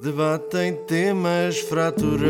Debatem 0.00 0.74
temas 0.86 1.60
fraturantes 1.60 2.28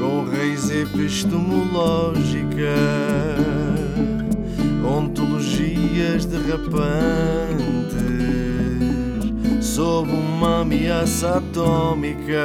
com 0.00 0.24
raiz 0.24 0.70
epistemológica, 0.70 2.74
ontologias 4.84 6.24
derrapantes 6.24 6.86
sob 9.60 10.10
uma 10.10 10.62
ameaça 10.62 11.36
atómica. 11.36 12.42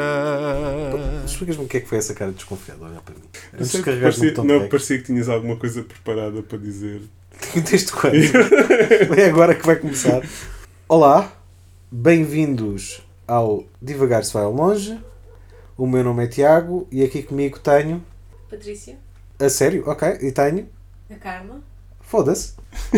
Explicas-me 1.26 1.64
o 1.64 1.68
que 1.68 1.78
é 1.78 1.80
que 1.80 1.88
foi 1.88 2.00
essa 2.00 2.14
cara 2.14 2.34
desconfiada? 2.34 2.84
Olha 2.84 3.00
para 3.00 3.16
mim. 3.16 3.22
Antes 3.54 3.72
de 3.72 3.82
carregares 3.82 4.18
parecia, 4.18 4.44
não, 4.44 4.46
de 4.46 4.58
rec. 4.60 4.70
parecia 4.70 4.98
que 4.98 5.04
tinhas 5.06 5.30
alguma 5.30 5.56
coisa 5.56 5.84
preparada 5.84 6.44
para 6.44 6.58
dizer. 6.58 7.00
Desde 7.56 7.94
quando? 7.94 8.18
é 9.18 9.26
agora 9.30 9.56
que 9.56 9.66
vai 9.66 9.78
começar. 9.78 10.22
Olá, 10.90 11.32
bem-vindos 11.92 13.06
ao 13.28 13.66
Divagar 13.82 14.24
se 14.24 14.34
vai 14.34 14.44
ao 14.44 14.54
longe. 14.54 14.98
O 15.78 15.86
meu 15.86 16.04
nome 16.04 16.24
é 16.24 16.28
Tiago 16.28 16.88
e 16.92 17.04
aqui 17.04 17.22
comigo 17.22 17.60
tenho. 17.60 18.04
Patrícia, 18.50 18.98
A 19.40 19.50
sério? 19.50 19.84
Ok, 19.88 20.08
e 20.22 20.32
tenho. 20.32 20.68
a 21.10 21.16
Carla, 21.16 21.62
Foda-se. 22.00 22.54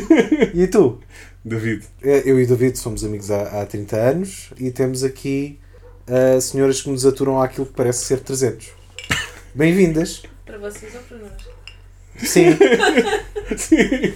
E 0.53 0.67
tu? 0.67 0.99
David, 1.43 1.83
Eh, 2.03 2.21
Eu 2.25 2.39
e 2.39 2.43
o 2.43 2.47
David 2.47 2.77
somos 2.77 3.03
amigos 3.03 3.31
há, 3.31 3.61
há 3.61 3.65
30 3.65 3.95
anos 3.97 4.53
e 4.57 4.71
temos 4.71 5.03
aqui 5.03 5.59
ah, 6.07 6.39
senhoras 6.39 6.81
que 6.81 6.89
nos 6.89 7.05
aturam 7.05 7.41
àquilo 7.41 7.65
que 7.65 7.73
parece 7.73 8.05
ser 8.05 8.19
300. 8.19 8.71
Bem-vindas. 9.55 10.23
para 10.45 10.57
vocês 10.59 10.93
ou 10.95 11.01
para 11.01 11.17
nós? 11.17 12.29
Sim. 12.29 12.55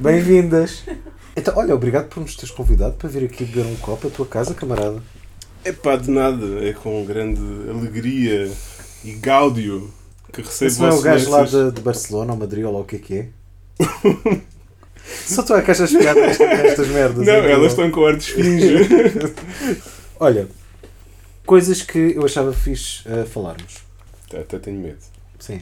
Bem-vindas. 0.00 0.82
Então, 1.38 1.54
olha, 1.56 1.72
obrigado 1.72 2.08
por 2.08 2.20
nos 2.20 2.34
teres 2.34 2.50
convidado 2.50 2.96
para 2.96 3.08
vir 3.08 3.24
aqui 3.24 3.44
beber 3.44 3.64
um 3.64 3.76
copo 3.76 4.08
à 4.08 4.10
tua 4.10 4.26
casa, 4.26 4.54
camarada. 4.54 5.00
é 5.64 5.70
pá, 5.70 5.94
de 5.94 6.10
nada, 6.10 6.44
é 6.64 6.72
com 6.72 7.04
grande 7.04 7.40
alegria 7.70 8.50
e 9.04 9.12
gáudio 9.12 9.88
que 10.32 10.42
recebo 10.42 10.68
Esse 10.68 10.80
não 10.80 10.88
é 10.88 10.94
o 10.94 11.00
gajo 11.00 11.30
lá 11.30 11.44
de, 11.44 11.70
de 11.70 11.80
Barcelona 11.80 12.32
ou 12.32 12.38
Madrid 12.38 12.64
ou 12.64 12.72
lá 12.72 12.80
o 12.80 12.84
que 12.84 12.96
é 12.96 12.98
que 12.98 13.14
é? 13.14 13.28
Só 15.26 15.44
tu 15.44 15.54
é 15.54 15.62
que 15.62 15.70
achas 15.70 15.92
piada 15.92 16.26
nestas 16.26 16.88
merdas. 16.88 17.24
Não, 17.24 17.32
é 17.32 17.52
elas 17.52 17.70
estão 17.70 17.88
com 17.88 18.04
ar 18.04 18.16
de 18.16 18.24
esfinge. 18.24 18.88
Olha, 20.18 20.48
coisas 21.46 21.82
que 21.82 22.14
eu 22.16 22.24
achava 22.24 22.52
fixe 22.52 23.04
ah, 23.06 23.24
falarmos. 23.24 23.76
Até 24.34 24.58
tenho 24.58 24.80
medo. 24.80 24.98
Sim. 25.38 25.60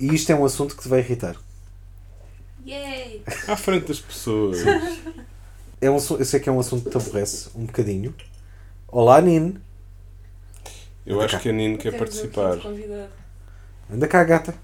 E 0.00 0.14
isto 0.14 0.32
é 0.32 0.34
um 0.34 0.44
assunto 0.46 0.74
que 0.74 0.82
te 0.82 0.88
vai 0.88 1.00
irritar. 1.00 1.36
Yay! 2.66 3.22
À 3.46 3.56
frente 3.56 3.88
das 3.88 4.00
pessoas. 4.00 4.58
É 5.80 5.90
um, 5.90 5.96
eu 5.96 6.24
sei 6.24 6.40
que 6.40 6.48
é 6.48 6.52
um 6.52 6.58
assunto 6.58 6.84
que 6.84 6.90
te 6.90 6.96
aborrece 6.96 7.50
um 7.54 7.66
bocadinho. 7.66 8.14
Olá, 8.88 9.20
Nino. 9.20 9.60
Eu 11.04 11.20
acho 11.20 11.38
que 11.40 11.50
a 11.50 11.52
Nino 11.52 11.76
quer 11.76 11.98
participar. 11.98 12.58
Anda 13.90 14.08
cá, 14.08 14.24
gata. 14.24 14.54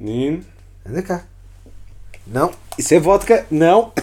Nino, 0.00 0.44
Anda 0.84 1.02
cá. 1.02 1.24
Não. 2.26 2.50
Isso 2.76 2.94
é 2.94 2.98
vodka. 2.98 3.46
Não. 3.50 3.92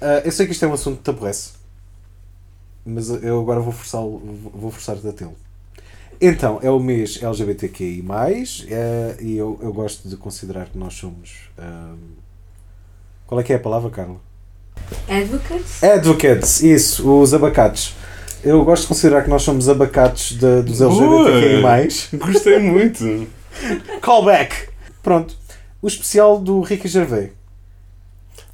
Ah, 0.00 0.22
eu 0.24 0.30
sei 0.30 0.46
que 0.46 0.52
isto 0.52 0.64
é 0.64 0.68
um 0.68 0.74
assunto 0.74 0.98
que 0.98 1.02
te 1.02 1.10
aborrece. 1.10 1.54
Mas 2.86 3.08
eu 3.08 3.40
agora 3.40 3.58
vou 3.58 3.72
forçar 3.72 4.00
vou 4.00 4.70
forçar-te 4.70 5.08
a 5.08 5.12
tê-lo. 5.12 5.36
Então, 6.20 6.58
é 6.62 6.70
o 6.70 6.80
mês 6.80 7.22
LGBTQI+, 7.22 8.04
eh, 8.68 9.16
e 9.20 9.36
eu, 9.36 9.58
eu 9.62 9.72
gosto 9.72 10.08
de 10.08 10.16
considerar 10.16 10.66
que 10.66 10.76
nós 10.76 10.94
somos... 10.94 11.48
ah, 11.56 11.94
qual 13.26 13.40
é 13.40 13.44
que 13.44 13.52
é 13.52 13.56
a 13.56 13.60
palavra, 13.60 13.88
Carla? 13.90 14.16
Advocates? 15.08 15.82
Advocates, 15.82 16.62
isso, 16.62 17.20
os 17.20 17.32
abacates. 17.34 17.94
Eu 18.42 18.64
gosto 18.64 18.82
de 18.82 18.88
considerar 18.88 19.22
que 19.22 19.30
nós 19.30 19.42
somos 19.42 19.68
abacates 19.68 20.36
de- 20.36 20.62
dos 20.62 20.78
Boa! 20.78 21.28
LGBTQI+. 21.30 22.16
gostei 22.18 22.58
muito. 22.58 23.26
Callback! 24.00 24.68
Pronto. 25.02 25.36
O 25.82 25.86
especial 25.88 26.38
do 26.40 26.60
Ricky 26.62 26.88
Gervais. 26.88 27.30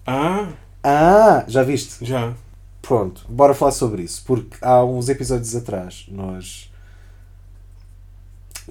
Ah, 0.07 0.49
Ah, 0.83 1.45
já 1.49 1.63
viste? 1.63 2.05
já. 2.05 2.35
Pronto, 2.83 3.23
bora 3.29 3.55
falar 3.55 3.73
sobre 3.73 4.03
isso. 4.03 4.23
Porque 4.27 4.57
há 4.61 4.85
uns 4.85 5.09
episódios 5.09 5.55
atrás 5.57 6.05
nós 6.11 6.71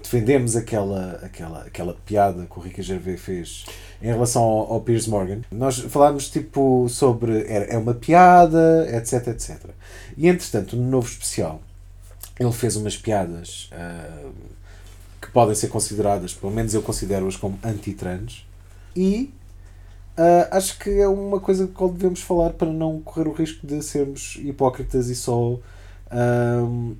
defendemos 0.01 0.55
aquela, 0.55 1.19
aquela, 1.23 1.61
aquela 1.63 1.93
piada 2.05 2.45
que 2.45 2.57
o 2.57 2.61
Ricky 2.61 2.81
Gervais 2.81 3.19
fez 3.19 3.65
em 4.01 4.07
relação 4.07 4.41
ao, 4.41 4.73
ao 4.73 4.81
Piers 4.81 5.07
Morgan. 5.07 5.41
Nós 5.51 5.79
falámos 5.79 6.29
tipo 6.29 6.87
sobre 6.89 7.45
era, 7.47 7.65
é 7.65 7.77
uma 7.77 7.93
piada, 7.93 8.87
etc, 8.95 9.27
etc. 9.27 9.59
E 10.17 10.27
entretanto, 10.27 10.75
no 10.75 10.89
novo 10.89 11.07
especial, 11.07 11.61
ele 12.39 12.51
fez 12.51 12.75
umas 12.75 12.97
piadas 12.97 13.69
ah, 13.71 14.29
que 15.21 15.29
podem 15.31 15.55
ser 15.55 15.67
consideradas, 15.67 16.33
pelo 16.33 16.51
menos 16.51 16.73
eu 16.73 16.81
considero-as 16.81 17.35
como 17.35 17.59
anti-trans. 17.63 18.45
E 18.95 19.31
ah, 20.17 20.49
acho 20.51 20.77
que 20.79 20.89
é 20.89 21.07
uma 21.07 21.39
coisa 21.39 21.67
que 21.67 21.87
devemos 21.89 22.21
falar 22.21 22.51
para 22.51 22.71
não 22.71 22.99
correr 23.01 23.27
o 23.27 23.33
risco 23.33 23.65
de 23.65 23.81
sermos 23.81 24.37
hipócritas 24.41 25.09
e 25.09 25.15
só. 25.15 25.59
ahm, 26.11 26.93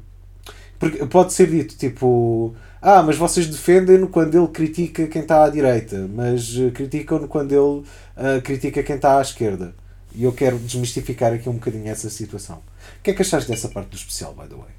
porque 0.79 1.05
pode 1.05 1.33
ser 1.33 1.49
dito 1.49 1.75
tipo. 1.77 2.55
Ah, 2.85 3.01
mas 3.01 3.15
vocês 3.15 3.47
defendem-no 3.47 4.09
quando 4.09 4.37
ele 4.37 4.49
critica 4.49 5.07
quem 5.07 5.21
está 5.21 5.45
à 5.45 5.49
direita, 5.49 6.05
mas 6.13 6.53
eh, 6.57 6.69
criticam-no 6.69 7.29
quando 7.29 7.53
ele 7.53 7.87
ah, 8.17 8.41
critica 8.41 8.83
quem 8.83 8.97
está 8.97 9.19
à 9.19 9.21
esquerda. 9.21 9.73
E 10.13 10.25
eu 10.25 10.33
quero 10.33 10.59
desmistificar 10.59 11.31
aqui 11.31 11.47
um 11.47 11.53
bocadinho 11.53 11.87
essa 11.87 12.09
situação. 12.09 12.57
O 12.57 13.01
que 13.01 13.11
é 13.11 13.13
que 13.13 13.21
achaste 13.21 13.49
dessa 13.49 13.69
parte 13.69 13.87
do 13.87 13.95
especial, 13.95 14.35
by 14.35 14.49
the 14.49 14.55
way? 14.55 14.71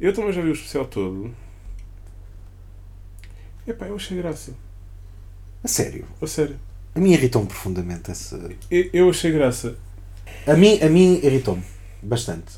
Eu 0.00 0.14
também 0.14 0.32
já 0.32 0.40
vi 0.40 0.48
o 0.48 0.54
especial 0.54 0.86
todo. 0.86 1.30
Epá, 3.66 3.84
eu 3.86 3.96
achei 3.96 4.16
graça. 4.16 4.52
A 5.62 5.68
sério. 5.68 6.06
A 6.22 6.26
sério. 6.26 6.58
A 6.94 7.00
mim 7.00 7.12
irritou-me 7.12 7.46
profundamente 7.46 8.10
essa. 8.10 8.36
Eu, 8.70 8.90
eu 8.94 9.10
achei 9.10 9.30
graça. 9.30 9.76
A 10.46 10.54
mim, 10.54 10.80
a 10.80 10.88
mim 10.88 11.20
irritou-me 11.22 11.64
bastante. 12.02 12.54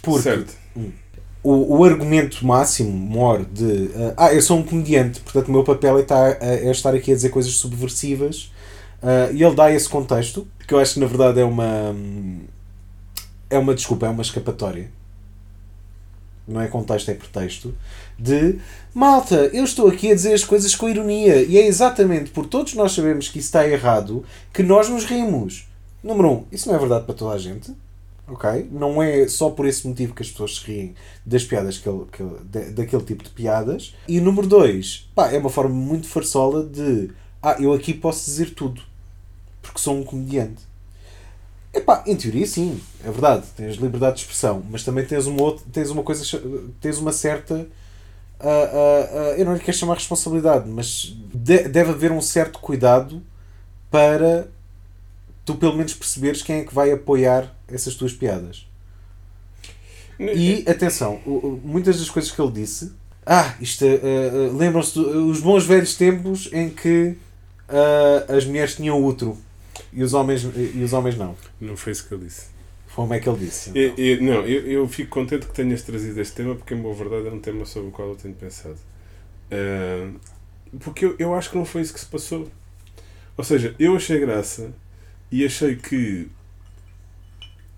Porque 0.00 0.22
Certo. 0.22 0.54
O, 1.44 1.78
o 1.78 1.84
argumento 1.84 2.44
máximo, 2.44 2.90
maior 2.90 3.44
de 3.44 3.64
uh, 3.64 4.14
ah, 4.16 4.32
eu 4.32 4.40
sou 4.40 4.58
um 4.58 4.62
comediante, 4.62 5.20
portanto 5.20 5.48
o 5.48 5.52
meu 5.52 5.62
papel 5.62 5.98
é 5.98 6.00
estar, 6.00 6.38
é 6.40 6.70
estar 6.70 6.94
aqui 6.94 7.12
a 7.12 7.14
dizer 7.14 7.28
coisas 7.28 7.52
subversivas 7.52 8.50
uh, 9.02 9.32
e 9.32 9.44
ele 9.44 9.54
dá 9.54 9.70
esse 9.70 9.86
contexto, 9.86 10.48
que 10.66 10.72
eu 10.72 10.78
acho 10.78 10.94
que 10.94 11.00
na 11.00 11.06
verdade 11.06 11.38
é 11.38 11.44
uma 11.44 11.94
é 13.50 13.58
uma 13.58 13.74
desculpa, 13.74 14.06
é 14.06 14.08
uma 14.08 14.22
escapatória. 14.22 14.90
Não 16.46 16.60
é 16.60 16.66
contexto, 16.66 17.10
é 17.10 17.14
pretexto. 17.14 17.74
De 18.18 18.58
malta, 18.92 19.50
eu 19.52 19.64
estou 19.64 19.88
aqui 19.88 20.10
a 20.10 20.14
dizer 20.14 20.34
as 20.34 20.44
coisas 20.44 20.74
com 20.74 20.88
ironia 20.88 21.42
e 21.42 21.56
é 21.58 21.66
exatamente 21.66 22.30
por 22.30 22.46
todos 22.46 22.74
nós 22.74 22.92
sabemos 22.92 23.28
que 23.28 23.38
isso 23.38 23.48
está 23.48 23.66
errado 23.66 24.24
que 24.52 24.62
nós 24.62 24.88
nos 24.88 25.04
rimos. 25.04 25.66
Número 26.02 26.30
um, 26.30 26.44
isso 26.50 26.68
não 26.68 26.76
é 26.76 26.78
verdade 26.78 27.04
para 27.04 27.14
toda 27.14 27.34
a 27.34 27.38
gente. 27.38 27.72
Ok? 28.26 28.68
Não 28.72 29.02
é 29.02 29.28
só 29.28 29.50
por 29.50 29.66
esse 29.66 29.86
motivo 29.86 30.14
que 30.14 30.22
as 30.22 30.30
pessoas 30.30 30.56
se 30.56 30.64
riem 30.66 30.94
das 31.26 31.44
piadas 31.44 31.76
que 31.78 31.88
ele, 31.88 32.04
que 32.10 32.22
ele- 32.22 32.38
da- 32.44 32.70
daquele 32.82 33.02
tipo 33.02 33.22
de 33.22 33.30
piadas. 33.30 33.94
E 34.08 34.20
número 34.20 34.46
dois, 34.46 35.08
pá, 35.14 35.30
é 35.30 35.38
uma 35.38 35.50
forma 35.50 35.74
muito 35.74 36.06
farsola 36.08 36.64
de 36.64 37.10
ah, 37.42 37.56
eu 37.60 37.72
aqui 37.74 37.92
posso 37.92 38.24
dizer 38.24 38.54
tudo 38.54 38.80
porque 39.60 39.78
sou 39.78 39.94
um 39.98 40.02
comediante. 40.04 40.62
Epá, 41.72 42.04
em 42.06 42.14
teoria 42.16 42.46
sim, 42.46 42.80
é 43.04 43.10
verdade, 43.10 43.44
tens 43.56 43.74
liberdade 43.76 44.16
de 44.16 44.22
expressão, 44.22 44.62
mas 44.70 44.84
também 44.84 45.04
tens 45.04 45.26
uma, 45.26 45.42
outra, 45.42 45.64
tens 45.72 45.90
uma 45.90 46.02
coisa, 46.04 46.24
tens 46.80 46.98
uma 46.98 47.12
certa 47.12 47.66
ah, 48.38 48.46
ah, 48.48 49.08
ah, 49.32 49.38
eu 49.38 49.44
não 49.44 49.54
lhe 49.54 49.60
quero 49.60 49.76
chamar 49.76 49.94
responsabilidade, 49.94 50.68
mas 50.68 51.14
de- 51.34 51.68
deve 51.68 51.90
haver 51.90 52.12
um 52.12 52.20
certo 52.20 52.58
cuidado 52.60 53.20
para 53.90 54.46
tu 55.44 55.56
pelo 55.56 55.76
menos 55.76 55.94
perceberes 55.94 56.42
quem 56.42 56.60
é 56.60 56.64
que 56.64 56.74
vai 56.74 56.90
apoiar 56.92 57.54
essas 57.74 57.94
tuas 57.94 58.12
piadas. 58.12 58.66
E 60.18 60.64
atenção, 60.68 61.20
muitas 61.64 61.98
das 61.98 62.08
coisas 62.08 62.30
que 62.30 62.40
ele 62.40 62.52
disse, 62.52 62.92
ah, 63.26 63.54
isto 63.60 63.84
eh, 63.84 63.98
eh, 64.02 64.50
lembram-se 64.56 64.94
dos 64.94 65.40
bons 65.40 65.66
velhos 65.66 65.96
tempos 65.96 66.48
em 66.52 66.70
que 66.70 67.16
ah, 67.68 68.24
as 68.36 68.44
mulheres 68.44 68.76
tinham 68.76 69.02
útero 69.04 69.36
e 69.92 70.02
os 70.04 70.14
homens, 70.14 70.44
e 70.44 70.82
os 70.84 70.92
homens 70.92 71.16
não. 71.16 71.34
Não 71.60 71.76
foi 71.76 71.92
isso 71.92 72.06
que 72.06 72.14
ele 72.14 72.26
disse. 72.26 72.46
Como 72.94 73.12
é 73.12 73.18
que 73.18 73.28
ele 73.28 73.38
disse? 73.38 73.70
então? 73.70 73.82
Eu, 73.82 73.94
eu- 73.96 74.22
não, 74.22 74.34
eu, 74.46 74.66
eu 74.70 74.88
fico 74.88 75.10
contente 75.10 75.46
que 75.46 75.52
tenhas 75.52 75.82
trazido 75.82 76.20
este 76.20 76.34
tema 76.36 76.54
porque, 76.54 76.74
em 76.74 76.80
boa 76.80 76.94
verdade, 76.94 77.26
é 77.26 77.30
um 77.32 77.40
tema 77.40 77.64
sobre 77.66 77.88
o 77.88 77.90
qual 77.90 78.10
eu 78.10 78.14
tenho 78.14 78.34
pensado. 78.34 78.76
Ah, 79.50 80.10
porque 80.78 81.04
eu, 81.06 81.16
eu 81.18 81.34
acho 81.34 81.50
que 81.50 81.56
não 81.56 81.64
foi 81.64 81.82
isso 81.82 81.92
que 81.92 81.98
se 82.00 82.06
passou. 82.06 82.48
Ou 83.36 83.42
seja, 83.42 83.74
eu 83.80 83.96
achei 83.96 84.20
graça 84.20 84.72
e 85.30 85.44
achei 85.44 85.74
que, 85.74 86.28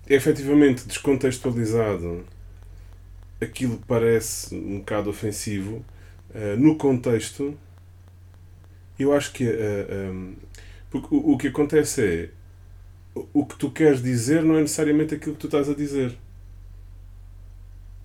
efetivamente, 0.09 0.87
descontextualizado, 0.87 2.25
aquilo 3.41 3.81
parece 3.87 4.55
um 4.55 4.79
bocado 4.79 5.09
ofensivo. 5.09 5.85
ah, 6.33 6.55
no 6.57 6.75
contexto, 6.77 7.57
eu 8.99 9.13
acho 9.13 9.31
que. 9.33 9.45
ah, 9.47 9.51
ah, 9.89 10.33
porque 10.89 11.07
o, 11.13 11.33
o 11.33 11.37
que 11.37 11.47
acontece 11.47 12.01
é 12.01 12.29
o 13.33 13.45
que 13.45 13.57
tu 13.57 13.71
queres 13.71 14.01
dizer 14.01 14.43
não 14.43 14.57
é 14.57 14.61
necessariamente 14.61 15.15
aquilo 15.15 15.35
que 15.35 15.41
tu 15.41 15.47
estás 15.47 15.69
a 15.69 15.73
dizer. 15.73 16.15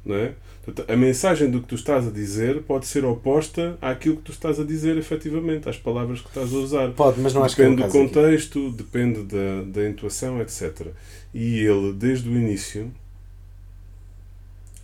Não 0.05 0.17
é? 0.17 0.35
Portanto, 0.63 0.91
a 0.91 0.97
mensagem 0.97 1.51
do 1.51 1.61
que 1.61 1.67
tu 1.67 1.75
estás 1.75 2.07
a 2.07 2.11
dizer 2.11 2.63
pode 2.63 2.87
ser 2.87 3.05
oposta 3.05 3.77
àquilo 3.83 4.17
que 4.17 4.23
tu 4.23 4.33
estás 4.33 4.61
a 4.61 4.65
dizer 4.65 4.97
efetivamente, 4.97 5.69
às 5.69 5.77
palavras 5.77 6.21
que 6.21 6.29
estás 6.29 6.53
a 6.53 6.57
usar. 6.57 6.93
Pode, 6.93 7.21
mas 7.21 7.35
não 7.35 7.43
acho 7.43 7.57
que 7.57 7.63
é 7.63 7.67
o 7.67 7.71
depende 7.71 7.83
do 7.83 7.93
caso 7.93 8.05
aqui. 8.05 8.15
contexto, 8.15 8.71
depende 8.71 9.23
da, 9.25 9.63
da 9.67 9.89
intuação, 9.89 10.41
etc. 10.41 10.89
E 11.35 11.59
ele, 11.59 11.93
desde 11.93 12.29
o 12.29 12.33
início, 12.33 12.93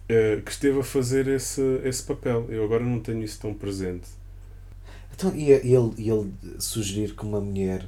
eh, 0.09 0.41
que 0.45 0.51
esteve 0.51 0.81
a 0.81 0.83
fazer 0.83 1.29
esse, 1.29 1.63
esse 1.85 2.03
papel. 2.03 2.47
Eu 2.49 2.65
agora 2.65 2.83
não 2.83 2.99
tenho 2.99 3.23
isso 3.23 3.39
tão 3.41 3.55
presente. 3.55 4.09
Então, 5.15 5.35
e 5.37 5.51
ele, 5.53 5.95
ele 5.99 6.33
sugerir 6.59 7.15
que 7.15 7.23
uma 7.23 7.41
mulher 7.41 7.85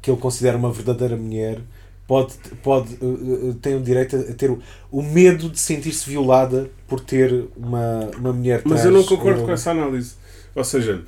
que 0.00 0.10
ele 0.10 0.20
considera 0.20 0.56
uma 0.56 0.72
verdadeira 0.72 1.16
mulher 1.16 1.60
pode, 2.08 2.32
pode 2.62 2.94
uh, 2.94 3.50
uh, 3.50 3.54
tem 3.54 3.76
o 3.76 3.80
direito 3.80 4.16
a 4.16 4.32
ter 4.32 4.50
o, 4.50 4.58
o 4.90 5.02
medo 5.02 5.50
de 5.50 5.60
sentir-se 5.60 6.08
violada 6.08 6.70
por 6.88 7.00
ter 7.00 7.44
uma, 7.54 8.10
uma 8.18 8.32
mulher 8.32 8.62
Mas 8.64 8.80
trans. 8.80 8.84
eu 8.86 8.90
não 8.98 9.04
concordo 9.04 9.44
com 9.44 9.52
essa 9.52 9.70
análise. 9.70 10.14
Ou 10.54 10.64
seja, 10.64 11.04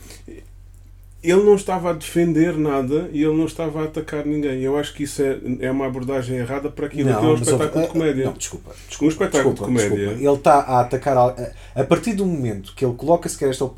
ele 1.23 1.43
não 1.43 1.55
estava 1.55 1.91
a 1.91 1.93
defender 1.95 2.57
nada 2.57 3.09
e 3.13 3.23
ele 3.25 3.35
não 3.35 3.47
estava 3.47 3.81
a 3.81 3.85
atacar 3.85 4.27
ninguém. 4.27 4.61
Eu 4.61 4.77
acho 4.77 4.93
que 4.93 5.05
isso 5.05 5.23
é, 5.23 5.39
é 5.61 5.71
uma 5.71 5.87
abordagem 5.87 6.37
errada 6.37 6.71
para 6.71 6.87
aquilo 6.87 7.09
que 7.09 7.15
é 7.15 7.19
um 7.19 7.33
mas 7.33 7.49
espetáculo 7.49 7.85
de 7.85 7.91
comédia. 7.91 8.25
Não, 8.27 8.33
desculpa. 8.35 8.71
Um 9.03 9.09
espetáculo 9.09 9.55
desculpa, 9.55 9.73
de 9.73 9.89
comédia. 9.89 10.07
desculpa. 10.07 10.23
Ele 10.23 10.37
está 10.37 10.55
a 10.55 10.81
atacar. 10.81 11.17
A, 11.17 11.53
a 11.75 11.85
partir 11.85 12.13
do 12.13 12.27
momento 12.27 12.75
que 12.77 12.85
ele 12.85 12.95
coloca 12.95 13.27
sequer 13.27 13.49
esta. 13.49 13.71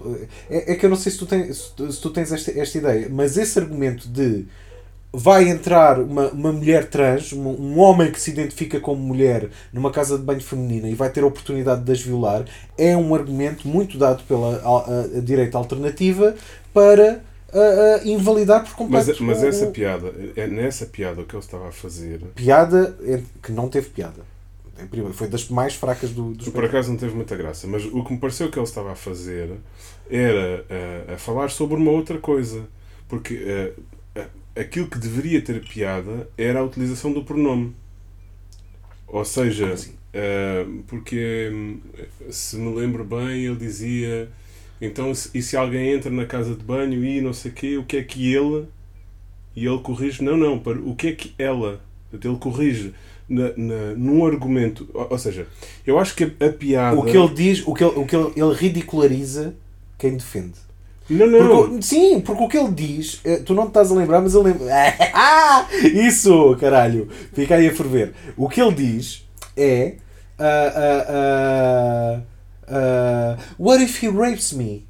É, 0.50 0.72
é 0.72 0.74
que 0.74 0.84
eu 0.84 0.90
não 0.90 0.96
sei 0.96 1.12
se 1.12 1.18
tu 1.18 1.26
tens, 1.26 1.72
se 1.76 2.00
tu 2.00 2.10
tens 2.10 2.32
esta, 2.32 2.50
esta 2.58 2.78
ideia, 2.78 3.08
mas 3.08 3.36
esse 3.36 3.58
argumento 3.58 4.08
de 4.08 4.44
vai 5.12 5.48
entrar 5.48 6.00
uma, 6.00 6.28
uma 6.30 6.52
mulher 6.52 6.88
trans, 6.88 7.32
um, 7.32 7.46
um 7.46 7.78
homem 7.78 8.10
que 8.10 8.20
se 8.20 8.30
identifica 8.30 8.80
como 8.80 9.00
mulher 9.02 9.50
numa 9.72 9.90
casa 9.90 10.16
de 10.16 10.24
banho 10.24 10.40
feminina 10.40 10.88
e 10.88 10.94
vai 10.94 11.10
ter 11.10 11.22
a 11.22 11.26
oportunidade 11.26 11.82
de 11.84 11.92
as 11.92 12.00
violar, 12.00 12.44
é 12.78 12.96
um 12.96 13.14
argumento 13.14 13.68
muito 13.68 13.98
dado 13.98 14.22
pela 14.24 14.56
a- 14.56 14.90
a- 15.16 15.18
a 15.18 15.20
direita 15.20 15.58
alternativa 15.58 16.34
para 16.72 17.22
a- 17.52 18.00
a 18.02 18.08
invalidar 18.08 18.60
por 18.60 18.68
Mas, 18.88 19.04
completo 19.06 19.22
mas 19.24 19.42
o- 19.42 19.46
essa 19.46 19.66
o- 19.66 19.70
piada, 19.70 20.14
é 20.34 20.46
nessa 20.46 20.86
piada 20.86 21.20
o 21.20 21.24
que 21.26 21.34
ele 21.36 21.42
estava 21.44 21.68
a 21.68 21.72
fazer, 21.72 22.20
piada 22.34 22.96
é- 23.04 23.20
que 23.42 23.52
não 23.52 23.68
teve 23.68 23.90
piada. 23.90 24.22
Foi 25.12 25.28
das 25.28 25.48
mais 25.48 25.74
fracas 25.74 26.10
do, 26.10 26.32
do 26.32 26.50
por 26.50 26.64
acaso 26.64 26.90
não 26.90 26.96
teve 26.96 27.14
muita 27.14 27.36
graça, 27.36 27.66
mas 27.68 27.84
o 27.84 28.02
que 28.02 28.12
me 28.14 28.18
pareceu 28.18 28.50
que 28.50 28.58
ele 28.58 28.64
estava 28.66 28.92
a 28.92 28.96
fazer 28.96 29.50
era 30.10 30.64
eh, 30.68 31.14
a 31.14 31.18
falar 31.18 31.50
sobre 31.50 31.76
uma 31.76 31.90
outra 31.90 32.18
coisa. 32.18 32.62
Porque 33.08 33.34
eh, 33.46 33.72
a- 33.76 33.91
aquilo 34.56 34.88
que 34.88 34.98
deveria 34.98 35.40
ter 35.42 35.60
piada 35.66 36.28
era 36.36 36.60
a 36.60 36.64
utilização 36.64 37.12
do 37.12 37.24
pronome. 37.24 37.74
Ou 39.06 39.24
seja, 39.24 39.72
assim? 39.72 39.92
eh, 40.12 40.66
porque 40.86 41.50
hum, 41.52 41.80
se 42.30 42.56
me 42.56 42.74
lembro 42.74 43.04
bem, 43.04 43.44
ele 43.46 43.56
dizia 43.56 44.28
então 44.80 45.12
e 45.34 45.42
se 45.42 45.56
alguém 45.56 45.92
entra 45.92 46.10
na 46.10 46.26
casa 46.26 46.54
de 46.54 46.64
banho 46.64 47.04
e 47.04 47.20
não 47.20 47.32
sei 47.32 47.50
o 47.50 47.54
quê, 47.54 47.76
o 47.78 47.84
que 47.84 47.96
é 47.98 48.02
que 48.02 48.32
ele 48.34 48.66
e 49.54 49.66
ele 49.66 49.78
corrige, 49.80 50.22
não, 50.24 50.36
não, 50.36 50.58
para 50.58 50.78
o 50.80 50.96
que 50.96 51.08
é 51.08 51.12
que 51.12 51.34
ela 51.38 51.80
ele 52.12 52.36
corrige 52.38 52.94
na, 53.28 53.50
na, 53.56 53.94
num 53.96 54.26
argumento, 54.26 54.88
ou, 54.94 55.08
ou 55.12 55.18
seja, 55.18 55.46
eu 55.86 55.98
acho 55.98 56.14
que 56.14 56.24
a, 56.24 56.46
a 56.46 56.52
piada 56.52 56.96
O 56.96 57.04
que 57.04 57.16
ele 57.16 57.34
diz, 57.34 57.66
o 57.66 57.74
que 57.74 57.84
ele, 57.84 57.94
o 57.98 58.06
que 58.06 58.16
ele, 58.16 58.32
ele 58.36 58.54
ridiculariza 58.54 59.54
quem 59.98 60.16
defende. 60.16 60.58
Não, 61.10 61.26
não, 61.26 61.68
Porque- 61.68 61.82
sim, 61.82 62.20
porque 62.20 62.42
o 62.42 62.48
que 62.48 62.56
ele 62.58 62.70
diz, 62.72 63.20
eh, 63.24 63.36
tu 63.44 63.54
não 63.54 63.64
te 63.64 63.68
estás 63.68 63.90
a 63.90 63.94
lembrar, 63.94 64.20
mas 64.20 64.34
ele 64.34 64.44
lembra. 64.44 64.66
Ah, 65.14 65.66
isso, 65.82 66.56
caralho, 66.60 67.08
fica 67.34 67.56
aí 67.56 67.68
a 67.68 67.72
ferver. 67.74 68.12
O 68.36 68.48
que 68.48 68.60
ele 68.60 68.72
diz 68.74 69.24
é. 69.56 69.94
ah, 70.38 70.72
ah, 71.06 72.20
ah, 72.68 73.36
what 73.58 73.82
if 73.82 74.02
he 74.02 74.08
rapes 74.08 74.52
me? 74.52 74.86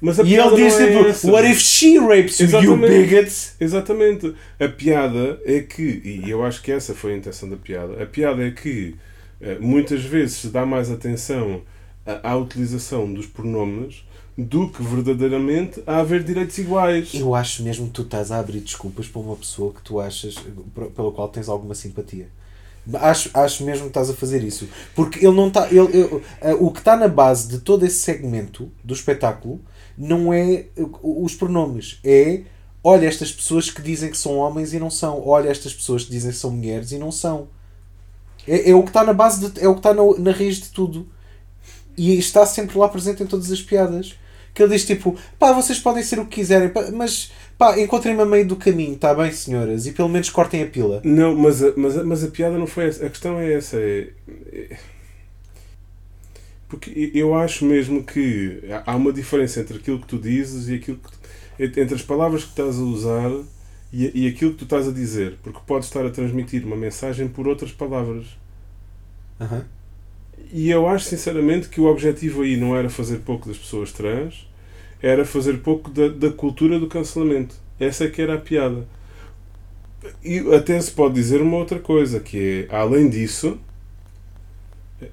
mas 0.00 0.20
a 0.20 0.22
E 0.22 0.26
piada 0.26 0.54
ele 0.54 0.64
diz 0.64 0.78
não 0.78 0.86
é 0.86 0.88
tipo, 0.92 1.08
essa. 1.08 1.30
what 1.32 1.50
if 1.50 1.58
she 1.58 1.98
rapes 1.98 2.38
you, 2.38 2.46
you 2.48 2.58
Exatamente. 2.58 3.06
bigot? 3.06 3.32
Exatamente. 3.60 4.34
A 4.60 4.68
piada 4.68 5.40
é 5.44 5.60
que, 5.60 5.82
e 6.04 6.30
eu 6.30 6.44
acho 6.44 6.62
que 6.62 6.70
essa 6.70 6.94
foi 6.94 7.14
a 7.14 7.16
intenção 7.16 7.48
da 7.48 7.56
piada, 7.56 8.02
a 8.02 8.06
piada 8.06 8.46
é 8.46 8.50
que 8.50 8.94
eh, 9.40 9.56
muitas 9.58 10.02
vezes 10.02 10.36
se 10.36 10.48
dá 10.48 10.66
mais 10.66 10.90
atenção 10.90 11.62
à, 12.04 12.30
à 12.32 12.36
utilização 12.36 13.10
dos 13.12 13.26
pronomes 13.26 14.04
do 14.36 14.68
que 14.68 14.82
verdadeiramente 14.82 15.82
a 15.86 15.98
haver 15.98 16.22
direitos 16.22 16.58
iguais. 16.58 17.10
Eu 17.14 17.34
acho 17.34 17.62
mesmo 17.62 17.86
que 17.86 17.92
tu 17.92 18.02
estás 18.02 18.30
a 18.30 18.38
abrir 18.38 18.60
desculpas 18.60 19.06
para 19.08 19.20
uma 19.20 19.36
pessoa 19.36 19.72
que 19.72 19.80
tu 19.82 19.98
achas 19.98 20.34
pela 20.94 21.10
qual 21.12 21.28
tens 21.28 21.48
alguma 21.48 21.74
simpatia. 21.74 22.28
Acho, 22.94 23.30
acho 23.34 23.64
mesmo 23.64 23.84
que 23.84 23.88
estás 23.88 24.10
a 24.10 24.14
fazer 24.14 24.44
isso. 24.44 24.68
Porque 24.94 25.26
ele 25.26 25.34
não 25.34 25.48
está. 25.48 25.66
Ele, 25.68 25.80
ele- 25.96 26.22
eh, 26.40 26.54
o 26.54 26.70
que 26.70 26.78
está 26.78 26.96
na 26.96 27.08
base 27.08 27.48
de 27.48 27.58
todo 27.58 27.84
esse 27.84 27.98
segmento 27.98 28.70
do 28.84 28.94
espetáculo 28.94 29.60
não 29.98 30.32
é 30.32 30.66
os 31.02 31.34
pronomes. 31.34 31.98
É 32.04 32.42
olha 32.84 33.06
estas 33.08 33.32
pessoas 33.32 33.70
que 33.70 33.82
dizem 33.82 34.10
que 34.10 34.16
são 34.18 34.36
homens 34.36 34.72
e 34.72 34.78
não 34.78 34.90
são. 34.90 35.26
Olha 35.26 35.48
estas 35.48 35.74
pessoas 35.74 36.04
que 36.04 36.10
dizem 36.10 36.30
que 36.30 36.36
são 36.36 36.50
mulheres 36.52 36.92
e 36.92 36.98
não 36.98 37.10
são. 37.10 37.48
É, 38.46 38.70
é 38.70 38.74
o 38.74 38.82
que 38.82 38.90
está 38.90 39.02
na 39.02 39.12
base, 39.12 39.50
de, 39.50 39.60
é 39.60 39.66
o 39.66 39.72
que 39.72 39.80
está 39.80 39.92
na, 39.92 40.02
na 40.18 40.30
raiz 40.30 40.58
de 40.58 40.68
tudo. 40.68 41.08
E 41.96 42.16
está 42.18 42.44
sempre 42.46 42.78
lá 42.78 42.88
presente 42.88 43.22
em 43.22 43.26
todas 43.26 43.50
as 43.50 43.60
piadas. 43.62 44.14
Que 44.56 44.62
ele 44.62 44.72
diz 44.72 44.86
tipo, 44.86 45.14
pá, 45.38 45.52
vocês 45.52 45.78
podem 45.78 46.02
ser 46.02 46.18
o 46.18 46.24
que 46.24 46.36
quiserem, 46.36 46.70
pá, 46.70 46.90
mas 46.90 47.30
pá, 47.58 47.78
encontrem-me 47.78 48.22
a 48.22 48.24
meio 48.24 48.48
do 48.48 48.56
caminho, 48.56 48.94
está 48.94 49.14
bem, 49.14 49.30
senhoras? 49.30 49.86
E 49.86 49.92
pelo 49.92 50.08
menos 50.08 50.30
cortem 50.30 50.62
a 50.62 50.66
pila. 50.66 51.02
Não, 51.04 51.36
mas 51.36 51.62
a, 51.62 51.74
mas, 51.76 51.98
a, 51.98 52.02
mas 52.02 52.24
a 52.24 52.28
piada 52.28 52.56
não 52.56 52.66
foi 52.66 52.86
essa. 52.86 53.04
A 53.04 53.10
questão 53.10 53.38
é 53.38 53.52
essa. 53.52 53.76
É, 53.76 54.08
é- 54.50 54.76
porque 56.70 57.12
eu 57.14 57.34
acho 57.34 57.66
mesmo 57.66 58.02
que 58.02 58.62
há 58.86 58.96
uma 58.96 59.12
diferença 59.12 59.60
entre 59.60 59.76
aquilo 59.76 60.00
que 60.00 60.06
tu 60.06 60.18
dizes 60.18 60.68
e 60.68 60.76
aquilo 60.76 60.98
que. 61.58 61.62
entre 61.78 61.94
as 61.94 62.02
palavras 62.02 62.42
que 62.42 62.50
estás 62.50 62.78
a 62.78 62.82
usar 62.82 63.30
e, 63.92 64.22
e 64.24 64.26
aquilo 64.26 64.52
que 64.52 64.58
tu 64.60 64.64
estás 64.64 64.88
a 64.88 64.90
dizer. 64.90 65.36
Porque 65.42 65.60
podes 65.66 65.86
estar 65.88 66.04
a 66.06 66.10
transmitir 66.10 66.64
uma 66.64 66.76
mensagem 66.76 67.28
por 67.28 67.46
outras 67.46 67.72
palavras. 67.72 68.24
Aham. 69.38 69.66
E 70.52 70.70
eu 70.70 70.86
acho 70.88 71.06
sinceramente 71.06 71.68
que 71.68 71.80
o 71.80 71.86
objetivo 71.86 72.42
aí 72.42 72.56
não 72.56 72.76
era 72.76 72.88
fazer 72.88 73.18
pouco 73.18 73.48
das 73.48 73.58
pessoas 73.58 73.92
trans, 73.92 74.48
era 75.02 75.24
fazer 75.24 75.58
pouco 75.58 75.90
da, 75.90 76.08
da 76.08 76.30
cultura 76.30 76.78
do 76.78 76.86
cancelamento. 76.86 77.54
Essa 77.78 78.04
é 78.04 78.08
que 78.08 78.22
era 78.22 78.34
a 78.34 78.38
piada. 78.38 78.86
E 80.24 80.38
até 80.54 80.80
se 80.80 80.90
pode 80.90 81.14
dizer 81.14 81.40
uma 81.42 81.56
outra 81.56 81.78
coisa, 81.78 82.20
que 82.20 82.66
é, 82.70 82.76
além 82.76 83.08
disso, 83.08 83.58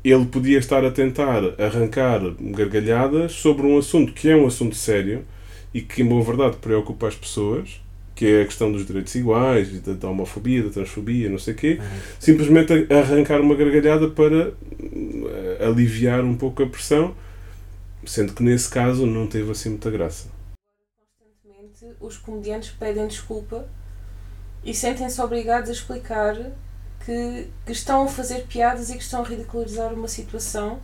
ele 0.04 0.26
podia 0.26 0.60
estar 0.60 0.86
a 0.86 0.92
tentar 0.92 1.60
arrancar 1.60 2.22
gargalhadas 2.40 3.34
sobre 3.34 3.66
um 3.66 3.78
assunto 3.78 4.14
que 4.14 4.30
é 4.30 4.36
um 4.36 4.48
assunto 4.48 4.76
sério 4.76 5.26
e 5.74 5.82
que, 5.82 6.02
em 6.02 6.06
boa 6.06 6.24
verdade, 6.24 6.58
preocupa 6.58 7.08
as 7.08 7.16
pessoas, 7.16 7.82
que 8.24 8.32
é 8.32 8.42
a 8.44 8.46
questão 8.46 8.72
dos 8.72 8.86
direitos 8.86 9.14
iguais, 9.16 9.82
da, 9.82 9.92
da 9.92 10.10
homofobia, 10.10 10.64
da 10.64 10.70
transfobia, 10.70 11.30
não 11.30 11.38
sei 11.38 11.54
o 11.54 11.58
quê, 11.58 11.78
simplesmente 12.18 12.72
a- 12.72 13.00
arrancar 13.00 13.42
uma 13.42 13.54
gargalhada 13.54 14.10
para 14.10 14.54
eh, 14.82 15.66
aliviar 15.66 16.24
um 16.24 16.38
pouco 16.38 16.64
a 16.64 16.68
pressão, 16.68 17.14
sendo 18.06 18.32
que 18.34 18.42
nesse 18.42 18.70
caso 18.70 19.06
não 19.06 19.28
teve 19.28 19.52
assim 19.52 19.72
muita 19.72 19.92
graça. 19.92 20.28
Constantemente 21.20 21.98
os 22.00 22.16
comediantes 22.18 22.70
pedem 22.72 23.08
desculpa 23.08 23.68
e 24.64 24.74
sentem-se 24.74 25.20
obrigados 25.22 25.70
a 25.70 25.74
explicar 25.74 26.38
que, 27.06 27.48
que 27.66 27.72
estão 27.74 28.04
a 28.04 28.08
fazer 28.08 28.46
piadas 28.48 28.90
e 28.90 28.94
que 28.94 29.04
estão 29.04 29.22
a 29.22 29.28
ridicularizar 29.28 29.94
uma 29.94 30.08
situação 30.08 30.80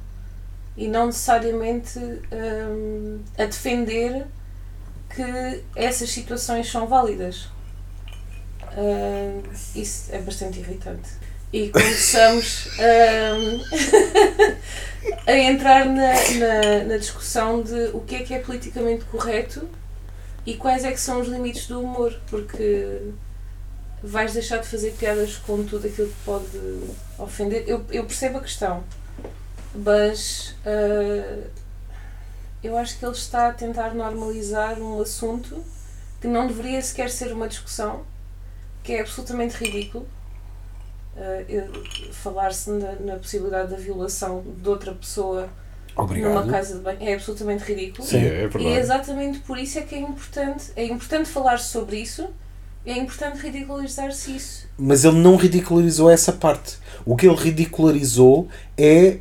e 0.76 0.90
não 0.90 1.06
necessariamente 1.06 1.98
hum, 2.00 3.20
a 3.38 3.46
defender 3.46 4.26
que 5.16 5.64
essas 5.76 6.10
situações 6.10 6.72
são 6.72 6.88
válidas. 6.88 7.50
Hum, 8.78 9.42
isso 9.76 10.10
é 10.12 10.20
bastante 10.20 10.60
irritante. 10.60 11.10
E 11.52 11.70
começamos 11.70 12.68
a 15.26 15.36
entrar 15.36 15.86
na, 15.86 16.14
na, 16.14 16.84
na 16.86 16.98
discussão 16.98 17.64
de 17.64 17.90
o 17.94 18.02
que 18.02 18.16
é 18.16 18.20
que 18.20 18.34
é 18.36 18.40
politicamente 18.40 19.06
correto 19.06 19.68
e 20.46 20.56
quais 20.56 20.84
é 20.86 20.92
que 20.92 21.00
são 21.00 21.20
os 21.22 21.28
limites 21.28 21.66
do 21.68 21.82
humor, 21.82 22.16
porque 22.30 23.02
vais 24.04 24.34
deixar 24.34 24.58
de 24.58 24.68
fazer 24.68 24.92
piadas 24.92 25.38
com 25.38 25.64
tudo 25.64 25.88
aquilo 25.88 26.08
que 26.08 26.24
pode 26.24 26.60
ofender. 27.18 27.64
Eu, 27.68 27.84
eu 27.92 28.06
percebo 28.06 28.38
a 28.38 28.42
questão, 28.42 28.84
mas 29.74 30.56
ah, 30.66 31.48
eu 32.64 32.78
acho 32.78 32.98
que 33.00 33.06
ele 33.06 33.14
está 33.14 33.48
a 33.50 33.54
tentar 33.54 33.94
normalizar 33.94 34.80
um 34.80 35.02
assunto 35.02 35.64
que 36.22 36.28
não 36.28 36.48
deveria 36.48 36.82
sequer 36.82 37.10
ser 37.10 37.32
uma 37.34 37.48
discussão, 37.48 38.02
que 38.84 38.94
é 38.94 39.02
absolutamente 39.02 39.56
ridículo. 39.56 40.06
Eu- 41.48 41.68
Falar-se 42.14 42.70
na, 42.72 42.94
na 42.96 43.16
possibilidade 43.18 43.72
da 43.72 43.78
violação 43.78 44.44
de 44.62 44.68
outra 44.70 44.94
pessoa 44.94 45.50
numa 45.96 46.04
Obrigado. 46.06 46.50
casa 46.50 46.76
de 46.76 46.82
banho 46.82 46.98
é 47.02 47.14
absolutamente 47.14 47.64
ridículo. 47.64 48.08
Sim, 48.08 48.18
é 48.18 48.22
E 48.22 48.26
é 48.28 48.48
verdade. 48.48 48.66
exatamente 48.68 49.40
por 49.40 49.58
isso 49.58 49.80
é 49.80 49.82
que 49.82 49.96
é 49.96 50.00
importante, 50.00 50.72
é 50.76 50.86
importante 50.86 51.28
falar 51.30 51.58
sobre 51.60 51.98
isso 51.98 52.28
É 52.86 52.94
importante 52.98 53.38
ridicularizar-se 53.42 54.34
isso. 54.36 54.68
Mas 54.78 55.04
ele 55.04 55.18
não 55.18 55.36
ridicularizou 55.36 56.10
essa 56.10 56.32
parte. 56.32 56.78
O 57.06 57.16
que 57.18 57.28
ele 57.28 57.36
ridicularizou 57.36 58.48
é 58.78 59.20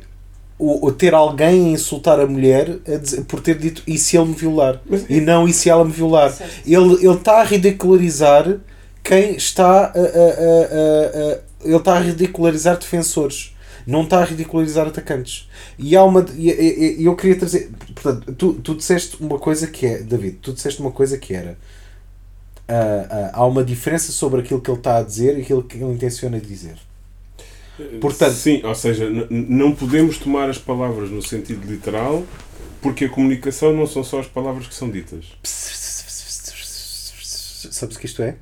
o, 0.59 0.85
o 0.87 0.91
ter 0.91 1.13
alguém 1.15 1.67
a 1.67 1.71
insultar 1.71 2.19
a 2.19 2.27
mulher 2.27 2.77
a 2.85 2.97
dizer- 2.97 3.23
por 3.23 3.39
ter 3.41 3.57
dito 3.57 3.81
e 3.87 3.97
se 3.97 4.17
ele 4.17 4.27
me 4.27 4.35
violar? 4.35 4.81
Mas- 4.85 5.05
e 5.09 5.19
não 5.21 5.47
e 5.47 5.53
se 5.53 5.69
ela 5.69 5.83
me 5.85 5.91
violar? 5.91 6.31
Certo. 6.31 6.51
Ele 6.67 6.93
ele 7.05 7.15
está 7.15 7.39
a 7.39 7.43
ridicularizar 7.43 8.57
quem 9.03 9.35
está 9.35 9.85
a, 9.85 9.87
a- 9.87 9.91
a- 9.93 11.39
ele 11.63 11.75
está 11.77 11.95
a 11.97 11.99
ridicularizar 11.99 12.77
defensores. 12.77 13.55
Não 13.87 14.03
está 14.03 14.19
a 14.19 14.25
ridicularizar 14.25 14.85
atacantes. 14.87 15.49
E 15.79 15.95
há 15.95 16.03
uma. 16.03 16.23
E, 16.35 16.49
e- 16.51 17.01
e 17.01 17.05
eu 17.05 17.15
queria 17.15 17.37
trazer. 17.39 17.71
Portanto, 17.95 18.33
tu, 18.33 18.53
tu 18.53 18.75
disseste 18.75 19.17
uma 19.19 19.39
coisa 19.39 19.65
que 19.65 19.85
é. 19.85 19.99
David, 20.03 20.37
tu 20.41 20.53
disseste 20.53 20.79
uma 20.81 20.91
coisa 20.91 21.17
que 21.17 21.33
era. 21.33 21.57
ah, 22.67 23.07
ah, 23.09 23.29
há 23.33 23.45
uma 23.45 23.63
diferença 23.63 24.11
sobre 24.11 24.41
aquilo 24.41 24.61
que 24.61 24.69
ele 24.69 24.77
está 24.77 24.97
a 24.97 25.03
dizer 25.03 25.37
e 25.37 25.41
aquilo 25.41 25.63
que 25.63 25.77
ele 25.77 25.93
intenciona 25.93 26.39
dizer. 26.39 26.75
Portanto- 28.01 28.33
Sim, 28.35 28.61
ou 28.63 28.75
seja, 28.75 29.09
não 29.29 29.73
podemos 29.75 30.17
tomar 30.17 30.49
as 30.49 30.57
palavras 30.57 31.09
no 31.09 31.21
sentido 31.21 31.65
literal, 31.69 32.23
porque 32.81 33.05
a 33.05 33.09
comunicação 33.09 33.73
não 33.73 33.85
são 33.87 34.03
só 34.03 34.19
as 34.19 34.27
palavras 34.27 34.67
que 34.67 34.73
são 34.75 34.89
ditas. 34.89 35.25
Sabes 37.71 37.95
o 37.95 37.99
que 37.99 38.05
isto 38.05 38.21
é? 38.21 38.35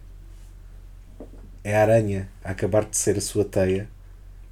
É 1.63 1.75
a 1.77 1.81
aranha 1.81 2.29
a 2.43 2.51
acabar 2.51 2.85
de 2.85 2.95
ser 2.97 3.17
a 3.17 3.21
sua 3.21 3.43
teia 3.43 3.89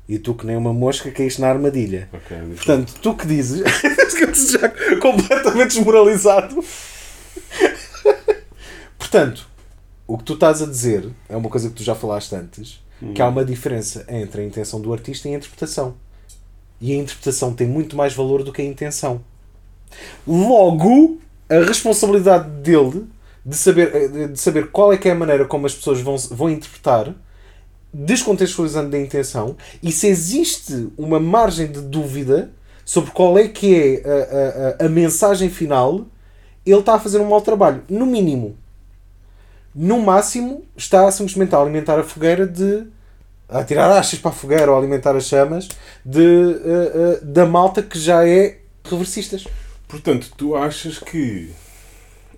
e 0.08 0.20
tu, 0.20 0.34
que 0.36 0.46
nem 0.46 0.56
uma 0.56 0.74
mosca, 0.74 1.10
caíste 1.12 1.40
na 1.42 1.48
armadilha. 1.50 2.10
Ok, 2.14 2.38
Portanto, 2.56 2.94
tu 3.02 3.16
que 3.16 3.26
dizes, 3.26 3.62
já 4.52 4.70
completamente 5.00 5.76
desmoralizado. 5.76 6.64
Portanto, 8.98 9.48
o 10.08 10.18
que 10.18 10.24
tu 10.24 10.34
estás 10.34 10.62
a 10.62 10.66
dizer 10.66 11.10
é 11.30 11.36
uma 11.36 11.50
coisa 11.50 11.70
que 11.70 11.76
tu 11.76 11.84
já 11.84 11.96
falaste 11.96 12.34
antes, 12.36 12.80
que 13.14 13.22
há 13.22 13.28
uma 13.28 13.44
diferença 13.44 14.06
entre 14.08 14.42
a 14.42 14.46
intenção 14.46 14.80
do 14.80 14.94
artista 14.94 15.28
e 15.28 15.34
a 15.34 15.38
interpretação. 15.38 15.96
E 16.80 16.94
a 16.94 16.96
interpretação 16.96 17.54
tem 17.54 17.68
muito 17.68 17.96
mais 17.96 18.14
valor 18.14 18.44
do 18.44 18.52
que 18.52 18.62
a 18.62 18.66
intenção. 18.66 19.22
Logo, 20.28 21.20
a 21.50 21.60
responsabilidade 21.60 22.50
dele 22.62 23.06
de 23.46 23.56
saber, 23.56 24.30
de 24.30 24.40
saber 24.40 24.72
qual 24.72 24.92
é 24.92 24.98
que 24.98 25.08
é 25.08 25.12
a 25.12 25.16
maneira 25.16 25.46
como 25.46 25.68
as 25.68 25.76
pessoas 25.76 26.02
vão, 26.02 26.18
vão 26.18 26.50
interpretar, 26.50 27.14
descontextualizando 27.94 28.90
da 28.90 29.00
intenção, 29.00 29.56
e 29.82 29.92
se 29.92 30.08
existe 30.08 30.90
uma 30.98 31.20
margem 31.20 31.72
de 31.72 31.82
dúvida 31.82 32.52
sobre 32.84 33.12
qual 33.12 33.38
é 33.38 33.48
que 33.48 33.76
é 33.76 34.04
a, 34.04 34.84
a, 34.84 34.86
a, 34.86 34.86
a 34.88 34.90
mensagem 34.90 35.50
final, 35.50 36.06
ele 36.66 36.80
está 36.80 36.96
a 36.96 37.00
fazer 37.00 37.20
um 37.20 37.30
mau 37.30 37.42
trabalho. 37.42 37.84
No 37.88 38.06
mínimo. 38.06 38.58
No 39.76 40.00
máximo, 40.00 40.64
está 40.78 41.12
simplesmente 41.12 41.54
a 41.54 41.60
alimentar 41.60 42.00
a 42.00 42.04
fogueira 42.04 42.48
de. 42.48 42.88
a 43.50 43.64
tirar 43.64 43.92
achas 43.92 44.18
para 44.18 44.32
a 44.32 44.34
fogueira 44.34 44.72
ou 44.72 44.78
alimentar 44.78 45.16
as 45.16 45.26
chamas 45.26 45.68
de, 46.06 46.22
eh, 46.24 46.92
eh, 46.96 47.20
da 47.24 47.46
malta 47.46 47.84
que 47.84 48.00
já 48.00 48.26
é 48.28 48.60
reversistas. 48.84 49.46
Portanto, 49.88 50.32
tu 50.38 50.56
achas 50.56 50.98
que 50.98 51.52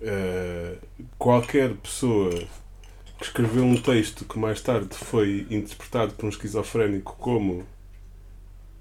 eh, 0.02 0.74
qualquer 1.18 1.74
pessoa 1.76 2.30
que 3.18 3.24
escreveu 3.24 3.64
um 3.64 3.80
texto 3.80 4.24
que 4.24 4.38
mais 4.38 4.60
tarde 4.60 4.88
foi 4.92 5.46
interpretado 5.50 6.12
por 6.14 6.26
um 6.26 6.28
esquizofrénico 6.28 7.16
como 7.18 7.64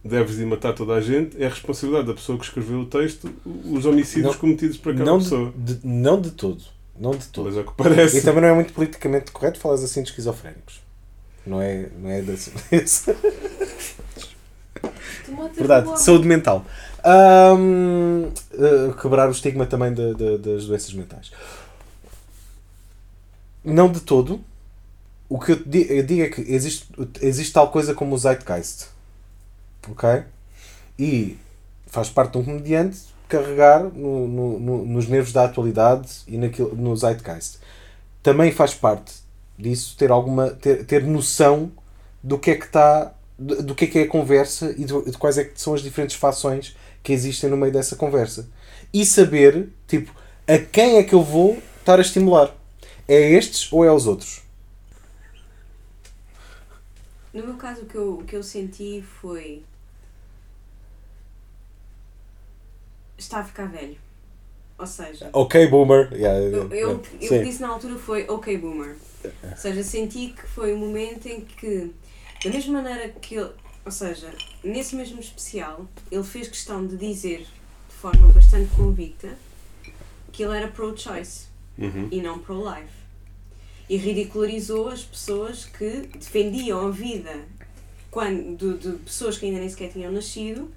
deves 0.04 0.38
de 0.38 0.46
matar 0.46 0.74
toda 0.74 0.94
a 0.94 1.02
gente, 1.02 1.42
é 1.42 1.46
a 1.46 1.50
responsabilidade 1.50 2.08
da 2.08 2.14
pessoa 2.14 2.38
que 2.38 2.46
escreveu 2.46 2.80
o 2.82 2.86
texto 2.86 3.30
os 3.46 3.86
homicídios 3.86 4.34
Não- 4.34 4.40
cometidos 4.40 4.78
por 4.78 4.92
aquela 4.94 5.06
Não 5.12 5.20
pessoa. 5.20 5.54
de, 5.56 5.76
de- 5.76 5.88
não 5.88 6.20
de 6.22 6.32
todo. 6.32 6.64
Não 7.00 7.12
de 7.12 7.28
todo. 7.28 7.56
É 7.58 7.62
o 7.62 7.66
que 7.66 7.74
parece. 7.76 8.18
E 8.18 8.22
também 8.22 8.42
não 8.42 8.50
é 8.50 8.54
muito 8.54 8.74
politicamente 8.74 9.32
correto 9.32 9.60
falar 9.60 9.76
assim 9.76 10.02
de 10.04 10.10
esquizofrénicos. 10.10 10.82
Não 11.46 11.62
é, 11.62 11.88
não 11.98 12.10
é 12.10 12.22
desse, 12.22 12.52
Verdade, 15.56 16.00
saúde 16.02 16.28
mental. 16.28 16.66
Ahm, 17.04 18.32
eh, 18.54 18.94
quebrar 19.02 19.28
o 19.28 19.32
estigma 19.32 19.66
também 19.66 19.94
da- 19.94 20.14
da- 20.14 20.38
das 20.38 20.66
doenças 20.66 20.94
mentais. 20.94 21.32
Não 23.64 23.92
de 23.92 24.00
todo. 24.02 24.42
O 25.30 25.40
que 25.40 25.52
eu, 25.54 25.56
di- 25.66 25.88
eu 25.90 26.04
digo 26.06 26.22
é 26.24 26.30
que 26.30 26.42
existe, 26.42 26.88
existe 27.22 27.54
tal 27.54 27.70
coisa 27.72 27.94
como 27.94 28.16
o 28.16 28.18
Zeitgeist. 28.18 28.86
Ok? 29.90 30.24
E 30.98 31.38
faz 31.88 32.10
parte 32.10 32.34
de 32.34 32.38
um 32.40 32.44
comediante 32.46 33.00
carregar 33.28 33.84
no, 33.84 34.28
no- 34.28 34.60
no- 34.60 34.86
nos 34.86 35.08
nervos 35.08 35.32
da 35.34 35.46
atualidade 35.46 36.10
e 36.28 36.38
naquilo, 36.38 36.76
no 36.76 36.96
Zeitgeist. 36.96 37.58
Também 38.24 38.52
faz 38.52 38.74
parte 38.74 39.14
disso 39.58 39.96
ter 39.98 40.12
alguma 40.12 40.52
ter, 40.52 40.86
ter 40.86 41.04
noção 41.04 41.72
do 42.24 42.38
que 42.40 42.52
é 42.52 42.56
que 42.56 42.66
está 42.66 43.14
do 43.38 43.64
do 43.64 43.76
que 43.76 43.86
é 43.86 43.88
que 43.88 44.00
é 44.00 44.04
a 44.04 44.08
conversa 44.08 44.72
e 44.78 44.86
de, 44.86 45.02
de 45.12 45.18
quais 45.18 45.38
é 45.38 45.44
que 45.46 45.60
são 45.62 45.74
as 45.74 45.82
diferentes 45.82 46.16
fações 46.16 46.76
que 47.04 47.14
existem 47.14 47.50
no 47.50 47.58
meio 47.58 47.72
dessa 47.74 47.96
conversa. 47.96 48.50
E 48.94 49.06
saber, 49.06 49.70
tipo, 49.88 50.12
a 50.48 50.58
quem 50.60 50.98
é 50.98 51.04
que 51.04 51.14
eu 51.16 51.24
vou 51.24 51.62
estar 51.80 51.98
a 52.00 52.02
estimular? 52.02 52.54
É 53.08 53.32
estes 53.32 53.72
ou 53.72 53.86
é 53.86 53.90
aos 53.90 54.08
outros? 54.08 54.42
No 57.34 57.44
meu 57.46 57.56
caso, 57.58 57.84
o 57.84 57.86
que 57.86 57.96
eu, 57.96 58.14
o 58.20 58.26
que 58.26 58.36
eu 58.36 58.44
senti 58.44 59.02
foi. 59.02 59.66
Está 63.18 63.40
a 63.40 63.44
ficar 63.44 63.66
velho. 63.68 63.98
Ou 64.78 64.86
seja, 64.86 65.30
Ok, 65.34 65.68
boomer. 65.68 66.14
Yeah, 66.14 66.40
eu, 66.40 66.72
eu, 66.72 66.90
eu 66.92 67.00
que 67.00 67.44
disse 67.44 67.62
na 67.62 67.70
altura 67.70 67.96
foi 67.96 68.28
ok, 68.28 68.58
boomer. 68.58 68.96
Ou 69.24 69.58
seja, 69.58 69.84
senti 69.84 70.30
que 70.36 70.44
foi 70.48 70.74
um 70.74 70.78
momento 70.78 71.28
em 71.28 71.42
que, 71.42 71.92
da 72.44 72.50
mesma 72.52 72.82
maneira 72.82 73.10
que 73.10 73.36
ele. 73.36 73.50
Ou 73.84 73.92
seja, 73.92 74.32
nesse 74.64 74.96
mesmo 74.96 75.20
especial, 75.20 75.86
ele 76.12 76.24
fez 76.24 76.48
questão 76.48 76.86
de 76.86 76.96
dizer 76.98 77.40
de 77.40 77.96
forma 77.96 78.28
bastante 78.28 78.70
convicta 78.76 79.30
que 80.32 80.44
ele 80.44 80.56
era 80.58 80.68
pro-choice 80.68 81.48
Uhum. 81.78 82.08
e 82.12 82.22
não 82.22 82.38
pro-life. 82.40 82.98
E 83.90 83.98
ridicularizou 83.98 84.90
as 84.90 85.04
pessoas 85.04 85.66
que 85.66 86.02
defendiam 86.20 86.88
a 86.88 86.92
vida 86.92 87.34
quando, 88.12 88.58
de, 88.58 88.78
de 88.92 88.98
pessoas 88.98 89.38
que 89.38 89.46
ainda 89.46 89.60
nem 89.60 89.70
sequer 89.70 89.92
tinham 89.92 90.12
nascido, 90.12 90.70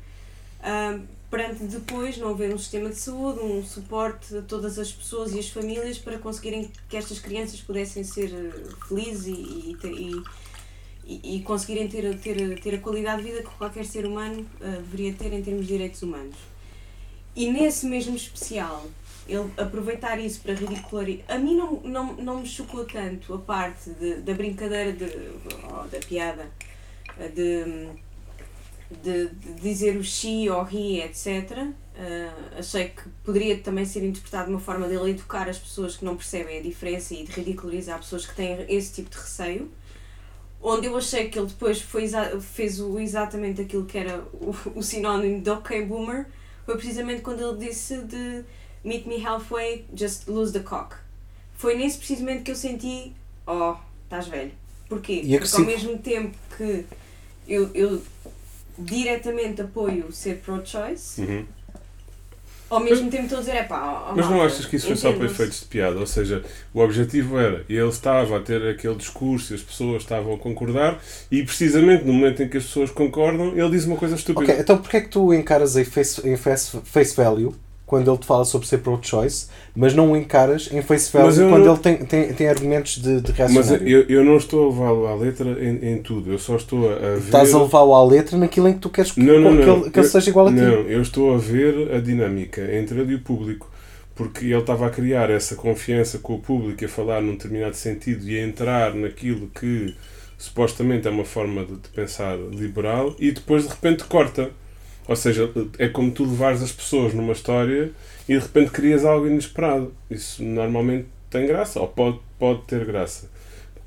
ah, 0.62 0.98
perante 1.30 1.62
depois 1.64 2.18
não 2.18 2.30
haver 2.30 2.52
um 2.52 2.58
sistema 2.58 2.88
de 2.88 2.96
saúde, 2.96 3.38
um 3.40 3.62
suporte 3.64 4.36
a 4.36 4.42
todas 4.42 4.78
as 4.78 4.90
pessoas 4.90 5.32
e 5.32 5.38
as 5.38 5.48
famílias 5.48 5.96
para 5.98 6.18
conseguirem 6.18 6.70
que 6.88 6.96
estas 6.96 7.18
crianças 7.20 7.60
pudessem 7.60 8.02
ser 8.02 8.32
eh, 8.34 8.50
felizes 8.88 9.26
e, 9.28 9.76
e, 9.84 10.22
e, 11.06 11.36
e- 11.36 11.42
conseguirem 11.42 11.88
ter, 11.88 12.18
ter, 12.18 12.60
ter 12.60 12.74
a 12.74 12.78
qualidade 12.78 13.22
de 13.22 13.30
vida 13.30 13.42
que 13.42 13.54
qualquer 13.56 13.84
ser 13.86 14.04
humano 14.06 14.44
ah, 14.60 14.66
deveria 14.78 15.12
ter 15.14 15.32
em 15.32 15.42
termos 15.42 15.66
de 15.66 15.72
direitos 15.72 16.02
humanos. 16.02 16.36
E 17.36 17.48
nesse 17.50 17.86
mesmo 17.86 18.16
especial, 18.16 18.84
ele 19.28 19.48
aproveitar 19.56 20.18
isso 20.18 20.40
para 20.40 20.52
ridicularizar. 20.54 21.24
A 21.28 21.38
mim 21.38 21.54
não, 21.56 21.80
não, 21.84 22.12
não 22.14 22.40
me 22.40 22.46
chocou 22.46 22.84
tanto 22.84 23.32
a 23.34 23.38
parte 23.38 23.90
de- 23.90 24.16
da 24.16 24.34
brincadeira, 24.34 24.92
de, 24.92 25.04
ou 25.04 25.86
da 25.88 25.98
piada, 26.00 26.50
de, 27.34 27.88
de, 29.02 29.28
de 29.28 29.60
dizer 29.60 29.96
o 29.96 30.04
she 30.04 30.48
ou 30.50 30.66
he, 30.70 31.00
etc. 31.02 31.70
Ah, 32.00 32.58
achei 32.58 32.88
que 32.88 33.02
poderia 33.22 33.58
também 33.58 33.84
ser 33.84 34.02
interpretado 34.02 34.46
de 34.46 34.52
uma 34.52 34.60
forma 34.60 34.88
dele 34.88 35.10
educar 35.10 35.46
as 35.48 35.58
pessoas 35.58 35.98
que 35.98 36.04
não 36.04 36.16
percebem 36.16 36.58
a 36.58 36.62
diferença 36.62 37.14
e 37.14 37.24
de 37.24 37.30
ridicularizar 37.30 37.98
pessoas 37.98 38.24
que 38.24 38.34
têm 38.34 38.64
esse 38.68 38.94
tipo 38.94 39.10
de 39.10 39.16
receio. 39.16 39.70
Onde 40.62 40.86
eu 40.86 40.96
achei 40.96 41.28
que 41.28 41.38
ele 41.38 41.48
depois 41.48 41.80
foi 41.80 42.08
fez 42.40 42.80
o, 42.80 42.98
exatamente 42.98 43.60
aquilo 43.60 43.84
que 43.84 43.98
era 43.98 44.24
o, 44.32 44.54
o 44.74 44.82
sinónimo 44.82 45.42
de 45.42 45.50
ok 45.50 45.84
boomer, 45.84 46.26
foi 46.64 46.76
precisamente 46.76 47.20
quando 47.20 47.40
ele 47.40 47.66
disse 47.66 47.98
de 47.98 48.44
meet 48.82 49.06
me 49.06 49.22
halfway, 49.22 49.84
just 49.94 50.26
lose 50.26 50.52
the 50.52 50.60
cock. 50.60 50.96
Foi 51.54 51.76
nesse 51.76 51.98
precisamente 51.98 52.44
que 52.44 52.50
eu 52.50 52.56
senti, 52.56 53.12
oh, 53.46 53.74
estás 54.04 54.26
velho. 54.26 54.52
Porquê? 54.88 55.20
E 55.22 55.38
Porque 55.38 55.56
ao 55.56 55.64
mesmo 55.64 55.98
tempo 55.98 56.36
que 56.56 56.86
eu, 57.46 57.70
eu 57.74 58.02
diretamente 58.80 59.62
apoio 59.62 60.10
ser 60.12 60.36
pro-choice, 60.44 61.20
Uhum. 61.20 61.44
ao 62.68 62.80
mesmo 62.80 63.10
tempo 63.10 63.24
estou 63.24 63.38
a 63.38 63.40
dizer, 63.40 63.56
é 63.56 63.62
pá, 63.64 64.08
oh, 64.10 64.16
Mas 64.16 64.30
não 64.30 64.42
achas 64.42 64.64
que 64.64 64.76
isso 64.76 64.86
foi 64.86 64.96
só 64.96 65.08
para 65.08 65.16
entendam-se." 65.16 65.34
efeitos 65.34 65.60
de 65.60 65.66
piada? 65.66 65.98
Ou 65.98 66.06
seja, 66.06 66.44
o 66.72 66.80
objetivo 66.80 67.36
era, 67.38 67.64
ele 67.68 67.88
estava 67.88 68.36
a 68.36 68.40
ter 68.40 68.62
aquele 68.68 68.94
discurso 68.94 69.52
e 69.52 69.56
as 69.56 69.62
pessoas 69.62 70.02
estavam 70.02 70.34
a 70.34 70.38
concordar, 70.38 71.00
e 71.30 71.42
precisamente 71.42 72.04
no 72.04 72.12
momento 72.12 72.42
em 72.42 72.48
que 72.48 72.56
as 72.58 72.64
pessoas 72.64 72.90
concordam, 72.90 73.56
ele 73.58 73.70
diz 73.70 73.84
uma 73.86 73.96
coisa 73.96 74.14
estúpida. 74.14 74.52
Ok, 74.52 74.62
então 74.62 74.78
porquê 74.78 74.96
é 74.98 75.00
que 75.00 75.08
tu 75.08 75.34
encaras 75.34 75.76
em 75.76 75.84
face, 75.84 76.28
em 76.28 76.36
face, 76.36 76.78
face 76.84 77.16
value 77.16 77.54
quando 77.90 78.08
ele 78.08 78.18
te 78.18 78.26
fala 78.26 78.44
sobre 78.44 78.66
ser 78.68 78.78
pro-choice, 78.78 79.48
mas 79.74 79.92
não 79.94 80.12
o 80.12 80.16
encaras 80.16 80.68
em 80.72 80.80
face 80.80 81.10
Mas 81.12 81.36
value 81.36 81.50
quando 81.50 81.64
não- 81.64 81.72
ele 81.74 81.80
tem, 81.82 81.96
tem, 81.98 82.32
tem 82.32 82.48
argumentos 82.48 82.96
de, 82.98 83.20
de 83.20 83.32
Mas 83.32 83.38
reacionário? 83.38 83.88
eu, 83.88 84.02
eu 84.08 84.24
não 84.24 84.36
estou 84.36 84.66
a 84.66 84.72
levá-lo 84.72 85.06
à 85.08 85.14
letra 85.16 85.48
em, 85.64 85.92
em 85.94 86.02
tudo, 86.02 86.30
eu 86.32 86.38
só 86.38 86.54
estou 86.56 86.88
a 86.92 86.94
ver. 87.16 87.18
Estás 87.18 87.52
a 87.52 87.62
levá-lo 87.62 87.94
à 87.94 88.04
letra 88.04 88.38
naquilo 88.38 88.68
em 88.68 88.74
que 88.74 88.78
tu 88.78 88.88
queres 88.90 89.10
que, 89.12 89.20
Não, 89.20 89.40
não, 89.40 89.56
que 89.56 89.68
ele, 89.68 89.90
que 89.90 89.98
ele 89.98 90.06
Eu- 90.06 90.10
seja 90.10 90.30
igual 90.30 90.46
a 90.46 90.50
ti. 90.50 90.56
Não, 90.56 90.82
eu 90.88 91.02
estou 91.02 91.34
a 91.34 91.38
ver 91.38 91.92
a 91.92 92.00
dinâmica 92.00 92.62
entre 92.76 93.00
ele 93.00 93.12
e 93.12 93.16
o 93.16 93.20
público. 93.20 93.68
porque 94.14 94.44
ele 94.46 94.58
estava 94.58 94.86
a 94.86 94.90
criar 94.90 95.30
essa 95.30 95.56
confiança 95.56 96.18
com 96.18 96.34
o 96.34 96.38
público, 96.40 96.84
a 96.84 96.88
falar 96.88 97.22
num 97.22 97.32
determinado 97.32 97.74
sentido 97.74 98.28
e 98.28 98.38
a 98.38 98.42
entrar 98.46 98.94
naquilo 98.94 99.48
que 99.48 99.94
supostamente 100.36 101.08
é 101.08 101.10
uma 101.10 101.24
forma 101.24 101.64
de, 101.64 101.72
de 101.76 101.88
pensar 101.88 102.36
liberal 102.36 103.14
e 103.18 103.32
depois 103.32 103.62
de 103.64 103.70
repente 103.70 104.04
corta. 104.04 104.50
Ou 105.08 105.16
seja, 105.16 105.50
é 105.78 105.88
como 105.88 106.10
tu 106.12 106.24
levares 106.24 106.62
as 106.62 106.70
pessoas 106.72 107.12
numa 107.14 107.32
história 107.32 107.90
e 108.28 108.34
de 108.34 108.38
repente 108.38 108.70
crias 108.70 109.04
algo 109.04 109.26
inesperado. 109.26 109.92
Isso 110.10 110.42
normalmente 110.42 111.08
tem 111.28 111.46
graça, 111.46 111.80
ou 111.80 111.88
pode, 111.88 112.18
pode 112.38 112.62
ter 112.62 112.84
graça. 112.84 113.28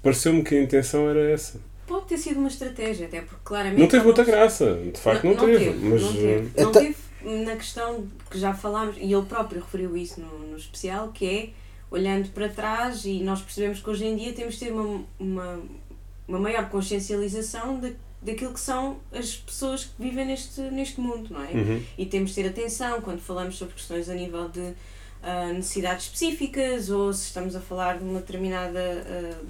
Pareceu-me 0.02 0.44
que 0.44 0.56
a 0.56 0.62
intenção 0.62 1.10
era 1.10 1.22
essa. 1.32 1.60
Pode 1.88 2.08
ter 2.08 2.18
sido 2.18 2.40
uma 2.40 2.48
estratégia, 2.50 3.08
até 3.08 3.22
porque 3.22 3.42
claramente. 3.44 3.80
Não 3.80 3.88
teve 3.88 4.04
muita 4.04 4.24
não- 4.24 4.32
graça, 4.32 4.74
de 4.94 5.00
facto 5.00 5.24
não, 5.26 5.36
teve, 5.36 5.70
mas 5.72 6.02
Não 6.02 6.10
eh, 6.10 6.14
teve. 6.14 6.42
Não 6.42 6.70
Então- 6.70 6.72
teve 6.82 6.96
na 7.46 7.56
questão 7.56 8.08
que 8.30 8.38
já 8.38 8.54
falámos, 8.54 8.98
e 8.98 9.14
ele 9.14 9.26
próprio 9.26 9.62
referiu 9.62 9.96
isso 9.96 10.20
no, 10.20 10.40
no 10.50 10.58
especial, 10.58 11.10
que 11.14 11.26
é 11.26 11.50
olhando 11.90 12.30
para 12.30 12.50
trás 12.50 13.06
e 13.06 13.20
nós 13.22 13.42
percebemos 13.42 13.80
que 13.80 13.90
hoje 13.90 14.06
em 14.06 14.16
dia 14.18 14.34
temos 14.34 14.56
de 14.56 14.66
ter 14.66 14.72
uma, 14.74 15.04
uma, 15.20 15.60
uma 16.28 16.40
maior 16.40 16.68
consciencialização 16.70 17.80
da, 17.80 17.92
daquilo 18.24 18.54
que 18.54 18.60
são 18.60 18.98
as 19.12 19.36
pessoas 19.36 19.86
que 19.86 20.02
vivem 20.02 20.26
neste, 20.26 20.62
neste 20.62 21.00
mundo, 21.00 21.30
não 21.32 21.44
é? 21.44 21.52
uhum. 21.52 21.84
E 21.98 22.06
temos 22.06 22.30
de 22.30 22.36
ter 22.36 22.48
atenção 22.48 23.02
quando 23.02 23.20
falamos 23.20 23.56
sobre 23.56 23.76
questões 23.76 24.10
a 24.10 24.14
nível 24.14 24.50
de 24.50 24.74
ah, 25.22 25.52
necessidades 25.54 26.06
específicas 26.06 26.90
ou 26.90 27.14
se 27.14 27.28
estamos 27.28 27.56
a 27.56 27.62
falar 27.62 27.98
de 27.98 28.04
uma 28.04 28.20
determinada 28.20 28.80
ah, 28.80 29.42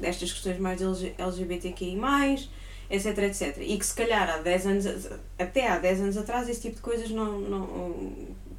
destas 0.00 0.32
questões 0.32 0.58
mais 0.58 0.80
LG 0.80 1.14
LGBTQI, 1.18 2.48
etc, 2.90 3.18
etc. 3.18 3.58
E 3.60 3.76
que 3.78 3.86
se 3.86 3.94
calhar 3.94 4.28
há 4.28 4.38
10 4.38 4.66
anos, 4.66 4.86
até 5.38 5.68
há 5.68 5.78
10 5.78 6.00
anos 6.00 6.16
atrás 6.16 6.48
esse 6.48 6.60
tipo 6.60 6.76
de 6.76 6.82
coisas 6.82 7.10
não, 7.10 7.40
não 7.40 8.12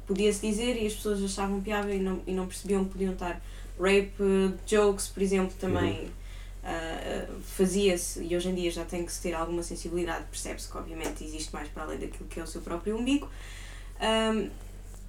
podia-se 0.06 0.46
dizer 0.46 0.76
e 0.76 0.86
as 0.86 0.94
pessoas 0.94 1.22
achavam 1.22 1.60
piada 1.60 1.92
e 1.92 1.98
não, 1.98 2.20
e 2.26 2.32
não 2.32 2.46
percebiam 2.46 2.84
que 2.84 2.92
podiam 2.92 3.12
estar 3.12 3.40
rape 3.78 4.12
uh, 4.20 4.54
jokes, 4.66 5.08
por 5.08 5.22
exemplo, 5.22 5.54
também 5.58 6.04
uh, 6.04 6.21
uh, 6.62 7.40
fazia-se 7.42 8.22
e 8.22 8.36
hoje 8.36 8.48
em 8.48 8.54
dia 8.54 8.70
já 8.70 8.84
tem 8.84 9.04
que 9.04 9.12
se 9.12 9.20
ter 9.20 9.34
alguma 9.34 9.62
sensibilidade, 9.62 10.24
percebe-se 10.30 10.70
que 10.70 10.76
obviamente 10.76 11.24
existe 11.24 11.52
mais 11.52 11.68
para 11.68 11.84
além 11.84 11.98
daquilo 11.98 12.28
que 12.28 12.40
é 12.40 12.42
o 12.42 12.46
seu 12.46 12.60
próprio 12.60 12.96
umbigo. 12.96 13.28
Um, 14.00 14.50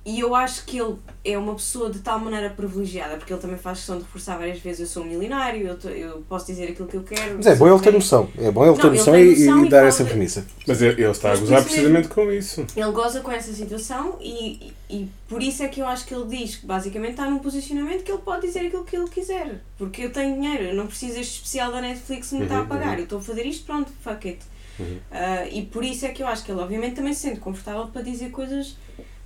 e 0.06 0.20
eu 0.20 0.36
acho 0.36 0.66
que 0.66 0.78
ele 0.80 0.96
é 1.24 1.38
uma 1.38 1.56
pessoa 1.56 1.90
de 1.90 2.00
tal 2.00 2.20
maneira 2.20 2.50
privilegiada, 2.50 3.16
porque 3.16 3.32
ele 3.32 3.42
também 3.42 3.58
faz 3.58 3.78
questão 3.78 3.98
de 3.98 4.04
reforçar 4.04 4.38
várias 4.38 4.60
vezes: 4.60 4.82
eu 4.82 4.88
sou 4.88 5.04
um 5.04 5.06
milionário, 5.06 5.66
eu, 5.66 5.78
tô- 5.80 5.88
eu 5.88 6.22
posso 6.28 6.46
dizer 6.48 6.70
aquilo 6.72 6.88
que 6.90 6.98
eu 6.98 7.04
quero. 7.04 7.36
Mas 7.38 7.46
é 7.48 7.56
bom 7.56 7.68
ele 7.74 7.80
ter 7.82 7.94
noção. 7.94 8.30
É 8.38 8.52
bom 8.52 8.66
ele 8.66 8.76
ter 8.76 8.84
Não, 8.84 8.90
ele 8.90 8.98
noção 8.98 9.16
e, 9.18 9.30
noção 9.30 9.64
e 9.64 9.68
e 9.68 9.70
dar 9.70 9.78
fala- 9.78 9.88
essa 9.88 10.04
premissa. 10.06 10.46
Mas 10.68 10.82
ele 10.82 11.02
ele 11.02 11.12
está 11.12 11.30
a 11.30 11.32
Mas 11.32 11.40
por 11.40 11.46
gozar 11.48 11.64
precisamente 11.64 12.08
com 12.10 12.32
isso. 12.32 12.66
Ele 12.76 12.92
goza 12.92 13.22
com 13.22 13.32
essa 13.32 13.54
situação 13.54 14.18
e, 14.20 14.74
e, 14.90 14.96
e 14.98 15.10
por 15.30 15.42
isso 15.42 15.64
é 15.64 15.68
que 15.70 15.80
eu 15.82 15.88
acho 15.88 16.06
que 16.06 16.14
ele 16.14 16.26
diz 16.26 16.58
que 16.58 16.66
basicamente 16.66 17.12
está 17.12 17.30
num 17.30 17.40
posicionamento 17.40 18.04
que 18.04 18.12
ele 18.12 18.22
pode 18.22 18.46
dizer 18.46 18.68
aquilo 18.68 18.84
que 18.84 18.96
ele 18.98 19.08
quiser. 19.10 19.62
Porque 19.78 20.02
eu 20.04 20.12
tenho 20.12 20.36
dinheiro, 20.36 20.64
eu 20.64 20.76
não 20.76 20.88
preciso 20.88 21.16
deste 21.16 21.36
especial 21.36 21.72
da 21.72 21.80
Netflix 21.80 22.32
me 22.34 22.44
está 22.44 22.58
a 22.58 22.62
Uhum, 22.62 22.68
pagar. 22.68 22.88
uhum. 22.94 22.98
Eu 22.98 23.04
estou 23.04 23.20
a 23.20 23.22
fazer 23.22 23.46
isto, 23.46 23.66
pronto, 23.66 23.90
fuck 24.04 24.28
it. 24.28 24.40
Uhum. 24.80 24.98
Ah, 25.12 25.46
e 25.50 25.62
por 25.62 25.84
isso 25.86 26.06
é 26.06 26.10
que 26.10 26.22
eu 26.24 26.28
acho 26.28 26.44
que 26.44 26.52
ele 26.52 26.60
obviamente 26.60 26.96
também 26.96 27.14
se 27.14 27.22
sente 27.22 27.40
confortável 27.40 27.88
para 27.88 28.02
dizer 28.02 28.32
coisas 28.32 28.76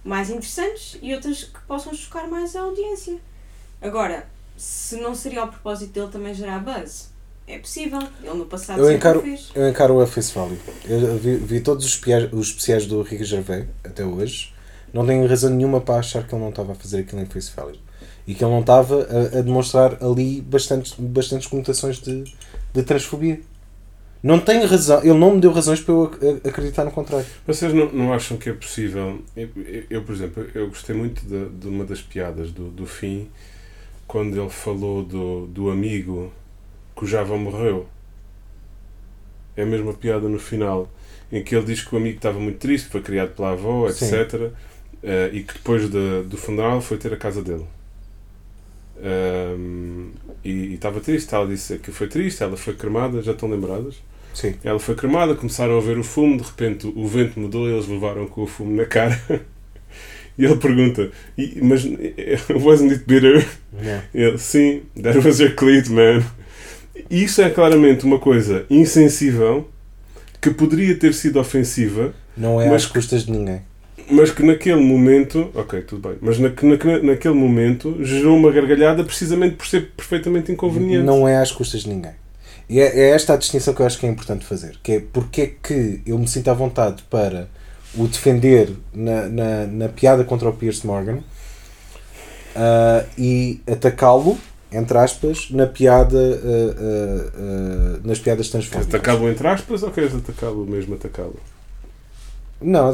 mais 0.04 0.30
interessantes 0.30 0.98
e 1.02 1.14
outras 1.14 1.44
que 1.44 1.60
possam 1.68 1.94
chocar 1.94 2.28
mais 2.28 2.56
a 2.56 2.62
audiência. 2.62 3.18
Agora, 3.82 4.28
se 4.56 4.98
não 4.98 5.14
seria 5.14 5.42
ao 5.42 5.48
propósito 5.48 5.92
dele 5.94 6.08
também 6.08 6.34
gerar 6.34 6.60
buzz, 6.60 7.12
é 7.48 7.60
possível. 7.60 8.00
Ele 8.22 8.34
no 8.34 8.46
passado 8.46 8.80
Eu 8.82 8.92
encaro, 8.92 9.20
o 9.20 9.24
fez. 9.24 9.52
eu 9.56 9.70
encaro 9.70 10.02
a 10.02 10.08
face 10.08 10.34
value. 10.34 10.58
Eu 10.86 11.18
vi, 11.18 11.36
vi 11.38 11.62
todos 11.62 11.86
os, 11.86 12.02
os 12.34 12.48
especiais 12.48 12.86
do 12.86 13.02
Ricky 13.02 13.24
Gervais 13.24 13.66
até 13.84 14.04
hoje. 14.04 14.54
Não 14.94 15.06
tenho 15.06 15.28
razão 15.28 15.50
nenhuma 15.50 15.80
para 15.80 16.00
achar 16.00 16.26
que 16.26 16.34
ele 16.34 16.42
não 16.42 16.50
estava 16.50 16.74
a 16.74 16.76
fazer 16.76 17.00
aquilo 17.00 17.22
em 17.22 17.26
face 17.26 17.52
value. 17.56 17.80
E 18.26 18.36
que 18.36 18.44
ele 18.44 18.52
não 18.52 18.60
estava 18.62 19.04
a, 19.04 19.40
a 19.40 19.42
demonstrar 19.42 20.04
ali 20.04 20.42
bastantes, 20.42 20.94
bastantes 20.98 21.48
conotações 21.48 22.00
de, 22.00 22.24
de 22.74 22.84
transfobia. 22.84 23.40
Não 24.24 24.40
tenho 24.40 24.68
razão. 24.68 25.00
Ele 25.02 25.14
não 25.18 25.36
me 25.36 25.42
deu 25.42 25.52
razões 25.52 25.80
para 25.80 25.94
eu 25.94 26.04
ac- 26.06 26.48
acreditar 26.48 26.84
no 26.84 26.92
contrário. 26.92 27.26
Vocês 27.46 27.74
não, 27.74 27.92
não 27.92 28.14
acham 28.14 28.36
que 28.38 28.50
é 28.50 28.54
possível? 28.54 29.22
Eu, 29.36 29.50
eu- 29.90 30.04
por 30.04 30.14
exemplo, 30.16 30.46
eu 30.56 30.68
gostei 30.68 30.96
muito 30.96 31.22
de, 31.26 31.50
de 31.50 31.68
uma 31.68 31.86
das 31.86 32.02
piadas 32.02 32.52
do, 32.52 32.70
do 32.70 32.86
fim, 32.86 33.30
quando 34.08 34.40
ele 34.40 34.50
falou 34.50 35.04
do, 35.04 35.48
do 35.48 35.70
amigo 35.70 36.32
cuja 36.96 37.22
avó 37.22 37.38
morreu. 37.38 37.88
É 39.56 39.64
a 39.64 39.66
mesma 39.66 39.94
piada 39.94 40.28
no 40.28 40.40
final, 40.40 40.90
em 41.32 41.44
que 41.44 41.56
ele 41.56 41.66
diz 41.66 41.82
que 41.84 41.94
o 41.94 41.98
amigo 41.98 42.18
estava 42.18 42.40
muito 42.40 42.58
triste, 42.60 42.90
foi 42.90 43.02
criado 43.02 43.36
pela 43.36 43.52
avó, 43.52 43.90
Sim. 43.90 44.06
etc. 44.14 44.52
eh, 45.04 45.30
e 45.34 45.44
que 45.44 45.54
depois 45.54 45.90
de- 45.90 46.24
do 46.24 46.38
funeral 46.38 46.82
foi 46.82 46.98
ter 46.98 47.14
a 47.14 47.18
casa 47.18 47.42
dele. 47.42 47.66
Ahm, 49.02 50.12
e 50.44 50.74
estava 50.74 51.00
triste, 51.00 51.34
ela 51.34 51.48
disse 51.48 51.78
que 51.80 51.92
foi 51.92 52.08
triste, 52.08 52.42
ela 52.44 52.56
foi 52.58 52.74
cremada, 52.74 53.22
já 53.22 53.32
estão 53.32 53.50
lembradas? 53.50 53.96
Sim. 54.34 54.54
Ela 54.64 54.80
foi 54.80 54.94
cremada, 54.96 55.34
começaram 55.36 55.78
a 55.78 55.82
ver 55.82 55.98
o 55.98 56.04
fumo, 56.04 56.38
de 56.38 56.44
repente 56.44 56.92
o 56.96 57.08
vento 57.08 57.40
mudou 57.40 57.68
e 57.68 57.74
eles 57.74 57.88
levaram 57.88 58.28
com 58.28 58.44
o 58.44 58.48
fumo 58.48 58.76
na 58.76 58.86
cara. 58.86 59.20
E 60.40 60.46
ele 60.46 60.56
pergunta, 60.58 61.10
"E- 61.36 61.58
mas 61.64 61.84
eh, 61.84 62.38
wasn't 62.54 62.92
it 62.92 63.04
bitter? 63.08 63.44
Yeah. 63.82 64.06
Ele, 64.14 64.38
sim, 64.38 64.84
that 65.02 65.18
was 65.18 65.40
your 65.40 65.56
clit, 65.56 65.90
man. 65.90 66.24
E 67.10 67.24
Isso 67.24 67.42
é 67.42 67.50
claramente 67.50 68.06
uma 68.06 68.20
coisa 68.20 68.64
insensível 68.70 69.68
que 70.40 70.52
poderia 70.52 70.96
ter 70.96 71.16
sido 71.16 71.40
ofensiva, 71.40 72.14
Não 72.38 72.62
é 72.62 72.66
Mas- 72.70 72.84
às 72.84 72.86
custas 72.86 73.26
de 73.26 73.32
ninguém. 73.32 73.64
Mas 74.10 74.32
que 74.32 74.44
naquele 74.44 74.82
momento, 74.82 75.50
ok, 75.54 75.82
tudo 75.82 76.08
bem, 76.10 76.18
mas 76.22 76.40
na, 76.40 76.50
na- 76.50 77.00
naquele 77.04 77.34
momento 77.34 77.98
gerou 78.04 78.38
uma 78.38 78.52
gargalhada 78.52 79.04
precisamente 79.04 79.56
por 79.56 79.66
ser 79.68 79.92
perfeitamente 79.96 80.52
inconveniente. 80.52 81.04
Não 81.06 81.28
é 81.28 81.38
às 81.38 81.52
custas 81.52 81.82
de 81.82 81.90
ninguém. 81.90 82.14
E 82.70 82.80
é, 82.80 83.00
é 83.00 83.10
esta 83.12 83.34
a 83.34 83.38
distinção 83.38 83.74
que 83.74 83.82
eu 83.82 83.86
acho 83.86 83.98
que 83.98 84.06
é 84.06 84.10
importante 84.10 84.46
fazer. 84.46 84.78
Que 84.84 84.92
é 84.94 85.00
porque 85.00 85.42
é 85.42 85.48
que 85.62 86.02
eu 86.06 86.18
me 86.20 86.28
sinto 86.28 86.50
à 86.50 86.54
vontade 86.54 87.04
para 87.10 87.50
o 87.98 88.06
defender 88.08 88.70
na, 88.94 89.28
na, 89.30 89.68
na 89.68 89.90
piada 89.90 90.24
contra 90.24 90.50
o 90.50 90.54
Pierce 90.54 90.86
Morgan 90.86 91.20
ah, 92.56 93.06
e 93.18 93.62
atacá-lo, 93.72 94.38
entre 94.72 94.98
aspas, 94.98 95.50
na 95.52 95.66
piada, 95.66 96.18
ah, 96.18 96.76
ah, 96.78 97.32
ah, 97.36 98.00
nas 98.04 98.20
piadas 98.20 98.50
transfóbicas. 98.50 98.94
atacá-lo 98.94 99.30
entre 99.30 99.48
aspas 99.48 99.84
ou 99.84 99.92
queres 99.92 100.14
atacá-lo 100.16 100.66
mesmo 100.66 100.96
atacá-lo? 100.96 101.40
Não, 102.60 102.92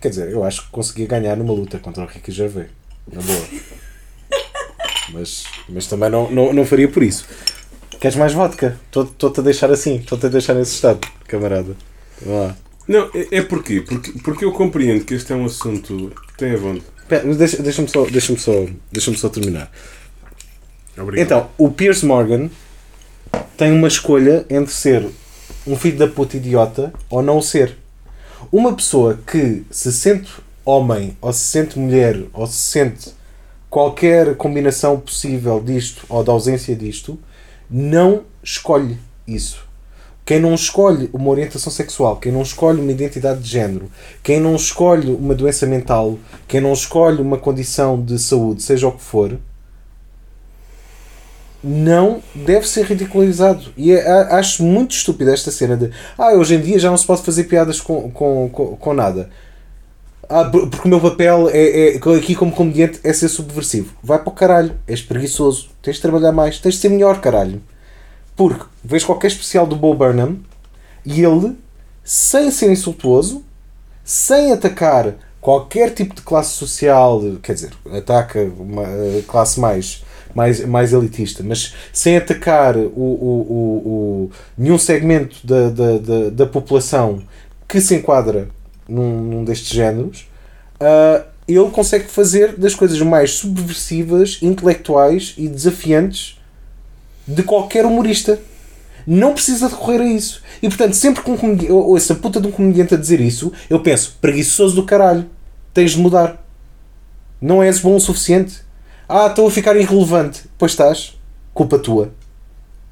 quer 0.00 0.08
dizer, 0.08 0.30
eu 0.30 0.42
acho 0.44 0.62
que 0.64 0.70
conseguia 0.70 1.06
ganhar 1.06 1.36
numa 1.36 1.52
luta 1.52 1.78
contra 1.78 2.02
o 2.04 2.06
Ricky 2.06 2.32
Gervais. 2.32 2.68
Na 3.12 3.20
boa. 3.20 3.44
Mas, 5.12 5.44
mas 5.68 5.86
também 5.86 6.08
não, 6.10 6.30
não, 6.30 6.52
não 6.52 6.64
faria 6.64 6.88
por 6.88 7.02
isso. 7.02 7.26
Queres 8.00 8.16
mais 8.16 8.32
vodka? 8.32 8.78
Estou-te 8.86 9.40
a 9.40 9.42
deixar 9.42 9.70
assim. 9.70 9.96
Estou-te 9.96 10.26
a 10.26 10.28
deixar 10.28 10.54
nesse 10.54 10.74
estado, 10.74 11.06
camarada. 11.28 11.76
Vá 12.22 12.32
lá. 12.32 12.56
Não, 12.88 13.10
é, 13.14 13.38
é 13.38 13.42
porquê? 13.42 13.80
Porque, 13.82 14.12
porque 14.20 14.44
eu 14.44 14.52
compreendo 14.52 15.04
que 15.04 15.14
este 15.14 15.32
é 15.32 15.36
um 15.36 15.44
assunto 15.46 16.12
que 16.28 16.36
tem 16.38 16.52
a 16.52 16.56
vontade. 16.56 16.84
Espera, 17.02 17.24
mas 17.26 17.36
deixa- 17.36 17.62
Deixa-me 17.62 17.88
só, 17.88 18.04
deixa 18.06 18.36
só, 18.38 18.66
deixa 18.90 19.14
só 19.14 19.28
terminar. 19.28 19.70
Obrigado. 20.96 21.24
Então, 21.24 21.50
o 21.58 21.70
Piers 21.70 22.02
Morgan 22.02 22.48
tem 23.56 23.72
uma 23.72 23.88
escolha 23.88 24.46
entre 24.50 24.72
ser 24.72 25.06
um 25.66 25.76
filho 25.76 25.98
da 25.98 26.06
puta 26.08 26.36
idiota 26.36 26.92
ou 27.10 27.22
não 27.22 27.38
o 27.38 27.42
ser. 27.42 27.76
Uma 28.50 28.74
pessoa 28.74 29.18
que 29.26 29.64
se 29.70 29.92
sente 29.92 30.30
homem, 30.64 31.16
ou 31.20 31.32
se 31.32 31.40
sente 31.40 31.78
mulher, 31.78 32.24
ou 32.32 32.46
se 32.46 32.56
sente 32.56 33.12
qualquer 33.70 34.36
combinação 34.36 34.98
possível 35.00 35.60
disto 35.60 36.04
ou 36.08 36.22
da 36.22 36.32
ausência 36.32 36.74
disto, 36.76 37.18
não 37.68 38.22
escolhe 38.42 38.98
isso. 39.26 39.66
Quem 40.24 40.40
não 40.40 40.54
escolhe 40.54 41.10
uma 41.12 41.28
orientação 41.28 41.70
sexual, 41.70 42.16
quem 42.16 42.32
não 42.32 42.42
escolhe 42.42 42.80
uma 42.80 42.92
identidade 42.92 43.40
de 43.40 43.48
género, 43.48 43.90
quem 44.22 44.40
não 44.40 44.56
escolhe 44.56 45.10
uma 45.10 45.34
doença 45.34 45.66
mental, 45.66 46.18
quem 46.48 46.60
não 46.60 46.72
escolhe 46.72 47.20
uma 47.20 47.36
condição 47.36 48.02
de 48.02 48.18
saúde, 48.18 48.62
seja 48.62 48.88
o 48.88 48.92
que 48.92 49.02
for, 49.02 49.38
não 51.66 52.22
deve 52.34 52.68
ser 52.68 52.84
ridicularizado. 52.84 53.72
E 53.76 53.90
é- 53.92 54.06
acho 54.34 54.62
muito 54.62 54.94
estúpida 54.94 55.32
esta 55.32 55.50
cena 55.50 55.76
de 55.76 55.90
ah, 56.18 56.34
hoje 56.34 56.56
em 56.56 56.60
dia 56.60 56.78
já 56.78 56.90
não 56.90 56.96
se 56.96 57.06
pode 57.06 57.22
fazer 57.22 57.44
piadas 57.44 57.80
com, 57.80 58.10
com, 58.10 58.50
com, 58.52 58.76
com 58.76 58.92
nada. 58.92 59.30
Ah, 60.28 60.44
por- 60.44 60.68
porque 60.68 60.86
o 60.86 60.90
meu 60.90 61.00
papel 61.00 61.48
é, 61.50 61.94
é- 61.94 62.16
aqui 62.18 62.34
como 62.34 62.52
comediante 62.52 63.00
é 63.02 63.12
ser 63.12 63.28
subversivo. 63.28 63.94
Vai 64.02 64.18
para 64.18 64.28
o 64.28 64.32
caralho, 64.32 64.72
és 64.86 65.00
preguiçoso, 65.00 65.70
tens 65.82 65.96
de 65.96 66.02
trabalhar 66.02 66.32
mais, 66.32 66.58
tens 66.58 66.74
de 66.74 66.80
ser 66.80 66.90
melhor, 66.90 67.20
caralho. 67.20 67.62
Porque 68.36 68.64
vês 68.82 69.02
qualquer 69.04 69.28
especial 69.28 69.66
do 69.66 69.76
Bo 69.76 69.94
Burnham 69.94 70.36
e 71.04 71.22
ele, 71.24 71.56
sem 72.02 72.50
ser 72.50 72.70
insultuoso, 72.70 73.42
sem 74.04 74.52
atacar 74.52 75.14
qualquer 75.40 75.90
tipo 75.94 76.14
de 76.14 76.22
classe 76.22 76.50
social, 76.50 77.22
quer 77.42 77.54
dizer, 77.54 77.70
ataca 77.96 78.40
uma 78.58 78.82
eh, 78.82 79.22
classe 79.28 79.60
mais, 79.60 80.02
mais, 80.34 80.64
mais 80.64 80.92
elitista, 80.92 81.42
mas 81.44 81.74
sem 81.92 82.16
atacar 82.16 82.76
o, 82.76 82.88
o, 82.88 82.90
o, 83.48 83.88
o- 84.28 84.30
nenhum 84.58 84.78
segmento 84.78 85.36
da, 85.46 85.70
da, 85.70 85.98
da, 85.98 86.30
da 86.30 86.46
população 86.46 87.22
que 87.68 87.80
se 87.80 87.94
enquadra 87.94 88.48
num, 88.88 89.20
num 89.20 89.44
destes 89.44 89.68
géneros, 89.72 90.26
ah, 90.80 91.24
ele 91.46 91.68
consegue 91.70 92.04
fazer 92.06 92.56
das 92.56 92.74
coisas 92.74 93.00
mais 93.02 93.32
subversivas, 93.32 94.38
intelectuais 94.42 95.34
e 95.36 95.46
desafiantes 95.48 96.40
de 97.26 97.42
qualquer 97.42 97.84
humorista. 97.86 98.38
Não 99.06 99.34
precisa 99.34 99.68
recorrer 99.68 100.00
a 100.00 100.06
isso. 100.06 100.42
E 100.62 100.68
portanto, 100.68 100.94
sempre 100.94 101.22
que 101.22 101.30
um 101.30 101.36
comediante, 101.36 101.68
eu 101.70 101.76
ouço 101.76 102.12
a 102.14 102.16
puta 102.16 102.40
de 102.40 102.46
um 102.48 102.50
comediante 102.50 102.94
a 102.94 102.96
dizer 102.96 103.20
isso, 103.20 103.52
eu 103.68 103.80
penso, 103.80 104.16
preguiçoso 104.20 104.74
do 104.74 104.84
caralho, 104.84 105.26
tens 105.74 105.92
de 105.92 105.98
mudar. 105.98 106.42
Não 107.40 107.62
és 107.62 107.78
bom 107.80 107.96
o 107.96 108.00
suficiente. 108.00 108.63
Ah, 109.08 109.26
estou 109.26 109.46
a 109.46 109.50
ficar 109.50 109.76
irrelevante. 109.76 110.44
Pois 110.56 110.72
estás. 110.72 111.18
Culpa 111.52 111.78
tua. 111.78 112.12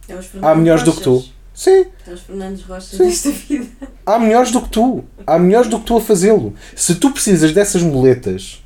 É 0.09 0.15
os 0.15 0.29
Há 0.41 0.55
melhores 0.55 0.83
do 0.83 0.93
que 0.93 1.01
tu. 1.01 1.15
Rochas. 1.15 1.33
Sim. 1.55 1.87
É 2.07 2.13
os 2.13 2.21
Fernandes 2.21 2.63
Rochas 2.63 2.91
Sim. 2.91 3.09
desta 3.09 3.31
vida. 3.31 3.67
Há 4.05 4.19
melhores 4.19 4.51
do 4.51 4.61
que 4.61 4.69
tu. 4.69 5.05
Há 5.27 5.39
melhores 5.39 5.69
do 5.69 5.79
que 5.79 5.87
tu 5.87 5.97
a 5.97 6.01
fazê-lo. 6.01 6.55
Se 6.75 6.95
tu 6.97 7.11
precisas 7.11 7.53
dessas 7.53 7.83
muletas 7.83 8.63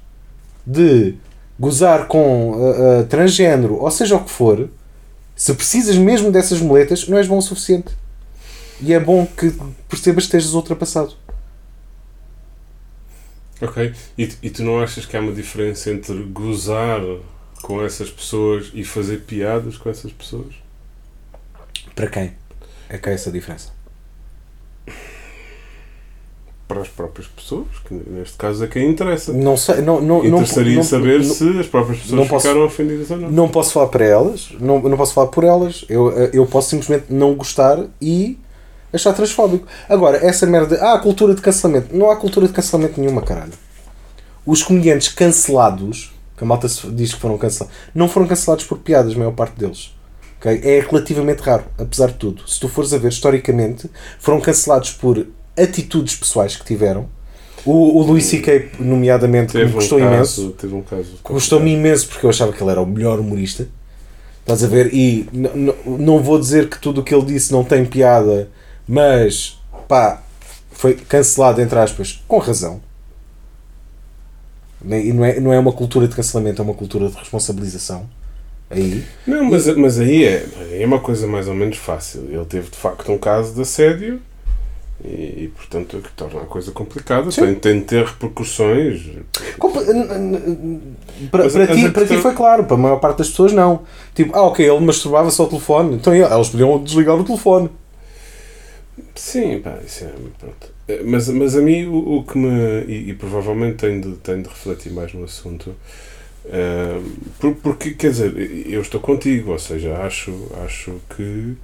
de 0.67 1.15
gozar 1.59 2.07
com 2.07 2.53
uh, 2.53 3.01
uh, 3.01 3.05
transgénero, 3.07 3.77
ou 3.77 3.91
seja 3.91 4.17
o 4.17 4.25
que 4.25 4.31
for, 4.31 4.69
se 5.35 5.55
precisas 5.55 5.97
mesmo 5.97 6.31
dessas 6.31 6.61
muletas, 6.61 7.07
não 7.09 7.19
és 7.19 7.27
bom 7.27 7.39
o 7.39 7.43
suficiente. 7.43 7.95
E 8.81 8.93
é 8.93 9.01
bom 9.01 9.27
que 9.27 9.55
percebas 9.89 10.25
que 10.25 10.37
estejas 10.37 10.55
ultrapassado. 10.55 11.15
Ok. 13.61 13.95
E, 14.19 14.31
e 14.43 14.51
tu 14.51 14.63
não 14.63 14.81
achas 14.81 15.07
que 15.07 15.17
há 15.17 15.21
uma 15.21 15.33
diferença 15.33 15.91
entre 15.91 16.15
gozar 16.25 17.01
com 17.63 17.83
essas 17.85 18.11
pessoas 18.11 18.71
e 18.75 18.85
fazer 18.85 19.19
piadas 19.23 19.77
com 19.77 19.89
essas 19.91 20.13
pessoas? 20.13 20.55
Para 21.95 22.09
quem? 22.09 22.33
É 22.89 22.99
que 22.99 23.09
é 23.09 23.15
essa 23.15 23.31
diferença. 23.31 23.71
Para 26.69 26.81
as 26.81 26.89
próprias 26.89 27.29
pessoas, 27.29 27.69
que 27.87 27.95
neste 27.95 28.37
caso 28.37 28.65
é 28.65 28.67
quem 28.67 28.91
interessa. 28.91 29.33
Não 29.33 29.57
sei, 29.57 29.83
não, 29.83 30.01
não, 30.01 30.25
Interessaria 30.25 30.75
não, 30.75 30.83
saber 30.83 31.23
não, 31.23 31.33
se 31.33 31.59
as 31.61 31.67
próprias 31.67 32.01
pessoas 32.01 32.19
não 32.21 32.27
posso- 32.27 32.49
ficaram 32.49 32.67
ofendidas 32.67 33.11
ou 33.11 33.17
não. 33.19 33.31
não 33.31 33.49
posso 33.49 33.73
falar 33.73 33.87
para 33.87 34.05
elas, 34.05 34.49
não, 34.59 34.81
não 34.81 34.97
posso 34.97 35.15
falar 35.15 35.29
por 35.29 35.45
elas. 35.45 35.85
Eu, 35.89 36.11
eu 36.11 36.45
posso 36.45 36.71
simplesmente 36.71 37.07
não 37.09 37.37
gostar 37.37 37.85
e 38.03 38.37
achar 38.93 39.13
transfóbico. 39.13 39.65
Agora, 39.89 40.17
essa 40.27 40.45
merda 40.45 40.77
de 40.77 40.83
ah, 40.83 40.99
cultura 40.99 41.37
de 41.37 41.41
cancelamento. 41.41 41.97
Não 41.97 42.11
há 42.11 42.17
cultura 42.17 42.49
de 42.49 42.53
cancelamento 42.53 43.01
nenhuma, 43.01 43.23
caralho. 43.23 43.53
Os 44.45 44.63
comediantes 44.65 45.07
cancelados, 45.09 46.13
que 46.37 46.45
a 46.45 46.47
malta 46.47 46.69
se 46.69 46.87
diz 46.91 47.15
que 47.15 47.21
foram 47.21 47.39
cancelados, 47.39 47.75
não 47.95 48.09
foram 48.09 48.27
cancelados 48.27 48.65
por 48.65 48.79
piadas, 48.79 49.15
a 49.15 49.19
maior 49.19 49.33
parte 49.33 49.59
deles. 49.59 49.95
ok? 50.39 50.61
É 50.63 50.81
relativamente 50.81 51.41
raro, 51.41 51.65
apesar 51.79 52.09
de 52.09 52.15
tudo. 52.15 52.49
Se 52.49 52.61
tu 52.61 52.69
fores 52.69 52.93
a 52.93 52.99
ver 52.99 53.09
historicamente, 53.09 53.91
foram 54.19 54.41
cancelados 54.41 54.91
por 54.93 55.27
atitudes 55.57 56.15
pessoais 56.15 56.57
que 56.57 56.65
tiveram. 56.65 57.09
O, 57.65 57.99
o 57.99 58.03
Louis 58.03 58.25
C.K., 58.25 58.73
nomeadamente, 58.79 59.53
que 59.53 59.59
me 59.59 59.65
Teve 59.65 59.75
um, 59.77 59.79
caso, 59.81 59.99
imenso. 59.99 60.51
teve 60.51 60.75
um 60.75 60.83
caso. 60.83 61.19
Gostou-me 61.25 61.73
imenso 61.73 62.07
porque 62.09 62.25
eu 62.25 62.31
achava 62.31 62.53
que 62.53 62.63
ele 62.63 62.71
era 62.71 62.81
o 62.81 62.87
melhor 62.87 63.19
humorista. 63.19 63.67
Estás 64.41 64.63
a 64.63 64.69
ver? 64.69 64.95
E 64.95 65.29
não 65.85 66.23
vou 66.23 66.39
dizer 66.39 66.69
que 66.69 66.79
tudo 66.79 67.01
o 67.01 67.05
que 67.05 67.13
ele 67.13 67.25
disse 67.25 67.51
não 67.51 67.65
tem 67.65 67.85
piada, 67.85 68.49
mas 68.87 69.59
pá, 69.89 70.23
foi 70.71 70.95
cancelado, 70.95 71.61
entre 71.61 71.77
aspas, 71.77 72.23
com 72.29 72.39
razão. 72.39 72.81
E 74.89 75.13
não 75.13 75.25
é, 75.25 75.41
não 75.41 75.53
é 75.53 75.59
uma 75.59 75.73
cultura 75.73 76.07
de 76.07 76.15
cancelamento, 76.15 76.63
é 76.63 76.65
uma 76.65 76.75
cultura 76.75 77.09
de 77.09 77.17
responsabilização. 77.17 78.09
Aí. 78.71 79.05
Não, 79.27 79.45
mas, 79.45 79.67
mas 79.77 79.99
aí 79.99 80.25
é, 80.25 80.47
é 80.73 80.85
uma 80.87 80.99
coisa 81.01 81.27
mais 81.27 81.47
ou 81.49 81.55
menos 81.55 81.77
fácil. 81.77 82.27
Ele 82.31 82.45
teve 82.45 82.71
de 82.71 82.77
facto 82.77 83.11
um 83.13 83.19
caso 83.19 83.55
de 83.55 83.61
assédio 83.63 84.21
e, 85.05 85.09
e, 85.45 85.53
portanto, 85.55 86.01
que 86.03 86.11
torna 86.13 86.41
a 86.41 86.45
coisa 86.47 86.73
complicada. 86.73 87.31
Sim. 87.31 87.43
Tem, 87.43 87.55
tem 87.55 87.79
de 87.81 87.85
ter 87.87 88.05
repercussões. 88.05 89.03
Compa- 89.59 89.83
Para, 89.85 91.45
Mas- 91.45 91.53
para 91.53 91.67
mas 91.69 91.77
ti, 91.77 91.87
a 91.87 91.93
para 91.93 92.03
ti 92.03 92.09
questão- 92.09 92.23
foi 92.23 92.35
claro, 92.35 92.65
para 92.65 92.75
a 92.75 92.79
maior 92.79 92.97
parte 92.99 93.19
das 93.19 93.29
pessoas 93.31 93.53
não. 93.53 93.83
Tipo, 94.15 94.35
ah, 94.37 94.43
ok, 94.43 94.69
ele 94.69 94.81
masturbava-se 94.85 95.41
ao 95.41 95.47
telefone, 95.49 95.95
então 95.97 96.13
eles 96.15 96.49
podiam 96.49 96.83
desligar 96.83 97.15
o 97.17 97.25
telefone. 97.25 97.71
Sim, 99.15 99.61
pá, 99.61 99.79
isso 99.87 100.05
é. 100.05 100.09
Pronto. 100.39 100.76
Eh, 100.89 101.03
Mas, 101.05 101.29
mas 101.29 101.57
a 101.57 101.61
mim 101.61 101.87
o, 101.87 102.19
o 102.19 102.25
que 102.25 102.39
me. 102.39 102.85
E, 102.87 103.11
e 103.11 103.15
provavelmente 103.15 103.77
tenho 103.79 104.01
de, 104.01 104.13
tenho 104.19 104.43
de 104.43 104.49
refletir 104.49 104.93
mais 104.93 105.13
no 105.15 105.25
assunto. 105.25 105.75
por- 107.41 107.55
porque, 107.57 107.93
quer 107.95 108.11
dizer, 108.11 108.33
eu 108.71 108.81
estou 108.81 109.01
contigo, 109.01 109.53
ou 109.53 109.59
seja, 109.59 109.97
acho, 109.99 110.33
acho 110.65 111.01
que. 111.17 111.57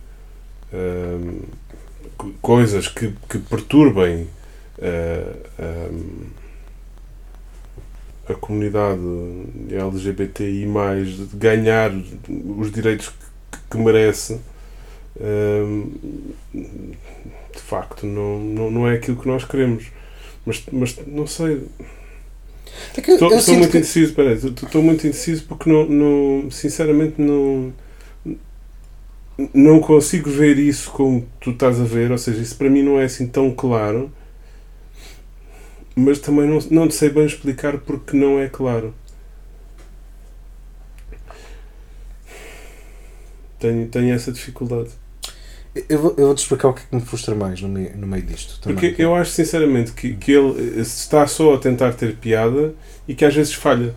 co- 2.17 2.33
coisas 2.41 2.89
que, 2.89 3.13
que 3.29 3.39
perturbem 3.39 4.27
eh, 4.79 5.25
a 8.29 8.35
comunidade 8.35 9.01
LGBTI, 9.71 10.67
de 11.09 11.37
ganhar 11.37 11.91
os 12.59 12.71
direitos 12.71 13.09
que, 13.09 13.59
que 13.71 13.77
merece, 13.79 14.41
de 17.55 17.61
facto 17.61 18.07
não, 18.07 18.39
não, 18.41 18.71
não 18.71 18.89
é 18.89 18.95
aquilo 18.95 19.17
que 19.21 19.29
nós 19.29 19.45
queremos. 19.45 19.87
Mas, 20.47 20.65
mas 20.73 20.97
não 21.07 21.27
sei, 21.27 21.63
É 22.97 23.01
estou, 23.01 23.57
muito 23.57 23.71
que- 23.71 23.79
indeciso, 23.79 24.11
espera 24.11 24.31
aí, 24.31 24.37
estou- 24.37 24.83
muito 24.83 25.07
indeciso 25.07 25.45
porque 25.47 25.71
não, 25.71 25.87
não, 25.89 26.51
sinceramente 26.51 27.21
não 27.21 27.73
não 29.55 29.81
consigo 29.81 30.31
ver 30.31 30.59
isso 30.59 30.91
como 30.91 31.27
tu 31.41 31.51
estás 31.51 31.81
a 31.81 31.85
ver, 31.85 32.11
ou 32.11 32.19
seja, 32.19 32.41
isso 32.43 32.57
para 32.57 32.71
mim 32.71 32.83
não 32.83 33.01
é 33.01 33.05
assim 33.05 33.27
tão 33.27 33.51
claro, 33.51 34.13
mas 35.95 36.19
também 36.19 36.47
não, 36.49 36.59
não 36.71 36.91
sei 36.91 37.11
bem 37.11 37.25
explicar 37.27 37.79
porque 37.79 38.17
não 38.17 38.39
é 38.39 38.49
claro. 38.49 38.95
Tenho, 43.59 43.89
tenho 43.89 44.13
essa 44.15 44.33
dificuldade. 44.33 44.91
Eu 45.75 45.99
vou, 45.99 46.15
eu 46.19 46.27
vou 46.27 46.35
te 46.35 46.39
explicar 46.39 46.69
o 46.69 46.75
que 46.75 46.83
é 46.83 46.85
que 46.91 46.95
me 46.95 47.01
frustra 47.01 47.35
mais 47.35 47.61
no 47.63 47.69
meio, 47.69 47.97
no 47.97 48.07
meio 48.07 48.23
disto. 48.23 48.61
Também. 48.61 48.77
Porque 48.77 49.03
eu 49.03 49.15
acho 49.15 49.31
sinceramente 49.31 49.93
que, 49.93 50.15
que 50.15 50.33
ele 50.33 50.79
eh, 50.79 50.81
está 50.81 51.27
só 51.27 51.55
a 51.55 51.59
tentar 51.59 51.93
ter 51.95 52.15
piada 52.17 52.75
e 53.09 53.15
que 53.15 53.25
às 53.25 53.35
vezes 53.35 53.55
falha. 53.55 53.95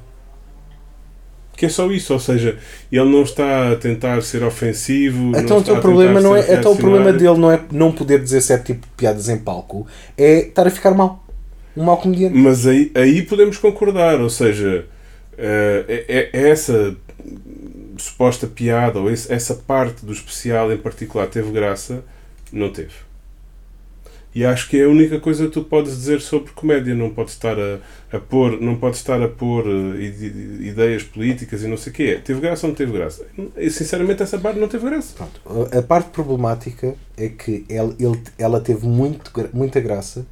Que 1.58 1.66
é 1.66 1.70
só 1.70 1.90
isso, 1.92 2.14
ou 2.14 2.20
seja, 2.20 2.58
ele 2.92 3.10
não 3.10 3.24
está 3.24 3.72
a 3.72 3.76
tentar 3.76 4.22
ser 4.22 4.44
ofensivo. 4.44 5.32
Então 5.38 5.58
o 5.58 5.64
teu 5.64 5.76
a 5.76 5.82
problema 5.82 6.22
não 6.22 6.36
é. 6.36 6.54
Então 6.54 6.74
o 6.74 6.78
problema 6.78 7.12
dele 7.12 7.38
não 7.38 7.52
é 7.52 7.62
não 7.72 7.92
poder 7.92 8.22
dizer 8.22 8.42
certo 8.42 8.68
tipo 8.68 8.82
de 8.82 8.94
piadas 8.94 9.28
em 9.30 9.38
palco, 9.38 9.86
é 10.18 10.48
estar 10.48 10.68
a 10.68 10.70
ficar 10.70 10.92
mal. 10.94 11.26
Um 11.76 11.84
mau 11.84 11.98
comediante. 11.98 12.38
Mas 12.38 12.66
aí, 12.66 12.92
aí 12.96 13.22
podemos 13.22 13.58
concordar, 13.58 14.20
ou 14.22 14.30
seja, 14.30 14.86
eh, 15.38 16.06
é, 16.08 16.30
é 16.32 16.50
essa 16.50 16.96
suposta 17.98 18.48
piada 18.48 19.00
ou 19.00 19.10
esse- 19.10 19.32
essa 19.32 19.54
parte 19.56 20.06
do 20.06 20.12
especial 20.14 20.72
em 20.72 20.78
particular 20.78 21.28
teve 21.28 21.52
graça, 21.52 22.04
não 22.52 22.72
teve. 22.72 22.94
E 24.34 24.44
acho 24.44 24.68
que 24.70 24.78
é 24.78 24.84
a 24.84 24.90
única 24.90 25.18
coisa 25.18 25.46
que 25.46 25.52
tu 25.52 25.64
podes 25.64 25.96
dizer 25.96 26.20
sobre 26.20 26.52
comédia, 26.52 26.94
não 26.94 27.10
podes 27.10 27.34
estar 27.34 27.58
a, 27.58 27.80
a 28.12 28.20
pôr, 28.20 28.60
não 28.60 28.76
podes 28.76 29.00
estar 29.00 29.22
a 29.24 29.30
pôr 29.30 29.66
ide- 29.98 30.68
ideias 30.68 31.04
políticas 31.04 31.64
e 31.64 31.68
não 31.68 31.78
sei 31.78 31.94
o 31.94 31.96
quê. 31.96 32.20
Teve 32.22 32.42
graça 32.42 32.66
ou 32.68 32.72
não 32.72 32.76
teve 32.76 32.92
graça? 32.92 33.26
Sinceramente 33.72 34.22
essa 34.22 34.38
parte 34.38 34.60
não 34.60 34.68
teve 34.68 34.90
graça. 34.90 35.14
Pronto. 35.16 35.70
A 35.78 35.82
parte 35.82 36.10
problemática 36.10 36.96
é 37.16 37.30
que 37.30 37.64
ela, 37.70 37.96
ele- 37.98 38.22
ela 38.38 38.60
teve 38.60 38.86
muito, 38.86 39.32
muita 39.54 39.80
graça 39.80 40.26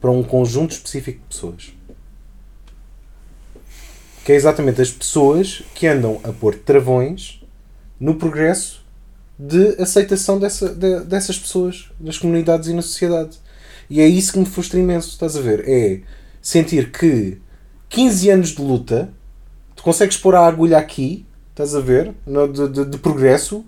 para 0.00 0.12
um 0.12 0.22
conjunto 0.22 0.70
específico 0.70 1.18
de 1.18 1.26
pessoas. 1.34 1.72
Que 4.28 4.32
é 4.32 4.36
exatamente 4.36 4.82
as 4.82 4.90
pessoas 4.90 5.62
que 5.74 5.86
andam 5.86 6.20
a 6.22 6.30
pôr 6.30 6.54
travões 6.54 7.42
no 7.98 8.16
progresso 8.16 8.84
de 9.38 9.68
aceitação 9.80 10.38
dessa, 10.38 10.68
de- 10.68 11.00
dessas 11.04 11.38
pessoas, 11.38 11.90
nas 11.98 12.18
comunidades 12.18 12.68
e 12.68 12.74
na 12.74 12.82
sociedade. 12.82 13.38
E 13.88 14.02
é 14.02 14.06
isso 14.06 14.34
que 14.34 14.38
me 14.38 14.44
frustra 14.44 14.78
imenso, 14.78 15.08
estás 15.08 15.34
a 15.34 15.40
ver? 15.40 15.66
É 15.66 16.00
sentir 16.42 16.92
que 16.92 17.38
15 17.88 18.28
anos 18.28 18.48
de 18.50 18.60
luta, 18.60 19.08
tu 19.74 19.82
consegues 19.82 20.18
pôr 20.18 20.34
a 20.34 20.46
agulha 20.46 20.76
aqui, 20.76 21.24
estás 21.52 21.74
a 21.74 21.80
ver? 21.80 22.12
No- 22.26 22.52
de, 22.52 22.68
de- 22.68 22.84
de 22.84 22.98
progresso, 22.98 23.64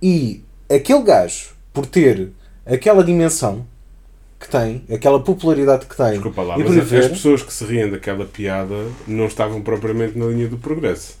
e 0.00 0.44
aquele 0.72 1.02
gajo, 1.02 1.48
por 1.72 1.84
ter 1.84 2.30
aquela 2.64 3.02
dimensão 3.02 3.66
que 4.38 4.48
tem, 4.48 4.84
aquela 4.92 5.20
popularidade 5.20 5.86
que 5.86 5.96
tem, 5.96 6.12
Desculpa 6.12 6.42
lá, 6.42 6.58
e 6.58 6.62
mas 6.62 6.72
as, 6.72 6.78
as 6.78 6.88
ver, 6.88 7.10
pessoas 7.10 7.42
que 7.42 7.52
se 7.52 7.64
riem 7.64 7.90
daquela 7.90 8.24
piada 8.24 8.74
não 9.06 9.26
estavam 9.26 9.62
propriamente 9.62 10.18
na 10.18 10.26
linha 10.26 10.46
do 10.46 10.58
progresso. 10.58 11.18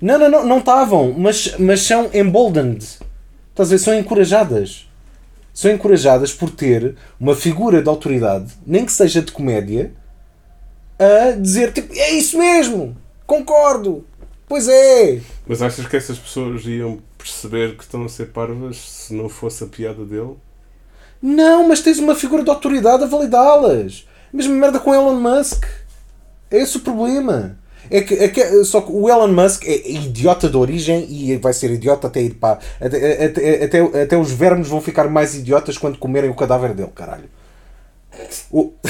não, 0.00 0.18
não, 0.18 0.30
não, 0.30 0.46
não 0.46 0.58
estavam, 0.58 1.14
mas, 1.16 1.54
mas 1.58 1.82
são 1.82 2.10
emboldened, 2.12 2.82
estás 3.50 3.68
a 3.68 3.72
ver? 3.72 3.78
São 3.78 3.94
encorajadas. 3.94 4.88
São 5.52 5.70
encorajadas 5.70 6.32
por 6.32 6.48
ter 6.48 6.96
uma 7.20 7.36
figura 7.36 7.82
de 7.82 7.88
autoridade, 7.88 8.54
nem 8.66 8.86
que 8.86 8.92
seja 8.92 9.20
de 9.20 9.30
comédia, 9.30 9.92
a 10.98 11.32
dizer 11.32 11.72
tipo, 11.72 11.92
é 11.94 12.12
isso 12.12 12.38
mesmo, 12.38 12.96
concordo, 13.26 14.06
pois 14.48 14.66
é. 14.66 15.20
Mas 15.46 15.60
achas 15.60 15.86
que 15.86 15.96
essas 15.96 16.18
pessoas 16.18 16.64
iam 16.64 16.98
perceber 17.18 17.76
que 17.76 17.82
estão 17.82 18.02
a 18.04 18.08
ser 18.08 18.28
parvas 18.28 18.78
se 18.78 19.14
não 19.14 19.28
fosse 19.28 19.62
a 19.64 19.66
piada 19.66 20.06
dele? 20.06 20.34
Não, 21.22 21.68
mas 21.68 21.80
tens 21.80 21.98
uma 21.98 22.14
figura 22.16 22.42
de 22.42 22.50
autoridade 22.50 23.04
a 23.04 23.06
validá-las. 23.06 24.06
Mesma 24.32 24.54
merda 24.54 24.80
com 24.80 24.92
Elon 24.94 25.14
Musk. 25.20 25.64
É 26.50 26.58
esse 26.58 26.78
o 26.78 26.80
problema. 26.80 27.56
É 27.90 28.00
que, 28.00 28.14
é 28.14 28.28
que- 28.28 28.64
só 28.64 28.80
que 28.80 28.90
o 28.90 29.08
Elon 29.08 29.28
Musk 29.28 29.64
é 29.66 29.90
idiota 29.90 30.48
de 30.48 30.56
origem 30.56 31.06
e 31.10 31.36
vai 31.36 31.52
ser 31.52 31.70
idiota 31.70 32.06
até 32.08 32.20
ir 32.22 32.34
para. 32.34 32.58
Até, 32.80 33.24
até, 33.26 33.64
até, 33.64 34.02
até 34.02 34.16
os 34.16 34.32
vermes 34.32 34.68
vão 34.68 34.80
ficar 34.80 35.08
mais 35.08 35.34
idiotas 35.34 35.76
quando 35.78 35.98
comerem 35.98 36.30
o 36.30 36.34
cadáver 36.34 36.74
dele, 36.74 36.90
caralho. 36.94 37.28
O- 38.50 38.72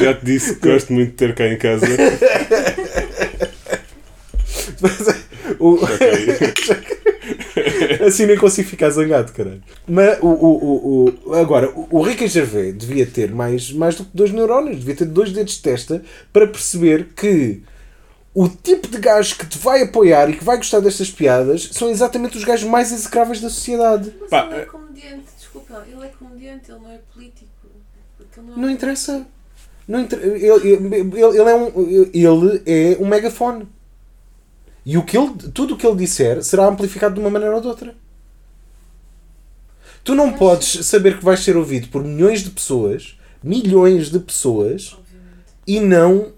Já 0.00 0.14
te 0.14 0.24
disse 0.24 0.54
que 0.56 0.68
gosto 0.70 0.92
muito 0.92 1.10
de 1.10 1.16
ter 1.16 1.34
cá 1.34 1.46
em 1.48 1.58
casa. 1.58 1.86
o- 5.58 5.74
Ok. 5.74 5.98
assim 8.06 8.26
nem 8.26 8.36
consigo 8.36 8.68
ficar 8.68 8.90
zangado, 8.90 9.32
caralho. 9.32 9.62
Mas 9.86 10.18
o, 10.20 10.26
o, 10.26 10.54
o, 10.56 11.14
o- 11.30 11.34
agora, 11.34 11.70
o, 11.70 11.88
o 11.98 12.02
Ricky 12.02 12.26
Gervais 12.28 12.74
devia 12.76 13.06
ter 13.06 13.30
mais, 13.32 13.70
mais 13.72 13.94
do 13.96 14.04
que 14.04 14.10
dois 14.14 14.30
neurónios, 14.32 14.78
devia 14.78 14.96
ter 14.96 15.04
dois 15.06 15.32
dedos 15.32 15.54
de 15.54 15.62
testa 15.62 16.02
para 16.32 16.46
perceber 16.46 17.08
que 17.16 17.62
o 18.34 18.48
tipo 18.48 18.88
de 18.88 18.98
gajo 18.98 19.36
que 19.36 19.46
te 19.46 19.58
vai 19.58 19.82
apoiar 19.82 20.30
e 20.30 20.36
que 20.36 20.44
vai 20.44 20.56
gostar 20.56 20.80
destas 20.80 21.10
piadas 21.10 21.70
são 21.72 21.90
exatamente 21.90 22.36
os 22.36 22.44
gajos 22.44 22.68
mais 22.68 22.92
execráveis 22.92 23.40
da 23.40 23.48
sociedade. 23.48 24.12
Mas 24.20 24.30
Pá, 24.30 24.46
ele 24.46 24.54
é- 24.54 24.62
é 24.62 24.64
comediante, 24.66 25.24
desculpa, 25.36 25.84
ele 25.90 26.04
é 26.06 26.10
comediante, 26.18 26.70
ele 26.70 26.80
não 26.80 26.92
é 26.92 26.98
político. 27.12 27.46
Não, 28.36 28.54
é 28.54 28.56
Não 28.60 28.70
interessa. 28.70 29.26
Não 29.88 30.00
inter... 30.00 30.18
ele, 30.22 30.46
ele, 30.46 31.16
ele 31.16 31.38
é 31.50 31.54
um, 31.54 32.08
ele 32.12 32.26
é 32.66 32.96
um 33.00 33.06
megafone. 33.08 33.66
E 34.88 34.96
o 34.96 35.02
que 35.02 35.18
ele, 35.18 35.34
tudo 35.52 35.74
o 35.74 35.76
que 35.76 35.86
ele 35.86 35.96
disser 35.96 36.42
será 36.42 36.66
amplificado 36.66 37.12
de 37.12 37.20
uma 37.20 37.28
maneira 37.28 37.54
ou 37.54 37.60
de 37.60 37.66
outra. 37.66 37.94
Tu 40.02 40.14
não 40.14 40.32
podes 40.32 40.86
saber 40.86 41.18
que 41.18 41.24
vais 41.26 41.40
ser 41.40 41.58
ouvido 41.58 41.88
por 41.88 42.02
milhões 42.02 42.42
de 42.42 42.48
pessoas, 42.48 43.18
milhões 43.44 44.10
de 44.10 44.18
pessoas, 44.18 44.94
Obviamente. 44.94 45.44
e 45.66 45.78
não 45.78 46.32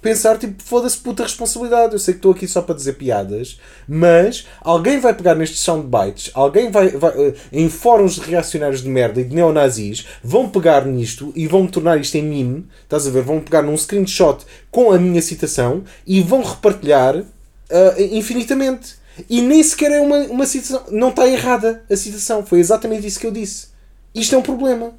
pensar 0.00 0.38
tipo, 0.38 0.62
foda-se 0.62 0.96
puta 0.96 1.24
responsabilidade. 1.24 1.92
Eu 1.92 1.98
sei 1.98 2.14
que 2.14 2.20
estou 2.20 2.32
aqui 2.32 2.48
só 2.48 2.62
para 2.62 2.74
dizer 2.74 2.94
piadas, 2.94 3.60
mas 3.86 4.46
alguém 4.62 4.98
vai 4.98 5.12
pegar 5.12 5.34
nestes 5.34 5.60
soundbites, 5.60 6.30
alguém 6.32 6.70
vai, 6.70 6.88
vai 6.88 7.12
eh, 7.18 7.34
em 7.52 7.68
fóruns 7.68 8.14
de 8.14 8.22
reacionários 8.22 8.82
de 8.82 8.88
merda 8.88 9.20
e 9.20 9.24
de 9.24 9.34
neonazis, 9.34 10.06
vão 10.24 10.48
pegar 10.48 10.86
nisto 10.86 11.34
e 11.36 11.46
vão 11.46 11.66
tornar 11.66 12.00
isto 12.00 12.14
em 12.14 12.22
meme, 12.22 12.66
estás 12.82 13.06
a 13.06 13.10
ver? 13.10 13.24
Vão 13.24 13.40
pegar 13.40 13.60
num 13.60 13.76
screenshot 13.76 14.46
com 14.70 14.90
a 14.90 14.98
minha 14.98 15.20
citação 15.20 15.84
e 16.06 16.22
vão 16.22 16.42
repartilhar 16.42 17.22
ah, 17.70 17.94
infinitamente. 17.98 19.00
E 19.28 19.40
nem 19.42 19.62
sequer 19.62 19.92
é 19.92 20.00
uma, 20.00 20.18
uma 20.24 20.46
citação. 20.46 20.84
Não 20.90 21.10
está 21.10 21.26
errada 21.28 21.82
a 21.90 21.96
citação. 21.96 22.44
Foi 22.44 22.58
exatamente 22.58 23.06
isso 23.06 23.20
que 23.20 23.26
eu 23.26 23.32
disse. 23.32 23.68
Isto 24.14 24.34
é 24.34 24.38
um 24.38 24.42
problema. 24.42 24.94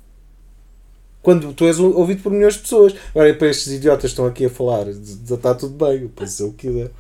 Quando 1.22 1.54
tu 1.54 1.66
és 1.66 1.80
ouvido 1.80 2.24
por 2.24 2.32
milhões 2.32 2.56
de 2.56 2.62
pessoas. 2.62 2.96
Agora, 3.12 3.34
para 3.34 3.48
estes 3.48 3.72
idiotas 3.74 4.02
que 4.02 4.08
estão 4.08 4.26
aqui 4.26 4.46
a 4.46 4.50
falar, 4.50 4.88
está 4.88 5.54
tudo 5.54 5.74
bem, 5.86 6.02
eu 6.02 6.10
posso 6.10 6.32
dizer 6.32 6.44
o 6.44 6.54
que 6.54 6.68
quiser. 6.68 6.92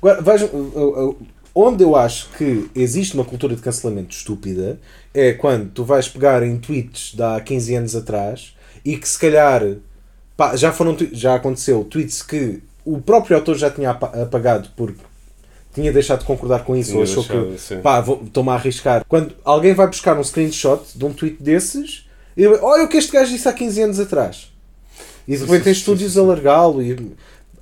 Agora, 0.00 0.22
vejam, 0.22 0.48
uh, 0.48 1.10
uh, 1.10 1.26
onde 1.54 1.84
eu 1.84 1.94
acho 1.94 2.30
que 2.30 2.70
existe 2.74 3.14
uma 3.14 3.24
cultura 3.24 3.54
de 3.54 3.62
cancelamento 3.62 4.14
estúpida 4.14 4.80
é 5.12 5.32
quando 5.32 5.70
tu 5.70 5.84
vais 5.84 6.08
pegar 6.08 6.42
em 6.42 6.58
tweets 6.58 7.14
de 7.14 7.22
há 7.22 7.40
15 7.40 7.74
anos 7.74 7.96
atrás 7.96 8.56
e 8.84 8.96
que 8.96 9.08
se 9.08 9.18
calhar 9.18 9.62
pá, 10.36 10.56
já, 10.56 10.72
foram, 10.72 10.96
já 11.12 11.34
aconteceu 11.34 11.84
tweets 11.84 12.22
que 12.22 12.62
o 12.84 13.00
próprio 13.00 13.36
autor 13.36 13.56
já 13.56 13.70
tinha 13.70 13.90
apa- 13.90 14.22
apagado 14.22 14.68
porque 14.76 15.00
tinha 15.74 15.92
deixado 15.92 16.20
de 16.20 16.24
concordar 16.26 16.64
com 16.64 16.76
isso 16.76 16.96
ou 16.96 17.02
achou 17.02 17.22
deixado, 17.22 17.52
que 17.54 17.58
sim. 17.60 17.80
pá, 17.80 18.00
vou- 18.00 18.22
estou-me 18.24 18.50
a 18.50 18.54
arriscar. 18.54 19.04
Quando 19.08 19.34
alguém 19.44 19.72
vai 19.74 19.86
buscar 19.86 20.18
um 20.18 20.24
screenshot 20.24 20.82
de 20.94 21.04
um 21.04 21.12
tweet 21.12 21.42
desses 21.42 22.06
e 22.36 22.42
ele, 22.44 22.56
olha 22.60 22.84
o 22.84 22.88
que 22.88 22.96
este 22.98 23.12
gajo 23.12 23.30
disse 23.32 23.48
há 23.48 23.52
15 23.52 23.82
anos 23.82 24.00
atrás. 24.00 24.52
E 25.26 25.32
de 25.32 25.38
Sim, 25.38 25.44
repente 25.44 25.58
sim, 25.60 25.64
tem 25.64 25.72
estúdios 25.72 26.18
a 26.18 26.22
largá-lo 26.22 26.82
e 26.82 27.12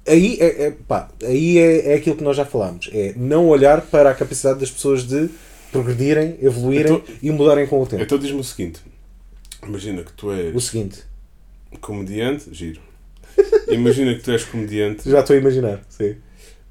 aí 0.08 0.38
é, 0.40 0.66
é, 0.66 0.70
pá, 0.88 1.08
aí 1.22 1.58
é, 1.58 1.92
é 1.92 1.94
aquilo 1.94 2.16
que 2.16 2.24
nós 2.24 2.36
já 2.36 2.44
falámos. 2.44 2.88
É 2.92 3.12
não 3.16 3.46
olhar 3.48 3.80
para 3.82 4.10
a 4.10 4.14
capacidade 4.14 4.58
das 4.58 4.70
pessoas 4.70 5.04
de 5.06 5.28
progredirem, 5.70 6.36
evoluírem 6.42 6.94
Então- 6.94 7.14
e 7.22 7.30
mudarem 7.30 7.66
com 7.66 7.80
o 7.80 7.86
tempo. 7.86 8.02
Então 8.02 8.18
diz-me 8.18 8.40
o 8.40 8.44
seguinte: 8.44 8.80
imagina 9.62 10.02
que 10.02 10.12
tu 10.14 10.32
és 10.32 10.52
O 10.54 10.60
seguinte, 10.60 11.00
comediante, 11.80 12.46
giro. 12.52 12.80
Imagina 13.70 14.14
que 14.14 14.22
tu 14.22 14.30
és 14.30 14.44
comediante, 14.44 15.08
já 15.08 15.20
estou 15.20 15.34
a 15.36 15.38
imaginar. 15.38 15.80
Sim. 15.88 16.16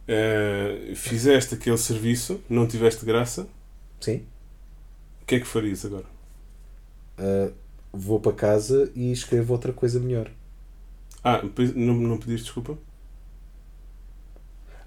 eh, 0.08 0.92
fizeste 0.96 1.56
aquele 1.56 1.78
serviço, 1.78 2.42
não 2.50 2.68
tiveste 2.68 3.06
graça, 3.06 3.48
Sim. 4.00 4.24
o 5.22 5.26
que 5.26 5.36
é 5.36 5.40
que 5.40 5.48
farias 5.48 5.86
agora? 5.86 6.06
Uh, 7.18 7.54
vou 7.92 8.20
para 8.20 8.32
casa 8.34 8.92
e 8.96 9.12
escrevo 9.12 9.54
outra 9.54 9.74
coisa 9.74 10.00
melhor. 10.00 10.30
Ah, 11.24 11.42
não, 11.76 11.94
não 11.96 12.18
pediste 12.18 12.46
desculpa? 12.46 12.78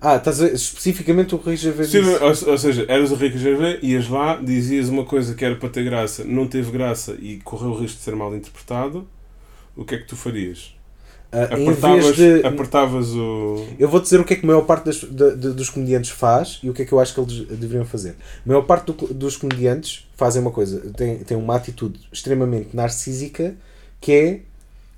Ah, 0.01 0.16
estás 0.16 0.40
a 0.42 0.47
ver? 0.47 0.55
Especificamente 0.55 1.35
o 1.35 1.38
Rui 1.38 1.57
Gervais 1.57 1.88
Sim, 1.90 2.01
ou, 2.01 2.51
ou 2.51 2.59
seja, 2.59 2.85
eras 2.88 3.12
o 3.12 3.14
Rico 3.14 3.38
Gervais, 3.38 3.79
ias 3.83 4.09
lá, 4.09 4.35
dizias 4.37 4.88
uma 4.88 5.05
coisa 5.05 5.35
que 5.35 5.45
era 5.45 5.55
para 5.55 5.68
ter 5.68 5.85
graça, 5.85 6.25
não 6.25 6.49
teve 6.49 6.73
graça 6.73 7.16
e 7.21 7.38
correu 7.40 7.71
o 7.71 7.79
risco 7.79 7.99
de 7.99 8.03
ser 8.03 8.16
mal 8.16 8.35
interpretado, 8.35 9.07
o 9.77 9.85
que 9.85 9.95
é 9.95 9.99
que 9.99 10.07
tu 10.07 10.16
farias? 10.16 10.75
Ah, 11.35 11.59
em 11.59 11.66
Apertavas, 11.66 12.16
vez 12.16 12.40
de... 12.40 12.47
apertavas 12.47 13.09
o. 13.14 13.64
Eu 13.79 13.88
vou 13.88 14.01
dizer 14.01 14.21
o 14.21 14.25
que 14.25 14.35
é 14.35 14.37
que 14.37 14.45
a 14.45 14.47
maior 14.47 14.62
parte 14.62 14.85
das- 14.85 15.03
da- 15.05 15.31
de- 15.31 15.53
dos 15.55 15.71
comediantes 15.71 16.11
faz 16.11 16.61
e 16.62 16.68
o 16.68 16.75
que 16.75 16.83
é 16.83 16.85
que 16.85 16.92
eu 16.92 17.01
acho 17.01 17.14
que 17.14 17.21
eles 17.21 17.47
deveriam 17.59 17.87
fazer. 17.87 18.11
A 18.11 18.49
maior 18.49 18.62
parte 18.62 18.92
do- 18.92 19.14
dos 19.14 19.37
comediantes 19.38 20.07
fazem 20.14 20.42
uma 20.42 20.51
coisa, 20.51 20.81
tem, 20.95 21.18
tem 21.18 21.35
uma 21.37 21.57
atitude 21.57 21.99
extremamente 22.12 22.77
narcísica 22.77 23.55
que 23.99 24.12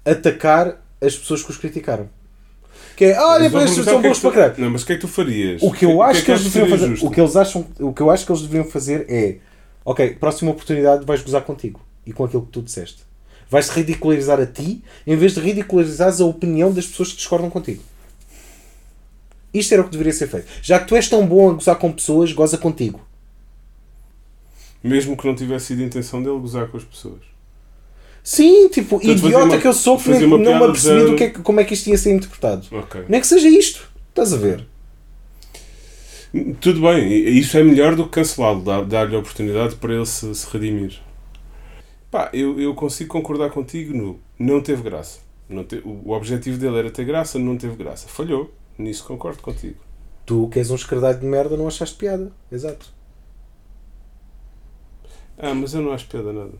é 0.04 0.10
atacar 0.10 0.82
as 1.00 1.16
pessoas 1.16 1.42
que 1.42 1.50
os 1.50 1.56
criticaram. 1.56 2.08
Que 2.96 3.06
é, 3.06 3.20
olha, 3.20 3.42
Mas 3.44 3.52
vou 3.52 3.60
para 3.60 3.70
estes 3.70 3.84
são 3.84 3.98
é 3.98 4.02
bons 4.02 4.18
para 4.18 4.30
caralho. 4.32 4.54
Não, 4.58 4.70
mas 4.70 4.82
o 4.82 4.86
que 4.86 4.92
é 4.92 4.94
que 4.96 5.00
tu 5.00 5.08
farias? 5.08 5.62
O 5.62 5.70
que 5.72 5.84
eu 5.84 6.02
acho 6.02 6.24
que, 6.24 6.30
eles 6.30 6.44
deveriam 6.44 6.68
fazer, 6.68 6.88
justo? 6.88 7.06
o 7.06 7.10
que 7.10 7.20
eles 7.20 7.36
acham, 7.36 7.66
o 7.80 7.92
que 7.92 8.00
eu 8.02 8.10
acho 8.10 8.26
que 8.26 8.32
eles 8.32 8.42
deveriam 8.42 8.64
fazer 8.64 9.06
é, 9.08 9.36
ok, 9.84 10.10
próxima 10.18 10.50
oportunidade 10.50 11.04
vais 11.04 11.22
gozar 11.22 11.42
contigo 11.42 11.80
e 12.06 12.12
com 12.12 12.24
aquilo 12.24 12.42
que 12.42 12.50
tu 12.52 12.62
disseste. 12.62 12.98
Vais-te 13.54 13.70
ridicularizar 13.70 14.40
a 14.40 14.46
ti 14.46 14.82
em 15.06 15.16
vez 15.16 15.32
de 15.32 15.38
ridicularizares 15.40 16.20
a 16.20 16.24
opinião 16.24 16.72
das 16.72 16.88
pessoas 16.88 17.10
que 17.10 17.18
discordam 17.18 17.48
contigo. 17.48 17.80
Isto 19.54 19.74
era 19.74 19.82
o 19.82 19.84
que 19.84 19.92
deveria 19.92 20.12
ser 20.12 20.26
feito. 20.26 20.48
Já 20.60 20.80
que 20.80 20.88
tu 20.88 20.96
és 20.96 21.08
tão 21.08 21.24
bom 21.24 21.50
a 21.50 21.52
gozar 21.52 21.76
com 21.76 21.92
pessoas, 21.92 22.32
goza 22.32 22.58
contigo. 22.58 23.00
Mesmo 24.82 25.16
que 25.16 25.24
não 25.24 25.36
tivesse 25.36 25.66
sido 25.66 25.82
a 25.82 25.86
intenção 25.86 26.20
dele 26.20 26.36
gozar 26.40 26.66
com 26.66 26.76
as 26.78 26.82
pessoas. 26.82 27.20
Sim, 28.24 28.68
tipo, 28.70 28.98
Portanto, 28.98 29.18
idiota 29.18 29.44
uma- 29.44 29.58
que 29.58 29.68
eu 29.68 29.72
sou 29.72 29.98
que 30.00 30.08
nem- 30.10 30.26
não 30.26 30.38
me 30.38 30.52
apercebi 30.54 31.04
do 31.12 31.14
que 31.16 31.22
é 31.22 31.30
como 31.30 31.60
é 31.60 31.64
que 31.64 31.74
isto 31.74 31.86
ia 31.88 31.96
ser 31.96 32.12
interpretado. 32.12 32.66
Ok. 32.72 33.02
Nem 33.08 33.20
que 33.20 33.26
seja 33.28 33.48
isto. 33.48 33.88
Estás 34.08 34.32
a 34.32 34.36
ver? 34.36 34.66
Tudo 36.60 36.80
bem, 36.80 37.06
isso 37.38 37.56
é 37.56 37.62
melhor 37.62 37.94
do 37.94 38.02
que 38.06 38.10
cancelá-lo, 38.10 38.62
dar- 38.62 38.84
dar-lhe 38.84 39.14
a 39.14 39.18
oportunidade 39.20 39.76
para 39.76 39.94
ele 39.94 40.06
se, 40.06 40.34
se 40.34 40.44
redimir. 40.52 40.98
Pá, 42.14 42.30
eu, 42.32 42.60
eu 42.60 42.72
consigo 42.76 43.10
concordar 43.10 43.50
contigo 43.50 43.92
no 43.92 44.20
não 44.38 44.60
teve 44.60 44.84
graça. 44.84 45.18
Não 45.48 45.64
te- 45.64 45.82
o, 45.84 46.00
o 46.04 46.12
objetivo 46.12 46.56
dele 46.56 46.78
era 46.78 46.88
ter 46.88 47.04
graça, 47.04 47.40
não 47.40 47.56
teve 47.56 47.74
graça. 47.74 48.06
Falhou. 48.06 48.54
Nisso 48.78 49.02
concordo 49.04 49.42
contigo. 49.42 49.74
Tu 50.24 50.46
que 50.48 50.60
és 50.60 50.70
um 50.70 50.76
escardalho 50.76 51.18
de 51.18 51.26
merda 51.26 51.56
não 51.56 51.66
achaste 51.66 51.96
piada. 51.96 52.30
Exato. 52.52 52.86
Ah, 55.36 55.52
mas 55.54 55.74
eu 55.74 55.82
não 55.82 55.92
acho 55.92 56.06
piada 56.06 56.32
nada. 56.32 56.52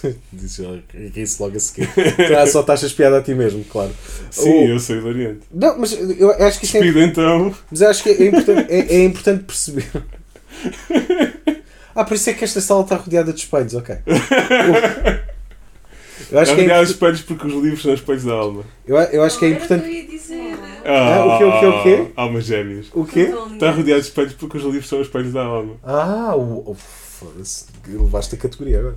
Disse 0.32 0.64
ela, 0.64 0.80
ri-se 1.12 1.42
logo 1.42 1.56
a 1.56 1.60
seguir. 1.60 1.88
Ah, 2.40 2.46
só 2.46 2.62
te 2.62 2.70
achas 2.70 2.92
piada 2.92 3.18
a 3.18 3.22
ti 3.22 3.34
mesmo, 3.34 3.64
claro. 3.64 3.92
Sim, 4.30 4.48
Oh. 4.48 4.68
eu 4.68 4.78
sei 4.78 5.00
do 5.00 5.08
Oriente. 5.08 5.40
Não, 5.52 5.76
mas 5.76 5.90
eu 5.92 6.30
acho 6.46 6.60
que 6.60 6.66
isto 6.66 6.76
é, 6.76 7.04
então. 7.04 7.52
mas 7.68 7.82
acho 7.82 8.04
que 8.04 8.10
é 8.10 8.26
importante, 8.28 8.72
é, 8.72 8.94
é 8.94 9.04
importante 9.04 9.42
perceber. 9.42 9.90
Ah, 12.00 12.04
por 12.04 12.14
isso 12.14 12.30
é 12.30 12.32
que 12.32 12.44
esta 12.44 12.60
sala 12.60 12.82
está 12.82 12.94
rodeada 12.94 13.32
de 13.32 13.40
espelhos, 13.40 13.74
ok. 13.74 13.96
Eu 16.30 16.38
acho 16.40 16.54
que 16.54 16.60
é, 16.60 16.64
import- 16.64 16.88
espelhos 16.90 17.22
porque 17.22 17.46
os 17.46 17.52
livros 17.54 17.82
são 17.82 17.92
espelhos 17.94 18.22
da 18.24 18.32
alma. 18.34 18.62
eu, 18.86 18.96
eu 18.96 19.22
acho 19.24 19.38
que 19.38 19.46
é 19.46 19.48
o 19.48 19.50
que 19.56 19.56
eu 19.60 19.64
importante. 19.64 19.90
ia 19.90 20.06
dizer. 20.06 20.54
Ah, 20.84 21.24
o 21.24 21.38
quê, 21.38 21.44
o 21.44 21.60
quê, 21.60 21.66
o 21.66 21.82
quê? 21.82 22.12
Almas 22.16 22.44
gêmeas. 22.44 22.86
O 22.92 23.04
quê? 23.04 23.32
Está 23.52 23.70
rodeado 23.70 24.00
de 24.02 24.08
espelhos 24.08 24.32
porque 24.34 24.58
os 24.58 24.62
livros 24.62 24.88
são 24.88 25.00
espelhos 25.00 25.32
da 25.32 25.42
alma. 25.42 25.74
Ah, 25.82 26.36
o. 26.36 26.74
Foda-se, 26.74 27.64
levaste 27.88 28.34
a 28.34 28.38
categoria 28.38 28.78
agora. 28.78 28.96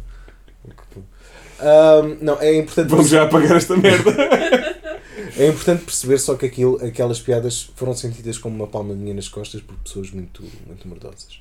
Ahm, 1.60 2.18
não, 2.22 2.40
é 2.40 2.56
importante, 2.58 2.90
Vamos 2.90 3.10
já 3.10 3.24
apagar 3.24 3.58
esta 3.58 3.76
merda. 3.78 4.12
é 5.38 5.48
importante 5.48 5.86
perceber 5.86 6.18
só 6.20 6.36
que 6.36 6.46
aquilo, 6.46 6.84
aquelas 6.86 7.20
piadas 7.20 7.72
foram 7.76 7.94
sentidas 7.96 8.38
como 8.38 8.56
uma 8.56 8.68
palmadinha 8.68 9.14
nas 9.14 9.28
costas 9.28 9.62
por 9.62 9.76
pessoas 9.78 10.12
muito, 10.12 10.44
muito 10.68 10.88
merdosas. 10.88 11.40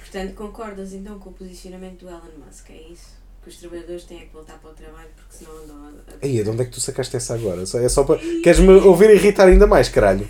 Portanto, 0.00 0.34
concordas 0.34 0.92
então 0.92 1.18
com 1.18 1.30
o 1.30 1.32
posicionamento 1.32 2.00
do 2.04 2.08
Elon 2.08 2.20
Musk, 2.46 2.70
é 2.70 2.92
isso 2.92 3.16
que 3.42 3.50
os 3.50 3.56
trabalhadores 3.58 4.04
têm 4.04 4.18
que 4.20 4.32
voltar 4.32 4.58
para 4.58 4.70
o 4.70 4.74
trabalho 4.74 5.08
porque 5.16 5.36
senão 5.36 5.52
andam 5.62 5.76
a. 6.20 6.24
Aí, 6.24 6.42
de 6.42 6.48
onde 6.50 6.62
é 6.62 6.64
que 6.64 6.70
tu 6.72 6.80
sacaste 6.80 7.16
essa 7.16 7.34
agora? 7.34 7.62
É 7.62 7.88
só 7.88 8.04
para. 8.04 8.18
Queres-me 8.18 8.72
ouvir 8.72 9.10
irritar 9.10 9.46
ainda 9.46 9.66
mais, 9.66 9.88
caralho? 9.88 10.26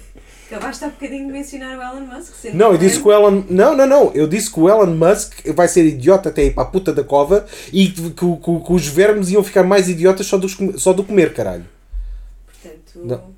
Acabaste 0.51 0.85
há 0.85 0.89
bocadinho 0.89 1.27
de 1.27 1.33
mencionar 1.33 1.77
o 1.79 1.83
Elon 1.83 2.07
Musk. 2.07 2.33
Não, 2.55 2.73
eu 2.73 2.79
disse 2.79 3.01
que 3.01 3.09
o 3.09 3.13
Elon. 3.13 3.43
Não, 3.51 3.77
não, 3.77 3.87
não. 3.87 4.13
Eu 4.13 4.27
disse 4.29 4.51
que 4.51 4.61
o 4.61 4.69
Elon 4.69 4.95
Musk 4.95 5.45
vai 5.55 5.67
ser 5.67 5.85
idiota 5.87 6.29
até 6.29 6.45
ir 6.45 6.55
para 6.55 6.63
a 6.63 6.67
puta 6.67 6.93
da 6.93 7.03
cova 7.03 7.47
e 7.73 7.89
que, 7.89 8.11
que- 8.11 8.37
que- 8.37 8.61
que 8.61 8.73
os 8.73 8.87
vermes 8.87 9.31
iam 9.31 9.43
ficar 9.43 9.65
mais 9.65 9.89
idiotas 9.89 10.27
só, 10.27 10.37
dos, 10.39 10.57
só 10.77 10.93
do 10.93 11.03
comer, 11.03 11.33
caralho. 11.35 11.67
Portanto, 12.47 12.93
Não. 13.05 13.36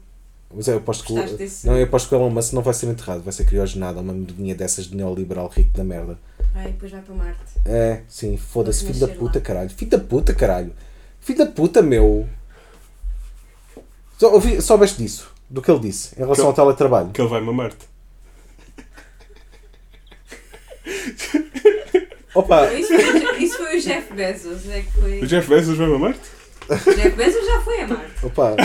Mas 0.59 0.67
eu 0.67 0.79
aposto 0.79 1.05
que, 1.05 1.13
o, 1.13 1.37
desse- 1.37 1.65
não, 1.69 1.77
eu 1.79 1.85
aposto 1.85 2.09
que 2.09 2.15
o 2.17 2.19
Elon 2.19 2.31
Musk 2.31 2.53
não 2.53 2.63
vai 2.63 2.75
ser 2.75 2.87
enterrado, 2.87 3.23
vai 3.23 3.33
ser 3.33 3.45
criogenado, 3.45 4.01
uma 4.01 4.13
medinha 4.13 4.57
dessas 4.57 4.87
de 4.87 4.97
neoliberal 4.97 5.47
rico 5.47 5.71
da 5.77 5.85
merda. 5.85 6.19
ai, 6.53 6.67
depois 6.73 6.91
vai 6.91 7.01
para 7.01 7.15
Marte. 7.15 7.39
É, 7.65 8.01
sim, 8.09 8.37
foda-se, 8.37 8.85
filho 8.85 8.99
da 8.99 9.07
puta, 9.07 9.39
lá. 9.39 9.45
caralho. 9.45 9.71
Filho 9.71 9.91
da 9.93 9.99
puta, 10.01 10.35
caralho. 10.35 10.73
Filho 11.21 11.39
da 11.39 11.47
puta, 11.47 11.81
meu. 11.81 12.29
Só, 14.19 14.33
ouvi, 14.35 14.61
soubeste 14.61 14.99
disso, 15.01 15.31
do 15.49 15.63
que 15.63 15.71
ele 15.71 15.79
disse, 15.79 16.17
em 16.17 16.19
relação 16.19 16.47
Que- 16.53 16.61
ao 16.61 16.67
teletrabalho. 16.67 17.11
Que 17.11 17.21
ele 17.21 17.29
vai 17.29 17.41
mamar-te. 17.41 17.87
Opa, 22.35 22.73
Isso 22.73 22.89
foi, 22.95 23.43
isso 23.45 23.57
foi 23.59 23.79
o 23.79 23.81
Jeff 23.81 24.13
Bezos. 24.15 24.69
É 24.69 24.81
que 24.83 24.93
foi. 24.93 25.21
O 25.21 25.27
Jeff 25.27 25.49
Bezos 25.49 25.77
vai 25.77 25.87
mamar-te? 25.89 26.19
O 26.19 26.38
Jeff 26.69 27.11
Bezos 27.17 27.47
já 27.47 27.61
foi 27.63 27.81
a 27.81 27.87
Marte. 27.89 28.13
opa, 28.23 28.57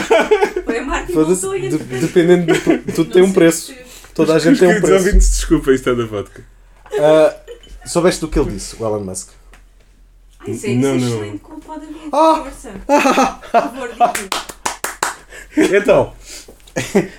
Foi 0.66 0.78
a 0.80 0.84
Marte 0.84 1.12
e 1.12 1.16
voltou 1.16 1.56
e 1.56 1.70
de- 1.70 1.78
dependendo 1.78 2.52
de 2.54 2.92
tudo 2.94 3.12
tem 3.12 3.22
um 3.22 3.32
preço. 3.34 3.74
Toda 4.14 4.36
a 4.36 4.40
gente 4.40 4.54
Os 4.54 4.60
tem 4.60 4.70
um 4.70 4.82
preço. 4.82 5.06
ouvintes, 5.08 5.30
desculpa, 5.32 5.72
isto 5.72 5.90
é 5.90 5.96
da 5.96 6.06
vodka. 6.06 6.44
Ah, 7.00 7.36
soubeste 7.86 8.22
do 8.22 8.28
que 8.28 8.38
ele 8.40 8.52
disse, 8.52 8.76
o 8.80 8.86
Elon 8.86 9.00
Musk? 9.00 9.30
Ai, 10.42 10.52
isso 10.52 10.66
é, 10.68 10.70
Não, 10.76 10.96
isso 10.96 11.06
é 11.06 11.10
não. 11.10 11.16
excelente 11.18 11.40
como 11.40 11.60
pode 11.62 11.86
haver. 11.86 12.10
Ah! 12.12 12.44
Força. 12.44 12.72
Por 12.86 13.50
favor. 13.52 13.90
Então, 15.56 16.14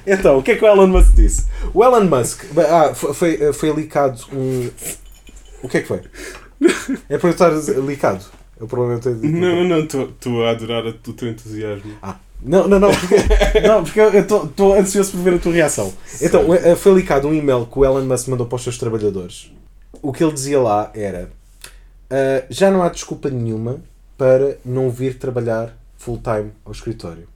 então, 0.04 0.38
o 0.38 0.42
que 0.42 0.50
é 0.52 0.56
que 0.56 0.64
o 0.64 0.66
Elon 0.68 0.88
Musk 0.88 1.12
disse? 1.14 1.46
O 1.72 1.84
Elon 1.84 2.04
Musk, 2.04 2.42
ah, 2.68 2.92
foi, 2.94 3.14
foi, 3.14 3.52
foi 3.52 3.70
licado 3.72 4.20
um. 4.32 4.68
O 5.62 5.68
que 5.68 5.78
é 5.78 5.80
que 5.82 5.86
foi? 5.88 6.00
É 7.08 7.16
para 7.18 7.28
eu 7.28 7.32
estar 7.32 7.50
licado. 7.84 8.24
Eu 8.58 8.66
provavelmente 8.68 9.26
Não, 9.26 9.64
não, 9.64 9.64
não, 9.64 9.80
estou 9.80 10.44
a 10.44 10.50
adorar 10.50 10.86
o 10.86 10.92
teu 10.92 11.28
entusiasmo. 11.28 11.92
Ah, 12.02 12.16
não, 12.42 12.68
não, 12.68 12.78
não, 12.78 12.90
porque, 12.90 13.14
não, 13.66 13.82
porque 13.84 14.00
eu 14.00 14.20
estou 14.20 14.74
ansioso 14.74 15.12
por 15.12 15.20
ver 15.22 15.34
a 15.34 15.38
tua 15.38 15.52
reação. 15.52 15.92
Então, 16.20 16.54
eh, 16.54 16.76
foi 16.76 16.94
licado 16.94 17.26
um 17.26 17.34
e-mail 17.34 17.66
que 17.66 17.78
o 17.78 17.84
Elon 17.84 18.04
Musk 18.04 18.28
mandou 18.28 18.46
para 18.46 18.56
os 18.56 18.62
seus 18.62 18.78
trabalhadores. 18.78 19.50
O 20.02 20.12
que 20.12 20.22
ele 20.22 20.32
dizia 20.32 20.60
lá 20.60 20.90
era: 20.94 21.30
ah, 22.10 22.44
já 22.48 22.70
não 22.70 22.82
há 22.82 22.88
desculpa 22.88 23.28
nenhuma 23.30 23.80
para 24.16 24.58
não 24.64 24.90
vir 24.90 25.18
trabalhar 25.18 25.76
full-time 25.96 26.52
ao 26.64 26.72
escritório. 26.72 27.26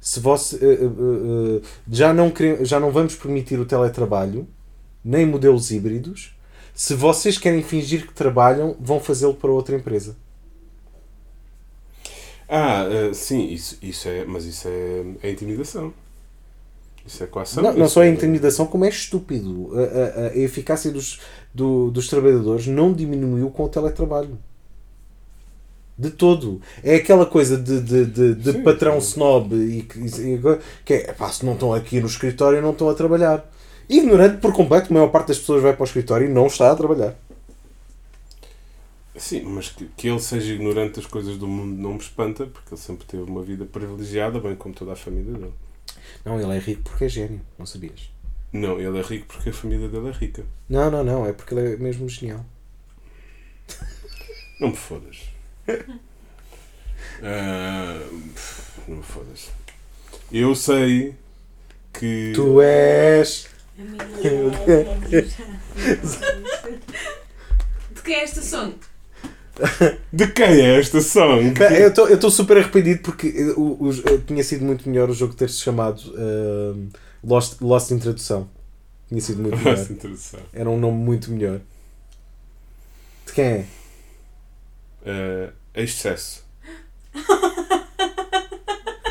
Se 0.00 0.20
você, 0.20 0.56
eh, 0.56 0.78
eh, 0.82 0.84
eh, 0.84 1.60
já, 1.90 2.12
não 2.12 2.30
quere- 2.30 2.64
já 2.64 2.78
não 2.78 2.90
vamos 2.92 3.14
permitir 3.16 3.58
o 3.58 3.64
teletrabalho, 3.64 4.46
nem 5.04 5.24
modelos 5.26 5.70
híbridos. 5.70 6.36
Se 6.74 6.94
vocês 6.94 7.38
querem 7.38 7.62
fingir 7.62 8.06
que 8.06 8.12
trabalham, 8.12 8.76
vão 8.78 9.00
fazê-lo 9.00 9.34
para 9.34 9.50
outra 9.50 9.74
empresa. 9.74 10.14
Ah, 12.48 12.84
eh, 12.90 13.12
sim, 13.14 13.48
isso, 13.48 13.78
isso 13.82 14.08
é, 14.08 14.24
mas 14.24 14.44
isso 14.44 14.68
é, 14.68 15.04
é 15.22 15.30
intimidação. 15.30 15.92
Isso 17.06 17.22
é 17.22 17.26
coação. 17.26 17.62
Não, 17.62 17.72
não 17.74 17.88
só 17.88 18.02
é 18.02 18.08
é- 18.08 18.10
intimidação, 18.10 18.66
como 18.66 18.84
é 18.84 18.88
estúpido. 18.88 19.70
A, 19.74 20.26
a- 20.26 20.28
a 20.28 20.36
eficácia 20.38 20.90
dos, 20.90 21.20
do- 21.54 21.90
dos 21.90 22.08
trabalhadores 22.08 22.66
não 22.66 22.92
diminuiu 22.92 23.50
com 23.50 23.64
o 23.64 23.68
teletrabalho. 23.68 24.38
De 25.98 26.10
todo. 26.10 26.60
É 26.84 26.96
aquela 26.96 27.24
coisa 27.24 27.56
de, 27.56 27.80
de, 27.80 28.04
de, 28.04 28.34
de 28.34 28.52
Sim, 28.52 28.62
patrão 28.62 29.00
sim. 29.00 29.00
snob 29.00 29.54
e 29.56 29.82
que, 29.82 29.98
e 29.98 30.38
que 30.84 30.92
é, 30.94 31.12
pá, 31.14 31.30
se 31.32 31.44
não 31.44 31.54
estão 31.54 31.72
aqui 31.72 32.00
no 32.00 32.06
escritório, 32.06 32.60
não 32.60 32.72
estão 32.72 32.90
a 32.90 32.94
trabalhar. 32.94 33.50
Ignorante 33.88 34.36
por 34.38 34.52
completo, 34.52 34.90
a 34.90 34.94
maior 34.94 35.08
parte 35.08 35.28
das 35.28 35.38
pessoas 35.38 35.62
vai 35.62 35.72
para 35.72 35.82
o 35.82 35.86
escritório 35.86 36.28
e 36.28 36.32
não 36.32 36.48
está 36.48 36.70
a 36.70 36.76
trabalhar. 36.76 37.14
Sim, 39.18 39.42
mas 39.44 39.68
que, 39.70 39.86
que 39.96 40.08
ele 40.08 40.20
seja 40.20 40.52
ignorante 40.54 40.96
das 41.00 41.06
coisas 41.06 41.38
do 41.38 41.46
mundo 41.48 41.80
não 41.80 41.94
me 41.94 42.00
espanta, 42.00 42.46
porque 42.46 42.74
ele 42.74 42.80
sempre 42.80 43.06
teve 43.06 43.22
uma 43.22 43.42
vida 43.42 43.64
privilegiada, 43.64 44.38
bem 44.40 44.54
como 44.56 44.74
toda 44.74 44.92
a 44.92 44.96
família 44.96 45.32
dele. 45.32 45.52
Não, 46.24 46.38
ele 46.40 46.54
é 46.54 46.58
rico 46.58 46.82
porque 46.82 47.04
é 47.04 47.08
gênio, 47.08 47.40
não 47.58 47.64
sabias? 47.66 48.10
Não, 48.52 48.78
ele 48.80 48.98
é 48.98 49.02
rico 49.02 49.26
porque 49.28 49.50
a 49.50 49.52
família 49.52 49.88
dele 49.88 50.08
é 50.08 50.12
rica. 50.12 50.44
Não, 50.68 50.90
não, 50.90 51.04
não, 51.04 51.24
é 51.26 51.32
porque 51.32 51.54
ele 51.54 51.74
é 51.74 51.76
mesmo 51.76 52.08
genial. 52.08 52.44
Não 54.60 54.68
me 54.70 54.76
fodas. 54.76 55.22
Ah, 57.22 57.98
não 58.86 58.98
me 58.98 59.02
fodas. 59.02 59.50
Eu 60.30 60.54
sei 60.54 61.14
que. 61.92 62.32
Tu 62.34 62.60
és. 62.60 63.48
A 63.78 63.82
minha- 63.82 64.02
De 67.94 68.02
quem 68.02 68.14
é 68.16 68.22
esta 68.22 68.42
som? 68.42 68.74
De 70.12 70.26
quem 70.28 70.44
é 70.60 70.78
esta 70.78 71.00
song? 71.00 71.54
Eu 72.08 72.14
estou 72.14 72.30
super 72.30 72.58
arrependido 72.58 73.00
porque 73.02 73.28
o, 73.56 73.88
o- 73.88 74.18
tinha 74.26 74.42
sido 74.44 74.64
muito 74.64 74.88
melhor 74.88 75.08
o 75.10 75.14
jogo 75.14 75.34
ter 75.34 75.48
se 75.48 75.60
chamado 75.60 76.00
ehm, 76.16 76.88
Lost, 77.24 77.60
Lost 77.60 77.90
in 77.90 77.98
Tradução. 77.98 78.48
Tinha 79.08 79.20
sido 79.20 79.40
muito 79.42 79.56
melhor. 79.58 79.76
Nossa, 79.78 79.92
interessante. 79.92 80.44
Era 80.52 80.68
um 80.68 80.78
nome 80.78 80.98
muito 80.98 81.30
melhor. 81.30 81.60
De 83.26 83.32
quem 83.32 83.44
é? 83.44 83.64
Uh, 85.06 85.52
excesso. 85.74 86.44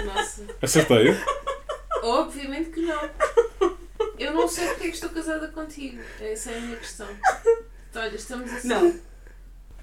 Nossa. 0.06 0.44
Acertei? 0.62 1.16
Obviamente 2.04 2.70
que 2.70 2.82
não. 2.82 3.10
Eu 4.20 4.34
não 4.34 4.48
sei 4.48 4.68
porque 4.68 4.84
é 4.86 4.88
que 4.90 4.96
estou 4.96 5.10
casada 5.10 5.48
contigo. 5.50 5.98
Essa 6.22 6.52
é 6.52 6.58
a 6.58 6.62
minha 6.62 6.78
questão. 6.78 7.08
Olha, 7.96 8.16
estamos 8.16 8.52
assim. 8.52 8.68
Não. 8.68 8.94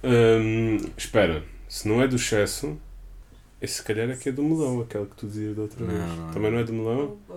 Hum, 0.04 0.78
espera, 0.96 1.44
se 1.68 1.88
não 1.88 2.02
é 2.02 2.08
do 2.08 2.16
excesso, 2.16 2.76
esse 3.60 3.74
se 3.74 3.82
calhar 3.82 4.10
é 4.10 4.16
que 4.16 4.28
é 4.28 4.32
do 4.32 4.42
melão, 4.42 4.80
aquela 4.80 5.06
que 5.06 5.14
tu 5.16 5.26
dizias 5.26 5.54
da 5.54 5.62
outra 5.62 5.84
Não, 5.84 5.86
vez. 5.94 6.18
não 6.18 6.28
é. 6.28 6.32
Também 6.32 6.50
não 6.50 6.58
é 6.58 6.64
do 6.64 6.72
melão? 6.72 7.16
Oh. 7.28 7.34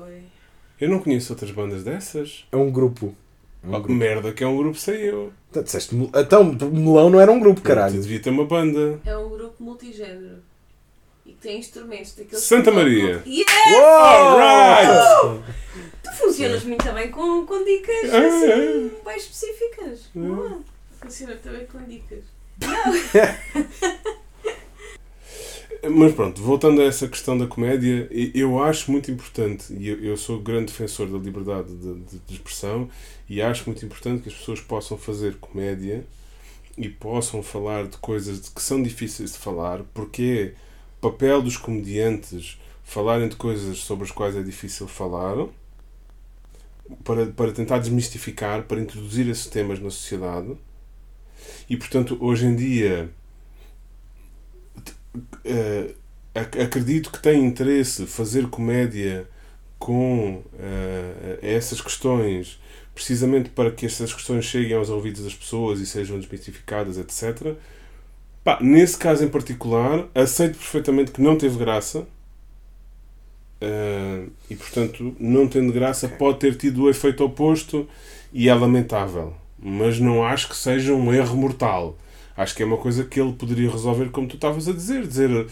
Eu 0.82 0.90
não 0.90 1.00
conheço 1.00 1.32
outras 1.34 1.52
bandas 1.52 1.84
dessas. 1.84 2.46
É 2.52 2.58
um 2.58 2.70
grupo. 2.72 3.16
É 3.64 3.68
um 3.68 3.70
Oh, 3.70 3.80
grupo. 3.80 3.94
merda, 3.94 4.34
que 4.34 4.44
é 4.44 4.48
um 4.48 4.58
grupo 4.58 4.78
sei 4.78 5.10
eu. 5.10 5.32
Então, 5.50 5.64
disseste 5.64 5.96
então, 5.96 6.44
Melão 6.72 7.10
não 7.10 7.20
era 7.22 7.32
um 7.32 7.40
grupo, 7.40 7.60
Eu 7.62 7.64
caralho. 7.64 8.02
Devia 8.02 8.20
ter 8.20 8.30
uma 8.30 8.46
banda. 8.46 9.00
É 9.06 9.16
um 9.18 9.30
grupo 9.30 9.64
multigénero. 9.64 10.38
E 11.26 11.32
que 11.32 11.38
tem 11.42 11.60
instrumentos 11.60 12.14
daqueles. 12.16 12.44
Santa 12.44 12.72
Maria. 12.72 13.24
Yeah! 13.26 13.80
Alright! 13.80 15.44
Tu 16.04 16.12
funcionas 16.18 16.64
muito 16.66 16.92
bem 16.92 17.10
com, 17.10 17.46
com 17.46 17.64
dicas 17.64 18.14
Ah, 18.14 18.28
assim, 18.28 18.92
bem 19.04 19.18
específicas. 19.18 20.02
Boa. 20.14 20.60
Funciona 21.02 21.36
também 21.38 21.66
com 21.66 21.80
dicas. 21.84 22.24
Mas 25.92 26.14
pronto, 26.14 26.42
voltando 26.42 26.82
a 26.82 26.86
essa 26.86 27.08
questão 27.08 27.38
da 27.38 27.46
comédia, 27.48 28.10
eu 28.34 28.62
acho 28.64 28.92
muito 28.92 29.12
importante, 29.12 29.72
e 29.74 29.88
eu, 29.88 30.18
sou 30.18 30.40
grande 30.40 30.68
defensor 30.72 31.08
da 31.08 31.18
liberdade 31.18 31.70
de, 31.76 32.00
de- 32.28 32.34
expressão, 32.34 32.90
e 33.30 33.42
acho 33.42 33.66
muito 33.68 33.86
importante 33.86 34.24
que 34.24 34.30
as 34.30 34.36
pessoas 34.36 34.60
possam 34.62 34.98
fazer 34.98 35.36
comédia 35.36 36.06
e 36.78 36.90
possam 36.90 37.44
falar 37.44 37.88
de 37.88 37.98
coisas 37.98 38.50
que 38.50 38.62
são 38.62 38.84
difíceis 38.84 39.34
de 39.34 39.40
falar, 39.40 39.84
porque 39.94 40.54
é 40.56 40.60
papel 41.02 41.42
dos 41.42 41.58
comediantes 41.58 42.60
falarem 42.84 43.30
de 43.30 43.36
coisas 43.38 43.80
sobre 43.80 44.06
as 44.06 44.12
quais 44.12 44.36
é 44.36 44.44
difícil 44.44 44.88
falar, 44.88 45.36
para, 47.04 47.26
para 47.28 47.52
tentar 47.52 47.80
desmistificar, 47.80 48.64
para 48.64 48.80
introduzir 48.80 49.28
esses 49.30 49.48
temas 49.48 49.80
na 49.80 49.90
sociedade. 49.90 50.56
E 51.70 51.78
portanto, 51.78 52.18
hoje 52.22 52.46
em 52.46 52.56
dia 52.56 53.10
ac- 56.34 56.60
acredito 56.62 57.12
que 57.12 57.20
tem 57.22 57.44
interesse 57.46 58.06
fazer 58.06 58.48
comédia 58.50 59.28
com 59.80 60.44
eh, 60.60 61.40
essas 61.42 61.82
questões, 61.82 62.60
precisamente 62.94 63.50
para 63.50 63.72
que 63.72 63.86
essas 63.86 64.14
questões 64.14 64.46
cheguem 64.46 64.76
aos 64.78 64.90
ouvidos 64.90 65.24
das 65.24 65.34
pessoas 65.36 65.80
e 65.80 65.86
sejam 65.86 66.20
desmistificadas, 66.20 66.98
etc. 66.98 67.58
Pá, 68.44 68.60
nesse 68.62 68.98
caso 68.98 69.24
em 69.26 69.30
particular, 69.30 70.08
aceito 70.16 70.58
perfeitamente 70.58 71.12
que 71.12 71.22
não 71.22 71.38
teve 71.38 71.58
graça. 71.58 72.08
eh, 73.62 74.28
e 74.50 74.56
portanto, 74.56 75.16
não 75.20 75.48
tendo 75.48 75.72
graça, 75.74 76.08
pode 76.10 76.40
ter 76.40 76.56
tido 76.58 76.84
o 76.84 76.90
efeito 76.90 77.24
oposto 77.24 77.88
e 78.34 78.50
é 78.50 78.54
lamentável. 78.54 79.36
Mas 79.68 80.00
não 80.00 80.24
acho 80.24 80.48
que 80.50 80.56
seja 80.56 80.94
um 80.94 81.12
erro 81.12 81.36
mortal. 81.36 81.98
Acho 82.38 82.54
que 82.56 82.62
é 82.62 82.66
uma 82.66 82.78
coisa 82.78 83.04
que 83.04 83.20
ele 83.20 83.34
poderia 83.34 83.72
resolver 83.72 84.10
como 84.12 84.28
tu 84.28 84.36
estavas 84.36 84.68
a 84.68 84.74
dizer. 84.74 85.08
Dizer, 85.08 85.48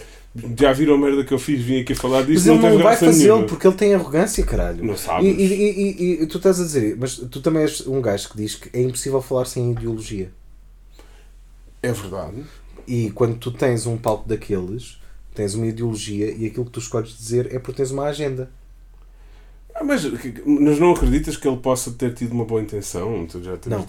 já 0.60 0.72
viram 0.72 0.94
a 0.94 0.98
merda 1.00 1.24
que 1.24 1.34
eu 1.34 1.40
fiz, 1.40 1.60
vim 1.64 1.80
aqui 1.82 1.96
falar 1.96 2.20
Mas 2.20 2.28
disso, 2.28 2.52
ele 2.52 2.60
não 2.60 2.78
vai 2.78 2.96
fazê-lo 2.96 3.46
porque 3.48 3.66
ele 3.66 3.76
tem 3.76 3.96
arrogância, 3.96 4.46
caralho. 4.46 4.84
Não 4.84 4.96
sabes. 4.96 5.26
e, 5.28 5.32
e- 5.32 6.04
e- 6.20 6.24
e 6.24 6.28
tu 6.28 6.38
estás 6.38 6.60
a 6.60 6.64
dizer, 6.64 6.96
mas 7.00 7.16
tu 7.16 7.42
também 7.42 7.64
és 7.64 7.88
um 7.88 8.00
gajo 8.02 8.30
que 8.30 8.38
diz 8.38 8.54
que 8.54 8.70
é 8.78 8.84
impossível 8.84 9.20
falar 9.22 9.46
sem 9.46 9.72
ideologia. 9.72 10.30
É 11.82 11.92
verdade. 11.92 12.44
E 12.88 13.10
quando 13.12 13.38
tu 13.38 13.50
tens 13.52 13.86
um 13.88 13.98
palco 13.98 14.28
daqueles, 14.28 15.00
tens 15.34 15.56
uma 15.56 15.66
ideologia 15.66 16.32
e 16.32 16.46
aquilo 16.46 16.66
que 16.66 16.72
tu 16.72 16.80
escolhes 16.80 17.18
dizer 17.18 17.48
é 17.54 17.58
porque 17.60 17.78
tens 17.78 17.92
uma 17.92 18.04
agenda. 18.04 18.52
Ah, 19.74 19.84
mas, 19.84 20.04
mas 20.46 20.80
não 20.80 20.92
acreditas 20.92 21.36
que 21.36 21.48
ele 21.48 21.58
possa 21.58 21.92
ter 21.92 22.14
tido 22.14 22.32
uma 22.34 22.46
boa 22.46 22.62
intenção? 22.62 23.26
Tu 23.26 23.42
já 23.42 23.58
tens- 23.58 23.72
Não. 23.76 23.86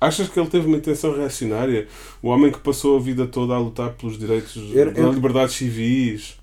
Achas 0.00 0.28
que 0.28 0.40
ele 0.40 0.48
teve 0.48 0.66
uma 0.66 0.78
intenção 0.78 1.14
reacionária? 1.14 1.86
O 2.22 2.28
homem 2.28 2.50
que 2.50 2.58
passou 2.58 2.96
a 2.96 3.00
vida 3.00 3.26
toda 3.26 3.54
a 3.54 3.58
lutar 3.58 3.90
pelos 3.90 4.18
direitos, 4.18 4.56
Eu- 4.74 4.92
pelas 4.92 5.14
liberdades 5.14 5.54
civis. 5.54 6.38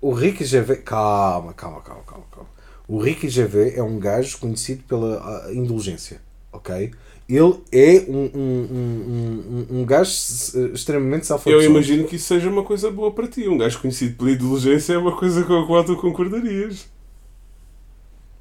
O 0.00 0.12
Ricky 0.12 0.44
Gervais. 0.44 0.80
Calma, 0.84 1.52
calma, 1.52 1.80
calma, 1.80 2.02
calma, 2.06 2.24
calma. 2.30 2.48
O 2.86 2.98
Ricky 2.98 3.28
Gervais 3.28 3.76
é 3.76 3.82
um 3.82 3.98
gajo 3.98 4.38
conhecido 4.38 4.82
pela 4.84 5.18
ah, 5.18 5.52
indulgência, 5.52 6.20
ok? 6.52 6.92
Ele 7.28 7.60
é 7.70 8.04
um, 8.08 8.30
um, 8.34 8.68
um, 8.72 9.66
um, 9.70 9.80
um 9.80 9.84
gajo 9.84 10.10
eh, 10.56 10.70
extremamente 10.74 11.24
self 11.26 11.48
Eu 11.48 11.62
imagino 11.62 12.04
que 12.04 12.16
isso 12.16 12.26
seja 12.26 12.48
uma 12.48 12.64
coisa 12.64 12.90
boa 12.90 13.12
para 13.12 13.28
ti. 13.28 13.46
Um 13.48 13.56
gajo 13.56 13.80
conhecido 13.80 14.16
pela 14.16 14.32
indulgência 14.32 14.94
é 14.94 14.98
uma 14.98 15.16
coisa 15.16 15.44
com 15.44 15.60
a 15.60 15.66
qual 15.66 15.84
tu 15.84 15.94
concordarias. 15.96 16.88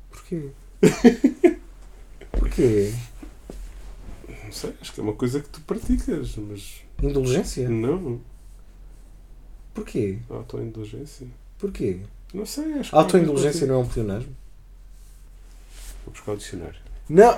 Porquê? 0.10 0.50
Porquê? 2.32 2.92
Não 4.50 4.56
sei, 4.56 4.74
acho 4.82 4.92
que 4.94 5.00
é 5.00 5.04
uma 5.04 5.14
coisa 5.14 5.40
que 5.42 5.48
tu 5.48 5.62
praticas, 5.62 6.36
mas 6.38 6.82
Indulgência? 7.04 7.70
não. 7.70 8.20
Porquê? 9.76 10.18
Autoindulgência. 10.28 11.28
Porquê? 11.60 12.00
Não 12.34 12.48
sei, 12.48 12.74
acho 12.74 12.90
que 12.90 12.96
Autoindulgência 12.96 13.68
não 13.68 13.76
é 13.76 13.78
um 13.78 13.88
pleonasmo? 13.88 14.36
Vou 16.04 16.12
buscar 16.14 16.32
o 16.32 16.38
dicionário. 16.38 16.80
Não! 17.08 17.38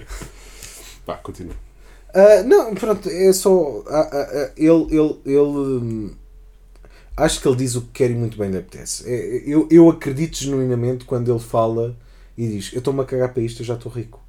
Pá, 1.06 1.16
continua. 1.16 1.54
Ah, 2.12 2.42
não, 2.42 2.74
pronto, 2.74 3.08
é 3.08 3.32
só. 3.32 3.82
ah, 3.88 4.10
ah, 4.12 4.52
ele. 4.54 4.84
ele, 4.90 5.18
ele 5.24 5.40
hum, 5.40 6.14
acho 7.16 7.40
que 7.40 7.48
ele 7.48 7.56
diz 7.56 7.74
o 7.74 7.80
que 7.80 7.88
quer 7.92 8.10
e 8.10 8.14
muito 8.14 8.36
bem 8.36 8.50
lhe 8.50 8.58
apetece. 8.58 9.08
É, 9.08 9.42
eu, 9.46 9.66
eu 9.70 9.88
acredito 9.88 10.36
genuinamente 10.36 11.06
quando 11.06 11.30
ele 11.32 11.40
fala 11.40 11.96
e 12.36 12.46
diz: 12.46 12.70
Eu 12.74 12.80
estou-me 12.80 13.00
a 13.00 13.04
cagar 13.06 13.32
para 13.32 13.42
isto, 13.42 13.62
eu 13.62 13.66
já 13.66 13.74
estou 13.74 13.90
rico. 13.90 14.21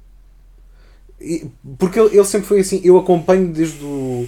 Porque 1.78 1.98
ele, 1.98 2.16
ele 2.16 2.24
sempre 2.24 2.46
foi 2.48 2.60
assim. 2.60 2.80
Eu 2.84 2.98
acompanho 2.98 3.52
desde 3.52 3.82
o- 3.84 4.26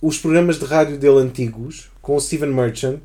os 0.00 0.18
programas 0.18 0.58
de 0.58 0.64
rádio 0.64 0.96
dele 0.98 1.18
antigos, 1.18 1.90
com 2.00 2.16
o 2.16 2.20
Steven 2.20 2.50
Merchant, 2.52 3.00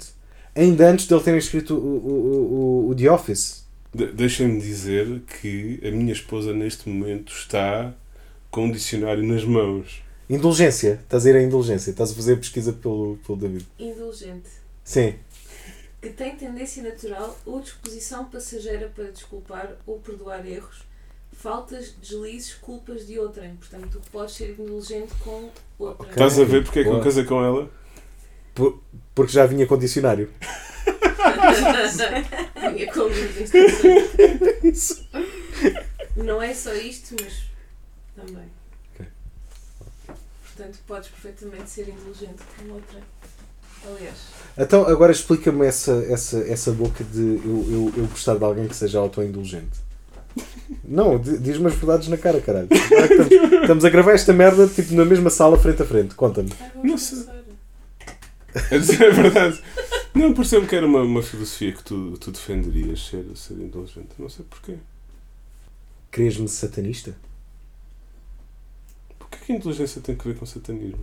ainda 0.56 0.90
antes 0.90 1.08
dele 1.08 1.22
terem 1.22 1.40
escrito 1.40 1.74
o, 1.76 1.78
o, 1.78 2.86
o, 2.88 2.90
o 2.90 2.96
The 2.96 3.10
Office. 3.12 3.64
De 3.94 4.08
Deixem-me 4.08 4.60
dizer 4.60 5.22
que 5.42 5.80
a 5.86 5.92
minha 5.92 6.14
esposa 6.14 6.54
neste 6.54 6.88
momento 6.90 7.32
está 7.34 7.94
com 8.52 8.66
um 8.66 8.72
dicionário 8.72 9.24
nas 9.24 9.44
mãos. 9.44 10.02
Indulgência, 10.30 11.00
estás 11.04 11.26
a 11.26 11.30
ir 11.30 11.36
à 11.36 11.42
indulgência, 11.44 11.92
estás 11.92 12.12
a 12.12 12.16
fazer 12.16 12.38
pesquisa 12.38 12.72
pelo, 12.74 13.18
pelo 13.26 13.38
David. 13.38 13.68
Indulgente. 13.78 14.50
Sim. 14.84 15.16
Que 16.02 16.10
tem 16.10 16.36
tendência 16.36 16.82
natural 16.84 17.40
ou 17.46 17.60
disposição 17.62 18.26
passageira 18.26 18.92
para 18.96 19.06
desculpar 19.06 19.76
ou 19.86 20.00
perdoar 20.00 20.46
erros, 20.46 20.84
faltas, 21.44 21.92
deslizes, 22.02 22.54
culpas 22.56 23.06
de 23.06 23.20
outrem. 23.20 23.56
Portanto, 23.58 23.88
tu 23.92 24.02
podes 24.12 24.34
ser 24.36 24.56
indulgente 24.58 25.14
com 25.20 25.50
outrem. 25.78 26.08
Ok. 26.10 26.10
Estás 26.12 26.40
a 26.40 26.44
ver 26.46 26.64
porque 26.64 26.80
é 26.80 26.84
que 26.84 26.88
eu 26.90 26.94
Boa. 26.94 27.04
casei 27.04 27.26
com 27.26 27.44
ela? 27.44 27.70
Por- 28.56 28.82
porque 29.14 29.34
já 29.34 29.46
vinha 29.46 29.68
com 29.68 29.78
dicionário. 29.78 30.32
Vinha 32.74 32.92
com 32.94 33.08
livros 33.08 33.36
de 33.52 33.60
instruções. 34.70 35.10
Não 36.16 36.42
é 36.42 36.54
só 36.54 36.74
isto, 36.74 37.16
mas 37.22 37.44
também. 38.16 38.46
Ok. 38.94 39.06
Portanto, 40.46 40.80
podes 40.88 41.10
perfeitamente 41.10 41.70
ser 41.70 41.90
indulgente 41.90 42.42
com 42.58 42.74
outrem. 42.74 43.04
Aliás, 43.86 44.16
Então, 44.58 44.88
agora 44.88 45.12
explica-me 45.12 45.66
essa, 45.66 46.06
essa, 46.10 46.40
essa 46.48 46.72
boca 46.72 47.04
de 47.04 47.20
eu, 47.20 47.66
eu, 47.70 47.94
eu 47.98 48.08
gostar 48.08 48.36
de 48.38 48.44
alguém 48.46 48.66
que 48.68 48.76
seja 48.76 48.98
autoindulgente. 49.00 49.78
Não, 50.84 51.18
di- 51.20 51.38
diz-me 51.40 51.68
as 51.68 51.76
verdades 51.76 52.08
na 52.08 52.18
cara, 52.18 52.40
caralho. 52.42 52.68
Estamos, 52.72 53.32
estamos 53.62 53.86
a 53.86 53.90
gravar 53.90 54.14
esta 54.14 54.34
merda 54.34 54.68
tipo 54.68 54.94
na 54.94 55.06
mesma 55.06 55.30
sala, 55.30 55.58
frente 55.58 55.82
a 55.82 55.86
frente. 55.86 56.16
Conta-me. 56.16 56.52
Não 56.84 56.98
sei. 56.98 57.26
É 58.72 58.78
dizer 58.78 59.08
a 59.08 59.10
verdade. 59.12 59.62
Não, 60.14 60.34
percebo 60.34 60.68
que 60.68 60.76
era 60.76 60.86
uma, 60.86 61.02
uma 61.02 61.24
filosofia 61.24 61.72
que 61.74 61.84
tu, 61.84 62.18
tu 62.20 62.32
defenderias 62.32 63.08
ser, 63.08 63.26
ser 63.36 63.54
indulgente. 63.56 64.10
Não 64.20 64.30
sei 64.30 64.46
porquê. 64.50 64.76
Querias-me 66.12 66.48
satanista? 66.48 67.16
Porquê 69.18 69.38
que 69.46 69.52
a 69.54 69.56
inteligência 69.56 70.02
tem 70.02 70.16
que 70.16 70.28
ver 70.28 70.38
com 70.38 70.46
satanismo? 70.46 71.00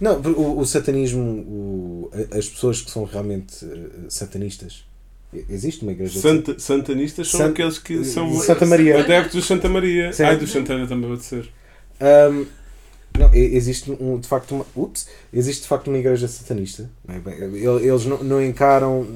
Não, 0.00 0.20
o, 0.20 0.60
o 0.60 0.64
satanismo, 0.66 1.20
o- 1.22 2.10
a- 2.12 2.38
as 2.38 2.48
pessoas 2.48 2.80
que 2.80 2.90
são 2.90 3.04
realmente 3.04 3.64
eh, 3.64 4.06
satanistas. 4.08 4.84
Existe 5.48 5.82
uma 5.82 5.92
igreja. 5.92 6.20
Santa, 6.20 6.58
santanistas 6.58 7.28
são 7.30 7.40
Sant- 7.40 7.52
aqueles 7.52 7.78
que 7.78 8.04
são 8.04 8.34
Santa 8.38 8.66
Maria. 8.66 9.00
adeptos 9.00 9.40
de 9.40 9.46
Santa 9.46 9.68
Maria. 9.68 10.12
Sim. 10.12 10.24
Ai, 10.24 10.36
do 10.36 10.46
Santana 10.46 10.86
também 10.86 11.08
pode 11.08 11.24
ser. 11.24 11.48
Ahm, 12.00 12.44
não, 13.18 13.32
existe 13.34 13.90
um, 13.98 14.18
de 14.18 14.26
facto 14.28 14.54
uma, 14.54 14.66
ups, 14.76 15.06
existe 15.32 15.62
de 15.62 15.68
facto 15.68 15.88
uma 15.88 15.98
igreja 15.98 16.28
satanista. 16.28 16.88
Ele- 17.08 17.86
Eles 17.88 18.04
não, 18.04 18.22
não 18.22 18.42
encaram, 18.44 19.06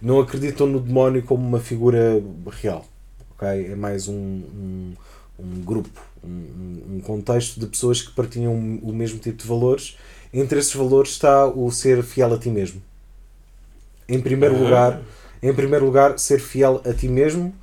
não- 0.00 0.20
acreditam 0.20 0.66
no 0.66 0.78
demónio 0.80 1.22
como 1.22 1.44
uma 1.46 1.60
figura 1.60 2.22
real. 2.60 2.86
ok? 3.32 3.48
É 3.72 3.74
mais 3.74 4.06
um, 4.08 4.14
um, 4.14 4.92
um 5.40 5.60
grupo, 5.64 6.00
um, 6.22 6.28
um- 6.28 6.96
um 6.96 7.00
contexto 7.00 7.58
de 7.58 7.66
pessoas 7.66 8.00
que 8.00 8.12
partilham 8.12 8.54
o 8.54 8.92
mesmo 8.92 9.18
tipo 9.18 9.42
de 9.42 9.48
valores. 9.48 9.96
Entre 10.32 10.58
esses 10.60 10.72
valores 10.74 11.10
está 11.12 11.46
o 11.46 11.68
ser 11.72 12.02
fiel 12.04 12.32
a 12.32 12.38
ti 12.38 12.48
mesmo. 12.48 12.80
Em 14.08 14.20
primeiro 14.20 14.54
Ah. 14.56 14.58
lugar, 14.58 15.02
em 15.42 15.52
primeiro 15.52 15.84
lugar, 15.84 16.18
ser 16.18 16.40
fiel 16.40 16.80
a 16.84 16.92
ti 16.92 17.08
mesmo, 17.08 17.54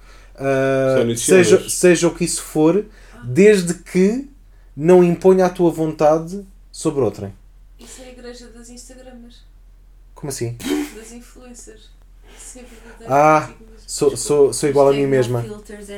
nietzscheanos. 1.06 1.22
seja, 1.22 1.70
seja 1.70 2.08
o 2.08 2.14
que 2.16 2.24
isso 2.26 2.42
for, 2.44 2.86
desde 3.24 3.74
que 3.74 4.30
não 4.76 5.04
imponha 5.04 5.46
a 5.46 5.50
tua 5.50 5.72
vontade 5.72 6.46
sobre 6.72 7.02
outrem. 7.02 7.34
Isso 7.80 8.02
é 8.02 8.06
a 8.06 8.10
igreja 8.10 8.48
das 8.48 8.70
Instagramas, 8.70 9.44
Como 10.14 10.30
assim? 10.30 10.58
das 10.96 11.12
influencers. 11.12 11.90
É. 13.02 13.06
Ah. 13.08 13.50
Sou, 13.86 14.16
sou, 14.16 14.54
sou 14.54 14.70
igual 14.70 14.90
a 14.90 14.94
mim 14.94 15.08
mesma. 15.08 15.44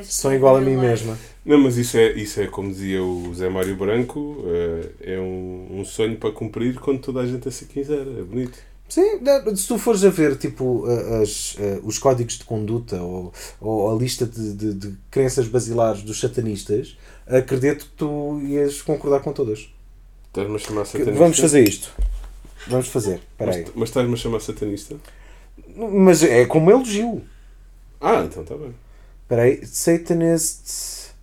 Sou 0.04 0.32
igual 0.32 0.56
a 0.56 0.62
mim 0.62 0.78
mesma. 0.78 1.18
Não, 1.46 1.58
mas 1.58 1.76
isso 1.76 1.98
é, 1.98 2.14
isso 2.14 2.40
é 2.40 2.48
como 2.48 2.70
dizia 2.72 3.04
o 3.04 3.34
Zé 3.34 3.50
Mário 3.50 3.76
Branco, 3.76 4.46
eh, 4.48 5.16
é 5.16 5.20
um, 5.20 5.68
um 5.80 5.84
sonho 5.84 6.16
para 6.16 6.32
cumprir 6.32 6.80
quando 6.80 7.02
toda 7.02 7.20
a 7.20 7.26
gente 7.26 7.50
assim 7.50 7.66
quiser. 7.66 8.00
É 8.00 8.24
bonito. 8.24 8.58
Sim, 8.92 9.22
se 9.56 9.70
tu 9.70 9.78
fores 9.78 10.04
a 10.04 10.10
ver 10.10 10.36
tipo, 10.36 10.84
as, 11.22 11.56
os 11.82 11.98
códigos 11.98 12.38
de 12.38 12.44
conduta 12.44 13.02
ou, 13.02 13.32
ou 13.62 13.90
a 13.90 13.98
lista 13.98 14.26
de, 14.26 14.54
de, 14.54 14.74
de 14.74 14.98
crenças 15.10 15.48
basilares 15.48 16.04
dos 16.04 16.20
satanistas, 16.20 16.98
acredito 17.26 17.86
que 17.86 17.92
tu 17.92 18.42
ias 18.42 18.82
concordar 18.82 19.22
com 19.22 19.32
todas. 19.32 19.70
Estás-me 20.28 20.58
a 20.58 20.60
chamar 20.60 20.86
satanista? 20.86 21.14
Vamos 21.14 21.40
fazer 21.40 21.66
isto. 21.66 21.94
Vamos 22.68 22.88
fazer. 22.90 23.22
Espera 23.32 23.54
aí. 23.54 23.62
Mas, 23.64 23.76
mas 23.76 23.90
estás-me 23.90 24.14
a 24.14 24.18
chamar 24.18 24.42
satanista? 24.42 24.98
Mas 25.74 26.22
é 26.22 26.46
como 26.46 26.70
elogio. 26.70 27.22
Ah, 28.02 28.26
então 28.26 28.44
está 28.44 28.58
bem. 28.58 28.76
Espera 29.24 29.44
aí. 29.44 29.66
Satanist 29.66 31.14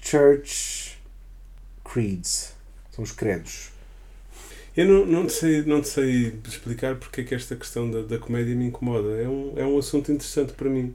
Church 0.00 0.98
Creeds. 1.84 2.54
São 2.90 3.04
os 3.04 3.12
credos. 3.12 3.69
Eu 4.76 4.86
não, 4.86 5.06
não, 5.06 5.28
sei, 5.28 5.62
não 5.62 5.82
sei 5.82 6.38
explicar 6.46 6.96
porque 6.96 7.22
é 7.22 7.24
que 7.24 7.34
esta 7.34 7.56
questão 7.56 7.90
da, 7.90 8.02
da 8.02 8.18
comédia 8.18 8.54
me 8.54 8.66
incomoda. 8.66 9.08
É 9.20 9.28
um, 9.28 9.52
é 9.56 9.64
um 9.64 9.78
assunto 9.78 10.12
interessante 10.12 10.52
para 10.52 10.68
mim. 10.70 10.94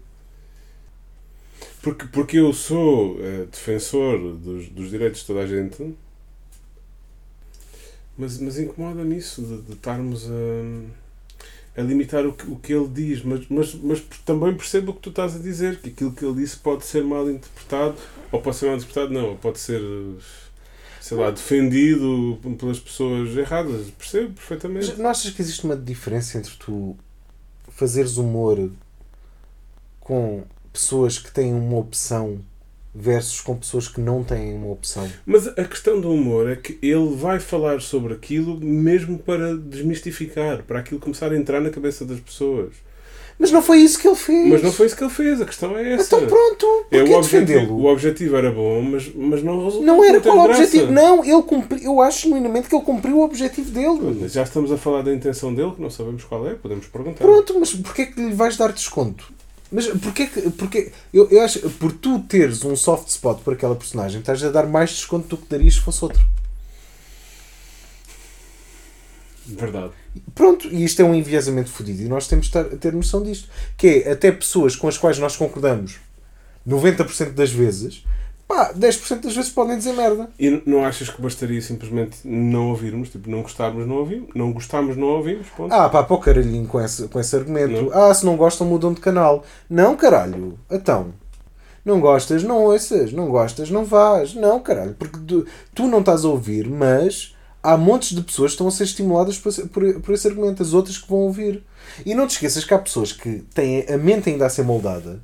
Porque, 1.82 2.06
porque 2.08 2.38
eu 2.40 2.52
sou 2.54 3.18
eh, 3.22 3.46
defensor 3.52 4.18
dos, 4.38 4.68
dos 4.70 4.90
direitos 4.90 5.22
de 5.22 5.28
toda 5.28 5.42
a 5.42 5.48
gente, 5.48 5.96
mas, 8.18 8.40
mas 8.40 8.58
incomoda-me 8.60 9.18
isso 9.18 9.42
de, 9.42 9.62
de 9.62 9.74
estarmos 9.74 10.30
a, 10.30 11.82
a 11.82 11.84
limitar 11.84 12.26
o 12.26 12.34
que, 12.34 12.50
o 12.50 12.56
que 12.56 12.74
ele 12.74 12.88
diz. 12.88 13.24
Mas, 13.24 13.46
mas, 13.50 13.74
mas 13.76 14.02
também 14.26 14.56
percebo 14.56 14.92
o 14.92 14.96
que 14.96 15.02
tu 15.02 15.10
estás 15.10 15.36
a 15.36 15.40
dizer, 15.40 15.80
que 15.80 15.90
aquilo 15.90 16.12
que 16.14 16.26
ele 16.26 16.36
disse 16.36 16.58
pode 16.58 16.86
ser 16.86 17.04
mal 17.04 17.30
interpretado, 17.30 17.96
ou 18.32 18.42
pode 18.42 18.56
ser 18.56 18.68
mal 18.68 18.76
interpretado, 18.76 19.14
não, 19.14 19.30
ou 19.32 19.36
pode 19.38 19.60
ser. 19.60 19.82
Sei 21.06 21.16
lá, 21.16 21.30
defendido 21.30 22.40
pelas 22.58 22.80
pessoas 22.80 23.38
erradas. 23.38 23.92
Percebo 23.92 24.34
perfeitamente. 24.34 24.88
Mas 24.88 24.98
não 24.98 25.08
achas 25.12 25.32
que 25.32 25.40
existe 25.40 25.64
uma 25.64 25.76
diferença 25.76 26.36
entre 26.36 26.56
tu 26.58 26.98
fazeres 27.70 28.18
humor 28.18 28.72
com 30.00 30.44
pessoas 30.74 31.20
que 31.20 31.32
têm 31.32 31.54
uma 31.54 31.78
opção 31.78 32.40
versus 32.92 33.40
com 33.40 33.56
pessoas 33.56 33.88
que 33.88 34.02
não 34.02 34.24
têm 34.24 34.56
uma 34.56 34.72
opção? 34.72 35.08
Mas 35.28 35.48
a 35.48 35.64
questão 35.64 36.02
do 36.02 36.12
humor 36.12 36.50
é 36.50 36.56
que 36.56 36.80
ele 36.82 37.16
vai 37.16 37.40
falar 37.40 37.82
sobre 37.82 38.12
aquilo 38.12 38.60
mesmo 38.60 39.20
para 39.20 39.56
desmistificar, 39.56 40.64
para 40.64 40.80
aquilo 40.80 41.00
começar 41.00 41.32
a 41.32 41.38
entrar 41.38 41.62
na 41.62 41.70
cabeça 41.70 42.04
das 42.04 42.20
pessoas. 42.20 42.74
Mas 43.38 43.52
não 43.52 43.62
foi 43.62 43.80
isso 43.80 44.00
que 44.00 44.08
ele 44.08 44.16
fez. 44.16 44.48
Mas 44.48 44.64
não 44.64 44.72
foi 44.72 44.86
isso 44.88 44.96
que 44.96 45.04
ele 45.04 45.12
fez, 45.12 45.42
a 45.42 45.46
questão 45.46 45.78
é 45.78 45.94
essa. 45.94 46.16
Então 46.16 46.26
pronto, 46.26 46.86
É, 46.90 47.00
o, 47.00 47.12
objetivo, 47.18 47.22
defendê-lo? 47.22 47.74
o 47.76 47.86
objetivo 47.88 48.36
era 48.38 48.50
bom, 48.50 48.82
mas, 48.82 49.12
mas 49.14 49.44
não 49.44 49.58
resultou. 49.66 49.84
Não 49.86 50.04
era 50.06 50.22
qual 50.22 50.38
o 50.38 50.46
objetivo. 50.46 50.92
Não, 50.92 51.24
ele 51.24 51.42
cumpriu, 51.44 51.84
eu 51.84 52.02
acho 52.02 52.24
genuinamente 52.24 52.70
que 52.70 52.76
ele 52.76 52.84
cumpriu 52.86 53.18
o 53.18 53.24
objetivo 53.26 53.72
dele. 53.72 54.18
Mas 54.22 54.32
Já 54.32 54.44
estamos 54.44 54.72
a 54.72 54.78
falar 54.78 55.02
da 55.02 55.14
intenção 55.14 55.54
dele, 55.54 55.72
que 55.72 55.82
não 55.82 55.90
sabemos 55.90 56.24
qual 56.24 56.48
é, 56.48 56.54
podemos 56.54 56.88
perguntar. 56.88 57.26
Pronto, 57.26 57.60
mas 57.60 57.74
porquê 57.74 58.04
é 58.04 58.06
que 58.06 58.22
lhe 58.22 58.34
vais 58.34 58.56
dar 58.56 58.72
desconto? 58.72 59.34
Mas 59.70 59.88
porquê 59.88 60.28
que. 60.28 60.50
Porquê, 60.52 60.92
eu, 61.14 61.28
eu 61.30 61.42
acho 61.42 61.60
por 61.72 61.92
tu 61.92 62.20
teres 62.20 62.64
um 62.64 62.76
soft 62.76 63.10
spot 63.10 63.40
por 63.42 63.54
aquela 63.54 63.76
personagem, 63.76 64.20
estás 64.22 64.42
a 64.46 64.50
dar 64.50 64.66
mais 64.66 64.92
desconto 64.92 65.28
do 65.28 65.38
que 65.38 65.50
darias 65.50 65.74
se 65.74 65.82
fosse 65.82 66.02
outro. 66.06 66.24
Verdade. 69.46 69.92
Pronto, 70.34 70.68
e 70.68 70.84
isto 70.84 71.02
é 71.02 71.06
um 71.06 71.14
enviesamento 71.16 71.70
fodido 71.70 72.02
e 72.04 72.08
nós 72.08 72.28
temos 72.28 72.46
de 72.48 72.58
estar- 72.58 72.78
ter 72.78 72.94
noção 72.94 73.22
disto. 73.24 73.48
Que 73.78 74.04
é 74.06 74.12
até 74.12 74.32
pessoas 74.32 74.76
com 74.76 74.88
as 74.88 74.98
quais 74.98 75.18
nós 75.20 75.36
concordamos 75.36 75.98
90% 76.68 77.34
das 77.34 77.52
vezes, 77.52 78.04
pá, 78.48 78.72
10% 78.74 79.22
das 79.24 79.36
vezes 79.36 79.52
podem 79.52 79.78
dizer 79.78 79.94
merda. 79.94 80.30
E 80.40 80.62
não 80.66 80.84
achas 80.84 81.10
que 81.10 81.22
bastaria 81.22 81.62
simplesmente 81.62 82.18
não 82.24 82.70
ouvirmos? 82.70 83.10
Tipo, 83.10 83.30
não 83.30 83.42
gostarmos, 83.42 83.86
não 83.88 83.96
ouvimos. 83.98 84.30
Não 84.36 84.52
gostarmos, 84.52 84.98
não 84.98 85.08
ouvimos. 85.08 85.48
Ponto. 85.50 85.72
Ah, 85.74 85.88
pá, 85.90 86.04
para 86.04 86.16
o 86.16 86.20
caralhinho 86.20 86.68
com 86.68 86.82
esse, 86.82 87.08
com 87.08 87.20
esse 87.20 87.36
argumento. 87.36 87.84
Não. 87.84 87.92
Ah, 87.94 88.14
se 88.14 88.26
não 88.26 88.36
gostam, 88.36 88.66
mudam 88.68 88.94
de 88.94 89.02
canal. 89.02 89.44
Não, 89.70 89.96
caralho. 89.96 90.58
Então. 90.72 91.14
Não 91.84 92.00
gostas, 92.00 92.42
não 92.42 92.64
ouças. 92.64 93.12
Não 93.14 93.28
gostas, 93.30 93.70
não 93.70 93.86
vás. 93.86 94.34
Não, 94.34 94.60
caralho. 94.60 94.96
Porque 94.98 95.20
tu, 95.20 95.46
tu 95.76 95.88
não 95.88 96.00
estás 96.00 96.26
a 96.26 96.30
ouvir, 96.30 96.68
mas 96.68 97.35
há 97.74 97.78
montes 97.78 98.16
de 98.16 98.22
pessoas 98.22 98.52
que 98.52 98.56
estão 98.56 98.68
a 98.68 98.72
ser 98.72 98.84
estimuladas 98.84 99.38
por, 99.38 99.50
esse- 99.50 99.68
por, 99.68 100.02
por 100.02 100.14
esse 100.14 100.28
argumento. 100.28 100.62
As 100.64 100.74
outras 100.74 100.98
que 100.98 101.10
vão 101.10 101.20
ouvir. 101.20 101.64
E 102.06 102.14
não 102.16 102.28
te 102.28 102.32
esqueças 102.32 102.64
que 102.64 102.74
há 102.74 102.80
pessoas 102.80 103.12
que 103.12 103.44
têm 103.54 103.86
a 103.90 103.98
mente 103.98 104.30
ainda 104.30 104.46
a 104.46 104.50
ser 104.50 104.64
moldada. 104.64 105.22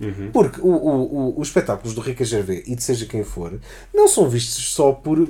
Uhum. 0.00 0.30
Porque 0.32 0.60
o, 0.60 0.66
o, 0.66 1.34
o, 1.36 1.40
os 1.40 1.48
espetáculos 1.48 1.94
do 1.94 2.00
Rica 2.00 2.24
Gervais 2.24 2.62
e 2.66 2.74
de 2.74 2.82
seja 2.82 3.04
quem 3.04 3.22
for 3.22 3.60
não 3.92 4.08
são 4.08 4.28
vistos 4.30 4.72
só 4.72 4.92
por 4.92 5.28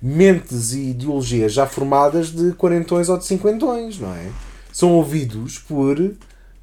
mentes 0.00 0.72
e 0.72 0.90
ideologias 0.90 1.52
já 1.52 1.66
formadas 1.66 2.30
de 2.30 2.52
quarentões 2.52 3.08
ou 3.08 3.18
de 3.18 3.24
cinquentões, 3.24 3.98
não 3.98 4.14
é? 4.14 4.30
São 4.72 4.92
ouvidos 4.92 5.58
por 5.58 5.96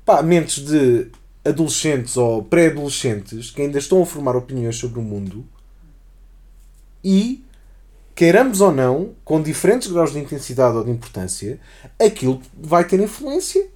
pá, 0.05 0.21
mentes 0.23 0.63
de 0.63 1.07
adolescentes 1.43 2.15
ou 2.15 2.43
pré-adolescentes 2.43 3.51
que 3.51 3.61
ainda 3.61 3.79
estão 3.79 4.01
a 4.01 4.05
formar 4.05 4.35
opiniões 4.37 4.77
sobre 4.77 4.99
o 4.99 5.03
mundo 5.03 5.45
e, 7.03 7.43
queiramos 8.21 8.61
ou 8.61 8.71
não, 8.71 9.15
com 9.25 9.41
diferentes 9.41 9.91
graus 9.91 10.11
de 10.13 10.19
intensidade 10.19 10.77
ou 10.77 10.83
de 10.83 10.91
importância, 10.91 11.59
aquilo 11.99 12.39
vai 12.55 12.83
ter 12.87 12.99
influência 12.99 13.67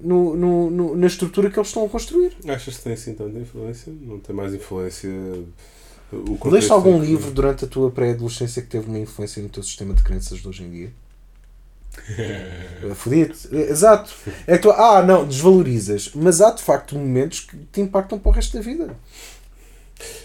no, 0.00 0.34
no, 0.34 0.70
no- 0.70 0.96
na 0.96 1.06
estrutura 1.06 1.48
que 1.48 1.56
eles 1.56 1.68
estão 1.68 1.84
a 1.84 1.88
construir. 1.88 2.36
Achas 2.48 2.78
que 2.78 2.82
tem 2.82 2.94
assim 2.94 3.14
tanta 3.14 3.38
influência? 3.38 3.92
Não 4.02 4.18
tem 4.18 4.34
mais 4.34 4.52
influência. 4.52 5.08
O 6.12 6.48
Leste 6.48 6.72
algum 6.72 6.98
que- 6.98 7.06
livro 7.06 7.30
durante 7.30 7.64
a 7.64 7.68
tua 7.68 7.92
pré-adolescência 7.92 8.60
que 8.60 8.66
teve 8.66 8.88
uma 8.88 8.98
influência 8.98 9.40
no 9.40 9.48
teu 9.48 9.62
sistema 9.62 9.94
de 9.94 10.02
crenças 10.02 10.40
de 10.40 10.48
hoje 10.48 10.64
em 10.64 10.70
dia? 10.70 10.90
Fodido. 12.96 13.34
Exato. 13.52 14.10
É 14.48 14.56
que 14.56 14.62
tu, 14.62 14.70
ah, 14.72 15.00
não, 15.00 15.24
desvalorizas. 15.24 16.10
Mas 16.14 16.40
há 16.40 16.50
de 16.50 16.60
facto 16.62 16.96
momentos 16.96 17.38
que 17.40 17.56
te 17.72 17.80
impactam 17.80 18.18
para 18.18 18.30
o 18.30 18.32
resto 18.32 18.56
da 18.56 18.62
vida. 18.62 18.96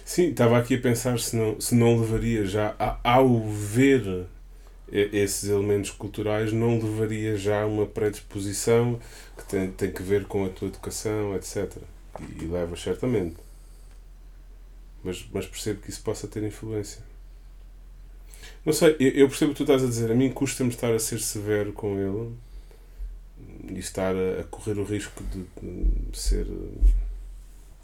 Sim, 0.04 0.30
estava 0.30 0.58
aqui 0.58 0.76
a 0.76 0.80
pensar 0.82 1.20
se 1.20 1.36
não, 1.36 1.60
se 1.60 1.76
não 1.76 2.00
levaria 2.00 2.46
já, 2.46 2.76
a- 2.80 2.98
ao 3.04 3.40
ver 3.50 4.26
esses 4.92 5.50
elementos 5.50 5.92
culturais, 5.92 6.54
não 6.54 6.80
levaria 6.80 7.38
já 7.38 7.66
uma 7.66 7.86
predisposição 7.86 9.00
que 9.38 9.46
tem, 9.46 9.72
tem 9.72 9.92
que 9.92 10.04
ver 10.04 10.26
com 10.26 10.46
a 10.46 10.50
tua 10.50 10.70
educação, 10.70 11.36
etc. 11.36 11.78
E, 12.20 12.44
e 12.44 12.48
leva 12.48 12.76
certamente. 12.78 13.36
Mas, 15.04 15.26
mas 15.32 15.46
percebo 15.48 15.82
que 15.82 15.90
isso 15.90 16.02
possa 16.02 16.28
ter 16.28 16.44
influência. 16.44 17.02
Não 18.66 18.74
sei, 18.74 18.96
eu, 19.00 19.12
eu 19.12 19.28
percebo 19.30 19.52
o 19.52 19.56
que 19.56 19.58
tu 19.60 19.64
estás 19.64 19.84
a 19.84 19.88
dizer. 19.88 20.12
A 20.12 20.16
mim 20.16 20.30
custa-me 20.32 20.70
estar 20.70 20.92
a 20.94 21.00
ser 21.00 21.20
severo 21.20 21.72
com 21.74 21.98
ele 22.00 22.34
e 23.70 23.80
estar 23.80 24.16
a, 24.16 24.42
a 24.42 24.44
correr 24.46 24.78
o 24.80 24.84
risco 24.84 25.24
de, 25.24 25.44
de 26.12 26.18
ser. 26.18 26.46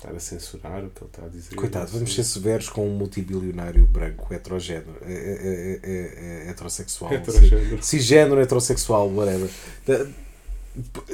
Estar 0.02 0.16
a 0.16 0.20
censurar 0.20 0.84
o 0.84 0.89
que 0.89 1.04
ele 1.04 1.10
está 1.14 1.26
a 1.26 1.30
dizer. 1.30 1.56
Coitado, 1.56 1.91
vamos 1.91 2.10
Assim. 2.10 2.24
ser 2.24 2.30
severos 2.30 2.70
com 2.70 2.88
um 2.88 2.93
multibilionário 2.95 3.86
branco 3.86 4.34
heterogénero, 4.34 4.95
é, 5.04 5.12
é- 5.14 5.16
é- 5.16 5.80
é- 5.91 6.45
é 6.47 6.49
heterossexual, 6.49 7.14
Heterogénero. 7.14 7.84
cisgênero, 7.84 8.41
heterossexual, 8.41 9.08
whatever. 9.14 9.49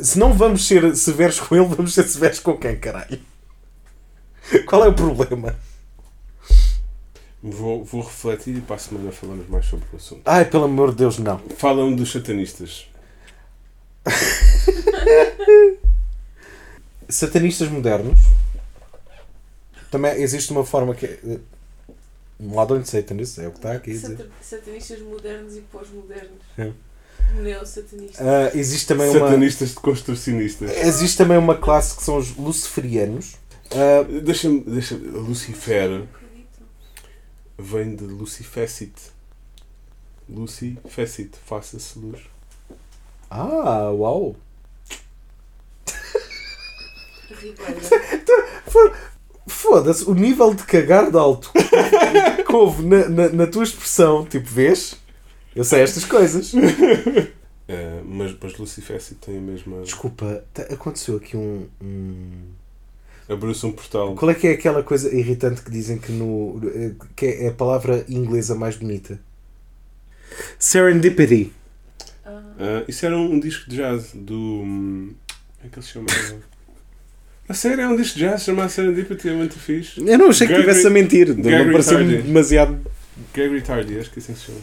Se 0.01 0.17
não 0.17 0.33
vamos 0.33 0.65
ser 0.65 0.95
severos 0.95 1.39
com 1.39 1.55
ele, 1.55 1.65
vamos 1.67 1.93
ser 1.93 2.03
severos 2.07 2.39
com 2.39 2.57
quem, 2.57 2.77
caralho? 2.79 3.19
Qual 4.65 4.85
é 4.85 4.87
o 4.87 4.93
problema? 4.93 5.55
Vou, 7.43 7.83
vou 7.83 8.01
refletir 8.01 8.55
e 8.57 8.61
para 8.61 8.77
a 8.77 8.79
semana 8.79 9.11
falamos 9.11 9.47
mais 9.49 9.65
sobre 9.65 9.85
o 9.91 9.95
assunto. 9.97 10.21
Ai, 10.25 10.45
pelo 10.45 10.63
amor 10.63 10.91
de 10.91 10.97
Deus, 10.97 11.17
não. 11.19 11.39
Falam 11.57 11.93
dos 11.95 12.11
satanistas. 12.11 12.87
Satanistas 17.09 17.69
modernos. 17.69 18.19
Também 19.91 20.21
existe 20.21 20.51
uma 20.51 20.65
forma 20.65 20.93
que 20.95 21.05
é. 21.05 21.39
Modern 22.39 22.83
Satanist, 22.85 23.39
é 23.39 23.47
o 23.47 23.51
que 23.51 23.57
está 23.57 23.71
aqui 23.73 23.89
a 23.89 23.93
dizer. 23.93 24.17
Satan- 24.17 24.29
Satanistas 24.41 24.99
modernos 25.01 25.57
e 25.57 25.61
pós-modernos. 25.61 26.41
É. 26.57 26.71
Neossatanistas. 27.41 28.19
Ah, 28.25 28.51
existe 28.55 28.87
também 28.87 29.09
uma. 29.09 29.19
Satanistas 29.19 29.69
de 29.69 29.75
construcionistas. 29.75 30.69
Existe 30.77 31.17
também 31.17 31.37
uma 31.37 31.55
classe 31.57 31.95
que 31.95 32.03
são 32.03 32.17
os 32.17 32.35
luciferianos. 32.37 33.35
Ah, 33.71 34.03
Deixa-me. 34.23 34.59
Deixa 34.61 34.95
Lucifer 34.95 35.89
Não 35.89 36.03
acredito. 36.03 36.61
vem 37.57 37.95
de 37.95 38.03
Lucifecit. 38.03 38.93
Lucifecit, 40.29 41.31
faça-se 41.45 41.97
luz. 41.97 42.19
ah, 43.31 43.89
uau! 43.91 44.35
Ribeira. 47.29 47.75
Foda-se, 49.47 50.03
o 50.09 50.13
nível 50.13 50.53
de 50.53 50.63
cagar 50.63 51.09
de 51.09 51.17
alto 51.17 51.51
que 52.45 52.55
houve 52.55 52.85
na, 52.85 53.07
na, 53.09 53.29
na 53.29 53.47
tua 53.47 53.63
expressão, 53.63 54.25
tipo, 54.25 54.47
vês? 54.47 54.95
Eu 55.55 55.63
sei 55.63 55.81
estas 55.81 56.05
coisas. 56.05 56.53
Eh, 57.67 58.01
mas, 58.05 58.35
mas 58.41 58.57
Lucifecit 58.57 59.15
tem 59.15 59.37
a 59.37 59.41
mesma. 59.41 59.81
Desculpa, 59.81 60.43
aconteceu 60.71 61.17
aqui 61.17 61.35
um- 61.37 61.67
um... 61.81 62.29
Abriu-se 63.29 63.65
um 63.65 63.71
portal. 63.71 64.15
Qual 64.15 64.31
é 64.31 64.33
que 64.33 64.47
é 64.47 64.51
aquela 64.51 64.81
coisa 64.83 65.13
irritante 65.13 65.61
que 65.61 65.69
dizem 65.71 65.97
que, 65.97 66.11
no, 66.11 66.61
que 67.15 67.25
é 67.25 67.47
a 67.49 67.53
palavra 67.53 68.05
inglesa 68.07 68.55
mais 68.55 68.77
bonita? 68.77 69.19
Serendipity. 70.59 71.51
Ah, 72.25 72.83
isso 72.87 73.05
era 73.05 73.15
um, 73.17 73.33
um 73.33 73.39
disco 73.39 73.69
de 73.69 73.77
jazz 73.77 74.11
do. 74.13 74.33
hum, 74.35 75.13
Como 75.57 75.65
é 75.65 75.69
que 75.69 75.79
ele 75.79 75.85
se 75.85 75.91
chamava? 75.91 76.41
A 77.49 77.53
sério, 77.53 77.81
é 77.81 77.87
um 77.87 77.95
disco 77.95 78.17
de 78.19 78.25
jazz 78.25 78.43
chamado 78.43 78.69
Serendipity, 78.69 79.29
é 79.29 79.33
muito 79.33 79.57
fixe. 79.57 80.01
Eu 80.05 80.17
não 80.17 80.29
achei 80.29 80.47
que 80.47 80.53
estivesse 80.53 80.85
a 80.85 80.89
mentir. 80.89 81.29
Não 81.29 81.35
Gregory 81.41 81.71
pareceu 81.71 81.97
Tardy. 81.97 82.17
demasiado. 82.23 82.77
Gregory 83.33 83.61
Tardy, 83.61 83.99
acho 83.99 84.11
que 84.11 84.19
assim 84.19 84.35
se 84.35 84.45
chama. 84.45 84.59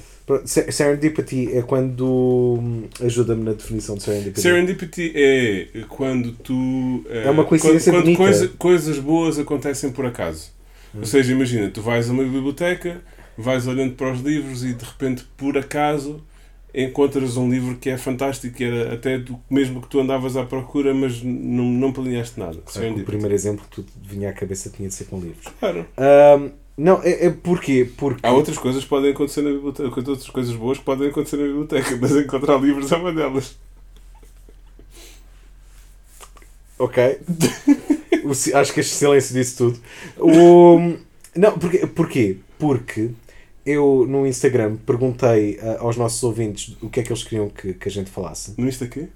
Serendipity 0.71 1.51
é 1.57 1.63
quando. 1.63 2.59
hum, 2.61 2.85
Ajuda-me 3.01 3.43
na 3.45 3.53
definição 3.53 3.95
de 3.97 4.03
serendipity. 4.03 4.41
Serendipity 4.41 5.13
é 5.15 5.69
quando 5.89 6.33
tu. 6.33 7.05
eh, 7.09 7.25
É 7.27 7.31
uma 7.31 7.45
coincidência 7.45 7.93
quando, 7.93 8.05
quando 8.05 8.17
coisa- 8.17 8.49
coisas 8.59 8.99
boas 8.99 9.39
acontecem 9.39 9.91
por 9.91 10.07
acaso. 10.07 10.51
Hum. 10.95 10.99
Ou 11.01 11.05
seja, 11.07 11.33
imagina, 11.33 11.69
tu 11.71 11.81
vais 11.83 12.09
a 12.09 12.13
uma 12.13 12.23
biblioteca, 12.23 13.01
vais 13.37 13.67
olhando 13.67 13.95
para 13.95 14.13
os 14.13 14.21
livros 14.21 14.63
e 14.65 14.73
de 14.75 14.85
repente, 14.85 15.25
por 15.37 15.57
acaso, 15.59 16.23
encontras 16.75 17.37
um 17.37 17.49
livro 17.49 17.77
que 17.77 17.89
é 17.89 17.97
fantástico, 17.97 18.57
que 18.57 18.65
era 18.65 18.95
até 18.95 19.19
do 19.19 19.39
mesmo 19.49 19.81
que 19.81 19.89
tu 19.89 20.01
andavas 20.01 20.37
à 20.37 20.45
procura, 20.45 20.93
mas 20.93 21.23
não, 21.23 21.65
não 21.65 21.93
planeaste 21.93 22.39
nada. 22.39 22.59
Claro 22.65 22.97
o 22.97 23.05
primeiro 23.05 23.35
exemplo 23.35 23.65
que 23.71 23.83
tu 23.83 23.87
vinha 24.03 24.31
à 24.31 24.33
cabeça 24.33 24.71
tinha 24.71 24.89
de 24.89 24.95
ser 24.95 25.05
com 25.05 25.21
livros. 25.21 25.47
Claro. 25.61 25.87
Ahm, 25.97 26.51
não, 26.77 27.01
é, 27.03 27.27
é 27.27 27.31
porquê? 27.31 27.89
Porque. 27.97 28.27
Há 28.27 28.33
outras 28.33 28.59
coisas 28.59 28.83
que 28.83 28.89
podem 28.89 29.13
acontecer 29.13 29.43
na 29.43 29.51
biblioteca, 29.51 30.11
outras 30.11 30.29
coisas 30.29 30.57
boas 30.57 30.79
que 30.79 30.85
podem 30.85 31.09
acontecer 31.09 31.37
na 31.37 31.45
biblioteca, 31.45 31.97
mas 32.01 32.17
encontrar 32.17 32.59
livros 32.59 32.91
é 32.91 32.97
uma 32.97 33.13
delas. 33.13 33.57
Ok. 36.79 37.19
O 38.25 38.31
acho 38.31 38.73
que 38.73 38.81
este 38.81 38.95
silêncio 38.95 39.35
disse 39.35 39.55
tudo. 39.55 39.79
O, 40.19 40.97
não, 41.37 41.59
porque, 41.59 41.87
porquê? 41.87 42.39
Porque 42.59 43.11
eu 43.65 44.07
no 44.09 44.27
Instagram 44.27 44.77
perguntei 44.77 45.59
ah, 45.61 45.79
aos 45.81 45.97
nossos 45.97 46.23
ouvintes 46.23 46.77
o 46.83 46.89
que 46.89 47.01
é 47.01 47.03
que 47.03 47.11
eles 47.11 47.23
queriam 47.23 47.49
que, 47.49 47.75
que 47.75 47.89
a 47.89 47.91
gente 47.91 48.11
falasse. 48.11 48.55
Não 48.59 48.69
isto 48.69 48.85
aqui? 48.85 49.09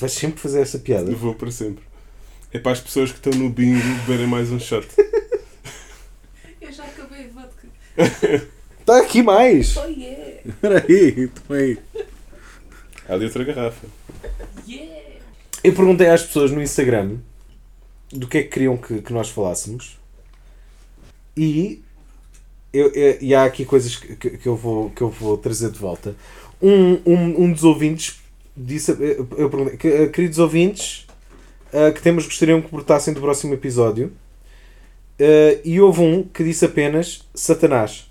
Vais 0.00 0.12
sempre 0.12 0.40
fazer 0.40 0.60
essa 0.60 0.78
piada. 0.78 1.10
Eu 1.10 1.16
vou 1.16 1.34
para 1.34 1.50
sempre. 1.50 1.84
É 2.52 2.58
para 2.58 2.72
as 2.72 2.80
pessoas 2.80 3.10
que 3.10 3.18
estão 3.18 3.32
no 3.32 3.50
bingo 3.50 3.82
beberem 4.06 4.26
mais 4.26 4.50
um 4.50 4.60
shot. 4.60 4.86
eu 6.60 6.72
já 6.72 6.84
acabei 6.84 7.26
a 7.26 7.28
vodka. 7.28 7.68
Está 8.80 8.98
aqui 9.00 9.22
mais! 9.22 9.76
Oh 9.76 9.86
yeah! 9.86 10.40
Espera 10.46 10.84
aí, 10.88 11.28
também. 11.28 11.78
Há 13.08 13.14
ali 13.14 13.24
outra 13.24 13.44
garrafa. 13.44 13.86
Yeah! 14.68 15.20
Eu 15.64 15.72
perguntei 15.74 16.06
às 16.08 16.22
pessoas 16.22 16.50
no 16.50 16.62
Instagram 16.62 17.18
do 18.10 18.28
que 18.28 18.38
é 18.38 18.42
que 18.42 18.50
queriam 18.50 18.76
que, 18.76 19.02
que 19.02 19.12
nós 19.12 19.30
falássemos 19.30 19.98
e, 21.36 21.82
eu, 22.74 22.92
eu- 22.92 23.18
e 23.20 23.34
há 23.34 23.44
aqui 23.44 23.64
coisas 23.64 23.96
que, 23.96 24.16
que- 24.16 24.30
que 24.38 24.46
eu 24.48 24.56
vou, 24.56 24.90
que 24.90 25.02
eu 25.02 25.10
vou 25.10 25.36
trazer 25.38 25.70
de 25.70 25.78
volta. 25.78 26.14
Um, 26.62 26.94
um, 27.06 27.44
um 27.44 27.52
dos 27.52 27.64
ouvintes 27.64 28.20
disse, 28.56 28.90
eu 28.92 29.26
eu 29.36 29.50
perguntei, 29.50 29.76
que, 29.76 29.88
eh, 29.88 30.06
queridos 30.08 30.38
ouvintes, 30.38 31.06
eh, 31.72 31.90
que 31.92 32.02
temas 32.02 32.24
gostariam 32.26 32.60
que 32.62 32.70
brotassem 32.70 33.14
do 33.14 33.20
próximo 33.20 33.54
episódio? 33.54 34.12
Eh, 35.18 35.60
e 35.64 35.80
houve 35.80 36.00
um 36.00 36.22
que 36.24 36.42
disse 36.44 36.64
apenas 36.64 37.24
Satanás. 37.34 38.06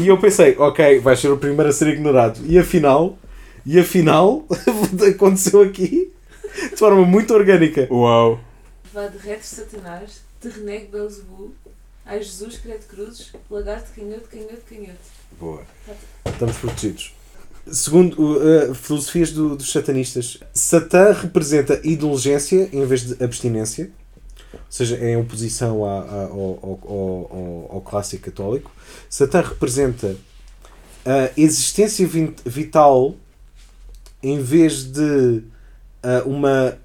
E 0.00 0.06
eu 0.08 0.18
pensei, 0.18 0.54
ok, 0.56 1.00
vais 1.00 1.18
ser 1.18 1.30
o 1.32 1.36
primeiro 1.38 1.68
a 1.68 1.72
ser 1.72 1.88
ignorado. 1.88 2.40
E 2.46 2.58
afinal, 2.58 3.18
e 3.66 3.78
afinal, 3.78 4.44
aconteceu 5.14 5.62
aqui 5.62 6.12
de 6.70 6.76
forma 6.76 7.04
muito 7.04 7.34
orgânica. 7.34 7.88
Uau! 7.90 8.38
Vá 8.92 9.08
de 9.08 9.18
retos 9.18 9.48
Satanás, 9.48 10.20
te 10.40 10.48
renego 10.48 10.92
Belzebu, 10.92 11.52
ai 12.06 12.22
Jesus, 12.22 12.58
credo 12.58 12.84
cruzes, 12.86 13.32
lagarto, 13.50 13.90
canhoto, 13.94 14.28
canhoto, 14.28 14.62
canhoto. 14.68 14.98
Boa. 15.38 15.62
Estamos 16.26 16.56
protegidos. 16.56 17.14
Segundo 17.72 18.36
uh, 18.36 18.74
filosofias 18.74 19.32
do- 19.32 19.56
dos 19.56 19.72
satanistas, 19.72 20.38
Satã 20.52 21.12
representa 21.12 21.80
indulgência 21.82 22.68
em 22.72 22.84
vez 22.84 23.06
de 23.06 23.24
abstinência, 23.24 23.90
ou 24.52 24.60
seja, 24.68 24.96
é 24.98 25.12
em 25.12 25.16
oposição 25.16 25.82
à- 25.84 26.00
à- 26.02 26.24
ao, 26.24 26.58
ao, 26.62 26.80
ao- 26.88 27.68
ao- 27.72 27.80
clássico 27.80 28.24
católico. 28.24 28.70
Satã 29.08 29.40
representa 29.40 30.14
a 31.06 31.30
existência 31.38 32.06
vital 32.44 33.14
em 34.22 34.40
vez 34.42 34.84
de 34.84 35.00
uh, 35.02 35.42
uma 36.28 36.78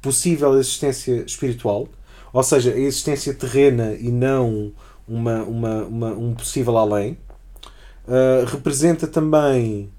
possível 0.00 0.58
existência 0.58 1.22
espiritual, 1.26 1.86
ou 2.32 2.42
seja, 2.42 2.72
a 2.72 2.78
existência 2.78 3.34
terrena 3.34 3.94
e 3.94 4.10
não 4.10 4.72
uma, 5.06 5.42
uma, 5.42 5.82
uma- 5.84 6.12
um 6.12 6.34
possível 6.34 6.76
além. 6.78 7.18
Uh, 8.06 8.44
representa 8.46 9.06
também 9.06 9.90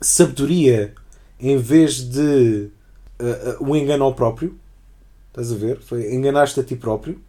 sabedoria 0.00 0.94
em 1.40 1.56
vez 1.56 1.96
de 2.00 2.68
uh, 3.20 3.64
o 3.64 3.76
engano 3.76 4.04
ao 4.04 4.14
próprio. 4.14 4.56
Estás 5.28 5.50
a 5.50 5.56
ver? 5.56 5.80
Foi 5.80 6.12
enganaste 6.14 6.60
a 6.60 6.62
ti 6.64 6.76
próprio. 6.76 7.20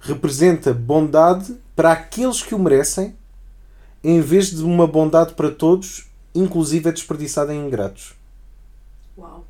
Representa 0.00 0.72
bondade 0.72 1.56
para 1.76 1.92
aqueles 1.92 2.42
que 2.42 2.54
o 2.54 2.58
merecem, 2.58 3.14
em 4.02 4.20
vez 4.20 4.50
de 4.50 4.62
uma 4.64 4.86
bondade 4.86 5.34
para 5.34 5.50
todos, 5.50 6.06
inclusive 6.34 6.88
é 6.88 6.92
desperdiçada 6.92 7.54
em 7.54 7.66
ingratos. 7.66 8.14
Uau. 9.16 9.44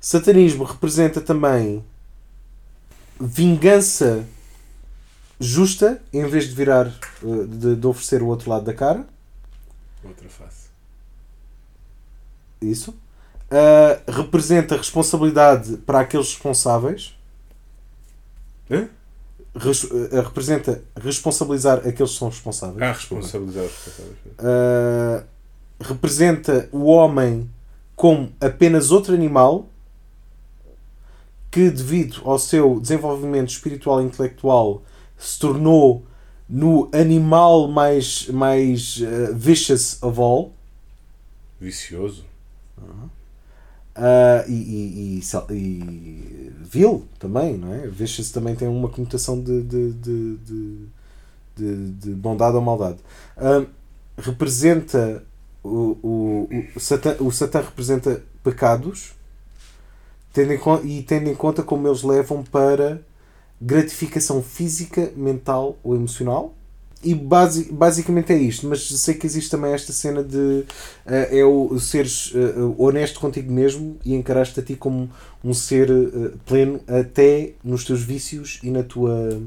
Satanismo 0.00 0.64
representa 0.64 1.20
também 1.20 1.84
vingança 3.20 4.24
justa 5.38 6.02
em 6.12 6.26
vez 6.26 6.48
de 6.48 6.54
virar 6.54 6.92
uh, 7.22 7.46
de, 7.46 7.76
de 7.76 7.86
oferecer 7.86 8.22
o 8.22 8.26
outro 8.26 8.50
lado 8.50 8.64
da 8.64 8.72
cara. 8.74 9.06
Outra 10.04 10.28
face. 10.28 10.66
Isso. 12.60 12.90
Uh, 12.90 14.10
representa 14.10 14.76
responsabilidade 14.76 15.76
para 15.78 16.00
aqueles 16.00 16.28
responsáveis. 16.32 17.16
Hã? 18.70 18.88
Res- 19.54 19.84
uh, 19.84 20.22
representa 20.22 20.82
responsabilizar 21.00 21.78
aqueles 21.78 22.12
que 22.12 22.18
são 22.18 22.28
responsáveis. 22.28 22.82
Ah, 22.82 22.92
responsabilizar 22.92 23.64
os 23.64 23.70
responsáveis. 23.70 24.16
Uh, 24.38 25.24
representa 25.80 26.68
o 26.72 26.84
homem 26.84 27.50
como 27.94 28.32
apenas 28.40 28.90
outro 28.90 29.14
animal 29.14 29.68
que, 31.56 31.70
devido 31.70 32.20
ao 32.26 32.38
seu 32.38 32.78
desenvolvimento 32.78 33.48
espiritual 33.48 34.02
e 34.02 34.04
intelectual, 34.04 34.82
se 35.16 35.38
tornou 35.38 36.04
no 36.46 36.90
animal 36.92 37.66
mais, 37.66 38.28
mais 38.28 38.98
uh, 38.98 39.34
vicious 39.34 40.02
of 40.02 40.20
all. 40.20 40.52
Vicioso. 41.58 42.26
Ah, 43.94 44.44
e, 44.46 44.52
e, 44.52 45.22
e, 45.50 45.54
e 45.54 46.52
vil 46.60 47.06
também, 47.18 47.56
não 47.56 47.72
é? 47.72 47.86
Vicious 47.88 48.30
também 48.30 48.54
tem 48.54 48.68
uma 48.68 48.90
conotação 48.90 49.40
de, 49.40 49.62
de, 49.62 49.92
de, 49.94 50.36
de, 50.36 50.78
de- 51.56 51.90
de 51.92 52.10
bondade 52.10 52.54
ou 52.54 52.60
maldade. 52.60 52.98
Ah, 53.34 53.64
representa 54.18 55.24
o, 55.64 55.96
o, 56.02 56.48
o, 56.76 56.80
Satã, 56.80 57.16
o 57.18 57.32
Satã 57.32 57.62
representa 57.62 58.22
pecados 58.44 59.15
tendo 60.36 60.52
em, 60.52 60.60
e 60.84 61.02
tendo 61.02 61.30
em 61.30 61.34
conta 61.34 61.62
como 61.62 61.88
eles 61.88 62.02
levam 62.02 62.42
para 62.42 63.00
gratificação 63.58 64.42
física, 64.42 65.10
mental 65.16 65.78
ou 65.82 65.94
emocional. 65.96 66.54
E 67.02 67.14
basi 67.14 67.70
basicamente 67.72 68.32
é 68.32 68.36
isto, 68.36 68.66
mas 68.66 68.86
sei 68.86 69.14
que 69.14 69.26
existe 69.26 69.50
também 69.50 69.72
esta 69.72 69.92
cena 69.92 70.22
de 70.22 70.64
eh, 71.06 71.38
é 71.40 71.44
o 71.44 71.78
seres 71.78 72.32
eh, 72.34 72.54
honesto 72.76 73.20
contigo 73.20 73.52
mesmo 73.52 73.96
e 74.04 74.14
encaraste 74.14 74.58
a 74.60 74.62
ti 74.62 74.74
como 74.74 75.08
um 75.44 75.54
ser 75.54 75.88
eh, 75.90 76.32
pleno 76.44 76.80
até 76.86 77.52
nos 77.62 77.84
teus 77.84 78.02
vícios 78.02 78.58
e 78.62 78.70
na 78.70 78.82
tua 78.82 79.40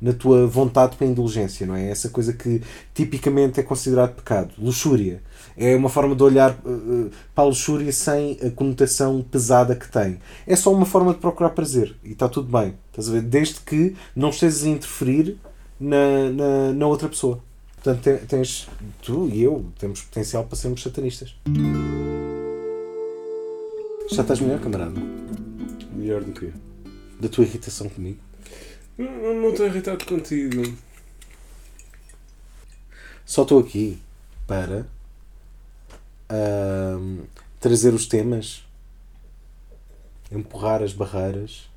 na 0.00 0.12
tua 0.12 0.46
vontade 0.46 0.96
para 0.96 1.06
a 1.06 1.10
indulgência, 1.10 1.66
não 1.66 1.74
é? 1.74 1.90
Essa 1.90 2.08
coisa 2.08 2.32
que 2.32 2.62
tipicamente 2.94 3.58
é 3.58 3.62
considerado 3.62 4.14
pecado. 4.14 4.54
Luxúria. 4.58 5.20
É 5.56 5.74
uma 5.74 5.88
forma 5.88 6.14
de 6.14 6.22
olhar 6.22 6.50
eh, 6.64 7.10
para 7.34 7.44
a 7.44 7.46
luxúria 7.48 7.92
sem 7.92 8.38
a 8.46 8.50
conotação 8.50 9.20
pesada 9.28 9.74
que 9.74 9.90
tem. 9.90 10.18
É 10.46 10.54
só 10.54 10.72
uma 10.72 10.86
forma 10.86 11.12
de 11.12 11.18
procurar 11.18 11.50
prazer 11.50 11.96
e 12.04 12.12
está 12.12 12.28
tudo 12.28 12.48
bem. 12.50 12.74
Estás 12.90 13.08
a 13.08 13.12
ver? 13.12 13.22
Desde 13.22 13.60
que 13.60 13.96
não 14.14 14.30
estejas 14.30 14.62
a 14.64 14.68
interferir 14.68 15.36
na, 15.80 16.30
na, 16.30 16.72
na 16.74 16.86
outra 16.86 17.08
pessoa. 17.08 17.40
Portanto, 17.74 18.02
te- 18.02 18.26
tens, 18.26 18.68
tu 19.02 19.28
e 19.32 19.42
eu 19.42 19.66
temos 19.78 20.02
potencial 20.02 20.44
para 20.44 20.56
sermos 20.56 20.82
satanistas. 20.82 21.34
Já 24.10 24.22
estás 24.22 24.40
melhor, 24.40 24.60
camarada? 24.60 25.00
Melhor 25.92 26.22
do 26.22 26.32
que. 26.32 26.52
Da 27.20 27.28
tua 27.28 27.44
irritação 27.44 27.88
comigo? 27.88 28.18
Não, 28.98 29.34
não- 29.34 29.50
estou 29.50 29.66
irritado 29.66 30.04
contigo. 30.04 30.76
Só 33.24 33.42
estou 33.42 33.60
aqui 33.60 33.98
para 34.46 34.86
ahm, 36.28 37.20
trazer 37.60 37.94
os 37.94 38.06
temas, 38.06 38.64
empurrar 40.32 40.82
as 40.82 40.92
barreiras 40.92 41.68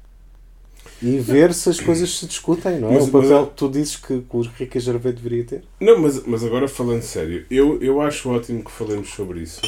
e 1.01 1.19
ver 1.19 1.53
se 1.53 1.69
as 1.69 1.79
coisas 1.79 2.17
se 2.17 2.25
discutem, 2.25 2.79
não 2.79 2.89
é? 2.89 2.93
Mas- 2.93 3.07
o 3.07 3.11
papel 3.11 3.39
mas- 3.41 3.49
que 3.49 3.55
tu 3.55 3.69
dizes 3.69 3.95
que, 3.97 4.21
que 4.21 4.35
o 4.37 4.41
Rica 4.41 4.79
Gervais 4.79 5.15
deveria 5.15 5.43
ter. 5.43 5.63
Não, 5.79 5.99
mas, 5.99 6.23
mas 6.25 6.43
agora 6.43 6.67
falando 6.67 7.01
sério, 7.03 7.45
eu, 7.51 7.81
eu 7.81 8.01
acho 8.01 8.29
ótimo 8.29 8.63
que 8.63 8.71
falemos 8.71 9.09
sobre 9.09 9.41
isso 9.41 9.61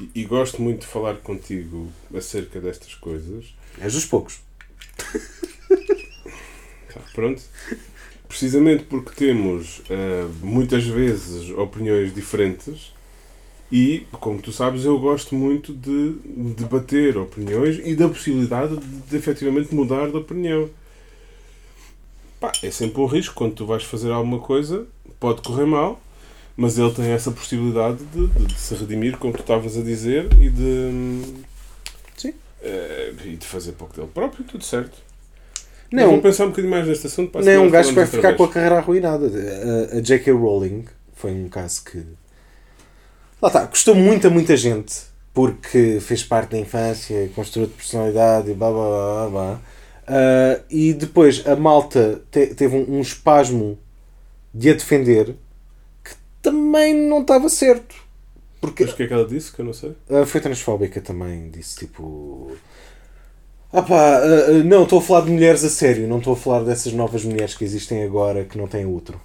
e, 0.00 0.10
e 0.14 0.24
gosto 0.24 0.60
muito 0.62 0.80
de 0.82 0.86
falar 0.86 1.16
contigo 1.16 1.90
acerca 2.14 2.60
destas 2.60 2.94
coisas. 2.94 3.54
És 3.80 3.94
dos 3.94 4.04
poucos. 4.04 4.40
Pronto. 7.14 7.42
Precisamente 8.28 8.84
porque 8.84 9.12
temos 9.14 9.82
ah, 9.90 10.28
muitas 10.42 10.84
vezes 10.84 11.50
opiniões 11.50 12.12
diferentes 12.14 12.92
e, 13.70 14.06
como 14.12 14.40
tu 14.40 14.52
sabes, 14.52 14.84
eu 14.84 14.98
gosto 14.98 15.34
muito 15.34 15.72
de 15.72 16.14
debater 16.54 17.16
opiniões 17.16 17.80
e 17.84 17.94
da 17.96 18.08
possibilidade 18.08 18.76
de, 18.76 18.86
de 18.86 19.16
efetivamente 19.16 19.74
mudar 19.74 20.08
de 20.10 20.16
opinião. 20.16 20.68
Pá, 22.40 22.52
é 22.62 22.70
sempre 22.70 23.00
um 23.00 23.06
risco 23.06 23.34
quando 23.34 23.54
tu 23.54 23.66
vais 23.66 23.82
fazer 23.82 24.10
alguma 24.12 24.38
coisa, 24.38 24.86
pode 25.18 25.40
correr 25.42 25.64
mal, 25.66 26.00
mas 26.56 26.78
ele 26.78 26.92
tem 26.92 27.06
essa 27.06 27.30
possibilidade 27.30 27.98
de, 28.12 28.26
de- 28.28 28.46
de 28.46 28.58
se 28.58 28.74
redimir, 28.74 29.16
como 29.18 29.32
tu 29.32 29.40
estavas 29.40 29.76
a 29.76 29.82
dizer, 29.82 30.26
e 30.40 30.50
de. 30.50 31.34
Sim. 32.16 32.34
eh, 32.62 33.14
e 33.24 33.36
de 33.36 33.46
fazer 33.46 33.72
pouco 33.72 33.94
dele 33.96 34.08
próprio, 34.12 34.44
tudo 34.44 34.62
certo. 34.64 34.98
Não, 35.92 36.10
vou 36.10 36.20
pensar 36.20 36.44
um 36.44 36.48
bocadinho 36.50 36.70
mais 36.70 36.86
neste 36.86 37.06
assunto. 37.06 37.30
para 37.32 37.42
Não 37.42 37.52
é 37.52 37.58
um 37.58 37.70
gajo 37.70 37.90
que 37.90 37.94
vai 37.94 38.06
ficar 38.06 38.30
outra 38.30 38.36
com 38.36 38.42
a 38.42 38.46
vez. 38.46 38.54
carreira 38.54 38.76
arruinada. 38.78 39.26
A, 39.92 39.96
a 39.98 40.00
J.K. 40.00 40.32
Rowling 40.32 40.84
foi 41.14 41.32
um 41.32 41.48
caso 41.48 41.84
que. 41.84 41.98
Lá 43.40 43.48
está, 43.48 43.66
custou 43.66 43.94
muito 43.94 44.26
a 44.26 44.30
muita 44.30 44.56
gente 44.56 44.94
porque 45.34 45.98
fez 46.00 46.22
parte 46.24 46.52
da 46.52 46.58
infância, 46.58 47.30
construiu 47.34 47.68
de 47.68 47.74
personalidade 47.74 48.50
e 48.50 48.54
blá 48.54 48.70
blá 48.70 48.80
blá 48.88 49.14
blá. 49.14 49.30
blá. 49.30 49.60
Ah, 50.08 50.60
e 50.70 50.92
depois 50.94 51.46
a 51.46 51.54
malta 51.56 52.22
te- 52.30 52.54
teve 52.54 52.76
um, 52.76 52.96
um 52.98 53.00
espasmo 53.00 53.78
de 54.54 54.70
a 54.70 54.72
defender 54.72 55.34
que 56.02 56.12
também 56.40 56.94
não 56.94 57.20
estava 57.20 57.48
certo. 57.48 57.94
Porque 58.60 58.84
Mas 58.84 58.92
o 58.94 58.96
que 58.96 59.02
é 59.02 59.06
que 59.06 59.12
ela 59.12 59.26
disse? 59.28 59.52
Que 59.52 59.60
eu 59.60 59.66
não 59.66 59.72
sei. 59.74 59.94
ah, 60.08 60.24
foi 60.24 60.40
transfóbica 60.40 61.00
também, 61.00 61.50
disse 61.50 61.76
tipo. 61.76 62.56
Ah 63.72 63.82
pá, 63.82 64.18
ah, 64.18 64.52
não, 64.64 64.84
estou 64.84 65.00
a 65.00 65.02
falar 65.02 65.22
de 65.22 65.30
mulheres 65.30 65.64
a 65.64 65.68
sério, 65.68 66.06
não 66.06 66.18
estou 66.18 66.32
a 66.32 66.36
falar 66.36 66.62
dessas 66.62 66.92
novas 66.92 67.24
mulheres 67.24 67.54
que 67.54 67.64
existem 67.64 68.02
agora 68.04 68.44
que 68.44 68.56
não 68.56 68.66
têm 68.66 68.86
útero. 68.86 69.20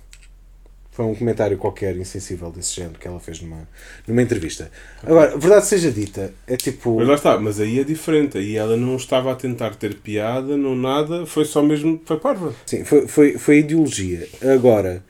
Foi 0.92 1.06
um 1.06 1.16
comentário 1.16 1.58
qualquer 1.58 1.96
insensível 1.96 2.52
desse 2.52 2.76
género 2.76 3.00
que 3.00 3.08
ela 3.08 3.20
fez 3.20 3.42
numa, 3.42 3.66
numa 4.06 4.22
entrevista. 4.22 4.70
Agora, 5.02 5.38
verdade 5.38 5.66
seja 5.66 5.90
dita, 5.90 6.34
é 6.46 6.58
tipo. 6.58 6.98
Mas 6.98 7.08
lá 7.08 7.16
está, 7.16 7.40
mas 7.40 7.62
aí 7.62 7.80
é 7.80 7.84
diferente. 7.84 8.38
Aí 8.38 8.58
ela 8.58 8.76
não 8.76 8.98
estava 8.98 9.32
a 9.32 9.36
tentar 9.36 9.74
ter 9.76 9.96
piada, 9.96 10.58
não 10.58 10.76
nada, 10.76 11.26
foi 11.26 11.46
só 11.46 11.64
mesmo. 11.64 12.02
Foi 12.04 12.20
parva. 12.20 12.54
Sim, 12.66 12.84
foi, 12.84 13.08
foi, 13.08 13.38
foi 13.38 13.60
ideologia. 13.60 14.28
Agora, 14.54 15.02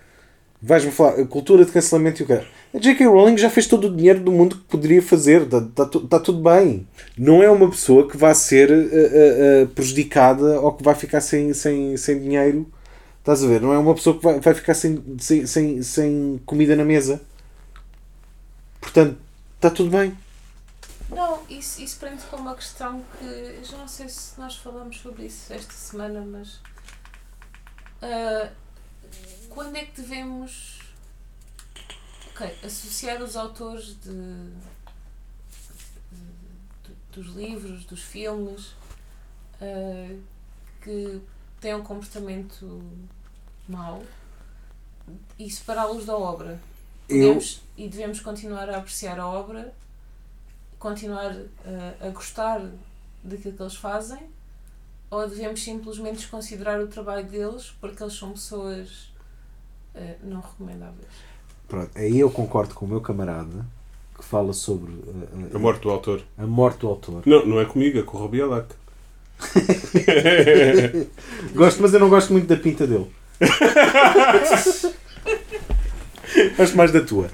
vais-me 0.62 0.92
falar, 0.92 1.26
cultura 1.26 1.66
de 1.66 1.72
cancelamento 1.72 2.22
e 2.22 2.24
o 2.24 2.28
quê? 2.28 2.46
A 2.74 2.78
J.K. 2.78 3.06
Rowling 3.08 3.38
já 3.38 3.50
fez 3.50 3.68
todo 3.68 3.88
o 3.88 3.96
dinheiro 3.96 4.20
do 4.20 4.32
mundo 4.32 4.58
que 4.58 4.64
poderia 4.64 5.02
fazer, 5.02 5.42
está 5.42 5.62
tá, 5.62 6.00
tá 6.10 6.20
tudo 6.20 6.42
bem. 6.42 6.88
Não 7.18 7.42
é 7.42 7.50
uma 7.50 7.70
pessoa 7.70 8.08
que 8.08 8.16
vai 8.16 8.34
ser 8.36 8.72
eh, 8.72 8.88
eh, 8.94 9.68
prejudicada 9.74 10.62
ou 10.62 10.72
que 10.74 10.84
vai 10.84 10.96
ficar 10.96 11.20
sem, 11.20 11.54
sem, 11.54 11.98
sem 11.98 12.20
dinheiro. 12.20 12.72
Estás 13.20 13.44
a 13.44 13.48
ver? 13.48 13.62
Não 13.62 13.74
é 13.74 13.78
uma 13.78 13.94
pessoa 13.94 14.18
que 14.18 14.24
vai, 14.24 14.40
vai 14.40 14.54
ficar 14.54 14.74
sem, 14.74 15.04
sem, 15.20 15.46
sem, 15.46 15.82
sem 15.84 16.42
comida 16.46 16.76
na 16.76 16.86
mesa. 16.86 17.22
Portanto, 18.80 19.18
está 19.56 19.70
tudo 19.70 19.90
bem. 19.90 20.16
Não, 21.10 21.40
isso, 21.50 21.82
isso 21.82 22.00
prende 22.00 22.24
com 22.30 22.38
uma 22.38 22.56
questão 22.56 23.02
que 23.20 23.60
já 23.64 23.78
não 23.78 23.88
sei 23.88 24.08
se 24.08 24.40
nós 24.40 24.56
falamos 24.56 24.98
sobre 24.98 25.26
isso 25.26 25.52
esta 25.52 25.74
semana, 25.74 26.26
mas 26.26 26.62
quando 29.54 29.76
é 29.76 29.86
que 29.86 30.02
devemos 30.02 30.80
ok, 32.34 32.48
associar 32.64 33.22
os 33.22 33.36
autores 33.36 33.96
de, 34.02 34.12
de- 36.12 36.96
dos 37.22 37.28
livros, 37.36 37.86
dos 37.86 38.02
filmes 38.02 38.74
ah, 39.62 40.16
que 40.82 41.22
têm 41.60 41.76
um 41.76 41.84
comportamento 41.84 42.82
mau 43.68 44.04
e 45.38 45.50
separá-los 45.50 46.06
da 46.06 46.18
obra? 46.18 46.60
Eu, 47.10 47.28
Podemos 47.34 47.62
e 47.78 47.90
devemos 47.90 48.20
continuar 48.22 48.70
a 48.70 48.78
apreciar 48.78 49.20
a 49.20 49.28
obra, 49.28 49.74
continuar 50.80 51.32
a, 52.02 52.08
a 52.08 52.10
gostar 52.10 52.62
daquilo 53.24 53.56
que 53.56 53.62
eles 53.62 53.76
fazem, 53.76 54.30
ou 55.10 55.28
devemos 55.28 55.62
simplesmente 55.62 56.18
desconsiderar 56.20 56.80
o 56.80 56.88
trabalho 56.88 57.28
deles 57.28 57.74
porque 57.82 58.02
eles 58.02 58.14
são 58.18 58.32
pessoas 58.32 59.11
eh, 59.96 60.16
não 60.24 60.42
recomendáveis? 60.42 61.08
pronto, 61.68 61.90
aí 61.96 62.20
eu 62.20 62.30
concordo 62.30 62.74
com 62.74 62.86
o 62.86 62.90
meu 62.90 63.02
camarada 63.02 63.66
que 64.18 64.24
fala 64.26 64.52
sobre 64.54 64.92
eh, 64.94 65.56
A 65.56 65.60
morte 65.60 65.82
do 65.82 65.90
autor. 65.90 66.22
a 66.38 66.46
morte 66.46 66.80
do 66.80 66.88
autor. 66.88 67.24
Não, 67.26 67.46
não 67.46 67.60
é 67.62 67.66
comigo, 67.66 68.00
é 68.00 68.04
com 68.04 68.18
o 68.18 68.22
Robielac. 68.22 68.68
Gosto, 71.56 71.82
mas 71.82 71.94
eu 71.94 72.00
não 72.00 72.10
gosto 72.10 72.32
muito 72.32 72.48
da 72.48 72.56
pinta 72.56 72.86
dele. 72.86 73.08
gosto 76.58 76.78
mais 76.78 76.92
da 76.92 77.02
tua. 77.02 77.28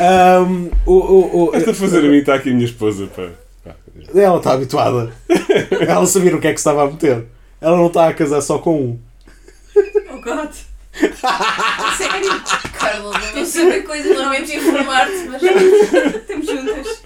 Ahm, 0.00 0.70
o, 0.86 0.92
o, 0.92 1.44
o- 1.50 1.56
Esta 1.56 1.72
a 1.72 1.74
fazer 1.74 1.98
a 1.98 2.02
mim 2.08 2.18
está 2.18 2.34
aqui 2.34 2.50
a 2.50 2.54
minha 2.54 2.64
esposa, 2.66 3.06
pá. 3.08 3.30
Pá, 3.64 3.74
ela 4.14 4.38
está 4.38 4.52
habituada. 4.52 5.12
Ela 5.86 6.06
sabia 6.06 6.30
no 6.30 6.40
que 6.40 6.46
é 6.46 6.52
que 6.54 6.60
se 6.60 6.68
estava 6.68 6.84
a 6.84 6.90
meter. 6.90 7.26
Ela 7.60 7.76
não 7.76 7.88
está 7.88 8.08
a 8.08 8.14
casar 8.14 8.40
só 8.40 8.58
com 8.58 8.80
um. 8.80 8.98
Oh 10.12 10.20
God! 10.20 10.50
Sério? 11.96 12.42
Carla, 12.72 13.12
não 13.34 13.44
saber 13.46 13.82
coisas, 13.82 14.16
lamento 14.16 14.52
informar-te, 14.52 15.28
mas 15.28 15.42
Estamos 15.42 16.46
juntas. 16.46 17.02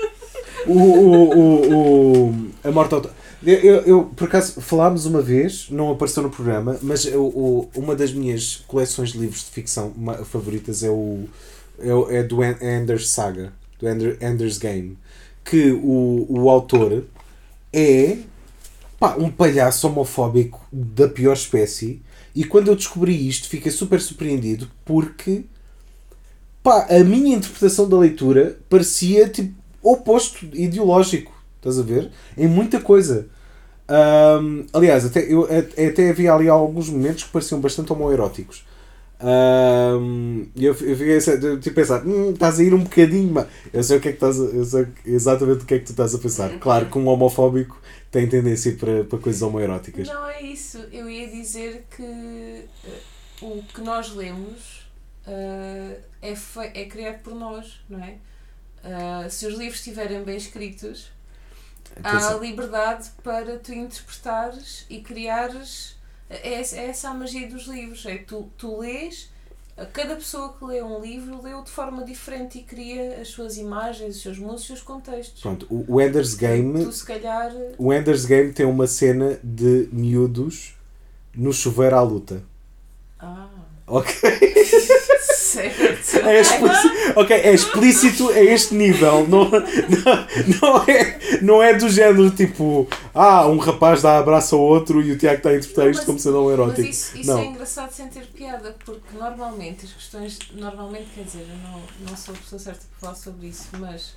O, 0.66 0.78
o, 0.78 1.38
o, 1.38 2.26
o- 2.28 2.50
a 2.64 2.70
morte 2.70 2.90
do 2.90 2.96
autor. 2.96 3.10
Eu, 3.44 3.54
eu, 3.58 3.76
eu, 3.82 4.04
por 4.04 4.28
acaso, 4.28 4.60
falámos 4.60 5.04
uma 5.04 5.20
vez, 5.20 5.66
não 5.68 5.90
apareceu 5.90 6.22
no 6.22 6.30
programa, 6.30 6.78
mas 6.80 7.04
eu, 7.06 7.24
o, 7.24 7.68
uma 7.74 7.96
das 7.96 8.12
minhas 8.12 8.62
coleções 8.68 9.10
de 9.10 9.18
livros 9.18 9.44
de 9.44 9.50
ficção 9.50 9.92
favoritas 10.26 10.84
é 10.84 10.90
o 10.90 11.24
é, 11.80 12.18
é 12.18 12.22
do 12.22 12.38
Ender's 12.44 13.08
Saga, 13.08 13.52
do 13.80 13.88
Ender, 13.88 14.16
Ender's 14.22 14.58
Game, 14.58 14.96
que 15.44 15.72
o, 15.72 16.24
o 16.28 16.48
autor 16.48 17.02
é 17.72 18.18
pá, 19.00 19.16
um 19.18 19.28
palhaço 19.28 19.88
homofóbico 19.88 20.60
da 20.70 21.08
pior 21.08 21.32
espécie 21.32 22.00
e 22.34 22.44
quando 22.44 22.68
eu 22.68 22.76
descobri 22.76 23.28
isto 23.28 23.48
fiquei 23.48 23.70
super 23.70 24.00
surpreendido 24.00 24.68
porque 24.84 25.44
pá, 26.62 26.86
a 26.90 27.04
minha 27.04 27.36
interpretação 27.36 27.88
da 27.88 27.98
leitura 27.98 28.58
parecia 28.68 29.28
tipo 29.28 29.54
oposto 29.82 30.46
ideológico, 30.52 31.32
estás 31.56 31.78
a 31.78 31.82
ver? 31.82 32.10
Em 32.36 32.46
muita 32.46 32.80
coisa. 32.80 33.26
Ahm, 33.88 34.64
aliás, 34.72 35.04
até, 35.04 35.20
eu, 35.20 35.44
até 35.44 36.10
havia 36.10 36.32
ali 36.32 36.48
alguns 36.48 36.88
momentos 36.88 37.24
que 37.24 37.30
pareciam 37.30 37.60
bastante 37.60 37.92
homoeróticos. 37.92 38.64
E 40.54 40.64
eu, 40.64 40.72
eu 40.72 40.96
fiquei 40.96 41.18
tipo, 41.20 41.70
a 41.70 41.72
pensar, 41.74 42.06
hum, 42.06 42.30
estás 42.30 42.58
a 42.58 42.62
ir 42.62 42.74
um 42.74 42.82
bocadinho, 42.82 43.32
mas 43.32 43.46
eu 43.72 43.82
sei 43.82 43.98
o 43.98 44.00
que 44.00 44.08
é 44.08 44.12
que 44.12 44.16
estás 44.16 44.40
a, 44.40 44.44
eu 44.44 44.64
sei 44.64 44.86
exatamente 45.04 45.62
o 45.62 45.66
que 45.66 45.74
é 45.74 45.78
que 45.78 45.84
tu 45.84 45.92
estás 45.92 46.14
a 46.14 46.18
pensar. 46.18 46.58
Claro 46.58 46.86
que 46.86 46.98
um 46.98 47.06
homofóbico 47.06 47.80
tem 48.12 48.28
tendência 48.28 48.76
para, 48.76 49.02
para 49.04 49.18
coisas 49.18 49.42
homoeróticas. 49.42 50.06
não 50.06 50.28
é 50.28 50.40
isso. 50.42 50.78
Eu 50.92 51.10
ia 51.10 51.26
dizer 51.28 51.84
que 51.96 52.02
eh, 52.84 53.00
o 53.40 53.62
que 53.64 53.80
nós 53.80 54.12
lemos 54.14 54.86
eh, 55.26 55.98
é, 56.22 56.32
é 56.82 56.84
criado 56.86 57.22
por 57.22 57.34
nós, 57.34 57.80
não 57.88 57.98
é? 58.04 58.18
Ah, 58.84 59.28
se 59.30 59.46
os 59.46 59.54
livros 59.54 59.78
estiverem 59.78 60.22
bem 60.24 60.36
escritos, 60.36 61.10
há 62.04 62.34
liberdade 62.34 63.10
para 63.22 63.58
tu 63.58 63.72
interpretares 63.72 64.84
e 64.90 65.00
criares. 65.00 65.96
É, 66.28 66.54
essa- 66.60 66.76
é 66.76 66.86
essa 66.86 67.08
a 67.10 67.14
magia 67.14 67.48
dos 67.48 67.66
livros. 67.66 68.04
É 68.06 68.18
tu, 68.18 68.50
tu 68.58 68.78
lês, 68.80 69.30
cada 69.92 70.16
pessoa 70.16 70.54
que 70.58 70.64
lê 70.64 70.82
um 70.82 71.00
livro 71.00 71.42
lê-o 71.42 71.62
de 71.62 71.70
forma 71.70 72.04
diferente 72.04 72.58
e 72.58 72.62
cria 72.62 73.20
as 73.20 73.28
suas 73.28 73.56
imagens, 73.56 74.16
os 74.16 74.22
seus 74.22 74.38
mundos, 74.38 74.60
os 74.62 74.66
seus 74.66 74.82
contextos. 74.82 75.40
Pronto, 75.40 75.66
o, 75.70 75.84
o 75.94 76.00
Ender's 76.00 76.34
Game 76.34 76.84
Tu 76.84 76.92
se 76.92 77.04
calhar. 77.04 77.52
O 77.78 77.92
Ender's 77.92 78.24
Game 78.24 78.52
tem 78.52 78.66
uma 78.66 78.86
cena 78.86 79.38
de 79.42 79.88
miúdos 79.92 80.74
no 81.34 81.52
chuveiro 81.52 81.96
à 81.96 82.02
luta. 82.02 82.42
Ah, 83.18 83.48
Ok? 83.86 84.12
certo. 85.52 86.26
É 86.26 86.40
explícito, 86.40 87.20
ok, 87.20 87.36
é 87.36 87.52
explícito 87.54 88.28
a 88.30 88.40
este 88.40 88.74
nível. 88.74 89.26
Não, 89.28 89.44
não, 89.50 89.58
não, 90.60 90.84
é, 90.86 91.18
não 91.42 91.62
é 91.62 91.74
do 91.74 91.88
género 91.88 92.30
tipo, 92.30 92.88
ah, 93.14 93.46
um 93.46 93.58
rapaz 93.58 94.02
dá 94.02 94.18
abraço 94.18 94.54
ao 94.56 94.60
outro 94.62 95.00
e 95.02 95.12
o 95.12 95.18
Tiago 95.18 95.36
está 95.38 95.50
a 95.50 95.56
interpretar 95.56 95.88
isto 95.90 95.98
mas- 96.00 96.06
como 96.06 96.18
sendo 96.18 96.40
um 96.40 96.44
Mas 96.44 96.52
erótico. 96.54 96.88
isso, 96.88 97.16
isso 97.18 97.30
não. 97.30 97.38
é 97.38 97.44
engraçado 97.46 97.90
sem 97.92 98.08
ter 98.08 98.26
piada, 98.26 98.74
porque 98.84 99.16
normalmente 99.16 99.84
as 99.86 99.92
questões. 99.92 100.38
Normalmente, 100.54 101.06
quer 101.14 101.24
dizer, 101.24 101.46
eu 101.48 101.56
não, 101.70 101.80
não 102.08 102.16
sou 102.16 102.34
a 102.34 102.38
pessoa 102.38 102.58
certa 102.58 102.80
para 102.90 103.00
falar 103.00 103.14
sobre 103.14 103.46
isso, 103.48 103.68
mas 103.78 104.14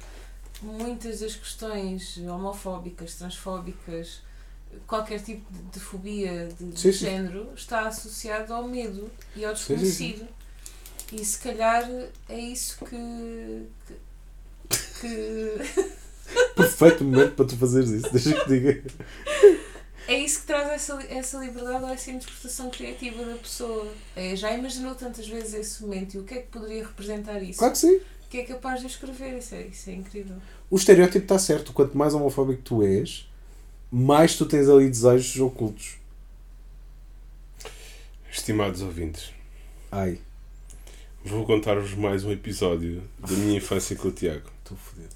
muitas 0.61 1.19
das 1.19 1.35
questões 1.35 2.17
homofóbicas, 2.27 3.15
transfóbicas, 3.15 4.21
qualquer 4.87 5.19
tipo 5.21 5.41
de, 5.51 5.59
de 5.73 5.79
fobia 5.79 6.49
de, 6.59 6.65
de 6.71 6.79
Sim, 6.79 6.91
sim. 6.91 7.05
género 7.05 7.47
está 7.55 7.81
associado 7.87 8.53
ao 8.53 8.67
medo 8.67 9.09
e 9.35 9.45
ao 9.45 9.55
Sim, 9.55 9.77
sim, 9.77 9.83
desconhecido. 9.83 10.27
E 11.11 11.23
se 11.23 11.39
calhar 11.39 11.89
é 12.29 12.39
isso 12.39 12.77
que. 12.85 13.67
que, 14.69 14.77
que 15.01 15.95
Perfeito 16.55 17.03
momento 17.03 17.35
para 17.35 17.45
tu 17.45 17.57
fazeres 17.57 17.89
isso. 17.91 18.11
Deixa 18.11 18.33
que 18.33 18.49
diga. 18.49 18.83
É 20.07 20.19
isso 20.19 20.41
que 20.41 20.47
traz 20.47 20.69
essa, 20.69 21.01
essa 21.09 21.37
liberdade 21.39 21.83
ou 21.83 21.89
essa 21.89 22.11
interpretação 22.11 22.69
criativa 22.69 23.23
da 23.25 23.35
pessoa. 23.35 23.91
É, 24.15 24.35
já 24.35 24.51
imaginou 24.51 24.93
tantas 24.93 25.27
vezes 25.27 25.53
esse 25.53 25.81
momento 25.81 26.15
e 26.15 26.19
o 26.19 26.23
que 26.23 26.35
é 26.35 26.41
que 26.41 26.47
poderia 26.47 26.85
representar 26.85 27.41
isso? 27.41 27.59
Claro 27.59 27.73
que 27.73 27.79
sim. 27.79 27.95
O 27.95 28.29
que 28.29 28.37
é 28.37 28.43
capaz 28.43 28.81
de 28.81 28.87
escrever? 28.87 29.37
Isso 29.37 29.55
é, 29.55 29.61
isso 29.63 29.89
é 29.89 29.93
incrível. 29.93 30.37
O 30.69 30.75
estereótipo 30.75 31.25
está 31.25 31.39
certo. 31.39 31.73
Quanto 31.73 31.97
mais 31.97 32.13
homofóbico 32.13 32.61
tu 32.61 32.83
és, 32.83 33.27
mais 33.91 34.35
tu 34.35 34.45
tens 34.45 34.69
ali 34.69 34.89
desejos 34.89 35.39
ocultos. 35.39 35.97
Estimados 38.29 38.81
ouvintes, 38.81 39.33
Ai, 39.91 40.19
vou 41.25 41.45
contar-vos 41.45 41.93
mais 41.93 42.23
um 42.23 42.31
episódio 42.31 43.03
da 43.19 43.33
minha 43.35 43.57
infância 43.57 43.95
com 43.95 44.07
o 44.07 44.11
Tiago. 44.11 44.49
estou 44.63 44.77
fodido. 44.77 45.15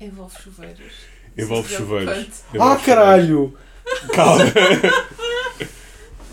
Envolve 0.00 0.36
chuveiros. 0.42 0.92
Envolve 1.36 1.68
chuveiros. 1.68 2.04
preocupante. 2.14 2.42
Ah, 2.50 2.54
Envolve 2.56 2.84
caralho! 2.84 3.58
Calma! 4.12 4.44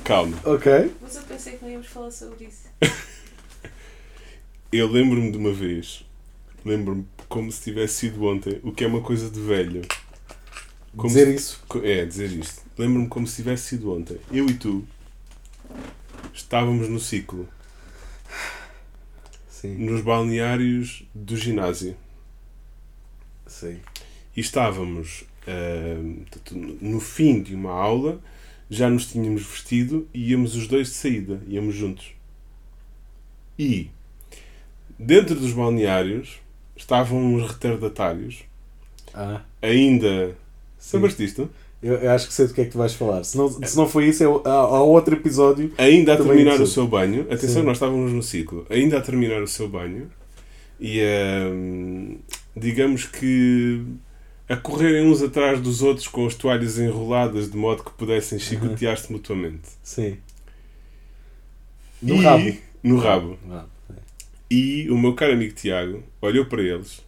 Calma. 0.03 0.37
Ok. 0.45 0.91
Mas 1.01 1.15
eu 1.15 1.21
pensei 1.23 1.57
que 1.57 1.63
não 1.63 1.71
íamos 1.71 1.87
falar 1.87 2.11
sobre 2.11 2.45
isso. 2.45 2.67
Eu 4.71 4.87
lembro-me 4.87 5.31
de 5.31 5.37
uma 5.37 5.51
vez, 5.53 6.05
lembro-me 6.65 7.05
como 7.27 7.51
se 7.51 7.61
tivesse 7.61 7.95
sido 7.95 8.23
ontem, 8.25 8.59
o 8.63 8.71
que 8.71 8.83
é 8.83 8.87
uma 8.87 9.01
coisa 9.01 9.29
de 9.29 9.39
velho. 9.39 9.81
Como 10.95 11.07
Dizer 11.09 11.25
se- 11.27 11.35
isso. 11.35 11.61
É, 11.83 12.05
dizer 12.05 12.31
isto. 12.31 12.61
Lembro-me 12.77 13.07
como 13.07 13.25
se 13.27 13.37
tivesse 13.37 13.69
sido 13.69 13.93
ontem. 13.95 14.17
Eu 14.31 14.45
e 14.47 14.53
tu 14.53 14.85
estávamos 16.33 16.87
no 16.89 16.99
ciclo, 16.99 17.47
Sim. 19.61 19.75
nos 19.75 20.01
balneários 20.01 21.03
do 21.13 21.35
ginásio. 21.37 21.95
Sim. 23.45 23.79
E 24.35 24.39
estávamos 24.41 25.25
portanto, 26.29 26.55
no 26.81 26.99
fim 26.99 27.41
de 27.41 27.53
uma 27.55 27.71
aula, 27.71 28.19
já 28.69 28.89
nos 28.89 29.07
tínhamos 29.07 29.43
vestido 29.45 30.07
e 30.13 30.31
íamos 30.31 30.55
os 30.55 30.67
dois 30.67 30.87
de 30.87 30.93
saída, 30.93 31.41
íamos 31.47 31.75
juntos. 31.75 32.13
E 33.59 33.89
dentro 34.97 35.35
dos 35.35 35.51
balneários 35.51 36.39
estavam 36.75 37.35
uns 37.35 37.51
retardatários, 37.51 38.43
Ah, 39.13 39.41
ainda. 39.61 40.35
sim. 40.77 40.91
Eu, 41.83 41.95
eu 41.95 42.11
acho 42.11 42.27
que 42.27 42.33
sei 42.33 42.45
do 42.47 42.53
que 42.53 42.61
é 42.61 42.65
que 42.65 42.71
tu 42.71 42.77
vais 42.77 42.93
falar. 42.93 43.23
Se 43.23 43.35
não, 43.37 43.49
se 43.49 43.75
não 43.75 43.87
foi 43.89 44.05
isso, 44.07 44.23
é, 44.23 44.27
há, 44.47 44.51
há 44.53 44.83
outro 44.83 45.15
episódio. 45.15 45.73
Ainda 45.77 46.13
a 46.13 46.17
terminar 46.17 46.61
o 46.61 46.67
seu 46.67 46.87
banho. 46.87 47.21
Atenção, 47.23 47.61
Sim. 47.61 47.63
nós 47.63 47.77
estávamos 47.77 48.11
no 48.11 48.21
ciclo. 48.21 48.65
Ainda 48.69 48.97
a 48.99 49.01
terminar 49.01 49.41
o 49.41 49.47
seu 49.47 49.67
banho. 49.67 50.09
E 50.79 50.99
hum, 51.51 52.17
digamos 52.55 53.05
que 53.05 53.81
a 54.47 54.55
correrem 54.55 55.07
uns 55.07 55.21
atrás 55.23 55.59
dos 55.59 55.81
outros 55.81 56.07
com 56.07 56.25
as 56.27 56.35
toalhas 56.35 56.77
enroladas 56.77 57.49
de 57.49 57.57
modo 57.57 57.83
que 57.83 57.91
pudessem 57.91 58.37
chicotear-se 58.37 59.11
mutuamente. 59.11 59.69
Sim. 59.81 60.17
No 62.01 62.15
E- 62.15 62.23
rabo. 62.23 62.57
No 62.83 62.97
rabo. 62.97 63.37
Ah, 63.49 63.65
E 64.49 64.87
o 64.89 64.97
meu 64.97 65.13
caro 65.15 65.33
amigo 65.33 65.53
Tiago 65.55 66.03
olhou 66.21 66.45
para 66.45 66.61
eles, 66.61 67.01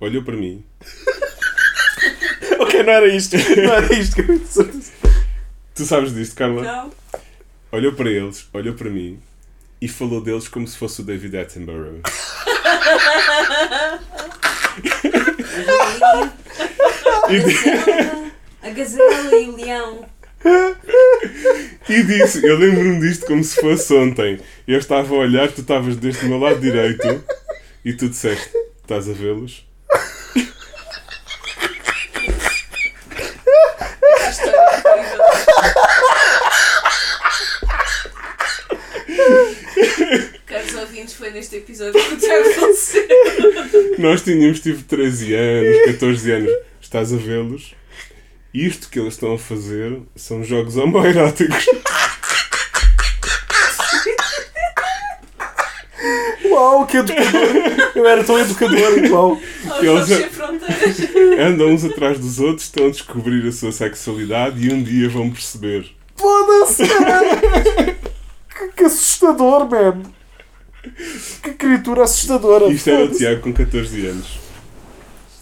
olhou 0.00 0.22
para 0.22 0.36
mim. 0.36 0.62
ok, 2.76 2.82
não 2.84 2.92
era 2.92 3.08
isto. 3.08 3.36
Não 3.36 3.72
era 3.74 3.94
isto 3.94 4.14
que 4.16 4.20
eu 4.30 4.38
dizer. 4.38 4.70
Tu 5.74 5.84
sabes 5.84 6.14
disto, 6.14 6.34
Carla? 6.36 6.62
Não. 6.62 6.92
Olhou 7.72 7.92
para 7.92 8.10
eles, 8.10 8.46
olhou 8.52 8.74
para 8.74 8.88
mim 8.88 9.18
e 9.80 9.88
falou 9.88 10.20
deles 10.22 10.48
como 10.48 10.66
se 10.66 10.76
fosse 10.78 11.00
o 11.00 11.04
David 11.04 11.36
Attenborough. 11.36 12.00
E, 17.28 17.40
di- 17.40 18.32
A 18.62 18.70
gazela 18.70 19.34
e 19.36 19.48
o 19.48 19.56
leão. 19.56 20.04
e 21.88 22.02
disse: 22.04 22.44
Eu 22.46 22.56
lembro-me 22.58 23.00
disto 23.00 23.26
como 23.26 23.42
se 23.42 23.60
fosse 23.60 23.92
ontem. 23.94 24.38
Eu 24.66 24.78
estava 24.78 25.14
a 25.14 25.18
olhar, 25.18 25.50
tu 25.50 25.60
estavas 25.62 25.96
deste 25.96 26.24
meu 26.26 26.38
lado 26.38 26.60
direito 26.60 27.24
e 27.84 27.92
tu 27.92 28.08
disseste: 28.08 28.50
Estás 28.82 29.08
a 29.08 29.12
vê-los? 29.12 29.66
A 34.24 34.28
história 34.30 34.56
é 34.60 34.78
incrível. 35.00 36.26
Caros 40.46 40.74
ouvintes, 40.74 41.05
foi 41.16 41.30
neste 41.30 41.56
episódio 41.56 41.92
que 42.02 42.14
o 42.14 42.16
Tiago 42.16 42.50
faleceu. 42.50 43.08
Nós 43.98 44.22
tínhamos 44.22 44.60
tipo 44.60 44.82
13 44.82 45.34
anos, 45.34 45.84
14 45.86 46.32
anos. 46.32 46.52
Estás 46.80 47.12
a 47.12 47.16
vê-los? 47.16 47.74
Isto 48.54 48.88
que 48.88 48.98
eles 48.98 49.14
estão 49.14 49.34
a 49.34 49.38
fazer 49.38 50.00
são 50.14 50.42
jogos 50.44 50.76
homoeróticos. 50.76 51.66
Uau, 56.44 56.86
que 56.86 56.96
educador! 56.98 57.92
Eu 57.94 58.06
era 58.06 58.24
tão 58.24 58.38
educador 58.38 58.98
igual. 59.04 59.38
Aos 59.70 60.10
Eles- 60.10 60.32
fronteiras. 60.32 60.98
Andam 61.40 61.68
uns 61.70 61.84
atrás 61.84 62.18
dos 62.18 62.38
outros, 62.38 62.64
estão 62.66 62.86
a 62.86 62.90
descobrir 62.90 63.46
a 63.46 63.52
sua 63.52 63.72
sexualidade 63.72 64.66
e 64.66 64.72
um 64.72 64.82
dia 64.82 65.08
vão 65.08 65.30
perceber. 65.30 65.86
Foda-se, 66.16 66.86
cara! 66.86 67.36
Que, 68.58 68.68
que 68.76 68.84
assustador, 68.84 69.68
man! 69.68 70.02
Que 71.42 71.52
criatura 71.54 72.04
assustadora! 72.04 72.66
Isto 72.72 72.90
era 72.90 73.04
o. 73.04 73.08
Tiago 73.10 73.40
com 73.42 73.52
14 73.52 74.06
anos. 74.06 74.38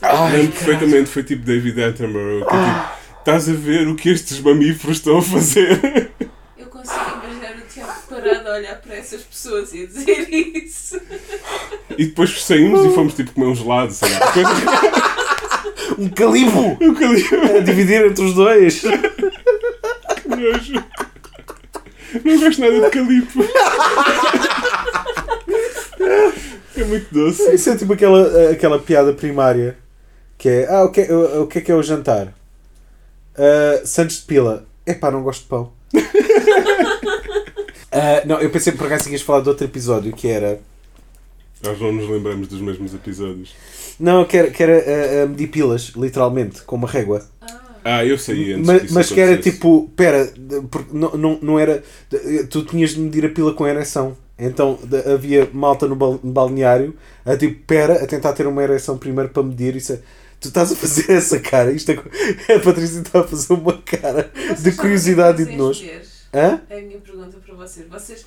Ai, 0.02 0.32
Lembro 0.38 0.52
perfeitamente, 0.52 1.08
foi 1.10 1.22
tipo 1.22 1.44
David 1.44 1.82
Attenborough. 1.82 2.46
Que 2.46 2.54
é 2.54 2.64
tipo, 2.64 2.94
Estás 3.20 3.48
a 3.48 3.52
ver 3.54 3.88
o 3.88 3.94
que 3.94 4.10
estes 4.10 4.38
mamíferos 4.40 4.98
estão 4.98 5.16
a 5.18 5.22
fazer? 5.22 6.10
Eu 6.58 6.66
consigo 6.66 7.00
imaginar 7.24 7.56
o 7.56 7.62
Tiago 7.72 7.92
parado 8.10 8.48
a 8.48 8.52
olhar 8.54 8.74
para 8.82 8.94
essas 8.96 9.22
pessoas 9.22 9.72
e 9.72 9.84
a 9.84 9.86
dizer 9.86 10.28
isso. 10.30 11.00
E 11.96 12.04
depois 12.06 12.42
saímos 12.44 12.84
e 12.84 12.94
fomos 12.94 13.14
tipo 13.14 13.32
comer 13.32 13.46
um 13.46 13.54
gelado, 13.54 13.92
sei 13.92 14.10
lá. 14.10 14.18
Coisa 14.32 14.50
um 15.98 16.08
calibo! 16.10 16.76
eu 16.80 16.90
ali- 16.96 17.56
A 17.58 17.60
dividir 17.60 18.04
entre 18.04 18.24
os 18.24 18.34
dois. 18.34 18.80
que 20.22 20.28
nojo. 20.28 20.84
Não 22.24 22.38
gosto 22.40 22.60
nada 22.60 22.80
de 22.80 22.90
calipo. 22.90 23.44
É 26.76 26.84
muito 26.84 27.12
doce. 27.14 27.54
Isso 27.54 27.70
é 27.70 27.76
tipo 27.76 27.92
aquela, 27.92 28.50
aquela 28.50 28.78
piada 28.78 29.12
primária 29.12 29.76
que 30.36 30.48
é: 30.48 30.66
Ah, 30.68 30.84
o 30.84 30.90
que 30.90 31.02
é, 31.02 31.12
o, 31.12 31.42
o 31.42 31.46
que, 31.46 31.58
é, 31.58 31.60
que 31.60 31.72
é 31.72 31.74
o 31.74 31.82
jantar? 31.82 32.34
Ah, 33.36 33.82
Santos 33.84 34.16
de 34.16 34.22
Pila. 34.22 34.66
Epá, 34.86 35.10
não 35.10 35.22
gosto 35.22 35.42
de 35.42 35.48
pão. 35.48 35.72
Ah, 37.96 38.26
não, 38.26 38.40
eu 38.40 38.50
pensei 38.50 38.72
por 38.72 38.86
acaso 38.86 39.04
que 39.04 39.12
ias 39.12 39.22
falar 39.22 39.40
de 39.40 39.48
outro 39.48 39.64
episódio 39.64 40.12
que 40.12 40.26
era. 40.26 40.58
Nós 41.62 41.80
não 41.80 41.92
nos 41.92 42.10
lembramos 42.10 42.48
dos 42.48 42.60
mesmos 42.60 42.92
episódios. 42.92 43.54
Não, 44.00 44.24
que 44.24 44.36
era, 44.36 44.50
que 44.50 44.60
era 44.60 45.22
ah, 45.22 45.26
medir 45.28 45.46
pilas, 45.46 45.92
literalmente, 45.94 46.62
com 46.62 46.74
uma 46.74 46.88
régua. 46.88 47.24
Ah, 47.84 48.04
eu 48.04 48.18
saí 48.18 48.52
antes 48.52 48.66
mas, 48.66 48.90
mas 48.90 49.12
que 49.12 49.20
era 49.20 49.36
tipo, 49.38 49.88
pera, 49.94 50.28
não, 50.90 51.10
não, 51.12 51.38
não 51.40 51.56
era. 51.56 51.84
Tu 52.50 52.64
tinhas 52.64 52.90
de 52.90 53.00
medir 53.00 53.26
a 53.26 53.28
pila 53.28 53.54
com 53.54 53.64
ereção. 53.64 54.16
Então 54.38 54.78
havia 55.14 55.48
malta 55.52 55.86
no 55.86 55.94
bal- 55.94 56.18
no 56.22 56.32
balneário 56.32 56.96
a 57.24 57.36
tipo, 57.36 57.64
pera, 57.66 58.02
a 58.02 58.06
tentar 58.06 58.32
ter 58.32 58.46
uma 58.46 58.62
ereção 58.62 58.98
primeiro 58.98 59.30
para 59.30 59.42
medir. 59.42 59.76
Isso 59.76 59.92
é- 59.92 60.00
tu 60.40 60.48
estás 60.48 60.72
a 60.72 60.76
fazer 60.76 61.10
essa 61.14 61.38
cara. 61.38 61.70
Isto 61.70 61.92
é, 61.92 61.94
a 62.54 62.60
Patrícia 62.60 63.00
está 63.00 63.20
a 63.20 63.24
fazer 63.24 63.52
uma 63.52 63.80
cara 63.82 64.30
de 64.60 64.72
curiosidade 64.72 65.42
e 65.42 65.46
de 65.46 65.52
é 65.52 65.56
nojo. 65.56 65.84
Hã? 66.34 66.60
É 66.68 66.78
a 66.78 66.82
minha 66.82 66.98
pergunta 66.98 67.36
para 67.44 67.54
vocês. 67.54 67.86
Vocês, 67.88 68.26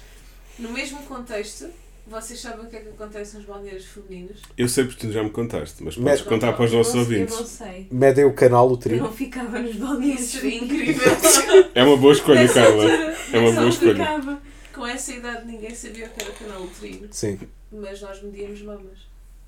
no 0.58 0.72
mesmo 0.72 1.00
contexto, 1.04 1.66
vocês 2.10 2.40
sabem 2.40 2.66
o 2.66 2.70
que 2.70 2.78
é 2.78 2.80
que 2.80 2.88
acontece 2.88 3.36
nos 3.36 3.46
balneários 3.46 3.84
femininos? 3.86 4.38
Eu 4.58 4.70
sei 4.70 4.86
porque 4.86 5.08
tu 5.08 5.12
já 5.12 5.22
me 5.22 5.30
contaste, 5.30 5.84
mas 5.84 5.98
podes 5.98 6.22
contar 6.22 6.54
para 6.54 6.64
os 6.64 6.72
nossos 6.72 6.94
eu 6.94 7.02
ouvintes. 7.02 7.34
Eu 7.34 7.42
não 7.42 7.46
sei. 7.46 7.88
Medem 7.92 8.24
o 8.24 8.32
canal, 8.34 8.66
o 8.70 8.72
Eu 8.72 8.78
trio. 8.78 9.04
não 9.04 9.12
ficava 9.12 9.60
nos 9.60 9.76
balneários. 9.76 10.26
Seria 10.30 10.64
incrível. 10.64 11.04
É 11.76 11.84
uma 11.84 11.98
boa 11.98 12.14
escolha, 12.14 12.48
Carla. 12.48 12.86
É 13.34 13.38
uma 13.38 13.52
boa 13.52 13.68
escolha. 13.70 13.94
Ficava. 13.94 14.42
Com 14.78 14.86
essa 14.86 15.12
idade 15.12 15.46
ninguém 15.46 15.74
sabia 15.74 16.06
o 16.06 16.10
que 16.10 16.24
era 16.24 16.32
canal 16.34 16.62
uterino, 16.62 17.08
Sim. 17.12 17.40
mas 17.72 18.00
nós 18.00 18.22
medíamos 18.22 18.62
mamas. 18.62 19.00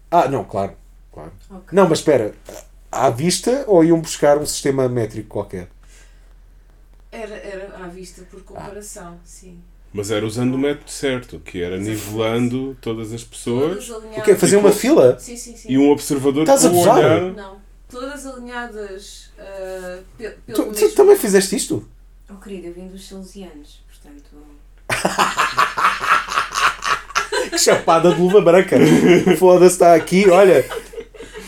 Ah, 0.10 0.28
não, 0.28 0.44
claro. 0.44 0.74
claro. 1.14 1.32
Ok. 1.52 1.68
Não, 1.72 1.88
mas 1.88 2.00
espera. 2.00 2.34
À 2.92 3.12
vista 3.12 3.64
ou 3.68 3.84
iam 3.84 4.02
buscar 4.02 4.40
um 4.40 4.46
sistema 4.46 4.90
métrico 4.90 5.30
qualquer? 5.30 5.70
Era, 7.12 7.36
era 7.36 7.78
à 7.84 7.88
vista 7.88 8.24
por 8.24 8.42
comparação, 8.44 9.20
sim. 9.24 9.60
Mas 9.94 10.10
era 10.10 10.26
usando 10.26 10.56
o 10.56 10.58
método 10.58 10.90
certo, 10.90 11.40
que 11.40 11.62
era 11.62 11.78
nivelando 11.78 12.76
todas 12.82 13.14
as 13.14 13.24
pessoas 13.24 13.86
Todas 13.88 14.04
alinhadas. 14.04 14.18
O 14.20 14.24
quê? 14.24 14.36
Fazer 14.36 14.58
uma 14.58 14.72
fila? 14.72 15.20
Sim, 15.20 15.38
sim, 15.38 15.56
sim. 15.56 15.72
e 15.72 15.78
um 15.78 15.90
observador 15.92 16.42
Estás 16.44 16.66
a 16.66 16.70
com 16.70 16.76
o 16.76 16.80
gozar? 16.80 16.98
olhar. 16.98 17.22
Não. 17.34 17.62
Todas 17.88 18.26
alinhadas 18.26 19.32
ah, 19.38 20.00
pe- 20.18 20.30
pelo 20.46 20.58
Tu, 20.58 20.64
tu 20.74 20.82
mesmo... 20.82 20.96
também 20.96 21.16
fizeste 21.16 21.56
isto? 21.56 21.88
Oh, 22.30 22.36
querida, 22.36 22.68
eu 22.68 22.74
vim 22.74 22.88
dos 22.88 23.08
salesianos, 23.08 23.84
portanto. 23.88 24.30
Que 27.50 27.58
chapada 27.60 28.14
de 28.14 28.20
luva 28.20 28.42
branca. 28.42 28.78
Foda-se, 29.38 29.74
está 29.76 29.96
aqui, 29.96 30.30
olha. 30.30 30.66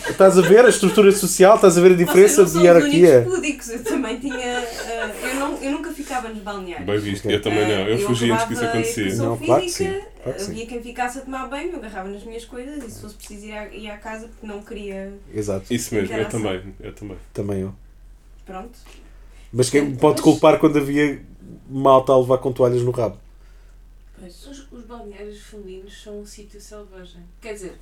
Estás 0.09 0.37
a 0.37 0.41
ver 0.41 0.65
a 0.65 0.69
estrutura 0.69 1.11
social, 1.11 1.55
estás 1.55 1.77
a 1.77 1.81
ver 1.81 1.91
a 1.91 1.95
diferença 1.95 2.43
de 2.45 2.57
hierarquia. 2.59 3.21
púdicos, 3.27 3.69
eu 3.69 3.83
também 3.83 4.19
tinha. 4.19 4.59
ah, 4.59 5.09
eu, 5.23 5.35
não, 5.35 5.57
eu 5.61 5.71
nunca 5.71 5.91
ficava 5.91 6.27
nos 6.29 6.39
balneários. 6.39 6.85
Bem 6.85 6.99
visto, 6.99 7.29
eu 7.29 7.41
também 7.41 7.61
não. 7.67 7.87
Eu 7.87 7.95
Ah, 7.95 8.07
fugi 8.07 8.31
antes 8.31 8.45
que 8.45 8.53
isso 8.53 8.63
acabava 8.63 8.77
a 8.77 8.81
acontecia. 8.81 9.03
educação 9.03 9.25
Não, 9.29 9.37
claro 9.37 9.61
que 9.61 9.69
sim, 9.69 9.85
claro 10.23 10.37
que 10.37 10.43
sim. 10.43 10.51
Havia 10.51 10.65
quem 10.65 10.81
ficasse 10.81 11.17
a 11.19 11.21
tomar 11.21 11.47
banho, 11.47 11.69
eu 11.71 11.75
agarrava 11.77 12.09
nas 12.09 12.23
minhas 12.23 12.45
coisas 12.45 12.83
e 12.83 12.91
se 12.91 13.01
fosse 13.01 13.15
preciso 13.15 13.45
ir 13.45 13.51
à, 13.53 13.67
ir 13.73 13.89
à 13.89 13.97
casa 13.97 14.27
porque 14.27 14.45
não 14.45 14.61
queria. 14.61 15.13
Exato, 15.33 15.73
Isso 15.73 15.95
mesmo, 15.95 16.13
eu 16.15 16.27
também. 16.29 16.61
Eu 16.81 16.93
também. 16.93 17.17
também 17.33 17.61
eu. 17.61 17.73
Pronto. 18.45 18.77
Mas 19.53 19.69
quem 19.69 19.81
me 19.83 19.95
pode 19.97 20.21
culpar 20.21 20.57
quando 20.59 20.77
havia 20.77 21.21
malta 21.69 22.11
a 22.11 22.19
levar 22.19 22.37
com 22.39 22.51
toalhas 22.51 22.81
no 22.81 22.91
rabo? 22.91 23.17
Pois. 24.21 24.45
Os, 24.45 24.71
os 24.71 24.85
balneários 24.85 25.41
femininos 25.41 25.99
são 25.99 26.19
um 26.19 26.25
sítio 26.27 26.61
selvagem. 26.61 27.27
Quer 27.41 27.53
dizer, 27.53 27.73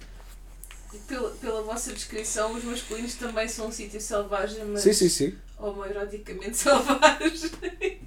pela, 1.06 1.30
pela 1.32 1.62
vossa 1.64 1.92
descrição, 1.92 2.54
os 2.54 2.64
masculinos 2.64 3.16
também 3.16 3.46
são 3.46 3.68
um 3.68 3.72
sítio 3.74 4.00
selvagem, 4.00 4.64
mas 4.64 4.82
Sim, 4.84 4.94
sim, 4.94 5.10
sim. 5.10 5.38
homoeroticamente 5.58 6.56
selvagem. 6.58 8.00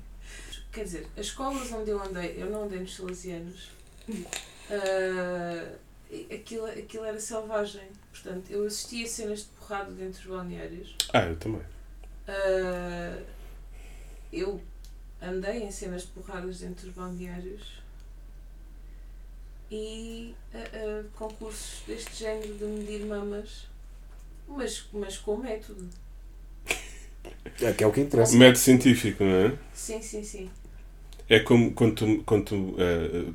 Quer 0.72 0.84
dizer, 0.84 1.06
as 1.14 1.26
escolas 1.26 1.70
onde 1.72 1.90
eu 1.90 2.02
andei, 2.02 2.42
eu 2.42 2.48
não 2.48 2.64
andei 2.64 2.80
nos 2.80 2.96
salesianos, 2.96 3.68
ah, 4.70 5.74
aquilo, 6.34 6.64
aquilo 6.64 7.04
era 7.04 7.20
selvagem. 7.20 7.86
Portanto, 8.10 8.50
eu 8.50 8.64
assistia 8.64 9.06
cenas 9.06 9.40
de 9.40 9.44
porrada 9.58 9.90
dentro 9.90 10.22
dos 10.22 10.30
balneários. 10.30 10.96
Ah, 11.12 11.26
eu 11.26 11.36
também. 11.36 11.60
Ah, 12.26 13.22
eu 14.32 14.58
andei 15.20 15.64
em 15.64 15.70
cenas 15.70 16.02
de 16.02 16.08
porradas 16.08 16.60
dentro 16.60 16.86
dos 16.86 16.94
balneários 16.94 17.81
e 19.72 20.34
ah, 20.54 20.58
ah, 20.74 21.02
concursos 21.14 21.82
deste 21.86 22.14
género 22.16 22.52
de 22.54 22.64
medir 22.64 23.06
mamas, 23.06 23.66
mas, 24.46 24.86
mas 24.92 25.16
com 25.16 25.38
método. 25.38 25.88
É 27.60 27.72
que 27.72 27.82
é 27.82 27.86
o 27.86 27.92
que 27.92 28.00
interessa. 28.02 28.36
Método 28.36 28.58
científico, 28.58 29.24
não 29.24 29.34
é? 29.46 29.58
Sim, 29.72 30.02
sim, 30.02 30.22
sim. 30.22 30.50
É 31.28 31.40
como 31.40 31.72
quando 31.72 31.94
tu, 31.94 32.22
quando 32.24 32.44
tu, 32.44 32.76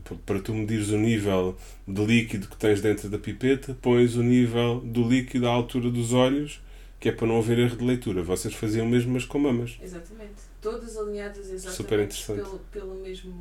p- 0.03 0.15
para 0.25 0.39
tu 0.39 0.53
medires 0.53 0.89
o 0.89 0.97
nível 0.97 1.57
de 1.87 2.05
líquido 2.05 2.47
que 2.47 2.55
tens 2.55 2.81
dentro 2.81 3.09
da 3.09 3.17
pipeta, 3.17 3.75
pões 3.81 4.15
o 4.15 4.21
nível 4.21 4.79
do 4.81 5.07
líquido 5.09 5.47
à 5.47 5.49
altura 5.51 5.89
dos 5.89 6.13
olhos, 6.13 6.61
que 6.99 7.09
é 7.09 7.11
para 7.11 7.25
não 7.25 7.39
haver 7.39 7.57
erro 7.57 7.75
de 7.77 7.83
leitura. 7.83 8.21
Vocês 8.21 8.53
faziam 8.53 8.85
o 8.85 8.89
mesmo, 8.89 9.13
mas 9.13 9.25
com 9.25 9.39
mamas. 9.39 9.79
Exatamente. 9.81 10.33
Todas 10.61 10.95
alinhadas 10.97 11.49
exatamente 11.49 11.75
Super 11.75 11.99
interessante. 12.01 12.41
Pelo, 12.43 12.59
pelo 12.71 12.95
mesmo. 13.01 13.33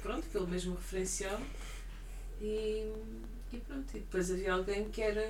Pronto, 0.00 0.26
pelo 0.32 0.46
mesmo 0.46 0.74
referencial. 0.74 1.38
E, 2.42 2.86
e 3.52 3.56
pronto. 3.58 3.84
E 3.94 3.98
depois 4.00 4.30
havia 4.30 4.52
alguém 4.52 4.84
que 4.90 5.00
era, 5.00 5.24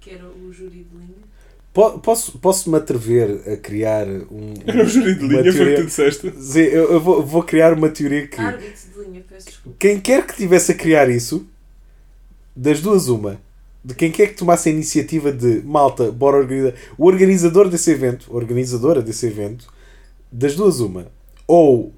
que 0.00 0.10
era 0.10 0.26
o 0.26 0.52
júri 0.52 0.84
de 0.90 0.96
linha. 0.96 1.36
Po- 1.72 1.98
Posso, 2.00 2.38
posso-me 2.38 2.76
atrever 2.78 3.42
a 3.52 3.56
criar 3.56 4.06
um. 4.08 4.54
Era 4.66 4.82
o 4.82 4.86
júri 4.88 5.14
de 5.14 5.26
linha, 5.28 5.52
foi 5.52 5.72
o 5.72 5.76
que 5.76 5.82
tu 5.82 5.86
disseste. 5.86 6.32
Sim, 6.42 6.60
eu, 6.60 6.92
eu 6.92 7.00
vou, 7.00 7.22
vou 7.22 7.42
criar 7.42 7.74
uma 7.74 7.90
teoria 7.90 8.26
que. 8.26 8.40
Árbitro 8.40 8.72
de 8.94 9.00
linha, 9.10 9.24
peço 9.28 9.46
desculpa. 9.48 9.76
Quem 9.78 10.00
quer 10.00 10.26
que 10.26 10.34
tivesse 10.36 10.72
a 10.72 10.74
criar 10.74 11.10
isso, 11.10 11.46
das 12.54 12.80
duas, 12.80 13.08
uma. 13.08 13.38
De 13.84 13.94
quem 13.94 14.10
quer 14.10 14.28
que 14.28 14.34
tomasse 14.34 14.68
a 14.68 14.72
iniciativa 14.72 15.30
de 15.30 15.60
malta, 15.62 16.10
bora 16.10 16.38
organizar. 16.38 16.74
O 16.98 17.06
organizador 17.06 17.68
desse 17.68 17.90
evento, 17.90 18.34
organizadora 18.34 19.00
desse 19.02 19.26
evento, 19.26 19.68
das 20.32 20.56
duas, 20.56 20.80
uma. 20.80 21.06
Ou 21.46 21.92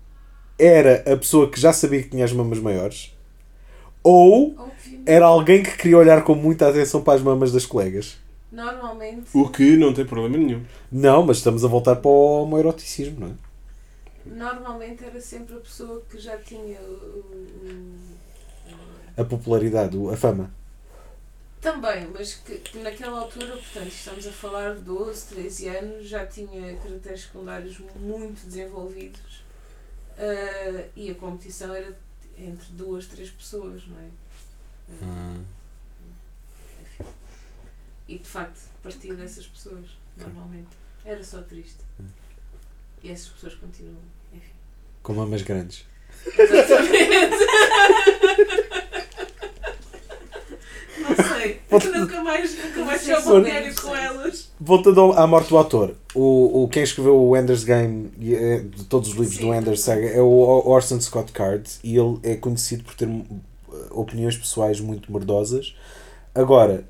era 0.59 0.97
a 1.11 1.17
pessoa 1.17 1.49
que 1.51 1.59
já 1.61 1.73
sabia 1.73 2.03
que 2.03 2.11
tinha 2.11 2.25
as 2.25 2.33
mamas 2.33 2.59
maiores, 2.59 3.17
ou 4.03 4.55
Obviamente. 4.59 5.03
era 5.07 5.27
alguém 5.27 5.63
que 5.63 5.77
queria 5.77 5.99
olhar 5.99 6.23
com 6.25 6.35
muita 6.35 6.69
atenção 6.69 7.03
para 7.03 7.15
as 7.15 7.23
mamas 7.23 7.53
das 7.53 7.67
colegas. 7.67 8.17
Normalmente. 8.51 9.29
O 9.35 9.49
que 9.49 9.77
não 9.77 9.93
tem 9.93 10.05
problema 10.07 10.37
nenhum. 10.39 10.65
Não, 10.91 11.23
mas 11.23 11.37
estamos 11.39 11.65
a 11.65 11.69
voltar 11.69 11.97
para 11.97 12.11
o 12.11 12.43
homoeroticismo, 12.43 13.21
não 13.21 13.29
é? 13.29 13.33
Normalmente 14.27 15.05
era 15.05 15.21
sempre 15.21 15.57
a 15.57 15.61
pessoa 15.61 16.03
que 16.11 16.19
já 16.19 16.37
tinha 16.39 16.81
o. 16.81 16.93
o- 16.93 18.19
A 19.17 19.25
popularidade, 19.25 19.97
a 20.13 20.17
fama. 20.17 20.51
Também, 21.61 22.07
mas 22.15 22.35
que, 22.35 22.55
que 22.59 22.79
naquela 22.79 23.19
altura, 23.21 23.49
portanto, 23.49 23.89
estamos 23.89 24.27
a 24.27 24.31
falar 24.31 24.77
de 24.77 24.83
12, 24.83 25.27
13 25.35 25.69
anos, 25.69 26.09
já 26.09 26.25
tinha 26.25 26.77
caracteres 26.77 27.23
secundários 27.23 27.79
muito 28.01 28.47
desenvolvidos 28.47 29.43
ah, 30.17 30.85
e 30.95 31.11
a 31.11 31.15
competição 31.17 31.75
era 31.75 31.93
entre 32.39 32.73
duas, 32.73 33.07
três 33.07 33.31
pessoas, 33.31 33.83
não 33.87 33.99
é? 33.99 34.09
Enfim. 34.91 35.45
E 38.07 38.19
de 38.19 38.29
facto, 38.29 38.61
partia 38.83 39.15
dessas 39.15 39.47
pessoas, 39.47 39.87
normalmente. 40.17 40.69
Era 41.05 41.23
só 41.23 41.43
triste. 41.43 41.81
E 43.03 43.11
essas 43.11 43.29
pessoas 43.29 43.55
continuam, 43.55 44.01
enfim. 44.33 44.53
Com 45.03 45.15
mamas 45.15 45.43
grandes. 45.43 45.85
Exatamente. 46.27 47.37
Não 50.99 51.15
sei. 51.39 51.61
nunca 52.01 52.23
mais, 52.23 52.57
nunca 52.57 52.85
mais 52.85 53.07
balneário 53.25 53.73
sim. 53.73 53.81
com 53.81 53.95
elas. 53.95 54.48
Voltando 54.61 55.13
à 55.13 55.25
morte 55.27 55.51
do 55.51 55.57
autor, 55.57 55.95
o, 56.15 56.65
o, 56.65 56.69
quem 56.69 56.83
escreveu 56.83 57.17
o 57.17 57.37
Ender's 57.37 57.63
Game, 57.63 58.11
eh, 58.21 58.65
de 58.65 58.85
todos 58.87 59.11
os 59.11 59.15
livros 59.15 59.37
Sim, 59.37 59.47
do 59.47 59.55
Ender's 59.55 59.85
também. 59.85 60.09
Saga, 60.09 60.19
é 60.19 60.21
o 60.21 60.27
Orson 60.67 61.01
Scott 61.01 61.31
Card 61.31 61.71
e 61.85 61.97
ele 61.97 62.19
é 62.25 62.35
conhecido 62.35 62.83
por 62.83 62.95
ter 62.95 63.09
eh, 63.09 63.75
opiniões 63.93 64.37
pessoais 64.37 64.81
muito 64.81 65.13
merdosas. 65.13 65.77
Agora, 66.35 66.85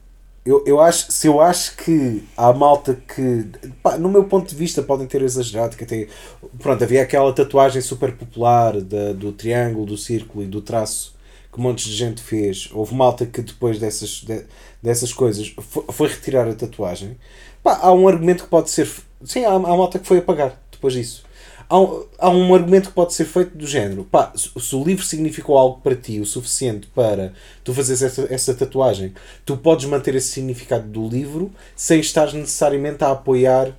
eu, 0.46 0.64
eu 0.66 0.80
acho, 0.80 1.12
se 1.12 1.26
eu 1.26 1.40
acho 1.42 1.76
que 1.76 2.22
há 2.34 2.50
malta 2.54 2.94
que, 2.94 3.44
pá, 3.82 3.98
no 3.98 4.08
meu 4.08 4.24
ponto 4.24 4.48
de 4.48 4.54
vista, 4.56 4.82
podem 4.82 5.06
ter 5.06 5.20
exagerado, 5.20 5.76
que 5.76 5.84
até, 5.84 6.08
pronto, 6.58 6.82
havia 6.82 7.02
aquela 7.02 7.32
tatuagem 7.34 7.82
super 7.82 8.12
popular 8.16 8.80
da, 8.80 9.12
do 9.12 9.30
triângulo, 9.32 9.84
do 9.84 9.98
círculo 9.98 10.42
e 10.42 10.46
do 10.46 10.62
traço 10.62 11.14
que 11.52 11.58
um 11.58 11.62
monte 11.62 11.84
de 11.86 11.94
gente 11.94 12.22
fez. 12.22 12.70
Houve 12.72 12.94
malta 12.94 13.26
que 13.26 13.42
depois 13.42 13.78
dessas, 13.78 14.22
de- 14.22 14.44
dessas 14.82 15.12
coisas 15.12 15.54
foi, 15.60 15.84
foi 15.90 16.08
retirar 16.08 16.48
a 16.48 16.54
tatuagem. 16.54 17.16
Pá, 17.68 17.80
há 17.82 17.92
um 17.92 18.08
argumento 18.08 18.44
que 18.44 18.48
pode 18.48 18.70
ser. 18.70 18.88
Sim, 19.22 19.44
há, 19.44 19.50
há 19.52 19.58
malta 19.58 19.98
que 19.98 20.06
foi 20.06 20.16
apagar 20.18 20.58
depois 20.72 20.94
disso. 20.94 21.22
Há 21.68 21.78
um, 21.78 22.04
há 22.18 22.30
um 22.30 22.54
argumento 22.54 22.88
que 22.88 22.94
pode 22.94 23.12
ser 23.12 23.26
feito 23.26 23.54
do 23.58 23.66
género. 23.66 24.04
Pá, 24.04 24.32
se, 24.34 24.48
se 24.58 24.74
o 24.74 24.82
livro 24.82 25.04
significou 25.04 25.58
algo 25.58 25.78
para 25.82 25.94
ti 25.94 26.18
o 26.18 26.24
suficiente 26.24 26.86
para 26.94 27.34
tu 27.62 27.74
fazeres 27.74 28.00
essa, 28.00 28.26
essa 28.32 28.54
tatuagem, 28.54 29.12
tu 29.44 29.54
podes 29.58 29.84
manter 29.84 30.14
esse 30.14 30.28
significado 30.28 30.88
do 30.88 31.06
livro 31.06 31.52
sem 31.76 32.00
estar 32.00 32.32
necessariamente 32.32 33.04
a 33.04 33.10
apoiar 33.10 33.76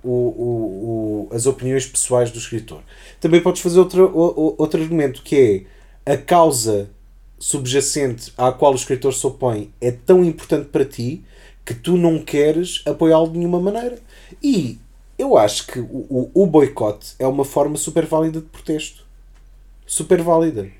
o, 0.00 0.10
o, 0.12 1.28
o- 1.32 1.34
as 1.34 1.44
opiniões 1.46 1.86
pessoais 1.86 2.30
do 2.30 2.38
escritor. 2.38 2.82
Também 3.20 3.40
podes 3.40 3.60
fazer 3.60 3.80
outro, 3.80 4.12
o- 4.14 4.54
outro 4.56 4.80
argumento 4.80 5.22
que 5.24 5.66
é 6.06 6.12
a 6.12 6.16
causa 6.16 6.88
subjacente 7.36 8.32
à 8.38 8.52
qual 8.52 8.70
o 8.70 8.76
escritor 8.76 9.12
se 9.12 9.26
opõe 9.26 9.72
é 9.80 9.90
tão 9.90 10.24
importante 10.24 10.66
para 10.68 10.84
ti 10.84 11.24
que 11.64 11.74
tu 11.74 11.96
não 11.96 12.18
queres 12.22 12.82
apoiá-lo 12.86 13.30
de 13.30 13.38
nenhuma 13.38 13.60
maneira. 13.60 13.98
E 14.42 14.78
eu 15.18 15.36
acho 15.36 15.66
que 15.66 15.78
o, 15.80 16.06
o, 16.10 16.30
o 16.34 16.46
boicote 16.46 17.14
é 17.18 17.26
uma 17.26 17.44
forma 17.44 17.76
super 17.76 18.06
válida 18.06 18.40
de 18.40 18.46
protesto. 18.46 19.04
Super 19.86 20.22
válida. 20.22 20.70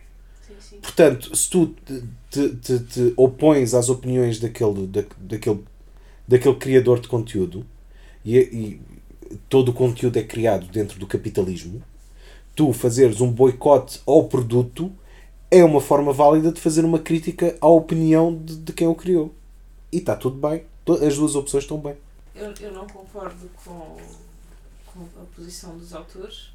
Sim, 0.46 0.54
sim. 0.60 0.76
Portanto, 0.80 1.34
se 1.36 1.48
tu 1.50 1.66
te, 1.86 2.02
te, 2.30 2.48
te- 2.56 2.78
te 2.80 3.14
opões 3.16 3.74
às 3.74 3.88
opiniões 3.88 4.38
daquele, 4.38 4.86
da, 4.86 5.04
daquele, 5.18 5.64
daquele 6.28 6.56
criador 6.56 7.00
de 7.00 7.08
conteúdo 7.08 7.64
e, 8.24 8.38
e 8.38 8.80
todo 9.48 9.70
o 9.70 9.74
conteúdo 9.74 10.18
é 10.18 10.22
criado 10.22 10.66
dentro 10.68 10.98
do 10.98 11.06
capitalismo, 11.06 11.82
tu 12.54 12.72
fazeres 12.72 13.20
um 13.20 13.30
boicote 13.30 14.00
ao 14.06 14.24
produto 14.24 14.92
é 15.50 15.64
uma 15.64 15.80
forma 15.80 16.12
válida 16.12 16.52
de 16.52 16.60
fazer 16.60 16.84
uma 16.84 16.98
crítica 16.98 17.56
à 17.60 17.68
opinião 17.68 18.34
de, 18.36 18.56
de 18.56 18.72
quem 18.72 18.88
o 18.88 18.94
criou. 18.94 19.34
E 19.92 19.98
está 19.98 20.16
tudo 20.16 20.36
bem. 20.36 20.64
As 20.86 21.16
duas 21.16 21.34
opções 21.34 21.64
estão 21.64 21.78
bem. 21.78 21.96
Eu, 22.34 22.52
eu 22.60 22.72
não 22.72 22.86
concordo 22.86 23.48
com, 23.64 23.96
com 24.86 25.22
a 25.22 25.24
posição 25.34 25.78
dos 25.78 25.94
autores, 25.94 26.50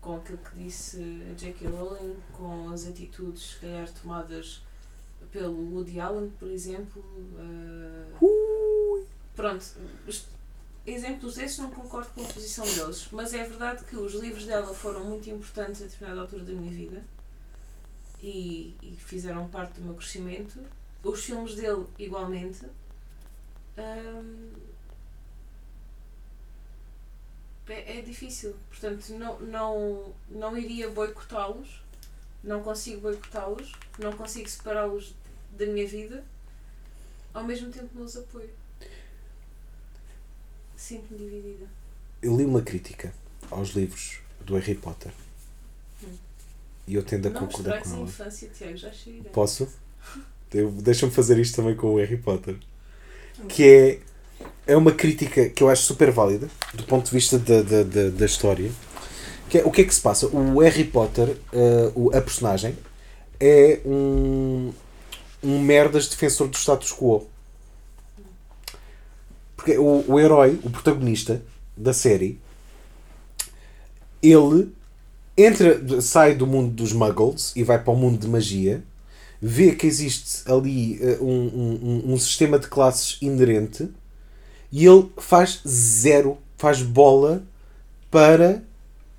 com 0.00 0.16
aquilo 0.16 0.38
que 0.38 0.64
disse 0.64 0.96
a 1.30 1.34
J.K. 1.34 1.68
Rowling, 1.68 2.16
com 2.32 2.70
as 2.70 2.86
atitudes, 2.86 3.50
se 3.50 3.56
calhar, 3.56 3.88
tomadas 4.00 4.62
pelo 5.30 5.74
Woody 5.74 6.00
Allen, 6.00 6.30
por 6.38 6.48
exemplo. 6.48 7.04
ah, 7.38 8.20
pronto, 9.36 9.64
os 10.06 10.26
exemplos 10.86 11.34
desses 11.34 11.58
não 11.58 11.70
concordo 11.70 12.10
com 12.14 12.22
a 12.22 12.28
posição 12.28 12.64
deles, 12.64 13.08
mas 13.12 13.34
é 13.34 13.44
verdade 13.44 13.84
que 13.84 13.96
os 13.96 14.14
livros 14.14 14.46
dela 14.46 14.72
foram 14.74 15.04
muito 15.04 15.28
importantes 15.28 15.82
a 15.82 15.84
determinada 15.84 16.22
altura 16.22 16.44
da 16.44 16.52
minha 16.52 16.72
vida 16.72 17.04
e, 18.22 18.74
e 18.82 18.96
fizeram 18.96 19.48
parte 19.48 19.80
do 19.80 19.82
meu 19.84 19.94
crescimento. 19.94 20.58
Os 21.02 21.24
filmes 21.24 21.54
dele, 21.54 21.86
igualmente. 21.98 22.60
É, 27.68 27.98
é 27.98 28.02
difícil, 28.02 28.56
portanto, 28.68 29.10
não, 29.10 29.38
não, 29.40 30.12
não 30.28 30.58
iria 30.58 30.88
boicotá-los, 30.90 31.82
não 32.42 32.62
consigo 32.62 33.00
boicotá-los, 33.02 33.72
não 33.98 34.12
consigo 34.12 34.48
separá-los 34.48 35.14
da 35.56 35.66
minha 35.66 35.86
vida, 35.86 36.24
ao 37.32 37.44
mesmo 37.44 37.70
tempo 37.70 37.88
não 37.94 38.04
os 38.04 38.16
apoio. 38.16 38.50
Sinto-me 40.76 41.18
dividida. 41.18 41.66
Eu 42.20 42.36
li 42.36 42.44
uma 42.44 42.62
crítica 42.62 43.12
aos 43.50 43.68
livros 43.70 44.18
do 44.40 44.54
Harry 44.56 44.74
Potter. 44.74 45.12
Hum. 46.02 46.16
E 46.88 46.94
eu 46.96 47.04
tendo 47.04 47.28
a 47.28 47.30
não 47.30 47.46
concordar 47.46 47.82
com 47.82 47.90
ela. 47.90 48.02
infância, 48.02 48.48
Tiago, 48.48 48.76
já 48.76 48.90
cheguei. 48.92 49.22
Posso? 49.30 49.68
Eu- 50.52 50.72
Deixa-me 50.72 51.12
fazer 51.12 51.38
isto 51.38 51.54
também 51.54 51.76
com 51.76 51.94
o 51.94 51.98
Harry 51.98 52.16
Potter. 52.16 52.58
Que 53.48 53.64
é, 54.66 54.72
é 54.72 54.76
uma 54.76 54.92
crítica 54.92 55.48
que 55.48 55.62
eu 55.62 55.68
acho 55.68 55.82
super 55.82 56.10
válida, 56.10 56.48
do 56.74 56.84
ponto 56.84 57.06
de 57.06 57.10
vista 57.12 57.38
da, 57.38 57.62
da, 57.62 57.82
da, 57.82 58.08
da 58.10 58.26
história. 58.26 58.70
Que 59.48 59.58
é, 59.58 59.64
o 59.64 59.70
que 59.70 59.80
é 59.80 59.84
que 59.84 59.94
se 59.94 60.00
passa? 60.00 60.26
O 60.28 60.60
Harry 60.60 60.84
Potter, 60.84 61.36
eh, 61.52 61.90
o- 61.94 62.10
a 62.16 62.20
personagem, 62.20 62.76
é 63.40 63.80
um, 63.84 64.72
um 65.42 65.58
merdas 65.60 66.06
defensor 66.08 66.46
do 66.46 66.56
status 66.56 66.92
quo. 66.92 67.26
Porque 69.56 69.76
o, 69.76 70.04
o 70.06 70.20
herói, 70.20 70.58
o 70.62 70.70
protagonista 70.70 71.42
da 71.76 71.92
série, 71.92 72.38
ele 74.22 74.72
entra, 75.36 76.00
sai 76.00 76.34
do 76.34 76.46
mundo 76.46 76.70
dos 76.72 76.92
muggles 76.92 77.52
e 77.56 77.64
vai 77.64 77.82
para 77.82 77.92
o 77.92 77.96
mundo 77.96 78.18
de 78.18 78.28
magia, 78.28 78.82
vê 79.40 79.74
que 79.74 79.86
existe 79.86 80.50
ali 80.50 80.98
eh, 81.02 81.18
um, 81.20 81.26
um, 81.26 82.12
um- 82.12 82.18
sistema 82.18 82.58
de 82.58 82.68
classes 82.68 83.16
inerente 83.22 83.88
e 84.72 84.86
ele 84.86 85.08
faz 85.18 85.60
zero, 85.66 86.38
faz 86.56 86.82
bola 86.82 87.42
para 88.10 88.62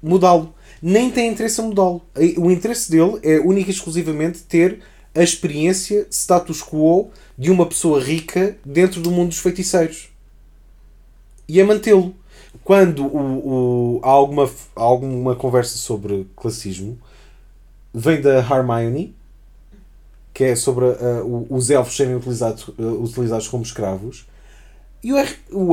mudá-lo. 0.02 0.54
Nem 0.82 1.12
tem 1.12 1.32
interesse 1.32 1.62
em 1.62 1.66
mudá-lo. 1.66 2.02
O 2.38 2.50
interesse 2.52 2.90
dele 2.92 3.20
é 3.24 3.40
única 3.40 3.70
e 3.70 3.74
exclusivamente 3.74 4.40
ter 4.44 4.80
a 5.14 5.22
experiência 5.24 6.08
status 6.10 6.62
quo 6.64 7.10
de 7.38 7.52
uma 7.52 7.66
pessoa 7.66 8.02
rica 8.02 8.58
dentro 8.66 9.02
do 9.02 9.12
mundo 9.12 9.30
dos 9.30 9.40
feiticeiros 9.40 10.10
e 11.48 11.60
a 11.60 11.66
mantê-lo. 11.66 12.16
Quando 12.64 13.06
o, 13.06 13.98
o- 13.98 14.02
há, 14.04 14.10
alguma, 14.10 14.50
alguma 14.76 15.36
conversa 15.36 15.78
sobre 15.78 16.28
classismo, 16.36 16.98
vem 17.94 18.22
da 18.22 18.40
Hermione, 18.40 19.16
que 20.42 20.46
é 20.46 20.56
sobre 20.56 20.86
uh, 20.86 21.46
os 21.52 21.70
elfos 21.70 21.96
serem 21.96 22.16
utilizados, 22.16 22.68
uh, 22.70 23.04
utilizados 23.04 23.48
como 23.48 23.62
escravos. 23.62 24.26
E 25.04 25.14
o 25.14 25.18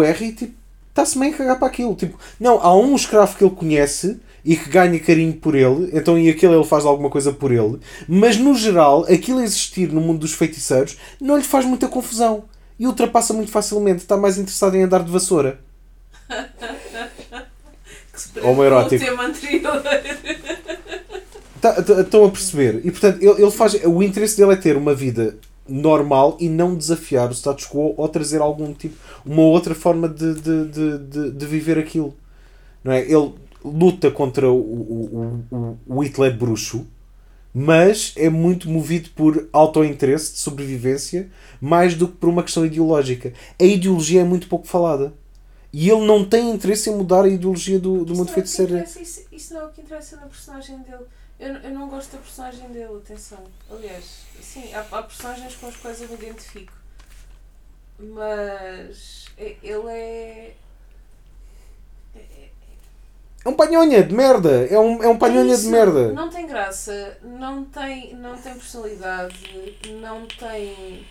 Harry, 0.03 0.29
o 0.29 0.37
tipo, 0.37 0.53
está-se 0.91 1.19
meio 1.19 1.33
a 1.33 1.37
cagar 1.39 1.59
para 1.59 1.69
aquilo. 1.69 1.95
Tipo, 1.95 2.19
não, 2.39 2.61
há 2.61 2.77
um 2.77 2.95
escravo 2.95 3.35
que 3.35 3.43
ele 3.43 3.55
conhece 3.55 4.21
e 4.45 4.57
que 4.57 4.69
ganha 4.69 5.01
carinho 5.01 5.33
por 5.33 5.55
ele, 5.55 5.89
então 5.95 6.19
e 6.19 6.29
aquele 6.29 6.55
ele 6.55 6.65
faz 6.65 6.85
alguma 6.85 7.09
coisa 7.09 7.33
por 7.33 7.51
ele, 7.51 7.81
mas 8.07 8.37
no 8.37 8.55
geral, 8.55 9.05
aquilo 9.05 9.41
existir 9.41 9.91
no 9.91 10.03
mundo 10.03 10.21
dos 10.21 10.35
feiticeiros 10.35 10.99
não 11.19 11.39
lhe 11.39 11.45
faz 11.45 11.65
muita 11.65 11.89
confusão 11.89 12.45
e 12.79 12.87
ultrapassa 12.87 13.33
muito 13.33 13.51
facilmente. 13.51 14.03
Está 14.03 14.19
mais 14.19 14.37
interessado 14.37 14.75
em 14.75 14.83
andar 14.83 15.03
de 15.03 15.11
vassoura. 15.11 15.61
Homoerótico. 18.43 18.97
o 19.03 19.07
tema 19.07 19.25
anterior. 19.25 19.83
Tá- 19.83 19.99
tá- 19.99 20.79
Estão 22.01 22.25
a 22.25 22.31
perceber? 22.31 22.81
E 22.85 22.91
portanto, 22.91 23.23
ele, 23.23 23.43
ele 23.43 23.51
faz. 23.51 23.75
O 23.85 24.03
interesse 24.03 24.37
dele 24.37 24.53
é 24.53 24.57
ter 24.57 24.77
uma 24.77 24.95
vida 24.95 25.37
normal 25.69 26.37
e 26.41 26.49
não 26.49 26.75
desafiar 26.75 27.29
o 27.29 27.35
status 27.35 27.67
quo 27.67 27.95
ou 27.97 28.09
trazer 28.09 28.41
algum 28.41 28.73
tipo. 28.73 28.97
uma 29.25 29.43
outra 29.43 29.75
forma 29.75 30.09
de, 30.09 30.35
de, 30.35 30.65
de, 30.67 30.99
de, 30.99 31.31
de 31.31 31.47
viver 31.47 31.79
aquilo. 31.79 32.15
Não 32.83 32.93
é? 32.93 33.01
Ele 33.01 33.35
luta 33.65 34.11
contra 34.11 34.51
o, 34.51 34.57
o, 34.57 35.45
o, 35.51 35.79
o 35.87 36.05
Hitler 36.05 36.37
bruxo, 36.37 36.87
mas 37.53 38.13
é 38.17 38.31
muito 38.31 38.69
movido 38.71 39.11
por 39.17 39.49
autointeresse 39.53 40.33
de 40.35 40.39
sobrevivência 40.39 41.29
mais 41.61 41.95
do 41.95 42.09
que 42.09 42.17
por 42.17 42.29
uma 42.29 42.43
questão 42.43 42.65
ideológica. 42.65 43.33
A 43.61 43.65
ideologia 43.65 44.21
é 44.21 44.25
muito 44.25 44.49
pouco 44.49 44.67
falada. 44.67 45.13
E 45.71 45.91
ele 45.91 46.07
não 46.07 46.25
tem 46.25 46.51
interesse 46.51 46.89
em 46.89 46.97
mudar 46.97 47.25
a 47.25 47.29
ideologia 47.29 47.79
do, 47.79 48.05
do 48.05 48.13
Isso 48.13 48.15
mundo 48.15 48.21
é 48.21 48.23
o 48.23 48.27
que 48.27 48.35
feiticeiro. 48.35 48.73
interessa, 48.73 49.03
Isso, 49.03 49.21
isso 49.31 49.55
não 49.55 49.61
é 49.61 49.65
o 49.65 49.69
que 49.69 49.81
interessa 49.83 50.17
na 50.17 50.23
personagem 50.23 50.79
dele. 50.79 51.05
Eu, 51.39 51.55
eu 51.55 51.71
não 51.71 51.89
gosto 51.89 52.13
da 52.13 52.19
personagem 52.19 52.69
dele, 52.71 52.97
atenção. 52.97 53.45
Aliás, 53.71 54.23
sim, 54.43 54.73
há, 54.75 54.81
há 54.81 55.03
personagens 55.03 55.55
com 55.57 55.69
as 55.69 55.77
quais 55.77 56.03
eu 56.03 56.09
me 56.09 56.15
identifico. 56.15 56.73
Mas 57.99 59.27
é- 59.37 59.57
ele 59.63 59.89
é. 59.91 60.55
é- 62.17 62.49
É 63.45 63.49
um 63.49 63.55
panhonha 63.55 64.03
de 64.03 64.15
merda! 64.15 64.67
É 64.67 64.79
um, 64.79 65.03
é 65.03 65.09
um 65.09 65.17
panhonha 65.19 65.55
isso, 65.55 65.65
de 65.65 65.69
merda! 65.71 66.13
Não 66.13 66.29
tem 66.29 66.47
graça, 66.47 67.19
não 67.23 67.65
tem, 67.65 68.15
não 68.15 68.37
tem 68.37 68.55
personalidade, 68.55 69.79
não 70.01 70.27
tem. 70.27 71.07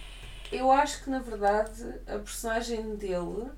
Eu 0.51 0.71
acho 0.71 1.03
que 1.03 1.09
na 1.09 1.19
verdade 1.19 1.83
a 2.05 2.19
personagem 2.19 2.95
dele 2.95 3.49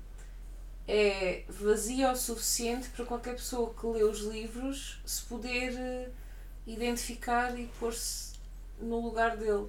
é 0.88 1.42
vazia 1.48 2.10
o 2.10 2.16
suficiente 2.16 2.88
para 2.90 3.04
qualquer 3.04 3.34
pessoa 3.34 3.72
que 3.78 3.86
lê 3.86 4.02
os 4.02 4.20
livros 4.20 5.00
se 5.04 5.22
poder 5.22 5.72
eh, 5.78 6.08
identificar 6.66 7.58
e 7.58 7.66
pôr-se 7.78 8.30
no 8.80 9.00
lugar 9.00 9.36
dele. 9.36 9.66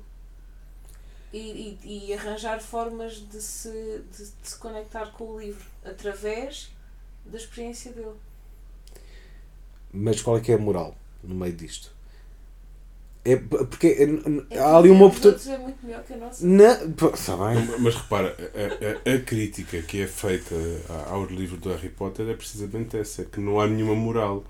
E, 1.33 1.77
e, 1.85 2.09
e 2.09 2.13
arranjar 2.13 2.59
formas 2.61 3.13
de 3.29 3.41
se, 3.41 3.69
de, 4.11 4.25
de 4.25 4.49
se 4.49 4.57
conectar 4.57 5.07
com 5.13 5.23
o 5.31 5.39
livro 5.39 5.65
através 5.85 6.69
da 7.25 7.37
experiência 7.37 7.91
dele. 7.93 8.15
Mas 9.93 10.21
qual 10.21 10.37
é 10.37 10.41
que 10.41 10.51
é 10.51 10.55
a 10.55 10.57
moral 10.57 10.95
no 11.23 11.35
meio 11.35 11.53
disto? 11.53 11.91
É 13.23 13.35
porque 13.35 13.87
é- 13.87 14.55
É 14.55 14.59
há 14.59 14.75
ali 14.77 14.89
que 14.89 14.95
uma 14.95 15.05
oportunidade. 15.05 15.25
outros 15.27 15.47
é 15.47 15.57
muito 15.59 15.85
melhor 15.85 16.03
que 16.03 16.13
a 16.13 16.17
nossa. 16.17 16.45
Está 17.13 17.37
bem. 17.37 17.79
Mas 17.79 17.95
repara, 17.95 18.35
a, 19.05 19.09
a- 19.11 19.15
a 19.15 19.19
crítica 19.21 19.81
que 19.83 20.01
é 20.01 20.07
feita 20.07 20.55
ao 21.07 21.25
livro 21.27 21.55
do 21.57 21.69
Harry 21.69 21.89
Potter 21.89 22.27
é 22.29 22.33
precisamente 22.33 22.97
essa, 22.97 23.21
é 23.21 23.25
que 23.25 23.39
não 23.39 23.59
há 23.61 23.67
nenhuma 23.67 23.95
moral. 23.95 24.43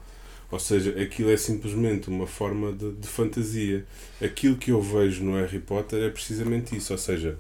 Ou 0.51 0.59
seja, 0.59 0.91
aquilo 1.01 1.31
é 1.31 1.37
simplesmente 1.37 2.09
uma 2.09 2.27
forma 2.27 2.73
de, 2.73 2.91
de 2.91 3.07
fantasia. 3.07 3.85
Aquilo 4.21 4.57
que 4.57 4.71
eu 4.71 4.81
vejo 4.81 5.23
no 5.23 5.35
Harry 5.37 5.59
Potter 5.59 6.03
é 6.03 6.09
precisamente 6.09 6.75
isso. 6.75 6.91
Ou 6.91 6.99
seja, 6.99 7.37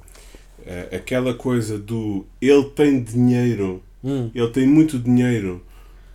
eh, 0.65 0.87
aquela 0.95 1.33
coisa 1.33 1.77
do 1.77 2.25
ele 2.41 2.65
tem 2.69 3.03
dinheiro, 3.03 3.83
Hum. 4.03 4.31
ele 4.33 4.49
tem 4.49 4.65
muito 4.65 4.97
dinheiro, 4.97 5.61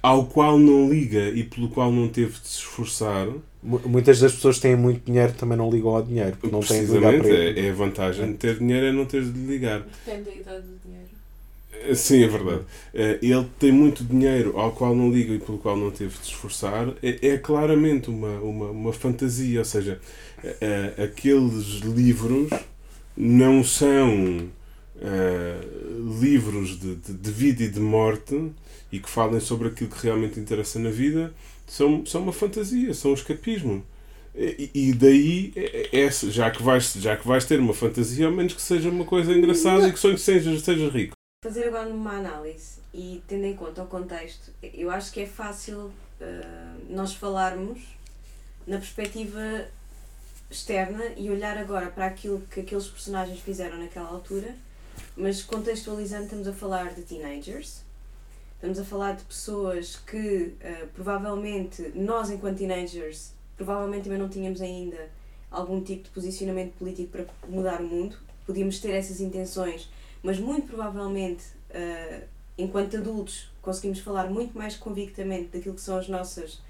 ao 0.02 0.24
qual 0.26 0.58
não 0.58 0.88
liga 0.88 1.28
e 1.28 1.44
pelo 1.44 1.68
qual 1.68 1.92
não 1.92 2.08
teve 2.08 2.32
de 2.40 2.48
se 2.48 2.58
esforçar. 2.60 3.28
Mu- 3.62 3.80
Muitas 3.84 4.18
das 4.20 4.32
pessoas 4.32 4.56
que 4.56 4.62
têm 4.62 4.76
muito 4.76 5.04
dinheiro 5.04 5.32
também 5.34 5.56
não 5.58 5.68
ligam 5.70 5.94
ao 5.94 6.02
dinheiro, 6.02 6.32
porque 6.40 6.54
não 6.54 6.60
têm 6.60 6.84
de 6.86 6.92
ligar 6.92 7.18
para 7.18 7.28
ele. 7.28 7.60
é, 7.60 7.66
é 7.66 7.70
a 7.70 7.74
vantagem 7.74 8.32
de 8.32 8.38
ter 8.38 8.58
dinheiro 8.58 8.86
é 8.86 8.92
não 8.92 9.04
ter 9.04 9.22
de 9.24 9.38
ligar. 9.38 9.84
Depende 10.04 10.24
da 10.30 10.34
idade 10.36 10.66
Sim, 11.94 12.24
é 12.24 12.28
verdade. 12.28 12.62
Eh, 12.94 13.18
Ele 13.22 13.46
tem 13.58 13.70
muito 13.72 14.02
dinheiro 14.04 14.58
ao 14.58 14.72
qual 14.72 14.94
não 14.94 15.10
liga 15.12 15.34
e 15.34 15.38
pelo 15.38 15.58
qual 15.58 15.76
não 15.76 15.90
teve 15.90 16.10
de 16.18 16.24
se 16.24 16.30
esforçar. 16.32 16.88
É, 17.02 17.28
é 17.28 17.38
claramente 17.38 18.10
uma, 18.10 18.38
uma, 18.40 18.70
uma 18.70 18.92
fantasia, 18.92 19.58
ou 19.60 19.64
seja, 19.64 20.00
eh, 20.42 20.56
eh, 20.96 21.04
aqueles 21.04 21.80
livros 21.84 22.50
não 23.16 23.64
são 23.64 24.48
eh, 25.00 25.60
livros 26.20 26.78
de, 26.80 26.96
de, 26.96 27.12
de 27.14 27.30
vida 27.30 27.64
e 27.64 27.68
de 27.68 27.80
morte 27.80 28.52
e 28.92 28.98
que 29.00 29.08
falem 29.10 29.40
sobre 29.40 29.68
aquilo 29.68 29.90
que 29.90 30.02
realmente 30.04 30.40
interessa 30.40 30.78
na 30.78 30.90
vida, 30.90 31.32
são, 31.66 32.04
são 32.06 32.22
uma 32.22 32.32
fantasia, 32.32 32.94
são 32.94 33.12
um 33.12 33.14
escapismo. 33.14 33.84
E, 34.34 34.70
e 34.74 34.92
daí, 34.92 35.52
é- 35.56 36.10
já, 36.30 36.50
que 36.50 36.62
vais, 36.62 36.92
já 36.94 37.16
que 37.16 37.26
vais 37.26 37.44
ter 37.46 37.58
uma 37.60 37.74
fantasia, 37.74 38.26
ao 38.26 38.32
menos 38.32 38.52
que 38.54 38.62
seja 38.62 38.90
uma 38.90 39.04
coisa 39.04 39.32
engraçada 39.32 39.88
e 39.88 39.92
que 39.92 39.98
sonho 39.98 40.14
que 40.14 40.20
sejas, 40.20 40.62
sejas 40.62 40.92
rico. 40.92 41.15
Fazer 41.42 41.68
agora 41.68 41.88
uma 41.90 42.16
análise 42.16 42.80
e 42.94 43.22
tendo 43.28 43.44
em 43.44 43.54
conta 43.54 43.82
o 43.82 43.86
contexto, 43.86 44.50
eu 44.62 44.90
acho 44.90 45.12
que 45.12 45.20
é 45.20 45.26
fácil 45.26 45.92
eh, 46.18 46.74
nós 46.88 47.14
falarmos 47.14 47.78
na 48.66 48.78
perspectiva 48.78 49.68
externa 50.50 51.04
e 51.16 51.30
olhar 51.30 51.58
agora 51.58 51.88
para 51.88 52.06
aquilo 52.06 52.40
que 52.50 52.60
aqueles 52.60 52.88
personagens 52.88 53.38
fizeram 53.40 53.78
naquela 53.78 54.08
altura, 54.08 54.56
mas 55.14 55.42
contextualizando, 55.42 56.24
estamos 56.24 56.48
a 56.48 56.52
falar 56.54 56.94
de 56.94 57.02
teenagers, 57.02 57.84
estamos 58.54 58.78
a 58.78 58.84
falar 58.84 59.14
de 59.14 59.22
pessoas 59.22 59.96
que 59.96 60.54
eh, 60.60 60.88
provavelmente 60.94 61.92
nós, 61.94 62.30
enquanto 62.30 62.58
teenagers, 62.58 63.32
provavelmente 63.56 64.04
também 64.04 64.18
não 64.18 64.28
tínhamos 64.28 64.60
ainda 64.62 65.10
algum 65.50 65.80
tipo 65.80 66.04
de 66.04 66.10
posicionamento 66.10 66.72
político 66.78 67.10
para 67.10 67.26
mudar 67.46 67.82
o 67.82 67.86
mundo, 67.86 68.16
podíamos 68.46 68.80
ter 68.80 68.92
essas 68.92 69.20
intenções 69.20 69.88
mas 70.26 70.38
muito 70.40 70.66
provavelmente, 70.66 71.44
eh, 71.70 72.24
enquanto 72.58 72.96
adultos, 72.96 73.48
conseguimos 73.62 74.00
falar 74.00 74.28
muito 74.28 74.56
mais 74.58 74.76
convictamente 74.76 75.48
daquilo 75.56 75.74
que 75.74 75.80
são 75.80 75.96
as 75.98 76.08
nossas, 76.08 76.60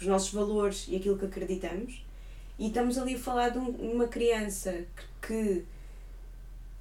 os 0.00 0.06
nossos 0.06 0.32
valores 0.32 0.86
e 0.88 0.96
aquilo 0.96 1.16
que 1.16 1.24
acreditamos. 1.26 2.04
E 2.58 2.66
estamos 2.68 2.98
ali 2.98 3.14
a 3.14 3.18
falar 3.18 3.50
de 3.50 3.58
um- 3.58 3.70
uma 3.92 4.06
criança 4.08 4.84
que, 5.22 5.26
que 5.28 5.64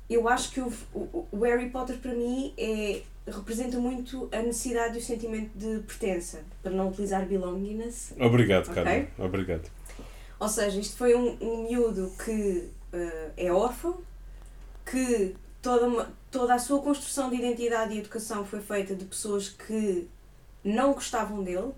eu 0.10 0.28
acho 0.28 0.52
que 0.52 0.60
o, 0.62 0.72
o, 0.94 1.28
o 1.32 1.40
Harry 1.44 1.70
Potter 1.70 1.98
para 1.98 2.14
mim 2.14 2.54
é, 2.58 3.02
representa 3.28 3.78
muito 3.80 4.28
a 4.32 4.42
necessidade 4.42 4.96
e 4.98 5.00
o 5.00 5.04
sentimento 5.04 5.52
de 5.58 5.80
pertença, 5.84 6.44
para 6.62 6.72
não 6.72 6.90
utilizar 6.90 7.26
belongingness, 7.26 8.14
Obrigado, 8.20 8.70
Ok. 8.70 8.76
Carmen. 8.76 9.08
Obrigado. 9.20 9.70
ou 10.40 10.50
seja, 10.50 10.80
isto 10.80 10.98
foi 10.98 11.16
um, 11.16 11.38
um 11.42 11.68
miúdo 11.70 12.12
que 12.24 12.70
eh, 12.92 13.32
é 13.38 13.52
órfão, 13.52 14.02
que 14.86 15.36
toda, 15.64 15.88
uma- 15.88 16.14
toda 16.32 16.54
a 16.54 16.60
sua 16.60 16.80
construção 16.82 17.30
de 17.32 17.38
identidade 17.38 17.96
e 17.96 18.00
educação 18.00 18.46
foi 18.46 18.62
feita 18.62 18.96
de 18.96 19.06
pessoas 19.06 19.50
que 19.50 20.08
não 20.64 20.94
gostavam 20.94 21.44
dele, 21.44 21.72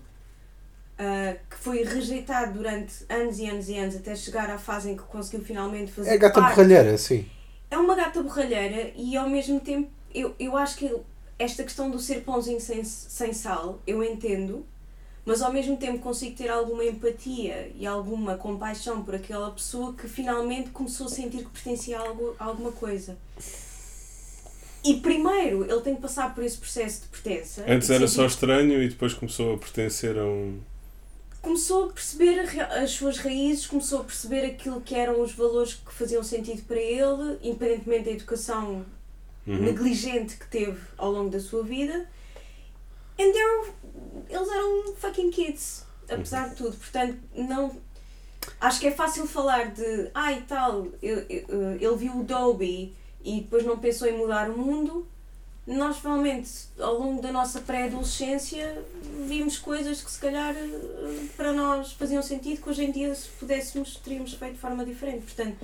ah, 0.98 1.36
que 1.50 1.56
foi 1.56 1.82
rejeitado 1.84 2.54
durante 2.54 3.04
anos 3.08 3.38
e 3.38 3.46
anos 3.48 3.68
e 3.68 3.76
anos 3.78 3.96
até 3.96 4.14
chegar 4.14 4.50
à 4.50 4.58
fase 4.58 4.90
em 4.90 4.96
que 4.96 5.02
conseguiu 5.04 5.44
finalmente 5.44 5.92
fazer 5.92 6.10
É 6.10 6.18
gata 6.18 6.40
parte 6.40 6.56
borralheira, 6.56 6.96
sim. 6.98 7.26
é 7.70 7.76
uma 7.78 7.94
gata 7.94 8.22
borralheira 8.22 8.92
e 8.96 9.16
ao 9.16 9.28
mesmo 9.28 9.60
tempo 9.60 9.90
eu, 10.14 10.34
eu 10.38 10.56
acho 10.56 10.76
que 10.78 10.94
esta 11.38 11.62
questão 11.62 11.90
do 11.90 11.98
ser 11.98 12.22
pãozinho 12.24 12.60
sem, 12.60 12.82
sem 12.84 13.32
sal 13.34 13.78
eu 13.86 14.02
entendo, 14.02 14.64
mas 15.24 15.42
ao 15.42 15.52
mesmo 15.52 15.76
tempo 15.76 15.98
consigo 15.98 16.36
ter 16.36 16.48
alguma 16.48 16.84
empatia 16.84 17.70
e 17.74 17.86
alguma 17.86 18.36
compaixão 18.38 19.02
por 19.04 19.14
aquela 19.14 19.50
pessoa 19.50 19.92
que 19.94 20.08
finalmente 20.08 20.70
começou 20.70 21.06
a 21.08 21.10
sentir 21.10 21.38
que 21.44 21.50
pertencia 21.50 21.98
a, 21.98 22.02
algo, 22.08 22.34
a 22.38 22.44
alguma 22.44 22.72
coisa. 22.72 23.18
E 24.86 25.00
primeiro 25.00 25.64
ele 25.64 25.80
tem 25.80 25.94
que 25.96 26.00
passar 26.02 26.34
por 26.34 26.44
esse 26.44 26.56
processo 26.58 27.02
de 27.02 27.08
pertença. 27.08 27.64
Antes 27.66 27.90
era 27.90 28.06
só 28.06 28.26
estranho 28.26 28.82
e 28.82 28.88
depois 28.88 29.12
começou 29.14 29.54
a 29.54 29.58
pertencer 29.58 30.16
a 30.18 30.24
um. 30.24 30.60
começou 31.42 31.84
a 31.84 31.92
perceber 31.92 32.40
as 32.40 32.90
suas 32.90 33.18
raízes, 33.18 33.66
começou 33.66 34.00
a 34.00 34.04
perceber 34.04 34.44
aquilo 34.44 34.80
que 34.80 34.94
eram 34.94 35.20
os 35.20 35.32
valores 35.32 35.74
que 35.74 35.92
faziam 35.92 36.22
sentido 36.22 36.62
para 36.62 36.80
ele, 36.80 37.38
independentemente 37.42 38.04
da 38.04 38.10
educação 38.12 38.84
Uhum. 39.46 39.62
negligente 39.62 40.36
que 40.36 40.46
teve 40.48 40.76
ao 40.98 41.12
longo 41.12 41.30
da 41.30 41.38
sua 41.38 41.62
vida. 41.62 42.08
And 43.18 43.32
eles 44.28 44.48
eram 44.48 44.94
fucking 44.96 45.30
kids, 45.30 45.84
apesar 46.08 46.48
de 46.48 46.56
tudo. 46.56 46.76
Portanto, 46.76 47.16
não. 47.34 47.76
Acho 48.60 48.80
que 48.80 48.88
é 48.88 48.90
fácil 48.90 49.26
falar 49.26 49.72
de. 49.72 50.10
Ah, 50.12 50.32
e 50.32 50.42
tal, 50.42 50.88
ele, 51.00 51.46
ele 51.80 51.96
viu 51.96 52.18
o 52.18 52.24
Dobby 52.24 52.92
e 53.26 53.40
depois 53.42 53.64
não 53.64 53.76
pensou 53.78 54.06
em 54.08 54.16
mudar 54.16 54.48
o 54.50 54.56
mundo. 54.56 55.06
nós 55.66 55.96
provavelmente 55.98 56.48
ao 56.78 56.94
longo 57.02 57.20
da 57.20 57.32
nossa 57.32 57.60
pré-adolescência 57.60 58.64
vimos 59.26 59.58
coisas 59.58 60.00
que 60.00 60.10
se 60.10 60.18
calhar 60.20 60.54
eh, 60.56 61.24
para 61.36 61.52
nós 61.52 61.92
faziam 61.92 62.22
sentido 62.22 62.62
que 62.62 62.70
hoje 62.70 62.84
em 62.84 62.92
dia 62.92 63.12
se 63.14 63.26
pudéssemos 63.40 63.96
teríamos 64.04 64.32
feito 64.34 64.54
de 64.54 64.60
forma 64.60 64.84
diferente. 64.84 65.22
Portanto, 65.24 65.56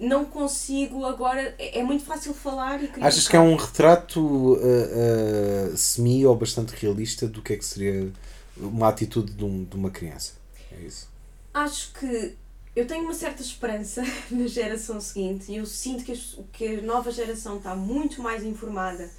não 0.00 0.24
consigo 0.24 1.04
agora. 1.04 1.54
É 1.58 1.78
é 1.80 1.82
muito 1.84 2.04
fácil 2.04 2.34
falar 2.34 2.76
e 2.82 2.88
criticar. 2.88 3.06
Achas 3.08 3.28
que 3.28 3.36
é 3.36 3.40
um 3.40 3.54
retrato 3.54 4.20
uh, 4.20 5.72
uh, 5.74 5.76
semi 5.76 6.26
ou 6.26 6.34
bastante 6.34 6.74
realista 6.74 7.28
do 7.28 7.40
que 7.42 7.52
é 7.52 7.56
que 7.56 7.64
seria 7.64 8.10
uma 8.56 8.88
atitude 8.88 9.32
de, 9.32 9.44
um- 9.44 9.62
de 9.64 9.76
uma 9.76 9.90
criança? 9.90 10.32
É 10.72 10.80
isso. 10.80 11.08
Acho 11.54 11.92
que 11.92 12.34
eu 12.76 12.86
tenho 12.86 13.02
uma 13.04 13.14
certa 13.14 13.42
esperança 13.42 14.02
na 14.30 14.46
geração 14.46 15.00
seguinte 15.00 15.50
e 15.52 15.56
eu 15.56 15.66
sinto 15.66 16.04
que, 16.04 16.12
as- 16.12 16.38
que 16.52 16.66
a 16.78 16.82
nova 16.82 17.10
geração 17.10 17.56
está 17.58 17.74
muito 17.74 18.22
mais 18.22 18.42
informada, 18.44 19.10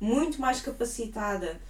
muito 0.00 0.40
mais 0.40 0.60
capacitada 0.60 1.60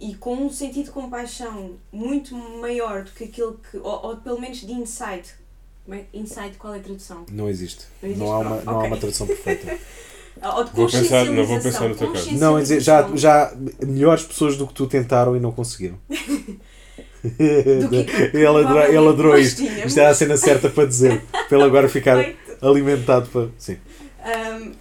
e 0.00 0.14
com 0.14 0.34
um 0.34 0.50
sentido 0.50 0.86
de 0.86 0.90
compaixão 0.90 1.76
muito 1.92 2.34
maior 2.36 3.04
do 3.04 3.10
que 3.12 3.24
aquele 3.24 3.54
que. 3.70 3.76
ou, 3.78 4.06
ou 4.06 4.16
pelo 4.16 4.40
menos 4.40 4.60
de 4.60 4.72
insight. 4.72 5.34
É- 5.88 6.04
Insight, 6.14 6.56
qual 6.58 6.74
é 6.74 6.78
a 6.78 6.82
tradução? 6.82 7.26
Não 7.30 7.48
existe. 7.48 7.86
Não 8.00 8.08
existe? 8.08 8.24
Não 8.24 8.32
há 8.32 8.38
uma, 8.38 8.60
não 8.62 8.80
há 8.80 8.84
uma 8.84 8.96
tradução 8.96 9.26
perfeita. 9.26 9.78
Ou 10.42 10.64
de 10.64 10.70
Vou 10.72 10.88
pensar- 10.90 11.26
não, 11.26 11.44
vou 11.44 11.60
pensar 11.60 11.88
no 11.88 11.94
teu 11.94 12.10
caso. 12.10 12.32
Não, 12.36 12.58
é 12.58 12.64
já, 12.64 13.14
já 13.14 13.54
melhores 13.86 14.24
pessoas 14.24 14.56
do 14.56 14.66
que 14.66 14.72
tu 14.72 14.86
tentaram 14.86 15.36
e 15.36 15.40
não 15.40 15.52
conseguiram. 15.52 15.98
Ele, 17.38 18.46
adorou, 18.46 18.84
ele 18.84 18.96
adorou 19.08 19.38
isto. 19.38 19.62
Isto 19.62 20.00
era 20.00 20.10
a 20.10 20.14
cena 20.14 20.36
certa 20.36 20.68
para 20.68 20.86
dizer. 20.86 21.22
Para 21.48 21.58
ele 21.58 21.66
agora 21.66 21.88
ficar 21.88 22.24
alimentado 22.60 23.28
para. 23.28 23.48
Sim. 23.58 23.76
Ahm, 24.24 24.72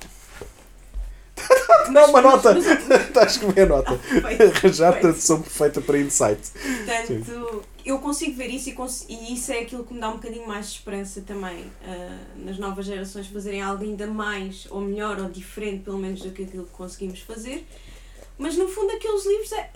Não, 1.91 2.09
uma 2.09 2.22
nota! 2.22 2.53
mas- 2.53 2.65
Está 2.65 3.23
a 3.23 3.65
nota. 3.65 3.97
feito. 3.97 4.43
Arranjar 4.57 4.99
tradução 4.99 5.41
perfeita 5.41 5.81
para 5.81 5.97
insight. 5.97 6.39
Portanto, 6.85 7.63
eu 7.85 7.99
consigo 7.99 8.35
ver 8.38 8.47
isso 8.49 8.69
e, 8.69 8.73
cons- 8.73 9.05
e 9.09 9.34
isso 9.34 9.51
é 9.51 9.59
aquilo 9.61 9.84
que 9.84 9.93
me 9.93 9.99
dá 9.99 10.09
um 10.09 10.13
bocadinho 10.13 10.47
mais 10.47 10.68
de 10.68 10.73
esperança 10.77 11.22
também 11.22 11.65
ah, 11.85 12.18
nas 12.38 12.57
novas 12.57 12.85
gerações 12.85 13.27
fazerem 13.27 13.61
algo 13.61 13.84
ainda 13.84 14.05
mais 14.07 14.68
ou 14.69 14.81
melhor 14.81 15.19
ou 15.19 15.30
diferente, 15.30 15.80
pelo 15.84 15.97
menos 15.97 16.22
do 16.22 16.30
que 16.31 16.43
aquilo 16.43 16.63
que 16.65 16.72
conseguimos 16.72 17.19
fazer. 17.19 17.65
Mas 18.37 18.57
no 18.57 18.67
fundo, 18.67 18.91
aqueles 18.91 19.25
livros 19.25 19.51
é- 19.51 19.69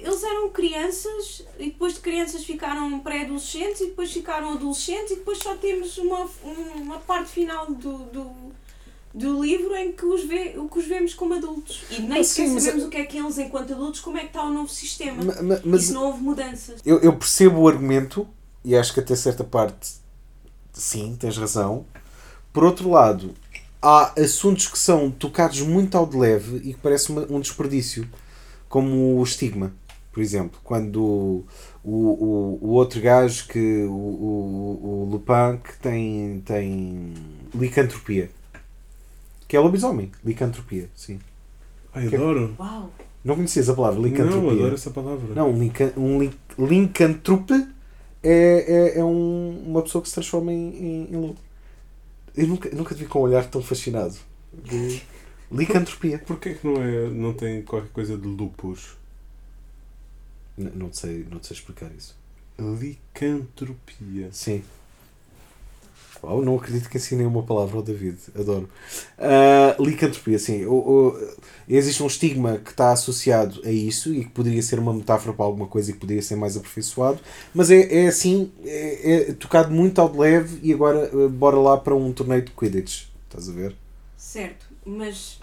eles 0.00 0.22
eram 0.22 0.50
crianças 0.50 1.44
e 1.58 1.66
depois 1.66 1.94
de 1.94 2.00
crianças 2.00 2.44
ficaram 2.44 2.98
pré-adolescentes 3.00 3.80
e 3.80 3.86
depois 3.86 4.12
ficaram 4.12 4.52
adolescentes 4.52 5.12
e 5.12 5.16
depois 5.16 5.38
só 5.38 5.56
temos 5.56 5.96
uma, 5.98 6.28
uma 6.76 6.98
parte 6.98 7.30
final 7.30 7.66
do, 7.72 7.98
do, 7.98 8.30
do 9.14 9.42
livro 9.42 9.74
em 9.76 9.92
que 9.92 10.04
os, 10.04 10.22
o 10.56 10.68
que 10.68 10.78
os 10.78 10.84
vemos 10.86 11.14
como 11.14 11.34
adultos. 11.34 11.84
E 11.90 12.00
nem 12.02 12.20
Ah, 12.20 12.24
sequer 12.24 12.48
sim, 12.48 12.54
mas 12.54 12.64
sabemos 12.64 12.84
o 12.86 12.90
que 12.90 12.96
é 12.96 13.04
que 13.06 13.16
eles, 13.16 13.38
enquanto 13.38 13.72
adultos, 13.72 14.00
como 14.00 14.16
é 14.18 14.22
que 14.22 14.26
está 14.26 14.42
o 14.44 14.50
novo 14.52 14.68
sistema. 14.68 15.22
Ma- 15.22 15.42
ma- 15.42 15.60
Mas 15.64 15.84
Isso 15.84 15.94
não 15.94 16.06
houve 16.06 16.20
mudanças. 16.22 16.80
eu, 16.84 16.98
eu 17.00 17.16
percebo 17.16 17.60
o 17.60 17.68
argumento 17.68 18.28
e 18.64 18.76
acho 18.76 18.92
que 18.92 19.00
até 19.00 19.14
certa 19.14 19.44
parte 19.44 19.92
sim, 20.72 21.16
tens 21.18 21.36
razão. 21.36 21.86
Por 22.52 22.64
outro 22.64 22.90
lado, 22.90 23.34
há 23.82 24.12
assuntos 24.20 24.68
que 24.68 24.78
são 24.78 25.10
tocados 25.10 25.60
muito 25.60 25.96
ao 25.98 26.06
de 26.06 26.16
leve 26.16 26.56
e 26.58 26.72
que 26.74 26.80
parece 26.80 27.10
uma- 27.10 27.26
um 27.28 27.40
desperdício, 27.40 28.08
como 28.68 29.18
o 29.18 29.22
estigma, 29.22 29.72
por 30.12 30.22
exemplo, 30.22 30.60
quando 30.62 31.44
o, 31.84 31.90
o, 31.90 32.58
o 32.62 32.68
outro 32.70 33.00
gajo 33.00 33.46
que 33.48 33.82
o, 33.84 33.90
o, 33.92 34.80
o 34.82 35.08
Lupin 35.10 35.58
que 35.62 35.76
tem, 35.78 36.42
tem 36.46 37.12
licantropia. 37.54 38.30
Que 39.48 39.56
é 39.56 39.60
lobisomem, 39.60 40.10
licantropia, 40.24 40.88
sim. 40.94 41.18
Ai, 41.94 42.06
adoro. 42.06 42.54
Uau! 42.58 42.90
Não 43.24 43.34
conhecias 43.36 43.68
a 43.68 43.74
palavra 43.74 44.00
Não, 44.00 44.08
licantropia? 44.08 44.50
adoro 44.52 44.74
essa 44.74 44.90
palavra. 44.90 45.34
Não, 45.34 45.50
um, 45.50 45.58
linca, 45.58 45.92
um 45.96 46.18
lin- 46.20 46.32
lincantrope 46.58 47.68
é, 48.22 48.92
é, 48.94 48.98
é 48.98 49.04
um- 49.04 49.62
uma 49.66 49.82
pessoa 49.82 50.00
que 50.02 50.08
se 50.08 50.14
transforma 50.14 50.52
em, 50.52 50.68
em, 50.76 51.08
em 51.12 51.16
lobo. 51.16 51.36
Eu 52.36 52.46
nunca, 52.46 52.70
nunca 52.70 52.94
te 52.94 53.00
vi 53.00 53.06
com 53.06 53.20
um 53.20 53.22
olhar 53.22 53.46
tão 53.48 53.62
fascinado. 53.62 54.16
De 54.52 55.00
licantropia. 55.50 56.18
Porquê 56.26 56.54
que 56.54 56.66
não, 56.66 56.82
é, 56.82 57.08
não 57.08 57.34
tem 57.34 57.62
qualquer 57.62 57.90
coisa 57.90 58.16
de 58.16 58.26
lupus? 58.26 58.96
N- 60.58 60.70
não, 60.74 60.88
te 60.90 60.98
sei, 60.98 61.26
não 61.30 61.38
te 61.38 61.46
sei 61.48 61.56
explicar 61.56 61.90
isso. 61.96 62.16
Licantropia. 62.58 64.30
Sim. 64.32 64.62
Uau, 66.22 66.40
não 66.42 66.56
acredito 66.56 66.88
que 66.88 66.96
ensinei 66.98 67.26
uma 67.26 67.42
palavra 67.42 67.76
ao 67.76 67.82
David. 67.82 68.16
Adoro. 68.38 68.68
Ah, 69.18 69.76
licantropia, 69.80 70.38
sim. 70.38 70.64
O, 70.66 70.74
o- 70.74 71.28
existe 71.68 72.02
um 72.02 72.06
estigma 72.06 72.58
que 72.58 72.70
está 72.70 72.92
associado 72.92 73.60
a 73.64 73.70
isso 73.70 74.14
e 74.14 74.24
que 74.24 74.30
poderia 74.30 74.62
ser 74.62 74.78
uma 74.78 74.92
metáfora 74.94 75.34
para 75.34 75.44
alguma 75.44 75.66
coisa 75.66 75.90
e 75.90 75.94
que 75.94 76.00
poderia 76.00 76.22
ser 76.22 76.36
mais 76.36 76.56
aperfeiçoado, 76.56 77.18
mas 77.54 77.70
é, 77.70 78.04
é 78.04 78.06
assim, 78.06 78.52
é, 78.64 79.30
é 79.30 79.32
tocado 79.32 79.72
muito 79.74 80.00
ao 80.00 80.08
de 80.08 80.18
leve 80.18 80.58
e 80.62 80.72
agora 80.72 81.10
ah, 81.12 81.28
bora 81.28 81.56
lá 81.58 81.76
para 81.76 81.94
um 81.94 82.12
torneio 82.12 82.42
de 82.42 82.52
Quidditch. 82.52 83.04
Estás 83.28 83.48
a 83.48 83.52
ver? 83.52 83.74
Certo, 84.16 84.66
mas 84.86 85.40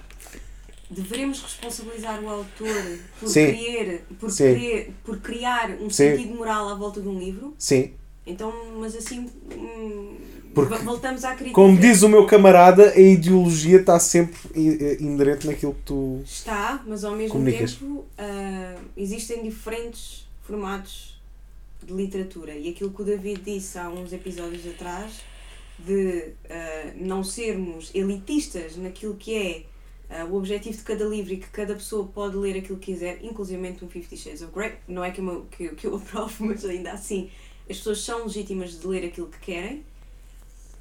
devemos 0.90 1.42
responsabilizar 1.42 2.24
o 2.24 2.30
autor 2.30 2.74
por, 3.20 3.30
Sim. 3.30 3.46
querer, 3.54 4.04
por, 4.20 4.32
Sim. 4.32 4.54
querer, 4.56 4.94
por 5.04 5.18
criar 5.20 5.72
um 5.72 5.90
Sim. 5.90 6.16
sentido 6.16 6.36
moral 6.36 6.70
à 6.70 6.76
volta 6.76 7.02
de 7.02 7.08
um 7.08 7.20
livro? 7.20 7.54
Sim. 7.58 7.92
Então, 8.26 8.54
mas 8.80 8.96
assim. 8.96 9.30
hum, 9.56 10.18
Porque, 10.54 10.76
vo- 10.76 10.84
voltamos 10.84 11.24
à 11.24 11.34
crítica. 11.36 11.54
Como 11.56 11.78
diz 11.78 12.02
o 12.02 12.10
meu 12.10 12.26
camarada, 12.26 12.92
a 12.92 13.00
ideologia 13.00 13.80
está 13.80 14.00
sempre 14.00 14.38
i- 14.56 14.98
inerente 15.00 15.46
naquilo 15.48 15.74
que 15.74 15.82
tu. 15.84 16.22
Está, 16.26 16.84
mas 16.88 17.04
ao 17.04 17.16
mesmo 17.16 17.34
Comunicas. 17.34 17.74
tempo 17.76 18.06
ah, 18.18 18.76
existem 18.98 19.44
diferentes 19.44 20.28
formatos 20.42 21.20
de 21.84 21.94
literatura. 21.94 22.54
E 22.56 22.70
aquilo 22.70 22.92
que 22.92 23.02
o 23.02 23.06
David 23.06 23.42
disse 23.46 23.78
há 23.78 23.90
uns 23.90 24.12
episódios 24.12 24.66
atrás, 24.68 25.22
de 25.78 26.30
ah, 26.50 26.92
não 26.96 27.24
sermos 27.24 27.92
elitistas 27.94 28.76
naquilo 28.76 29.16
que 29.16 29.36
é 29.36 29.64
ah, 30.10 30.26
o 30.26 30.36
objetivo 30.36 30.76
de 30.78 30.84
cada 30.84 31.06
livro 31.06 31.34
e 31.34 31.38
que 31.38 31.48
cada 31.50 31.74
pessoa 31.76 32.06
pode 32.08 32.36
ler 32.36 32.58
aquilo 32.58 32.78
que 32.80 32.92
quiser, 32.92 33.20
inclusive 33.24 33.76
um 33.82 33.88
Fifty 33.88 34.18
Shades 34.18 34.42
of 34.42 34.52
Grey. 34.54 34.74
Não 34.88 35.04
é 35.04 35.12
que 35.12 35.22
eu, 35.22 35.46
que, 35.52 35.70
que 35.70 35.86
eu 35.88 35.96
aprovo, 35.96 36.34
mas 36.46 36.66
ainda 36.66 36.92
assim 36.92 37.30
as 37.70 37.78
pessoas 37.78 38.02
são 38.02 38.24
legítimas 38.24 38.80
de 38.80 38.88
ler 38.88 39.06
aquilo 39.06 39.28
que 39.28 39.40
querem. 39.40 39.84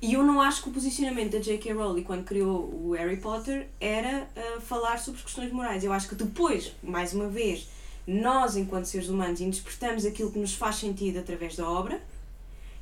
E 0.00 0.12
eu 0.12 0.22
não 0.22 0.40
acho 0.40 0.62
que 0.62 0.68
o 0.68 0.72
posicionamento 0.72 1.32
da 1.32 1.40
J.K. 1.40 1.72
Rowling 1.72 2.04
quando 2.04 2.24
criou 2.24 2.70
o 2.72 2.92
Harry 2.92 3.16
Potter 3.16 3.66
era 3.80 4.28
uh, 4.36 4.60
falar 4.60 4.98
sobre 4.98 5.20
questões 5.20 5.52
morais. 5.52 5.82
Eu 5.82 5.92
acho 5.92 6.08
que 6.08 6.14
depois, 6.14 6.72
mais 6.80 7.12
uma 7.12 7.28
vez, 7.28 7.68
nós, 8.06 8.56
enquanto 8.56 8.84
seres 8.84 9.08
humanos, 9.08 9.40
interpretamos 9.40 10.06
aquilo 10.06 10.30
que 10.30 10.38
nos 10.38 10.54
faz 10.54 10.76
sentido 10.76 11.18
através 11.18 11.56
da 11.56 11.68
obra 11.68 12.00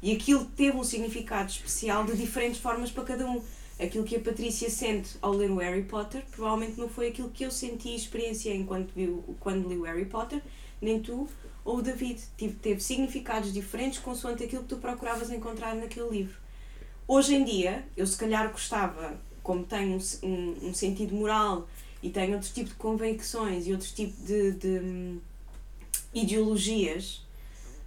e 0.03 0.13
aquilo 0.13 0.45
teve 0.45 0.77
um 0.77 0.85
significado 0.85 1.51
especial 1.51 2.05
de 2.05 2.15
diferentes 2.15 2.61
formas 2.61 2.91
para 2.91 3.05
cada 3.05 3.27
um. 3.27 3.43
Aquilo 3.81 4.05
que 4.05 4.17
a 4.17 4.21
Patrícia 4.21 4.69
sente 4.71 5.17
ao 5.21 5.33
ler 5.33 5.51
o 5.51 5.57
Harry 5.57 5.85
Potter 5.85 6.23
provavelmente 6.31 6.79
não 6.79 6.89
foi 6.89 7.09
aquilo 7.09 7.31
que 7.31 7.45
eu 7.45 7.51
senti 7.51 7.89
e 7.89 7.97
experienciei 7.97 8.57
enquanto 8.57 8.93
vi, 8.95 9.19
quando 9.41 9.69
li 9.69 9.77
o 9.77 9.83
Harry 9.83 10.05
Potter, 10.05 10.43
nem 10.81 11.01
tu 11.01 11.29
ou 11.65 11.79
o 11.79 11.83
David. 11.83 12.21
Tive, 12.37 12.55
teve 12.57 12.81
significados 12.81 13.53
diferentes 13.53 13.99
consoante 13.99 14.45
aquilo 14.45 14.63
que 14.63 14.69
tu 14.69 14.77
procuravas 14.77 15.31
encontrar 15.31 15.75
naquele 15.75 16.09
livro. 16.11 16.46
Hoje 17.09 17.37
em 17.37 17.45
dia, 17.45 17.85
eu 17.97 18.07
se 18.07 18.17
calhar 18.17 18.51
gostava, 18.51 19.17
como 19.43 19.65
tenho 19.65 19.97
um, 19.97 20.29
um, 20.29 20.69
um 20.69 20.75
sentido 20.75 21.15
moral 21.15 21.69
e 22.03 22.11
tenho 22.11 22.35
outro 22.35 22.51
tipo 22.53 22.71
de 22.71 22.75
convicções 22.75 23.67
e 23.67 23.73
outro 23.73 23.89
tipo 23.89 24.21
de, 24.23 24.53
de, 24.53 24.79
hum, 24.81 25.21
ideologias, 26.13 27.25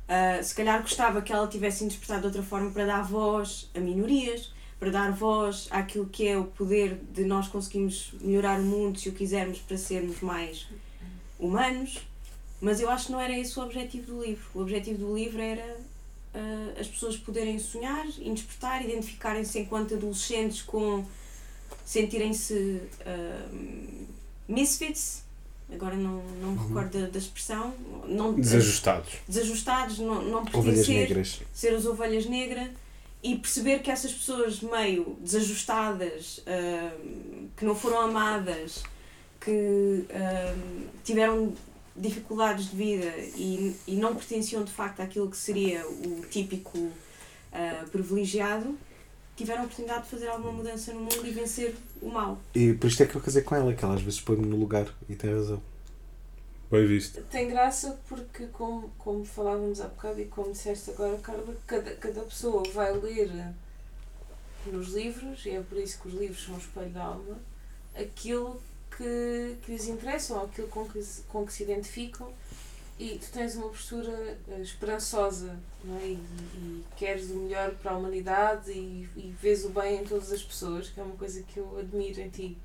ah, 0.08 0.42
se 0.42 0.56
calhar 0.56 0.82
gostava 0.82 1.22
que 1.22 1.32
ela 1.32 1.48
tivesse 1.48 1.84
interpretado 1.84 2.22
de 2.22 2.28
outra 2.28 2.42
forma 2.42 2.72
para 2.72 2.86
dar 2.86 3.04
voz 3.04 3.70
a 3.76 3.80
minorias, 3.80 4.52
para 4.80 4.90
dar 4.90 5.12
voz 5.12 5.68
àquilo 5.70 6.08
que 6.08 6.28
é 6.28 6.36
o 6.36 6.46
poder 6.46 7.00
de 7.14 7.26
nós 7.26 7.48
conseguirmos 7.48 8.14
melhorar 8.22 8.60
o 8.60 8.64
mundo 8.64 8.98
se 8.98 9.10
o 9.10 9.12
quisermos 9.12 9.60
para 9.60 9.78
sermos 9.78 10.22
mais 10.22 10.68
humanos. 11.38 12.00
Mas 12.60 12.82
eu 12.82 12.90
acho 12.90 13.08
que 13.08 13.12
não 13.12 13.20
era 13.20 13.38
esse 13.38 13.60
o 13.60 13.64
objetivo 13.64 14.14
do 14.14 14.24
livro. 14.24 14.46
O 14.56 14.62
objetivo 14.62 15.06
do 15.06 15.16
livro 15.16 15.42
era 15.42 15.78
ah, 16.34 16.80
as 16.80 16.88
pessoas 16.88 17.18
poderem 17.18 17.58
sonhar, 17.60 18.06
interpretar, 18.20 18.84
identificarem-se 18.84 19.60
enquanto 19.60 19.96
adolescentes 19.96 20.62
com 20.62 21.06
sentirem-se 21.86 22.82
ah, 23.06 23.50
misfits, 24.48 25.24
agora 25.72 25.96
não, 25.96 26.24
não 26.42 26.52
me 26.54 26.68
recordo 26.68 27.00
da, 27.02 27.08
da 27.08 27.20
expressão, 27.20 27.74
não, 28.08 28.34
Desajustados. 28.34 29.14
desajustados, 29.28 30.00
não, 30.00 30.22
não 30.24 30.46
pertencer, 30.46 30.96
negras. 31.10 31.40
ser 31.54 31.74
as 31.76 31.86
ovelhas 31.86 32.26
negras 32.26 32.70
e 33.22 33.36
perceber 33.36 33.80
que 33.80 33.92
essas 33.92 34.12
pessoas 34.14 34.62
meio 34.62 35.18
desajustadas, 35.22 36.42
ah, 36.48 36.92
que 37.58 37.66
não 37.66 37.76
foram 37.76 38.02
amadas, 38.02 38.84
que 39.42 40.06
ah, 40.12 40.56
tiveram 41.04 41.54
dificuldades 42.00 42.70
de 42.70 42.76
vida 42.76 43.14
e, 43.36 43.76
e 43.88 43.96
não 43.96 44.16
pertenciam 44.16 44.64
de 44.64 44.72
facto 44.72 45.02
àquilo 45.02 45.30
que 45.30 45.38
seria 45.38 45.88
o 45.88 46.26
típico 46.30 46.92
ah, 47.52 47.86
privilegiado, 47.92 48.78
tiveram 49.36 49.62
a 49.62 49.66
oportunidade 49.66 50.04
de 50.04 50.10
fazer 50.10 50.28
alguma 50.28 50.52
mudança 50.52 50.94
no 50.94 51.02
mundo 51.02 51.26
e 51.26 51.32
vencer 51.32 51.76
o 52.02 52.10
mal. 52.10 52.40
E 52.54 52.74
por 52.74 52.88
isto 52.88 53.04
é 53.04 53.06
que 53.06 53.16
eu 53.16 53.22
casei 53.22 53.42
com 53.42 53.56
ela, 53.56 53.74
que 53.74 53.84
ela 53.84 53.96
às 53.96 54.02
vezes 54.02 54.20
põe-me 54.22 54.46
no 54.46 54.58
lugar 54.58 54.88
e 55.08 55.16
tem 55.16 55.34
razão. 55.34 55.62
Bem 56.72 56.86
visto. 56.86 57.22
Tem 57.24 57.50
graça 57.50 58.00
porque, 58.08 58.46
como, 58.48 58.90
como 58.98 59.26
falávamos 59.26 59.82
há 59.82 59.88
bocado 59.88 60.22
e 60.22 60.26
como 60.26 60.52
disseste 60.52 60.92
agora, 60.92 61.18
Carla, 61.18 61.56
cada, 61.66 61.96
cada 61.96 62.22
pessoa 62.22 62.64
vai 62.72 62.94
ler 62.94 63.32
nos 64.68 64.90
livros, 64.90 65.46
e 65.46 65.52
é 65.52 65.62
por 65.62 65.80
isso 65.80 66.00
que 66.00 66.10
os 66.10 66.14
livros 66.14 66.44
são 66.44 66.56
o 66.56 66.60
espelho 66.60 66.92
da 66.92 67.04
alma, 67.06 67.40
aquilo 67.96 68.62
que, 69.00 69.56
que 69.64 69.72
lhes 69.72 69.88
interessa 69.88 70.34
ou 70.36 70.44
aquilo 70.46 70.68
com 70.68 70.86
que, 70.86 71.02
se- 71.02 71.22
com 71.30 71.46
que 71.46 71.54
se 71.54 71.64
identificam 71.64 72.28
e 73.00 73.18
tu 73.18 73.32
tens 73.32 73.56
uma 73.56 73.70
postura 73.70 74.38
eh, 74.52 74.60
esperançosa 74.62 75.58
não 75.86 75.96
é? 75.98 76.02
e, 76.08 76.20
e 76.58 76.84
queres 76.98 77.30
o 77.32 77.36
melhor 77.36 77.72
para 77.82 77.94
a 77.94 77.98
humanidade 77.98 78.70
e, 78.72 79.08
e 79.16 79.34
vês 79.42 79.64
o 79.64 79.70
bem 79.70 80.02
em 80.02 80.04
todas 80.04 80.34
as 80.34 80.44
pessoas, 80.44 80.90
que 80.90 81.00
é 81.00 81.04
uma 81.04 81.16
coisa 81.16 81.42
que 81.44 81.58
eu 81.60 81.78
admiro 81.80 82.20
em 82.20 82.30
ti. 82.30 82.58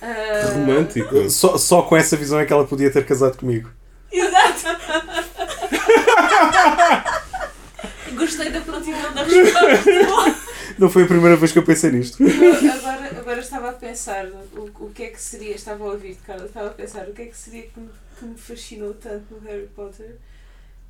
Ah, 0.00 0.52
Romântico. 0.54 1.28
Só, 1.28 1.58
só 1.58 1.82
com 1.82 1.96
essa 1.96 2.16
visão 2.16 2.38
é 2.38 2.46
que 2.46 2.52
ela 2.52 2.64
podia 2.64 2.92
ter 2.92 3.04
casado 3.04 3.36
comigo. 3.36 3.68
Exato! 4.12 4.62
Gostei 8.16 8.50
da 8.50 8.60
prontidão 8.60 9.12
da 9.14 9.24
resposta. 9.24 10.36
Não 10.78 10.88
foi 10.88 11.02
a 11.02 11.06
primeira 11.06 11.36
vez 11.36 11.50
que 11.52 11.58
eu 11.58 11.62
pensei 11.64 11.90
nisto. 11.90 12.22
Agora, 12.22 13.01
agora 13.22 13.40
estava 13.40 13.70
a 13.70 13.72
pensar 13.72 14.26
o, 14.26 14.84
o 14.86 14.92
que 14.92 15.04
é 15.04 15.10
que 15.10 15.20
seria, 15.20 15.54
estava 15.54 15.84
a 15.84 15.92
ouvir 15.92 16.16
Carla, 16.26 16.46
estava 16.46 16.68
a 16.70 16.74
pensar 16.74 17.08
o 17.08 17.14
que 17.14 17.22
é 17.22 17.26
que 17.26 17.36
seria 17.36 17.62
que 17.68 17.78
me, 17.80 17.90
que 18.18 18.24
me 18.24 18.36
fascinou 18.36 18.92
tanto 18.94 19.32
no 19.34 19.40
Harry 19.40 19.68
Potter 19.68 20.16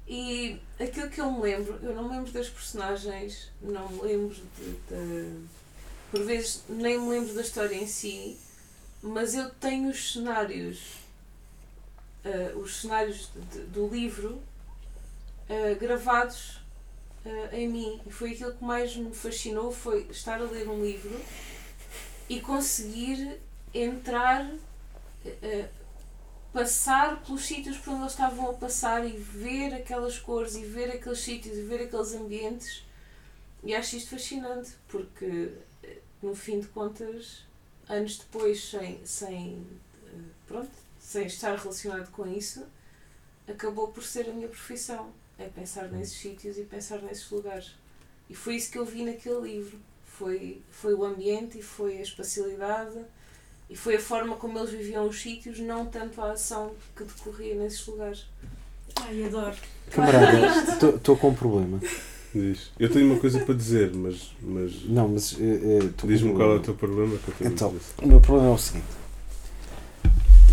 e 0.09 0.59
aquilo 0.81 1.09
que 1.11 1.21
eu 1.21 1.31
me 1.31 1.43
lembro, 1.43 1.79
eu 1.83 1.95
não 1.95 2.09
me 2.09 2.17
lembro 2.17 2.33
das 2.33 2.49
personagens, 2.49 3.51
não 3.61 3.89
me 3.89 4.03
lembro 4.03 4.35
de, 4.35 4.71
de- 4.89 5.47
por 6.11 6.23
vezes 6.25 6.63
nem 6.69 6.99
me 7.01 7.09
lembro 7.09 7.33
da 7.35 7.41
história 7.43 7.75
em 7.77 7.87
si, 7.87 8.37
mas 9.03 9.35
eu 9.35 9.49
tenho 9.51 9.89
os 9.91 10.13
cenários, 10.13 10.81
ah, 12.25 12.57
os 12.57 12.81
cenários 12.81 13.31
de- 13.53 13.61
do 13.67 13.87
livro 13.89 14.43
ah, 15.49 15.75
gravados 15.79 16.61
ah, 17.25 17.49
em 17.57 17.69
mim. 17.69 18.01
E 18.07 18.11
foi 18.11 18.33
aquilo 18.33 18.53
que 18.55 18.65
mais 18.65 18.97
me 18.97 19.15
fascinou, 19.15 19.73
foi 19.73 20.07
estar 20.11 20.41
a 20.41 20.45
ler 20.45 20.69
um 20.69 20.85
livro 20.85 21.19
e 22.33 22.41
conseguir 22.41 23.39
entrar, 23.75 24.51
ah, 25.27 25.69
passar 26.51 27.23
pelos 27.23 27.45
sítios 27.45 27.77
por 27.77 27.91
onde 27.91 28.03
eles 28.05 28.13
estavam 28.13 28.49
a 28.49 28.55
passar 28.55 29.07
e 29.07 29.13
ver 29.13 29.75
aquelas 29.75 30.19
cores 30.19 30.55
e 30.55 30.65
ver 30.65 30.91
aqueles 30.93 31.19
sítios 31.19 31.59
e 31.59 31.63
ver 31.63 31.83
aqueles 31.83 32.15
ambientes. 32.15 32.87
E 33.63 33.75
acho 33.75 33.97
isto 33.97 34.11
fascinante, 34.11 34.71
porque 34.89 35.53
eh, 35.83 35.99
no 36.23 36.35
fim 36.35 36.59
de 36.59 36.69
contas, 36.69 37.45
anos 37.87 38.17
depois, 38.17 38.65
sem, 38.65 39.05
sem, 39.05 39.67
pronto, 40.49 40.73
sem 40.99 41.27
estar 41.27 41.55
relacionado 41.59 42.11
com 42.13 42.27
isso, 42.27 42.67
acabou 43.47 43.89
por 43.89 44.03
ser 44.03 44.31
a 44.31 44.33
minha 44.33 44.49
profissão. 44.49 45.13
É 45.39 45.49
pensar 45.49 45.89
nesses 45.89 46.17
sítios 46.17 46.57
e 46.57 46.63
pensar 46.63 47.03
nesses 47.03 47.31
lugares. 47.31 47.75
E 48.31 48.35
foi 48.35 48.57
isso 48.57 48.71
que 48.71 48.79
eu 48.79 48.87
vi 48.87 49.05
naquele 49.05 49.53
livro. 49.53 49.79
Foi, 50.19 50.61
foi 50.71 50.95
o 50.95 51.05
ambiente 51.05 51.59
e 51.59 51.63
foi 51.63 51.99
a 51.99 52.03
espacialidade 52.03 52.97
e 53.71 53.75
foi 53.77 53.97
a 53.97 54.01
forma 54.01 54.37
como 54.37 54.59
eles 54.59 54.71
viviam 54.71 55.07
os 55.09 55.21
sítios, 55.21 55.59
não 55.59 55.87
tanto 55.87 56.21
a 56.21 56.33
ação 56.33 56.73
que 56.97 57.03
decorria 57.05 57.55
nesses 57.55 57.87
lugares. 57.87 58.27
Ai, 59.01 59.25
adoro. 59.25 59.57
Camarada, 59.91 60.47
estou 60.97 61.17
com 61.17 61.29
um 61.31 61.35
problema. 61.35 61.81
Diz. 62.35 62.71
Eu 62.79 62.91
tenho 62.91 63.11
uma 63.11 63.19
coisa 63.21 63.41
para 63.41 63.55
dizer, 63.55 63.93
mas, 63.95 64.33
mas 64.41 64.85
Não, 64.85 65.09
mas. 65.09 65.37
eh, 65.39 65.81
eh, 65.85 65.91
diz-me 66.07 66.33
qual 66.35 66.53
é 66.53 66.57
o 66.57 66.61
teu 66.61 66.75
problema 66.75 67.17
que 67.19 67.29
eu 67.29 67.35
tenho 67.35 67.51
Então, 67.51 67.75
o 68.03 68.07
meu 68.07 68.21
problema 68.21 68.49
é 68.51 68.53
o 68.55 68.59
seguinte. 68.59 68.87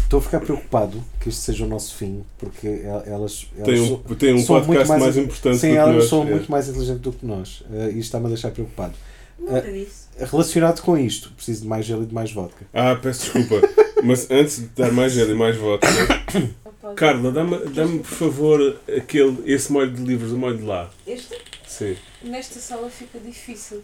Estou 0.04 0.20
a 0.20 0.24
ficar 0.24 0.40
preocupado 0.40 1.04
que 1.22 1.30
este 1.30 1.40
seja 1.42 1.66
o 1.66 1.68
nosso 1.68 1.96
fim, 1.96 2.24
porque 2.40 2.68
el- 2.68 3.04
elas. 3.06 3.48
elas 3.56 3.66
Tem 3.66 3.78
são- 3.88 3.96
um, 4.10 4.16
tem 4.16 4.34
um 4.34 4.46
podcast 4.46 4.90
mais 4.90 5.02
mais, 5.04 5.18
importante 5.18 5.58
Sim, 5.60 5.68
do 5.68 5.72
que 5.74 5.78
elas 5.78 5.96
nós. 5.96 6.06
são 6.10 6.22
é. 6.24 6.26
muito 6.32 6.52
mais 6.52 6.68
inteligentes 6.68 7.02
do 7.02 7.12
que 7.14 7.26
nós. 7.26 7.64
eh, 7.72 7.86
e 7.86 7.90
isto 7.90 8.00
está-me 8.00 8.26
a 8.26 8.30
deixar 8.30 8.52
preocupado. 8.52 8.94
Nunca 9.40 9.72
disse. 9.72 10.08
Relacionado 10.20 10.82
com 10.82 10.98
isto, 10.98 11.32
preciso 11.32 11.62
de 11.62 11.68
mais 11.68 11.86
gelo 11.86 12.04
e 12.04 12.06
de 12.06 12.14
mais 12.14 12.32
vodka. 12.32 12.66
Ah, 12.74 12.96
peço 12.96 13.32
desculpa. 13.34 13.68
Mas 14.04 14.30
antes 14.30 14.60
de 14.60 14.68
dar 14.68 14.92
mais 14.92 15.14
gelo 15.14 15.32
e 15.32 15.36
mais 15.36 15.58
Opa, 15.60 16.94
Carla, 16.96 17.32
dá-me, 17.32 17.58
dá-me 17.70 18.00
por 18.00 18.12
favor 18.12 18.80
aquele, 18.96 19.44
esse 19.46 19.72
molho 19.72 19.92
de 19.92 20.02
livros, 20.02 20.32
o 20.32 20.38
molho 20.38 20.58
de 20.58 20.64
lá. 20.64 20.90
Este? 21.06 21.36
Sim. 21.68 21.96
Nesta 22.24 22.60
sala 22.60 22.90
fica 22.90 23.20
difícil, 23.20 23.84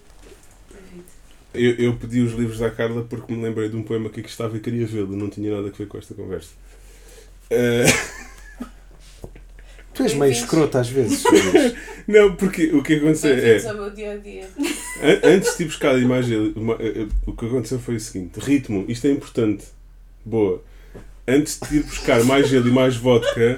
David. 0.71 1.05
Eu, 1.53 1.85
eu 1.85 1.95
pedi 1.95 2.21
os 2.21 2.33
livros 2.33 2.61
à 2.61 2.69
Carla 2.69 3.05
porque 3.09 3.33
me 3.33 3.41
lembrei 3.41 3.69
de 3.69 3.75
um 3.75 3.83
poema 3.83 4.09
que 4.09 4.19
aqui 4.19 4.29
estava 4.29 4.55
e 4.57 4.59
queria 4.59 4.85
vê-lo. 4.85 5.15
Não 5.15 5.29
tinha 5.29 5.53
nada 5.53 5.67
a 5.67 5.71
ver 5.71 5.87
com 5.87 5.97
esta 5.97 6.13
conversa. 6.13 6.51
Eh, 7.49 7.85
Tu 9.95 10.03
és 10.03 10.13
meio 10.13 10.31
escroto 10.31 10.77
às 10.77 10.89
vezes. 10.89 11.23
Não, 12.05 12.35
porque 12.35 12.65
o 12.67 12.83
que 12.83 12.95
aconteceu 12.95 13.33
é. 13.33 13.65
Ao 13.65 13.73
meu 13.73 13.89
dia 13.89 14.11
a 14.11 14.17
dia. 14.17 14.47
An- 15.01 15.19
Antes 15.35 15.57
de 15.57 15.63
ir 15.63 15.65
buscar 15.67 15.95
a 15.95 15.99
imagem, 15.99 16.53
uma- 16.55 16.75
eh, 16.79 17.01
eh, 17.03 17.07
o 17.25 17.33
que 17.33 17.45
aconteceu 17.45 17.79
foi 17.79 17.95
o 17.95 17.99
seguinte: 17.99 18.39
ritmo, 18.39 18.85
isto 18.87 19.05
é 19.07 19.11
importante. 19.11 19.65
Boa. 20.25 20.61
Antes 21.27 21.59
de 21.59 21.77
ir 21.77 21.83
buscar 21.83 22.23
mais 22.23 22.47
gelo 22.47 22.67
e 22.69 22.71
mais 22.71 22.95
vodka, 22.95 23.57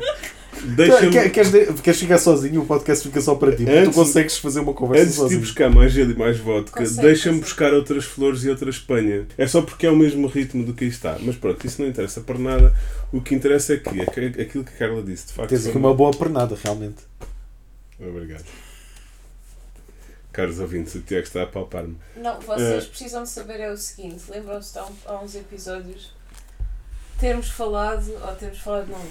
deixa-me. 0.76 1.12
Quer- 1.12 1.30
queres, 1.32 1.52
queres 1.82 2.00
ficar 2.00 2.18
sozinho? 2.18 2.62
O 2.62 2.66
podcast 2.66 3.06
fica 3.08 3.20
só 3.22 3.36
para 3.36 3.52
ti. 3.52 3.64
porque 3.66 3.72
Antes- 3.78 3.90
tu 3.90 3.96
consegues 3.96 4.38
fazer 4.38 4.62
uma 4.62 4.74
conversa 4.74 5.04
Antes 5.04 5.16
de 5.16 5.20
ir 5.20 5.24
sozinho. 5.24 5.42
buscar 5.42 5.70
mais 5.70 5.92
gelo 5.92 6.12
e 6.12 6.16
mais 6.18 6.38
vodka, 6.40 6.84
deixa-me 7.02 7.40
buscar 7.42 7.74
outras 7.74 8.06
flores 8.06 8.44
e 8.46 8.50
outra 8.50 8.70
Espanha. 8.70 9.28
É 9.38 9.46
só 9.48 9.62
porque 9.62 9.86
é 9.86 9.92
o 9.92 9.96
mesmo 9.98 10.28
ritmo 10.28 10.64
do 10.64 10.74
que 10.74 10.86
aí 10.86 10.90
está. 10.90 11.18
Mas 11.22 11.36
pronto, 11.36 11.66
isso 11.68 11.82
não 11.82 11.90
interessa 11.90 12.22
para 12.22 12.40
nada. 12.40 12.74
O 13.12 13.22
que 13.22 13.36
interessa 13.36 13.74
é 13.74 13.78
que 13.78 14.02
é 14.02 14.06
que- 14.06 14.42
aquilo 14.42 14.64
que 14.64 14.74
a 14.74 14.78
Carla 14.88 15.04
disse, 15.04 15.28
de 15.28 15.34
facto. 15.34 15.50
Tens 15.50 15.68
aqui 15.68 15.78
uma 15.78 15.94
boa 15.94 16.12
pernada, 16.12 16.58
realmente. 16.64 17.04
Obrigado. 18.00 18.46
Caros 20.38 20.60
ouvintes, 20.60 20.94
o 20.94 21.02
Tiago 21.02 21.26
está 21.26 21.42
a 21.42 21.48
palpar-me. 21.48 21.98
Não, 22.16 22.40
vocês 22.40 22.84
Eh. 22.84 22.88
precisam 22.90 23.24
de 23.24 23.30
saber 23.30 23.60
é 23.60 23.72
o 23.72 23.76
seguinte, 23.78 24.24
lembram-se 24.30 24.72
de 24.74 24.78
há, 24.78 24.88
há 25.08 25.20
uns 25.20 25.34
episódios 25.34 26.14
termos 27.20 27.50
falado, 27.50 28.08
ou 28.24 28.36
termos 28.36 28.60
falado 28.60 28.88
não, 28.88 29.02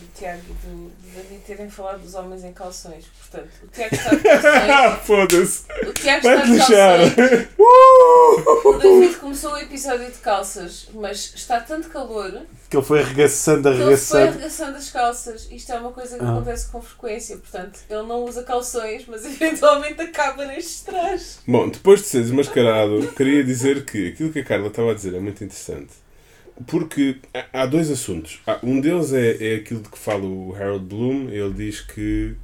do, 0.00 0.18
Tiago 0.18 0.42
e 0.48 0.52
do, 0.66 0.88
do 0.88 1.14
David 1.14 1.40
terem 1.46 1.70
falado 1.70 2.00
dos 2.00 2.14
homens 2.14 2.44
em 2.44 2.52
calções. 2.52 3.04
Portanto, 3.18 3.50
o 3.64 3.66
Tiago 3.68 3.94
está 3.94 4.10
de 4.14 4.22
calções. 4.22 5.06
Foda-se! 5.06 5.62
O 5.88 5.92
Tiago 5.92 6.28
está 6.28 6.44
de 6.44 6.58
calções. 6.58 7.48
Uh! 7.58 8.68
O 8.68 8.78
David 8.78 9.16
começou 9.16 9.52
o 9.52 9.58
episódio 9.58 10.06
de 10.06 10.18
calças, 10.18 10.88
mas 10.94 11.32
está 11.34 11.60
tanto 11.60 11.88
calor 11.88 12.42
Que 12.70 12.76
ele 12.76 12.84
foi 12.84 13.00
arregaçando, 13.02 13.62
que 13.62 13.68
ele 13.68 13.76
foi 13.76 13.84
arregaçando. 13.84 14.28
arregaçando 14.28 14.76
as 14.78 14.90
calças. 14.90 15.48
Isto 15.50 15.72
é 15.72 15.78
uma 15.78 15.92
coisa 15.92 16.18
que 16.18 16.24
Ah. 16.24 16.32
acontece 16.32 16.68
com 16.70 16.80
frequência. 16.82 17.36
Portanto, 17.36 17.80
ele 17.88 18.02
não 18.02 18.24
usa 18.24 18.42
calções, 18.42 19.04
mas 19.06 19.24
eventualmente 19.26 20.00
acaba 20.00 20.44
nestes 20.46 20.80
trajes. 20.82 21.38
Bom, 21.46 21.68
depois 21.68 22.00
de 22.00 22.06
ser 22.06 22.22
desmascarado, 22.22 23.06
queria 23.16 23.42
dizer 23.44 23.84
que 23.84 24.08
aquilo 24.08 24.32
que 24.32 24.40
a 24.40 24.44
Carla 24.44 24.68
estava 24.68 24.90
a 24.92 24.94
dizer 24.94 25.14
é 25.14 25.20
muito 25.20 25.42
interessante. 25.42 25.90
Porque 26.66 27.16
há- 27.52 27.66
dois 27.66 27.90
assuntos. 27.90 28.40
Um 28.62 28.80
deles 28.80 29.12
é, 29.12 29.52
é 29.52 29.54
aquilo 29.56 29.80
de 29.82 29.88
que 29.88 29.98
fala 29.98 30.24
o 30.24 30.54
Harold 30.54 30.84
Bloom. 30.86 31.28
Ele 31.30 31.52
diz 31.54 31.80
que 31.80 32.34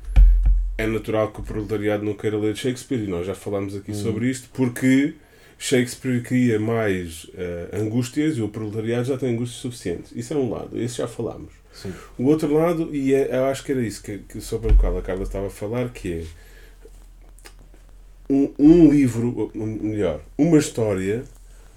é 0.79 0.87
natural 0.87 1.33
que 1.33 1.41
o 1.41 1.43
proletariado 1.45 2.05
não 2.05 2.15
queira 2.15 2.37
ler 2.39 2.57
Shakespeare, 2.57 3.05
e 3.05 3.07
nós 3.07 3.27
já 3.27 3.35
falámos 3.35 3.77
aqui 3.77 3.95
sobre 3.95 4.29
isto, 4.31 4.49
porque 4.53 5.15
Shakespeare 5.59 6.21
cria 6.23 6.59
mais 6.59 7.31
eh, 7.35 7.69
angústias 7.73 8.37
e 8.37 8.43
o 8.43 8.49
proletariado 8.49 9.05
já 9.05 9.17
tem 9.17 9.35
angústias 9.35 9.61
suficientes. 9.61 10.11
Isso 10.15 10.35
é 10.35 10.37
um 10.37 10.51
lado, 10.51 10.77
esse 10.81 10.97
já 10.99 11.07
falámos. 11.07 11.53
Sim. 11.73 11.93
O 12.19 12.25
outro 12.27 12.53
lado, 12.53 12.95
e 12.95 13.15
é, 13.15 13.37
eu 13.37 13.45
acho 13.47 13.65
que 13.65 13.73
era 13.73 13.83
isso 13.83 14.03
que, 14.03 14.19
que 14.19 14.41
sobre 14.41 14.73
o 14.73 14.77
qual 14.77 14.97
a 14.99 15.03
Carla 15.03 15.23
estava 15.23 15.47
a 15.47 15.51
falar, 15.51 15.89
que 15.91 16.13
é 16.13 16.25
um, 18.29 18.53
um 18.59 18.91
livro, 18.91 19.51
melhor, 19.55 20.21
uma 20.37 20.59
história 20.59 21.25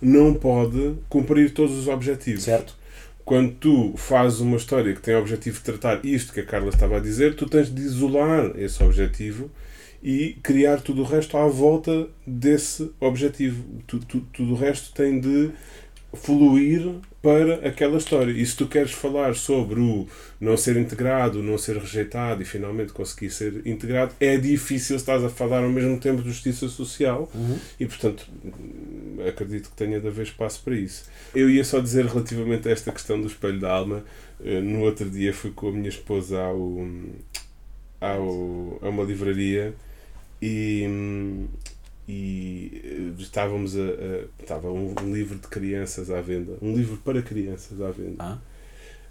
não 0.02 0.34
pode 0.34 0.95
cumprir 1.10 1.53
todos 1.53 1.78
os 1.78 1.88
objetivos. 1.88 2.44
Certo? 2.44 2.76
Quando 3.26 3.52
tu 3.56 3.94
fazes 3.98 4.40
uma 4.40 4.56
história 4.57 4.94
que 4.94 5.02
tem 5.02 5.14
o 5.15 5.19
objetivo 5.19 5.57
de 5.57 5.64
tratar 5.64 6.06
isto 6.06 6.32
que 6.32 6.40
a 6.40 6.45
Carla 6.45 6.69
estava 6.69 6.98
a 6.98 6.99
dizer, 7.02 7.36
tu 7.36 7.45
tens 7.45 7.74
de 7.74 7.82
isolar 7.82 8.52
esse 8.57 8.82
objetivo 8.82 9.52
e 10.02 10.38
criar 10.41 10.80
tudo 10.82 11.02
o 11.02 11.06
resto 11.06 11.36
à 11.36 11.45
volta 11.48 12.07
desse 12.26 12.90
objetivo. 13.02 13.64
Tu- 13.86 13.99
tu- 13.99 14.26
tudo 14.32 14.53
o 14.53 14.56
resto 14.56 14.94
tem 14.94 15.19
de 15.19 15.49
fluir 16.14 16.90
para 17.28 17.68
aquela 17.68 17.98
história. 17.98 18.32
E 18.32 18.45
se 18.45 18.56
tu 18.56 18.68
queres 18.68 18.91
falar 18.91 19.36
sobre 19.36 19.82
o 19.82 20.08
não 20.40 20.56
ser 20.56 20.78
integrado, 20.78 21.44
não 21.44 21.58
ser 21.58 21.76
rejeitado 21.78 22.41
e 22.41 22.45
finalmente 22.45 22.94
conseguir 22.94 23.30
ser 23.32 23.68
integrado, 23.68 24.14
é 24.20 24.38
difícil 24.38 24.98
se 24.98 25.02
estás 25.04 25.22
a 25.26 25.30
falar 25.30 25.62
ao 25.64 25.70
mesmo 25.70 25.99
tempo 25.99 26.22
de 26.22 26.30
justiça 26.30 26.70
social 26.70 27.30
Uhum. 27.36 27.58
e 27.80 27.86
portanto 27.86 28.26
acredito 29.28 29.70
que 29.72 29.76
tenha 29.76 29.99
de 29.99 30.08
haver 30.08 30.24
espaço 30.24 30.62
para 30.64 30.76
isso. 30.76 31.04
Eu 31.36 31.49
ia 31.49 31.64
só 31.66 31.80
dizer 31.82 32.06
relativamente 32.06 32.70
a 32.70 32.72
esta 32.72 32.91
questão 32.94 33.20
do 33.20 33.28
espelho 33.28 33.60
da 33.60 33.72
alma. 33.74 34.04
eh, 34.44 34.62
No 34.62 34.82
outro 34.82 35.10
dia 35.10 35.34
fui 35.34 35.52
com 35.52 35.68
a 35.68 35.72
minha 35.72 35.90
esposa 35.90 36.40
ao, 36.40 36.88
ao, 37.99 38.80
a 38.82 38.90
uma 38.90 39.04
livraria 39.04 39.74
e, 40.41 40.86
hum, 40.88 41.48
e 42.07 42.81
eh, 43.17 43.21
estávamos 43.21 43.75
a, 43.75 43.81
a- 43.81 44.25
estava 44.41 44.71
um, 44.71 44.93
um 45.03 45.13
livro 45.13 45.38
de 45.38 45.47
crianças 45.47 46.09
à 46.09 46.21
venda, 46.21 46.57
um 46.61 46.75
livro 46.75 46.97
para 46.97 47.21
crianças 47.21 47.81
à 47.81 47.91
venda. 47.91 48.15
Ah, 48.23 48.38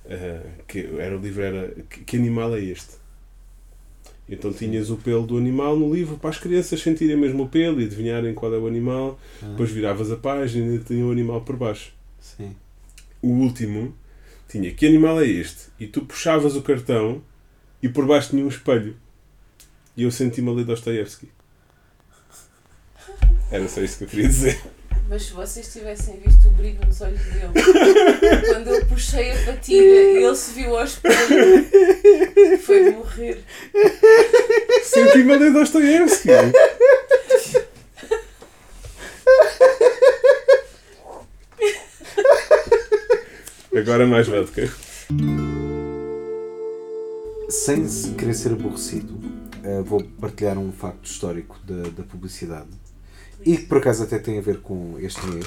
Uh, 0.09 0.63
que 0.69 0.79
era 1.01 1.19
o 1.19 1.21
livro 1.21 1.43
era 1.43 1.75
que, 1.91 2.05
que 2.05 2.17
animal 2.17 2.55
é 2.55 2.61
este? 2.61 2.95
Então 4.29 4.53
tinhas 4.53 4.89
o 4.89 4.97
pelo 4.97 5.27
do 5.27 5.37
animal 5.37 5.77
no 5.77 5.93
livro 5.93 6.17
para 6.17 6.31
as 6.31 6.39
crianças 6.39 6.81
sentirem 6.81 7.17
mesmo 7.17 7.43
o 7.45 7.49
pelo 7.49 7.81
e 7.81 7.85
adivinharem 7.87 8.33
qual 8.33 8.55
é 8.55 8.59
o 8.59 8.69
animal. 8.69 9.19
ah, 9.43 9.47
Depois 9.49 9.71
viravas 9.73 10.11
a 10.13 10.17
página 10.17 10.75
e 10.75 10.79
tinha 10.79 11.05
o 11.05 11.11
animal 11.11 11.41
por 11.43 11.57
baixo. 11.57 11.93
sim. 12.21 12.55
O 13.21 13.29
último 13.31 13.95
tinha 14.49 14.73
que 14.73 14.87
animal 14.87 15.21
é 15.21 15.27
este? 15.27 15.71
E 15.81 15.89
tu 15.89 16.03
puxavas 16.05 16.55
o 16.55 16.63
cartão 16.63 17.21
e 17.83 17.89
por 17.89 18.07
baixo 18.07 18.31
tinha 18.31 18.45
um 18.45 18.49
espelho. 18.49 18.97
E 19.97 20.05
eu 20.05 20.11
senti-me 20.13 20.51
a 20.51 20.53
ler 20.53 20.65
Dostoevsky. 20.65 21.29
Era 23.51 23.69
só 23.69 23.81
isso 23.81 23.99
que 23.99 24.05
eu 24.05 24.09
queria 24.09 24.29
dizer. 24.29 24.61
Mas 25.09 25.23
se 25.23 25.33
vocês 25.35 25.73
tivessem 25.73 26.19
visto 26.19 26.49
o 26.49 26.51
brilho 26.51 26.81
nos 26.85 27.01
olhos 27.01 27.23
dele, 27.27 27.53
quando 28.53 28.69
eu 28.69 28.85
puxei 28.87 29.31
a 29.31 29.37
batida 29.47 29.81
e 29.81 30.25
ele 30.25 30.35
se 30.35 30.51
viu 30.53 30.77
ao 30.77 30.85
espelho, 30.85 31.65
foi 32.61 32.91
morrer. 32.91 33.45
Senti-me 34.83 35.33
a 35.33 35.37
ler 35.37 35.53
Dostoevsky. 35.53 36.31
Agora 43.77 44.07
mais 44.07 44.27
vodka. 44.27 44.69
Sem 47.49 47.87
se 47.87 48.11
querer 48.15 48.35
ser 48.35 48.53
aborrecido, 48.53 49.21
eh, 49.63 49.83
vou 49.83 50.03
partilhar 50.21 50.59
um 50.59 50.73
facto 50.73 51.05
histórico 51.05 51.57
da, 51.65 51.91
da 51.91 52.03
publicidade 52.03 52.71
e 53.45 53.57
que 53.57 53.67
por 53.67 53.79
acaso 53.79 54.03
até 54.03 54.19
tem 54.19 54.39
a 54.39 54.43
ver 54.43 54.61
com 54.61 54.97
este 54.99 55.25
mês. 55.27 55.47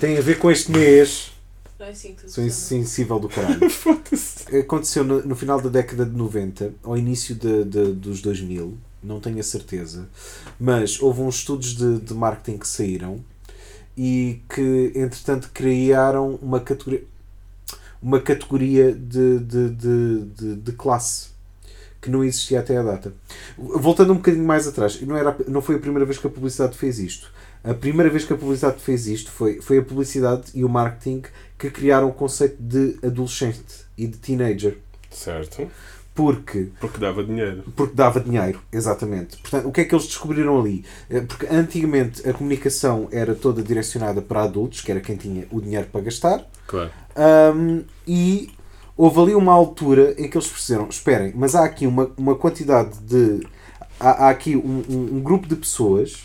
Tem 0.00 0.18
a 0.18 0.20
ver 0.20 0.38
com 0.38 0.50
este 0.50 0.70
mês. 0.72 1.32
Não 1.78 1.86
é 1.86 1.90
assim 1.90 2.14
que 2.14 2.30
Sou 2.30 2.44
insensível 2.44 3.18
do 3.18 3.28
caralho. 3.28 3.68
Foda-se. 3.70 4.56
Aconteceu 4.56 5.04
no, 5.04 5.22
no 5.24 5.36
final 5.36 5.60
da 5.60 5.68
década 5.68 6.04
de 6.06 6.16
90, 6.16 6.72
ao 6.82 6.96
início 6.96 7.34
de, 7.34 7.64
de- 7.64 7.92
dos 7.92 8.20
2000, 8.22 8.76
não 9.02 9.20
tenho 9.20 9.38
a 9.38 9.42
certeza, 9.42 10.08
mas 10.58 11.00
houve 11.00 11.20
uns 11.20 11.36
estudos 11.36 11.74
de, 11.76 11.98
de 12.00 12.14
marketing 12.14 12.58
que 12.58 12.66
saíram 12.66 13.22
e 13.96 14.40
que, 14.48 14.92
entretanto, 14.94 15.50
criaram 15.52 16.38
uma 16.40 16.58
categoria, 16.60 17.04
uma 18.02 18.20
categoria 18.20 18.92
de, 18.92 19.38
de, 19.40 19.70
de, 19.70 20.20
de, 20.36 20.56
de 20.56 20.72
classe 20.72 21.28
que 22.04 22.10
não 22.10 22.22
existia 22.22 22.60
até 22.60 22.76
à 22.76 22.82
data. 22.82 23.14
Voltando 23.56 24.12
um 24.12 24.16
bocadinho 24.16 24.44
mais 24.44 24.68
atrás, 24.68 25.00
não, 25.00 25.16
era, 25.16 25.34
não 25.48 25.62
foi 25.62 25.76
a 25.76 25.78
primeira 25.78 26.04
vez 26.04 26.18
que 26.18 26.26
a 26.26 26.30
publicidade 26.30 26.76
fez 26.76 26.98
isto. 26.98 27.32
A 27.64 27.72
primeira 27.72 28.10
vez 28.10 28.26
que 28.26 28.32
a 28.34 28.36
publicidade 28.36 28.78
fez 28.78 29.06
isto 29.06 29.30
foi, 29.30 29.62
foi 29.62 29.78
a 29.78 29.82
publicidade 29.82 30.50
e 30.54 30.62
o 30.64 30.68
marketing 30.68 31.22
que 31.58 31.70
criaram 31.70 32.08
o 32.10 32.12
conceito 32.12 32.56
de 32.62 32.98
adolescente 33.02 33.86
e 33.96 34.06
de 34.06 34.18
teenager. 34.18 34.76
Certo. 35.10 35.66
Porque 36.14 36.68
Porque 36.78 36.98
dava 36.98 37.24
dinheiro. 37.24 37.64
porque 37.74 37.94
dava 37.94 38.20
dinheiro, 38.20 38.60
exatamente. 38.70 39.38
Portanto, 39.38 39.66
o 39.66 39.72
que 39.72 39.80
é 39.80 39.84
que 39.84 39.94
eles 39.94 40.06
descobriram 40.06 40.60
ali? 40.60 40.84
Eh, 41.08 41.22
Porque 41.22 41.46
antigamente 41.46 42.28
a 42.28 42.32
comunicação 42.34 43.08
era 43.10 43.34
toda 43.34 43.62
direcionada 43.62 44.20
para 44.20 44.42
adultos, 44.42 44.80
que 44.82 44.90
era 44.92 45.00
quem 45.00 45.16
tinha 45.16 45.46
o 45.50 45.58
dinheiro 45.60 45.86
para 45.90 46.02
gastar, 46.02 46.44
Claro. 46.66 46.90
Ahm, 47.16 47.80
e 48.06 48.50
houve 48.96 49.20
ali 49.20 49.34
uma 49.34 49.52
altura 49.52 50.14
em 50.18 50.28
que 50.28 50.36
eles 50.36 50.48
perceberam: 50.48 50.88
esperem, 50.88 51.32
mas 51.34 51.54
há 51.54 51.64
aqui 51.64 51.86
uma, 51.86 52.10
uma 52.16 52.34
quantidade 52.36 52.98
de. 53.00 53.46
Há, 53.98 54.26
há 54.26 54.30
aqui 54.30 54.56
um, 54.56 54.82
um- 54.88 55.16
um 55.16 55.20
grupo 55.22 55.46
de 55.48 55.56
pessoas 55.56 56.24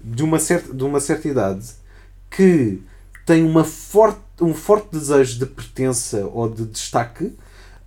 de 0.00 0.22
uma 0.22 0.38
certa, 0.38 0.72
de 0.74 0.84
uma 0.84 1.00
certa 1.00 1.28
idade 1.28 1.66
que 2.30 2.82
tem 3.26 3.44
uma 3.44 3.64
forte, 3.64 4.18
um 4.40 4.54
forte 4.54 4.88
desejo 4.92 5.38
de 5.38 5.46
pertença 5.46 6.26
ou 6.32 6.48
de 6.48 6.64
destaque, 6.66 7.32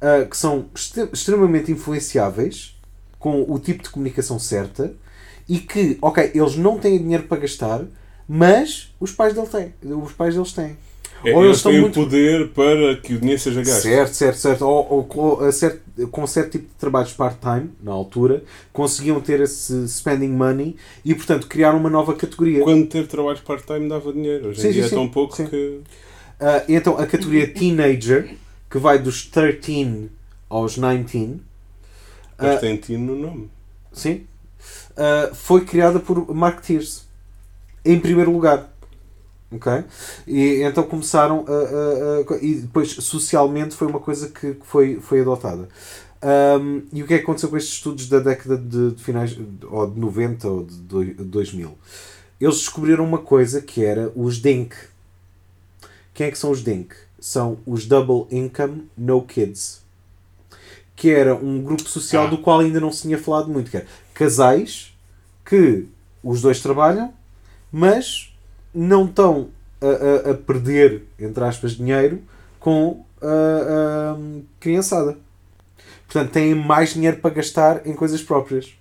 ah, 0.02 0.26
que 0.26 0.38
são 0.38 0.66
extre- 0.74 1.10
extremamente 1.12 1.72
influenciáveis 1.72 2.78
com 3.20 3.44
o 3.48 3.60
tipo 3.60 3.84
de 3.84 3.90
comunicação 3.90 4.38
certa 4.40 4.94
e 5.48 5.60
que, 5.60 5.98
ok, 6.02 6.32
eles 6.34 6.56
não 6.56 6.78
têm 6.80 6.98
dinheiro 6.98 7.24
para 7.24 7.38
gastar, 7.42 7.84
mas 8.28 8.94
os 9.00 9.12
pais, 9.12 9.34
dele 9.34 9.48
têm, 9.48 9.74
os 9.94 10.14
pais 10.14 10.34
deles 10.36 10.54
têm. 10.54 10.78
É, 11.26 11.34
Ou 11.36 11.46
eles 11.46 11.62
têm 11.64 11.82
muito- 11.82 12.00
o 12.02 12.04
poder 12.04 12.50
para 12.50 12.96
que 12.98 13.14
o 13.16 13.20
dinheiro 13.20 13.42
seja 13.42 13.62
gasto. 13.64 13.82
Certo, 13.82 14.14
certo, 14.14 14.38
certo. 14.38 14.62
Ou, 14.66 15.08
ou 15.16 15.52
certo, 15.52 15.82
com 16.10 16.26
certo 16.28 16.52
tipo 16.52 16.66
de 16.68 16.74
trabalhos 16.76 17.14
part-time, 17.14 17.70
na 17.82 17.92
altura, 17.92 18.44
conseguiam 18.72 19.20
ter 19.22 19.40
esse 19.42 19.88
spending 19.88 20.30
money 20.30 20.76
e, 21.04 21.16
portanto, 21.16 21.48
criaram 21.48 21.78
uma 21.80 21.90
nova 21.90 22.14
categoria. 22.14 22.64
Quando 22.64 22.88
ter 22.88 23.08
trabalhos 23.08 23.42
part-time 23.42 23.88
dava 23.90 24.12
dinheiro. 24.14 24.50
Hoje 24.50 24.60
em 24.60 24.62
Sim, 24.64 24.72
dia 24.72 24.88
sim, 24.88 24.94
é 24.96 24.98
tão 24.98 25.08
pouco 25.10 25.36
Sim. 25.36 25.48
que. 25.48 25.80
E 26.68 26.76
então, 26.76 26.98
a 26.98 27.06
categoria 27.08 27.48
Teenager, 27.48 28.36
que 28.70 28.78
vai 28.78 29.00
dos 29.00 29.26
13 29.26 30.10
aos 30.50 30.76
19, 30.76 31.40
Mas 32.38 32.56
Ah. 32.56 32.58
tem 32.58 32.76
tino 32.76 33.16
no 33.16 33.22
nome. 33.28 33.50
sim, 33.94 34.26
ah, 34.98 35.30
foi 35.34 35.62
criada 35.64 36.00
por 36.02 36.34
marketeers, 36.36 37.06
em 37.86 37.98
primeiro 38.00 38.32
lugar. 38.32 38.70
Ok? 39.56 39.84
E 40.28 40.62
então 40.64 40.84
começaram 40.84 41.46
a, 41.48 41.52
a- 41.52 42.36
a- 42.36 42.38
e 42.42 42.56
depois 42.56 42.92
socialmente 42.92 43.76
foi 43.76 43.88
uma 43.88 44.00
coisa 44.00 44.30
que 44.30 44.58
foi, 44.64 45.00
foi 45.00 45.22
adotada. 45.22 45.68
Um, 46.24 46.82
e 46.92 47.04
o 47.04 47.08
que 47.08 47.14
é 47.14 47.18
que 47.18 47.24
aconteceu 47.24 47.50
com 47.50 47.58
estes 47.58 47.74
estudos 47.76 48.10
da 48.10 48.20
década 48.20 48.58
de, 48.58 48.92
de 48.92 49.04
finais 49.04 49.38
ou 49.70 49.86
de 49.90 50.00
90 50.00 50.48
ou 50.48 50.64
de 50.64 50.76
doi- 50.78 51.14
2000? 51.14 51.78
Eles 52.42 52.56
descobriram 52.58 53.06
uma 53.06 53.20
coisa 53.20 53.62
que 53.62 53.84
era 53.86 54.12
os 54.16 54.38
DINK. 54.42 54.76
Quem 56.14 56.28
é 56.28 56.32
que 56.32 56.38
são 56.38 56.52
os 56.52 56.64
DINK? 56.64 56.96
São 57.20 57.58
os 57.66 57.86
Double 57.86 58.26
Income 58.36 58.88
No 58.98 59.22
Kids. 59.22 59.84
Que 60.96 61.12
era 61.12 61.36
um 61.36 61.62
grupo 61.62 61.88
social 61.88 62.26
Ah. 62.26 62.28
do 62.30 62.38
qual 62.40 62.60
ainda 62.60 62.80
não 62.80 62.92
se 62.92 63.04
tinha 63.04 63.18
falado 63.18 63.50
muito. 63.50 63.70
Que 63.70 63.78
era 63.78 63.86
casais 64.14 64.94
que 65.46 65.86
os 66.24 66.42
dois 66.42 66.60
trabalham, 66.62 67.14
mas 67.72 68.34
não 68.76 69.06
estão 69.06 69.50
a, 69.82 70.30
a- 70.30 70.32
a 70.32 70.34
perder, 70.36 71.04
entre 71.20 71.44
aspas, 71.44 71.72
dinheiro 71.74 72.22
com 72.60 73.04
a, 73.22 73.26
a 74.16 74.18
criançada. 74.60 75.18
Portanto, 76.08 76.32
têm 76.32 76.54
mais 76.54 76.94
dinheiro 76.94 77.18
para 77.18 77.34
gastar 77.34 77.86
em 77.88 77.94
coisas 77.94 78.22
próprias. 78.22 78.76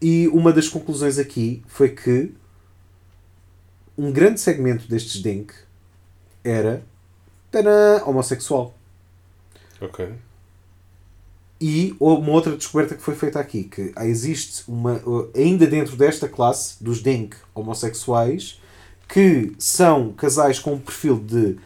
E 0.00 0.28
uma 0.28 0.52
das 0.52 0.68
conclusões 0.68 1.18
aqui 1.18 1.62
foi 1.68 1.90
que 1.90 2.32
um 3.96 4.10
grande 4.10 4.40
segmento 4.40 4.88
destes 4.88 5.20
DINK 5.22 5.52
era 6.42 6.82
tadã, 7.50 8.02
homossexual. 8.06 8.74
Ok. 9.80 10.08
E 11.60 11.94
uma 12.00 12.30
outra 12.30 12.56
descoberta 12.56 12.94
que 12.94 13.02
foi 13.02 13.14
feita 13.14 13.38
aqui, 13.38 13.64
que 13.64 13.92
existe 13.98 14.64
uma, 14.66 15.02
ainda 15.36 15.66
dentro 15.66 15.94
desta 15.96 16.26
classe 16.26 16.82
dos 16.82 17.02
DINK 17.02 17.36
homossexuais, 17.54 18.59
que 19.12 19.52
são 19.58 20.12
casais 20.12 20.58
com 20.58 20.74
um 20.74 20.78
perfil 20.78 21.18
de 21.18 21.58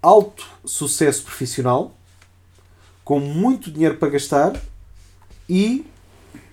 alto 0.00 0.46
sucesso 0.64 1.24
profissional, 1.24 1.96
com 3.04 3.18
muito 3.18 3.70
dinheiro 3.70 3.96
para 3.96 4.10
gastar 4.10 4.52
e 5.48 5.84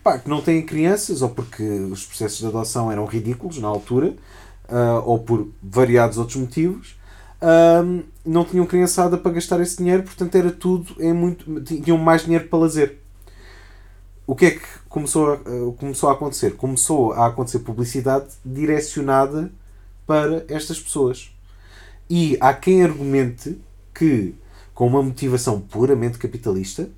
pá, 0.04 0.18
que 0.18 0.28
não 0.28 0.42
têm 0.42 0.66
crianças, 0.66 1.22
ou 1.22 1.30
porque 1.30 1.64
os 1.64 2.04
processos 2.06 2.40
de 2.40 2.48
adoção 2.48 2.92
eram 2.92 3.06
ridículos 3.06 3.60
na 3.60 3.68
altura, 3.68 4.16
ah, 4.68 5.02
ou 5.06 5.20
por 5.20 5.48
variados 5.62 6.18
outros 6.18 6.38
motivos, 6.38 6.96
ahm, 7.40 8.02
não 8.26 8.44
tinham 8.44 8.66
criançada 8.66 9.18
para 9.18 9.34
gastar 9.34 9.62
esse 9.62 9.78
dinheiro, 9.78 10.02
portanto 10.04 10.36
era 10.36 10.52
tudo 10.52 10.96
em 11.00 11.14
muito. 11.14 11.62
tinham 11.64 11.98
mais 11.98 12.24
dinheiro 12.24 12.48
para 12.48 12.60
lazer. 12.60 12.98
O 14.26 14.36
que 14.36 14.46
é 14.46 14.52
que 14.52 14.66
começou 14.88 15.34
a, 15.34 15.36
ah, 15.36 15.74
começou 15.78 16.10
a 16.10 16.14
acontecer? 16.14 16.56
Começou 16.56 17.14
a 17.14 17.28
acontecer 17.28 17.60
publicidade 17.60 18.28
direcionada 18.44 19.52
para 20.10 20.44
estas 20.48 20.80
pessoas. 20.80 21.30
E 22.10 22.36
há 22.42 22.52
quem 22.52 22.82
argumente 22.82 23.60
que, 23.94 24.34
com 24.74 24.88
uma 24.88 25.04
motivação 25.04 25.62
puramente 25.62 26.18
capitalista, 26.18 26.90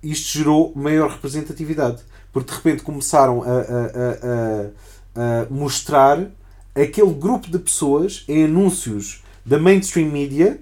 isto 0.00 0.38
gerou 0.38 0.72
maior 0.76 1.10
representatividade. 1.10 2.02
Porque 2.32 2.50
de 2.52 2.56
repente 2.56 2.84
começaram 2.84 3.42
a, 3.42 3.46
a- 3.46 3.50
a- 3.50 4.70
a- 5.16 5.46
mostrar 5.50 6.30
aquele 6.72 7.12
grupo 7.12 7.50
de 7.50 7.58
pessoas 7.58 8.24
em 8.28 8.44
anúncios 8.44 9.24
da 9.44 9.58
mainstream 9.58 10.08
media 10.08 10.60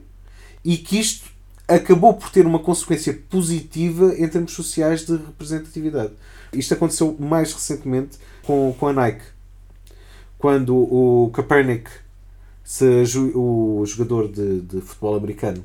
e 0.64 0.78
que 0.78 0.98
isto 0.98 1.28
acabou 1.68 2.14
por 2.14 2.31
ter 2.31 2.47
uma 2.47 2.59
consequência 2.60 3.12
positiva 3.28 4.14
em 4.16 4.26
termos 4.26 4.52
sociais 4.52 5.05
de 5.05 5.12
representatividade. 5.16 6.12
Isto 6.51 6.72
aconteceu 6.72 7.14
mais 7.20 7.52
recentemente 7.52 8.16
com, 8.43 8.74
com 8.78 8.86
a 8.89 8.93
Nike. 8.94 9.34
Quando 10.44 10.76
o 10.76 11.30
Kaepernick, 11.32 11.90
se, 12.62 13.02
o 13.34 13.82
jogador 13.86 14.28
de, 14.28 14.60
de 14.60 14.82
futebol 14.82 15.16
americano, 15.16 15.64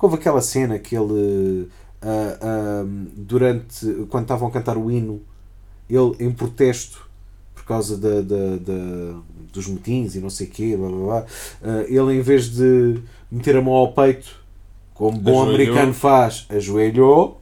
houve 0.00 0.14
aquela 0.14 0.40
cena 0.40 0.78
que 0.78 0.96
ele, 0.96 1.68
ah, 2.00 2.38
ah, 2.40 2.84
durante, 3.16 4.06
quando 4.08 4.22
estavam 4.22 4.46
a 4.46 4.52
cantar 4.52 4.76
o 4.78 4.88
hino, 4.88 5.20
ele, 5.90 6.14
em 6.20 6.30
protesto, 6.30 7.10
causa 7.66 7.96
da, 7.98 8.20
da, 8.20 8.56
da- 8.56 9.20
dos 9.52 9.66
motins 9.66 10.14
e 10.14 10.20
não 10.20 10.30
sei 10.30 10.46
o 10.46 10.50
quê, 10.50 10.76
blá, 10.76 10.88
blá, 10.88 10.98
blá, 10.98 11.26
ah, 11.64 11.84
ele 11.88 12.14
em 12.14 12.20
vez 12.20 12.50
de 12.54 13.02
meter 13.32 13.56
a 13.56 13.60
mão 13.62 13.74
ao 13.74 13.92
peito, 13.92 14.36
como 14.94 15.18
bom 15.18 15.42
Ajoelhou. 15.42 15.56
americano 15.56 15.92
faz, 15.92 16.46
ajoelhou 16.48 17.41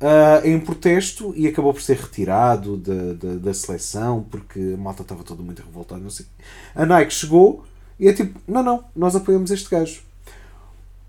ah, 0.00 0.40
em 0.44 0.58
protesto 0.58 1.32
e 1.36 1.46
acabou 1.46 1.72
por 1.72 1.80
ser 1.80 1.96
retirado 1.96 2.76
da, 2.76 3.12
da, 3.14 3.34
da 3.36 3.54
seleção 3.54 4.26
porque 4.30 4.74
a 4.74 4.76
malta 4.76 5.02
estava 5.02 5.22
toda 5.22 5.42
muito 5.42 5.62
revoltada. 5.62 6.00
Não 6.00 6.10
sei. 6.10 6.26
A 6.74 6.84
Nike 6.84 7.14
chegou 7.14 7.64
e 7.98 8.08
é 8.08 8.12
tipo: 8.12 8.38
não, 8.46 8.62
não, 8.62 8.84
nós 8.94 9.14
apoiamos 9.16 9.50
este 9.50 9.70
gajo. 9.70 10.02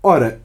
Ora, 0.02 0.40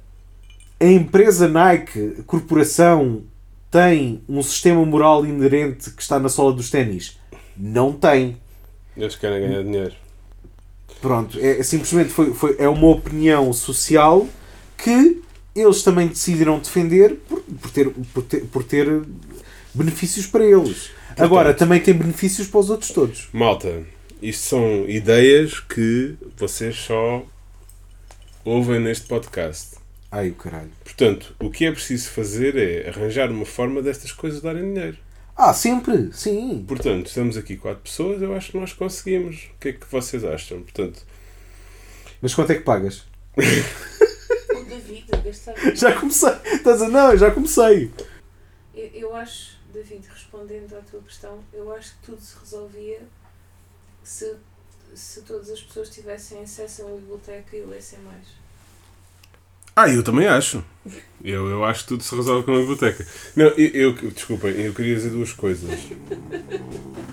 a 0.79 0.85
empresa 0.85 1.47
Nike, 1.47 2.17
a 2.19 2.23
corporação, 2.23 3.21
tem 3.69 4.21
um 4.27 4.41
sistema 4.41 4.83
moral 4.85 5.25
inerente 5.25 5.91
que 5.91 6.01
está 6.01 6.19
na 6.19 6.27
sola 6.27 6.51
dos 6.51 6.69
ténis? 6.69 7.17
Não 7.55 7.93
tem. 7.93 8.37
Eles 8.97 9.15
querem 9.15 9.47
ganhar 9.47 9.63
dinheiro. 9.63 9.93
Pronto, 10.99 11.39
é, 11.39 11.59
é 11.59 11.63
simplesmente 11.63 12.09
foi, 12.09 12.33
foi, 12.33 12.55
é 12.59 12.67
uma 12.67 12.87
opinião 12.87 13.53
social 13.53 14.27
que 14.77 15.21
eles 15.55 15.83
também 15.83 16.07
decidiram 16.07 16.59
defender 16.59 17.15
por, 17.27 17.41
por, 17.41 17.71
ter, 17.71 17.89
por, 17.89 18.23
ter, 18.23 18.45
por 18.45 18.63
ter 18.63 19.01
benefícios 19.73 20.25
para 20.25 20.45
eles. 20.45 20.91
Agora, 21.17 21.53
também 21.53 21.79
tem 21.79 21.93
benefícios 21.93 22.47
para 22.47 22.59
os 22.59 22.69
outros 22.69 22.91
todos. 22.91 23.29
Malta, 23.33 23.83
isto 24.21 24.43
são 24.43 24.85
ideias 24.87 25.59
que 25.59 26.15
vocês 26.37 26.75
só 26.75 27.25
ouvem 28.45 28.79
neste 28.79 29.07
podcast. 29.07 29.77
Ai, 30.11 30.29
o 30.29 30.35
caralho. 30.35 30.71
Portanto, 30.83 31.35
o 31.39 31.49
que 31.49 31.65
é 31.65 31.71
preciso 31.71 32.09
fazer 32.09 32.55
é 32.55 32.89
arranjar 32.89 33.29
uma 33.29 33.45
forma 33.45 33.81
destas 33.81 34.11
coisas 34.11 34.41
darem 34.41 34.73
dinheiro. 34.73 34.97
Ah, 35.35 35.53
sempre, 35.53 36.09
sim. 36.13 36.63
Portanto, 36.67 37.07
estamos 37.07 37.37
aqui 37.37 37.55
quatro 37.55 37.81
pessoas, 37.83 38.21
eu 38.21 38.35
acho 38.35 38.51
que 38.51 38.57
nós 38.57 38.73
conseguimos. 38.73 39.49
O 39.55 39.59
que 39.59 39.69
é 39.69 39.73
que 39.73 39.89
vocês 39.89 40.23
acham? 40.23 40.61
Portanto, 40.61 41.01
Mas 42.21 42.33
quanto 42.35 42.51
é 42.51 42.55
que 42.55 42.61
pagas? 42.61 43.05
Já 45.75 45.99
comecei. 45.99 46.33
Estás 46.45 46.81
a 46.81 46.89
não, 46.89 47.17
já 47.17 47.31
comecei. 47.31 47.91
Eu, 48.73 48.87
eu 48.93 49.15
acho, 49.15 49.57
David, 49.73 50.07
respondendo 50.07 50.75
à 50.77 50.81
tua 50.81 51.01
questão, 51.01 51.39
eu 51.53 51.73
acho 51.73 51.91
que 51.97 52.05
tudo 52.05 52.21
se 52.21 52.37
resolvia 52.39 52.99
se, 54.03 54.35
se 54.93 55.21
todas 55.21 55.49
as 55.49 55.61
pessoas 55.61 55.89
tivessem 55.89 56.41
acesso 56.41 56.83
a 56.83 56.85
uma 56.85 56.97
biblioteca 56.97 57.55
e 57.55 57.61
lessem 57.61 57.99
mais. 57.99 58.27
Ah, 59.75 59.89
eu 59.89 60.03
também 60.03 60.27
acho. 60.27 60.63
Eu, 61.23 61.47
eu 61.47 61.63
acho 61.63 61.83
que 61.83 61.87
tudo 61.89 62.03
se 62.03 62.13
resolve 62.15 62.45
com 62.45 62.53
a 62.53 62.59
biblioteca. 62.59 63.05
Não, 63.35 63.45
eu, 63.47 63.95
eu 63.95 64.11
desculpem, 64.11 64.51
eu 64.59 64.73
queria 64.73 64.95
dizer 64.95 65.09
duas 65.11 65.33
coisas. 65.33 65.69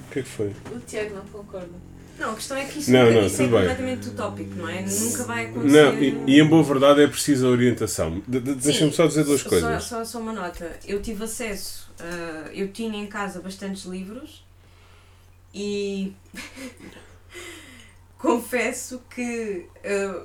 O 0.09 0.11
que 0.11 0.21
é 0.21 0.23
que 0.23 0.29
foi? 0.29 0.55
O 0.75 0.81
Tiago 0.81 1.17
não 1.17 1.25
concorda. 1.27 1.75
Não, 2.19 2.33
a 2.33 2.35
questão 2.35 2.57
é 2.57 2.65
que 2.65 2.79
isso, 2.81 2.91
Não, 2.91 3.11
não, 3.13 3.27
isso 3.27 3.37
é 3.43 3.47
bem. 3.47 3.51
completamente 3.61 4.09
utópico, 4.09 4.55
não 4.57 4.69
é? 4.69 4.83
Nunca 4.83 5.25
vai 5.25 5.47
acontecer. 5.47 5.83
Não, 5.83 6.03
e, 6.03 6.23
e 6.27 6.41
em 6.41 6.45
boa 6.47 6.63
verdade 6.65 7.03
é 7.03 7.07
preciso 7.07 7.47
a 7.47 7.51
orientação. 7.51 8.21
De, 8.27 8.41
de, 8.41 8.55
Deixa-me 8.57 8.93
só 8.93 9.07
dizer 9.07 9.25
duas 9.25 9.41
só- 9.41 9.49
coisas. 9.49 9.85
Só, 9.85 10.05
só 10.05 10.19
uma 10.19 10.33
nota. 10.33 10.79
Eu 10.85 11.01
tive 11.01 11.23
acesso, 11.25 11.89
ah, 12.01 12.51
eu 12.53 12.69
tinha 12.73 12.99
em 13.01 13.07
casa 13.07 13.41
bastantes 13.41 13.85
livros 13.85 14.45
e 15.55 16.13
confesso 18.19 19.01
que 19.15 19.67
ah, 19.85 20.25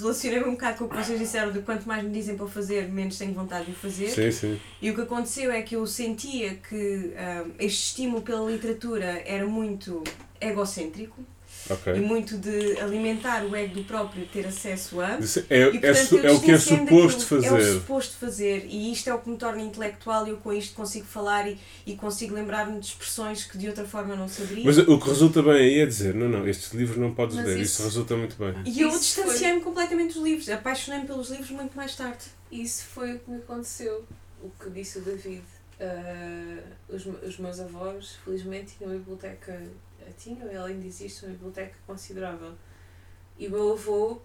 relacionei-me 0.00 0.46
um 0.46 0.52
bocado 0.52 0.78
com 0.78 0.84
o 0.84 0.88
que 0.88 0.96
vocês 0.96 1.18
disseram 1.18 1.52
de 1.52 1.60
quanto 1.60 1.86
mais 1.86 2.02
me 2.04 2.10
dizem 2.10 2.36
para 2.36 2.46
fazer, 2.46 2.88
menos 2.88 3.16
tenho 3.18 3.32
vontade 3.34 3.66
de 3.66 3.72
fazer. 3.76 4.08
Sim, 4.08 4.30
sim. 4.30 4.60
E 4.80 4.90
o 4.90 4.94
que 4.94 5.00
aconteceu 5.02 5.50
é 5.52 5.62
que 5.62 5.76
eu 5.76 5.86
sentia 5.86 6.54
que 6.54 7.12
ah, 7.16 7.44
este 7.58 7.88
estímulo 7.88 8.22
pela 8.22 8.50
literatura 8.50 9.22
era 9.26 9.46
muito 9.46 10.02
egocêntrico 10.40 11.20
e 11.68 11.72
Ok. 11.72 11.94
muito 12.00 12.38
de 12.38 12.78
alimentar 12.80 13.44
o 13.44 13.54
ego 13.54 13.74
do 13.74 13.84
próprio 13.84 14.24
ter 14.26 14.46
acesso 14.46 15.00
a. 15.00 15.18
Isso 15.18 15.44
É, 15.50 15.58
E, 15.58 15.76
é, 15.76 15.80
portanto, 15.80 16.16
eu 16.16 16.24
é 16.26 16.32
o 16.32 16.40
que 16.40 16.50
é 16.52 16.58
suposto 16.58 17.34
daquilo. 17.36 17.44
É 17.44 17.48
o 17.50 17.56
fazer. 17.60 17.72
suposto 17.74 18.16
fazer. 18.16 18.66
E 18.66 18.92
isto 18.92 19.10
é 19.10 19.14
o 19.14 19.18
que 19.18 19.28
me 19.28 19.36
torna 19.36 19.60
intelectual 19.60 20.26
e 20.26 20.30
eu 20.30 20.36
com 20.38 20.52
isto 20.52 20.74
consigo 20.74 21.04
falar 21.06 21.46
e, 21.48 21.58
e 21.86 21.96
consigo 21.96 22.34
lembrar-me 22.34 22.78
de 22.80 22.86
expressões 22.86 23.44
que 23.44 23.58
de 23.58 23.68
outra 23.68 23.84
forma 23.84 24.16
não 24.16 24.26
saberia. 24.28 24.64
Mas 24.64 24.78
o 24.78 24.98
que 24.98 25.08
resulta 25.08 25.42
bem 25.42 25.52
aí 25.54 25.80
é 25.80 25.86
dizer: 25.86 26.14
não, 26.14 26.28
não, 26.28 26.48
estes 26.48 26.72
livros 26.72 26.96
não 26.98 27.12
podes 27.14 27.36
Mas 27.36 27.46
ler. 27.46 27.54
isso- 27.60 27.62
Isso 27.74 27.82
resulta 27.82 28.16
muito 28.16 28.36
bem. 28.36 28.54
e 28.64 28.80
eu 28.80 28.88
distanciei-me 28.90 29.60
completamente 29.60 30.14
dos 30.14 30.22
livros. 30.22 30.48
Apaixonei-me 30.48 31.06
pelos 31.06 31.28
livros 31.30 31.50
muito 31.50 31.76
mais 31.76 31.94
tarde. 31.94 32.24
Isso 32.50 32.84
foi 32.86 33.14
o 33.16 33.18
que 33.18 33.30
me 33.30 33.36
aconteceu. 33.38 34.04
O 34.42 34.50
que 34.58 34.70
disse 34.70 34.98
o 34.98 35.02
David. 35.02 35.42
Ah, 35.78 36.58
os, 36.88 37.06
os 37.06 37.38
meus 37.38 37.58
avós, 37.60 38.16
felizmente, 38.24 38.74
tinham 38.78 38.92
uma 38.92 38.98
biblioteca. 38.98 39.60
Tinham, 40.12 40.50
e 40.50 40.56
além 40.56 40.80
disso, 40.80 41.02
existe 41.02 41.24
uma 41.24 41.32
biblioteca 41.32 41.74
considerável. 41.86 42.52
E 43.38 43.46
o 43.48 43.50
meu 43.50 43.72
avô 43.72 44.20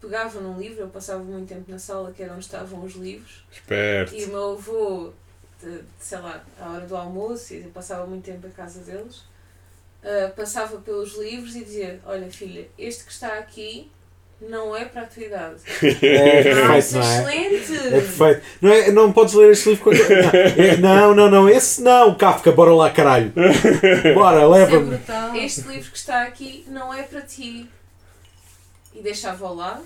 pegava 0.00 0.40
num 0.40 0.58
livro, 0.58 0.80
eu 0.80 0.88
passava 0.88 1.22
muito 1.22 1.48
tempo 1.48 1.70
na 1.70 1.78
sala, 1.78 2.12
que 2.12 2.22
era 2.22 2.32
onde 2.32 2.44
estavam 2.44 2.84
os 2.84 2.94
livros, 2.94 3.44
Esperto. 3.50 4.14
e 4.14 4.24
o 4.24 4.28
meu 4.28 4.52
avô, 4.52 5.12
de, 5.60 5.78
de, 5.78 5.84
sei 5.98 6.18
lá, 6.18 6.44
à 6.60 6.72
hora 6.72 6.86
do 6.86 6.96
almoço, 6.96 7.54
e 7.54 7.62
eu 7.62 7.70
passava 7.70 8.06
muito 8.06 8.24
tempo 8.24 8.46
em 8.46 8.50
casa 8.50 8.80
deles, 8.80 9.24
ah, 10.06 10.32
passava 10.36 10.78
pelos 10.80 11.16
livros 11.16 11.56
e 11.56 11.64
dizia: 11.64 12.00
Olha, 12.04 12.30
filha, 12.30 12.68
este 12.78 13.04
que 13.04 13.10
está 13.10 13.38
aqui 13.38 13.90
não 14.40 14.76
é 14.76 14.84
para 14.84 15.02
a 15.02 15.06
tua 15.06 15.22
idade. 15.24 15.56
É 16.02 16.54
Nossa, 16.54 16.98
perfeito, 16.98 16.98
não 16.98 17.02
é? 17.02 17.54
excelente! 17.54 17.76
É 17.86 17.90
perfeito. 17.90 18.42
Não, 18.60 18.72
é, 18.72 18.92
não 18.92 19.12
podes 19.12 19.34
ler 19.34 19.52
este 19.52 19.70
livro 19.70 19.84
quando... 19.84 19.98
não, 20.08 20.30
é- 20.32 20.76
não, 20.76 21.14
não, 21.14 21.30
não, 21.30 21.48
esse 21.48 21.82
não, 21.82 22.14
Kafka, 22.14 22.52
bora 22.52 22.72
lá, 22.74 22.90
caralho. 22.90 23.32
Bora, 24.14 24.40
é 24.42 24.46
leva-me. 24.46 24.86
brutal. 24.96 25.34
Este 25.36 25.62
livro 25.62 25.90
que 25.90 25.96
está 25.98 26.22
aqui 26.24 26.64
não 26.68 26.92
é 26.92 27.02
para 27.02 27.22
ti. 27.22 27.68
E 28.94 29.02
deixava-o 29.02 29.54
lá, 29.54 29.80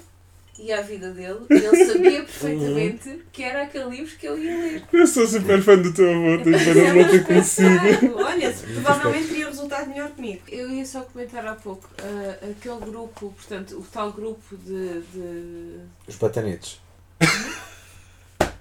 ia 0.62 0.78
à 0.78 0.82
vida 0.82 1.10
dele, 1.12 1.40
e 1.50 1.54
ele 1.54 1.84
sabia 1.84 2.20
perfeitamente 2.24 3.22
que 3.32 3.42
era 3.42 3.62
aquele 3.62 3.90
livro 3.90 4.16
que 4.16 4.26
eu 4.26 4.38
ia 4.38 4.56
ler. 4.58 4.82
Eu 4.92 5.06
sou 5.06 5.26
super 5.26 5.62
fã 5.62 5.76
do 5.76 5.92
teu 5.92 6.08
avô, 6.10 6.42
tenho 6.44 6.58
pena 6.58 6.74
de 6.74 6.80
não 6.80 6.84
ter 6.84 6.92
muito 6.94 7.26
conhecido. 7.26 7.68
engraçado. 7.68 8.16
Olha, 8.20 8.52
provavelmente 8.52 9.28
teria 9.28 9.46
resultado 9.46 9.88
melhor 9.88 10.10
comigo. 10.10 10.42
Eu 10.48 10.70
ia 10.70 10.84
só 10.84 11.00
comentar 11.02 11.46
há 11.46 11.54
pouco, 11.54 11.88
ah, 11.98 12.46
aquele 12.50 12.80
grupo, 12.80 13.32
portanto, 13.36 13.78
o 13.78 13.82
tal 13.82 14.12
grupo 14.12 14.56
de. 14.56 15.00
de 15.12 15.78
Os 16.06 16.16
batanetes. 16.16 16.80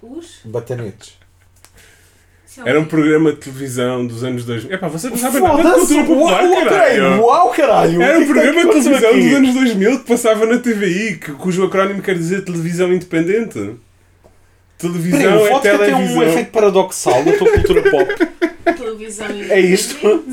os? 0.02 0.40
Batanetes. 0.44 1.19
Era 2.64 2.80
um 2.80 2.84
programa 2.84 3.30
de 3.32 3.38
televisão 3.38 4.06
dos 4.06 4.24
anos 4.24 4.44
2000. 4.44 4.72
Epá, 4.74 4.88
vocês 4.88 5.10
não 5.12 5.18
sabem 5.18 5.40
nada 5.40 5.62
de 5.62 5.70
cultura 5.76 6.04
popular, 6.04 6.44
Uau, 6.44 6.64
caralho! 6.64 7.20
Uau, 7.22 7.50
caralho! 7.50 8.02
Era 8.02 8.18
O 8.18 8.20
um 8.20 8.22
é 8.22 8.26
que 8.26 8.32
programa 8.32 8.60
de 8.60 8.68
televisão 8.82 9.10
aqui? 9.10 9.20
dos 9.28 9.34
anos 9.36 9.54
2000 9.54 9.98
que 10.00 10.06
passava 10.08 10.46
na 10.46 10.58
TVI, 10.58 11.16
que, 11.18 11.32
cujo 11.32 11.64
acrónimo 11.64 12.02
quer 12.02 12.16
dizer 12.16 12.44
televisão 12.44 12.92
independente. 12.92 13.54
Peraí, 13.54 13.76
Televisão 14.78 15.42
o 15.42 15.46
é 15.46 15.50
vodka 15.50 15.78
tem 15.78 15.94
um 15.94 15.96
televisão. 15.98 16.22
efeito 16.22 16.50
paradoxal 16.52 17.24
na 17.24 17.32
tua 17.32 17.50
cultura 17.52 17.82
pop. 17.90 18.28
Televisão 18.78 19.26
É 19.50 19.60
isto? 19.60 20.24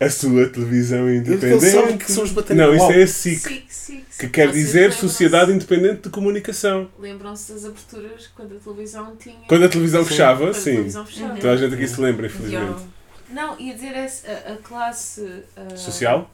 A 0.00 0.10
sua 0.10 0.48
televisão 0.48 1.08
Ele 1.08 1.24
sabe 1.24 1.36
independente. 1.46 2.04
que 2.04 2.12
são 2.12 2.24
os 2.24 2.32
batanetes. 2.32 2.68
Não, 2.68 2.74
isso 2.76 2.92
é 2.98 3.02
a 3.02 3.06
SIC. 3.06 3.38
Sic, 3.38 3.64
sic, 3.68 4.04
Que 4.18 4.28
quer 4.28 4.48
Vocês 4.48 4.66
dizer 4.66 4.92
Sociedade 4.92 5.52
Independente 5.52 6.02
de 6.02 6.10
Comunicação. 6.10 6.88
Lembram-se 6.98 7.52
das 7.52 7.64
aberturas 7.64 8.26
quando 8.34 8.56
a 8.56 8.58
televisão 8.58 9.16
tinha. 9.16 9.36
Quando 9.48 9.64
a 9.64 9.68
televisão 9.68 10.02
Sim. 10.02 10.08
fechava, 10.10 10.38
quando 10.40 10.50
a 10.50 10.54
sim. 10.54 10.70
televisão 10.72 11.06
fechava. 11.06 11.34
Uhum. 11.34 11.40
Toda 11.40 11.52
a 11.52 11.56
gente 11.56 11.74
aqui 11.74 11.88
se 11.88 12.00
lembra, 12.00 12.26
infelizmente. 12.26 12.80
Yo. 12.82 12.88
Não, 13.30 13.60
ia 13.60 13.74
dizer 13.74 13.96
esse- 13.96 14.26
a, 14.26 14.52
a 14.54 14.56
classe 14.56 15.42
ah, 15.56 15.76
Social? 15.76 16.30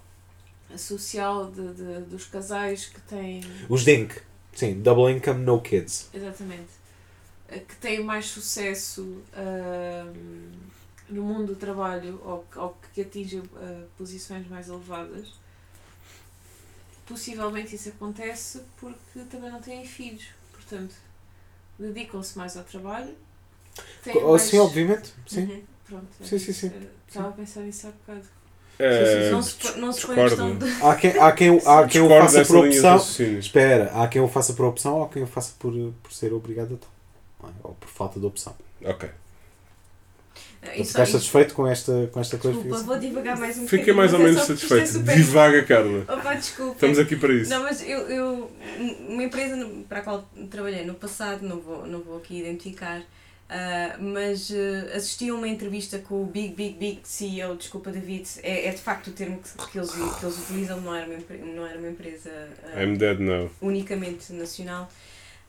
a 0.73 0.78
social 0.78 1.51
de, 1.51 1.74
de- 1.74 2.01
dos 2.09 2.24
casais 2.27 2.86
que 2.86 3.01
têm 3.02 3.40
Os 3.69 3.85
DINK. 3.85 4.15
Sim, 4.55 4.81
Double 4.81 5.12
Income, 5.12 5.44
No 5.44 5.61
Kids. 5.61 6.09
exatamente 6.15 6.85
que 7.69 7.77
têm 7.77 8.02
mais 8.02 8.24
sucesso 8.27 9.19
ah, 9.32 10.06
no 11.15 11.23
mundo 11.23 11.49
do 11.49 11.57
trabalho 11.57 12.20
ou, 12.24 12.45
que- 12.51 12.59
ou 12.59 12.77
que 12.93 13.01
atingem 13.03 13.43
ah, 13.57 13.85
posições 13.97 14.47
mais 14.49 14.69
elevadas 14.69 15.28
possivelmente 17.07 17.74
isso 17.74 17.91
acontece 17.91 18.62
porque 18.78 19.20
também 19.31 19.51
não 19.51 19.61
têm 19.61 19.85
filhos 19.86 20.24
portanto 20.53 20.95
dedicam-se 21.78 22.36
mais 22.39 22.57
ao 22.57 22.65
trabalho 22.65 23.15
têm 24.03 24.16
Oh, 24.16 24.31
mais- 24.31 24.43
Sim, 24.43 24.59
obviamente. 24.59 25.12
Sim. 25.27 25.45
Uhum. 25.45 25.62
Pronto, 25.86 26.07
é 26.20 26.24
Sim, 26.24 26.39
sim, 26.39 26.53
sim. 26.53 26.66
Eh, 26.69 26.86
Estava 27.09 27.28
a 27.28 27.32
pensar 27.32 27.61
nisso 27.61 27.86
há 27.89 27.91
bocado. 27.91 28.27
Eh, 28.78 29.31
Não 29.31 29.43
se, 29.43 29.55
põe- 29.57 29.77
não 29.81 29.93
se 29.93 30.07
põe 30.07 30.16
questão 30.16 30.57
de. 30.59 30.65
Há 30.82 30.95
quem, 30.97 31.11
há 31.19 31.32
quem, 31.32 31.49
há 31.66 31.86
quem 31.86 32.01
o 32.01 32.09
faça 32.09 32.45
por 32.45 32.57
opção. 32.66 32.99
Espera, 33.39 33.93
há 33.93 34.09
quem 34.09 34.20
o 34.23 34.28
faça 34.28 34.53
por 34.55 34.65
opção 34.66 35.01
ou 35.01 35.09
quem 35.09 35.23
o 35.23 35.27
faça 35.27 35.53
por, 35.59 35.73
por 36.03 36.12
ser 36.12 36.32
obrigado 36.32 36.74
a 36.74 36.78
tal. 36.78 37.51
É? 37.51 37.55
Ou 37.62 37.74
por 37.74 37.89
falta 37.89 38.19
de 38.19 38.24
opção. 38.27 38.55
Ok. 38.82 39.11
Ficaste 40.65 40.81
isso- 40.81 41.12
satisfeito 41.12 41.55
com 41.55 41.66
esta, 41.66 42.09
com 42.12 42.20
esta 42.20 42.36
Desculpa, 42.36 42.59
clarificação? 42.59 42.86
vou 42.86 42.99
divagar 42.99 43.39
mais 43.39 43.59
um 43.59 43.62
Fiquei 43.69 43.93
bocadinho, 43.93 43.97
mais 43.97 44.12
ou 44.15 44.20
é 44.20 44.23
menos 44.24 44.41
é 44.43 44.45
satisfeito. 44.47 44.86
super- 44.89 45.15
Divaga, 45.16 45.62
Carla. 45.65 46.05
Opa, 46.09 46.35
desculpa. 46.35 46.73
Estamos 46.74 46.99
aqui 46.99 47.16
para 47.16 47.32
isso. 47.35 47.51
Não, 47.51 47.62
mas 47.62 47.82
eu, 47.82 47.99
eu 48.09 48.51
uma 49.09 49.23
empresa 49.23 49.57
para 49.89 49.99
a 50.01 50.03
qual 50.03 50.28
trabalhei 50.51 50.85
no 50.85 50.95
passado, 50.95 51.43
não 51.43 51.61
vou, 51.61 51.86
não 51.86 52.01
vou 52.01 52.16
aqui 52.19 52.41
identificar, 52.41 53.03
Ah, 53.47 53.97
mas 54.01 54.51
ah, 54.51 54.97
assisti 54.97 55.28
a 55.28 55.35
uma 55.35 55.47
entrevista 55.47 55.99
com 55.99 56.23
o 56.23 56.27
Big 56.27 56.55
Big 56.55 56.78
Big 56.78 57.01
CEO, 57.05 57.55
desculpa 57.57 57.91
David, 57.93 58.27
é, 58.43 58.69
é 58.69 58.70
de 58.70 58.78
facto 58.81 59.09
o 59.09 59.12
termo 59.12 59.39
que, 59.39 59.70
que, 59.70 59.78
eles, 59.78 59.91
que 59.93 60.24
eles 60.24 60.39
utilizam, 60.39 60.81
não 60.81 60.95
era 60.95 61.07
uma, 61.07 61.19
não 61.55 61.66
era 61.66 61.78
uma 61.78 61.89
empresa 61.91 62.31
ah, 62.74 62.82
I'm 62.82 62.97
dead 62.97 63.20
now. 63.20 63.51
unicamente 63.61 64.32
nacional. 64.32 64.89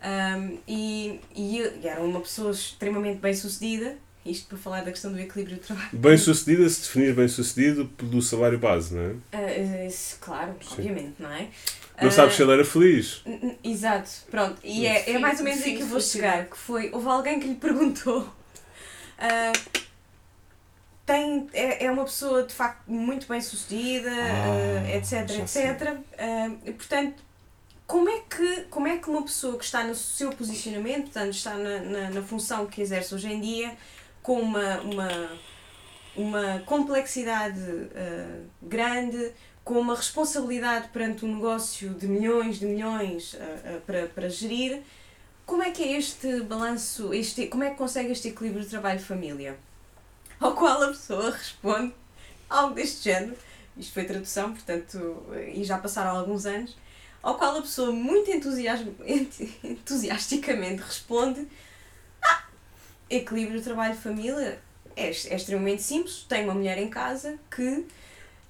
Um, 0.04 0.58
e, 0.68 1.20
e 1.36 1.58
e 1.82 1.88
era 1.88 2.02
uma 2.02 2.20
pessoa 2.20 2.52
extremamente 2.52 3.20
bem 3.20 3.34
sucedida, 3.34 3.96
isto 4.26 4.48
para 4.48 4.58
falar 4.58 4.82
da 4.84 4.92
questão 4.92 5.12
do 5.12 5.20
equilíbrio 5.20 5.58
do 5.58 5.62
trabalho. 5.64 5.90
Bem 5.94 6.18
sucedido, 6.18 6.68
se 6.70 6.82
definir 6.82 7.14
bem 7.14 7.28
sucedido 7.28 7.86
pelo 7.98 8.22
salário 8.22 8.58
base, 8.58 8.94
não 8.96 9.02
é? 9.04 9.16
Ah, 9.32 9.86
isso, 9.86 10.18
claro, 10.20 10.56
Sim. 10.62 10.68
obviamente, 10.74 11.14
não 11.20 11.32
é? 11.32 11.48
Não 12.02 12.08
Ah, 12.10 12.12
sabes 12.12 12.36
se 12.36 12.42
ele 12.42 12.52
era 12.54 12.66
feliz. 12.66 13.22
Exato, 13.64 14.10
pronto. 14.32 14.58
E 14.64 14.86
é, 14.86 15.12
é 15.12 15.20
mais 15.20 15.40
ou 15.40 15.46
menos 15.46 15.64
aí 15.64 15.76
que 15.78 15.84
eu 15.84 15.88
vou 15.88 16.02
chegar, 16.02 16.46
que 16.46 16.58
foi, 16.58 16.90
houve 16.92 17.08
alguém 17.08 17.40
que 17.40 17.48
lhe 17.48 17.56
perguntou. 17.56 18.28
ah, 19.20 19.54
tem, 21.06 21.48
é, 21.54 21.86
é 21.86 21.92
uma 21.92 22.04
pessoa 22.04 22.44
de 22.44 22.54
facto 22.54 22.88
muito 22.88 23.28
bem 23.28 23.40
sucedida, 23.40 24.10
Ah, 24.12 24.84
ah, 24.88 24.96
etc, 24.98 25.30
etc. 25.40 25.98
Ah, 26.18 26.50
e, 26.66 26.72
portanto, 26.72 27.24
como 27.86 28.10
é, 28.10 28.20
que, 28.22 28.62
como 28.72 28.88
é 28.88 28.98
que 28.98 29.08
uma 29.10 29.22
pessoa 29.22 29.58
que 29.60 29.64
está 29.64 29.84
no 29.84 29.94
seu 29.94 30.32
posicionamento, 30.32 31.04
portanto, 31.04 31.34
está 31.34 31.54
na, 31.54 31.80
na, 31.82 32.10
na 32.10 32.22
função 32.24 32.66
que 32.66 32.82
exerce 32.82 33.14
hoje 33.14 33.32
em 33.32 33.40
dia, 33.40 33.78
com 34.26 34.42
uma, 34.42 34.82
uma, 34.82 35.30
uma 36.16 36.60
complexidade 36.66 37.62
ah, 37.96 38.42
grande, 38.60 39.32
com 39.64 39.80
uma 39.80 39.96
responsabilidade 39.96 40.88
perante 40.88 41.24
um 41.24 41.36
negócio 41.36 41.92
de 41.92 42.08
milhões 42.08 42.60
de 42.60 42.66
milhões 42.66 43.38
ah, 43.40 43.44
ah, 43.44 43.82
para, 43.86 44.08
para 44.08 44.28
gerir, 44.28 44.82
como 45.46 45.62
é 45.62 45.70
que 45.70 45.84
é 45.84 45.96
este 45.96 46.42
balanço, 46.42 47.14
este, 47.14 47.46
como 47.46 47.64
é 47.64 47.70
que 47.70 47.76
consegue 47.76 48.12
este 48.12 48.30
equilíbrio 48.30 48.64
de 48.64 48.70
trabalho-família? 48.70 49.60
Ao 50.40 50.56
qual 50.56 50.82
a 50.82 50.88
pessoa 50.88 51.30
responde 51.30 51.94
algo 52.50 52.74
deste 52.74 53.04
género, 53.04 53.38
isto 53.78 53.94
foi 53.94 54.06
tradução, 54.06 54.54
portanto, 54.54 55.24
e 55.54 55.64
já 55.64 55.78
passaram 55.78 56.18
alguns 56.18 56.48
anos, 56.48 56.76
ao 57.22 57.36
qual 57.38 57.58
a 57.58 57.62
pessoa 57.62 57.92
muito 57.92 58.32
entusiasticamente 59.64 60.82
responde 60.82 61.48
equilíbrio 63.10 63.62
trabalho-família 63.62 64.60
é, 64.96 65.08
é 65.08 65.10
extremamente 65.10 65.84
simples, 65.84 66.26
tem 66.28 66.46
uma 66.46 66.54
mulher 66.54 66.78
em 66.78 66.90
casa 66.90 67.38
que 67.54 67.86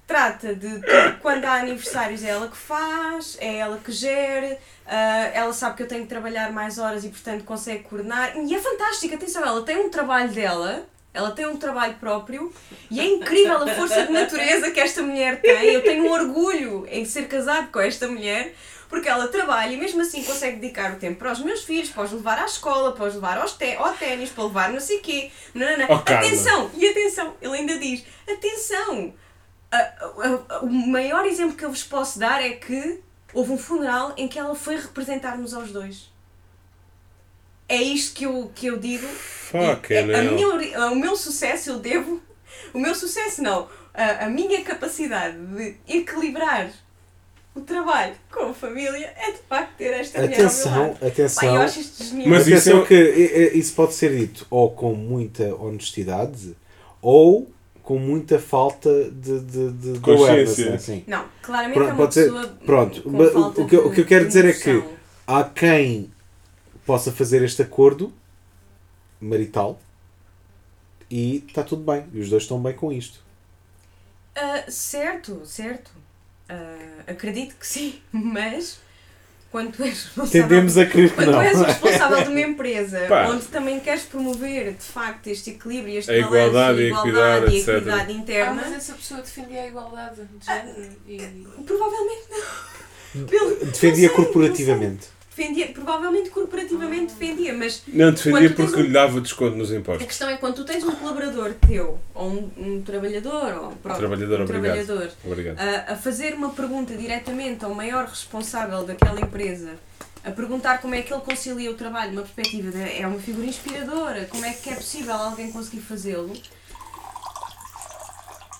trata 0.06 0.54
de 0.54 0.68
tudo. 0.68 1.18
quando 1.20 1.44
há 1.44 1.54
aniversários 1.54 2.22
é 2.22 2.28
ela 2.28 2.48
que 2.48 2.56
faz, 2.56 3.36
é 3.40 3.56
ela 3.56 3.78
que 3.78 3.90
gere, 3.90 4.56
ah, 4.86 5.30
ela 5.34 5.52
sabe 5.52 5.76
que 5.76 5.82
eu 5.82 5.88
tenho 5.88 6.02
que 6.02 6.08
trabalhar 6.08 6.52
mais 6.52 6.78
horas 6.78 7.04
e 7.04 7.08
portanto 7.08 7.44
consegue 7.44 7.82
coordenar. 7.84 8.36
E 8.36 8.54
é 8.54 8.58
fantástico, 8.58 9.14
atenção, 9.14 9.44
ela 9.44 9.62
tem 9.62 9.76
um 9.76 9.90
trabalho 9.90 10.30
dela, 10.30 10.86
ela 11.12 11.32
tem 11.32 11.46
um 11.46 11.56
trabalho 11.56 11.94
próprio 11.94 12.52
e 12.90 13.00
é 13.00 13.06
incrível 13.06 13.56
a 13.56 13.74
força 13.74 14.06
de 14.06 14.12
natureza 14.12 14.70
que 14.70 14.78
esta 14.78 15.02
mulher 15.02 15.40
tem. 15.40 15.72
Eu 15.72 15.82
tenho 15.82 16.04
um 16.04 16.12
orgulho 16.12 16.86
em 16.88 17.04
ser 17.04 17.26
casado 17.26 17.68
com 17.72 17.80
esta 17.80 18.06
mulher. 18.06 18.54
Porque 18.88 19.08
ela 19.08 19.26
trabalha 19.28 19.72
e 19.72 19.76
mesmo 19.76 20.00
assim 20.00 20.22
consegue 20.22 20.58
dedicar 20.60 20.92
o 20.92 20.96
tempo 20.96 21.18
para 21.18 21.32
os 21.32 21.40
meus 21.40 21.64
filhos, 21.64 21.90
para 21.90 22.04
os 22.04 22.12
levar 22.12 22.38
à 22.38 22.44
escola, 22.44 22.92
para 22.92 23.06
os 23.06 23.14
levar 23.14 23.36
aos 23.38 23.52
té- 23.52 23.76
ao 23.76 23.92
ténis, 23.92 24.30
para 24.30 24.44
levar 24.44 24.70
não 24.72 24.78
sei 24.80 24.98
o 24.98 25.02
quê. 25.02 25.30
Nanana. 25.54 25.86
Oh, 25.90 25.98
Carla. 26.00 26.26
atenção! 26.26 26.70
E 26.74 26.88
atenção, 26.88 27.34
ele 27.42 27.54
ainda 27.56 27.78
diz: 27.78 28.04
atenção! 28.28 29.12
o 30.62 30.66
maior 30.68 31.26
exemplo 31.26 31.56
que 31.56 31.64
eu 31.64 31.70
vos 31.70 31.82
posso 31.82 32.18
dar 32.18 32.40
é 32.42 32.50
que 32.50 33.00
houve 33.34 33.52
um 33.52 33.58
funeral 33.58 34.14
em 34.16 34.28
que 34.28 34.38
ela 34.38 34.54
foi 34.54 34.76
representar-nos 34.76 35.52
aos 35.52 35.70
dois. 35.72 36.10
É 37.68 37.76
isto 37.82 38.14
que 38.14 38.24
eu, 38.24 38.50
que 38.54 38.66
eu 38.66 38.78
digo. 38.78 39.06
Fuck, 39.06 39.92
E 39.92 39.96
é, 39.96 40.00
a 40.00 40.22
não. 40.22 40.32
minha, 40.34 40.86
o 40.92 40.94
meu 40.94 41.16
sucesso 41.16 41.70
eu 41.70 41.78
devo. 41.80 42.22
O 42.72 42.78
meu 42.78 42.94
sucesso 42.94 43.42
não. 43.42 43.68
A, 43.92 44.26
a 44.26 44.28
minha 44.28 44.62
capacidade 44.62 45.36
de 45.36 45.76
equilibrar 45.88 46.70
o 47.56 47.60
trabalho 47.62 48.14
com 48.30 48.50
a 48.50 48.54
família 48.54 49.12
é 49.16 49.32
de 49.32 49.38
facto 49.48 49.76
ter 49.76 49.92
esta 49.94 50.20
mulher 50.20 50.34
ao 50.34 50.38
meu 50.38 50.46
Atenção. 50.48 50.72
Pá, 50.94 50.98
eu 51.00 51.08
atenção. 51.08 51.56
acho 51.56 51.80
isto 51.80 52.04
genial. 52.04 52.28
Mas 52.28 52.46
isso 52.46 52.54
atenção 52.70 52.82
é- 52.82 52.86
que 52.86 52.94
i- 52.94 53.58
isso 53.58 53.74
pode 53.74 53.94
ser 53.94 54.16
dito 54.16 54.46
ou 54.50 54.70
com 54.70 54.94
muita 54.94 55.54
honestidade 55.56 56.56
ou 57.00 57.50
com 57.82 57.98
muita 57.98 58.38
falta 58.38 58.90
de, 59.10 59.40
de, 59.40 59.70
de, 59.72 59.92
de 59.92 60.00
Consciência. 60.00 60.74
assim. 60.74 61.04
Não, 61.06 61.24
claramente 61.40 61.74
Pronto, 61.74 61.88
é 61.88 61.92
uma 61.92 61.96
pode 61.96 62.14
ser- 62.14 62.24
pessoa. 62.32 62.58
pronto, 62.66 63.02
o- 63.08 63.30
falta 63.32 63.60
o 63.62 63.66
que 63.66 63.76
eu- 63.76 63.86
o 63.86 63.92
que 63.92 64.00
eu 64.00 64.04
de- 64.04 64.08
quero 64.08 64.24
de 64.24 64.28
dizer 64.28 64.44
é 64.44 64.52
que-. 64.52 64.84
Há 65.26 65.44
quem 65.44 66.10
possa 66.84 67.10
fazer 67.12 67.42
este 67.42 67.62
acordo 67.62 68.12
marital 69.20 69.78
e 71.10 71.44
está 71.48 71.62
tudo 71.62 71.82
bem. 71.82 72.04
E 72.12 72.20
os 72.20 72.28
dois 72.28 72.42
estão 72.42 72.60
bem 72.60 72.72
com 72.74 72.92
isto. 72.92 73.24
Ah, 74.34 74.64
certo, 74.68 75.40
certo. 75.44 75.90
Ah, 76.48 76.76
acredito 77.08 77.54
que 77.58 77.66
sim, 77.66 78.00
mas 78.12 78.78
quando 79.50 79.72
tu 79.72 79.82
és 79.82 79.92
responsável. 80.04 80.42
Tendemos 80.42 80.76
a 80.76 80.84
crer 80.86 81.08
que 81.10 81.14
Quando 81.14 81.32
não. 81.32 81.40
és 81.40 81.58
o 81.58 81.64
responsável 81.64 82.22
de 82.24 82.28
uma 82.30 82.40
empresa 82.40 83.00
Pá. 83.08 83.28
onde 83.28 83.44
também 83.46 83.80
queres 83.80 84.02
promover 84.02 84.72
de 84.74 84.82
facto 84.84 85.26
este 85.28 85.50
equilíbrio, 85.50 85.98
este 85.98 86.10
A 86.10 86.18
igualdade, 86.18 86.52
balanço, 86.52 87.06
a 87.06 87.08
igualdade 87.08 87.46
equidade, 87.46 87.54
e 87.54 87.58
etc. 87.60 87.68
equidade 87.76 88.10
Ah, 88.12 88.14
interna, 88.14 88.54
mas 88.54 88.72
essa 88.74 88.92
pessoa 88.94 89.20
defendia 89.22 89.62
a 89.62 89.66
igualdade 89.68 90.20
de 90.22 90.44
género 90.46 90.92
e... 91.06 91.46
provavelmente 91.64 92.22
não. 92.30 93.24
Pelo- 93.26 93.56
Defendia 93.64 94.08
sei, 94.08 94.16
corporativamente. 94.16 95.06
Defendia, 95.36 95.66
provavelmente 95.68 96.30
corporativamente 96.30 97.12
defendia, 97.12 97.52
mas 97.52 97.82
Não 97.88 98.10
defendia 98.10 98.40
Quando 98.40 98.48
tu 98.52 98.56
tens 98.56 98.66
porque 98.70 98.80
um- 98.80 98.84
lhe 98.86 98.90
dava 98.92 99.20
desconto 99.20 99.54
nos 99.54 99.70
a 99.70 99.76
impostos. 99.76 100.06
questão 100.06 100.30
é 100.30 100.36
quando 100.38 100.54
tu 100.54 100.64
tens 100.64 100.82
um 100.82 100.92
colaborador 100.92 101.52
teu, 101.68 101.98
ou 102.14 102.30
um, 102.30 102.50
um 102.56 102.80
trabalhador, 102.82 103.52
ou 103.54 103.72
pronto, 103.82 103.98
Trabalhador, 103.98 104.40
um 104.40 104.44
obrigado. 104.44 104.46
trabalhador, 104.86 105.10
Obrigado. 105.22 105.58
a, 105.60 105.92
a 105.92 105.96
fazer 105.96 106.32
uma 106.32 106.48
pergunta 106.54 106.96
diretamente 106.96 107.66
ao 107.66 107.74
maior 107.74 108.06
responsável 108.06 108.82
daquela 108.84 109.20
empresa, 109.20 109.72
a 110.24 110.30
perguntar 110.30 110.80
como 110.80 110.94
é 110.94 111.02
que 111.02 111.12
ele 111.12 111.20
concilia 111.20 111.70
o 111.70 111.74
trabalho 111.74 112.12
numa 112.12 112.22
perspectiva 112.22 112.70
de 112.70 112.98
é 112.98 113.06
uma 113.06 113.18
figura 113.20 113.46
inspiradora, 113.46 114.24
como 114.30 114.42
é 114.46 114.54
que 114.54 114.70
é 114.70 114.74
possível 114.74 115.12
alguém 115.12 115.52
conseguir 115.52 115.80
fazê-lo. 115.80 116.32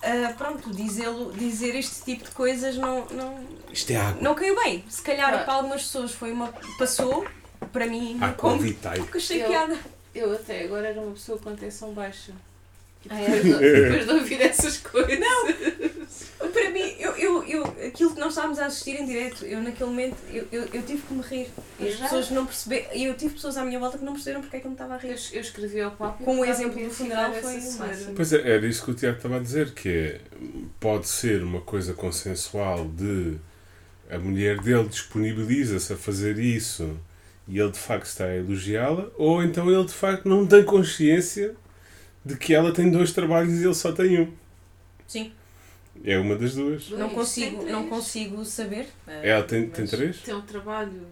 Ah, 0.08 0.32
pronto, 0.38 0.70
dizê-lo, 0.72 1.32
dizer 1.32 1.74
este 1.74 2.02
tipo 2.04 2.24
de 2.24 2.30
coisas 2.30 2.76
não, 2.76 3.04
não, 3.06 3.44
Isto 3.72 3.90
é 3.90 3.96
água. 3.96 4.22
não 4.22 4.34
caiu 4.36 4.54
bem. 4.62 4.84
Se 4.88 5.02
calhar 5.02 5.34
Ah. 5.34 5.38
para 5.38 5.54
algumas 5.54 5.82
pessoas 5.82 6.12
foi 6.12 6.30
uma. 6.32 6.52
passou, 6.78 7.26
para 7.72 7.86
mim, 7.86 8.16
Ah, 8.20 8.32
como 8.32 8.56
convitei. 8.58 9.02
que 9.04 9.16
achei 9.18 9.42
Eu- 9.42 9.48
piada. 9.48 9.76
Eu 10.14 10.32
até 10.32 10.64
agora 10.64 10.86
era 10.88 11.00
uma 11.00 11.12
pessoa 11.12 11.38
com 11.38 11.50
atenção 11.50 11.92
baixa. 11.92 12.32
E 13.06 13.12
Ah, 13.12 13.30
depois, 13.30 13.42
de, 13.42 13.82
depois 13.82 14.06
de 14.06 14.12
ouvir 14.12 14.40
essas 14.42 14.76
coisas. 14.78 15.18
Não! 15.18 15.46
Para 16.52 16.70
mim, 16.70 16.94
eu, 16.98 17.12
eu, 17.16 17.44
eu, 17.44 17.64
aquilo 17.86 18.14
que 18.14 18.20
nós 18.20 18.30
estávamos 18.30 18.58
a 18.58 18.66
assistir 18.66 19.00
em 19.00 19.06
direto, 19.06 19.44
eu 19.44 19.60
naquele 19.62 19.90
momento, 19.90 20.16
eu, 20.32 20.46
eu, 20.52 20.62
eu 20.72 20.82
tive 20.82 21.02
que 21.02 21.12
me 21.14 21.22
rir. 21.22 21.48
E 21.78 21.88
as 21.88 21.94
Já? 21.98 22.04
pessoas 22.04 22.30
não 22.30 22.46
perceberam, 22.46 22.86
e 22.94 23.04
eu 23.04 23.14
tive 23.14 23.34
pessoas 23.34 23.56
à 23.56 23.64
minha 23.64 23.78
volta 23.78 23.98
que 23.98 24.04
não 24.04 24.12
perceberam 24.12 24.40
porque 24.42 24.56
é 24.56 24.60
que 24.60 24.66
eu 24.66 24.70
me 24.70 24.74
estava 24.74 24.94
a 24.94 24.96
Eu, 24.96 25.02
rir. 25.14 25.20
eu 25.32 25.40
escrevi 25.40 25.80
ao 25.80 25.90
papo. 25.92 26.24
Com 26.24 26.40
o 26.40 26.44
exemplo 26.44 26.82
do 26.82 26.90
funeral 26.90 27.32
foi 27.34 27.58
o 27.58 27.72
máximo. 27.78 28.14
Pois 28.14 28.32
é, 28.32 28.50
era 28.50 28.66
isso 28.66 28.84
que 28.84 28.90
o 28.90 28.94
Tiago 28.94 29.16
estava 29.16 29.36
a 29.36 29.40
dizer, 29.40 29.72
que 29.72 29.88
é, 29.88 30.20
pode 30.80 31.08
ser 31.08 31.42
uma 31.42 31.60
coisa 31.60 31.92
consensual 31.94 32.86
de 32.88 33.36
a 34.10 34.18
mulher 34.18 34.58
dele 34.60 34.88
disponibiliza-se 34.88 35.92
a 35.92 35.96
fazer 35.96 36.38
isso 36.38 36.96
e 37.48 37.58
ele 37.58 37.70
de 37.72 37.78
facto 37.78 38.06
está 38.06 38.24
a 38.24 38.36
elogiá-la, 38.36 39.08
ou 39.16 39.42
então 39.42 39.70
ele 39.70 39.84
de 39.84 39.92
facto 39.92 40.28
não 40.28 40.46
tem 40.46 40.64
consciência 40.64 41.54
de 42.26 42.36
que 42.36 42.52
ela 42.52 42.72
tem 42.72 42.90
dois 42.90 43.12
trabalhos 43.12 43.60
e 43.60 43.64
ele 43.64 43.74
só 43.74 43.92
tem 43.92 44.20
um. 44.20 44.32
Sim, 45.06 45.32
É 46.04 46.18
uma 46.18 46.34
das 46.36 46.54
duas. 46.54 46.90
não 46.90 47.08
consigo, 47.10 47.64
não 47.64 47.88
consigo 47.88 48.44
saber. 48.44 48.88
ah, 49.06 49.12
Ela 49.12 49.44
tem, 49.44 49.68
tem 49.70 49.86
três? 49.86 50.18
Tem 50.18 50.34
um 50.34 50.42
trabalho 50.42 51.06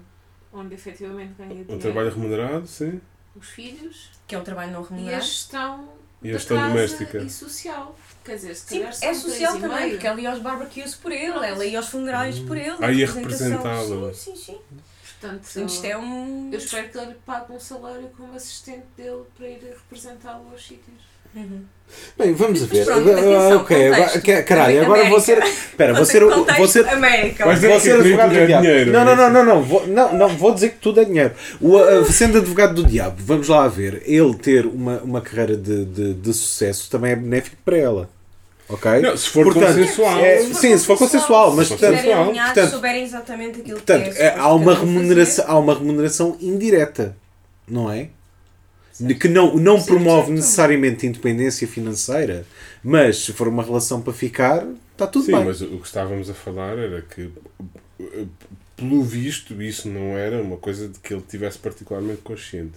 onde 0.53 0.75
efetivamente 0.75 1.35
ganha 1.39 1.51
dinheiro. 1.51 1.73
Um 1.73 1.79
trabalho 1.79 2.11
remunerado, 2.11 2.67
sim. 2.67 3.01
Os 3.37 3.49
filhos 3.49 4.11
Que 4.27 4.35
é 4.35 4.39
um 4.39 4.45
trabalho 4.45 4.73
não 4.73 4.83
e 4.83 4.85
a 4.85 4.89
remunerado. 4.89 5.25
gestão 5.25 5.89
E 6.23 6.31
a 6.31 6.33
gestão 6.33 6.57
casa 6.57 6.69
doméstica. 6.69 7.19
e 7.19 7.31
social. 7.31 7.97
Quer 8.25 8.35
dizer, 8.37 8.55
se 8.57 8.67
Sim, 8.69 8.83
é 8.83 9.15
social 9.15 9.53
também, 9.61 9.77
meio. 9.79 9.91
porque 9.93 10.07
ela 10.07 10.21
ia 10.21 10.31
aos 10.31 10.41
barbecues 10.41 10.95
por 10.95 11.13
ele, 11.13 11.47
ela 11.47 11.65
ia 11.65 11.79
aos 11.79 11.89
funerais 11.89 12.39
por 12.41 12.57
ele. 12.57 12.77
Ah, 12.81 12.91
ia 12.93 13.07
representação. 13.07 13.49
representá-lo. 13.63 14.15
Sim, 14.15 14.35
sim, 14.35 14.43
sim. 14.55 14.59
Portanto, 15.25 15.43
Portanto, 15.43 15.69
isto 15.71 15.85
é 15.87 15.97
um. 15.97 16.51
eu 16.53 16.59
espero 16.59 16.89
que 16.89 16.99
ele 16.99 17.07
lhe 17.07 17.17
pague 17.25 17.53
um 17.53 17.61
salário 17.61 18.09
como 18.17 18.35
assistente 18.37 18.85
dele 18.97 19.23
para 19.37 19.49
ir 19.49 19.59
representá-lo 19.91 20.45
aos 20.53 20.63
sítios. 20.67 21.15
Uhum. 21.35 21.63
Bem, 22.17 22.33
vamos 22.33 22.63
a 22.63 22.67
ver. 22.67 22.85
pronto, 22.85 23.09
Ah, 23.09 23.13
atenção, 23.13 23.57
ok, 23.63 23.87
agora- 23.89 24.11
contexto. 24.13 24.45
caralho, 24.47 24.83
agora 24.85 25.09
vou 25.09 25.21
ser. 25.21 25.43
Espera, 25.43 25.95
vou 25.95 26.05
ser. 26.05 26.23
Vou 26.25 26.69
ser 26.69 26.89
América. 26.89 27.45
Ok? 27.49 27.69
Vou 27.69 27.81
ser 27.81 27.91
que 27.97 28.01
advogado 28.03 28.29
tudo 28.29 28.37
do 28.37 28.43
é 28.43 28.47
diabo. 28.47 28.63
dinheiro, 28.67 28.93
não, 28.93 29.01
é 29.01 29.05
não, 29.05 29.17
não, 29.17 29.31
não, 29.33 29.45
não, 29.45 29.63
vou, 29.63 29.87
não, 29.89 30.13
não, 30.15 30.29
vou 30.29 30.55
dizer 30.55 30.71
que 30.71 30.77
tudo 30.79 31.01
é 31.01 31.05
dinheiro. 31.05 31.35
O, 31.61 31.77
uh, 31.77 32.05
sendo 32.05 32.39
advogado 32.39 32.75
do 32.75 32.85
diabo, 32.89 33.17
vamos 33.19 33.49
lá 33.49 33.67
ver, 33.67 34.03
ele 34.07 34.35
ter 34.37 34.65
uma, 34.65 34.99
uma 34.99 35.21
carreira 35.21 35.57
de, 35.57 35.85
de, 35.85 36.15
de 36.15 36.33
sucesso 36.35 36.89
também 36.89 37.11
é 37.13 37.17
benéfico 37.17 37.57
para 37.65 37.77
ela. 37.79 38.09
Ok? 38.69 39.01
Não, 39.01 39.17
se 39.17 39.29
for 39.29 39.45
Portanto, 39.45 39.77
consensual. 39.77 40.19
é- 40.25 40.39
Se 40.41 40.47
for 40.47 40.55
sim, 40.61 40.79
se 40.79 40.87
for 40.87 40.99
consensual, 40.99 41.55
mas 41.55 41.67
Se 41.69 41.75
Se 41.75 41.79
portanto, 41.79 41.95
estiverem 41.97 42.05
consensual. 42.05 42.29
alinhados, 42.29 42.53
Portanto- 42.55 42.71
souberem 42.73 43.03
exatamente 43.05 43.61
aquilo 43.61 43.77
portanto 43.77 44.03
que 44.15 44.19
é. 44.23 44.25
é, 44.27 44.35
há, 44.39 44.49
uma 44.55 44.73
um 44.73 44.75
remuneração, 44.75 45.45
há 45.49 45.59
uma 45.59 45.75
remuneração 45.75 46.37
indireta, 46.41 47.17
não 47.69 47.91
é? 47.91 48.09
que 49.21 49.27
não, 49.29 49.57
não 49.57 49.77
Certo, 49.77 49.87
promove 49.89 50.27
certo. 50.27 50.33
necessariamente 50.37 51.05
independência 51.07 51.67
financeira, 51.67 52.47
mas 52.83 53.25
se 53.25 53.33
for 53.33 53.49
uma 53.49 53.63
relação 53.63 54.01
para 54.01 54.13
ficar, 54.13 54.65
está 54.93 55.07
tudo 55.07 55.25
Sim, 55.27 55.33
bem. 55.33 55.45
mas 55.45 55.61
o 55.61 55.65
o 55.75 55.81
que 55.81 55.87
estávamos 55.87 56.31
a 56.31 56.35
falar 56.35 56.79
era 56.79 57.03
que, 57.03 57.29
eh, 58.01 58.25
pelo 58.77 59.03
visto, 59.03 59.61
isso 59.61 59.89
não 59.89 60.17
era 60.17 60.41
uma 60.41 60.57
coisa 60.57 60.87
de 60.89 60.99
que 61.01 61.13
ele 61.13 61.25
tivesse 61.29 61.59
particularmente 61.59 62.23
consciente. 62.23 62.75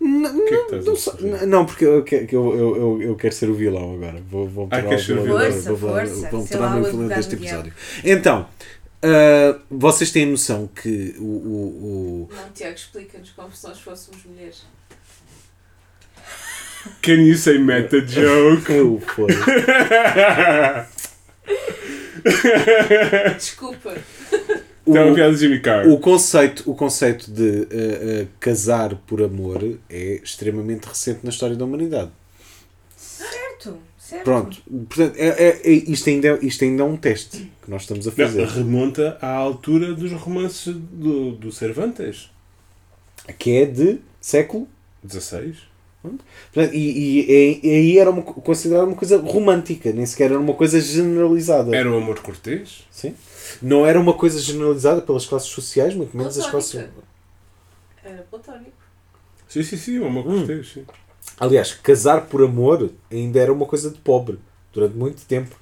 N- 0.00 0.28
O 0.28 0.44
que 0.46 0.54
é 0.54 0.64
que 0.64 0.76
Não, 0.86 0.96
sorrir? 0.96 1.46
não, 1.46 1.66
porque 1.66 1.84
eu, 1.84 2.04
eu, 2.32 2.56
eu, 2.56 3.02
eu, 3.02 3.16
quero 3.16 3.34
ser 3.34 3.50
o 3.50 3.54
vilão 3.54 3.94
agora. 3.94 4.22
Vou, 4.30 4.48
vou 4.48 4.68
Ah, 4.70 4.80
queres 4.82 5.04
ser 5.04 5.18
o 5.18 5.22
vilão? 5.22 5.40
Força, 5.40 5.72
vou, 5.72 5.76
vou, 5.76 5.90
força. 5.90 6.28
vou 6.30 6.46
tornar 6.46 6.74
lá, 6.74 6.80
o 6.80 6.84
vilão 6.90 7.08
deste 7.08 7.34
episódio. 7.34 7.72
Então, 8.02 8.48
ah, 9.02 9.58
vocês 9.70 10.10
têm 10.10 10.24
noção 10.26 10.68
que 10.68 11.14
o, 11.18 11.22
o, 11.22 12.28
o- 12.30 12.34
Não, 12.34 12.50
Tiago, 12.54 12.74
explica-nos 12.76 13.30
como 13.30 13.52
se 13.54 13.66
nós 13.66 13.78
fôssemos 13.80 14.24
mulheres. 14.24 14.64
Can 17.02 17.20
you 17.20 17.36
say 17.36 17.58
meta 17.58 18.00
joke? 18.00 18.64
Eu 18.72 18.98
foi. 19.00 19.26
Desculpa. 23.36 23.94
O, 24.90 24.94
Está 24.94 25.04
uma 25.06 25.14
piada 25.14 25.32
de 25.32 25.38
Jimmy 25.38 25.60
Carr. 25.60 25.86
o 25.88 25.98
conceito, 25.98 26.70
o 26.70 26.74
conceito 26.74 27.30
de 27.30 27.62
ah, 27.70 28.22
ah, 28.22 28.26
casar 28.40 28.94
por 29.06 29.22
amor 29.22 29.62
é 29.88 30.20
extremamente 30.22 30.84
recente 30.86 31.20
na 31.22 31.30
história 31.30 31.54
da 31.56 31.64
humanidade. 31.64 32.10
Certo, 32.96 33.76
certo. 33.98 34.24
Pronto, 34.24 34.58
portanto, 34.88 35.14
é, 35.16 35.28
é- 35.28 35.60
é- 35.64 35.70
isto, 35.70 36.08
ainda, 36.08 36.28
é- 36.28 36.38
isto 36.44 36.64
ainda 36.64 36.82
é 36.82 36.86
um 36.86 36.96
teste 36.96 37.50
que 37.62 37.70
nós 37.70 37.82
estamos 37.82 38.06
a 38.06 38.10
Não, 38.10 38.16
fazer. 38.16 38.46
remonta 38.46 39.16
à 39.20 39.28
altura 39.32 39.94
dos 39.94 40.12
romances 40.12 40.74
do, 40.74 41.32
do 41.32 41.52
Cervantes. 41.52 42.30
Que 43.38 43.58
é 43.58 43.64
de 43.66 43.98
século 44.20 44.66
16? 45.04 45.56
Portanto, 46.02 46.74
E, 46.74 46.78
e, 47.28 47.60
e 47.62 47.70
aí 47.70 47.98
era 47.98 48.10
uma, 48.10 48.22
co- 48.22 48.40
considerada 48.40 48.86
uma 48.86 48.96
coisa 48.96 49.18
romântica, 49.18 49.92
nem 49.92 50.06
sequer 50.06 50.30
era 50.30 50.40
uma 50.40 50.54
coisa 50.54 50.80
generalizada. 50.80 51.76
Era 51.76 51.90
o 51.90 51.96
amor 51.98 52.20
cortês? 52.20 52.84
Sim? 52.90 53.14
Não 53.62 53.86
era 53.86 53.98
uma 54.00 54.12
coisa 54.14 54.38
generalizada 54.40 55.00
pelas 55.02 55.26
classes 55.26 55.48
sociais, 55.48 55.94
muito 55.94 56.16
menos 56.16 56.36
as 56.38 56.46
classes. 56.50 56.72
Platónica. 56.72 57.02
Era 58.04 58.26
platónico. 58.30 58.72
Sim, 59.48 59.62
sim, 59.62 59.76
sim, 59.76 59.98
o 59.98 60.06
amor 60.06 60.26
Hum. 60.26 60.38
cortês. 60.38 60.70
Sim. 60.72 60.84
Aliás, 61.38 61.72
casar 61.74 62.22
por 62.26 62.42
amor 62.42 62.90
ainda 63.10 63.38
era 63.40 63.52
uma 63.52 63.66
coisa 63.66 63.90
de 63.90 63.98
pobre 63.98 64.38
durante 64.72 64.94
muito 64.96 65.24
tempo. 65.26 65.54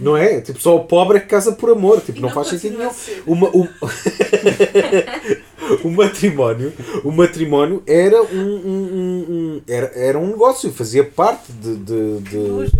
Não 0.00 0.16
é? 0.16 0.40
Tipo, 0.40 0.58
só 0.60 0.76
o 0.76 0.84
pobre 0.84 1.18
é 1.18 1.20
que 1.20 1.26
casa 1.26 1.52
por 1.52 1.70
amor. 1.70 2.00
Tipo, 2.00 2.18
E 2.18 2.22
não, 2.22 2.30
faz 2.30 2.48
sentido 2.48 2.78
nenhum. 2.78 2.90
a 2.90 2.92
ser. 2.92 3.22
Uma, 3.26 3.48
o, 5.84 5.90
matrimónio, 5.90 6.72
o 7.04 7.10
matrimónio 7.12 7.82
era 7.86 8.22
um, 8.22 8.26
um- 8.26 8.88
um- 8.94 9.26
um- 9.28 9.62
era, 9.68 9.86
era 9.94 10.18
um 10.18 10.28
negócio, 10.28 10.72
fazia 10.72 11.04
parte 11.04 11.52
de, 11.52 11.76
de, 11.76 12.20
de-. 12.20 12.72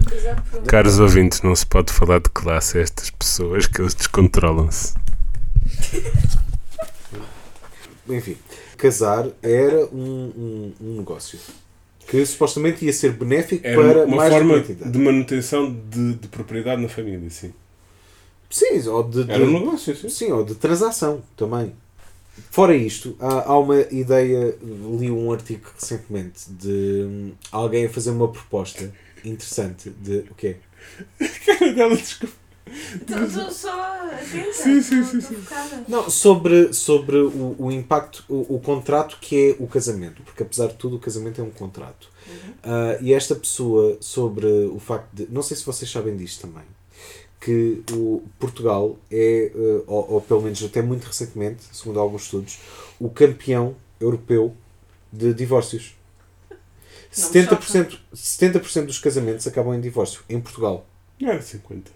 Caros 0.66 0.98
ouvintes, 0.98 1.42
não 1.42 1.54
se 1.54 1.66
pode 1.66 1.92
falar 1.92 2.18
de 2.20 2.30
classe 2.30 2.78
a 2.78 2.80
estas 2.80 3.10
pessoas 3.10 3.66
que 3.66 3.80
eles 3.80 3.94
descontrolam-se. 3.94 4.94
enfim, 8.09 8.36
casar 8.76 9.28
era 9.42 9.86
um, 9.86 10.32
um, 10.36 10.72
um 10.80 10.96
negócio 10.98 11.38
que 12.06 12.24
supostamente 12.26 12.84
ia 12.84 12.92
ser 12.92 13.12
benéfico 13.12 13.66
Era 13.66 13.76
para 13.80 14.04
uma 14.06 14.16
mais 14.16 14.32
forma 14.34 14.59
de 14.60 14.98
manutenção 14.98 15.72
de, 15.88 16.14
de 16.14 16.28
propriedade 16.28 16.82
na 16.82 16.88
família, 16.88 17.30
sim. 17.30 17.52
Sim, 18.50 18.86
ou 18.88 19.02
de, 19.02 19.24
de- 19.24 19.30
Era 19.32 19.44
um 19.44 19.52
negócio, 19.60 19.96
sim. 19.96 20.09
sim, 20.10 20.30
ou 20.32 20.44
de 20.44 20.54
transação 20.56 21.22
também. 21.36 21.72
Fora 22.51 22.77
isto, 22.77 23.16
há, 23.19 23.51
há 23.51 23.59
uma 23.59 23.81
ideia, 23.90 24.56
li 24.62 25.10
um 25.10 25.32
artigo 25.32 25.70
recentemente 25.74 26.51
de 26.51 27.05
hum, 27.06 27.32
alguém 27.51 27.86
a 27.86 27.90
fazer 27.90 28.10
uma 28.10 28.28
proposta 28.28 28.93
interessante 29.24 29.90
de 29.90 30.19
o 30.31 30.35
quê? 30.35 30.56
Cara 31.47 31.73
dela, 31.73 31.97
desculpa. 31.97 32.43
Estou 32.94 33.51
só 33.51 33.82
atenta. 34.06 34.52
Sim, 34.52 34.81
sim, 34.81 35.20
sim. 35.20 35.36
Não, 35.89 36.09
sobre, 36.09 36.73
sobre 36.73 37.16
o, 37.16 37.56
o 37.59 37.73
impacto, 37.73 38.24
o, 38.28 38.56
o 38.56 38.60
contrato 38.60 39.19
que 39.20 39.51
é 39.51 39.62
o 39.62 39.66
casamento, 39.66 40.23
porque 40.23 40.43
apesar 40.43 40.69
de 40.69 40.74
tudo 40.74 40.97
o 40.97 40.98
casamento 40.98 41.40
é 41.40 41.44
um 41.44 41.51
contrato. 41.51 42.09
Ah, 42.62 42.98
e 43.01 43.12
esta 43.12 43.35
pessoa 43.35 43.97
sobre 44.01 44.47
o 44.47 44.78
facto 44.78 45.12
de. 45.12 45.27
Não 45.31 45.43
sei 45.43 45.56
se 45.56 45.64
vocês 45.66 45.90
sabem 45.90 46.16
disto 46.16 46.43
também. 46.43 46.64
Que 47.44 47.82
o 47.93 48.23
Portugal 48.39 48.97
é, 49.10 49.51
eh, 49.55 49.82
ou, 49.86 50.12
ou 50.12 50.20
pelo 50.20 50.43
menos 50.43 50.62
até 50.62 50.81
muito 50.81 51.05
recentemente, 51.06 51.64
segundo 51.73 51.98
alguns 51.98 52.23
estudos, 52.23 52.59
o 53.01 53.10
campeão 53.10 53.74
europeu 54.01 54.55
de 55.12 55.35
divórcios. 55.35 55.94
Não 56.51 57.28
me 57.31 57.35
70%, 57.35 57.98
70% 58.14 58.86
dos 58.86 58.98
casamentos 58.98 59.47
acabam 59.47 59.74
em 59.74 59.81
divórcio. 59.81 60.23
Em 60.28 60.40
Portugal. 60.40 60.86
Não 61.20 61.31
era 61.31 61.43
50. 61.43 61.90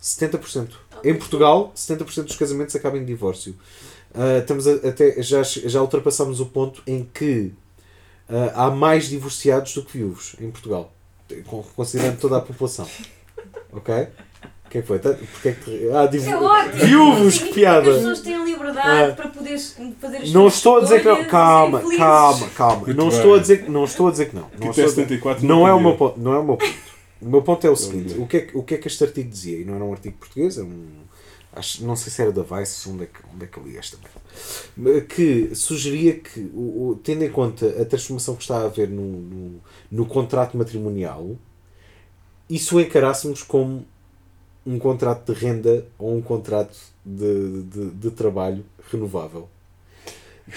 70%. 0.00 0.68
Em 1.02 1.14
Portugal, 1.14 1.72
70% 1.74 2.24
dos 2.24 2.36
casamentos 2.36 2.76
acabam 2.76 3.00
em 3.00 3.04
divórcio. 3.04 3.56
Ah, 4.14 4.38
estamos 4.38 4.66
a- 4.68 4.74
até, 4.88 5.20
já, 5.22 5.42
já 5.42 5.80
ultrapassámos 5.80 6.40
o 6.40 6.46
ponto 6.46 6.82
em 6.86 7.04
que 7.12 7.52
ah, 8.28 8.66
há 8.66 8.70
mais 8.70 9.08
divorciados 9.08 9.72
do 9.74 9.82
que 9.84 9.96
viúvos 9.98 10.36
em 10.40 10.50
Portugal, 10.50 10.92
con- 11.46 11.64
considerando 11.74 12.20
toda 12.20 12.36
a 12.36 12.40
população. 12.40 12.86
Ok? 13.72 14.08
Que 14.74 14.78
é 14.78 14.80
que 14.82 14.88
foi? 14.88 14.98
Tá- 14.98 15.14
Porque 15.14 15.48
é 15.50 15.52
que 15.52 15.60
te- 15.70 15.88
ah, 15.92 16.04
div... 16.06 16.26
É 16.26 16.36
ótimo. 16.36 16.84
Viúvos, 16.84 17.38
que 17.38 17.54
piada! 17.54 17.90
as 17.92 17.96
pessoas 17.98 18.20
têm 18.22 18.44
liberdade 18.44 19.12
Ah. 19.12 19.14
para 19.14 19.28
poder 19.28 19.56
fazer 20.00 20.16
as 20.16 20.32
Não 20.32 20.48
estou 20.48 20.78
a 20.78 20.80
dizer 20.80 21.00
que 21.00 21.06
não. 21.08 21.24
Calma, 21.26 21.80
calma, 21.96 22.48
calma. 22.50 22.86
Não 22.92 23.08
estou, 23.08 23.34
a 23.36 23.38
dizer, 23.38 23.70
não 23.70 23.84
estou 23.84 24.08
a 24.08 24.10
dizer 24.10 24.30
que 24.30 24.34
não. 24.34 24.42
Não, 24.42 24.48
estou 24.50 24.68
a 24.70 24.72
dizer- 24.72 24.88
74 24.88 25.46
não 25.46 25.68
é 25.68 25.72
o 25.72 25.80
meu 25.80 25.96
ponto. 25.96 26.18
Não 26.18 26.34
é 26.34 26.38
o 26.40 26.44
meu 26.44 26.56
ponto. 26.56 26.74
O 27.22 27.28
meu 27.28 27.40
ponto 27.42 27.64
é 27.64 27.70
o 27.70 27.76
seguinte: 27.76 28.14
o 28.18 28.26
que 28.26 28.36
é, 28.36 28.40
que- 28.40 28.58
o 28.58 28.62
que 28.64 28.74
é 28.74 28.78
que 28.78 28.88
este 28.88 29.04
artigo 29.04 29.30
dizia? 29.30 29.58
E 29.60 29.64
não 29.64 29.76
era 29.76 29.84
um 29.84 29.92
artigo 29.92 30.16
português, 30.18 30.58
é 30.58 30.62
um. 30.62 30.88
Acho, 31.54 31.84
não 31.84 31.94
sei 31.94 32.12
se 32.12 32.20
era 32.20 32.32
da 32.32 32.42
Vice, 32.42 32.88
onde 32.90 33.04
é 33.04 33.06
que, 33.06 33.20
onde 33.32 33.44
é 33.44 33.46
que 33.46 33.56
eu 33.56 33.62
li 33.62 33.76
esta 33.78 33.96
merda. 34.76 35.00
Que 35.02 35.54
sugeria 35.54 36.14
que, 36.14 36.40
o, 36.52 36.88
o- 36.88 37.00
tendo 37.00 37.22
em 37.22 37.30
conta 37.30 37.80
a 37.80 37.84
transformação 37.84 38.34
que 38.34 38.42
está 38.42 38.56
a 38.56 38.64
haver 38.64 38.88
no, 38.88 39.02
no, 39.04 39.60
no 39.88 40.04
contrato 40.04 40.58
matrimonial, 40.58 41.36
isso 42.50 42.76
o 42.76 42.80
encarássemos 42.80 43.44
como 43.44 43.86
um 44.66 44.78
contrato 44.78 45.32
de 45.32 45.38
renda 45.38 45.84
ou 45.98 46.16
um 46.16 46.22
contrato 46.22 46.76
de, 47.04 47.62
de, 47.62 47.90
de 47.90 48.10
trabalho 48.10 48.64
renovável. 48.90 49.48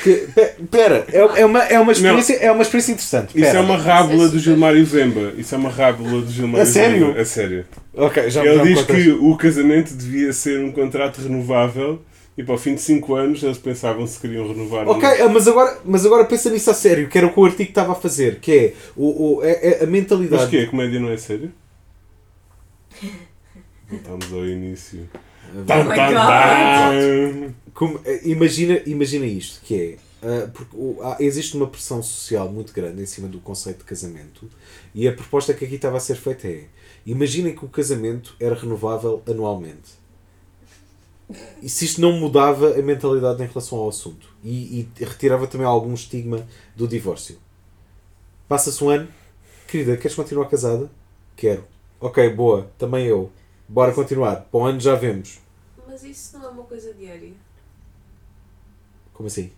Que, 0.03 0.27
pe- 0.35 0.55
pera, 0.69 1.05
é, 1.11 1.41
é, 1.41 1.45
uma, 1.45 1.63
é, 1.63 1.79
uma 1.79 1.93
experiência, 1.93 2.33
é 2.35 2.51
uma 2.51 2.61
experiência 2.61 2.91
interessante. 2.91 3.29
Isso 3.29 3.45
Pera. 3.45 3.59
é 3.59 3.61
uma 3.61 3.77
rábula 3.77 4.27
do 4.27 4.37
Gilmário 4.37 4.85
Zemba. 4.85 5.31
Isso 5.37 5.55
é 5.55 5.57
uma 5.57 5.69
rábula 5.69 6.21
do 6.21 6.29
Gilmário 6.29 6.63
A 6.63 6.65
sério? 6.65 7.07
Zemba. 7.07 7.21
A 7.21 7.25
sério. 7.25 7.65
Ok, 7.95 8.23
já, 8.29 8.43
já 8.43 8.51
Ele 8.51 8.63
me 8.63 8.73
diz 8.73 8.83
que 8.85 9.11
o 9.11 9.37
casamento 9.37 9.93
devia 9.93 10.33
ser 10.33 10.59
um 10.63 10.73
contrato 10.73 11.21
renovável 11.21 12.01
e 12.37 12.43
para 12.43 12.53
o 12.55 12.57
fim 12.57 12.75
de 12.75 12.81
5 12.81 13.15
anos 13.15 13.41
eles 13.41 13.57
pensavam 13.57 14.05
se 14.05 14.19
queriam 14.19 14.45
renovar 14.47 14.87
Ok, 14.89 15.07
ah, 15.07 15.29
mas 15.29 15.47
agora, 15.47 15.79
mas 15.85 16.05
agora 16.05 16.25
pensa 16.25 16.49
nisso 16.49 16.69
a 16.69 16.73
sério, 16.73 17.07
que 17.07 17.17
era 17.17 17.25
o 17.25 17.33
que 17.33 17.39
o 17.39 17.45
artigo 17.45 17.69
estava 17.69 17.93
a 17.93 17.95
fazer, 17.95 18.39
que 18.41 18.51
é, 18.51 18.73
o, 18.95 19.37
o, 19.37 19.43
é, 19.43 19.79
é 19.79 19.83
a 19.83 19.87
mentalidade. 19.87 20.41
Mas 20.43 20.49
que 20.49 20.59
a 20.59 20.67
comédia 20.67 20.99
não 20.99 21.09
é 21.09 21.17
sério? 21.17 21.49
Voltamos 23.89 24.31
ao 24.33 24.45
início. 24.45 25.09
Tan, 25.65 25.83
my 25.85 25.95
tan, 25.95 26.07
God. 26.13 26.27
tan. 26.27 27.53
Como- 27.73 27.99
eh, 28.05 28.21
imagina, 28.25 28.81
imagina 28.85 29.25
isto, 29.25 29.61
que 29.63 29.75
é, 30.21 30.27
ah, 30.27 30.49
porque 30.53 30.75
há- 31.01 31.17
existe 31.19 31.55
uma 31.55 31.67
pressão 31.67 32.01
social 32.03 32.49
muito 32.51 32.73
grande 32.73 33.01
em 33.01 33.05
cima 33.05 33.27
do 33.27 33.39
conceito 33.39 33.79
de 33.79 33.83
casamento 33.85 34.49
e 34.93 35.07
a 35.07 35.13
proposta 35.13 35.53
que 35.53 35.63
aqui 35.63 35.75
estava 35.75 35.97
a 35.97 35.99
ser 36.01 36.15
feita 36.15 36.47
é, 36.47 36.65
imaginem 37.05 37.55
que 37.55 37.63
o 37.63 37.69
casamento 37.69 38.35
era 38.39 38.55
renovável 38.55 39.21
anualmente. 39.27 39.95
E 41.61 41.67
se 41.69 41.85
isto 41.85 41.99
não 42.01 42.13
mudava 42.13 42.77
a 42.79 42.81
mentalidade 42.81 43.43
em 43.43 43.47
relação 43.47 43.77
ao 43.79 43.89
assunto 43.89 44.29
e, 44.43 44.87
e 44.99 45.03
retirava 45.03 45.45
também 45.45 45.67
algum 45.67 45.93
estigma 45.93 46.47
do 46.75 46.87
divórcio. 46.87 47.37
Passa-se 48.47 48.81
um 48.83 48.89
ano, 48.89 49.07
querida, 49.67 49.97
queres 49.97 50.15
continuar 50.15 50.45
casada? 50.47 50.89
Quero. 51.35 51.63
Ok, 51.99 52.29
boa, 52.29 52.69
também 52.77 53.05
eu. 53.07 53.29
Bora 53.67 53.93
continuar. 53.93 54.47
Para 54.51 54.59
o 54.59 54.65
ano 54.65 54.79
já 54.79 54.95
vemos. 54.95 55.39
Mas 55.87 56.03
isso 56.03 56.37
não 56.37 56.45
é 56.45 56.49
uma 56.49 56.63
coisa 56.63 56.93
diária. 56.93 57.31
Como 59.13 59.27
assim? 59.27 59.51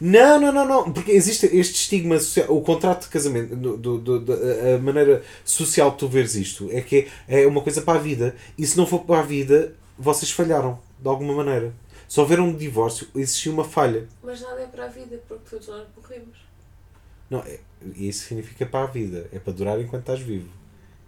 Não, 0.00 0.40
não, 0.40 0.50
não, 0.52 0.66
não, 0.66 0.92
porque 0.92 1.12
existe 1.12 1.46
este 1.46 1.74
estigma 1.76 2.18
social, 2.18 2.48
o 2.56 2.60
contrato 2.62 3.02
de 3.04 3.10
casamento, 3.10 3.54
do, 3.54 3.76
do- 3.76 4.18
do- 4.18 4.32
a 4.74 4.78
maneira 4.80 5.22
social 5.44 5.92
que 5.92 5.98
tu 5.98 6.08
veres 6.08 6.34
isto 6.34 6.68
é 6.72 6.80
que 6.80 7.06
é 7.28 7.46
uma 7.46 7.60
coisa 7.62 7.80
para 7.82 7.96
a 7.96 8.02
vida, 8.02 8.34
e 8.58 8.66
se 8.66 8.76
não 8.76 8.84
for 8.84 9.04
para 9.04 9.20
a 9.20 9.22
vida, 9.22 9.76
vocês 9.96 10.32
falharam, 10.32 10.80
de 10.98 11.06
alguma 11.08 11.32
maneira. 11.32 11.72
Se 12.08 12.18
houver 12.18 12.40
um 12.40 12.52
divórcio, 12.56 13.06
existiu 13.14 13.52
uma 13.52 13.62
falha. 13.62 14.08
Mas 14.20 14.40
nada 14.40 14.60
é 14.62 14.66
para 14.66 14.86
a 14.86 14.88
vida, 14.88 15.20
porque 15.28 15.48
todos 15.48 15.68
nós 15.68 15.86
morremos. 15.96 16.36
Não, 17.30 17.38
é, 17.40 17.60
isso 17.94 18.26
significa 18.26 18.66
para 18.66 18.82
a 18.84 18.90
vida, 18.90 19.28
é 19.32 19.38
para 19.38 19.52
durar 19.52 19.80
enquanto 19.80 20.00
estás 20.00 20.18
vivo. 20.20 20.48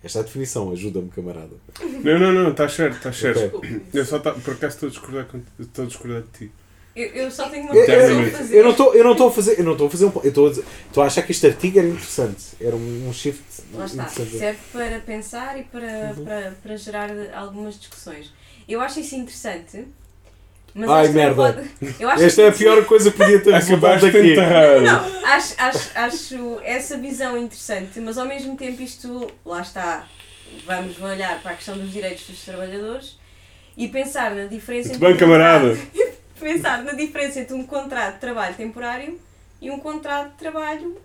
Esta 0.02 0.18
é 0.18 0.22
a 0.22 0.24
definição, 0.24 0.70
ajuda-me, 0.72 1.10
camarada. 1.10 1.56
Não, 2.02 2.18
não, 2.18 2.32
não, 2.32 2.50
está 2.52 2.68
certo, 2.68 2.96
está 2.96 3.12
certo. 3.12 3.56
Ok. 3.58 3.82
Eu 3.92 4.04
só 4.04 4.18
tá, 4.18 4.32
por 4.32 4.54
acaso 4.54 4.74
estou 4.76 4.86
a 4.88 4.90
discordar, 4.90 5.26
com- 5.26 5.42
estou 5.58 5.84
a 5.84 5.88
discordar 5.88 6.22
de 6.22 6.28
ti. 6.46 6.52
Eu, 6.96 7.06
eu 7.08 7.30
só 7.30 7.48
tenho 7.48 7.64
uma 7.66 7.74
Eu, 7.74 7.86
coisa 7.86 7.92
a 7.92 8.04
Internamente. 8.04 8.36
fazer. 8.36 8.56
eu 8.58 8.64
não 8.64 8.70
estou 8.72 8.94
eu 8.94 9.04
não 9.04 9.12
estou 9.12 9.28
a 9.28 9.32
fazer 9.32 9.58
eu 9.60 9.64
não 9.64 9.72
estou 9.72 9.86
a 9.86 9.90
fazer 9.90 10.04
um 10.06 10.12
eu 10.24 10.28
estou 10.28 10.48
a, 10.48 10.50
estou 10.50 11.02
a 11.04 11.06
achar 11.06 11.22
que 11.22 11.30
este 11.30 11.46
artigo 11.46 11.78
era 11.78 11.86
interessante 11.88 12.44
era 12.60 12.74
um, 12.74 13.08
um 13.08 13.12
shift 13.12 13.42
Lá 13.72 13.84
está, 13.86 14.02
interessante 14.02 14.38
serve 14.38 14.58
para 14.72 14.98
pensar 15.00 15.58
e 15.60 15.62
para, 15.64 16.14
Uhum. 16.16 16.24
para, 16.24 16.50
para 16.62 16.76
gerar 16.76 17.10
algumas 17.34 17.78
discussões. 17.78 18.32
Eu 18.68 18.80
acho 18.80 18.98
isso 19.00 19.14
interessante, 19.14 19.86
mas 20.74 20.90
Ai, 20.90 21.08
merda. 21.08 21.34
pode- 21.80 21.94
eu 22.00 22.08
acho 22.10 22.22
esta 22.24 22.42
é 22.42 22.48
a 22.48 22.52
pior 22.52 22.84
coisa 22.84 23.10
que 23.10 23.16
podia 23.18 23.40
ter 23.40 23.54
daqui 24.00 24.18
enterrar. 24.32 24.80
Não, 24.80 25.26
acho, 25.26 25.54
acho, 25.58 25.90
acho 25.94 26.60
essa 26.62 26.96
visão 26.96 27.36
interessante, 27.36 27.98
mas 28.00 28.16
ao 28.18 28.26
mesmo 28.26 28.56
tempo 28.56 28.80
isto, 28.82 29.30
lá 29.44 29.60
está, 29.62 30.06
vamos 30.66 31.00
olhar 31.00 31.40
para 31.42 31.52
a 31.52 31.54
questão 31.54 31.76
dos 31.76 31.90
direitos 31.92 32.26
dos 32.26 32.40
trabalhadores 32.44 33.18
e 33.76 33.88
pensar 33.88 34.34
na 34.34 34.44
diferença 34.46 34.90
Muito 34.90 35.04
entre 35.04 35.06
bem, 35.06 35.14
um 35.16 35.18
camarada. 35.18 35.68
contrato- 35.76 36.10
pensar 36.40 36.82
na 36.84 36.92
diferença 36.92 37.40
entre 37.40 37.54
um 37.54 37.64
contrato 37.64 38.14
de 38.14 38.20
trabalho 38.20 38.54
temporário 38.54 39.20
e 39.60 39.70
um 39.70 39.78
contrato 39.78 40.30
de 40.30 40.36
trabalho 40.38 40.96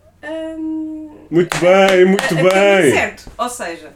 hum, 0.58 1.18
Muito 1.30 1.58
bem, 1.60 2.06
muito 2.06 2.24
a- 2.36 2.40
a 2.40 2.82
bem. 2.82 2.92
Certo, 2.92 3.32
ou 3.38 3.50
seja, 3.50 3.94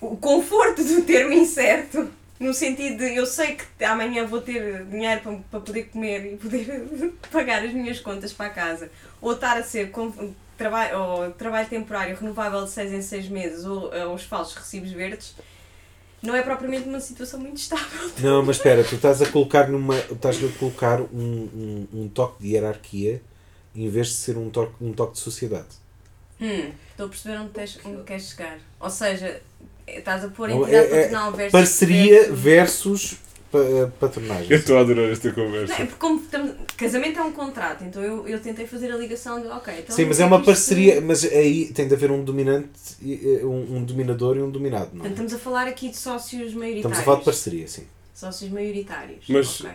o 0.00 0.16
conforto 0.16 0.82
do 0.84 1.02
termo 1.02 1.32
incerto, 1.32 2.08
no 2.38 2.52
sentido 2.52 2.98
de 2.98 3.16
eu 3.16 3.26
sei 3.26 3.56
que 3.56 3.84
amanhã 3.84 4.26
vou 4.26 4.40
ter 4.40 4.84
dinheiro 4.86 5.20
para, 5.20 5.36
para 5.50 5.60
poder 5.60 5.84
comer 5.84 6.34
e 6.34 6.36
poder 6.36 7.14
pagar 7.30 7.64
as 7.64 7.72
minhas 7.72 8.00
contas 8.00 8.32
para 8.32 8.46
a 8.46 8.50
casa, 8.50 8.90
ou 9.20 9.32
estar 9.32 9.56
a 9.56 9.62
ser 9.62 9.90
com, 9.90 10.34
trabalho, 10.56 10.98
ou 10.98 11.30
trabalho 11.32 11.68
temporário 11.68 12.16
renovável 12.16 12.64
de 12.64 12.70
6 12.70 12.92
em 12.92 13.02
6 13.02 13.28
meses, 13.28 13.64
ou, 13.64 13.92
ou 13.94 14.14
os 14.14 14.24
falsos 14.24 14.54
recibos 14.54 14.90
verdes, 14.90 15.34
não 16.22 16.34
é 16.34 16.42
propriamente 16.42 16.88
uma 16.88 17.00
situação 17.00 17.38
muito 17.38 17.58
estável. 17.58 18.10
não 18.20 18.42
mas 18.42 18.56
espera 18.56 18.82
tu 18.82 18.94
estás 18.94 19.20
a 19.20 19.26
colocar 19.30 19.68
numa 19.68 19.98
estás 19.98 20.42
a 20.42 20.48
colocar 20.58 21.00
um, 21.00 21.06
um, 21.12 21.88
um 21.92 22.08
toque 22.08 22.42
de 22.42 22.52
hierarquia 22.52 23.20
em 23.74 23.88
vez 23.88 24.08
de 24.08 24.14
ser 24.14 24.38
um 24.38 24.48
toque 24.48 24.72
um 24.80 24.92
toque 24.92 25.14
de 25.14 25.18
sociedade 25.18 25.84
Hum, 26.40 26.72
estou 26.90 27.06
a 27.06 27.08
perceber 27.08 27.38
onde, 27.38 27.50
tens, 27.50 27.78
onde 27.84 28.02
queres 28.02 28.30
chegar. 28.30 28.58
Ou 28.80 28.90
seja, 28.90 29.40
estás 29.86 30.24
a 30.24 30.28
pôr 30.28 30.48
Não, 30.48 30.62
entidade 30.62 30.86
é- 30.92 30.96
é 30.98 31.02
patronal 31.04 31.32
versus. 31.32 31.52
parceria 31.52 32.32
versus- 32.32 33.16
pa- 33.50 33.58
patronagem 34.00 34.50
Eu 34.50 34.58
estou 34.58 34.76
a 34.76 34.80
adorar 34.80 35.10
esta 35.10 35.28
Não, 35.28 35.34
conversa. 35.34 35.72
é 35.74 35.76
porque 35.86 35.94
como 35.98 36.20
estamos- 36.22 36.52
casamento 36.76 37.18
é 37.18 37.22
um 37.22 37.32
contrato, 37.32 37.84
então 37.84 38.02
eu, 38.02 38.26
eu 38.26 38.40
tentei 38.40 38.66
fazer 38.66 38.90
a 38.90 38.96
ligação 38.96 39.40
de 39.40 39.46
ok. 39.46 39.72
Então 39.78 39.94
Sim, 39.94 40.06
mas 40.06 40.16
que 40.16 40.22
é 40.22 40.26
uma 40.26 40.40
que 40.40 40.46
parceria, 40.46 41.00
mas 41.00 41.24
aí 41.24 41.72
tem 41.72 41.86
de 41.86 41.94
haver 41.94 42.10
um 42.10 42.24
dominante, 42.24 42.68
eh, 43.02 43.44
um, 43.44 43.76
um 43.76 43.84
dominador 43.84 44.36
e 44.36 44.42
um 44.42 44.50
dominado, 44.50 44.90
não 44.94 45.04
é? 45.04 45.08
Estamos 45.08 45.32
a 45.32 45.38
falar 45.38 45.68
aqui 45.68 45.88
de 45.88 45.96
sócios 45.96 46.52
maioritários. 46.54 46.76
Estamos 46.78 46.98
a 46.98 47.02
falar 47.02 47.18
de 47.18 47.24
parceria, 47.24 47.68
sim. 47.68 47.86
Sócios 48.14 48.50
maioritários. 48.50 49.24
Mas- 49.28 49.60
Ok. 49.60 49.70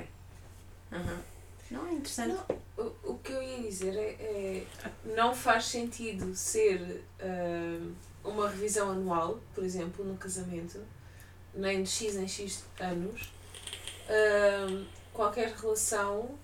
Aham. 0.92 1.18
Não, 1.72 1.88
é 1.88 1.92
interessante. 1.94 2.36
O, 2.78 2.82
o 3.12 3.20
que 3.24 3.32
eu 3.32 3.44
ia 3.44 3.60
dizer 3.60 3.96
é, 3.96 4.16
é 4.20 4.64
não 5.16 5.36
faz 5.36 5.66
sentido 5.66 6.34
ser 6.36 7.04
ah, 7.22 7.78
uma 8.30 8.50
revisão 8.50 8.92
anual, 8.92 9.40
por 9.54 9.64
exemplo, 9.64 10.04
no 10.06 10.18
casamento, 10.18 10.80
nem 11.54 11.84
de 11.84 11.90
X 11.90 12.16
em 12.16 12.28
X 12.28 12.64
anos. 12.80 13.32
Ah, 14.08 14.86
qualquer 15.14 15.52
relação 15.54 16.38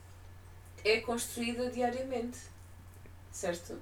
é 0.83 0.99
construída 0.99 1.69
diariamente, 1.69 2.37
certo? 3.31 3.79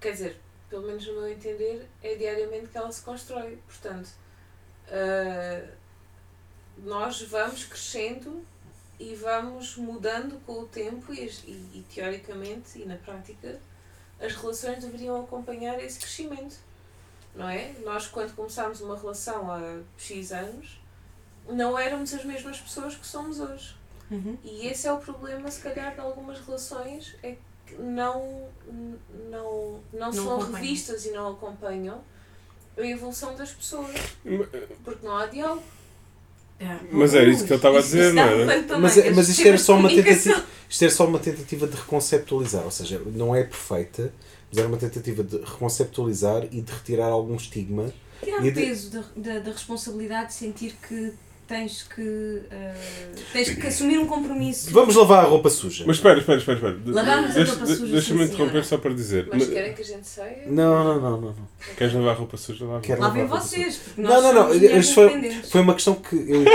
Quer 0.00 0.12
dizer, 0.12 0.40
pelo 0.68 0.86
menos 0.86 1.06
no 1.06 1.14
meu 1.14 1.28
entender, 1.28 1.88
é 2.02 2.14
diariamente 2.14 2.68
que 2.68 2.78
ela 2.78 2.90
se 2.92 3.02
constrói. 3.02 3.58
Portanto, 3.66 4.10
ah, 4.88 5.68
nós 6.78 7.22
vamos 7.22 7.64
crescendo 7.64 8.44
e 8.98 9.14
vamos 9.14 9.76
mudando 9.76 10.40
com 10.46 10.60
o 10.60 10.66
tempo 10.66 11.12
e, 11.12 11.26
e- 11.26 11.70
e, 11.78 11.86
teoricamente 11.92 12.78
e 12.80 12.84
na 12.86 12.96
prática 12.96 13.60
as 14.20 14.34
relações 14.36 14.82
deveriam 14.84 15.20
acompanhar 15.24 15.82
esse 15.82 15.98
crescimento, 15.98 16.56
não 17.34 17.48
é? 17.48 17.72
Nós 17.84 18.06
quando 18.06 18.34
começámos 18.34 18.80
uma 18.80 18.96
relação 18.98 19.50
há 19.50 19.78
X 19.98 20.32
anos 20.32 20.80
não 21.48 21.78
éramos 21.78 22.12
as 22.14 22.24
mesmas 22.24 22.58
pessoas 22.58 22.94
que 22.94 23.06
somos 23.06 23.40
hoje 23.40 23.74
Uhum. 24.10 24.36
e 24.44 24.66
esse 24.66 24.86
é 24.86 24.92
o 24.92 24.98
problema 24.98 25.50
se 25.50 25.60
calhar 25.62 25.94
de 25.94 26.00
algumas 26.00 26.38
relações 26.44 27.16
é 27.22 27.36
que 27.66 27.74
não, 27.76 28.46
não, 29.30 29.80
não, 29.92 30.12
são 30.12 30.34
acompanham. 30.34 30.52
revistas 30.52 31.06
e 31.06 31.12
não 31.12 31.30
acompanham 31.32 32.00
a 32.76 32.86
evolução 32.86 33.34
das 33.34 33.50
pessoas 33.52 33.94
Ma- 34.24 34.44
porque 34.84 35.06
não 35.06 35.16
há 35.16 35.26
diálogo. 35.26 35.62
Ah, 36.60 36.78
Mas 36.92 37.14
é 37.14 37.24
isso 37.24 37.44
que 37.46 37.52
eu 37.52 37.56
estava 37.56 37.78
a 37.78 37.80
dizer, 37.80 38.12
não 38.12 38.22
era? 38.22 38.44
Mas, 38.78 38.96
mangas. 38.96 39.16
mas 39.16 39.28
isto 39.30 39.48
era 39.48 39.58
só 39.58 39.74
uma 39.76 39.88
tentativa, 39.88 40.44
isto 40.68 40.82
era 40.82 40.92
só 40.92 41.06
uma 41.06 41.18
tentativa 41.18 41.66
de 41.66 41.76
reconceptualizar, 41.76 42.64
ou 42.64 42.70
seja, 42.70 43.00
não 43.06 43.34
é 43.34 43.42
perfeita, 43.44 44.12
mas 44.52 44.58
era 44.58 44.68
uma 44.68 44.76
tentativa 44.76 45.22
de 45.24 45.38
reconceptualizar 45.38 46.44
e 46.52 46.60
de 46.60 46.70
retirar 46.72 47.06
algum 47.06 47.34
estigma. 47.36 47.90
Tirar 48.22 48.44
o 48.44 48.52
peso 48.52 48.90
da, 48.90 49.02
da, 49.16 49.38
da 49.40 49.50
responsabilidade 49.50 50.28
de 50.28 50.34
sentir 50.34 50.76
que 50.86 51.12
tens 51.48 51.82
que, 51.82 52.42
ah, 52.52 52.74
tens 53.32 53.50
que 53.50 53.66
assumir 53.66 53.98
um 53.98 54.06
compromisso. 54.06 54.70
Vamos 54.70 54.94
lavar 54.94 55.24
a 55.24 55.28
roupa 55.28 55.50
suja. 55.50 55.84
Mas 55.86 55.96
espera, 55.96 56.18
espera, 56.18 56.38
espera. 56.38 56.56
espera. 56.58 56.76
Lavamos 56.86 57.36
a 57.36 57.44
roupa 57.44 57.66
de- 57.66 57.76
suja, 57.76 57.92
Deixa-me 57.92 58.24
interromper 58.24 58.64
só 58.64 58.78
para 58.78 58.94
dizer. 58.94 59.28
Mas 59.32 59.48
Ma- 59.48 59.54
querem 59.54 59.74
que 59.74 59.82
a 59.82 59.84
gente 59.84 60.06
saia? 60.06 60.42
Não, 60.46 60.84
não, 60.84 61.00
não, 61.00 61.10
não. 61.12 61.20
não. 61.20 61.34
Queres 61.76 61.94
lavar 61.94 62.16
roupa 62.16 62.36
suja? 62.36 62.64
Lava. 62.64 62.80
Quero 62.80 63.00
Lá 63.00 63.08
vem 63.08 63.22
lavar 63.22 63.38
a 63.38 63.40
roupa 63.40 63.54
vocês, 63.56 63.80
Não, 63.96 64.22
não, 64.22 64.32
não. 64.34 64.82
foi, 64.82 65.30
foi 65.50 65.60
uma 65.62 65.74
questão 65.74 65.94
que 65.94 66.14
eu. 66.14 66.44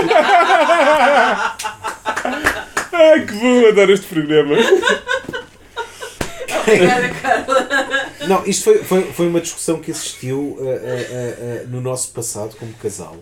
Ai, 2.92 3.24
que 3.26 3.32
bom 3.34 3.68
adoro 3.68 3.92
este 3.92 4.06
programa. 4.06 4.54
Obrigada, 6.62 7.08
Carla. 7.22 7.57
Não, 8.28 8.44
isto 8.46 8.64
foi, 8.64 8.78
foi, 8.84 9.02
foi 9.04 9.26
uma 9.26 9.40
discussão 9.40 9.80
que 9.80 9.90
existiu 9.90 10.38
uh, 10.38 10.60
uh, 10.60 10.64
uh, 10.64 11.64
uh, 11.64 11.68
no 11.68 11.80
nosso 11.80 12.10
passado 12.12 12.54
como 12.56 12.72
casal 12.74 13.16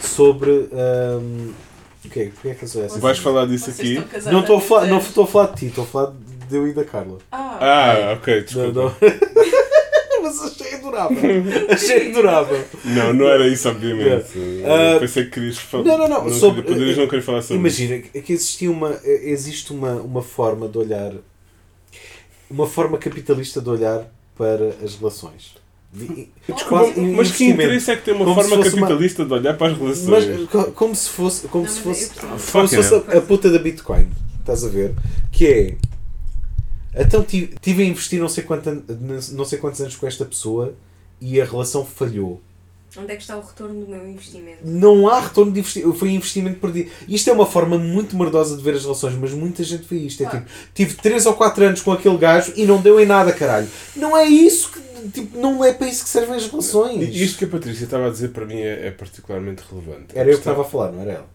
sobre. 0.00 0.50
Um, 0.72 1.52
o 2.04 2.08
que 2.08 2.20
é, 2.20 2.24
porque 2.30 2.48
é 2.48 2.54
que 2.54 2.64
eu 2.64 2.84
essa? 2.84 2.98
Vais 2.98 3.18
falar 3.18 3.46
disso 3.46 3.70
Vocês 3.70 3.98
aqui? 3.98 4.30
Não 4.30 4.40
estou 4.40 4.56
a 4.56 4.60
falar, 4.60 4.86
não 4.86 4.98
estou 4.98 5.22
a 5.22 5.26
falar 5.26 5.46
de 5.52 5.56
ti, 5.60 5.66
estou 5.66 5.84
a 5.84 5.86
falar 5.86 6.12
de 6.48 6.56
eu 6.56 6.66
e 6.66 6.72
da 6.72 6.84
Carla. 6.84 7.18
Ah, 7.30 7.58
Ah, 7.60 8.12
ok, 8.14 8.34
Não, 8.34 8.42
desculpa. 8.44 8.80
não. 8.80 8.94
Mas 10.22 10.42
achei 10.42 10.74
adorável. 10.74 11.18
Achei 11.68 12.10
adorável. 12.10 12.64
Não, 12.84 13.12
não 13.12 13.28
era 13.28 13.46
isso, 13.46 13.68
obviamente. 13.68 14.36
Eu 14.36 15.00
Pensei 15.00 15.24
que 15.24 15.30
querias 15.30 15.58
falar. 15.58 15.84
não, 15.84 15.98
não, 15.98 16.08
não, 16.08 16.30
sobre- 16.30 16.62
Poderias 16.62 16.96
não 16.96 17.06
querer 17.08 17.22
falar 17.22 17.42
sobre 17.42 17.56
Imagina 17.56 17.98
que 17.98 18.32
existia 18.32 18.70
uma, 18.70 18.98
existe 19.04 19.72
uma, 19.72 19.94
uma 19.94 20.22
forma 20.22 20.68
de 20.68 20.78
olhar, 20.78 21.12
uma 22.50 22.66
forma 22.66 22.98
capitalista 22.98 23.60
de 23.60 23.68
olhar 23.68 24.06
para 24.42 24.84
as 24.84 24.96
relações. 24.96 25.54
Desculpa, 25.94 26.64
quase 26.68 27.00
mas 27.00 27.30
que 27.32 27.44
interesse 27.50 27.90
é 27.90 27.96
que 27.96 28.04
tem 28.06 28.14
uma 28.14 28.24
Como 28.24 28.34
forma 28.34 28.56
fosse 28.56 28.74
uma- 28.76 28.86
capitalista 28.88 29.24
de 29.26 29.32
olhar 29.32 29.56
para 29.58 29.72
as 29.72 29.78
Mas 29.78 30.04
relações? 30.04 30.48
co- 30.48 30.72
como 30.72 30.94
se 30.96 31.08
fosse, 31.10 31.48
como 31.48 31.64
Não, 31.64 31.70
se 31.72 31.80
mas 31.86 31.98
fosse, 32.08 32.20
como 32.52 32.66
se 32.68 32.76
fosse 32.76 32.94
a, 32.94 33.18
a 33.18 33.20
puta 33.20 33.50
da 33.50 33.58
Bitcoin. 33.58 34.08
Estás 34.40 34.64
a 34.64 34.68
ver? 34.68 34.94
Que 35.30 35.46
é. 35.46 35.76
Então 36.94 37.22
tive, 37.22 37.54
tive 37.60 37.82
a 37.82 37.86
investir 37.86 38.18
não 38.20 38.28
sei, 38.28 38.42
quanto, 38.42 38.68
an- 38.68 38.82
não 39.32 39.44
sei 39.44 39.58
quantos 39.58 39.80
anos 39.80 39.94
com 39.96 40.06
esta 40.06 40.24
pessoa 40.24 40.74
e 41.20 41.40
a 41.40 41.44
relação 41.44 41.84
falhou. 41.84 42.40
Onde 42.96 43.12
é 43.12 43.16
que 43.16 43.22
está 43.22 43.38
o 43.38 43.40
retorno 43.40 43.80
do 43.84 43.90
meu 43.90 44.06
investimento? 44.06 44.58
Não 44.64 45.08
há 45.08 45.20
retorno 45.20 45.50
de 45.50 45.60
investimento. 45.60 45.94
Foi 45.94 46.10
investimento 46.10 46.60
perdido. 46.60 46.90
Isto 47.08 47.30
é 47.30 47.32
uma 47.32 47.46
forma 47.46 47.78
muito 47.78 48.16
merdosa 48.16 48.56
de 48.56 48.62
ver 48.62 48.74
as 48.74 48.82
relações, 48.82 49.14
mas 49.14 49.32
muita 49.32 49.64
gente 49.64 49.84
vê 49.88 49.96
isto. 49.96 50.22
É 50.22 50.28
tipo, 50.28 50.46
tive 50.74 50.94
3 50.96 51.26
ou 51.26 51.34
4 51.34 51.64
anos 51.64 51.80
com 51.80 51.92
aquele 51.92 52.18
gajo 52.18 52.52
e 52.54 52.66
não 52.66 52.80
deu 52.82 53.00
em 53.00 53.06
nada, 53.06 53.32
caralho. 53.32 53.68
Não 53.96 54.16
é 54.16 54.26
isso 54.26 54.70
que. 54.70 54.92
Tipo, 55.10 55.36
não 55.38 55.64
é 55.64 55.72
para 55.72 55.88
isso 55.88 56.04
que 56.04 56.10
servem 56.10 56.36
as 56.36 56.46
relações. 56.46 57.14
Isto 57.14 57.38
que 57.38 57.44
a 57.46 57.48
Patrícia 57.48 57.84
estava 57.84 58.06
a 58.06 58.10
dizer 58.10 58.28
para 58.28 58.44
mim 58.46 58.60
é, 58.60 58.88
é 58.88 58.90
particularmente 58.90 59.62
relevante. 59.68 60.06
Era 60.14 60.28
eu 60.28 60.34
que 60.34 60.40
estava 60.40 60.62
a 60.62 60.64
falar, 60.64 60.92
não 60.92 61.00
era 61.00 61.12
ela? 61.12 61.30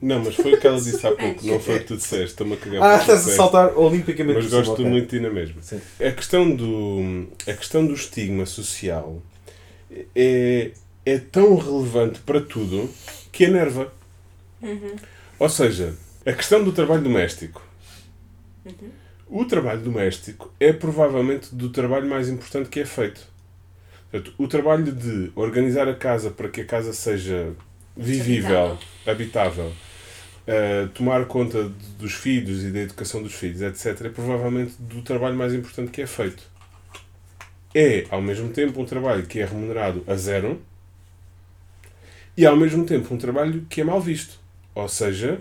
Não, 0.00 0.22
mas 0.22 0.34
foi 0.34 0.54
o 0.54 0.60
que 0.60 0.66
ela 0.66 0.80
disse 0.80 1.06
há 1.06 1.12
pouco, 1.14 1.46
não 1.46 1.60
foi 1.60 1.76
o 1.76 1.78
que 1.80 1.84
tu 1.84 1.96
disseste. 1.96 2.24
Estou-me 2.26 2.54
a 2.54 2.56
cagar 2.56 2.76
Ah, 2.76 2.80
para 2.80 2.96
o 2.96 2.98
que 2.98 3.06
tu 3.06 3.12
estás 3.14 3.28
a 3.28 3.36
saltar 3.36 3.78
olimpicamente 3.78 4.40
Mas 4.40 4.50
gosto 4.50 4.82
muito 4.82 5.04
de 5.10 5.18
ti 5.18 5.20
na 5.20 5.30
mesma. 5.30 5.62
Sim. 5.62 5.80
A 6.00 6.10
questão 6.10 6.50
do, 6.50 7.28
a 7.46 7.52
questão 7.52 7.86
do 7.86 7.94
estigma 7.94 8.44
social 8.46 9.22
é, 10.14 10.70
é 11.04 11.18
tão 11.18 11.56
relevante 11.56 12.20
para 12.20 12.40
tudo 12.40 12.88
que 13.32 13.44
enerva. 13.44 13.92
Uhum. 14.62 14.96
Ou 15.38 15.48
seja, 15.48 15.94
a 16.24 16.32
questão 16.32 16.64
do 16.64 16.72
trabalho 16.72 17.02
doméstico. 17.02 17.62
O 19.28 19.44
trabalho 19.44 19.80
doméstico 19.80 20.52
é 20.58 20.72
provavelmente 20.72 21.54
do 21.54 21.68
trabalho 21.70 22.08
mais 22.08 22.28
importante 22.28 22.68
que 22.68 22.80
é 22.80 22.84
feito. 22.86 23.26
Portanto, 24.10 24.34
o 24.38 24.46
trabalho 24.48 24.92
de 24.92 25.30
organizar 25.34 25.88
a 25.88 25.94
casa 25.94 26.30
para 26.30 26.48
que 26.48 26.60
a 26.60 26.64
casa 26.64 26.92
seja 26.92 27.52
vivível, 27.96 28.78
habitável, 29.06 29.72
eh, 30.46 30.88
tomar 30.94 31.24
conta 31.26 31.64
de- 31.64 31.86
dos 31.98 32.12
filhos 32.14 32.62
e 32.62 32.70
da 32.70 32.80
educação 32.80 33.22
dos 33.22 33.34
filhos, 33.34 33.60
etc., 33.62 34.06
é 34.06 34.08
provavelmente 34.10 34.74
do 34.78 35.02
trabalho 35.02 35.34
mais 35.34 35.52
importante 35.52 35.90
que 35.90 36.02
é 36.02 36.06
feito. 36.06 36.42
É, 37.76 38.06
ao 38.10 38.20
mesmo 38.22 38.48
tempo, 38.52 38.80
um 38.80 38.86
trabalho 38.86 39.26
que 39.26 39.38
é 39.40 39.44
remunerado 39.44 40.02
a 40.08 40.16
zero 40.16 40.60
e, 42.36 42.44
ao 42.46 42.56
mesmo 42.56 42.84
tempo, 42.84 43.12
um 43.14 43.18
trabalho 43.18 43.66
que 43.68 43.80
é 43.80 43.84
mal 43.84 44.00
visto. 44.00 44.38
Ou 44.74 44.88
seja, 44.88 45.40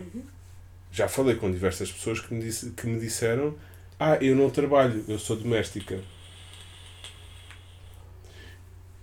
Já 0.92 1.08
falei 1.10 1.36
com 1.36 1.52
diversas 1.52 1.92
pessoas 1.92 2.20
que 2.22 2.34
me, 2.34 2.42
disse, 2.44 2.72
que 2.72 2.88
me 2.88 3.00
disseram: 3.00 3.56
Ah, 4.00 4.18
eu 4.22 4.36
não 4.36 4.50
trabalho, 4.50 5.04
eu 5.08 5.20
sou 5.20 5.36
doméstica. 5.38 6.00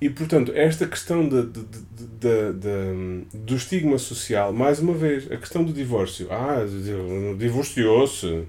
E 0.00 0.10
portanto, 0.10 0.52
esta 0.54 0.86
questão 0.86 1.28
de, 1.28 1.42
de, 1.46 1.62
de, 1.62 2.52
de- 2.54 3.38
do 3.38 3.54
estigma 3.54 3.98
social, 3.98 4.52
mais 4.52 4.80
uma 4.80 4.94
vez, 4.94 5.30
a 5.30 5.36
questão 5.36 5.62
do 5.62 5.72
divórcio. 5.72 6.26
Ah, 6.30 6.56
divorciou-se. 7.38 8.44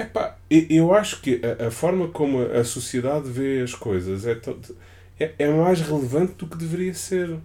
Epá, 0.00 0.36
eu 0.50 0.94
acho 0.94 1.20
que 1.20 1.40
a, 1.60 1.66
a 1.68 1.70
forma 1.70 2.08
como 2.08 2.40
a 2.42 2.64
sociedade 2.64 3.28
vê 3.30 3.60
as 3.62 3.74
coisas 3.74 4.26
é, 4.26 4.34
to- 4.34 4.58
é, 5.18 5.32
é 5.38 5.48
mais 5.50 5.80
relevante 5.80 6.32
do 6.34 6.46
que 6.48 6.56
deveria 6.56 6.94
ser. 6.94 7.38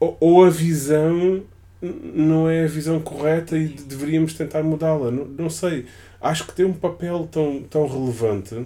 Ou, 0.00 0.16
ou 0.20 0.44
a 0.44 0.50
visão 0.50 1.42
não 1.82 2.48
é 2.48 2.64
a 2.64 2.68
visão 2.68 3.00
correta 3.00 3.56
e 3.56 3.68
de- 3.68 3.84
deveríamos 3.84 4.34
tentar 4.34 4.62
mudá-la. 4.62 5.10
Não, 5.10 5.24
não 5.26 5.50
sei. 5.50 5.86
Acho 6.20 6.46
que 6.46 6.54
tem 6.54 6.64
um 6.64 6.72
papel 6.72 7.28
tão, 7.30 7.62
tão 7.64 7.86
relevante. 7.86 8.64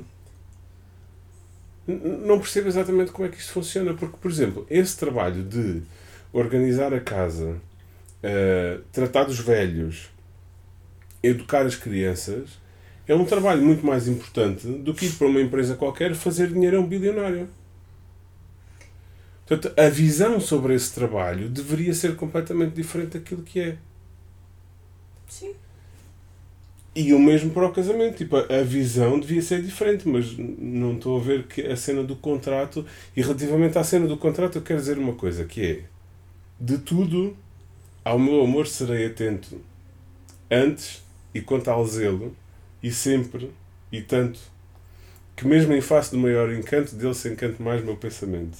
Não 1.86 2.38
percebo 2.38 2.68
exatamente 2.68 3.10
como 3.12 3.26
é 3.26 3.30
que 3.30 3.38
isto 3.38 3.52
funciona, 3.52 3.94
porque, 3.94 4.16
por 4.20 4.30
exemplo, 4.30 4.66
esse 4.68 4.96
trabalho 4.98 5.42
de 5.42 5.82
organizar 6.32 6.92
a 6.92 7.00
casa, 7.00 7.56
eh, 8.22 8.78
tratar 8.92 9.24
dos 9.24 9.38
velhos, 9.40 10.10
educar 11.22 11.66
as 11.66 11.74
crianças, 11.74 12.58
é 13.06 13.14
um 13.14 13.24
trabalho 13.24 13.62
muito 13.62 13.84
mais 13.84 14.06
importante 14.06 14.66
do 14.66 14.92
que 14.92 15.06
ir 15.06 15.12
para 15.12 15.26
uma 15.26 15.40
empresa 15.40 15.74
qualquer 15.74 16.14
fazer 16.14 16.48
dinheiro 16.52 16.76
a 16.76 16.80
um 16.80 16.86
bilionário. 16.86 17.48
Portanto, 19.46 19.72
a 19.80 19.88
visão 19.88 20.38
sobre 20.38 20.74
esse 20.74 20.92
trabalho 20.92 21.48
deveria 21.48 21.94
ser 21.94 22.16
completamente 22.16 22.74
diferente 22.74 23.18
daquilo 23.18 23.42
que 23.42 23.60
é. 23.60 23.78
Sim. 25.26 25.54
E 26.94 27.14
o 27.14 27.18
mesmo 27.18 27.50
para 27.50 27.66
o 27.66 27.72
casamento. 27.72 28.18
Tipo, 28.18 28.36
a 28.36 28.62
visão 28.62 29.18
devia 29.18 29.40
ser 29.40 29.62
diferente, 29.62 30.06
mas 30.06 30.36
não 30.36 30.94
estou 30.94 31.18
a 31.18 31.22
ver 31.22 31.46
que 31.46 31.62
a 31.62 31.76
cena 31.76 32.02
do 32.02 32.14
contrato. 32.14 32.84
E 33.16 33.22
relativamente 33.22 33.78
à 33.78 33.84
cena 33.84 34.06
do 34.06 34.18
contrato, 34.18 34.58
eu 34.58 34.62
quero 34.62 34.80
dizer 34.80 34.98
uma 34.98 35.14
coisa: 35.14 35.46
que 35.46 35.64
é 35.64 35.82
de 36.60 36.76
tudo, 36.76 37.34
ao 38.04 38.18
meu 38.18 38.42
amor 38.42 38.66
serei 38.66 39.06
atento 39.06 39.58
antes 40.50 41.02
e 41.38 41.42
quanto 41.42 41.68
ao 41.70 41.86
zelo, 41.86 42.36
e 42.82 42.92
sempre 42.92 43.52
e 43.92 44.02
tanto, 44.02 44.40
que 45.36 45.46
mesmo 45.46 45.72
em 45.74 45.80
face 45.80 46.10
do 46.10 46.18
maior 46.18 46.52
encanto, 46.52 46.94
dele 46.96 47.14
se 47.14 47.28
encante 47.30 47.62
mais 47.62 47.84
meu 47.84 47.96
pensamento. 47.96 48.58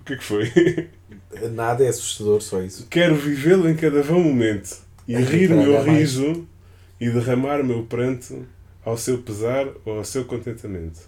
O 0.00 0.04
que 0.04 0.12
é 0.14 0.16
que 0.16 0.24
foi? 0.24 0.90
Nada 1.52 1.84
é 1.84 1.88
assustador, 1.88 2.40
só 2.42 2.62
isso. 2.62 2.86
Quero 2.90 3.16
vivê-lo 3.16 3.68
em 3.68 3.76
cada 3.76 4.02
vão 4.02 4.20
momento 4.22 4.76
e 5.06 5.14
É, 5.14 5.20
rir 5.22 5.54
meu 5.54 5.76
mais. 5.76 5.86
riso 5.88 6.46
e 7.00 7.10
derramar 7.10 7.62
meu 7.62 7.84
pranto 7.84 8.46
ao 8.84 8.96
seu 8.96 9.22
pesar 9.22 9.66
ou 9.84 9.98
ao 9.98 10.04
seu 10.04 10.24
contentamento. 10.24 11.00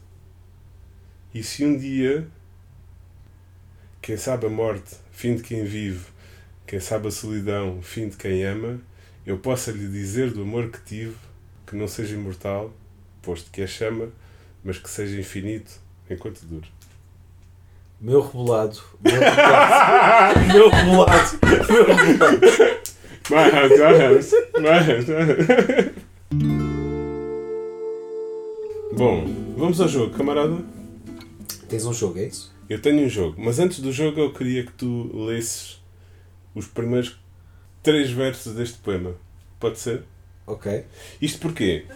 E 1.34 1.42
se 1.42 1.64
um 1.64 1.76
dia, 1.76 2.28
quem 4.02 4.16
sabe 4.16 4.46
a 4.46 4.50
morte, 4.50 4.96
fim 5.12 5.36
de 5.36 5.42
quem 5.42 5.64
vive, 5.64 6.06
quem 6.66 6.80
sabe 6.80 7.08
a 7.08 7.10
solidão, 7.10 7.80
fim 7.82 8.08
de 8.08 8.16
quem 8.16 8.44
ama, 8.44 8.80
eu 9.28 9.36
possa 9.36 9.70
lhe 9.70 9.86
dizer 9.86 10.30
do 10.30 10.40
amor 10.40 10.70
que 10.70 10.80
tive, 10.80 11.14
que 11.66 11.76
não 11.76 11.86
seja 11.86 12.14
imortal, 12.14 12.72
posto 13.20 13.50
que 13.50 13.60
é 13.60 13.66
chama, 13.66 14.08
mas 14.64 14.78
que 14.78 14.88
seja 14.88 15.20
infinito 15.20 15.70
enquanto 16.08 16.40
dure. 16.46 16.66
Meu 18.00 18.22
rebolado. 18.22 18.80
Meu 19.02 19.20
rebolado. 19.20 20.40
meu 20.48 20.70
rebolado. 20.70 21.38
Meu 21.68 21.84
rebolado. 21.84 22.38
Mas, 23.30 24.32
mas, 24.62 24.86
mas. 25.06 25.92
Bom, 28.96 29.26
vamos 29.58 29.78
ao 29.78 29.88
jogo, 29.88 30.16
camarada. 30.16 30.56
Tens 31.68 31.84
um 31.84 31.92
jogo, 31.92 32.18
é 32.18 32.28
isso? 32.28 32.50
Eu 32.66 32.80
tenho 32.80 33.04
um 33.04 33.08
jogo, 33.10 33.38
mas 33.38 33.58
antes 33.58 33.80
do 33.80 33.92
jogo 33.92 34.20
eu 34.20 34.32
queria 34.32 34.64
que 34.64 34.72
tu 34.72 35.10
lesses 35.26 35.82
os 36.54 36.66
primeiros 36.66 37.18
três 37.82 38.10
versos 38.10 38.54
deste 38.54 38.78
poema. 38.78 39.14
Pode 39.58 39.78
ser? 39.78 40.04
Ok. 40.46 40.84
Isto 41.20 41.40
porquê? 41.40 41.86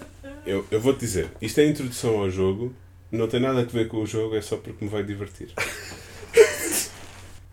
Eu, 0.45 0.67
eu 0.71 0.81
vou-te 0.81 1.01
dizer, 1.01 1.31
isto 1.41 1.61
é 1.61 1.65
a 1.65 1.69
introdução 1.69 2.21
ao 2.21 2.31
jogo, 2.31 2.75
não 3.11 3.29
tem 3.29 3.41
nada 3.41 3.61
a 3.61 3.65
ver 3.65 3.89
com 3.89 3.99
o 3.99 4.07
jogo, 4.07 4.35
é 4.35 4.41
só 4.41 4.57
porque 4.57 4.85
me 4.85 4.91
vai 4.91 5.05
divertir. 5.05 5.53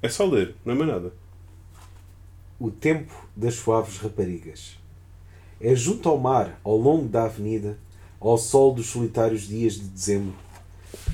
É 0.02 0.08
só 0.08 0.26
ler, 0.26 0.56
não 0.64 0.74
é 0.74 0.78
mais 0.78 0.92
nada. 0.92 1.14
O 2.58 2.72
tempo 2.72 3.14
das 3.36 3.56
suaves 3.56 3.98
raparigas. 3.98 4.78
É 5.60 5.76
junto 5.76 6.08
ao 6.08 6.18
mar, 6.18 6.58
ao 6.64 6.78
longo 6.78 7.06
da 7.10 7.26
avenida, 7.26 7.78
ao 8.18 8.38
sol 8.38 8.74
dos 8.74 8.86
solitários 8.86 9.42
dias 9.42 9.74
de 9.74 9.90
dezembro. 9.90 10.34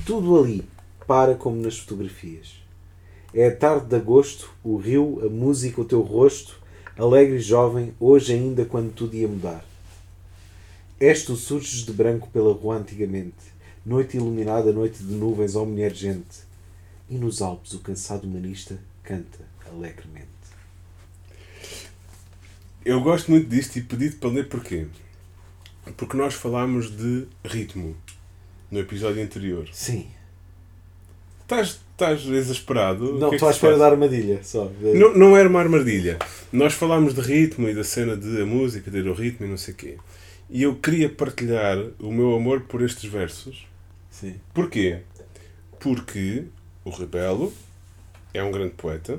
Tudo 0.06 0.38
ali 0.38 0.64
para 1.04 1.34
como 1.34 1.60
nas 1.60 1.78
fotografias. 1.78 2.54
É 3.34 3.48
a 3.48 3.56
tarde 3.56 3.86
de 3.86 3.96
agosto, 3.96 4.54
o 4.62 4.76
rio, 4.76 5.20
a 5.26 5.28
música, 5.28 5.80
o 5.80 5.84
teu 5.84 6.00
rosto, 6.00 6.60
alegre 6.96 7.36
e 7.36 7.40
jovem, 7.40 7.92
hoje 8.00 8.32
ainda 8.32 8.64
quando 8.64 8.92
tudo 8.92 9.14
ia 9.14 9.28
mudar. 9.28 9.64
És 10.98 11.24
tu 11.24 11.36
surges 11.36 11.84
de 11.84 11.92
branco 11.92 12.28
pela 12.30 12.52
rua 12.54 12.76
antigamente, 12.76 13.34
noite 13.84 14.16
iluminada, 14.16 14.72
noite 14.72 15.02
de 15.02 15.12
nuvens, 15.12 15.54
ó 15.54 15.64
mulher 15.64 15.94
gente. 15.94 16.46
E 17.08 17.16
nos 17.16 17.42
Alpes 17.42 17.74
o 17.74 17.80
cansado 17.80 18.26
humanista 18.26 18.78
canta 19.02 19.38
alegremente. 19.66 20.26
Eu 22.84 23.00
gosto 23.00 23.30
muito 23.30 23.48
disto 23.48 23.76
e 23.76 23.82
pedi-te 23.82 24.16
para 24.16 24.30
ler 24.30 24.48
porquê. 24.48 24.86
Porque 25.96 26.16
nós 26.16 26.34
falámos 26.34 26.90
de 26.90 27.26
ritmo 27.44 27.96
no 28.70 28.78
episódio 28.78 29.22
anterior. 29.22 29.68
Sim. 29.72 30.08
Estás, 31.42 31.80
estás 31.96 32.26
exasperado? 32.26 33.18
Não, 33.18 33.30
que 33.30 33.34
é 33.34 33.36
estou 33.36 33.48
à 33.48 33.52
espera 33.52 33.78
da 33.78 33.86
armadilha, 33.86 34.40
só. 34.42 34.70
Não, 34.80 35.14
não 35.14 35.36
era 35.36 35.48
uma 35.48 35.60
armadilha. 35.60 36.18
Nós 36.52 36.74
falámos 36.74 37.14
de 37.14 37.22
ritmo 37.22 37.68
e 37.68 37.74
da 37.74 37.82
cena 37.82 38.14
de 38.14 38.42
a 38.42 38.44
música, 38.44 38.90
ter 38.90 39.06
o 39.08 39.14
ritmo 39.14 39.46
e 39.46 39.48
não 39.48 39.56
sei 39.56 39.72
o 39.72 39.76
quê. 39.76 39.96
E 40.50 40.62
eu 40.62 40.76
queria 40.76 41.08
partilhar 41.08 41.78
o 41.98 42.12
meu 42.12 42.36
amor 42.36 42.60
por 42.60 42.82
estes 42.82 43.10
versos. 43.10 43.66
Sim. 44.10 44.36
Porquê? 44.52 45.00
Porque 45.80 46.44
o 46.84 46.90
Rebelo 46.90 47.52
é 48.32 48.42
um 48.42 48.52
grande 48.52 48.74
poeta 48.74 49.18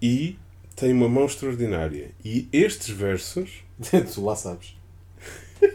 e 0.00 0.36
tem 0.76 0.92
uma 0.92 1.08
mão 1.08 1.26
extraordinária. 1.26 2.12
E 2.24 2.48
estes 2.52 2.88
versos 2.88 3.64
tu 4.14 4.24
lá 4.24 4.36
sabes. 4.36 4.76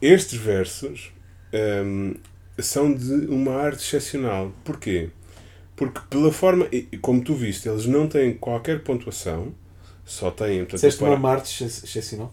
Estes 0.00 0.38
versos 0.38 1.12
hum, 1.84 2.14
são 2.60 2.92
de 2.92 3.12
uma 3.26 3.52
arte 3.54 3.80
excepcional. 3.84 4.52
Porquê? 4.64 5.10
Porque 5.76 6.00
pela 6.10 6.32
forma, 6.32 6.68
como 7.00 7.22
tu 7.22 7.34
viste, 7.34 7.68
eles 7.68 7.86
não 7.86 8.08
têm 8.08 8.34
qualquer 8.34 8.82
pontuação, 8.82 9.54
só 10.04 10.30
têm... 10.30 10.64
Disseste 10.64 10.98
para- 11.00 11.10
uma 11.10 11.16
Marte 11.18 11.62
ex- 11.64 11.84
excepcional? 11.84 12.32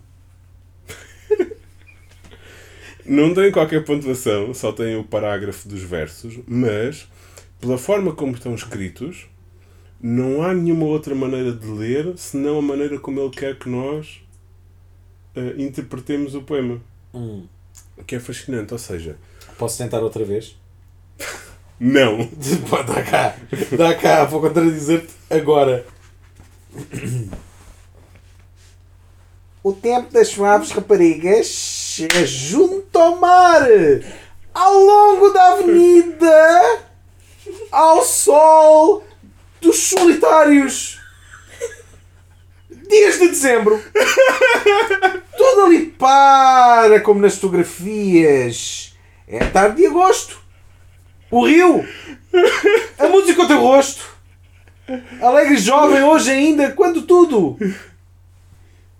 Não 3.06 3.34
têm 3.34 3.52
qualquer 3.52 3.84
pontuação, 3.84 4.54
só 4.54 4.72
têm 4.72 4.96
o 4.96 5.04
parágrafo 5.04 5.68
dos 5.70 5.82
versos, 5.82 6.40
mas 6.48 7.08
pela 7.62 7.78
forma 7.78 8.14
como 8.14 8.34
estão 8.34 8.56
escritos, 8.56 9.28
não 10.02 10.42
há 10.42 10.54
nenhuma 10.54 10.86
outra 10.86 11.14
maneira 11.14 11.52
de 11.52 11.68
ler 11.68 12.18
senão 12.18 12.58
a 12.58 12.62
maneira 12.62 13.00
como 13.00 13.20
ele 13.20 13.30
quer 13.30 13.58
que 13.58 13.70
nós 13.70 14.22
eh, 15.36 15.54
interpretemos 15.58 16.34
o 16.36 16.42
poema. 16.42 16.82
Hum. 17.14 17.46
O 17.98 18.04
que 18.04 18.16
é 18.16 18.20
fascinante, 18.20 18.74
ou 18.74 18.80
seja, 18.80 19.18
Posso 19.57 19.77
tentar 19.77 19.99
outra 19.99 20.23
vez? 20.23 20.56
não. 21.80 22.27
Pá, 22.69 22.82
dá 22.82 23.03
cá. 23.03 23.36
Dá 23.77 23.95
cá, 23.95 24.26
vou 24.26 24.41
contradizer-te 24.41 25.14
agora. 25.30 25.86
O 29.64 29.73
tempo 29.73 30.11
das 30.11 30.27
suaves 30.27 30.72
raparigas 30.72 31.99
é 32.15 32.26
junto 32.26 32.98
ao 32.98 33.15
mar, 33.18 33.61
ao 34.53 34.73
longo 34.73 35.30
da 35.30 35.53
avenida, 35.53 36.82
ao 37.72 38.03
sol 38.03 39.03
dos 39.61 39.77
solitários 39.77 40.99
dias 42.88 43.19
de 43.19 43.27
dezembro. 43.30 43.82
Tudo 45.38 45.65
ali 45.65 45.88
para, 45.88 46.99
como 47.02 47.22
nas 47.22 47.36
fotografias. 47.36 48.95
É 49.28 49.40
tarde 49.46 49.78
de 49.78 49.88
agosto. 49.88 50.40
O 51.32 51.46
rio. 51.46 51.86
A 52.98 53.08
música 53.08 53.42
ao 53.42 53.48
teu 53.48 53.60
rosto. 53.60 54.04
Alegre 55.20 55.58
jovem 55.58 56.04
hoje 56.04 56.32
ainda, 56.32 56.72
quando 56.72 57.02
tudo 57.04 57.58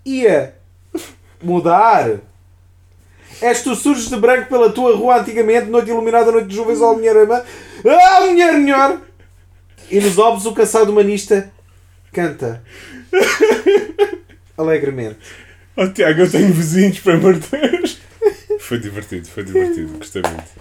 ia 0.06 0.56
mudar. 1.42 2.20
És 3.42 3.62
tu 3.62 3.76
surges 3.76 4.10
de 4.10 4.16
branco 4.16 4.50
pela 4.50 4.72
tua 4.72 4.96
rua 4.96 5.20
antigamente, 5.20 5.70
noite 5.70 5.90
iluminada, 5.90 6.32
noite 6.32 6.48
de 6.48 6.56
jovens, 6.56 6.82
ó 6.82 6.94
mulher 6.94 7.18
ama. 7.18 7.44
Ah, 7.86 8.22
mulher 8.22 8.54
melhor! 8.54 9.02
E 9.92 10.00
nos 10.00 10.18
ovos 10.18 10.46
o 10.46 10.54
cansado 10.54 10.92
humanista 10.92 11.52
canta. 12.12 12.64
alegremente. 14.58 15.18
Oh 15.76 15.88
Tiago, 15.88 16.22
eu 16.22 16.32
tenho 16.32 16.54
vizinhos 16.54 17.00
para 17.00 17.18
morder. 17.18 17.98
Foi 18.66 18.80
divertido, 18.80 19.28
foi 19.28 19.44
divertido, 19.44 19.94
gostei 20.00 20.22
muito. 20.24 20.52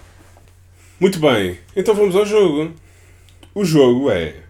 Muito 1.01 1.19
bem, 1.19 1.59
então 1.75 1.95
vamos 1.95 2.15
ao 2.15 2.27
jogo. 2.27 2.75
O 3.55 3.65
jogo 3.65 4.11
é. 4.11 4.43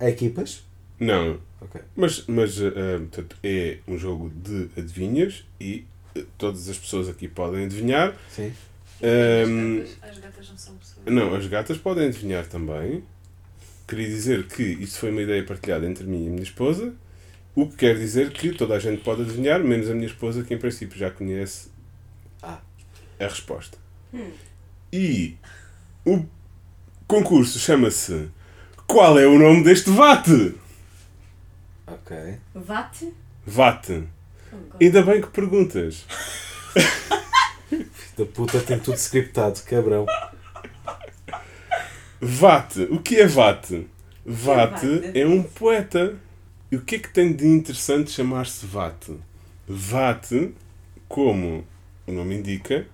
Equipas? 0.00 0.62
Não, 1.00 1.40
Ok. 1.60 1.80
mas, 1.96 2.24
mas 2.26 2.56
portanto, 2.58 3.36
é 3.42 3.78
um 3.88 3.96
jogo 3.96 4.30
de 4.30 4.68
adivinhas 4.76 5.44
e 5.60 5.84
eh, 6.14 6.24
todas 6.36 6.68
as 6.68 6.76
pessoas 6.78 7.08
aqui 7.08 7.28
podem 7.28 7.64
adivinhar. 7.64 8.14
Sim. 8.30 8.52
Ehm, 9.00 9.80
As 9.80 9.88
gatas- 9.94 10.10
as 10.10 10.18
gatas 10.18 10.48
não 10.50 10.58
são 10.58 10.74
pessoas. 10.76 11.06
Não, 11.06 11.34
as 11.34 11.46
gatas 11.46 11.78
podem 11.78 12.08
adivinhar 12.08 12.46
também. 12.46 13.02
Queria 13.88 14.06
dizer 14.08 14.46
que 14.46 14.62
isto 14.62 14.98
foi 14.98 15.10
uma 15.10 15.22
ideia 15.22 15.42
partilhada 15.44 15.86
entre 15.86 16.04
mim 16.04 16.24
e 16.24 16.28
a 16.28 16.30
minha 16.30 16.42
esposa, 16.42 16.94
o 17.54 17.66
que 17.68 17.76
quer 17.76 17.96
dizer 17.98 18.30
que 18.32 18.52
toda 18.52 18.74
a 18.74 18.78
gente 18.78 19.02
pode 19.02 19.22
adivinhar, 19.22 19.60
menos 19.62 19.88
a 19.90 19.94
minha 19.94 20.06
esposa, 20.06 20.42
que 20.44 20.52
em 20.54 20.58
princípio 20.58 20.96
já 20.98 21.10
conhece. 21.10 21.71
A 23.24 23.28
resposta. 23.28 23.78
E 24.92 25.36
o 26.04 26.24
concurso 27.06 27.58
chama-se 27.58 28.28
Qual 28.86 29.18
é 29.18 29.26
o 29.26 29.38
nome 29.38 29.64
deste 29.64 29.90
vate? 29.90 30.54
Ok. 31.86 32.16
Vate? 32.54 33.12
Vate. 33.46 34.04
Ainda 34.80 35.02
bem 35.02 35.20
que 35.20 35.28
perguntas. 35.28 36.04
Da 38.16 38.26
puta 38.26 38.60
tem 38.60 38.78
tudo 38.78 38.96
scriptado, 38.98 39.62
cabrão. 39.62 40.04
Vate. 42.20 42.82
O 42.90 43.00
que 43.00 43.16
é 43.16 43.26
Vate? 43.26 43.88
Vate 44.24 44.86
Vate? 44.86 45.18
é 45.18 45.26
um 45.26 45.42
poeta. 45.42 46.16
E 46.70 46.76
o 46.76 46.82
que 46.82 46.96
é 46.96 46.98
que 46.98 47.08
tem 47.10 47.32
de 47.32 47.46
interessante 47.46 48.10
chamar-se 48.10 48.64
Vate? 48.66 49.18
Vate, 49.66 50.54
como 51.08 51.66
o 52.06 52.12
nome 52.12 52.36
indica, 52.36 52.86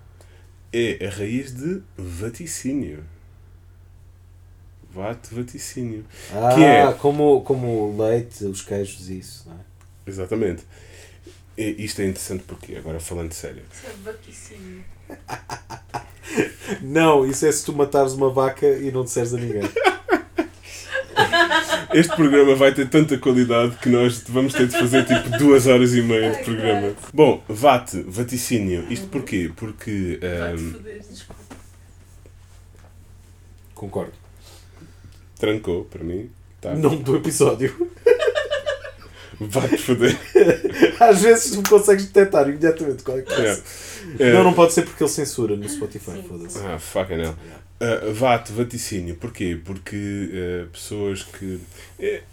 é 0.71 1.05
a 1.05 1.09
raiz 1.09 1.53
de 1.53 1.81
vaticínio. 1.97 3.03
Vate, 4.91 5.33
vaticínio. 5.33 6.05
Ah, 6.33 6.53
Que 6.55 6.63
é? 6.63 6.93
como, 6.93 7.41
como 7.41 7.67
o 7.67 7.97
leite, 8.01 8.43
os 8.45 8.61
queijos 8.61 9.09
e 9.09 9.19
isso, 9.19 9.47
não 9.47 9.55
é? 9.55 9.59
Exatamente. 10.07 10.63
E 11.57 11.83
isto 11.83 12.01
é 12.01 12.05
interessante 12.05 12.43
porque, 12.47 12.75
agora 12.75 12.99
falando 12.99 13.33
sério, 13.33 13.61
Isso 13.71 13.85
é 13.85 14.11
vaticínio. 14.11 14.83
Não, 16.81 17.25
isso 17.25 17.45
é 17.45 17.51
se 17.51 17.65
tu 17.65 17.73
matares 17.73 18.13
uma 18.13 18.29
vaca 18.29 18.65
e 18.67 18.91
não 18.91 19.03
disseres 19.03 19.33
a 19.33 19.37
ninguém. 19.37 19.63
este 21.93 22.15
programa 22.15 22.55
vai 22.55 22.73
ter 22.73 22.89
tanta 22.89 23.17
qualidade 23.17 23.75
que 23.77 23.89
nós 23.89 24.23
vamos 24.27 24.53
ter 24.53 24.67
de 24.67 24.77
fazer 24.77 25.05
tipo 25.05 25.37
duas 25.37 25.67
horas 25.67 25.93
e 25.93 26.01
meia 26.01 26.31
de 26.31 26.43
programa. 26.43 26.93
Bom, 27.13 27.43
vate, 27.47 28.01
vaticínio. 28.07 28.85
Isto 28.89 29.07
porquê? 29.07 29.51
Porque. 29.55 30.19
Vai-te 30.21 30.61
ehm, 30.61 30.71
foder, 30.71 31.01
desculpa. 31.09 31.43
Concordo. 33.75 34.13
trancou 35.39 35.85
para 35.85 36.03
mim. 36.03 36.29
Tá. 36.59 36.75
Nome 36.75 36.97
do 36.97 37.15
episódio. 37.15 37.89
Vai-te 39.39 39.77
foder. 39.77 40.17
Às 40.99 41.21
vezes 41.21 41.51
tu 41.51 41.69
consegues 41.69 42.05
detectar 42.07 42.47
imediatamente 42.49 43.03
qual 43.03 43.17
é 43.17 43.21
que 43.21 43.33
é. 43.33 43.51
É. 44.19 44.29
É, 44.29 44.33
Não, 44.33 44.43
não 44.43 44.53
pode 44.53 44.73
ser 44.73 44.83
porque 44.83 45.01
ele 45.01 45.09
censura 45.09 45.55
no 45.55 45.67
Spotify, 45.69 46.23
foda-se. 46.27 46.59
Ah, 46.59 46.77
fucking 46.77 47.21
hell. 47.21 47.35
Uh, 47.81 48.13
vate, 48.13 48.51
vaticínio. 48.51 49.15
Porquê? 49.15 49.59
Porque 49.63 49.95
uh, 49.95 50.69
pessoas 50.69 51.23
que. 51.23 51.59
É, 51.97 52.23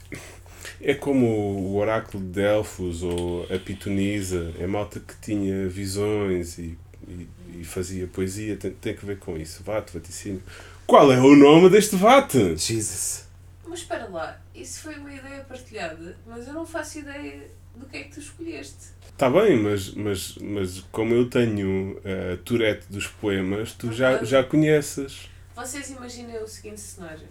é 0.80 0.94
como 0.94 1.26
o 1.26 1.76
oráculo 1.76 2.22
de 2.22 2.30
Delfos 2.30 3.02
ou 3.02 3.44
a 3.44 3.58
Pitonisa. 3.58 4.52
É 4.58 4.66
malta 4.66 4.98
que 5.00 5.14
tinha 5.20 5.68
visões 5.68 6.58
e, 6.58 6.76
e, 7.06 7.28
e 7.60 7.64
fazia 7.64 8.08
poesia. 8.08 8.56
Tem, 8.56 8.72
tem 8.72 8.94
que 8.94 9.06
ver 9.06 9.18
com 9.18 9.36
isso. 9.36 9.62
Vate, 9.62 9.92
vaticínio. 9.92 10.42
Qual 10.86 11.12
é 11.12 11.18
o 11.18 11.34
nome 11.34 11.70
deste 11.70 11.96
vate? 11.96 12.56
Jesus. 12.56 13.26
Mas 13.66 13.80
espera 13.80 14.08
lá, 14.08 14.40
isso 14.54 14.82
foi 14.82 14.94
uma 14.94 15.12
ideia 15.12 15.44
partilhada, 15.44 16.16
mas 16.26 16.46
eu 16.46 16.54
não 16.54 16.64
faço 16.64 17.00
ideia 17.00 17.42
do 17.74 17.86
que 17.86 17.96
é 17.96 18.02
que 18.04 18.14
tu 18.14 18.20
escolheste. 18.20 18.94
Está 19.12 19.30
Tá 19.30 19.30
bem, 19.30 19.60
mas, 19.60 19.92
mas, 19.94 20.36
mas 20.36 20.80
como 20.92 21.12
eu 21.12 21.28
tenho 21.28 22.00
a 22.04 22.36
Tourette 22.38 22.86
dos 22.88 23.06
poemas, 23.06 23.72
tu 23.72 23.92
já, 23.92 24.22
já 24.22 24.44
conheces. 24.44 25.28
Vocês 25.56 25.88
imaginem 25.88 26.36
o 26.42 26.46
seguinte 26.46 26.82
cenário. 26.82 27.26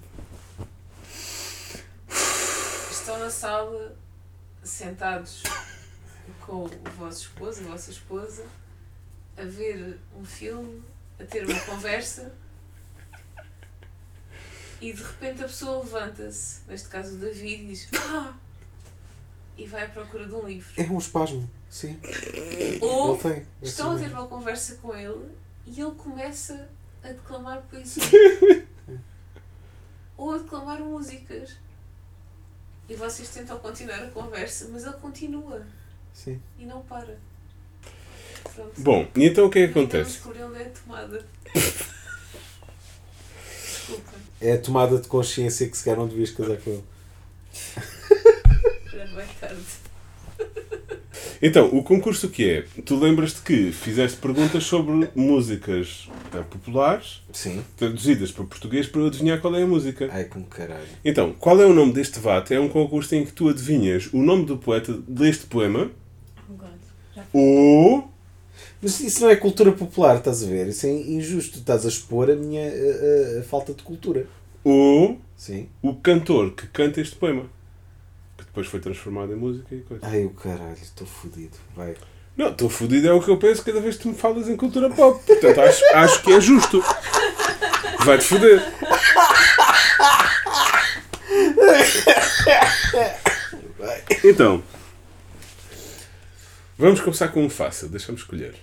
Estão 2.90 3.20
na 3.20 3.30
sala, 3.30 3.96
sentados 4.64 5.44
com 6.44 6.66
o 6.66 6.70
vosso 6.98 7.22
esposo, 7.22 7.62
a 7.62 7.68
vossa 7.68 7.92
esposa, 7.92 8.44
a 9.38 9.44
ver 9.44 10.00
um 10.20 10.26
filme, 10.26 10.82
a 11.20 11.24
ter 11.24 11.46
uma 11.48 11.60
conversa 11.66 12.34
e 14.82 14.92
de 14.92 15.04
repente 15.04 15.44
a 15.44 15.48
pessoa 15.48 15.84
levanta-se, 15.84 16.62
neste 16.68 16.90
caso 16.90 17.14
o 17.14 17.20
David, 17.20 17.64
e 17.64 17.68
diz 17.68 17.88
Ah! 17.94 18.34
E 19.56 19.68
vai 19.68 19.86
à 19.86 19.90
procura 19.90 20.26
de 20.26 20.34
um 20.34 20.48
livro. 20.48 20.74
É 20.76 20.84
um 20.90 20.98
espasmo, 20.98 21.48
sim. 21.70 22.00
Ou 22.82 23.20
estão 23.62 23.96
a 23.96 24.00
ter 24.00 24.12
uma 24.12 24.28
conversa 24.28 24.78
com 24.78 24.96
ele 24.96 25.30
e 25.68 25.80
ele 25.80 25.92
começa 25.92 26.68
a 27.06 27.12
declamar 27.14 27.62
poesia. 27.70 28.04
Ou 30.18 30.34
a 30.34 30.38
declamar 30.38 30.80
músicas. 30.80 31.58
E 32.88 32.96
vocês 32.96 33.30
tentam 33.30 33.58
continuar 33.60 34.04
a 34.04 34.10
conversa, 34.12 34.68
mas 34.72 34.84
ele 34.84 34.94
continua 34.94 35.66
Sim. 36.14 36.40
e 36.58 36.66
não 36.66 36.82
para. 36.84 37.18
Pronto. 38.54 38.74
Bom, 38.82 39.08
e 39.16 39.26
então 39.26 39.46
o 39.48 39.50
que 39.50 39.60
é 39.60 39.66
que 39.68 39.72
acontece? 39.72 40.12
descobrir 40.12 40.44
onde 40.44 40.62
é 40.62 40.66
a 40.68 40.70
tomada. 40.70 41.26
Desculpa, 43.64 44.12
É 44.40 44.54
a 44.54 44.62
tomada 44.62 45.00
de 45.00 45.08
consciência 45.08 45.68
que 45.68 45.76
se 45.78 45.84
calhar 45.84 46.00
não 46.00 46.08
devias 46.08 46.30
casar 46.32 46.58
com 46.58 46.70
ele. 46.72 46.84
já 48.92 49.06
vai 49.14 49.28
tarde. 49.40 49.62
Então, 51.42 51.68
o 51.72 51.84
concurso 51.84 52.30
que 52.30 52.50
é? 52.50 52.64
Tu 52.86 52.96
lembras-te 52.98 53.42
que 53.42 53.72
fizeste 53.72 54.18
perguntas 54.18 54.64
sobre 54.64 55.10
músicas 55.16 56.08
eh, 56.34 56.38
populares, 56.50 57.22
Sim. 57.34 57.62
traduzidas 57.78 58.32
para 58.32 58.46
português, 58.46 58.88
para 58.88 59.02
eu 59.02 59.08
adivinhar 59.08 59.40
qual 59.42 59.56
é 59.56 59.64
a 59.64 59.68
música. 59.68 60.10
Ai, 60.12 60.26
como 60.26 60.46
caralho. 60.46 60.86
Então, 61.04 61.34
qual 61.34 61.62
é 61.62 61.66
o 61.66 61.74
nome 61.74 61.94
deste 61.94 62.20
vate? 62.20 62.54
É 62.54 62.60
um 62.60 62.70
concurso 62.70 63.14
em 63.16 63.26
que 63.26 63.34
tu 63.34 63.50
adivinhas 63.50 64.10
o 64.14 64.22
nome 64.22 64.46
do 64.46 64.58
poeta 64.58 64.94
deste 65.08 65.46
poema 65.46 65.92
Oh, 66.50 66.54
God. 66.54 66.70
Já 67.16 67.24
ou 67.34 68.10
Mas 68.82 69.00
isso 69.00 69.22
não 69.22 69.30
é 69.30 69.36
cultura 69.36 69.72
popular, 69.72 70.18
estás 70.18 70.44
a 70.44 70.48
ver? 70.48 70.68
Isso 70.68 70.86
é 70.86 70.92
injusto. 70.92 71.60
Estás 71.60 71.86
a 71.86 71.90
expor 71.90 72.30
a 72.30 72.36
minha 72.36 72.62
a, 72.62 73.38
a- 73.38 73.40
a 73.40 73.44
falta 73.44 73.74
de 73.74 73.84
cultura. 73.84 74.26
ou 74.64 75.20
Sim. 75.36 75.68
o 75.82 75.94
cantor 75.96 76.52
que 76.54 76.66
canta 76.68 77.02
este 77.02 77.16
poema. 77.16 77.44
Depois 78.56 78.68
foi 78.68 78.80
transformado 78.80 79.34
em 79.34 79.36
música 79.36 79.76
e 79.76 79.82
coisa. 79.82 80.08
Ai, 80.08 80.24
o 80.24 80.30
caralho, 80.30 80.78
estou 80.82 81.06
fodido. 81.06 81.58
Vai. 81.76 81.94
Não, 82.38 82.52
estou 82.52 82.70
fodido, 82.70 83.06
é 83.06 83.12
o 83.12 83.22
que 83.22 83.30
eu 83.30 83.38
penso 83.38 83.62
cada 83.62 83.82
vez 83.82 83.98
que 83.98 84.04
tu 84.04 84.08
me 84.08 84.16
falas 84.16 84.48
em 84.48 84.56
cultura 84.56 84.90
pop. 84.90 85.22
Portanto, 85.26 85.60
acho, 85.60 85.84
acho 85.94 86.22
que 86.24 86.32
é 86.32 86.40
justo. 86.40 86.82
Vai-te 88.06 88.24
foder. 88.24 88.64
Então, 94.24 94.64
vamos 96.78 97.02
começar 97.02 97.28
com 97.28 97.44
um 97.44 97.50
fácil, 97.50 97.90
deixa-me 97.90 98.18
escolher. 98.18 98.56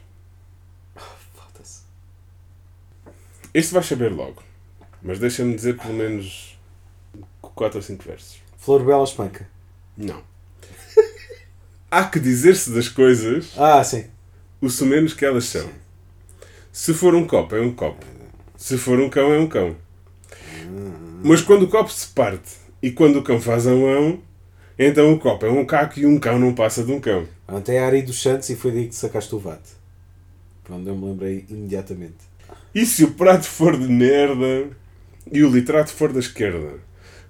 Este 3.52 3.74
vais 3.74 3.84
saber 3.84 4.10
logo, 4.10 4.42
mas 5.02 5.18
deixa-me 5.18 5.54
dizer 5.54 5.76
pelo 5.76 5.92
menos 5.92 6.58
4 7.42 7.76
ou 7.76 7.82
5 7.82 8.02
versos. 8.02 8.38
Flor 8.56 8.82
Bela 8.82 9.04
Espanca. 9.04 9.46
Não. 9.96 10.22
Há 11.90 12.04
que 12.04 12.18
dizer-se 12.18 12.70
das 12.70 12.88
coisas 12.88 13.52
Ah, 13.56 13.82
sim. 13.84 14.06
o 14.60 14.84
menos 14.86 15.12
que 15.14 15.24
elas 15.24 15.44
são. 15.44 15.68
Se 16.72 16.94
for 16.94 17.14
um 17.14 17.26
copo, 17.26 17.54
é 17.54 17.60
um 17.60 17.72
copo. 17.74 18.06
Se 18.56 18.78
for 18.78 18.98
um 19.00 19.10
cão, 19.10 19.32
é 19.32 19.38
um 19.38 19.48
cão. 19.48 19.76
Mas 21.22 21.40
quando 21.42 21.64
o 21.64 21.68
copo 21.68 21.90
se 21.90 22.06
parte 22.08 22.50
e 22.82 22.90
quando 22.90 23.18
o 23.18 23.22
cão 23.22 23.40
faz 23.40 23.66
a 23.66 23.74
mão, 23.74 24.20
então 24.78 25.12
o 25.12 25.18
copo 25.18 25.44
é 25.46 25.50
um 25.50 25.64
caco 25.64 25.98
e 26.00 26.06
um 26.06 26.18
cão 26.18 26.38
não 26.38 26.54
passa 26.54 26.82
de 26.82 26.90
um 26.90 27.00
cão. 27.00 27.26
Pronto, 27.46 27.68
é 27.68 27.78
a 27.78 27.86
Ari 27.86 28.02
dos 28.02 28.20
Santos 28.22 28.48
e 28.48 28.56
foi 28.56 28.72
daí 28.72 28.88
que 28.88 28.94
sacaste 28.94 29.34
o 29.34 29.38
vate. 29.38 29.70
Pronto, 30.64 30.88
eu 30.88 30.96
me 30.96 31.04
lembrei 31.06 31.44
imediatamente. 31.50 32.16
E 32.74 32.86
se 32.86 33.04
o 33.04 33.12
prato 33.12 33.44
for 33.46 33.78
de 33.78 33.86
merda 33.86 34.70
e 35.30 35.42
o 35.44 35.50
litrato 35.50 35.92
for 35.92 36.12
da 36.12 36.20
esquerda? 36.20 36.78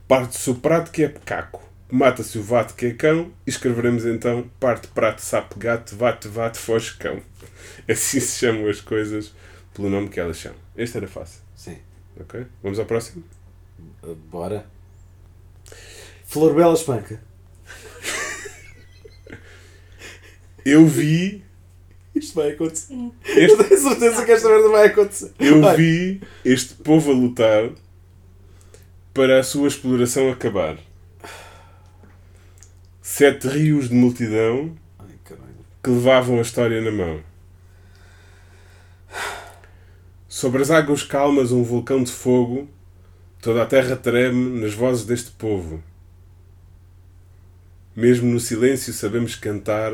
Parte-se 0.06 0.50
o 0.50 0.54
prato 0.54 0.90
que 0.92 1.02
é 1.02 1.08
pecaco, 1.08 1.60
mata-se 1.92 2.38
o 2.38 2.42
vate 2.42 2.72
que 2.72 2.86
é 2.86 2.94
cão 2.94 3.30
e 3.46 3.50
escreveremos 3.50 4.06
então 4.06 4.50
parte, 4.58 4.88
prato, 4.88 5.20
sapo, 5.20 5.58
gato, 5.58 5.94
vate, 5.94 6.26
vate, 6.26 6.58
foge, 6.58 6.96
cão. 6.96 7.20
Assim 7.88 8.18
se 8.18 8.38
chamam 8.38 8.68
as 8.68 8.80
coisas 8.80 9.32
pelo 9.74 9.90
nome 9.90 10.08
que 10.08 10.18
elas 10.18 10.38
são. 10.38 10.54
Este 10.76 10.96
era 10.96 11.06
fácil, 11.06 11.40
Sim. 11.54 11.76
ok? 12.18 12.46
Vamos 12.62 12.78
ao 12.78 12.86
próximo? 12.86 13.22
Uh, 14.02 14.14
Bora. 14.14 14.66
Flor 16.24 16.54
Bela 16.54 16.72
Espanca. 16.74 17.22
Eu 20.64 20.86
vi. 20.86 21.42
Isto 22.14 22.34
vai 22.36 22.50
acontecer. 22.52 22.94
Este, 23.24 23.52
Eu 23.52 23.56
tenho 23.64 23.80
certeza 23.80 24.24
que 24.24 24.30
esta 24.32 24.48
merda 24.48 24.68
vai 24.68 24.86
acontecer. 24.86 25.32
eu 25.40 25.60
Vai. 25.62 25.76
vi 25.76 26.20
este 26.44 26.74
povo 26.74 27.10
a 27.10 27.14
lutar 27.14 27.70
para 29.14 29.40
a 29.40 29.42
sua 29.42 29.66
exploração 29.68 30.30
acabar. 30.30 30.78
Sete 33.04 33.48
rios 33.48 33.88
de 33.88 33.96
multidão 33.96 34.76
Ai, 34.96 35.08
que 35.82 35.90
levavam 35.90 36.38
a 36.38 36.42
história 36.42 36.80
na 36.80 36.92
mão. 36.92 37.20
Sobre 40.28 40.62
as 40.62 40.70
águas 40.70 41.02
calmas, 41.02 41.50
um 41.50 41.64
vulcão 41.64 42.04
de 42.04 42.12
fogo, 42.12 42.68
toda 43.40 43.64
a 43.64 43.66
terra 43.66 43.96
treme 43.96 44.60
nas 44.60 44.72
vozes 44.72 45.04
deste 45.04 45.32
povo. 45.32 45.82
Mesmo 47.96 48.30
no 48.30 48.38
silêncio 48.38 48.92
sabemos 48.92 49.34
cantar, 49.34 49.92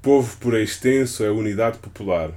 povo 0.00 0.36
por 0.36 0.54
extenso 0.54 1.24
é 1.24 1.26
a 1.26 1.32
unidade 1.32 1.78
popular. 1.78 2.30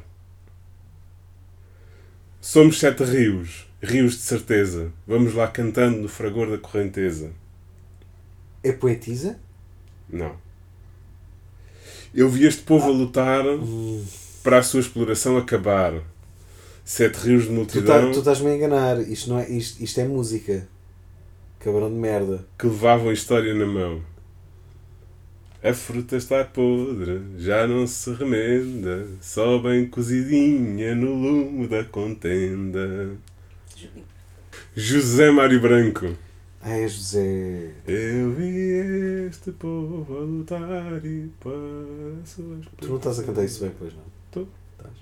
Somos 2.42 2.80
sete 2.80 3.04
rios, 3.04 3.68
rios 3.80 4.14
de 4.14 4.22
certeza, 4.22 4.92
vamos 5.06 5.36
lá 5.36 5.48
cantando 5.48 6.00
no 6.00 6.10
fragor 6.10 6.50
da 6.50 6.58
correnteza. 6.58 7.32
É 8.64 8.72
poetisa? 8.72 9.40
Não. 10.10 10.36
Eu 12.14 12.30
vi 12.30 12.46
este 12.46 12.62
povo 12.64 12.90
a 12.90 12.94
lutar 12.94 13.44
para 14.44 14.60
a 14.60 14.64
sua 14.64 14.80
exploração 14.80 15.38
acabar. 15.38 15.94
Sete 16.84 17.16
rios 17.18 17.44
de 17.44 17.50
Tu, 17.50 17.52
tá, 17.52 17.56
multidão 17.56 18.12
tu 18.12 18.20
estás-me 18.20 18.50
a 18.50 18.56
enganar. 18.56 19.00
Isto, 19.02 19.30
não 19.30 19.40
é, 19.40 19.50
isto, 19.50 19.84
isto 19.84 20.00
é 20.00 20.08
música. 20.08 20.68
Cabrão 21.60 21.90
de 21.90 21.96
merda. 21.96 22.46
que 22.58 22.66
levavam 22.66 23.10
a 23.10 23.14
história 23.14 23.54
na 23.54 23.66
mão. 23.66 24.02
A 25.62 25.74
fruta 25.74 26.16
está 26.16 26.46
podre, 26.46 27.20
já 27.38 27.68
não 27.68 27.86
se 27.88 28.14
remenda, 28.14 29.08
só 29.20 29.58
bem 29.58 29.88
cozidinha 29.88 30.96
no 30.96 31.14
lume 31.14 31.68
da 31.68 31.84
contenda. 31.84 33.18
José 34.76 35.32
Mário 35.32 35.60
Branco. 35.60 36.16
Ah, 36.70 36.78
é 36.80 36.88
José. 36.88 37.70
Eu 37.88 38.34
vi 38.34 39.26
este 39.30 39.52
povo 39.54 40.06
a 40.18 40.20
lutar 40.22 41.06
e 41.06 41.30
para 41.40 41.52
suas 42.26 42.66
Tu 42.78 42.88
não 42.90 42.98
estás 42.98 43.20
a 43.20 43.24
cantar 43.24 43.46
isso 43.46 43.62
bem, 43.62 43.72
pois 43.80 43.94
não? 43.94 44.04
Tô. 44.32 44.42
Estás. 44.78 44.94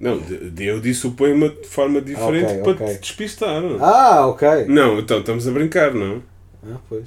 Não, 0.00 0.18
eu 0.64 0.80
disse 0.80 1.06
o 1.06 1.12
poema 1.12 1.50
de 1.50 1.68
forma 1.68 2.00
diferente 2.00 2.52
Ok, 2.54 2.62
para 2.62 2.72
ok. 2.86 2.94
te 2.94 3.00
despistar. 3.02 3.62
Ah, 3.80 4.26
ok. 4.26 4.64
Não, 4.66 4.98
então 4.98 5.20
estamos 5.20 5.46
a 5.46 5.50
brincar, 5.50 5.92
não? 5.92 6.22
Ah, 6.66 6.78
pois. 6.88 7.06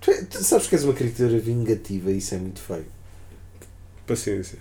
Tu, 0.00 0.10
é- 0.12 0.22
tu 0.24 0.42
sabes 0.44 0.68
que 0.68 0.76
és 0.76 0.84
uma 0.84 0.94
criatura 0.94 1.38
vingativa 1.40 2.12
e 2.12 2.18
isso 2.18 2.36
é 2.36 2.38
muito 2.38 2.60
feio. 2.60 2.86
Paciência. 4.06 4.58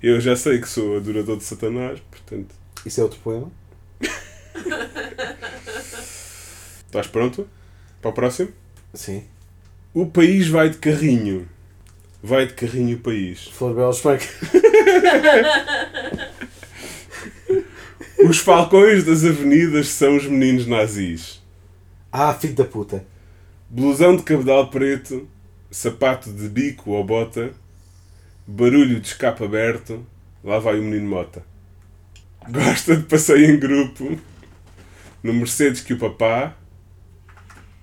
Eu 0.00 0.20
já 0.20 0.36
sei 0.36 0.60
que 0.60 0.68
sou 0.68 0.96
adorador 0.96 1.36
de 1.38 1.44
Satanás, 1.44 1.98
portanto. 2.08 2.54
Isso 2.86 3.00
é 3.00 3.02
outro 3.02 3.18
poema? 3.18 3.50
Estás 6.86 7.06
pronto? 7.08 7.48
Para 8.00 8.10
o 8.10 8.14
próximo? 8.14 8.50
Sim. 8.94 9.24
O 9.92 10.06
país 10.06 10.48
vai 10.48 10.70
de 10.70 10.78
carrinho. 10.78 11.48
Vai 12.22 12.46
de 12.46 12.54
carrinho 12.54 12.96
o 12.96 13.00
país. 13.00 13.48
Flor 13.48 13.74
Bela 13.74 13.90
Espanca. 13.90 14.24
Os 18.24 18.38
falcões 18.38 19.04
das 19.04 19.24
avenidas 19.24 19.88
são 19.88 20.16
os 20.16 20.26
meninos 20.26 20.66
nazis. 20.66 21.42
Ah, 22.12 22.34
filho 22.34 22.54
da 22.54 22.64
puta. 22.64 23.04
Blusão 23.68 24.16
de 24.16 24.22
cabedal 24.22 24.68
preto, 24.68 25.28
sapato 25.70 26.30
de 26.30 26.48
bico 26.48 26.90
ou 26.90 27.04
bota, 27.04 27.52
barulho 28.46 29.00
de 29.00 29.06
escape 29.06 29.44
aberto, 29.44 30.04
lá 30.42 30.58
vai 30.58 30.78
o 30.78 30.82
menino 30.82 31.08
Mota. 31.08 31.42
Gosta 32.48 32.96
de 32.96 33.04
passeio 33.04 33.50
em 33.50 33.58
grupo, 33.58 34.18
no 35.22 35.32
Mercedes 35.32 35.80
que 35.80 35.92
o 35.92 35.98
papá. 35.98 36.56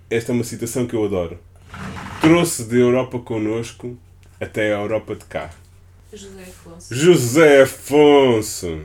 Esta 0.09 0.31
é 0.31 0.35
uma 0.35 0.43
citação 0.43 0.87
que 0.87 0.95
eu 0.95 1.03
adoro. 1.05 1.37
Trouxe 2.21 2.63
da 2.65 2.75
Europa 2.75 3.19
connosco 3.19 3.97
até 4.39 4.73
a 4.73 4.79
Europa 4.79 5.15
de 5.15 5.25
cá. 5.25 5.49
José 6.13 6.43
Afonso. 6.43 6.95
José 6.95 7.61
Afonso. 7.63 8.81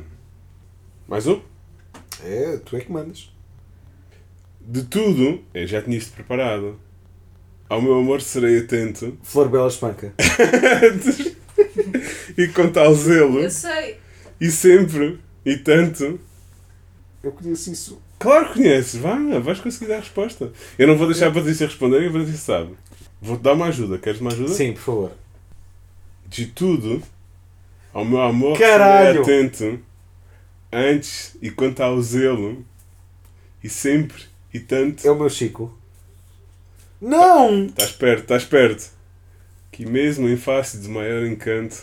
Mais 1.07 1.27
um? 1.27 1.41
É, 2.25 2.57
tu 2.59 2.77
é 2.77 2.81
que 2.81 2.91
mandas. 2.91 3.33
De 4.61 4.83
tudo, 4.85 5.43
eu 5.55 5.67
já 5.67 5.81
tinha 5.83 5.97
isto 5.97 6.13
preparado. 6.13 6.79
Ao 7.69 7.81
meu 7.81 7.95
amor 7.99 8.21
serei 8.21 8.59
atento 8.59 9.17
Flor 9.23 9.49
Bela 9.49 9.69
Espanca. 9.69 10.13
e 12.37 12.49
com 12.49 12.71
tal 12.71 12.95
zelo 12.95 13.41
Eu 13.41 13.51
sei. 13.51 13.97
e 14.41 14.51
sempre 14.51 15.21
e 15.45 15.57
tanto. 15.57 16.21
Eu 17.23 17.33
conheço 17.33 17.73
isso. 17.73 18.03
Claro 18.23 18.49
que 18.49 18.55
conheces, 18.55 19.01
vá, 19.01 19.17
vais 19.41 19.61
conseguir 19.61 19.87
dar 19.87 19.97
a 19.97 20.01
resposta. 20.01 20.53
Eu 20.79 20.87
não 20.87 20.97
vou 20.97 21.09
deixar 21.09 21.27
a 21.27 21.33
Patrícia 21.33 21.67
responder 21.67 22.03
e 22.03 22.07
a 22.07 22.13
Patrícia 22.13 22.37
sabe. 22.37 22.75
Vou-te 23.21 23.43
dar 23.43 23.55
uma 23.55 23.67
ajuda. 23.67 23.99
Queres 23.99 24.21
uma 24.21 24.31
ajuda? 24.31 24.55
Sim, 24.55 24.73
por 24.73 24.81
favor. 24.81 25.13
De 26.27 26.47
tudo, 26.47 27.03
ao 27.93 28.05
meu 28.05 28.23
amor 28.23 28.59
Caralho! 28.59 29.25
serei 29.25 29.41
atento 29.47 29.81
antes 30.73 31.37
e 31.43 31.51
quanto 31.51 31.83
ao 31.83 32.01
zelo 32.01 32.65
e 33.63 33.69
sempre 33.69 34.23
e 34.55 34.61
tanto. 34.61 35.07
É 35.07 35.11
o 35.11 35.17
meu 35.17 35.29
Chico. 35.29 35.77
Não! 37.01 37.67
Estás 37.67 37.93
perto, 37.93 38.23
estás 38.23 38.45
perto. 38.45 38.91
Que 39.71 39.85
mesmo 39.85 40.29
em 40.29 40.37
face 40.37 40.79
de 40.79 40.89
maior 40.89 41.25
encanto, 41.25 41.77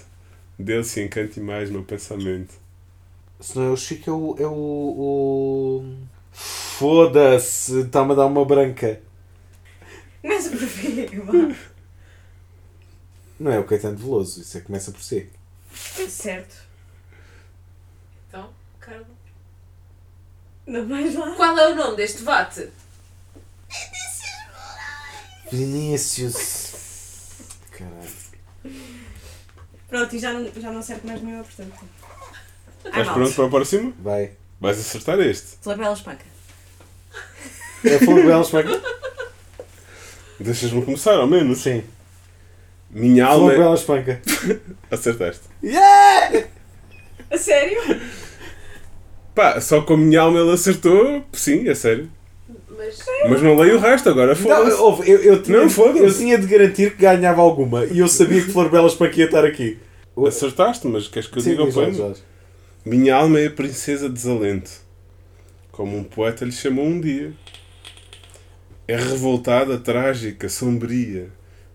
dele 0.58 0.84
se 0.84 1.02
encante 1.02 1.40
mais 1.40 1.70
meu 1.70 1.84
pensamento. 1.84 2.54
Se 3.40 3.58
não 3.58 3.66
é 3.66 3.70
o 3.70 3.78
Chico, 3.78 4.10
é 4.10 4.14
o. 4.14 4.36
É 4.40 4.48
o, 4.48 4.54
o... 4.54 5.96
Foda-se! 6.40 7.82
Está-me 7.82 8.14
a 8.14 8.16
dar 8.16 8.26
uma 8.26 8.46
branca. 8.46 9.02
Começa 10.22 10.50
por 10.50 10.60
ver, 10.60 11.20
vá. 11.20 11.56
Não 13.38 13.52
é 13.52 13.60
o 13.60 13.66
Caetano 13.66 13.98
Veloso, 13.98 14.42
isso 14.42 14.58
é 14.58 14.62
que 14.62 14.68
começa 14.68 14.92
por 14.92 15.02
ser. 15.02 15.32
Certo. 15.74 16.56
Então, 18.28 18.50
Carla. 18.80 19.06
Não 20.66 20.86
mais 20.86 21.16
lá. 21.16 21.36
Qual 21.36 21.58
é 21.58 21.72
o 21.72 21.76
nome 21.76 21.98
deste 21.98 22.24
vate? 22.24 22.70
Vinícius. 25.52 26.72
Caralho. 27.72 28.20
Pronto, 29.90 30.16
e 30.16 30.20
já 30.20 30.34
não, 30.34 30.62
já 30.62 30.72
não 30.72 30.82
serve 30.82 31.08
mais 31.08 31.22
nenhuma, 31.22 31.44
portanto. 31.44 31.86
Estás 32.86 33.10
pronto 33.10 33.34
para 33.36 33.46
o 33.46 33.50
próximo? 33.50 33.94
Vai. 34.00 34.38
Vais 34.62 34.80
acertar 34.80 35.20
este. 35.20 35.58
Flabela 35.62 35.94
espanca. 35.94 36.29
É 37.84 37.98
Flor 38.00 38.24
Bela 38.26 38.42
Espanca? 38.42 38.82
Deixas-me 40.40 40.82
começar, 40.84 41.16
ao 41.16 41.28
menos. 41.28 41.60
Sim. 41.60 41.84
Minha 42.92 43.26
Flor 43.28 43.36
alma. 43.42 43.54
é- 43.54 43.58
Bela 43.58 43.76
Espanca. 43.76 44.22
Acertaste. 44.92 45.44
Yeah! 45.64 46.46
A 47.32 47.38
sério? 47.38 47.80
Pá, 49.36 49.62
só 49.62 49.82
com 49.82 49.94
a 49.94 49.98
minha 49.98 50.22
alma 50.22 50.40
ele 50.40 50.52
acertou. 50.52 51.24
Sim, 51.32 51.70
é 51.70 51.76
sério. 51.76 52.10
Mas 52.76 52.98
Mas 53.30 53.42
não 53.44 53.56
leio 53.58 53.76
o 53.76 53.80
resto 53.80 54.10
agora, 54.10 54.30
Não, 54.30 54.36
foda-se. 54.36 54.78
houve, 54.82 55.10
eu, 55.12 55.20
eu, 55.22 55.44
tinha, 55.44 55.60
Não, 55.60 55.70
foda-se. 55.70 56.00
eu 56.04 56.14
tinha 56.18 56.38
de 56.40 56.48
garantir 56.48 56.92
que 56.96 57.02
ganhava 57.04 57.42
alguma 57.42 57.86
e 57.86 58.00
eu 58.00 58.08
sabia 58.08 58.42
que 58.42 58.52
Flor 58.52 58.70
Bela 58.70 58.88
Espanca 58.88 59.18
ia 59.20 59.26
estar 59.26 59.46
aqui. 59.46 59.78
Acertaste, 60.28 60.88
mas 60.88 61.08
queres 61.08 61.30
que 61.30 61.38
eu 61.38 61.42
Sim, 61.44 61.50
diga 61.52 61.64
o 61.64 61.72
poema? 61.74 62.14
Minha 62.86 63.16
alma 63.16 63.40
é 63.40 63.48
a 63.48 63.52
princesa 63.52 64.10
desalento, 64.10 64.72
como 65.72 65.96
um 65.98 66.04
poeta 66.04 66.44
lhe 66.46 66.52
chamou 66.52 66.86
um 66.86 67.00
dia. 67.00 67.34
É 68.90 68.96
revoltada, 68.96 69.78
trágica, 69.78 70.50
sombria, 70.50 71.30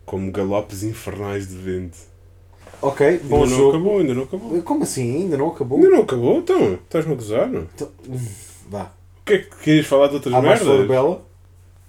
como 0.04 0.32
galopes 0.32 0.82
infernais 0.82 1.46
de 1.46 1.54
vento. 1.54 1.96
Ok, 2.82 3.20
bom 3.22 3.44
ainda 3.44 3.50
não 3.50 3.56
jogo. 3.56 3.68
acabou, 3.70 3.98
ainda 4.00 4.14
não 4.14 4.22
acabou. 4.24 4.62
Como 4.62 4.82
assim? 4.82 5.22
Ainda 5.22 5.36
não 5.36 5.46
acabou? 5.46 5.78
Ainda 5.78 5.90
não 5.90 6.02
acabou, 6.02 6.38
então? 6.38 6.74
Estás-me 6.74 7.12
a 7.12 7.14
gozar, 7.14 7.48
não? 7.48 7.68
Então, 7.72 7.88
Vá. 8.68 8.90
O 9.20 9.24
que 9.24 9.34
é 9.34 9.38
que 9.38 9.56
querias 9.58 9.86
falar 9.86 10.08
de 10.08 10.14
outras 10.14 10.34
Há 10.34 10.42
mais 10.42 10.60
merdas? 10.60 10.66
Flor 10.66 10.88
Bela? 10.88 11.26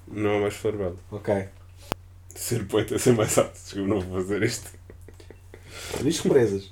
Não 0.08 0.38
há 0.38 0.42
mais 0.42 0.54
Flor 0.54 0.74
Bela. 0.78 0.96
Ok. 1.10 1.46
Ser 2.36 2.66
poeta 2.68 2.94
é 2.94 2.98
ser 3.00 3.14
mais 3.16 3.36
alto. 3.36 3.58
Eu 3.76 3.88
não 3.88 4.00
vou 4.00 4.22
fazer 4.22 4.44
isto. 4.44 4.70
Diz 6.04 6.22
presas. 6.22 6.72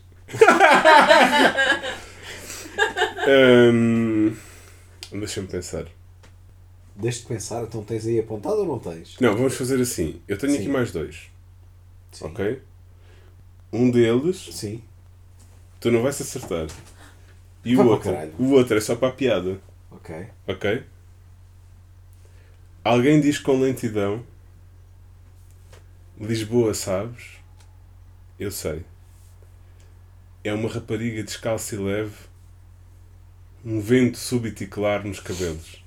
Hum, 3.28 4.36
Deixa-me 5.12 5.48
pensar. 5.48 5.86
Deixa-te 6.96 7.26
pensar, 7.28 7.64
então 7.64 7.84
tens 7.84 8.06
aí 8.06 8.20
apontado 8.20 8.58
ou 8.58 8.66
não 8.66 8.80
tens? 8.80 9.18
Não, 9.20 9.36
vamos 9.36 9.56
fazer 9.56 9.82
assim. 9.82 10.22
Eu 10.28 10.38
tenho 10.38 10.54
Sim. 10.54 10.60
aqui 10.60 10.68
mais 10.70 10.92
dois, 10.92 11.30
Sim. 12.12 12.26
ok? 12.26 12.62
Um 13.72 13.90
deles 13.90 14.50
Sim. 14.52 14.84
tu 15.80 15.90
não 15.92 16.02
vais 16.04 16.20
acertar. 16.22 16.68
E 17.66 17.76
Vá 17.76 17.84
o 17.84 17.86
para 17.86 17.86
o 17.86 17.90
outro, 17.92 18.12
caralho. 18.12 18.34
o 18.40 18.52
outro 18.52 18.78
é 18.78 18.82
só 18.82 18.96
para 18.96 19.08
a 19.10 19.12
piada, 19.12 19.60
Ok. 19.92 20.28
ok? 20.48 20.84
Alguém 22.84 23.20
diz 23.22 23.40
com 23.40 23.60
lentidão: 23.60 24.24
Lisboa, 26.20 26.74
sabes? 26.74 27.40
Eu 28.40 28.52
sei. 28.52 28.84
é 30.44 30.54
uma 30.54 30.70
rapariga 30.70 31.24
descalça 31.24 31.76
e 31.76 31.78
leve, 31.78 32.16
um 33.64 33.80
vento 33.80 34.18
súbito 34.18 34.64
e 34.64 34.68
claro 34.68 35.08
nos 35.08 35.20
cabelos. 35.20 35.83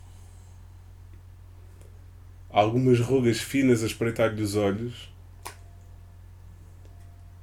Algumas 2.59 2.99
rugas 3.01 3.37
finas 3.39 3.83
a 3.83 3.87
espreitar-lhe 3.87 4.41
os 4.43 4.57
olhos, 4.57 5.11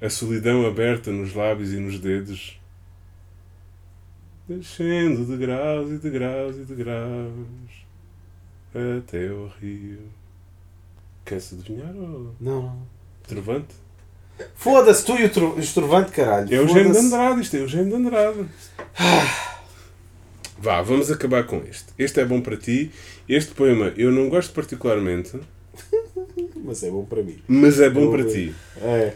a 0.02 0.10
solidão 0.10 0.66
aberta 0.66 1.12
nos 1.12 1.32
lábios 1.32 1.72
e 1.72 1.76
nos 1.76 2.00
dedos, 2.00 2.58
descendo 4.48 5.24
de 5.24 5.36
graus 5.36 5.88
e 5.92 5.98
de 5.98 6.10
graus 6.10 6.56
e 6.56 6.64
de 6.64 6.74
graus 6.74 7.32
até 8.98 9.28
ao 9.28 9.46
rio. 9.60 10.00
Quer-se 11.24 11.54
adivinhar 11.54 11.94
ou 11.94 12.34
Não, 12.40 12.62
não. 12.62 12.82
trovante? 13.26 13.72
Foda-se, 14.56 15.04
tu 15.06 15.12
e 15.16 15.26
o 15.26 15.30
tro- 15.30 15.58
estrovante, 15.60 16.10
caralho. 16.10 16.52
É 16.52 16.58
o 16.58 16.62
Eugênio 16.62 16.90
de. 16.90 16.98
Andrade, 16.98 17.40
isto 17.40 17.54
é 17.56 17.60
o 17.60 17.62
Eugênio 17.62 17.86
de 17.88 17.94
Andrade. 17.94 18.46
Vá, 20.64 20.80
vamos 20.80 21.10
acabar 21.10 21.44
com 21.44 21.62
este. 21.68 21.92
Este 21.98 22.20
é 22.20 22.24
bom 22.24 22.40
para 22.40 22.56
ti. 22.56 22.90
Este 23.28 23.52
poema 23.52 23.92
eu 23.98 24.10
não 24.10 24.30
gosto 24.30 24.54
particularmente, 24.54 25.38
Mas 26.64 26.82
é 26.82 26.90
bom 26.90 27.04
para 27.04 27.22
mim. 27.22 27.38
mas 27.46 27.78
é 27.80 27.90
bom 27.90 28.04
Eu- 28.04 28.10
para 28.10 28.24
ti. 28.24 28.54
É. 28.80 29.12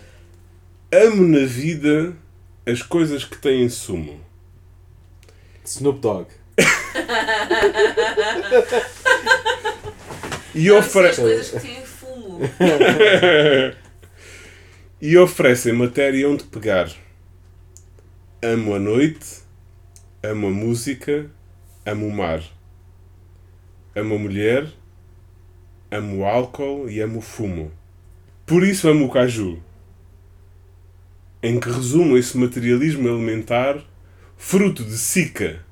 Amo 0.92 1.26
na 1.26 1.46
vida 1.46 2.14
as 2.66 2.82
coisas 2.82 3.24
que 3.24 3.38
têm 3.38 3.66
sumo. 3.70 4.20
Snoop 5.64 6.00
Dogg. 6.00 6.26
E, 10.54 10.68
Não, 10.68 10.78
isso 10.80 10.88
ofere... 10.88 11.08
as 11.08 11.16
coisas 11.16 11.50
que 11.50 11.60
têm 11.60 11.82
fumo. 11.86 12.40
e 15.00 15.16
oferecem 15.16 15.72
matéria 15.72 16.28
onde 16.28 16.44
pegar. 16.44 16.90
Amo 18.42 18.74
a 18.74 18.78
noite, 18.78 19.26
amo 20.22 20.48
a 20.48 20.50
música, 20.50 21.30
amo 21.88 22.06
o 22.06 22.12
mar. 22.12 22.42
Amo 23.96 24.16
a 24.16 24.18
mulher, 24.18 24.66
amo 25.90 26.18
o 26.18 26.24
álcool 26.26 26.90
e 26.90 27.00
amo 27.00 27.18
o 27.18 27.22
fumo. 27.22 27.72
Por 28.44 28.62
isso 28.62 28.88
amo 28.88 29.06
o 29.06 29.10
caju, 29.10 29.58
em 31.42 31.58
que 31.58 31.70
resumo 31.70 32.18
esse 32.18 32.36
materialismo 32.36 33.08
elementar, 33.08 33.82
fruto 34.36 34.84
de 34.84 34.98
sica, 34.98 35.64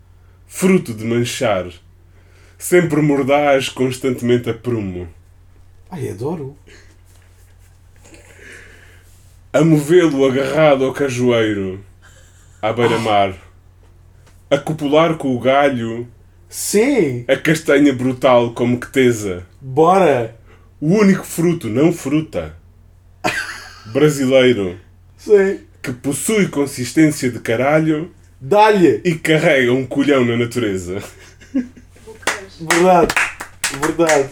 fruto 0.46 0.94
de 0.94 1.04
manchar, 1.04 1.70
sempre 2.56 3.02
mordaz, 3.02 3.68
constantemente 3.68 4.48
a 4.48 4.54
prumo. 4.54 5.08
Ai, 5.90 6.08
adoro. 6.08 6.56
Amo 9.52 9.78
vê-lo 9.78 10.24
agarrado 10.24 10.84
ao 10.84 10.94
cajueiro, 10.94 11.84
à 12.62 12.72
beira-mar, 12.72 13.45
a 14.50 14.58
copular 14.58 15.16
com 15.16 15.34
o 15.34 15.40
galho, 15.40 16.06
Sim! 16.48 17.24
a 17.28 17.36
castanha 17.36 17.92
brutal 17.92 18.52
como 18.52 18.78
que 18.78 18.90
tesa, 18.90 19.46
Bora! 19.60 20.36
o 20.80 20.92
único 20.94 21.24
fruto, 21.24 21.68
não 21.68 21.92
fruta, 21.92 22.54
brasileiro, 23.86 24.78
Sim! 25.16 25.60
que 25.82 25.92
possui 25.92 26.48
consistência 26.48 27.30
de 27.30 27.40
caralho 27.40 28.10
Dá-lhe! 28.40 29.00
e 29.04 29.14
carrega 29.14 29.72
um 29.72 29.86
colhão 29.86 30.24
na 30.24 30.36
natureza. 30.36 31.02
Verdade! 32.60 33.14
Verdade! 33.80 34.28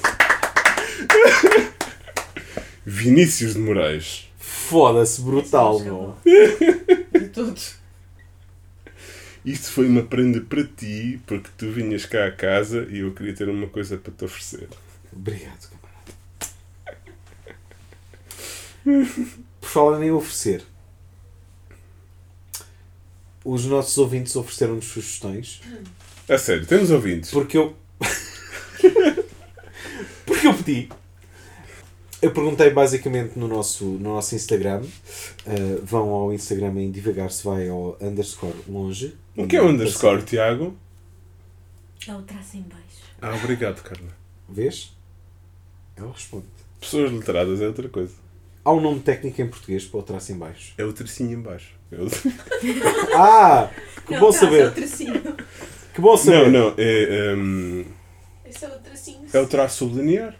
Vinícius 2.86 3.54
de 3.54 3.60
Moraes. 3.60 4.30
Foda-se, 4.38 5.20
brutal, 5.20 5.80
meu. 5.80 6.14
De 6.24 7.28
tudo. 7.28 7.54
Isto 9.44 9.70
foi 9.72 9.86
uma 9.88 10.02
prenda 10.02 10.40
para 10.40 10.64
ti, 10.64 11.20
porque 11.26 11.50
tu 11.58 11.70
vinhas 11.70 12.06
cá 12.06 12.26
a 12.26 12.32
casa 12.32 12.86
e 12.90 13.00
eu 13.00 13.12
queria 13.12 13.34
ter 13.34 13.48
uma 13.48 13.66
coisa 13.68 13.98
para 13.98 14.12
te 14.12 14.24
oferecer. 14.24 14.68
Obrigado, 15.12 15.68
camarada. 18.84 19.08
Por 19.60 19.68
falar 19.68 20.02
em 20.02 20.10
oferecer, 20.10 20.62
os 23.44 23.66
nossos 23.66 23.96
ouvintes 23.98 24.34
ofereceram-nos 24.36 24.86
sugestões 24.86 25.60
A 26.28 26.38
sério, 26.38 26.66
temos 26.66 26.90
ouvintes. 26.90 27.30
porque 27.30 27.58
eu. 27.58 27.76
porque 30.24 30.46
eu 30.46 30.54
pedi. 30.54 30.88
Eu 32.22 32.32
perguntei 32.32 32.70
basicamente 32.70 33.38
no 33.38 33.46
nosso, 33.46 33.84
no 33.84 34.14
nosso 34.14 34.34
Instagram. 34.34 34.80
uh, 34.80 35.84
vão 35.84 36.08
ao 36.08 36.32
Instagram 36.32 36.80
em 36.80 36.90
devagar 36.90 37.30
se 37.30 37.44
vai 37.44 37.68
ao 37.68 37.98
underscore 38.00 38.56
longe. 38.66 39.14
O 39.36 39.46
que 39.46 39.56
é 39.56 39.62
o 39.62 39.68
underscore, 39.68 40.22
Tiago? 40.22 40.76
É 42.06 42.14
o 42.14 42.22
traço 42.22 42.56
em 42.56 42.62
baixo. 42.62 42.84
Ah, 43.20 43.34
obrigado, 43.34 43.82
Carla. 43.82 44.08
Vês? 44.48 44.92
Ela 45.96 46.12
responde. 46.12 46.46
Pessoas 46.80 47.10
literadas 47.10 47.60
é 47.62 47.66
outra 47.66 47.88
coisa. 47.88 48.12
Há 48.64 48.72
um 48.72 48.80
nome 48.80 49.00
técnico 49.00 49.40
em 49.42 49.48
português 49.48 49.84
para 49.84 50.00
o 50.00 50.02
traço 50.02 50.32
em 50.32 50.36
baixo. 50.38 50.74
É 50.78 50.84
o 50.84 50.92
tracinho 50.92 51.38
em 51.38 51.40
baixo. 51.42 51.74
É 51.90 51.96
o- 51.96 52.08
Ah! 53.16 53.70
Que 54.06 54.12
Não, 54.14 54.20
bom 54.20 54.30
traço 54.30 54.44
É 54.44 54.48
o 54.48 54.50
saber! 54.50 54.74
tracinho. 54.74 55.22
Que 55.94 56.00
bom 56.00 56.16
saber! 56.16 56.50
Não, 56.50 56.70
não. 56.70 56.74
É, 56.78 57.34
hum, 57.36 57.84
Esse 58.44 58.64
é 58.64 58.68
o 58.68 58.78
tracinho. 58.78 59.26
é 59.32 59.38
o 59.38 59.46
traço 59.46 59.78
sublinear. 59.78 60.36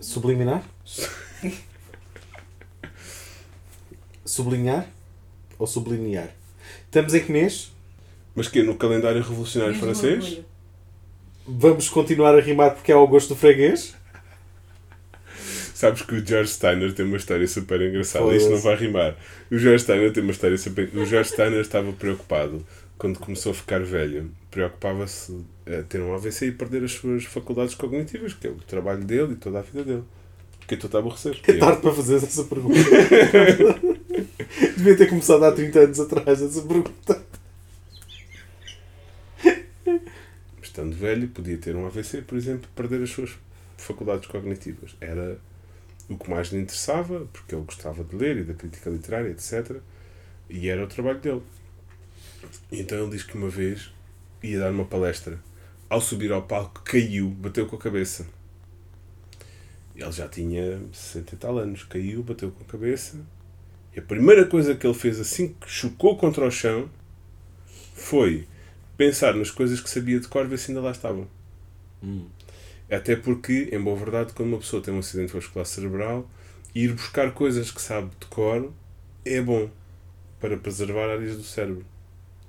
Subliminar? 0.00 0.62
Sublinhar? 4.24 4.86
Ou 5.58 5.66
sublinhar? 5.66 6.30
Estamos 6.84 7.14
em 7.14 7.24
que 7.24 7.32
mês? 7.32 7.72
Mas 8.36 8.48
que 8.48 8.60
é 8.60 8.62
no 8.62 8.76
calendário 8.76 9.22
revolucionário 9.22 9.74
Mesmo 9.74 9.86
francês? 9.86 10.24
orgulho. 10.24 10.44
Vamos 11.48 11.88
continuar 11.88 12.36
a 12.36 12.40
rimar 12.40 12.74
porque 12.74 12.92
é 12.92 12.94
ao 12.94 13.08
gosto 13.08 13.30
do 13.30 13.36
freguês? 13.36 13.94
Sabes 15.74 16.02
que 16.02 16.14
o 16.14 16.26
George 16.26 16.50
Steiner 16.50 16.92
tem 16.92 17.04
uma 17.04 17.16
história 17.16 17.46
super 17.46 17.80
engraçada. 17.80 18.34
Isto 18.34 18.50
não 18.50 18.58
vai 18.58 18.76
rimar. 18.76 19.16
O 19.50 19.58
George 19.58 19.84
Steiner 19.84 20.12
tem 20.12 20.22
uma 20.22 20.32
história 20.32 20.56
super. 20.56 20.90
O 20.94 21.04
George 21.04 21.30
Steiner 21.30 21.60
estava 21.60 21.92
preocupado 21.92 22.64
quando 22.98 23.18
começou 23.18 23.52
a 23.52 23.54
ficar 23.54 23.82
velho. 23.82 24.30
Preocupava-se 24.50 25.38
a 25.66 25.82
ter 25.82 26.00
um 26.00 26.14
AVC 26.14 26.46
e 26.46 26.52
perder 26.52 26.82
as 26.84 26.92
suas 26.92 27.24
faculdades 27.24 27.74
cognitivas, 27.74 28.32
que 28.32 28.46
é 28.46 28.50
o 28.50 28.54
trabalho 28.54 29.04
dele 29.04 29.34
e 29.34 29.36
toda 29.36 29.58
a 29.58 29.62
vida 29.62 29.84
dele. 29.84 30.04
Porque 30.58 30.74
eu 30.74 30.78
estou 30.78 30.98
a 30.98 31.00
aborrecer. 31.00 31.38
É 31.46 31.52
tarde 31.52 31.80
para 31.80 31.92
fazer 31.92 32.16
essa 32.16 32.44
pergunta. 32.44 32.80
Devia 34.76 34.96
ter 34.96 35.08
começado 35.08 35.44
há 35.44 35.52
30 35.52 35.78
anos 35.78 36.00
atrás 36.00 36.42
essa 36.42 36.62
pergunta. 36.62 37.22
Estando 40.76 40.94
velho, 40.94 41.28
podia 41.28 41.56
ter 41.56 41.74
um 41.74 41.86
AVC, 41.86 42.20
por 42.20 42.36
exemplo, 42.36 42.68
perder 42.74 43.02
as 43.02 43.08
suas 43.08 43.30
faculdades 43.78 44.26
cognitivas. 44.26 44.94
Era 45.00 45.38
o 46.06 46.18
que 46.18 46.28
mais 46.28 46.48
lhe 46.48 46.60
interessava, 46.60 47.26
porque 47.32 47.54
ele 47.54 47.64
gostava 47.64 48.04
de 48.04 48.14
ler 48.14 48.36
e 48.36 48.44
da 48.44 48.52
crítica 48.52 48.90
literária, 48.90 49.30
etc. 49.30 49.78
E 50.50 50.68
era 50.68 50.84
o 50.84 50.86
trabalho 50.86 51.18
dele. 51.18 51.42
Então 52.70 52.98
ele 52.98 53.10
diz 53.10 53.22
que 53.22 53.38
uma 53.38 53.48
vez 53.48 53.90
ia 54.42 54.60
dar 54.60 54.70
uma 54.70 54.84
palestra. 54.84 55.40
Ao 55.88 56.00
subir 56.00 56.30
ao 56.30 56.42
palco, 56.42 56.82
caiu, 56.84 57.30
bateu 57.30 57.66
com 57.66 57.76
a 57.76 57.78
cabeça. 57.78 58.26
Ele 59.94 60.12
já 60.12 60.28
tinha 60.28 60.82
60 60.92 61.34
e 61.34 61.38
tal 61.38 61.58
anos. 61.58 61.84
Caiu, 61.84 62.22
bateu 62.22 62.50
com 62.50 62.62
a 62.62 62.66
cabeça. 62.66 63.18
E 63.94 63.98
a 63.98 64.02
primeira 64.02 64.44
coisa 64.44 64.74
que 64.74 64.86
ele 64.86 64.94
fez 64.94 65.18
assim 65.18 65.54
que 65.58 65.70
chocou 65.70 66.18
contra 66.18 66.46
o 66.46 66.50
chão 66.50 66.90
foi 67.94 68.46
pensar 68.96 69.34
nas 69.34 69.50
coisas 69.50 69.80
que 69.80 69.90
sabia 69.90 70.18
de 70.18 70.28
cor, 70.28 70.46
ver 70.46 70.58
se 70.58 70.70
ainda 70.70 70.80
lá 70.80 70.90
estavam. 70.90 71.28
Até 72.90 73.16
porque, 73.16 73.68
em 73.72 73.80
boa 73.80 73.96
verdade, 73.96 74.32
quando 74.32 74.48
uma 74.48 74.58
pessoa 74.58 74.82
tem 74.82 74.94
um 74.94 75.00
acidente 75.00 75.32
vascular 75.32 75.66
cerebral, 75.66 76.28
ir 76.74 76.92
buscar 76.92 77.32
coisas 77.32 77.70
que 77.70 77.80
sabe 77.80 78.10
de 78.20 78.26
cor 78.26 78.72
é 79.24 79.40
bom 79.40 79.68
para 80.40 80.56
preservar 80.56 81.10
áreas 81.10 81.36
do 81.36 81.42
cérebro. 81.42 81.84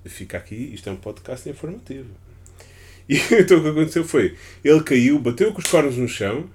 E 0.06 0.10
Fica 0.10 0.38
aqui, 0.38 0.74
isto 0.74 0.88
é 0.90 0.92
um 0.92 0.98
podcast 0.98 1.50
informativo. 1.50 2.10
E 3.10 3.16
então 3.40 3.58
o 3.58 3.64
que 3.64 3.70
aconteceu 3.70 4.04
foi, 4.04 4.38
ele 4.64 4.84
caiu, 4.84 5.18
bateu 5.18 5.52
com 5.54 5.60
os 5.60 5.66
cornos 5.66 5.98
no 5.98 6.08
chão 6.08 6.50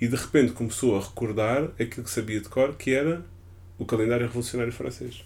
e 0.00 0.06
de 0.06 0.14
repente 0.14 0.52
começou 0.52 0.96
a 0.96 1.00
recordar 1.00 1.64
aquilo 1.80 2.04
que 2.04 2.10
sabia 2.10 2.40
de 2.40 2.48
cor, 2.48 2.76
que 2.76 2.92
era 2.92 3.24
o 3.78 3.84
calendário 3.84 4.26
revolucionário 4.26 4.72
francês. 4.72 5.24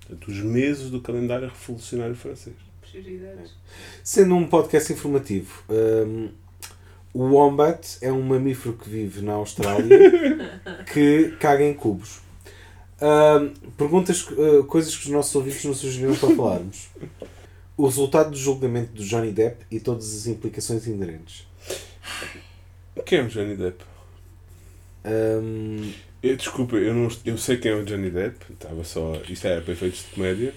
Portanto, 0.00 0.28
os 0.28 0.38
meses 0.38 0.90
do 0.90 1.00
calendário 1.00 1.48
revolucionário 1.48 2.14
francês. 2.14 2.67
Prioridades. 2.90 3.52
Sendo 4.02 4.34
um 4.34 4.46
podcast 4.46 4.92
informativo, 4.92 5.62
hum, 5.68 6.30
o 7.12 7.22
Wombat 7.24 7.98
é 8.00 8.12
um 8.12 8.22
mamífero 8.22 8.74
que 8.74 8.88
vive 8.88 9.22
na 9.22 9.34
Austrália 9.34 9.98
que 10.92 11.36
caga 11.40 11.64
em 11.64 11.74
cubos. 11.74 12.20
Hum, 13.00 13.52
perguntas, 13.76 14.26
uh, 14.30 14.64
coisas 14.64 14.96
que 14.96 15.04
os 15.04 15.10
nossos 15.10 15.34
ouvintes 15.34 15.64
nos 15.64 15.78
sugeriram 15.78 16.16
para 16.16 16.34
falarmos. 16.34 16.88
O 17.76 17.86
resultado 17.86 18.30
do 18.30 18.36
julgamento 18.36 18.92
do 18.92 19.04
Johnny 19.04 19.30
Depp 19.30 19.64
e 19.70 19.78
todas 19.78 20.12
as 20.14 20.26
implicações 20.26 20.86
inerentes. 20.86 21.46
Quem 23.06 23.20
é 23.20 23.22
o 23.22 23.28
Johnny 23.28 23.56
Depp? 23.56 23.84
Hum, 25.04 25.92
Eu, 26.20 26.36
desculpa, 26.36 26.74
eu, 26.76 26.92
não, 26.92 27.08
eu 27.24 27.38
sei 27.38 27.56
quem 27.58 27.70
é 27.70 27.74
o 27.74 27.84
Johnny 27.84 28.10
Depp. 28.10 28.52
Estava 28.52 28.82
só. 28.82 29.12
Isto 29.28 29.46
era 29.46 29.60
para 29.60 29.72
efeitos 29.72 30.00
de 30.00 30.14
comédia. 30.14 30.52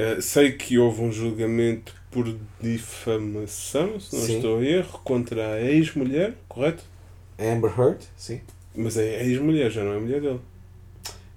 Eh, 0.00 0.20
sei 0.20 0.52
que 0.52 0.78
houve 0.78 1.02
um 1.02 1.10
julgamento 1.10 1.92
por 2.08 2.24
difamação, 2.60 3.98
se 3.98 4.14
não 4.14 4.22
Sim. 4.24 4.36
estou 4.36 4.58
a 4.58 4.64
erro, 4.64 5.00
contra 5.02 5.54
a 5.54 5.60
ex-mulher, 5.60 6.34
correto? 6.48 6.84
Amber 7.36 7.72
Heard, 7.76 8.00
sim. 8.16 8.40
Mas 8.76 8.96
é 8.96 9.16
a 9.18 9.24
ex-mulher, 9.24 9.70
já 9.72 9.82
não 9.82 9.94
é 9.94 9.98
mulher 9.98 10.20
dele. 10.20 10.40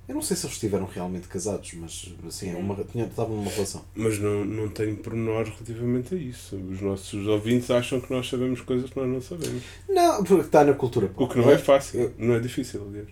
Eu 0.07 0.13
não 0.15 0.21
sei 0.21 0.38
se 0.38 0.45
eles 0.45 0.55
estiveram 0.55 0.85
realmente 0.85 1.27
casados, 1.27 1.73
mas 1.73 2.13
assim, 2.27 2.51
é 2.51 2.55
uma, 2.55 2.75
tinha, 2.83 3.05
estavam 3.05 3.35
numa 3.35 3.49
relação. 3.49 3.83
Mas 3.95 4.19
não, 4.19 4.45
não 4.45 4.67
tenho 4.69 4.95
pormenor 4.97 5.45
relativamente 5.45 6.13
a 6.13 6.17
isso. 6.17 6.55
Os 6.57 6.81
nossos 6.81 7.25
ouvintes 7.27 7.71
acham 7.71 7.99
que 7.99 8.11
nós 8.13 8.29
sabemos 8.29 8.61
coisas 8.61 8.89
que 8.91 8.99
nós 8.99 9.07
não 9.09 9.21
sabemos. 9.21 9.63
Não, 9.89 10.23
porque 10.23 10.45
está 10.45 10.63
na 10.63 10.73
cultura 10.73 11.07
O 11.07 11.09
pop. 11.09 11.33
que 11.33 11.39
não 11.39 11.49
é 11.49 11.57
fácil, 11.57 11.99
Eu- 11.99 12.13
não 12.19 12.35
é 12.35 12.39
difícil, 12.39 12.85
aliás. 12.88 13.07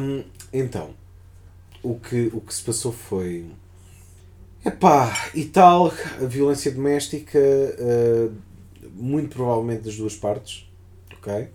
Hum, 0.00 0.24
então, 0.52 0.94
o 1.82 1.96
que, 1.98 2.30
o 2.32 2.40
que 2.40 2.54
se 2.54 2.62
passou 2.62 2.92
foi. 2.92 3.44
Epá, 4.64 5.30
e 5.34 5.44
tal, 5.44 5.88
a 5.88 6.24
violência 6.24 6.70
doméstica, 6.70 7.38
uh, 7.38 8.34
muito 8.94 9.36
provavelmente 9.36 9.82
das 9.82 9.96
duas 9.96 10.16
partes, 10.16 10.66
ok? 11.18 11.48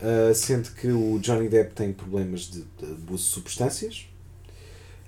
Uh, 0.00 0.32
sendo 0.32 0.70
que 0.70 0.88
o 0.88 1.18
Johnny 1.18 1.48
Depp 1.48 1.74
tem 1.74 1.92
problemas 1.92 2.42
de, 2.42 2.62
de 2.62 2.84
abuso 2.84 3.24
de 3.24 3.30
substâncias 3.30 4.08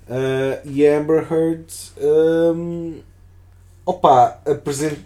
uh, 0.09 0.67
e 0.67 0.85
a 0.85 0.99
Amber 0.99 1.31
Heard 1.31 1.65
um, 1.97 2.99
opa, 3.85 4.41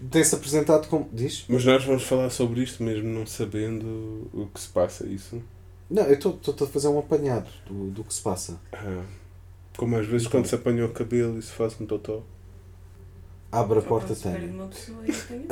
tem-se 0.10 0.34
apresentado 0.34 0.88
como. 0.88 1.08
Diz? 1.14 1.46
Mas 1.48 1.64
nós 1.64 1.86
vamos 1.86 2.04
falar 2.04 2.32
sobre 2.32 2.62
isto 2.62 2.82
mesmo 2.82 3.08
não 3.08 3.28
sabendo 3.28 4.28
o 4.34 4.50
que 4.52 4.60
se 4.60 4.70
passa, 4.70 5.06
isso? 5.06 5.40
Não, 5.88 6.04
eu 6.04 6.16
estou 6.16 6.56
a 6.62 6.68
fazer 6.68 6.88
um 6.88 6.98
apanhado 6.98 7.50
do, 7.68 7.92
do 7.92 8.04
que 8.04 8.14
se 8.14 8.22
passa. 8.22 8.60
Ah, 8.74 9.04
como 9.78 9.98
às 9.98 10.06
vezes 10.08 10.28
quando 10.28 10.46
se 10.48 10.56
apanha 10.56 10.86
o 10.86 10.90
cabelo 10.90 11.38
e 11.38 11.42
se 11.42 11.52
faz 11.52 11.76
um 11.80 11.86
totó. 11.86 12.24
Abre 13.52 13.80
a 13.80 13.82
porta, 13.82 14.16
Tânia. 14.16 14.40
de 14.40 14.46
uma 14.48 14.68
pessoa 14.68 14.98
eu 15.08 15.14
tenho- 15.28 15.46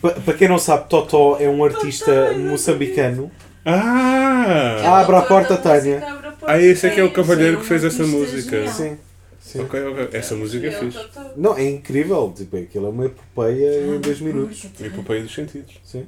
Para 0.00 0.20
pa 0.20 0.32
quem 0.34 0.48
não 0.48 0.58
sabe, 0.58 0.88
Totó 0.88 1.36
é 1.38 1.48
um 1.48 1.64
artista 1.64 2.32
moçambicano. 2.32 3.30
Ah! 3.64 5.00
Abre 5.00 5.16
a 5.16 5.22
porta, 5.22 5.56
Tânia. 5.56 5.96
Abre 5.98 6.26
a 6.28 6.32
porta. 6.32 6.52
Ah, 6.52 6.60
esse 6.60 6.86
é 6.86 6.90
que 6.90 7.00
é 7.00 7.04
o 7.04 7.12
cavalheiro 7.12 7.60
que 7.60 7.66
fez 7.66 7.84
essa 7.84 8.04
música. 8.04 8.56
genial. 8.56 8.74
Sim, 8.74 8.98
sim. 9.40 9.60
Ok, 9.62 9.80
ok. 9.84 10.08
Essa 10.12 10.34
música 10.34 10.66
é 10.66 10.70
fixe. 10.72 10.98
tô- 11.08 11.20
Não, 11.36 11.56
é 11.56 11.64
incrível. 11.68 12.32
Tipo, 12.36 12.56
aquilo 12.56 12.86
é 12.86 12.90
uma 12.90 13.06
epopeia 13.06 13.84
em 13.86 14.00
dois 14.00 14.20
minutos. 14.20 14.64
Epopeia 14.80 15.22
dos 15.22 15.34
sentidos. 15.34 15.80
Sim. 15.84 16.06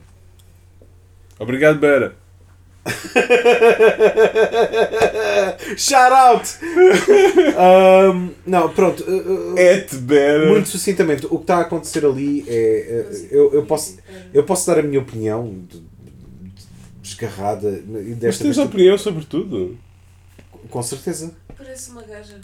Obrigado, 1.39 1.79
Bera. 1.79 2.17
Shout 5.77 6.13
out! 6.13 6.49
Um, 7.59 8.31
não, 8.47 8.73
pronto. 8.73 9.03
uh, 9.03 9.55
uh, 9.55 9.59
Et 9.59 9.93
Bera. 9.97 10.49
muito 10.49 10.69
sucintamente, 10.69 11.27
o 11.27 11.31
que 11.39 11.43
está 11.43 11.57
a 11.57 11.61
acontecer 11.63 12.05
ali 12.07 12.45
é. 12.49 13.05
uh, 13.11 13.27
eu, 13.35 13.55
eu, 13.55 13.67
posso, 13.67 13.97
eu 14.33 14.45
posso 14.45 14.67
dar 14.67 14.79
a 14.79 14.83
minha 14.83 15.01
opinião 15.01 15.65
de- 15.69 15.81
de- 15.81 15.87
desgarrada 17.03 17.69
e 17.69 17.83
Mas 17.89 18.17
desta 18.19 18.45
tens 18.45 18.57
vez, 18.57 18.69
opinião 18.69 18.97
sobre 18.97 19.25
tudo? 19.25 19.77
com 20.71 20.83
certeza. 20.83 21.33
Parece 21.57 21.91
uma 21.91 22.03
gaja. 22.03 22.41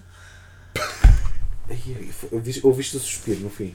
Ouviste, 2.33 2.67
ouviste 2.67 2.97
o 2.97 3.01
suspiro 3.01 3.41
no 3.41 3.51
fim? 3.51 3.75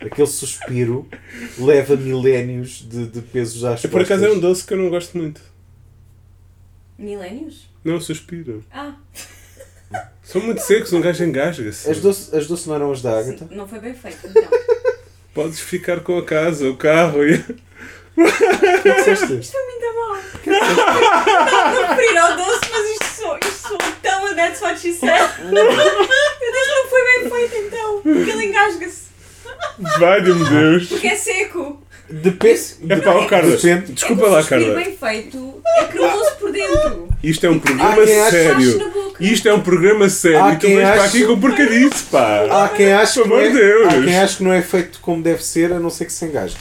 Aquele 0.00 0.26
suspiro 0.28 1.08
leva 1.58 1.96
milénios 1.96 2.86
de, 2.86 3.06
de 3.06 3.22
pesos 3.22 3.64
às 3.64 3.82
É, 3.84 3.88
por 3.88 4.02
acaso 4.02 4.24
é 4.24 4.28
um 4.28 4.32
costas. 4.34 4.50
doce 4.50 4.66
que 4.66 4.74
eu 4.74 4.78
não 4.78 4.90
gosto 4.90 5.16
muito. 5.16 5.40
Milénios? 6.98 7.68
Não, 7.84 8.00
suspiro. 8.00 8.64
Ah, 8.72 8.94
São 10.22 10.40
muito 10.42 10.60
secos, 10.62 10.92
um 10.92 11.00
gajo 11.00 11.24
engasga-se. 11.24 11.90
As 11.90 12.00
doces, 12.00 12.32
as 12.34 12.46
doces 12.46 12.66
não 12.66 12.74
eram 12.76 12.92
as 12.92 13.02
da 13.02 13.18
Agatha? 13.18 13.46
sim, 13.48 13.54
não 13.54 13.68
foi 13.68 13.78
bem 13.80 13.94
feito 13.94 14.26
então. 14.26 14.48
Podes 15.34 15.60
ficar 15.60 16.00
com 16.00 16.16
a 16.18 16.24
casa, 16.24 16.68
o 16.68 16.76
carro 16.76 17.24
e. 17.26 17.34
O 18.16 18.82
que 18.82 18.88
é 18.88 18.94
disseste? 18.96 19.26
Muito 19.26 19.96
mal. 19.96 20.16
Não 21.72 21.88
referir 21.88 22.16
ao 22.18 22.36
doce, 22.36 22.70
mas 22.70 22.90
isto 22.90 23.04
sou, 23.04 23.36
isto 23.38 23.68
sou 23.68 23.78
tão 24.02 24.26
a 24.26 24.34
that's 24.34 24.60
what 24.60 24.78
she 24.78 24.92
said. 24.92 25.10
Meu 25.42 25.52
Deus, 25.52 26.68
não 26.68 26.88
foi 26.88 27.02
bem 27.04 27.30
feito 27.30 27.66
então. 27.66 28.00
Porque 28.02 28.30
ele 28.30 28.44
engasga-se. 28.46 29.04
Vai-me 29.98 30.32
Deus! 30.48 30.88
Porque 30.88 31.08
é 31.08 31.16
seco. 31.16 31.82
Depende. 32.10 32.60
É 32.88 32.96
pá, 32.96 33.26
Carla, 33.26 33.56
Depende. 33.56 33.92
desculpa 33.92 34.26
é 34.26 34.28
lá, 34.28 34.42
Carla. 34.44 34.74
bem 34.74 34.96
feito 34.96 35.62
é 35.78 35.84
cremoso 35.84 36.30
por 36.38 36.52
dentro. 36.52 37.08
Isto 37.22 37.46
é 37.46 37.50
um 37.50 37.58
programa 37.58 38.06
sério. 38.06 38.92
Isto 39.20 39.48
é 39.48 39.54
um 39.54 39.60
programa 39.60 40.08
sério 40.10 40.44
Há 40.44 40.52
e 40.52 40.56
tu 40.56 40.66
quem 40.66 40.76
vens 40.76 40.88
para 40.90 41.02
ache- 41.04 41.16
aqui 41.18 41.26
com 41.26 41.40
porcarice, 41.40 42.02
pá! 42.10 42.64
Há 42.64 42.68
quem 42.68 42.92
ache 42.92 43.14
Pelo 43.14 43.24
que 43.24 43.30
não 43.30 43.36
amor 43.38 43.50
de 43.52 43.58
é, 43.58 43.62
Deus. 43.62 43.86
há 43.94 44.02
quem 44.04 44.18
ache 44.18 44.36
que 44.36 44.42
não 44.44 44.52
é 44.52 44.62
feito 44.62 44.98
como 45.00 45.22
deve 45.22 45.42
ser, 45.42 45.72
a 45.72 45.78
não 45.80 45.88
ser 45.88 46.04
que 46.06 46.12
se 46.12 46.24
engaje. 46.26 46.56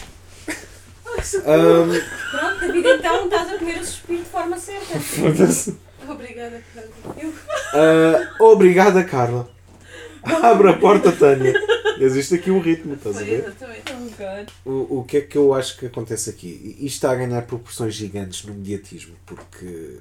Ahm, 1.45 1.99
Pronto, 2.31 2.59
David, 2.59 2.87
então 2.99 3.25
estás 3.25 3.53
a 3.53 3.57
comer 3.57 3.77
o 3.79 3.85
suspiro 3.85 4.19
de 4.23 4.29
forma 4.29 4.57
certa. 4.57 4.99
Foda-se. 4.99 5.75
Obrigada, 6.07 6.61
Carla. 6.73 6.89
Eu, 7.21 7.33
ah, 7.73 8.33
obrigada, 8.39 9.03
Carla. 9.03 9.49
Abre 10.43 10.69
a 10.69 10.77
porta, 10.77 11.11
Tânia. 11.11 11.53
Existe 11.99 12.35
aqui 12.35 12.49
um 12.49 12.59
ritmo, 12.59 12.93
estás 12.95 13.17
a 13.17 13.23
ver? 13.23 13.53
O, 14.65 14.99
o 14.99 15.03
que 15.03 15.17
é 15.17 15.21
que 15.21 15.37
eu 15.37 15.53
acho 15.53 15.77
que 15.77 15.85
acontece 15.85 16.29
aqui? 16.29 16.75
Isto 16.79 16.95
está 16.95 17.11
a 17.11 17.15
ganhar 17.15 17.41
proporções 17.43 17.93
gigantes 17.93 18.43
no 18.45 18.53
mediatismo, 18.53 19.15
porque. 19.25 19.99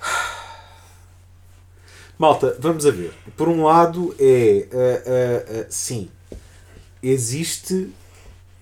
Malta, 2.18 2.56
vamos 2.58 2.84
a 2.84 2.90
ver. 2.90 3.12
Por 3.36 3.48
um 3.48 3.64
lado, 3.64 4.14
é. 4.18 4.68
ah, 4.72 4.76
ah, 4.76 5.60
ah, 5.60 5.66
sim, 5.70 6.10
existe 7.02 7.90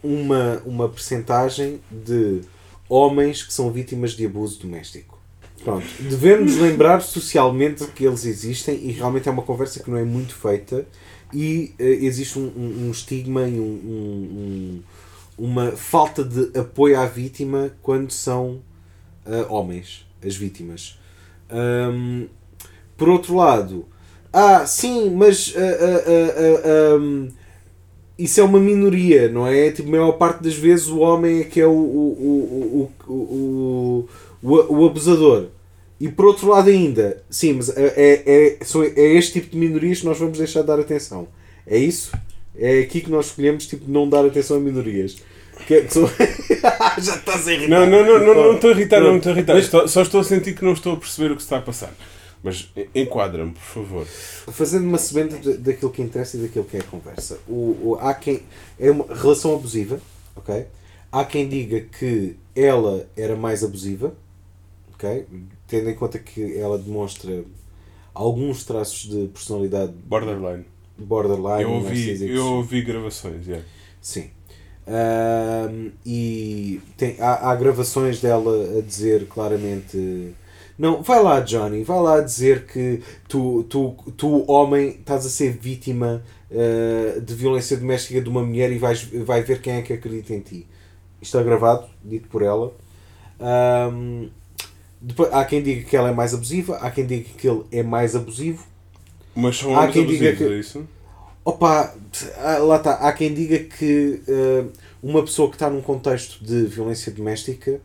uma, 0.02 0.62
uma 0.64 0.88
percentagem 0.88 1.80
de 1.90 2.42
homens 2.88 3.42
que 3.42 3.52
são 3.52 3.72
vítimas 3.72 4.12
de 4.12 4.24
abuso 4.24 4.60
doméstico. 4.60 5.17
Pronto, 5.64 5.86
devemos 6.00 6.56
lembrar 6.56 7.00
socialmente 7.02 7.84
que 7.88 8.04
eles 8.06 8.24
existem 8.24 8.76
e 8.88 8.92
realmente 8.92 9.28
é 9.28 9.32
uma 9.32 9.42
conversa 9.42 9.82
que 9.82 9.90
não 9.90 9.98
é 9.98 10.04
muito 10.04 10.34
feita 10.34 10.86
e 11.32 11.74
eh, 11.78 11.98
existe 12.04 12.38
um, 12.38 12.46
um- 12.56 12.86
um 12.86 12.90
estigma 12.90 13.42
e 13.48 13.58
um- 13.58 13.62
um- 13.64 14.28
um- 14.38 14.82
uma 15.46 15.72
falta 15.72 16.24
de 16.24 16.56
apoio 16.58 16.98
à 16.98 17.06
vítima 17.06 17.70
quando 17.82 18.10
são 18.10 18.60
ah, 19.26 19.46
homens, 19.52 20.06
as 20.26 20.34
vítimas. 20.36 20.98
Por 22.96 23.08
outro 23.08 23.36
lado, 23.36 23.86
ah, 24.32 24.64
sim, 24.66 25.10
mas 25.10 25.54
ahm, 26.64 27.28
isso 28.18 28.40
é 28.40 28.42
uma 28.42 28.58
minoria, 28.58 29.28
não 29.28 29.46
é? 29.46 29.70
Tipo, 29.70 29.88
a 29.88 29.92
maior 29.92 30.12
parte 30.12 30.42
das 30.42 30.54
vezes 30.54 30.88
o 30.88 30.98
homem 30.98 31.40
é 31.40 31.44
que 31.44 31.60
é 31.60 31.66
o, 31.66 31.70
o, 31.70 32.90
o, 33.06 33.12
o, 33.12 34.08
o, 34.42 34.54
o, 34.82 34.86
abusador. 34.86 35.46
E 36.00 36.08
por 36.08 36.26
outro 36.26 36.48
lado 36.48 36.70
ainda, 36.70 37.22
sim, 37.28 37.54
mas 37.54 37.68
é, 37.70 37.86
é, 37.96 38.22
é, 38.26 38.58
é 38.96 39.14
este 39.14 39.32
tipo 39.40 39.50
de 39.50 39.56
minorias 39.56 40.00
que 40.00 40.06
nós 40.06 40.18
vamos 40.18 40.38
deixar 40.38 40.60
de 40.60 40.66
dar 40.68 40.78
atenção. 40.78 41.26
É 41.66 41.76
isso? 41.76 42.12
É 42.56 42.80
aqui 42.80 43.00
que 43.00 43.10
nós 43.10 43.26
escolhemos 43.26 43.66
tipo, 43.66 43.90
não 43.90 44.08
dar 44.08 44.24
atenção 44.24 44.56
a 44.56 44.60
minorias. 44.60 45.16
Que 45.66 45.74
é- 45.74 45.80
que 45.82 45.94
Já 47.02 47.16
estás 47.16 47.48
a 47.48 47.52
irritar. 47.52 47.68
Não, 47.80 47.86
não, 47.86 48.06
não, 48.06 48.18
não, 48.26 48.34
não 48.34 48.54
estou 48.54 48.70
a 48.70 48.72
irritar, 48.72 49.00
não 49.00 49.16
estou 49.16 49.32
a 49.32 49.34
irritar. 49.34 49.54
Mas- 49.54 49.90
só 49.90 50.02
estou 50.02 50.20
a 50.20 50.24
sentir 50.24 50.54
que 50.54 50.64
não 50.64 50.72
estou 50.72 50.94
a 50.94 50.96
perceber 50.96 51.32
o 51.32 51.36
que 51.36 51.42
se 51.42 51.46
está 51.46 51.58
a 51.58 51.62
passar. 51.62 51.92
Mas 52.42 52.70
enquadra-me, 52.94 53.50
por 53.52 53.60
favor. 53.60 54.06
Fazendo 54.06 54.84
uma 54.86 54.98
semente 54.98 55.34
da- 55.36 55.56
daquilo 55.56 55.90
que 55.90 56.00
interessa 56.00 56.36
e 56.36 56.40
daquilo 56.42 56.64
que 56.64 56.76
é 56.76 56.80
a 56.80 56.84
conversa. 56.84 57.38
O, 57.48 57.76
o- 57.82 57.98
há 58.00 58.14
quem. 58.14 58.40
É 58.78 58.90
uma 58.90 59.12
relação 59.12 59.52
abusiva, 59.54 60.00
ok? 60.36 60.66
Há 61.10 61.24
quem 61.24 61.48
diga 61.48 61.80
que 61.98 62.36
ela 62.54 63.08
era 63.16 63.34
mais 63.34 63.64
abusiva, 63.64 64.14
ok? 64.98 65.26
Tendo 65.68 65.90
em 65.90 65.94
conta 65.94 66.18
que 66.18 66.58
ela 66.58 66.76
demonstra 66.76 67.44
alguns 68.12 68.64
traços 68.64 69.08
de 69.08 69.28
personalidade 69.28 69.92
Borderline. 70.04 70.64
borderline. 70.98 71.62
Eu 71.62 71.72
ouvi, 71.72 72.30
eu 72.34 72.46
ouvi 72.54 72.82
gravações, 72.82 73.46
yeah. 73.46 73.64
Sim. 74.00 74.30
Ahm, 74.86 75.90
e 76.04 76.80
tem, 76.96 77.16
há, 77.20 77.50
há 77.50 77.54
gravações 77.54 78.20
dela 78.20 78.78
a 78.78 78.82
dizer 78.82 79.26
claramente. 79.28 80.34
Não, 80.76 81.02
vai 81.02 81.22
lá, 81.22 81.40
Johnny, 81.40 81.82
vai 81.84 82.00
lá 82.00 82.20
dizer 82.20 82.64
que 82.66 83.02
tu, 83.28 83.64
tu, 83.64 83.96
tu 84.16 84.50
homem, 84.50 84.90
estás 84.90 85.26
a 85.26 85.28
ser 85.28 85.52
vítima 85.52 86.22
ah, 86.50 87.20
de 87.20 87.34
violência 87.34 87.76
doméstica 87.76 88.20
de 88.20 88.28
uma 88.28 88.42
mulher 88.42 88.72
e 88.72 88.78
vais, 88.78 89.02
vai 89.02 89.42
ver 89.42 89.60
quem 89.60 89.74
é 89.74 89.82
que 89.82 89.92
acredita 89.92 90.34
em 90.34 90.40
ti. 90.40 90.66
Isto 91.20 91.36
está 91.36 91.42
gravado, 91.42 91.86
dito 92.04 92.28
por 92.28 92.42
ela. 92.42 92.72
Ahm, 93.40 94.28
depois, 95.00 95.32
há 95.32 95.44
quem 95.44 95.62
diga 95.62 95.88
que 95.88 95.96
ela 95.96 96.08
é 96.08 96.12
mais 96.12 96.34
abusiva, 96.34 96.76
há 96.78 96.90
quem 96.90 97.06
diga 97.06 97.28
que 97.36 97.48
ele 97.48 97.64
é 97.70 97.82
mais 97.82 98.16
abusivo. 98.16 98.64
Mas 99.34 99.56
são 99.58 99.78
Há 99.78 99.88
quem 99.88 100.06
diga 100.06 100.28
abusivos, 100.30 100.38
que- 100.48 100.54
é 100.54 100.58
isso? 100.58 100.88
Opa, 101.44 101.94
ah, 102.38 102.58
lá 102.58 102.76
está. 102.76 102.94
Há 102.94 103.12
quem 103.12 103.32
diga 103.32 103.58
que 103.60 104.20
ah, 104.28 104.66
uma 105.02 105.22
pessoa 105.22 105.48
que 105.48 105.56
está 105.56 105.70
num 105.70 105.80
contexto 105.80 106.44
de 106.44 106.64
violência 106.66 107.12
doméstica 107.12 107.80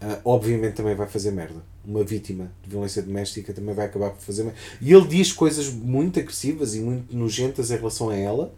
ah, 0.00 0.18
obviamente 0.24 0.74
também 0.74 0.94
vai 0.94 1.06
fazer 1.06 1.30
merda. 1.30 1.62
Uma 1.84 2.02
vítima 2.04 2.50
de 2.62 2.70
violência 2.70 3.02
doméstica 3.02 3.52
também 3.52 3.74
vai 3.74 3.86
acabar 3.86 4.10
por 4.10 4.20
fazer 4.20 4.44
merda. 4.44 4.58
E 4.80 4.92
ele 4.92 5.06
diz 5.06 5.32
coisas 5.32 5.68
muito 5.72 6.18
agressivas 6.18 6.74
e 6.74 6.80
muito 6.80 7.16
nojentas 7.16 7.70
em 7.70 7.76
relação 7.76 8.10
a 8.10 8.16
ela. 8.16 8.52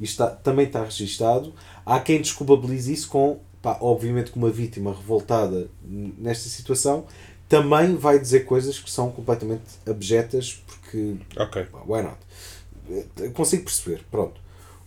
E 0.00 0.04
está, 0.04 0.28
também 0.28 0.66
está 0.66 0.84
registado. 0.84 1.52
Há 1.86 2.00
quem 2.00 2.20
desculpabilize 2.20 2.92
isso 2.92 3.08
com, 3.08 3.40
pá, 3.62 3.78
obviamente, 3.80 4.32
que 4.32 4.38
uma 4.38 4.50
vítima 4.50 4.92
revoltada 4.92 5.70
nesta 5.82 6.48
situação 6.48 7.06
também 7.48 7.96
vai 7.96 8.18
dizer 8.18 8.40
coisas 8.40 8.78
que 8.78 8.90
são 8.90 9.10
completamente 9.10 9.62
abjetas 9.86 10.62
porque 10.66 11.16
Ok. 11.36 11.64
Pá, 11.66 11.82
Why 11.86 12.02
not? 12.02 12.16
Eh, 13.20 13.28
Consigo 13.30 13.64
perceber, 13.64 14.04
pronto. 14.10 14.40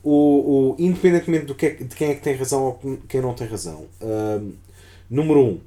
O, 0.03 0.73
o, 0.73 0.75
independentemente 0.77 1.45
do 1.45 1.55
que 1.55 1.65
é, 1.65 1.69
de 1.71 1.95
quem 1.95 2.09
é 2.09 2.15
que 2.15 2.21
tem 2.21 2.35
razão 2.35 2.63
ou 2.63 2.99
quem 3.07 3.21
não 3.21 3.33
tem 3.33 3.47
razão. 3.47 3.87
ahm, 4.01 4.51
número 5.09 5.39
um, 5.39 5.59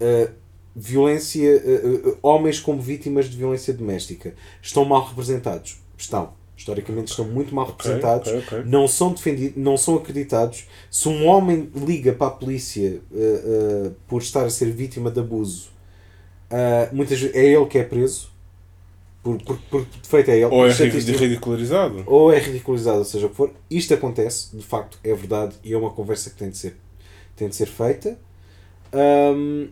ah, 0.00 0.30
violência, 0.74 1.62
ah, 1.64 2.16
homens 2.22 2.58
como 2.60 2.80
vítimas 2.80 3.26
de 3.26 3.36
violência 3.36 3.72
doméstica 3.74 4.34
estão 4.62 4.84
mal 4.84 5.04
representados. 5.04 5.78
Estão. 5.96 6.37
Historicamente 6.58 7.10
estão 7.12 7.24
muito 7.24 7.54
mal 7.54 7.66
representados. 7.66 8.28
ok, 8.32 8.42
ok. 8.58 8.62
Não 8.66 8.88
são 8.88 9.12
defendidos, 9.12 9.56
não 9.56 9.76
são 9.76 9.94
acreditados. 9.94 10.66
Se 10.90 11.08
um 11.08 11.24
homem 11.24 11.70
liga 11.72 12.12
para 12.12 12.26
a 12.26 12.30
polícia 12.30 13.00
ah, 13.14 13.16
ah, 13.16 13.92
por 14.08 14.20
estar 14.20 14.44
a 14.44 14.50
ser 14.50 14.72
vítima 14.72 15.08
de 15.08 15.20
abuso, 15.20 15.70
ah, 16.50 16.88
muitas 16.92 17.20
vezes 17.20 17.36
é 17.36 17.46
ele 17.46 17.64
que 17.66 17.78
é 17.78 17.84
preso. 17.84 18.36
Por, 19.22 19.40
por, 19.42 19.56
por 19.70 19.84
defeito 20.02 20.30
é 20.32 20.36
ele. 20.36 20.46
Ou 20.46 20.66
é 20.66 20.72
ridicularizado. 20.72 22.02
ou 22.06 22.32
é 22.32 22.38
ridicularizado, 22.40 22.98
ou 22.98 23.04
seja 23.04 23.26
o 23.26 23.30
que 23.30 23.36
for. 23.36 23.52
Isto 23.70 23.94
acontece, 23.94 24.56
de 24.56 24.62
facto, 24.64 24.98
é 25.04 25.14
verdade 25.14 25.54
e 25.62 25.72
é 25.72 25.78
uma 25.78 25.90
conversa 25.90 26.28
que 26.28 26.36
tem 26.36 26.50
de 26.50 26.58
ser, 26.58 26.76
tem 27.36 27.48
de 27.48 27.54
ser 27.54 27.66
feita. 27.66 28.18
Ahm, 28.92 29.68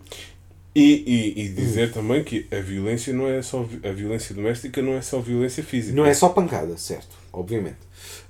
E, 0.79 1.33
e, 1.37 1.41
e 1.45 1.49
dizer 1.49 1.91
também 1.91 2.23
que 2.23 2.47
a 2.53 2.61
violência 2.61 3.11
não 3.15 3.27
é 3.27 3.41
só 3.41 3.67
a 3.83 3.93
violência 3.93 4.35
doméstica 4.35 4.83
não 4.83 4.93
é 4.93 5.01
só 5.01 5.21
violência 5.21 5.63
física. 5.65 5.97
não 5.97 6.05
é 6.05 6.13
só 6.13 6.29
pancada, 6.29 6.77
certo, 6.77 7.17
obviamente. 7.33 7.79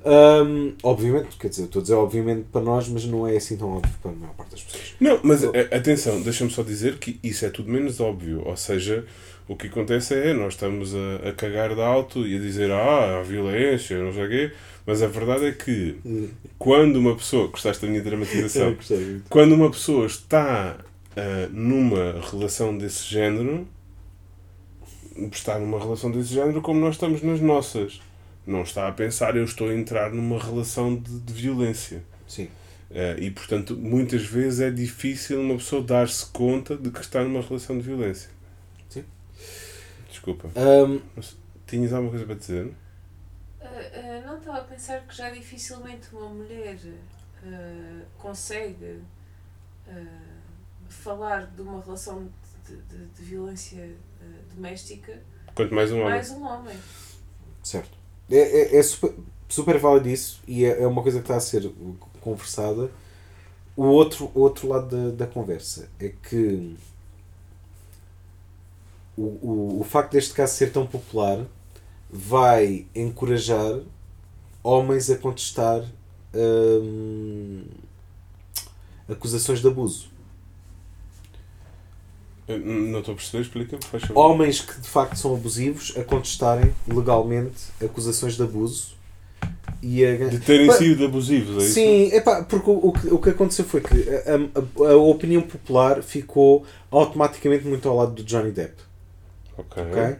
Ahm, 0.05 0.74
obviamente, 0.85 1.36
quer 1.40 1.48
dizer, 1.48 1.62
eu 1.62 1.66
estou 1.66 1.81
a 1.81 1.82
dizer 1.82 1.94
obviamente 1.94 2.47
para 2.52 2.60
nós, 2.60 2.89
mas 2.89 3.05
não 3.05 3.27
é 3.27 3.36
assim 3.36 3.56
tão 3.56 3.73
óbvio 3.77 3.93
para 4.01 4.12
a 4.12 4.14
maior 4.14 4.35
parte 4.35 4.51
das 4.52 4.62
pessoas. 4.62 4.94
Não, 5.01 5.18
mas 5.24 5.43
a- 5.43 5.48
atenção, 5.77 6.23
deixa-me 6.23 6.51
só 6.52 6.62
dizer 6.62 6.98
que 6.98 7.18
isso 7.20 7.44
é 7.44 7.51
tudo 7.51 7.68
menos 7.68 7.98
óbvio. 7.98 8.43
Ou 8.47 8.56
seja, 8.56 9.05
o 9.48 9.56
que 9.56 9.66
acontece 9.66 10.14
é 10.14 10.32
nós 10.32 10.55
estamos 10.55 10.94
a, 10.94 11.28
a 11.31 11.32
cagar 11.32 11.74
de 11.74 11.81
alto 11.81 12.24
e 12.24 12.36
a 12.36 12.39
dizer 12.39 12.70
ah, 12.70 13.18
há 13.18 13.23
violência, 13.24 13.98
não 14.01 14.12
sei 14.12 14.24
o 14.24 14.28
quê, 14.28 14.52
mas 14.86 15.02
a 15.02 15.09
verdade 15.09 15.47
é 15.47 15.52
que 15.52 15.97
quando 16.56 16.94
uma 16.97 17.16
pessoa. 17.16 17.48
Gostaste 17.48 17.82
da 17.85 17.89
minha 17.90 18.02
dramatização? 18.02 18.77
Quando 19.28 19.52
uma 19.56 19.68
pessoa 19.70 20.06
está 20.06 20.77
ah, 21.16 21.48
numa 21.51 22.20
relação 22.30 22.76
desse 22.76 23.05
género, 23.05 23.66
está 25.32 25.59
numa 25.59 25.78
relação 25.78 26.10
desse 26.10 26.34
género 26.34 26.60
como 26.60 26.78
nós 26.78 26.97
estamos 26.97 27.22
nas 27.22 27.40
nossas. 27.40 28.02
Não 28.47 28.62
está 28.62 28.86
a 28.86 28.93
pensar, 28.93 29.34
eu 29.36 29.44
estou 29.44 29.70
a 29.70 29.74
entrar 29.74 30.12
numa 30.12 30.38
relação 30.38 30.94
de, 30.94 31.20
de 31.20 31.32
violência. 31.32 32.05
Sim. 32.28 32.48
Ah, 32.90 33.18
e, 33.18 33.30
portanto, 33.30 33.74
muitas 33.76 34.24
vezes 34.24 34.60
é 34.60 34.70
difícil 34.70 35.40
uma 35.40 35.56
pessoa 35.56 35.82
dar-se 35.82 36.26
conta 36.26 36.76
de 36.76 36.90
que 36.90 37.01
está 37.01 37.24
numa 37.24 37.40
relação 37.40 37.78
de 37.78 37.82
violência. 37.82 38.30
Sim. 38.88 39.05
Desculpa. 40.10 40.51
Ahm, 40.55 41.01
Tinhas 41.66 41.93
alguma 41.93 42.10
coisa 42.10 42.26
para 42.26 42.34
dizer? 42.34 42.72
Ah, 43.60 44.22
não 44.26 44.36
estava 44.36 44.59
a 44.59 44.64
pensar 44.64 45.01
que 45.06 45.16
já 45.16 45.30
dificilmente 45.30 46.14
uma 46.14 46.28
mulher 46.28 46.78
consegue 48.18 49.01
falar 50.88 51.46
de 51.54 51.62
uma 51.62 51.80
relação 51.80 52.28
de, 52.66 52.76
de- 52.76 53.06
de 53.06 53.22
violência 53.22 53.96
ah, 54.20 54.24
doméstica 54.54 55.22
Quanto 55.54 55.74
mais 55.74 55.90
um 55.92 55.96
homem. 55.96 56.08
mais 56.10 56.30
um 56.30 56.42
homem. 56.44 56.76
certo. 57.62 57.96
É, 58.30 58.36
é, 58.36 58.76
é 58.76 58.82
super, 58.82 59.14
super 59.48 59.78
válido 59.78 60.08
isso 60.08 60.40
e 60.46 60.64
é, 60.64 60.82
é 60.82 60.86
uma 60.86 61.02
coisa 61.02 61.18
que 61.18 61.24
está 61.24 61.36
a 61.36 61.40
ser 61.40 61.70
conversada. 62.20 62.90
O 63.76 63.84
outro, 63.84 64.30
o 64.34 64.40
outro 64.40 64.68
lado 64.68 65.10
da, 65.12 65.24
da 65.24 65.32
conversa 65.32 65.88
é 66.00 66.08
que 66.08 66.76
o, 69.16 69.22
o, 69.22 69.80
o 69.80 69.84
facto 69.84 70.12
deste 70.12 70.32
caso 70.34 70.54
ser 70.54 70.72
tão 70.72 70.86
popular 70.86 71.44
vai 72.10 72.86
encorajar 72.94 73.80
homens 74.62 75.10
a 75.10 75.16
contestar 75.18 75.82
hum, 76.34 77.64
acusações 79.08 79.60
de 79.60 79.68
abuso. 79.68 80.08
Não 82.48 83.01
estou 83.01 83.12
a 83.12 83.16
perceber, 83.16 83.43
explica-me, 83.43 83.82
faz 83.85 84.05
favor. 84.05 84.20
Homens 84.31 84.60
que 84.60 84.81
de 84.81 84.89
facto 84.89 85.16
são 85.16 85.35
abusivos 85.35 85.93
a 85.97 86.05
contestarem 86.05 86.73
legalmente 86.86 87.56
acusações 87.85 88.36
de 88.36 88.43
abuso 88.44 88.94
e 89.82 90.05
a 90.05 90.16
De 90.28 90.39
terem 90.39 90.70
sido 90.73 91.05
abusivos, 91.05 91.62
é 91.62 91.66
isso? 91.66 91.74
Sim, 91.74 92.05
epá, 92.14 92.44
porque 92.44 92.70
o, 92.70 92.89
o, 92.89 92.93
que, 92.93 93.09
o 93.09 93.18
que 93.18 93.31
aconteceu 93.31 93.64
foi 93.64 93.81
que 93.81 93.94
a, 94.09 94.85
a- 94.86 94.93
a 94.93 94.97
opinião 94.97 95.43
popular 95.43 96.02
ficou 96.02 96.64
automaticamente 96.90 97.66
muito 97.66 97.89
ao 97.89 97.97
lado 97.97 98.12
do 98.12 98.23
Johnny 98.23 98.52
Depp. 98.52 98.74
Ok. 99.59 99.82
ok? 99.82 100.16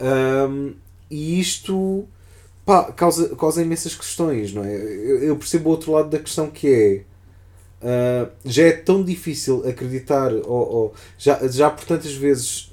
Um, 0.00 0.74
e 1.10 1.38
isto 1.40 2.08
pá, 2.64 2.84
causa, 2.92 3.34
causa 3.36 3.62
imensas 3.62 3.94
questões, 3.94 4.52
não 4.54 4.64
é? 4.64 4.74
Eu, 4.74 5.22
eu 5.24 5.36
percebo 5.36 5.68
o 5.68 5.72
outro 5.72 5.92
lado 5.92 6.08
da 6.08 6.18
questão 6.18 6.48
que 6.50 6.68
é 6.68 7.04
uh, 7.82 8.30
já 8.44 8.64
é 8.64 8.72
tão 8.72 9.02
difícil 9.02 9.66
acreditar 9.68 10.32
ou, 10.32 10.44
ou- 10.46 10.94
já, 11.18 11.46
já 11.48 11.70
por 11.70 11.84
tantas 11.84 12.12
vezes 12.14 12.72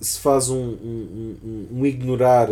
se 0.00 0.18
faz 0.20 0.50
um, 0.50 0.56
um, 0.58 1.36
um- 1.44 1.66
um 1.80 1.86
ignorar 1.86 2.48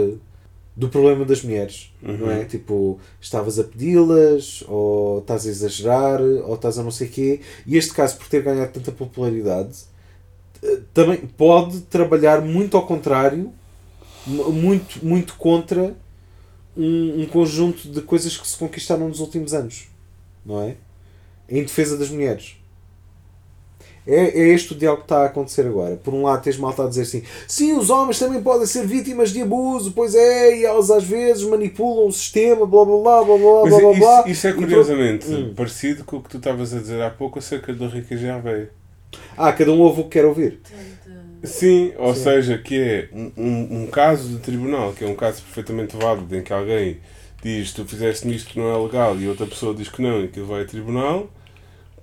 do 0.74 0.88
problema 0.88 1.24
das 1.26 1.42
mulheres, 1.42 1.92
não 2.02 2.30
é? 2.30 2.38
Uhum. 2.40 2.44
Tipo, 2.46 2.98
estavas 3.20 3.58
a 3.58 3.64
pedi-las, 3.64 4.64
ou 4.66 5.18
estás 5.18 5.46
a 5.46 5.50
exagerar, 5.50 6.20
ou 6.22 6.54
estás 6.54 6.78
a 6.78 6.82
não 6.82 6.90
sei 6.90 7.08
quê. 7.08 7.40
E 7.66 7.76
este 7.76 7.92
caso, 7.92 8.16
por 8.16 8.26
ter 8.28 8.42
ganhado 8.42 8.72
tanta 8.72 8.90
popularidade, 8.90 9.76
eh, 10.62 10.80
também 10.94 11.18
pode 11.18 11.80
trabalhar 11.82 12.40
muito 12.40 12.74
ao 12.78 12.86
contrário, 12.86 13.52
mu- 14.26 14.50
muito, 14.52 15.04
muito 15.04 15.34
contra 15.36 15.94
um, 16.76 17.22
um 17.22 17.26
conjunto 17.26 17.88
de 17.88 18.00
coisas 18.00 18.36
que 18.38 18.46
se 18.48 18.56
conquistaram 18.56 19.08
nos 19.08 19.20
últimos 19.20 19.52
anos, 19.52 19.88
não 20.44 20.62
é? 20.62 20.76
Em 21.48 21.62
defesa 21.62 21.96
das 21.96 22.10
mulheres. 22.10 22.56
É, 24.04 24.16
é 24.40 24.48
este 24.48 24.72
o 24.72 24.76
diálogo 24.76 25.02
que 25.02 25.04
está 25.04 25.22
a 25.22 25.26
acontecer 25.26 25.64
agora. 25.64 25.94
Por 25.96 26.12
um 26.12 26.22
lado, 26.24 26.42
tens 26.42 26.56
malta 26.56 26.84
a 26.84 26.88
dizer 26.88 27.02
assim: 27.02 27.22
sim, 27.46 27.72
os 27.74 27.88
homens 27.88 28.18
também 28.18 28.42
podem 28.42 28.66
ser 28.66 28.84
vítimas 28.84 29.30
de 29.32 29.42
abuso, 29.42 29.92
pois 29.92 30.14
é, 30.16 30.56
e 30.58 30.64
elas 30.64 30.90
às 30.90 31.04
vezes 31.04 31.44
manipulam 31.44 32.08
o 32.08 32.12
sistema, 32.12 32.66
blá 32.66 32.84
blá 32.84 32.96
blá 33.00 33.24
blá 33.24 33.38
blá 33.38 33.62
blá 33.62 33.78
blá. 33.80 33.92
blá. 33.98 34.20
isso, 34.22 34.28
isso 34.30 34.46
é 34.48 34.52
curiosamente 34.52 35.26
Hum. 35.32 35.54
parecido 35.54 36.02
com 36.04 36.16
o 36.16 36.20
que 36.22 36.30
tu 36.30 36.38
estavas 36.38 36.74
a 36.74 36.80
dizer 36.80 37.00
há 37.00 37.10
pouco 37.10 37.38
acerca 37.38 37.72
do 37.72 37.86
Rica 37.86 38.16
Gervais. 38.16 38.68
Ah, 39.36 39.52
cada 39.52 39.70
um 39.70 39.80
ouve 39.80 40.00
o 40.00 40.04
que 40.04 40.10
quer 40.10 40.24
ouvir. 40.24 40.60
Sim, 41.44 41.92
ou 41.98 42.14
Sim. 42.14 42.22
seja, 42.24 42.58
que 42.58 42.80
é 42.80 43.08
um, 43.12 43.30
um, 43.36 43.82
um 43.82 43.86
caso 43.86 44.28
de 44.28 44.38
tribunal, 44.38 44.92
que 44.92 45.04
é 45.04 45.06
um 45.08 45.14
caso 45.14 45.42
perfeitamente 45.42 45.96
válido, 45.96 46.36
em 46.36 46.42
que 46.42 46.52
alguém 46.52 46.98
diz 47.42 47.72
tu 47.72 47.84
fizeste 47.84 48.28
isto 48.34 48.50
que 48.50 48.58
não 48.58 48.70
é 48.72 48.78
legal 48.82 49.16
e 49.18 49.28
outra 49.28 49.46
pessoa 49.46 49.74
diz 49.74 49.88
que 49.88 50.00
não 50.02 50.20
e 50.20 50.24
aquilo 50.24 50.46
vai 50.46 50.62
a 50.62 50.66
tribunal, 50.66 51.30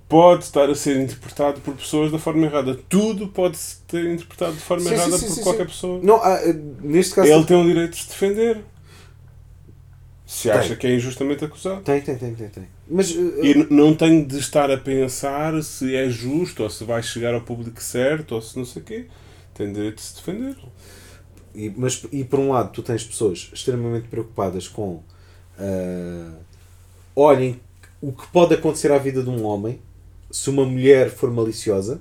pode 0.08 0.44
estar 0.44 0.70
a 0.70 0.76
ser 0.76 1.00
interpretado 1.02 1.62
por 1.62 1.76
pessoas 1.76 2.12
da 2.12 2.20
forma 2.20 2.46
errada. 2.46 2.76
Tudo 2.90 3.28
pode 3.28 3.58
ser 3.58 4.06
interpretado 4.12 4.54
de 4.54 4.62
forma 4.62 4.84
Sim, 4.84 4.94
errada 4.96 5.18
sim, 5.18 5.28
por 5.28 5.36
sim, 5.36 5.44
qualquer 5.44 5.64
sim. 5.66 5.70
pessoa. 5.70 6.00
Não, 6.04 6.16
ah, 6.24 6.40
eh, 6.44 6.54
neste 6.82 7.16
caso. 7.16 7.30
Ele 7.32 7.46
tem 7.46 7.58
o 7.58 7.64
direito 7.66 7.92
de 7.92 7.98
se 8.04 8.10
defender. 8.10 8.64
Se 10.26 10.50
Tem. 10.52 10.52
acha 10.52 10.76
que 10.76 10.86
é 10.86 10.96
injustamente 10.96 11.44
acusado. 11.44 11.82
Tem, 11.82 12.02
tem, 12.02 12.18
tem, 12.18 12.36
tem. 12.36 12.50
tem. 12.50 12.68
Mas. 12.90 13.12
eh, 13.12 13.46
E 13.48 13.68
não 13.74 13.96
tem 13.96 14.24
de 14.24 14.38
estar 14.38 14.70
a 14.70 14.78
pensar 14.78 15.62
se 15.64 15.96
é 15.96 16.08
justo 16.10 16.64
ou 16.64 16.70
se 16.70 16.84
vai 16.84 17.02
chegar 17.02 17.34
ao 17.34 17.42
público 17.42 17.82
certo 17.82 18.36
ou 18.36 18.42
se 18.42 18.58
não 18.58 18.66
sei 18.66 18.82
o 18.82 18.86
quê. 18.86 19.06
Tem 19.56 19.72
direito 19.74 19.96
de 19.96 20.02
se 20.02 20.16
defender. 20.16 20.56
E, 21.56 21.72
mas, 21.76 22.04
e 22.12 22.24
por 22.24 22.40
um 22.40 22.52
lado, 22.52 22.72
tu 22.72 22.84
tens 22.84 23.04
pessoas 23.04 23.50
extremamente 23.54 24.08
preocupadas 24.08 24.68
com. 24.68 25.02
Ah, 25.60 26.32
olhem 27.16 27.60
o 28.02 28.12
que 28.12 28.28
pode 28.28 28.54
acontecer 28.54 28.92
à 28.92 28.98
vida 28.98 29.22
de 29.22 29.30
um 29.30 29.44
homem 29.44 29.80
se 30.32 30.50
uma 30.50 30.66
mulher 30.66 31.10
for 31.10 31.32
maliciosa 31.32 32.00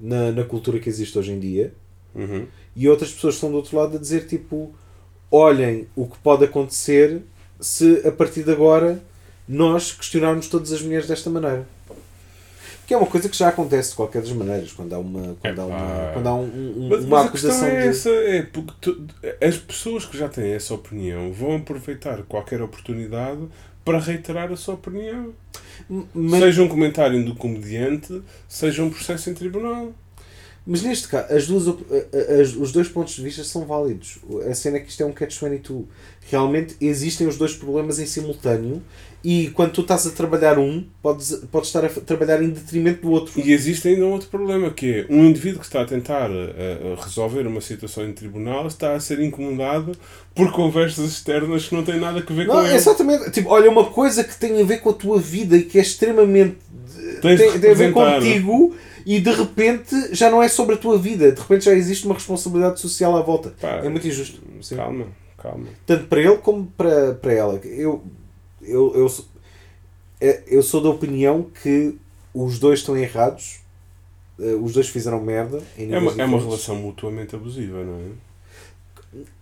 na, 0.00 0.32
na 0.32 0.44
cultura 0.44 0.78
que 0.78 0.88
existe 0.88 1.18
hoje 1.18 1.32
em 1.32 1.38
dia. 1.38 1.72
Uhum. 2.14 2.46
E 2.74 2.88
outras 2.88 3.12
pessoas 3.12 3.34
estão 3.34 3.50
do 3.50 3.56
outro 3.56 3.76
lado 3.76 3.96
a 3.96 4.00
dizer 4.00 4.26
tipo: 4.26 4.74
olhem 5.30 5.86
o 5.94 6.06
que 6.06 6.18
pode 6.18 6.44
acontecer 6.44 7.22
se 7.60 8.06
a 8.06 8.12
partir 8.12 8.42
de 8.42 8.52
agora 8.52 9.02
nós 9.48 9.92
questionarmos 9.92 10.48
todas 10.48 10.72
as 10.72 10.82
mulheres 10.82 11.06
desta 11.06 11.30
maneira. 11.30 11.66
Que 12.86 12.94
é 12.94 12.96
uma 12.96 13.06
coisa 13.06 13.28
que 13.28 13.36
já 13.36 13.48
acontece 13.48 13.90
de 13.90 13.96
qualquer 13.96 14.22
das 14.22 14.30
maneiras, 14.32 14.72
quando 14.72 14.92
há 14.94 14.98
uma, 14.98 15.36
quando 15.40 15.58
há 15.60 15.66
uma, 15.66 16.10
quando 16.12 16.26
há 16.28 16.34
um, 16.34 16.44
um- 16.44 16.88
Mas, 16.88 17.04
uma 17.04 17.16
mas 17.18 17.26
a 17.26 17.30
questão 17.32 17.50
acusação 17.50 17.68
é 17.68 17.82
de. 17.82 17.88
essa, 17.88 18.10
é 18.10 18.42
porque 18.42 18.72
tu- 18.80 19.06
as 19.42 19.56
pessoas 19.56 20.04
que 20.04 20.16
já 20.16 20.28
têm 20.28 20.52
essa 20.52 20.72
opinião 20.74 21.32
vão 21.32 21.56
aproveitar 21.56 22.22
qualquer 22.22 22.62
oportunidade 22.62 23.40
para 23.84 23.98
reiterar 23.98 24.52
a 24.52 24.56
sua 24.56 24.74
opinião. 24.74 25.32
Mas- 26.14 26.40
Seja 26.40 26.62
um 26.62 26.68
comentário 26.68 27.24
do 27.24 27.34
comediante, 27.34 28.22
seja 28.48 28.82
um 28.84 28.90
processo 28.90 29.30
em 29.30 29.34
tribunal. 29.34 29.92
Mas 30.68 30.82
neste 30.82 31.06
caso, 31.06 31.32
as 31.32 31.46
duas, 31.46 31.68
a- 31.68 31.70
a- 31.72 32.40
as- 32.40 32.54
os 32.56 32.72
dois 32.72 32.88
pontos 32.88 33.14
de 33.14 33.22
vista 33.22 33.44
são 33.44 33.64
válidos. 33.64 34.18
A 34.50 34.54
cena 34.54 34.78
é 34.78 34.80
que 34.80 34.90
isto 34.90 35.00
é 35.00 35.06
um 35.06 35.12
catch-22. 35.12 35.84
Realmente 36.28 36.74
existem 36.80 37.26
os 37.28 37.36
dois 37.36 37.54
problemas 37.54 38.00
em 38.00 38.06
simultâneo 38.06 38.82
e 39.28 39.50
quando 39.50 39.72
tu 39.72 39.80
estás 39.80 40.06
a 40.06 40.10
trabalhar 40.10 40.56
um, 40.56 40.84
podes, 41.02 41.34
podes 41.50 41.68
estar 41.70 41.84
a 41.84 41.88
trabalhar 41.88 42.40
em 42.40 42.50
detrimento 42.50 43.02
do 43.02 43.10
outro. 43.10 43.32
E 43.40 43.52
existe 43.52 43.88
ainda 43.88 44.04
um 44.06 44.12
outro 44.12 44.28
problema, 44.28 44.70
que 44.70 45.00
é 45.00 45.06
um 45.10 45.24
indivíduo 45.24 45.58
que 45.58 45.66
está 45.66 45.80
a 45.82 45.84
tentar 45.84 46.30
eh, 46.30 46.54
eh, 46.56 46.96
resolver 46.96 47.44
uma 47.44 47.60
situação 47.60 48.04
em 48.08 48.12
tribunal 48.12 48.68
está 48.68 48.94
a 48.94 49.00
ser 49.00 49.18
incomodado 49.18 49.92
por 50.32 50.52
conversas 50.52 51.06
externas 51.10 51.64
que 51.68 51.74
não 51.74 51.82
têm 51.82 51.98
nada 51.98 52.20
a 52.20 52.32
ver 52.32 52.46
com 52.46 52.54
Não, 52.54 52.64
ele. 52.64 52.76
exatamente. 52.76 53.30
Tipo, 53.32 53.48
olha, 53.48 53.68
uma 53.68 53.86
coisa 53.86 54.22
que 54.22 54.38
tem 54.38 54.60
a 54.62 54.64
ver 54.64 54.78
com 54.78 54.90
a 54.90 54.94
tua 54.94 55.18
vida 55.18 55.56
e 55.56 55.62
que 55.64 55.76
é 55.76 55.82
extremamente. 55.82 56.58
Tens 57.20 57.38
de 57.40 57.50
tem, 57.50 57.60
tem 57.60 57.70
a 57.72 57.74
ver 57.74 57.86
representar. 57.88 58.20
contigo 58.20 58.76
e 59.04 59.18
de 59.20 59.32
repente 59.32 60.14
já 60.14 60.30
não 60.30 60.40
é 60.40 60.46
sobre 60.48 60.76
a 60.76 60.78
tua 60.78 60.96
vida. 60.98 61.32
De 61.32 61.40
repente 61.40 61.64
já 61.64 61.72
existe 61.72 62.04
uma 62.06 62.14
responsabilidade 62.14 62.78
social 62.80 63.16
à 63.16 63.22
volta. 63.22 63.52
Pá, 63.60 63.80
É 63.82 63.88
muito 63.88 64.06
injusto. 64.06 64.40
Sim. 64.60 64.76
Calma, 64.76 65.06
calma. 65.36 65.66
Tanto 65.84 66.04
para 66.04 66.20
ele 66.20 66.36
como 66.38 66.66
para, 66.76 67.14
para 67.14 67.32
ela. 67.32 67.60
Eu, 67.64 68.04
eu, 68.66 68.94
eu, 68.94 69.08
sou, 69.08 69.24
é- 70.20 70.42
eu 70.46 70.62
sou 70.62 70.80
da 70.82 70.88
opinião 70.90 71.46
que 71.62 71.96
os 72.34 72.58
dois 72.58 72.80
estão 72.80 72.96
errados. 72.96 73.60
eh, 74.38 74.54
Os 74.60 74.72
dois 74.74 74.88
fizeram 74.88 75.22
merda. 75.22 75.62
É 75.78 75.98
uma, 75.98 76.12
é 76.20 76.24
uma 76.24 76.38
relação 76.40 76.76
mutuamente 76.76 77.34
abusiva, 77.34 77.82
não 77.82 77.94
é? 77.98 78.26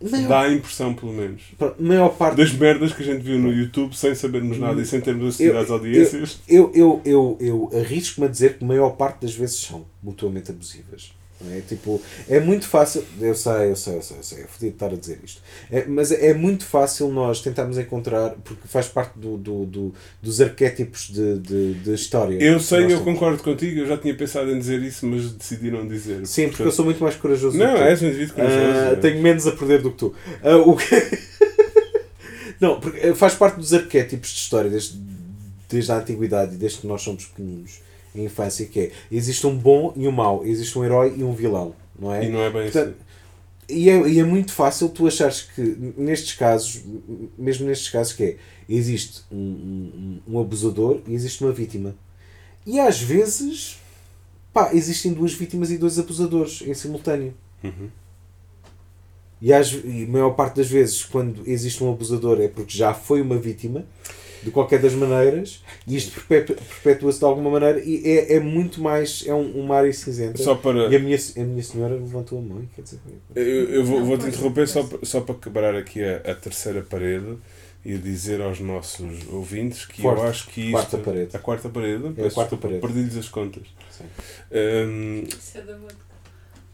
Maior, 0.09 0.29
Dá 0.29 0.41
a 0.43 0.53
impressão, 0.53 0.95
pelo 0.95 1.13
menos. 1.13 1.43
maior 1.81 2.11
parte 2.11 2.37
Das 2.37 2.53
merdas 2.53 2.93
que 2.93 3.03
a 3.03 3.05
gente 3.05 3.23
viu 3.23 3.39
no 3.41 3.53
YouTube 3.53 3.93
sem 3.97 4.15
sabermos 4.15 4.57
nada 4.57 4.81
e 4.81 4.87
sem 4.87 5.01
termos 5.01 5.27
assistido 5.35 5.55
Eu- 5.55 5.59
às 5.61 5.71
audiências. 5.71 6.39
Eu, 6.47 6.71
eu, 6.75 7.01
eu, 7.05 7.37
eu 7.41 7.71
arrisco-me 7.81 8.27
a 8.29 8.31
dizer 8.31 8.57
que 8.57 8.63
a 8.65 8.67
maior 8.69 8.91
parte 8.91 9.23
das 9.23 9.35
vezes 9.35 9.57
são 9.57 9.85
mutuamente 10.01 10.51
abusivas. 10.53 11.13
Não 11.45 11.55
é? 11.57 11.61
Tipo, 11.61 12.01
é 12.29 12.41
muito 12.41 12.67
fácil. 12.69 13.05
Eu 13.21 13.35
sei, 13.35 13.71
eu 13.71 13.77
sei, 13.77 13.97
eu 13.97 14.03
sei, 14.03 14.17
eu 14.19 14.23
sei. 14.23 14.39
É 14.43 14.47
fodido 14.47 14.73
estar 14.73 14.87
a 14.93 14.97
dizer 14.97 15.19
isto. 15.25 15.43
É, 15.71 15.85
mas 15.87 16.11
é 16.13 16.33
muito 16.35 16.65
fácil 16.65 17.09
nós 17.09 17.41
tentarmos 17.41 17.77
encontrar, 17.79 18.31
porque 18.45 18.67
faz 18.67 18.89
parte 18.89 19.19
do, 19.19 19.37
do, 19.37 19.65
do- 19.67 19.95
dos 20.23 20.41
arquétipos 20.41 21.09
de, 21.11 21.39
de, 21.39 21.75
de 21.75 21.95
história. 21.95 22.37
Eu 22.43 22.59
sei, 22.61 22.85
eu 22.85 22.89
temos. 22.89 23.05
concordo 23.05 23.43
contigo, 23.43 23.81
eu 23.81 23.87
já 23.87 23.97
tinha 23.99 24.15
pensado 24.17 24.51
em 24.51 24.59
dizer 24.59 24.81
isso, 24.83 25.07
mas 25.07 25.31
decidi 25.33 25.71
não 25.71 25.87
dizer. 25.87 26.27
Sim, 26.27 26.49
porque 26.49 26.63
eu 26.63 26.73
sou 26.73 26.85
muito 26.85 27.03
mais 27.03 27.17
corajoso 27.17 27.57
Não, 27.59 27.67
do 27.67 27.73
que 27.75 27.79
tu. 27.79 27.85
és 27.85 28.03
um 28.03 28.07
indivíduo 28.07 28.35
corajoso. 28.37 28.59
É. 28.93 28.97
tenho 28.97 29.23
menos 29.23 29.47
a 29.47 29.53
perder 29.53 29.83
do 29.83 29.91
que 29.91 29.99
tu. 29.99 30.15
Ah, 30.43 30.57
o 30.57 30.77
que- 30.77 30.85
Não, 32.61 32.81
porque 32.81 33.15
faz 33.15 33.35
parte 33.35 33.57
dos 33.57 33.75
arquétipos 33.75 34.31
de 34.31 34.37
história 34.39 34.71
desde, 34.71 34.99
desde 35.69 35.93
a 35.93 35.97
antiguidade 35.99 36.55
e 36.55 36.59
desde 36.59 36.79
que 36.79 36.87
nós 36.87 37.03
somos 37.03 37.25
pequeninos, 37.27 37.81
em 38.15 38.25
infância, 38.25 38.67
que 38.67 38.81
é 38.81 38.93
existe 39.11 39.47
um 39.47 39.57
bom 39.57 39.93
e 39.97 40.07
um 40.07 40.13
mau, 40.13 40.45
existe 40.45 40.79
um 40.79 40.85
herói 40.85 41.15
e 41.17 41.25
um 41.25 41.35
vilão, 41.35 41.75
não 41.99 42.13
é? 42.13 42.25
E 42.25 42.29
não 42.29 42.41
é 42.41 42.51
bem 42.51 42.63
Portanto, 42.65 42.95
assim. 42.97 43.05
E 43.69 43.89
é, 43.89 44.09
e 44.09 44.21
é 44.21 44.25
muito 44.25 44.53
fácil 44.53 44.89
tu 44.91 45.07
achares 45.07 45.43
que, 45.43 45.95
nestes 45.97 46.35
casos, 46.35 46.83
mesmo 47.39 47.67
nestes 47.67 47.89
casos, 47.89 48.13
que 48.13 48.23
é, 48.23 48.37
existe 48.69 49.23
um, 49.33 49.37
um, 49.37 50.21
um 50.35 50.39
abusador 50.39 51.01
e 51.07 51.15
existe 51.15 51.43
uma 51.43 51.53
vítima. 51.53 51.95
E 52.67 52.79
às 52.79 53.01
vezes, 53.01 53.79
pá, 54.53 54.71
existem 54.75 55.13
duas 55.13 55.33
vítimas 55.33 55.71
e 55.71 55.79
dois 55.79 55.99
abusadores 55.99 56.63
em 56.67 56.75
simultâneo. 56.75 57.35
Uhum. 57.63 57.89
E, 59.41 59.53
às, 59.53 59.73
e 59.73 60.05
a 60.05 60.11
maior 60.11 60.31
parte 60.31 60.57
das 60.57 60.69
vezes, 60.69 61.03
quando 61.03 61.43
existe 61.47 61.83
um 61.83 61.93
abusador, 61.93 62.41
é 62.41 62.49
porque 62.49 62.77
já 62.77 62.95
foi 62.95 63.21
uma 63.21 63.39
vítima, 63.39 63.85
de 64.45 64.51
qualquer 64.51 64.81
das 64.81 64.93
maneiras, 64.95 65.63
e 65.87 65.97
isto 65.97 66.13
perpetu- 66.21 66.55
perpetua-se 66.83 67.19
de 67.19 67.25
alguma 67.25 67.51
maneira, 67.51 67.81
e 67.83 68.03
é, 68.07 68.35
é 68.35 68.41
muito 68.41 68.81
mais. 68.81 69.25
É 69.27 69.35
um, 69.35 69.51
uma 69.61 69.77
área 69.77 69.93
cinzenta. 69.93 70.43
Só 70.43 70.55
para. 70.55 70.89
E 70.89 70.97
a 70.97 70.99
minha, 70.99 71.19
a 71.37 71.41
minha 71.41 71.63
senhora 71.63 71.95
levantou 71.95 72.39
a 72.39 72.43
mão, 72.43 72.63
e 72.63 72.67
quer 72.75 72.83
dizer. 72.83 72.99
Eu, 73.35 73.43
eu 73.45 73.85
vou, 73.85 74.05
vou 74.05 74.19
te 74.19 74.27
interromper 74.27 74.69
só, 74.69 74.89
só 75.03 75.21
para 75.23 75.35
quebrar 75.37 75.75
aqui 75.75 76.03
a, 76.05 76.17
a 76.19 76.35
terceira 76.35 76.83
parede 76.83 77.37
e 77.85 77.99
dizer 77.99 78.41
aos 78.41 78.61
nossos 78.61 79.29
ouvintes 79.31 79.85
que 79.85 80.01
Quarta- 80.03 80.23
eu 80.23 80.29
acho 80.29 80.49
que 80.49 80.61
isto. 80.63 80.73
quarta 80.73 80.99
parede. 80.99 81.37
A 81.37 81.39
quarta 81.39 81.69
parede? 81.69 82.15
É 82.17 82.27
a 82.27 82.31
quarta 82.31 82.57
parede. 82.57 82.81
Perdi-lhes 82.81 83.17
as 83.17 83.29
contas. 83.29 83.65
Sim. 83.91 84.05
Hum, 84.53 85.25
Isso 85.29 85.59
é 85.59 85.61
da 85.63 85.77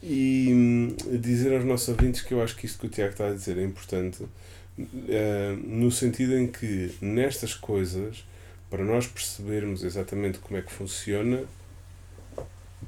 e 0.03 0.95
dizer 1.21 1.55
aos 1.55 1.65
nossos 1.65 1.89
ouvintes 1.89 2.23
que 2.23 2.33
eu 2.33 2.43
acho 2.43 2.57
que 2.57 2.65
isto 2.67 2.79
que 2.79 2.87
o 2.87 2.89
Tiago 2.89 3.13
está 3.13 3.29
a 3.29 3.33
dizer 3.35 3.59
é 3.59 3.63
importante, 3.63 4.23
eh, 4.79 5.57
no 5.63 5.91
sentido 5.91 6.39
em 6.39 6.47
que 6.47 6.95
nestas 7.01 7.55
coisas, 7.55 8.25
para 8.69 8.85
nós 8.85 9.07
percebermos 9.07 9.85
exatamente 9.85 10.39
como 10.39 10.59
é 10.59 10.63
que 10.63 10.73
funciona, 10.73 11.45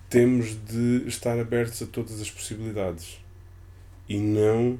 temos 0.08 0.56
de 0.66 1.04
estar 1.06 1.38
abertos 1.38 1.82
a 1.82 1.86
todas 1.86 2.20
as 2.20 2.30
possibilidades 2.30 3.18
e 4.08 4.18
não 4.18 4.78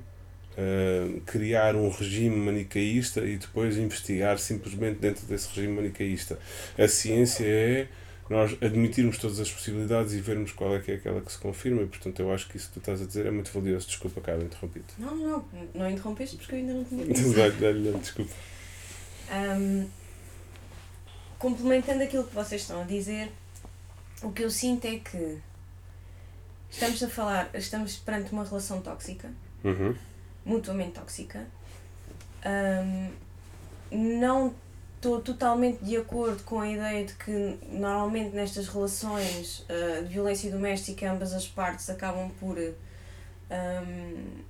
eh, 0.56 1.20
criar 1.24 1.74
um 1.74 1.88
regime 1.88 2.36
manicaísta 2.36 3.20
e 3.20 3.38
depois 3.38 3.78
investigar 3.78 4.38
simplesmente 4.38 4.98
dentro 4.98 5.26
desse 5.26 5.48
regime 5.48 5.76
manicaísta. 5.76 6.38
A 6.78 6.86
ciência 6.86 7.46
é 7.46 7.88
nós 8.32 8.56
admitirmos 8.62 9.18
todas 9.18 9.38
as 9.38 9.50
possibilidades 9.50 10.12
e 10.14 10.20
vermos 10.20 10.50
qual 10.52 10.74
é 10.74 10.80
que 10.80 10.90
é 10.90 10.94
aquela 10.96 11.20
que 11.20 11.30
se 11.30 11.38
confirma 11.38 11.82
e 11.82 11.86
portanto 11.86 12.18
eu 12.20 12.32
acho 12.32 12.48
que 12.48 12.56
isso 12.56 12.68
que 12.68 12.74
tu 12.74 12.78
estás 12.80 13.00
a 13.02 13.04
dizer 13.06 13.26
é 13.26 13.30
muito 13.30 13.52
valioso. 13.52 13.86
Desculpa, 13.86 14.20
cara, 14.20 14.42
interrompido. 14.42 14.86
Não, 14.98 15.14
não, 15.14 15.44
não 15.74 15.90
interrompeste 15.90 16.36
porque 16.36 16.54
eu 16.54 16.58
ainda 16.58 16.74
não 16.74 16.84
tinha 16.84 17.04
dito. 17.06 17.32
Dá-lhe, 17.34 17.92
Desculpa. 17.98 18.32
Ahm, 19.30 19.86
complementando 21.38 22.02
aquilo 22.02 22.24
que 22.24 22.34
vocês 22.34 22.62
estão 22.62 22.80
a 22.82 22.84
dizer, 22.84 23.30
o 24.22 24.30
que 24.32 24.42
eu 24.44 24.50
sinto 24.50 24.84
é 24.86 24.98
que 24.98 25.38
estamos 26.70 27.02
a 27.02 27.08
falar, 27.08 27.50
estamos 27.54 27.96
perante 27.96 28.32
uma 28.32 28.44
relação 28.44 28.80
tóxica, 28.80 29.30
Uhum. 29.64 29.94
mutuamente 30.44 30.92
tóxica. 30.92 31.46
Ahm, 32.44 33.10
não 33.90 34.54
estou 35.02 35.20
totalmente 35.20 35.84
de 35.84 35.96
acordo 35.96 36.44
com 36.44 36.60
a 36.60 36.68
ideia 36.68 37.04
de 37.04 37.12
que 37.14 37.58
normalmente 37.68 38.36
nestas 38.36 38.68
relações 38.68 39.66
ah, 39.68 40.02
de 40.02 40.08
violência 40.08 40.48
doméstica 40.48 41.10
ambas 41.10 41.32
as 41.32 41.48
partes 41.48 41.90
acabam 41.90 42.30
por 42.38 42.56
ahm, 43.50 44.44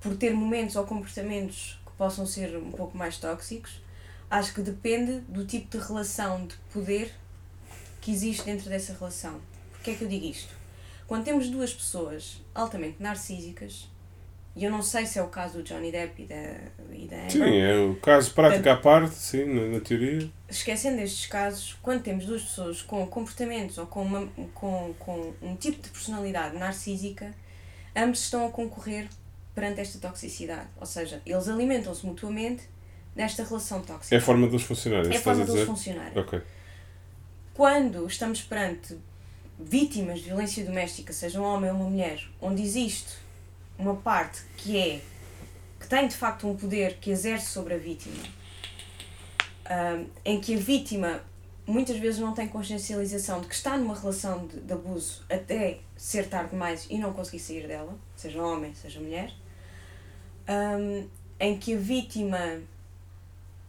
por 0.00 0.16
ter 0.16 0.32
momentos 0.32 0.76
ou 0.76 0.84
comportamentos 0.86 1.78
que 1.84 1.92
possam 1.92 2.24
ser 2.24 2.56
um 2.56 2.70
pouco 2.70 2.96
mais 2.96 3.18
tóxicos. 3.18 3.82
Acho 4.30 4.54
que 4.54 4.62
depende 4.62 5.20
do 5.28 5.44
tipo 5.44 5.76
de 5.76 5.84
relação 5.84 6.46
de 6.46 6.54
poder 6.72 7.12
que 8.00 8.10
existe 8.10 8.44
dentro 8.46 8.70
dessa 8.70 8.94
relação. 8.94 9.42
Porquê 9.72 9.90
é 9.90 9.94
que 9.94 10.04
eu 10.04 10.08
digo 10.08 10.24
isto? 10.24 10.54
Quando 11.06 11.24
temos 11.24 11.50
duas 11.50 11.74
pessoas 11.74 12.40
altamente 12.54 12.96
narcísicas, 13.02 13.90
e 14.56 14.64
eu 14.64 14.70
não 14.70 14.82
sei 14.82 15.06
se 15.06 15.18
é 15.18 15.22
o 15.22 15.28
caso 15.28 15.58
do 15.58 15.62
Johnny 15.62 15.92
Depp 15.92 16.22
e 16.22 16.26
da, 16.26 16.34
e 16.92 17.06
da 17.06 17.16
Amber, 17.18 17.30
Sim, 17.30 17.56
é 17.56 17.76
o 17.76 17.94
caso 17.96 18.32
prático 18.32 18.68
à 18.68 18.76
parte, 18.76 19.14
sim, 19.14 19.44
na, 19.44 19.66
na 19.66 19.80
teoria. 19.80 20.28
esquecendo 20.48 21.00
estes 21.00 21.26
casos, 21.26 21.76
quando 21.80 22.02
temos 22.02 22.26
duas 22.26 22.42
pessoas 22.42 22.82
com 22.82 23.06
comportamentos 23.06 23.78
ou 23.78 23.86
com, 23.86 24.02
uma, 24.02 24.26
com, 24.52 24.92
com 24.98 25.32
um 25.40 25.54
tipo 25.54 25.80
de 25.80 25.88
personalidade 25.90 26.58
narcísica, 26.58 27.32
ambos 27.94 28.20
estão 28.20 28.44
a 28.46 28.50
concorrer 28.50 29.08
perante 29.54 29.80
esta 29.80 29.98
toxicidade. 29.98 30.68
Ou 30.80 30.86
seja, 30.86 31.22
eles 31.24 31.48
alimentam-se 31.48 32.04
mutuamente 32.04 32.64
nesta 33.14 33.44
relação 33.44 33.82
tóxica. 33.82 34.14
É 34.14 34.18
a 34.18 34.20
forma 34.20 34.48
deles 34.48 34.62
funcionarem, 34.62 35.12
É 35.12 35.16
a 35.16 35.20
forma 35.20 35.44
deles 35.44 35.64
funcionarem. 35.64 36.18
Ok. 36.18 36.40
Quando 37.54 38.06
estamos 38.06 38.42
perante 38.42 38.96
vítimas 39.58 40.20
de 40.20 40.26
violência 40.26 40.64
doméstica, 40.64 41.12
seja 41.12 41.40
um 41.40 41.44
homem 41.44 41.70
ou 41.70 41.76
uma 41.76 41.88
mulher, 41.88 42.20
onde 42.40 42.62
existe 42.62 43.19
uma 43.80 43.96
parte 43.96 44.42
que 44.56 44.78
é 44.78 45.00
que 45.80 45.88
tem 45.88 46.06
de 46.06 46.14
facto 46.14 46.46
um 46.46 46.54
poder 46.54 46.98
que 46.98 47.10
exerce 47.10 47.46
sobre 47.46 47.74
a 47.74 47.78
vítima, 47.78 48.22
ahm, 49.64 50.04
em 50.24 50.38
que 50.38 50.54
a 50.54 50.58
vítima 50.58 51.22
muitas 51.66 51.96
vezes 51.96 52.20
não 52.20 52.34
tem 52.34 52.46
consciencialização 52.46 53.40
de 53.40 53.46
que 53.46 53.54
está 53.54 53.78
numa 53.78 53.98
relação 53.98 54.46
de, 54.46 54.60
de 54.60 54.72
abuso 54.72 55.24
até 55.30 55.78
ser 55.96 56.28
tarde 56.28 56.50
demais 56.50 56.86
e 56.90 56.98
não 56.98 57.12
conseguir 57.12 57.38
sair 57.38 57.66
dela, 57.66 57.96
seja 58.14 58.42
homem, 58.42 58.74
seja 58.74 59.00
mulher, 59.00 59.32
ahm, 60.46 61.06
em 61.38 61.58
que 61.58 61.74
a 61.74 61.78
vítima 61.78 62.60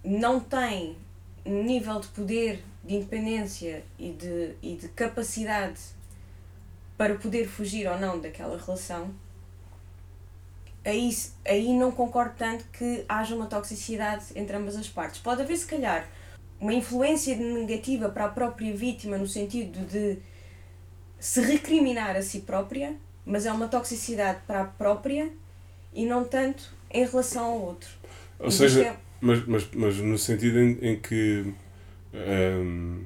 não 0.04 0.40
tem 0.40 0.98
um 1.46 1.64
nível 1.64 2.00
de 2.02 2.08
poder, 2.10 2.62
de 2.84 2.96
independência 2.96 3.84
e 3.98 4.12
de, 4.12 4.56
e 4.62 4.76
de 4.76 4.90
capacidade 4.90 5.80
para 6.98 7.16
poder 7.16 7.48
fugir 7.48 7.88
ou 7.88 7.98
não 7.98 8.20
daquela 8.20 8.58
relação, 8.58 9.14
aí, 10.86 11.10
aí 11.46 11.74
não 11.74 11.92
concordo 11.92 12.36
tanto 12.38 12.66
que 12.74 13.04
haja 13.08 13.36
uma 13.36 13.48
toxicidade 13.48 14.26
entre 14.36 14.56
ambas 14.56 14.76
as 14.76 14.88
partes. 14.88 15.20
Pode 15.22 15.42
haver, 15.42 15.58
se 15.58 15.66
calhar, 15.66 16.08
uma 16.60 16.74
influência 16.74 17.36
negativa 17.36 18.10
para 18.10 18.26
a 18.26 18.30
própria 18.30 18.76
vítima 18.76 19.18
no 19.18 19.28
sentido 19.28 19.86
de 19.86 20.18
se 21.20 21.42
recriminar 21.42 22.16
a 22.16 22.22
si 22.22 22.42
própria, 22.42 22.96
mas 23.26 23.46
é 23.46 23.52
uma 23.52 23.68
toxicidade 23.68 24.40
para 24.48 24.62
a 24.62 24.66
própria 24.66 25.32
e 25.94 26.06
não 26.06 26.24
tanto 26.24 26.74
em 26.90 27.06
relação 27.06 27.46
ao 27.46 27.62
outro. 27.62 27.90
Ou 28.40 28.50
E 28.50 28.52
seja, 28.52 28.84
é- 28.84 28.98
mas, 29.20 29.46
mas, 29.46 29.70
mas 29.74 29.98
no 29.98 30.18
sentido 30.18 30.60
em, 30.60 30.78
em 30.82 31.00
que 31.00 31.54
hum, 32.14 33.04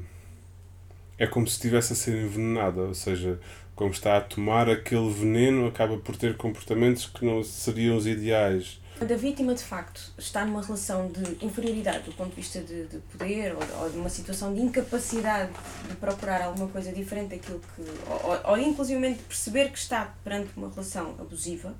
é 1.17 1.27
como 1.27 1.47
se 1.47 1.53
estivesse 1.53 1.93
a 1.93 1.95
ser 1.95 2.15
envenenada, 2.23 2.81
ou 2.81 2.93
seja, 2.93 3.39
como 3.75 3.91
está 3.91 4.17
a 4.17 4.21
tomar 4.21 4.69
aquele 4.69 5.11
veneno, 5.11 5.67
acaba 5.67 5.97
por 5.97 6.15
ter 6.15 6.37
comportamentos 6.37 7.05
que 7.05 7.25
não 7.25 7.43
seriam 7.43 7.97
os 7.97 8.07
ideais. 8.07 8.79
Quando 8.97 9.11
a 9.11 9.17
vítima 9.17 9.53
de 9.53 9.61
facto 9.61 10.13
está 10.17 10.45
numa 10.45 10.61
relação 10.61 11.11
de 11.11 11.45
inferioridade 11.45 12.05
do 12.05 12.13
ponto 12.13 12.29
de 12.29 12.37
vista 12.37 12.61
de, 12.61 12.85
de 12.87 12.97
poder 12.99 13.53
ou, 13.53 13.81
ou 13.81 13.89
de 13.89 13.97
uma 13.97 14.07
situação 14.07 14.53
de 14.53 14.61
incapacidade 14.61 15.51
de 15.89 15.95
procurar 15.95 16.41
alguma 16.41 16.69
coisa 16.69 16.93
diferente 16.93 17.35
daquilo 17.35 17.59
que. 17.59 17.81
ou, 18.09 18.51
ou, 18.51 18.57
inclusivamente 18.57 19.21
perceber 19.23 19.69
que 19.69 19.77
está 19.77 20.13
perante 20.23 20.51
uma 20.55 20.69
relação 20.69 21.15
abusiva, 21.19 21.75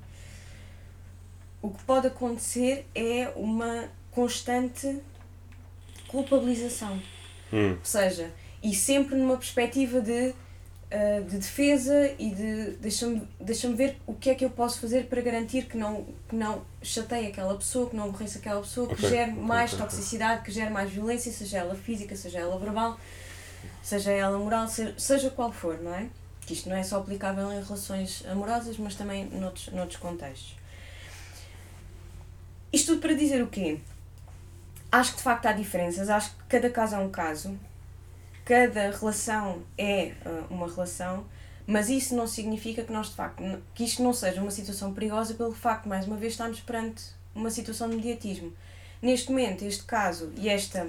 o 1.62 1.70
que 1.70 1.82
pode 1.84 2.08
acontecer 2.08 2.86
é 2.94 3.32
uma 3.34 3.88
constante 4.10 5.00
culpabilização. 6.08 7.00
Hum. 7.50 7.70
Ou 7.78 7.84
seja, 7.84 8.30
e 8.62 8.74
sempre 8.74 9.16
numa 9.16 9.38
perspectiva 9.38 10.02
de, 10.02 10.34
uh, 10.96 11.24
de 11.24 11.36
defesa 11.38 12.14
e 12.18 12.30
de 12.30 12.70
deixa-me 12.80 13.26
deixa 13.40 13.70
ver 13.72 14.00
o 14.06 14.14
que 14.14 14.30
é 14.30 14.34
que 14.34 14.44
eu 14.44 14.50
posso 14.50 14.80
fazer 14.80 15.06
para 15.06 15.20
garantir 15.20 15.66
que 15.66 15.76
não, 15.76 16.06
que 16.28 16.34
não 16.34 16.62
chateie 16.82 17.26
aquela 17.26 17.54
pessoa, 17.56 17.90
que 17.90 17.96
não 17.96 18.04
aborreça 18.04 18.38
aquela 18.38 18.60
pessoa, 18.60 18.88
que 18.88 18.94
Ok, 18.94 19.08
gere 19.08 19.32
mais 19.32 19.72
ok, 19.72 19.84
ok. 19.84 19.96
toxicidade, 19.96 20.42
que 20.42 20.50
gere 20.50 20.70
mais 20.70 20.90
violência, 20.90 21.30
seja 21.32 21.58
ela 21.58 21.74
física, 21.74 22.16
seja 22.16 22.38
ela 22.38 22.58
verbal, 22.58 22.98
seja 23.82 24.10
ela 24.12 24.38
moral, 24.38 24.66
seja, 24.68 24.94
seja 24.98 25.30
qual 25.30 25.52
for, 25.52 25.78
não 25.80 25.94
é? 25.94 26.08
Que 26.46 26.52
isto 26.54 26.68
não 26.68 26.76
é 26.76 26.82
só 26.82 26.98
aplicável 26.98 27.50
em 27.52 27.62
relações 27.62 28.24
amorosas, 28.26 28.78
mas 28.78 28.94
também 28.94 29.26
noutros, 29.26 29.68
noutros 29.68 29.98
contextos. 29.98 30.56
Isto 32.72 32.92
tudo 32.92 33.00
para 33.00 33.14
dizer 33.14 33.42
o 33.42 33.48
quê? 33.48 33.80
Acho 34.92 35.12
que 35.12 35.16
de 35.18 35.22
facto 35.24 35.46
há 35.46 35.52
diferenças, 35.52 36.08
acho 36.08 36.30
que 36.30 36.44
cada 36.48 36.70
caso 36.70 36.94
é 36.94 36.98
um 36.98 37.10
caso, 37.10 37.58
cada 38.46 38.90
relação 38.92 39.62
é 39.76 40.12
uh, 40.24 40.54
uma 40.54 40.68
relação, 40.68 41.26
mas 41.66 41.90
isso 41.90 42.14
não 42.14 42.28
significa 42.28 42.84
que 42.84 42.92
nós 42.92 43.08
de 43.08 43.16
facto, 43.16 43.42
que 43.74 43.84
isto 43.84 44.02
não 44.04 44.12
seja 44.12 44.40
uma 44.40 44.52
situação 44.52 44.94
perigosa 44.94 45.34
pelo 45.34 45.52
facto, 45.52 45.88
mais 45.88 46.06
uma 46.06 46.16
vez, 46.16 46.32
estarmos 46.34 46.60
perante 46.60 47.04
uma 47.34 47.50
situação 47.50 47.90
de 47.90 47.96
mediatismo. 47.96 48.52
Neste 49.02 49.30
momento, 49.30 49.64
este 49.64 49.82
caso 49.82 50.32
e 50.36 50.48
esta. 50.48 50.88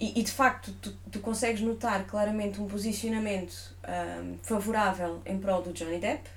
E, 0.00 0.18
e, 0.18 0.22
de 0.24 0.32
facto, 0.32 0.72
tu, 0.82 0.92
tu 1.12 1.20
consegues 1.20 1.60
notar 1.60 2.04
claramente 2.06 2.60
um 2.60 2.66
posicionamento 2.66 3.54
um, 3.86 4.36
favorável 4.42 5.22
em 5.24 5.38
prol 5.38 5.62
do 5.62 5.72
Johnny 5.72 5.98
Depp 5.98 6.28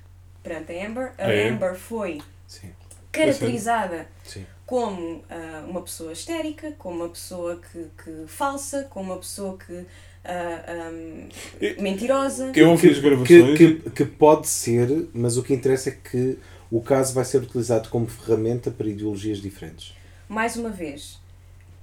perante 0.42 0.72
a 0.72 0.86
Amber. 0.86 1.12
A 1.18 1.24
Ah, 1.24 1.32
é? 1.32 1.48
Amber 1.48 1.74
foi 1.74 2.22
Sim, 2.46 2.70
caracterizada 3.10 4.06
sim. 4.24 4.46
como 4.64 5.24
ah, 5.28 5.64
uma 5.66 5.82
pessoa 5.82 6.12
histérica, 6.12 6.72
como 6.78 6.96
uma 6.96 7.08
pessoa 7.08 7.60
que, 7.60 7.90
que 8.02 8.26
falsa, 8.28 8.84
como 8.84 9.12
uma 9.12 9.18
pessoa 9.18 9.58
que 9.58 9.84
ah, 10.28 10.64
ahm, 10.88 11.28
E- 11.60 11.80
mentirosa. 11.80 12.52
Eu 12.54 12.70
ouvi 12.70 12.90
as 12.90 12.96
Que, 12.96 13.02
gravações. 13.02 13.58
que, 13.58 13.74
que 13.90 14.04
pode 14.04 14.46
ser, 14.46 15.08
mas 15.14 15.36
o 15.36 15.42
que 15.42 15.54
interessa 15.54 15.88
é 15.90 15.92
que 15.92 16.38
o 16.70 16.80
caso 16.80 17.14
vai 17.14 17.24
ser 17.24 17.38
utilizado 17.42 17.88
como 17.88 18.06
ferramenta 18.06 18.70
para 18.70 18.86
ideologias 18.88 19.40
diferentes. 19.40 19.94
Mais 20.28 20.56
uma 20.56 20.68
vez, 20.70 21.18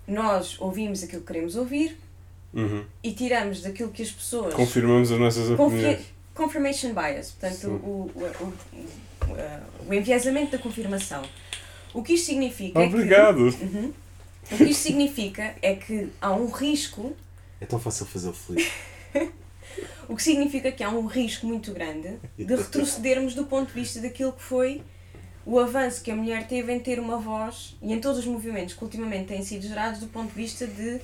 nós 0.07 0.55
ouvimos 0.59 1.03
aquilo 1.03 1.21
que 1.21 1.27
queremos 1.27 1.55
ouvir 1.55 1.97
Uhum. 2.53 2.85
e 3.03 3.11
tiramos 3.11 3.61
daquilo 3.61 3.89
que 3.89 4.01
as 4.01 4.11
pessoas. 4.11 4.53
Confirmamos 4.53 5.11
as 5.11 5.19
nossas 5.19 5.47
Confi- 5.57 5.75
opiniões. 5.75 5.99
confirmation 6.33 6.93
bias, 6.93 7.31
portanto, 7.31 7.67
o, 7.67 8.11
o, 8.15 8.21
o, 8.23 8.53
o, 9.31 9.89
o 9.89 9.93
enviesamento 9.93 10.51
da 10.51 10.57
confirmação. 10.59 11.21
O 11.93 12.03
que 12.03 12.13
isto 12.13 12.27
significa 12.27 12.79
é 12.79 12.87
que. 12.87 12.93
Obrigado. 12.95 13.39
Uhum. 13.39 13.91
O 14.51 14.57
que 14.57 14.63
isto 14.65 14.81
significa 14.83 15.55
é 15.61 15.73
que 15.75 16.09
há 16.21 16.31
um 16.33 16.47
risco 16.51 17.15
É 17.59 17.65
tão 17.65 17.79
fácil 17.79 18.05
fazer 18.05 18.29
o 18.29 18.33
feliz. 18.33 18.71
O 20.07 20.15
que 20.15 20.23
significa 20.23 20.71
que 20.71 20.83
há 20.83 20.89
um 20.89 21.05
risco 21.05 21.45
muito 21.47 21.73
grande 21.73 22.19
de 22.37 22.45
retrocedermos 22.55 23.33
do 23.33 23.45
ponto 23.45 23.69
de 23.69 23.73
vista 23.73 23.99
daquilo 23.99 24.31
que 24.31 24.41
foi 24.41 24.83
o 25.45 25.59
avanço 25.59 26.01
que 26.01 26.11
a 26.11 26.15
mulher 26.15 26.47
teve 26.47 26.71
em 26.71 26.79
ter 26.79 26.99
uma 26.99 27.17
voz 27.17 27.75
e 27.81 27.93
em 27.93 27.99
todos 27.99 28.19
os 28.19 28.25
movimentos 28.25 28.73
que 28.73 28.83
ultimamente 28.83 29.27
têm 29.27 29.43
sido 29.43 29.67
gerados 29.67 29.99
do 29.99 30.07
ponto 30.07 30.29
de 30.29 30.35
vista 30.35 30.65
de 30.65 31.01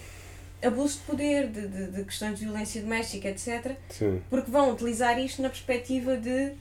abuso 0.63 0.99
de 0.99 1.05
poder, 1.05 1.47
de, 1.47 1.67
de, 1.67 1.87
de 1.91 2.03
questões 2.03 2.37
de 2.37 2.45
violência 2.45 2.81
doméstica, 2.81 3.29
etc. 3.29 3.75
Sim. 3.89 4.21
Porque 4.29 4.49
vão 4.49 4.71
utilizar 4.71 5.19
isto 5.19 5.41
na 5.41 5.49
perspectiva 5.49 6.17
de 6.17 6.53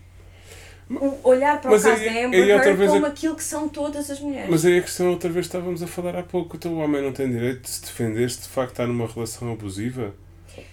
o- 0.90 1.20
olhar 1.28 1.60
para 1.60 1.70
Mas 1.70 1.84
o 1.84 1.88
caso 1.88 2.04
da 2.04 2.10
Amber 2.10 2.48
Heard 2.48 2.86
como 2.88 3.06
a- 3.06 3.08
aquilo 3.08 3.36
que 3.36 3.44
são 3.44 3.68
todas 3.68 4.10
as 4.10 4.20
mulheres. 4.20 4.50
Mas 4.50 4.64
aí 4.64 4.78
a 4.78 4.82
questão, 4.82 5.10
outra 5.10 5.30
vez 5.30 5.46
estávamos 5.46 5.82
a 5.82 5.86
falar 5.86 6.16
há 6.16 6.22
pouco, 6.22 6.56
então 6.56 6.74
o 6.74 6.78
homem 6.78 7.02
não 7.02 7.12
tem 7.12 7.30
direito 7.30 7.62
de 7.62 7.70
se 7.70 7.82
defender 7.82 8.30
se 8.30 8.42
de 8.42 8.48
facto 8.48 8.72
está 8.72 8.86
numa 8.86 9.06
relação 9.06 9.52
abusiva? 9.52 10.14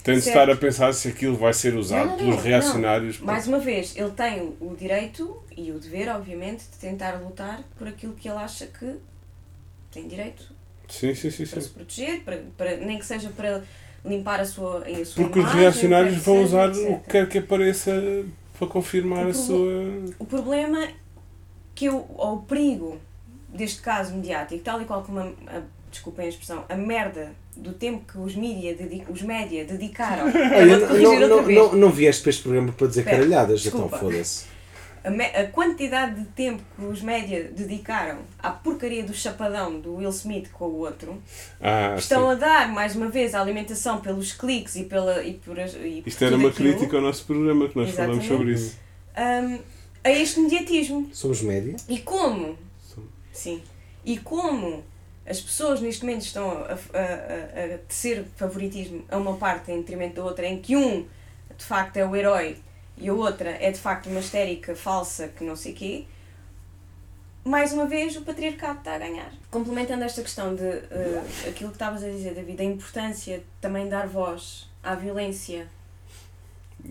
Tem 0.04 0.16
de 0.16 0.22
Certo. 0.22 0.40
estar 0.40 0.50
a 0.52 0.56
pensar 0.56 0.94
se 0.94 1.08
aquilo 1.08 1.38
vai 1.38 1.54
ser 1.54 1.76
usado 1.76 2.06
Não, 2.06 2.12
não, 2.12 2.18
pelos 2.18 2.36
não, 2.38 2.42
reacionários. 2.44 3.20
Mais 3.20 3.48
uma 3.48 3.60
vez, 3.60 3.96
ele 3.96 4.10
tem 4.12 4.54
o- 4.60 4.76
direito 4.76 5.42
e 5.56 5.72
o 5.72 5.80
dever, 5.80 6.10
obviamente, 6.10 6.64
de 6.64 6.78
tentar 6.80 7.12
lutar 7.22 7.62
por 7.78 7.88
aquilo 7.88 8.14
que 8.14 8.28
ele 8.28 8.38
acha 8.38 8.66
que 8.66 8.96
tem 9.92 10.08
direito 10.08 10.44
Sim, 10.90 11.14
sim, 11.14 11.30
sim. 11.30 11.46
para 11.46 11.62
se 11.62 11.68
sim. 11.68 11.74
proteger, 11.74 12.22
para, 12.22 12.40
para, 12.58 12.78
nem 12.78 12.98
que 12.98 13.06
seja 13.06 13.30
para 13.30 13.64
limpar 14.04 14.40
a 14.40 14.46
sua, 14.46 14.80
a 14.86 15.06
sua 15.06 15.24
Porque 15.24 15.40
os 15.40 15.46
imagem, 15.46 15.62
reacionários 15.62 16.14
o 16.16 16.20
que 16.20 16.26
vão 16.26 16.44
usar 16.44 16.74
seja, 16.74 16.88
o 16.88 16.92
etc. 16.94 17.04
que 17.04 17.10
quer 17.12 17.30
que 17.30 17.38
apareça 17.38 18.26
para 18.58 18.68
confirmar 18.68 19.26
O 19.26 19.30
a 19.30 19.34
sua. 19.34 19.74
O 20.19 20.26
problema 20.26 20.88
que 21.76 21.86
eu, 21.86 22.06
ou 22.16 22.36
o 22.36 22.42
perigo 22.42 22.98
deste 23.50 23.82
caso 23.82 24.14
mediático, 24.14 24.64
tal 24.64 24.82
e 24.82 24.86
qual 24.86 25.03
como 25.03 25.19
a, 25.19 25.24
a, 25.48 25.61
desculpem 25.92 26.26
a 26.26 26.30
expressão, 26.30 26.64
a 26.68 26.76
merda 26.76 27.32
do 27.56 27.74
tempo 27.74 28.03
que 28.11 28.18
os 28.18 28.36
mídia, 28.36 28.76
dedi- 28.76 29.06
os 29.10 29.22
média 29.22 29.66
dedicaram. 29.66 30.26
Olha, 30.30 30.80
não, 30.80 31.19
não, 31.19 31.42
não, 31.48 31.74
não, 31.74 31.90
vieste 31.90 32.22
para 32.22 32.30
este 32.30 32.44
programa 32.44 32.72
para 32.72 32.88
dizer 32.88 33.02
Espera, 33.02 33.18
caralhadas, 33.18 33.61
desculpa. 33.61 33.88
então 33.95 34.00
foda-se. 34.00 34.45
A, 35.08 35.10
me- 35.10 35.24
a 35.26 35.48
quantidade 35.48 36.19
de 36.19 36.26
tempo 36.27 36.61
que 36.76 36.84
os 36.86 37.02
média 37.02 37.45
dedicaram 37.56 38.19
à 38.40 38.50
porcaria 38.52 39.03
do 39.03 39.14
chapadão 39.14 39.80
do 39.80 39.95
Will 39.95 40.10
Smith 40.10 40.52
com 40.52 40.66
o 40.66 40.80
outro 40.80 41.22
Ah, 41.61 41.95
estão 41.98 42.26
sim. 42.26 42.32
a 42.32 42.36
dar 42.36 42.68
mais 42.74 42.95
uma 42.95 43.08
vez 43.08 43.34
a 43.34 43.40
alimentação 43.42 44.02
pelos 44.02 44.34
cliques 44.34 44.76
e 44.76 44.84
pela 44.84 45.24
e 45.24 45.34
por, 45.36 45.58
e 45.58 46.02
por 46.02 46.08
Isto 46.10 46.26
era 46.26 46.36
uma 46.36 46.50
aquilo, 46.50 46.74
crítica 46.74 46.98
ao 46.98 47.02
nosso 47.03 47.26
programa 47.26 47.69
que 47.69 47.77
nós 47.77 47.90
falamos 47.92 48.26
Exatamente. 48.26 48.27
sobre 48.27 48.53
isso. 48.53 48.77
hum, 49.18 49.60
a 50.03 50.11
este 50.11 50.40
mediatismo 50.42 51.10
Somos 51.14 51.42
média. 51.42 51.76
e 51.88 52.00
como 52.00 52.58
Som- 52.82 53.03
sim 53.32 53.61
e 54.03 54.18
como 54.18 54.84
as 55.26 55.40
pessoas 55.42 55.82
neste 55.82 56.06
momento 56.06 56.22
estão 56.24 56.50
a, 56.50 56.53
a, 56.53 56.72
a, 56.72 57.76
a 57.76 57.77
tecer 57.88 58.26
favoritismo 58.36 59.03
a 59.10 59.18
uma 59.18 59.36
parte 59.38 59.72
em 59.72 59.77
detrimento 59.77 60.16
da 60.16 60.24
outra 60.24 60.45
em 60.45 60.60
que 60.60 60.76
um 60.76 61.06
de 61.58 61.64
facto 61.66 61.98
é 61.98 62.06
o 62.06 62.16
herói 62.16 62.58
e 62.98 63.09
a 63.09 63.14
outra 63.14 63.50
é 63.50 63.72
de 63.72 63.80
facto 63.80 64.08
uma 64.09 64.19
histérica 64.19 64.76
falsa 64.76 65.27
que 65.30 65.43
não 65.43 65.56
sei 65.56 65.74
quê 65.74 66.06
mais 67.45 67.72
uma 67.72 67.85
vez 67.85 68.16
o 68.17 68.24
patriarcado 68.24 68.80
está 68.80 68.95
a 68.95 68.98
ganhar. 68.98 69.32
Complementando 69.50 70.03
esta 70.03 70.22
questão 70.22 70.53
de 70.53 70.64
eh, 70.66 71.24
aquilo 71.48 71.69
que 71.69 71.76
estavas 71.76 72.03
a 72.03 72.09
dizer, 72.09 72.34
David, 72.34 72.61
a 72.61 72.66
importância 72.66 73.38
de 73.38 73.45
também 73.61 73.88
dar 73.88 74.06
voz 74.06 74.67
à 74.84 74.95
violência 74.95 75.66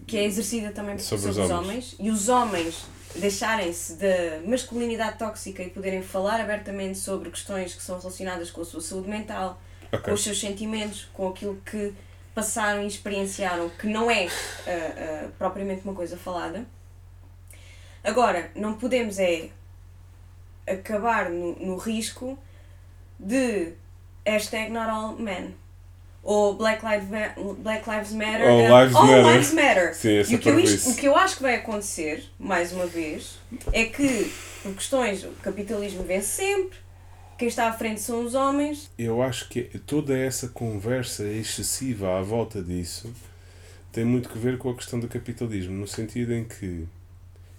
que 0.07 0.17
é 0.17 0.25
exercida 0.25 0.73
também 0.73 0.99
Sobre 0.99 1.26
sobre, 1.33 1.43
os 1.43 1.51
homens. 1.51 1.67
homens 1.67 1.97
e 1.99 2.10
os 2.10 2.28
homens 2.31 2.86
deixarem-se 3.17 3.94
da 3.97 4.41
masculinidade 4.47 5.18
tóxica 5.18 5.62
e 5.62 5.68
poderem 5.70 6.02
falar 6.02 6.41
abertamente 6.41 6.99
sobre 6.99 7.31
questões 7.31 7.75
que 7.75 7.83
são 7.83 7.99
relacionadas 7.99 8.51
com 8.51 8.62
a 8.62 8.65
sua 8.65 8.81
saúde 8.81 9.09
mental, 9.10 9.60
com 9.91 9.97
Ok. 9.99 10.12
os 10.15 10.23
seus 10.25 10.41
sentimentos, 10.41 11.07
com 11.12 11.28
aquilo 11.28 11.60
que 11.70 11.93
passaram 12.37 12.83
e 12.83 12.87
experienciaram, 12.87 13.71
que 13.71 13.87
não 13.87 14.11
é 14.11 14.27
ah, 14.27 14.31
ah, 14.67 15.29
propriamente 15.39 15.81
uma 15.85 15.95
coisa 15.95 16.19
falada. 16.19 16.67
Agora, 18.05 18.51
não 18.55 18.75
podemos 18.75 19.19
é 19.19 19.49
acabar 20.69 21.31
no, 21.31 21.57
no 21.57 21.77
risco 21.77 22.39
de 23.19 23.73
hashtag 24.27 24.71
not 24.71 24.91
all 24.91 25.17
men. 25.17 25.55
Ou 26.23 26.55
Black 26.55 26.85
Lives, 26.85 27.09
Ma- 27.09 27.55
Black 27.59 27.89
Lives 27.89 28.13
Matter. 28.13 28.49
All 28.51 28.61
and 28.61 28.81
Lives 28.83 28.93
Matter. 28.93 29.25
Lives 29.33 29.53
Matter. 29.55 29.95
Sim, 29.95 30.33
E 30.33 30.35
o 30.35 30.39
que, 30.39 30.49
eu, 30.51 30.57
o 30.59 30.95
que 30.97 31.07
eu 31.07 31.17
acho 31.17 31.37
que 31.37 31.43
vai 31.43 31.55
acontecer, 31.55 32.23
mais 32.39 32.71
uma 32.73 32.85
vez, 32.87 33.39
é 33.73 33.87
que, 33.87 34.31
por 34.63 34.75
questões, 34.75 35.25
o 35.25 35.31
capitalismo 35.43 36.03
vence 36.03 36.27
sempre, 36.27 36.77
quem 37.39 37.49
está 37.49 37.69
à 37.69 37.73
frente 37.73 38.01
são 38.01 38.25
os 38.25 38.35
homens, 38.35 38.91
Eu 38.99 39.23
acho 39.23 39.49
que 39.49 39.63
toda 39.87 40.17
essa 40.17 40.49
conversa 40.49 41.25
excessiva 41.25 42.19
à 42.19 42.23
volta 42.23 42.63
disso 42.63 43.13
tem 43.93 44.05
muito 44.05 44.29
que 44.29 44.39
ver 44.39 44.59
com 44.59 44.71
a 44.71 44.75
questão 44.75 44.99
do 45.01 45.09
capitalismo, 45.09 45.75
no 45.75 45.87
sentido 45.87 46.33
em 46.35 46.45
que 46.45 46.87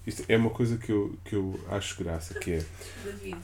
isto 0.06 0.24
é 0.30 0.38
uma 0.38 0.50
coisa 0.50 0.78
que 0.78 0.92
eu, 0.92 1.16
que 1.26 1.36
eu 1.36 1.60
acho 1.70 2.02
graça, 2.04 2.34
que 2.40 2.54
é 2.54 2.66
David, 3.04 3.38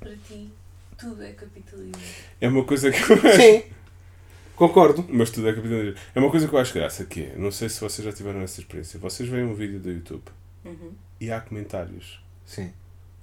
para 0.00 0.16
ti, 0.28 0.50
tudo 0.98 1.22
é 1.22 1.32
capitalismo. 1.32 1.92
é 2.40 2.48
uma 2.48 2.64
coisa 2.64 2.90
que 2.90 2.98
eu 3.10 3.16
acho, 3.16 3.36
Sim. 3.36 3.62
Concordo. 4.56 5.04
mas 5.08 5.30
tudo 5.30 5.48
é 5.48 5.52
capitalismo. 5.54 5.94
É 6.14 6.18
uma 6.20 6.30
coisa 6.30 6.46
que 6.46 6.54
eu 6.54 6.58
acho 6.58 6.74
graça, 6.74 7.04
que 7.04 7.22
é, 7.22 7.36
não 7.36 7.50
sei 7.50 7.68
se 7.68 7.80
vocês 7.80 8.04
já 8.04 8.12
tiveram 8.12 8.40
essa 8.42 8.60
experiência, 8.60 8.98
vocês 9.00 9.28
veem 9.28 9.44
um 9.44 9.54
vídeo 9.54 9.80
do 9.80 9.90
YouTube 9.90 10.22
e 11.20 11.30
há 11.32 11.40
comentários. 11.40 12.20
Sim. 12.44 12.72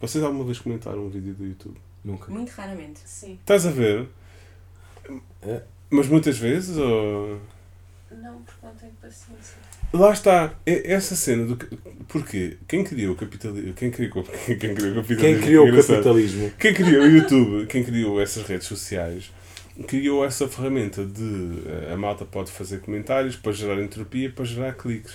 Vocês 0.01 0.23
alguma 0.23 0.43
vez 0.43 0.59
comentaram 0.59 1.05
um 1.05 1.09
vídeo 1.09 1.33
do 1.33 1.45
YouTube? 1.45 1.77
Nunca. 2.03 2.31
muito 2.31 2.49
raramente. 2.49 2.99
Sim. 3.05 3.38
Estás 3.39 3.65
a 3.67 3.71
ver? 3.71 4.07
É. 5.43 5.61
Mas 5.89 6.07
muitas 6.07 6.38
vezes 6.38 6.77
ou 6.77 7.39
Não, 8.11 8.41
porque 8.41 8.65
não 8.65 8.73
tenho 8.75 8.91
paciência. 9.01 9.57
Lá 9.93 10.11
está, 10.11 10.53
é- 10.65 10.93
essa 10.93 11.15
cena 11.15 11.45
do. 11.45 11.57
que- 11.57 11.77
Porque 12.07 12.57
quem 12.67 12.83
criou 12.83 13.13
o 13.13 13.15
capitalismo. 13.15 13.73
Quem 13.73 13.91
criou, 13.91 14.23
quem 14.23 14.57
criou 14.73 14.91
o 14.91 14.95
capitalismo? 14.95 15.17
Quem 15.19 15.39
criou 15.41 15.67
o 15.69 15.75
capitalismo? 15.75 16.51
Quem 16.57 16.73
criou 16.73 17.03
o 17.03 17.07
YouTube, 17.07 17.67
quem 17.67 17.83
criou 17.83 18.19
essas 18.21 18.43
redes 18.47 18.67
sociais, 18.67 19.31
criou 19.88 20.23
essa 20.25 20.47
ferramenta 20.47 21.05
de 21.05 21.61
eh, 21.65 21.93
a 21.93 21.97
malta 21.97 22.25
pode 22.25 22.51
fazer 22.51 22.80
comentários 22.80 23.35
para 23.35 23.51
gerar 23.51 23.81
entropia, 23.81 24.31
para 24.31 24.45
gerar 24.45 24.73
cliques. 24.73 25.13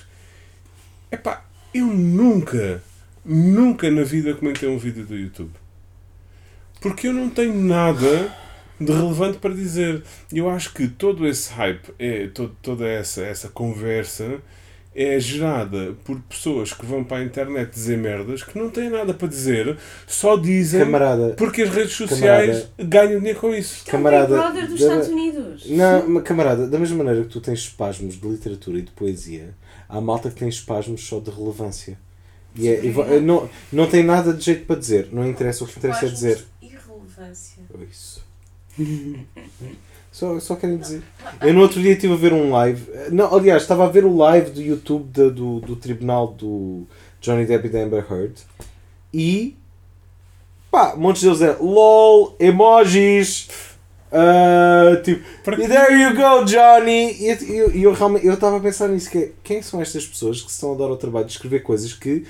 Epá, 1.11 1.45
eu 1.73 1.87
nunca, 1.87 2.83
nunca 3.27 3.91
na 3.91 4.03
vida 4.03 4.35
comentei 4.35 4.69
um 4.69 4.79
vídeo 4.79 5.05
do 5.05 5.17
YouTube. 5.17 5.51
Porque 6.81 7.09
eu 7.09 7.13
não 7.13 7.29
tenho 7.29 7.55
nada 7.55 8.33
de 8.81 8.93
relevante 8.93 9.39
para 9.39 9.55
dizer. 9.55 10.03
Eu 10.33 10.49
acho 10.49 10.73
que 10.73 10.87
todo 10.87 11.27
esse 11.27 11.51
hype, 11.53 11.93
é, 11.99 12.29
todo, 12.29 12.55
toda 12.63 12.87
essa, 12.87 13.23
essa 13.23 13.49
conversa 13.49 14.39
é 14.95 15.21
gerada 15.21 15.95
por 16.05 16.19
pessoas 16.23 16.73
que 16.73 16.87
vão 16.87 17.05
para 17.05 17.19
a 17.19 17.23
internet 17.25 17.71
dizer 17.71 17.99
merdas 17.99 18.43
que 18.43 18.59
não 18.59 18.71
têm 18.71 18.89
nada 18.89 19.13
para 19.13 19.29
dizer, 19.29 19.77
só 20.07 20.39
dizem 20.39 20.81
Camarada, 20.81 21.35
porque 21.37 21.63
as 21.63 21.69
redes 21.71 21.93
sociais 21.93 22.67
ganham 22.79 23.19
dinheiro 23.19 23.39
com 23.39 23.55
isso. 23.55 23.77
Isto 23.77 23.89
é 23.89 23.91
Camarada, 23.93 24.35
o 24.35 24.39
Brother 24.39 24.67
dos 24.67 24.81
da- 24.81 24.87
Estados 24.87 25.09
Unidos. 25.09 25.67
Não, 25.69 26.09
mas, 26.09 26.23
camarada, 26.23 26.67
da 26.67 26.79
mesma 26.79 27.05
maneira 27.05 27.27
que 27.27 27.29
tu 27.33 27.43
tens 27.43 27.59
espasmos 27.59 28.19
de 28.19 28.27
literatura 28.27 28.79
e 28.79 28.83
de 28.83 28.91
poesia, 28.93 29.55
há 29.87 30.01
malta 30.01 30.31
que 30.31 30.37
tem 30.37 30.49
espasmos 30.49 31.05
só 31.07 31.21
de 31.21 31.31
relevância. 31.31 31.99
E 32.57 32.69
é, 32.69 32.85
e 32.85 32.91
va- 32.91 33.07
não, 33.21 33.49
não 33.73 33.87
tem 33.87 34.03
nada 34.03 34.33
de 34.33 34.45
jeito 34.45 34.65
para 34.67 34.77
dizer, 34.77 35.09
não 35.13 35.27
interessa 35.29 35.65
o 35.65 35.67
que 35.67 35.79
interessa 35.79 36.07
é 36.07 36.09
dizer. 36.09 36.45
Irrelevância. 36.63 37.63
Isso. 37.91 38.25
Só, 40.13 40.41
só 40.41 40.57
querem 40.57 40.79
dizer. 40.79 41.03
Eu 41.43 41.53
no 41.53 41.61
outro 41.61 41.81
dia 41.81 41.93
estive 41.93 42.15
a 42.15 42.17
ver 42.17 42.33
um 42.33 42.51
live. 42.51 42.87
Não, 43.11 43.35
aliás, 43.35 43.63
estava 43.63 43.85
a 43.85 43.89
ver 43.89 44.05
o 44.05 44.17
live 44.17 44.51
do 44.51 44.63
YouTube 44.63 45.05
da- 45.13 45.29
do, 45.29 45.61
do 45.61 45.77
tribunal 45.77 46.29
do 46.29 46.85
Johnny 47.21 47.45
Depp 47.45 47.67
e 47.67 47.71
da 47.71 47.81
Amber 47.81 48.07
Heard. 48.11 48.35
E. 49.13 49.55
Pá, 50.71 50.95
muitos 50.97 51.23
deles 51.23 51.41
é 51.43 51.57
LOL, 51.61 52.35
emojis. 52.41 53.49
ah, 54.13 55.01
tipo, 55.05 55.23
e 55.61 55.69
there 55.69 55.95
you 56.03 56.15
go, 56.15 56.45
Johnny! 56.45 57.13
E 57.21 57.29
eu, 57.29 57.37
eu, 57.49 57.71
eu 57.83 57.93
realmente 57.93 58.27
eu 58.27 58.35
estava 58.35 58.57
a 58.57 58.61
pensar 58.61 58.89
nisso: 58.89 59.11
que 59.11 59.19
é, 59.19 59.33
quem 59.43 59.61
são 59.63 59.81
estas 59.83 60.07
pessoas 60.07 60.41
que 60.41 60.49
se 60.49 60.55
estão 60.55 60.75
a 60.75 60.77
dar 60.79 60.85
ao 60.85 60.97
trabalho 60.97 61.27
de 61.27 61.33
escrever 61.33 61.61
coisas 61.61 61.93
que 61.93 62.27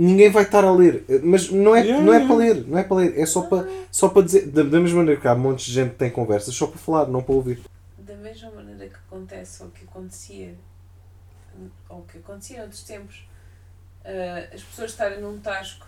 ninguém 0.00 0.30
vai 0.30 0.44
estar 0.44 0.64
a 0.64 0.72
ler? 0.72 1.04
Mas 1.22 1.50
não 1.50 1.76
é, 1.76 1.80
Yeah, 1.80 2.04
não 2.04 2.12
é 2.12 2.16
yeah. 2.16 2.26
para 2.26 2.36
ler, 2.36 2.66
não 2.66 2.78
é 2.78 2.82
para 2.84 2.96
ler, 2.96 3.18
é 3.18 3.26
só 3.26 3.42
para, 3.42 3.68
só 3.90 4.08
para 4.08 4.22
dizer. 4.22 4.46
Da, 4.46 4.62
da 4.62 4.80
mesma 4.80 4.98
maneira 4.98 5.20
que 5.20 5.28
há 5.28 5.34
montes 5.34 5.66
de 5.66 5.72
gente 5.72 5.90
que 5.90 5.96
tem 5.96 6.10
conversas 6.10 6.54
só 6.54 6.66
para 6.66 6.78
falar, 6.78 7.06
não 7.06 7.22
para 7.22 7.34
ouvir. 7.34 7.60
Da 7.98 8.14
mesma 8.14 8.50
maneira 8.50 8.88
que 8.88 8.96
acontece 8.96 9.62
ou 9.62 9.70
que 9.70 9.84
acontecia, 9.84 10.54
ou 11.88 12.02
que 12.02 12.18
acontecia 12.18 12.60
noutros 12.60 12.82
tempos, 12.82 13.26
ah, 14.04 14.48
as 14.54 14.62
pessoas 14.62 14.90
estarem 14.92 15.20
num 15.20 15.38
tasco 15.38 15.86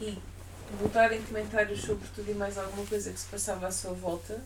e 0.00 0.18
botarem 0.80 1.20
comentários 1.22 1.80
sobre 1.82 2.08
tudo 2.14 2.30
e 2.30 2.34
mais 2.34 2.56
alguma 2.56 2.86
coisa 2.86 3.12
que 3.12 3.20
se 3.20 3.26
passava 3.26 3.66
à 3.66 3.70
sua 3.70 3.92
volta, 3.92 4.40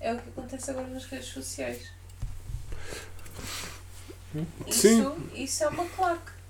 é 0.00 0.12
o 0.12 0.18
que 0.18 0.28
acontece 0.28 0.70
agora 0.70 0.88
nas 0.88 1.06
redes 1.06 1.28
sociais. 1.28 1.90
Isso, 4.66 4.80
Sim. 4.80 5.30
isso 5.34 5.64
é 5.64 5.68
uma 5.68 5.86
claque. 5.86 6.41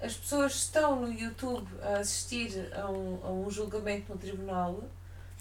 As 0.00 0.14
pessoas 0.14 0.54
estão 0.54 1.00
no 1.00 1.12
YouTube 1.12 1.66
a 1.82 1.98
assistir 1.98 2.68
a 2.72 2.88
um, 2.90 3.18
a 3.24 3.30
um 3.30 3.50
julgamento 3.50 4.12
no 4.12 4.18
tribunal, 4.18 4.84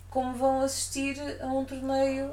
como 0.09 0.33
vão 0.33 0.61
assistir 0.61 1.15
a 1.41 1.47
um 1.47 1.63
torneio 1.63 2.31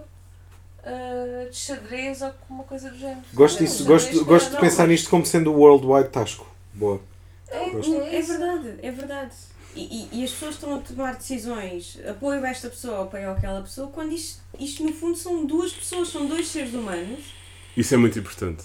ah, 0.85 1.49
de 1.51 1.57
xadrez 1.57 2.21
ou 2.23 2.33
uma 2.49 2.65
coisa 2.65 2.91
do 2.91 2.99
género. 2.99 3.23
Gosto, 3.33 3.63
É, 3.63 3.67
disso, 3.67 3.85
gosto, 3.85 4.07
xadrez 4.07 4.27
gosto 4.27 4.51
de 4.51 4.57
pensar 4.59 4.87
nisto 4.87 5.09
como 5.09 5.25
sendo 5.25 5.53
o 5.53 5.57
Worldwide 5.59 6.11
Tasco. 6.11 6.47
Boa. 6.75 7.01
É, 7.49 7.71
é 7.71 8.19
É 8.19 8.23
verdade, 8.23 8.75
é 8.83 8.91
verdade. 8.91 9.35
E, 9.75 10.09
e, 10.13 10.21
e 10.21 10.25
as 10.25 10.31
pessoas 10.31 10.55
estão 10.55 10.77
a 10.77 10.79
tomar 10.79 11.17
decisões, 11.17 11.99
apoio 12.09 12.45
a 12.45 12.49
esta 12.49 12.69
pessoa, 12.69 13.05
apoio 13.05 13.31
àquela 13.31 13.61
pessoa, 13.61 13.89
quando 13.89 14.13
isto, 14.13 14.41
isto 14.59 14.85
no 14.85 14.93
fundo 14.93 15.17
são 15.17 15.45
duas 15.45 15.73
pessoas, 15.73 16.09
são 16.09 16.27
dois 16.27 16.47
seres 16.47 16.75
humanos 16.75 17.35
Isso 17.77 17.93
é 17.93 17.97
muito 17.97 18.17
importante. 18.19 18.63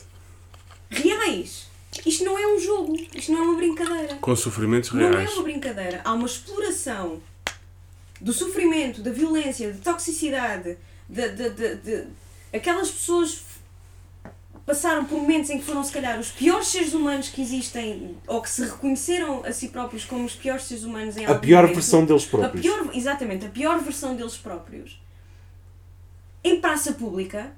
reais. 0.89 1.68
Isto 2.05 2.23
não 2.23 2.37
é 2.37 2.47
um 2.55 2.59
jogo, 2.59 2.95
isto 3.15 3.31
não 3.31 3.39
é 3.39 3.41
uma 3.47 3.55
brincadeira. 3.55 4.15
Com 4.15 4.35
sofrimentos 4.35 4.91
Não 4.91 5.01
é 5.07 5.09
reais. 5.11 5.33
uma 5.33 5.43
brincadeira. 5.43 6.01
Há 6.05 6.13
uma 6.13 6.25
exploração 6.27 7.21
do 8.21 8.31
sofrimento, 8.31 9.01
da 9.01 9.11
violência, 9.11 9.73
da 9.73 9.91
toxicidade, 9.91 10.77
de, 11.07 11.29
de, 11.29 11.49
de, 11.49 11.75
de- 11.77 12.07
aquelas 12.53 12.91
pessoas 12.91 13.43
passaram 14.65 15.03
por 15.05 15.17
momentos 15.19 15.49
em 15.49 15.57
que 15.57 15.65
foram 15.65 15.83
se 15.83 15.91
calhar 15.91 16.19
os 16.19 16.29
piores 16.29 16.67
seres 16.67 16.93
humanos 16.93 17.29
que 17.29 17.41
existem 17.41 18.15
ou 18.27 18.39
que 18.39 18.49
se 18.49 18.61
reconheceram 18.63 19.43
a 19.43 19.51
si 19.51 19.69
próprios 19.69 20.05
como 20.05 20.25
os 20.25 20.35
piores 20.35 20.65
seres 20.65 20.83
humanos 20.83 21.17
em 21.17 21.25
A 21.25 21.33
pior 21.35 21.61
momento. 21.63 21.75
versão 21.75 22.05
deles 22.05 22.25
A 22.25 22.29
próprios. 22.29 22.61
pior, 22.61 22.89
exatamente, 22.93 23.45
a 23.47 23.49
pior 23.49 23.79
versão 23.79 24.15
deles 24.15 24.37
próprios. 24.37 25.01
Em 26.43 26.61
praça 26.61 26.93
pública, 26.93 27.51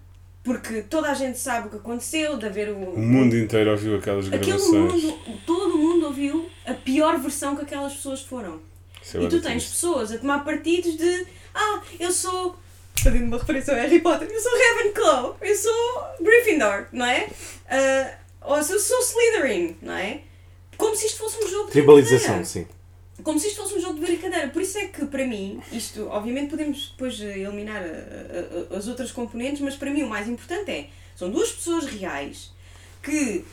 porque 0.43 0.81
toda 0.81 1.09
a 1.09 1.13
gente 1.13 1.37
sabe 1.37 1.67
o 1.67 1.69
que 1.69 1.77
aconteceu, 1.77 2.37
de 2.37 2.45
haver 2.45 2.69
o, 2.69 2.75
O 2.93 2.99
mundo 2.99 3.37
inteiro 3.37 3.71
ouviu 3.71 3.95
aquelas 3.97 4.27
Aquele 4.27 4.43
gravações. 4.45 5.03
mundo, 5.03 5.17
todo 5.45 5.77
mundo 5.77 6.05
ouviu 6.07 6.49
a 6.65 6.73
pior 6.73 7.19
versão 7.19 7.55
que 7.55 7.61
aquelas 7.63 7.93
pessoas 7.93 8.21
foram. 8.21 8.59
Isso 9.03 9.17
é 9.17 9.21
e 9.23 9.27
tu 9.27 9.41
tens 9.41 9.43
triste. 9.43 9.69
pessoas 9.71 10.11
a 10.11 10.17
tomar 10.17 10.43
partidos 10.43 10.95
de 10.97 11.27
Ah, 11.53 11.81
eu 11.99 12.11
sou. 12.11 12.55
Fazendo 13.03 13.25
uma 13.25 13.37
referência 13.37 13.73
ao 13.73 13.79
Harry 13.79 13.99
Potter, 13.99 14.27
eu 14.31 14.39
sou 14.39 14.51
Ravenclaw, 14.51 15.37
eu 15.41 15.55
sou 15.55 16.03
Gryffindor, 16.21 16.85
não 16.91 17.05
é? 17.05 17.27
Ah, 17.69 18.13
ou 18.41 18.61
se 18.63 18.73
eu 18.73 18.79
sou 18.79 18.99
Slytherin, 18.99 19.75
não 19.81 19.93
é? 19.93 20.21
Como 20.77 20.95
se 20.95 21.05
isto 21.07 21.17
fosse 21.19 21.43
um 21.43 21.47
jogo 21.47 21.65
de 21.67 21.71
Tribalização, 21.71 22.43
sim. 22.45 22.67
Como 23.23 23.39
se 23.39 23.47
isto 23.47 23.61
fosse 23.61 23.75
um 23.75 23.81
jogo 23.81 23.99
de 23.99 24.05
brincadeira. 24.05 24.47
Por 24.49 24.61
isso 24.61 24.77
é 24.77 24.87
que, 24.87 25.05
para 25.05 25.25
mim, 25.25 25.61
isto, 25.71 26.07
obviamente, 26.07 26.49
podemos 26.49 26.89
depois 26.91 27.19
eh, 27.21 27.39
eliminar 27.39 27.81
a- 27.81 27.85
a- 27.85 28.75
a- 28.75 28.77
as 28.77 28.87
outras 28.87 29.11
componentes, 29.11 29.61
mas 29.61 29.75
para 29.75 29.91
mim 29.91 30.03
o 30.03 30.09
mais 30.09 30.27
importante 30.27 30.71
é: 30.71 30.89
são 31.15 31.29
duas 31.29 31.51
pessoas 31.51 31.85
reais 31.85 32.51
que 33.03 33.43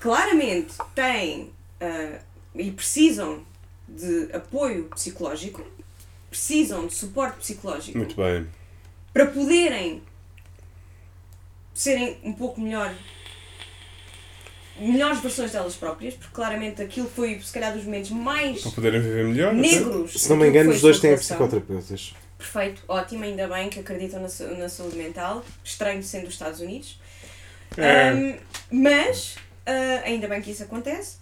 claramente 0.00 0.74
têm 0.94 1.50
ah, 1.80 2.18
e 2.54 2.70
precisam 2.70 3.42
de 3.88 4.30
apoio 4.32 4.84
psicológico, 4.94 5.64
precisam 6.30 6.86
de 6.86 6.94
suporte 6.94 7.38
psicológico 7.38 7.98
Muito 7.98 8.16
bem. 8.16 8.46
para 9.12 9.26
poderem 9.26 10.02
serem 11.72 12.18
um 12.22 12.32
pouco 12.32 12.60
melhor 12.60 12.94
melhores 14.78 15.20
versões 15.20 15.52
delas 15.52 15.74
próprias, 15.76 16.14
porque 16.14 16.32
claramente 16.34 16.82
aquilo 16.82 17.08
foi 17.08 17.38
se 17.40 17.52
calhar 17.52 17.72
dos 17.72 17.84
momentos 17.84 18.10
mais 18.10 18.62
Para 18.62 18.70
poderem 18.72 19.00
viver 19.00 19.24
melhor. 19.24 19.48
até. 19.52 19.60
negros. 19.60 20.12
Se 20.14 20.28
não 20.30 20.36
me 20.36 20.48
engano, 20.48 20.70
os 20.70 20.80
dois 20.80 20.98
têm 21.00 21.10
relação. 21.10 21.36
psicoterapeutas. 21.36 22.14
Perfeito, 22.38 22.82
ótimo, 22.88 23.24
ainda 23.24 23.46
bem 23.48 23.70
que 23.70 23.80
acreditam 23.80 24.20
na, 24.20 24.28
sa- 24.28 24.46
na 24.48 24.68
saúde 24.68 24.96
mental. 24.96 25.44
Estranho 25.64 26.02
sendo 26.02 26.26
os 26.26 26.34
Estados 26.34 26.60
Unidos. 26.60 26.98
É. 27.76 28.10
Ahm, 28.10 28.36
mas, 28.70 29.36
ah, 29.64 30.02
ainda 30.04 30.28
bem 30.28 30.42
que 30.42 30.50
isso 30.50 30.62
acontece. 30.62 31.16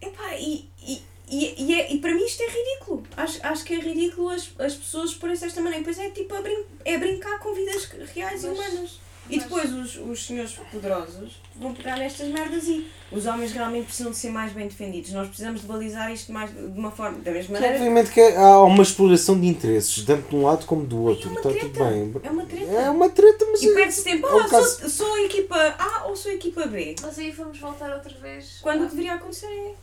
Epá, 0.00 0.34
e, 0.36 0.68
e, 0.84 1.02
e, 1.28 1.64
e, 1.64 1.80
é- 1.80 1.92
e 1.92 1.98
para 1.98 2.12
mim 2.14 2.24
isto 2.24 2.42
é 2.42 2.46
ridículo. 2.48 3.04
Acho, 3.16 3.38
acho 3.46 3.64
que 3.64 3.74
é 3.74 3.78
ridículo 3.80 4.28
as, 4.30 4.50
as 4.58 4.74
pessoas 4.74 5.14
porem-se 5.14 5.42
desta 5.44 5.60
maneira. 5.60 5.84
Pois 5.84 5.98
é 5.98 6.10
tipo 6.10 6.34
a 6.34 6.42
brin 6.42 6.64
é 6.84 6.98
brincar 6.98 7.38
com 7.38 7.54
vidas 7.54 7.84
reais 8.14 8.42
e 8.44 8.48
Mas- 8.48 8.58
humanas. 8.58 9.00
E 9.30 9.38
depois 9.38 9.72
os, 9.72 9.96
os 9.96 10.26
senhores 10.26 10.52
poderosos 10.70 11.40
vão 11.54 11.72
pegar 11.72 11.96
nestas 11.96 12.28
merdas 12.28 12.64
e 12.66 12.86
os 13.10 13.24
homens 13.24 13.52
realmente 13.52 13.86
precisam 13.86 14.10
de 14.10 14.18
ser 14.18 14.30
mais 14.30 14.52
bem 14.52 14.66
defendidos. 14.66 15.12
Nós 15.12 15.28
precisamos 15.28 15.60
de 15.62 15.66
balizar 15.66 16.12
isto 16.12 16.32
mais, 16.32 16.50
de 16.50 16.58
uma 16.78 16.90
forma, 16.90 17.18
da 17.20 17.30
mesma 17.30 17.54
maneira. 17.54 17.76
Obviamente 17.76 18.10
que 18.10 18.20
há 18.20 18.60
uma 18.62 18.82
exploração 18.82 19.40
de 19.40 19.46
interesses, 19.46 20.04
tanto 20.04 20.28
de 20.28 20.36
um 20.36 20.42
lado 20.42 20.66
como 20.66 20.84
do 20.84 21.02
outro. 21.02 21.28
É 21.28 21.30
uma 21.30 21.36
Está 21.38 21.50
treta. 21.50 21.66
tudo 21.66 21.78
bem. 21.84 22.14
É 22.22 22.30
uma 22.30 22.44
treta. 22.46 22.72
É 22.72 22.90
uma 22.90 23.10
treta, 23.10 23.46
mas. 23.50 23.62
E 23.62 23.72
perde-se 23.74 24.04
tempo. 24.04 24.26
é 24.26 24.40
Ah, 24.42 24.48
caso- 24.48 24.80
sou, 24.80 24.88
sou 24.90 25.14
a 25.14 25.22
equipa 25.22 25.56
A 25.78 26.04
ou 26.08 26.16
sou 26.16 26.30
a 26.30 26.34
equipa 26.34 26.66
B? 26.66 26.96
Mas 27.00 27.18
aí 27.18 27.30
vamos 27.30 27.58
voltar 27.58 27.94
outra 27.94 28.14
vez. 28.18 28.58
Quando 28.60 28.80
o 28.80 28.84
a- 28.84 28.86
que 28.86 28.96
deveria 28.96 29.14
acontecer 29.14 29.46
é 29.46 29.74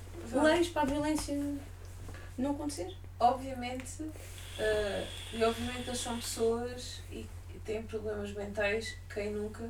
leis 0.44 0.68
para 0.68 0.82
a 0.84 0.86
violência 0.86 1.40
não 2.38 2.52
acontecer. 2.52 2.94
obviamente, 3.20 4.04
ah, 4.60 5.04
e 5.34 5.44
obviamente 5.44 5.88
eles 5.88 6.00
são 6.00 6.18
pessoas 6.18 7.00
e 7.12 7.26
e 7.70 7.74
têm 7.74 7.84
problemas 7.84 8.34
mentais, 8.34 8.96
quem 9.14 9.32
nunca, 9.32 9.70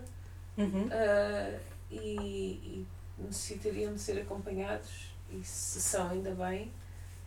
Uhum. 0.58 0.90
ah, 0.92 1.58
e, 1.92 1.98
e 2.00 2.88
necessitariam 3.18 3.94
de 3.94 4.00
ser 4.00 4.20
acompanhados, 4.22 5.12
e 5.32 5.44
se 5.44 5.82
são, 5.82 6.10
ainda 6.10 6.32
bem, 6.32 6.72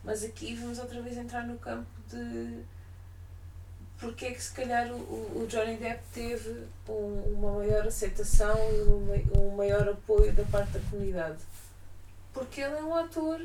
mas 0.05 0.25
aqui 0.25 0.55
vamos 0.55 0.79
outra 0.79 1.01
vez 1.03 1.17
entrar 1.17 1.47
no 1.47 1.57
campo 1.59 1.87
de 2.09 2.63
porque 3.99 4.27
é 4.27 4.31
que 4.33 4.43
se 4.43 4.53
calhar 4.53 4.91
o, 4.93 4.97
o 5.43 5.47
Johnny 5.49 5.77
Depp 5.77 6.03
teve 6.13 6.65
um- 6.89 7.35
uma 7.39 7.53
maior 7.59 7.87
aceitação 7.87 8.57
e 8.75 8.83
um, 8.83 9.41
um 9.41 9.57
maior 9.57 9.89
apoio 9.89 10.33
da 10.33 10.43
parte 10.45 10.73
da 10.73 10.81
comunidade. 10.91 11.39
Porque 12.35 12.61
ele 12.63 12.75
é 12.75 12.83
um 12.83 12.93
ator 12.97 13.41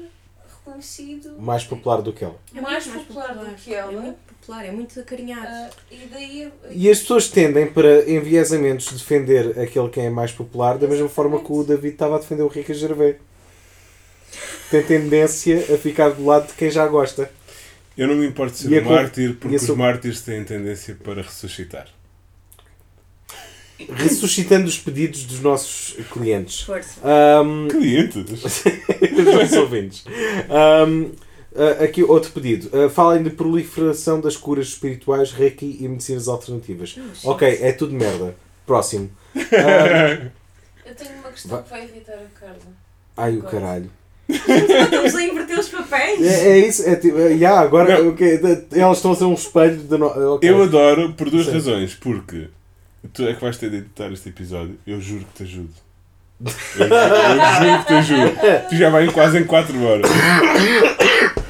reconhecido 0.50 1.40
Mais 1.40 1.64
popular 1.64 2.02
do 2.02 2.12
que 2.12 2.24
ela. 2.26 2.40
É 2.56 2.60
mais, 2.60 2.88
muito 2.88 3.06
popular, 3.08 3.36
do 3.36 3.54
que 3.56 3.72
ela. 3.76 4.16
É 4.48 4.62
muito 4.62 4.62
popular, 4.62 4.66
é 4.66 4.72
muito 4.72 5.00
acarinhado. 5.00 5.48
ah, 5.48 5.70
e 5.92 6.08
daí 6.12 6.52
E 6.72 6.90
as 6.90 7.00
pessoas 7.00 7.28
tendem, 7.28 7.68
para 7.68 8.10
enviesamentos, 8.10 8.92
defender 8.92 9.60
aquele 9.60 9.90
que 9.90 10.00
é 10.00 10.10
mais 10.10 10.32
popular, 10.32 10.78
da 10.78 10.88
mesma 10.88 11.10
forma 11.10 11.40
que 11.44 11.52
o 11.52 11.64
David 11.64 11.94
estava 11.94 12.16
a 12.16 12.20
defender 12.20 12.44
o 12.44 12.48
Rica 12.48 12.74
Gervais. 12.74 13.16
Tem 14.72 14.84
tendência 14.84 15.58
a 15.74 15.78
ficar 15.78 16.10
do 16.12 16.26
lado 16.26 16.48
de 16.48 16.54
quem 16.54 16.70
já 16.70 16.86
gosta. 16.88 17.30
Eu 17.98 18.08
não 18.08 18.16
me 18.16 18.28
importo 18.28 18.54
de 18.54 18.60
ser 18.60 18.72
E 18.72 18.80
um 18.80 18.90
mártir, 18.90 19.36
porque 19.40 19.56
os 19.56 19.68
mártires 19.70 20.22
têm 20.22 20.44
tendência 20.44 20.96
para 21.04 21.22
ressuscitar. 21.22 21.88
Ressuscitando 23.80 24.68
os 24.68 24.78
pedidos 24.78 25.24
dos 25.24 25.40
nossos 25.40 25.96
clientes. 26.12 26.62
Força. 26.62 27.00
Ahm, 27.04 27.68
Clientes? 27.68 28.24
dos 29.16 29.26
nossos 29.26 29.58
ouvintes. 29.58 30.04
Ahm, 30.50 31.12
ah, 31.58 31.84
aqui 31.84 32.04
outro 32.04 32.32
pedido. 32.32 32.70
Ah, 32.74 32.90
falem 32.90 33.24
de 33.24 33.30
proliferação 33.32 34.20
das 34.22 34.38
curas 34.38 34.68
espirituais, 34.68 35.32
reiki 35.32 35.78
e 35.82 35.88
medicinas 35.88 36.28
alternativas. 36.28 36.96
Oh, 37.24 37.32
Ok, 37.32 37.60
é 37.62 37.72
tudo 37.72 37.94
merda. 37.94 38.36
Próximo. 38.66 39.10
Ahm, 39.36 40.28
eu 40.86 40.96
tenho 40.96 41.12
uma 41.20 41.30
questão 41.32 41.58
Va- 41.58 41.64
que 41.64 41.70
vai 41.70 41.84
irritar 41.86 42.14
a 42.14 42.40
Carla. 42.40 42.58
ai 43.16 43.38
o 43.38 43.44
caralho. 43.44 43.90
Estamos 44.30 45.16
a 45.16 45.24
inverter 45.24 45.58
os 45.60 45.70
papéis. 45.70 46.22
É, 46.22 46.50
é 46.50 46.58
isso, 46.60 46.88
é 46.90 46.96
tipo, 46.98 47.18
é, 47.18 47.30
yeah, 47.30 47.62
agora 47.62 47.98
Não. 48.04 48.10
ok, 48.10 48.38
de- 48.38 48.80
elas 48.80 48.98
estão 48.98 49.14
a 49.14 49.16
ser 49.16 49.24
um 49.24 49.34
espelho 49.34 49.78
de 49.78 49.98
no... 49.98 50.36
ok. 50.36 50.50
Eu 50.50 50.64
adoro 50.64 51.14
por 51.14 51.30
duas 51.30 51.46
Sim. 51.46 51.54
razões. 51.54 51.94
Porque 51.96 52.50
tu 53.14 53.24
é 53.26 53.34
que 53.34 53.42
vais 53.42 53.58
ter 53.58 53.70
de 53.70 53.78
editar 53.78 54.12
este 54.12 54.28
episódio. 54.28 54.78
Eu 54.86 55.00
juro 55.00 55.24
que 55.26 55.34
te 55.38 55.44
ajudo. 55.44 55.74
Eu, 56.78 56.86
eu 56.86 57.64
juro 57.64 57.80
que 57.80 57.86
te 57.88 57.94
ajudo. 57.94 58.36
Tu 58.70 58.76
já 58.76 58.90
vai 58.92 59.12
quase 59.12 59.40
em 59.40 59.44
4 59.46 59.84
horas. 59.84 60.06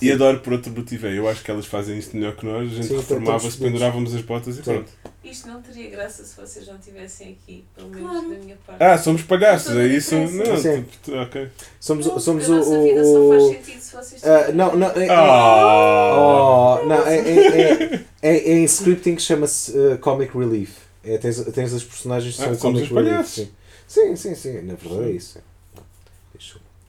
E 0.00 0.12
adoro 0.12 0.40
por 0.40 0.52
outro 0.52 0.70
motivo. 0.72 1.06
é, 1.06 1.18
Eu 1.18 1.28
acho 1.28 1.42
que 1.42 1.50
elas 1.50 1.66
fazem 1.66 1.98
isto 1.98 2.16
melhor 2.16 2.36
que 2.36 2.46
nós. 2.46 2.70
A 2.70 2.74
gente 2.74 2.86
Sim, 2.88 2.96
reformava-se, 2.96 3.56
pendurávamos 3.58 4.14
as 4.14 4.22
botas 4.22 4.54
e 4.54 4.62
Sim. 4.62 4.62
pronto. 4.62 4.90
Isto 5.24 5.48
não 5.48 5.60
teria 5.60 5.90
graça 5.90 6.24
se 6.24 6.34
vocês 6.40 6.66
não 6.66 6.76
estivessem 6.76 7.32
aqui, 7.42 7.64
pelo 7.74 7.88
menos 7.90 8.10
Claro. 8.10 8.28
da 8.30 8.36
minha 8.36 8.56
parte. 8.66 8.82
Ah, 8.82 8.96
somos 8.96 9.22
palhaços, 9.22 9.76
é 9.76 9.86
isso? 9.86 10.10
Sim. 10.10 10.36
Não, 10.38 10.56
Sim. 10.56 10.84
tu- 11.04 11.14
ok. 11.14 11.48
Somos, 11.80 12.06
Não, 12.06 12.18
somos 12.18 12.48
a 12.48 12.52
o. 12.52 12.56
nossa 12.56 12.82
vida 12.82 13.04
só 13.04 13.28
faz 13.28 13.42
o- 13.42 13.48
sentido 13.52 13.80
se 13.80 13.96
vocês 13.96 14.24
Ah, 14.24 14.52
não, 14.52 14.76
não, 14.76 14.86
é, 14.88 15.08
Ah! 15.10 16.80
oh, 16.82 16.86
não, 16.86 17.06
é, 17.06 17.18
é, 17.18 17.60
é, 17.92 18.00
é, 18.22 18.36
é 18.50 18.52
em 18.58 18.64
scripting 18.64 19.16
que 19.16 19.22
chama-se 19.22 19.72
uh, 19.76 19.98
Comic 19.98 20.36
Relief. 20.36 20.76
É, 21.04 21.18
tens, 21.18 21.40
tens 21.52 21.74
as 21.74 21.82
personagens 21.84 22.36
que 22.36 22.42
Ah, 22.42 22.54
são 22.54 22.72
Comic 22.72 22.92
Relief. 22.92 23.26
Sim. 23.28 23.48
sim, 23.86 24.16
sim, 24.16 24.34
sim, 24.34 24.62
na 24.62 24.74
verdade 24.74 25.10
é 25.10 25.12
isso. 25.12 25.38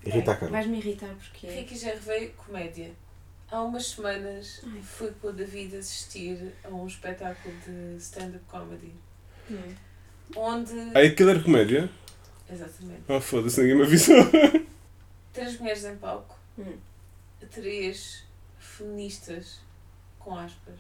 Irritar 0.06 0.34
a 0.34 0.38
Carla. 0.38 0.58
Vais-me 0.58 0.78
irritar 0.78 1.14
porque 1.16 1.48
é. 1.48 1.52
Ricky 1.52 1.78
Gervais, 1.78 2.32
comédia. 2.38 2.92
Há 3.52 3.64
umas 3.64 3.88
semanas 3.88 4.62
fui 4.84 5.12
com 5.20 5.30
o 5.30 5.34
David 5.34 5.76
assistir 5.76 6.54
a 6.64 6.70
um 6.70 6.86
espetáculo 6.86 7.54
de 7.66 7.98
stand-up 7.98 8.46
comedy. 8.48 8.94
Hum. 9.50 9.76
Onde. 10.36 10.74
Ah, 10.94 11.00
aquilo 11.00 11.32
era 11.32 11.42
comédia? 11.42 11.90
Exatamente. 12.50 13.04
Oh, 13.08 13.20
foda-se, 13.20 13.62
ninguém 13.62 13.78
me 13.78 13.84
avisou. 13.84 14.18
Três 15.34 15.60
mulheres 15.60 15.84
em 15.86 15.96
palco. 15.98 16.38
Hum. 16.58 16.78
Três 17.52 18.24
feministas 18.60 19.60
com 20.20 20.36
aspas. 20.36 20.80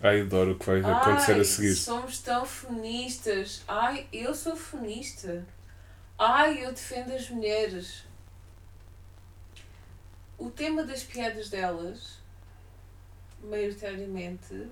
Ai, 0.00 0.20
adoro 0.20 0.52
o 0.52 0.58
que 0.58 0.66
vai 0.66 0.80
acontecer 0.80 1.32
Ai, 1.32 1.40
a 1.40 1.44
seguir. 1.44 1.74
somos 1.74 2.18
tão 2.20 2.44
feministas. 2.44 3.62
Ai, 3.66 4.06
eu 4.12 4.34
sou 4.34 4.56
feminista. 4.56 5.46
Ai, 6.18 6.64
eu 6.64 6.72
defendo 6.72 7.12
as 7.12 7.28
mulheres. 7.28 8.04
O 10.38 10.50
tema 10.50 10.82
das 10.84 11.02
piadas 11.02 11.48
delas, 11.48 12.18
maioritariamente, 13.42 14.66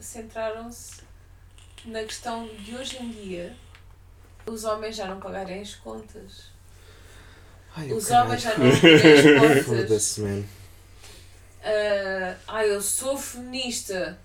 centraram-se 0.00 1.02
na 1.84 2.02
questão 2.02 2.46
de 2.48 2.74
hoje 2.76 2.96
em 3.00 3.10
dia 3.10 3.56
os 4.46 4.64
homens 4.64 4.96
já 4.96 5.06
não 5.06 5.20
pagarem 5.20 5.60
as 5.60 5.74
contas. 5.74 6.50
Ai, 7.76 7.92
Os 7.92 8.06
caralho. 8.08 8.26
homens 8.26 8.42
já 8.42 8.58
não 8.58 8.70
pagarem 8.70 9.12
as 9.58 9.66
contas. 9.68 10.18
Ah, 11.62 12.36
ai, 12.48 12.70
eu 12.70 12.80
sou 12.80 13.16
feminista. 13.18 14.18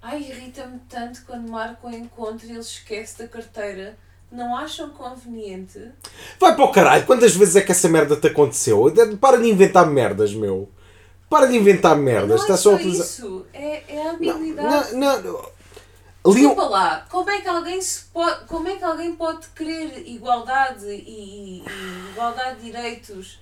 Ai, 0.00 0.20
irrita-me 0.22 0.78
tanto 0.88 1.24
quando 1.24 1.48
marco 1.50 1.88
o 1.88 1.92
encontro 1.94 2.46
e 2.46 2.50
ele 2.50 2.60
esquece 2.60 3.18
da 3.18 3.28
carteira. 3.28 3.98
Não 4.30 4.54
acham 4.56 4.90
conveniente? 4.90 5.80
Vai 6.38 6.54
para 6.54 6.64
o 6.64 6.70
caralho, 6.72 7.06
quantas 7.06 7.34
vezes 7.34 7.56
é 7.56 7.62
que 7.62 7.72
essa 7.72 7.88
merda 7.88 8.14
te 8.16 8.26
aconteceu? 8.26 8.90
De- 8.90 9.16
Para 9.16 9.38
de 9.38 9.48
inventar 9.48 9.86
merdas, 9.86 10.34
meu. 10.34 10.68
Para 11.30 11.46
de 11.46 11.56
inventar 11.56 11.96
merdas. 11.96 12.28
não 12.28 12.36
Está 12.36 12.54
é 12.54 12.56
só 12.56 12.74
utilizar. 12.74 13.06
isso. 13.06 13.46
É, 13.54 13.82
é 13.96 14.00
a 14.02 14.04
Não, 14.04 14.10
habilidade. 14.14 14.94
não, 14.94 15.22
não. 15.22 15.58
Um- 16.26 16.32
Desculpa 16.34 16.64
lá, 16.64 17.06
como 17.10 17.30
é 17.30 17.40
que 17.40 17.48
alguém 17.48 17.80
se 17.80 18.04
pode, 18.12 18.44
como 18.46 18.68
é 18.68 18.76
que 18.76 18.84
alguém 18.84 19.14
pode 19.14 19.46
querer 19.56 20.02
igualdade 20.06 20.84
e, 20.86 20.90
e- 20.90 21.64
e 21.66 22.10
igualdade 22.12 22.56
de 22.60 22.64
direitos 22.66 23.40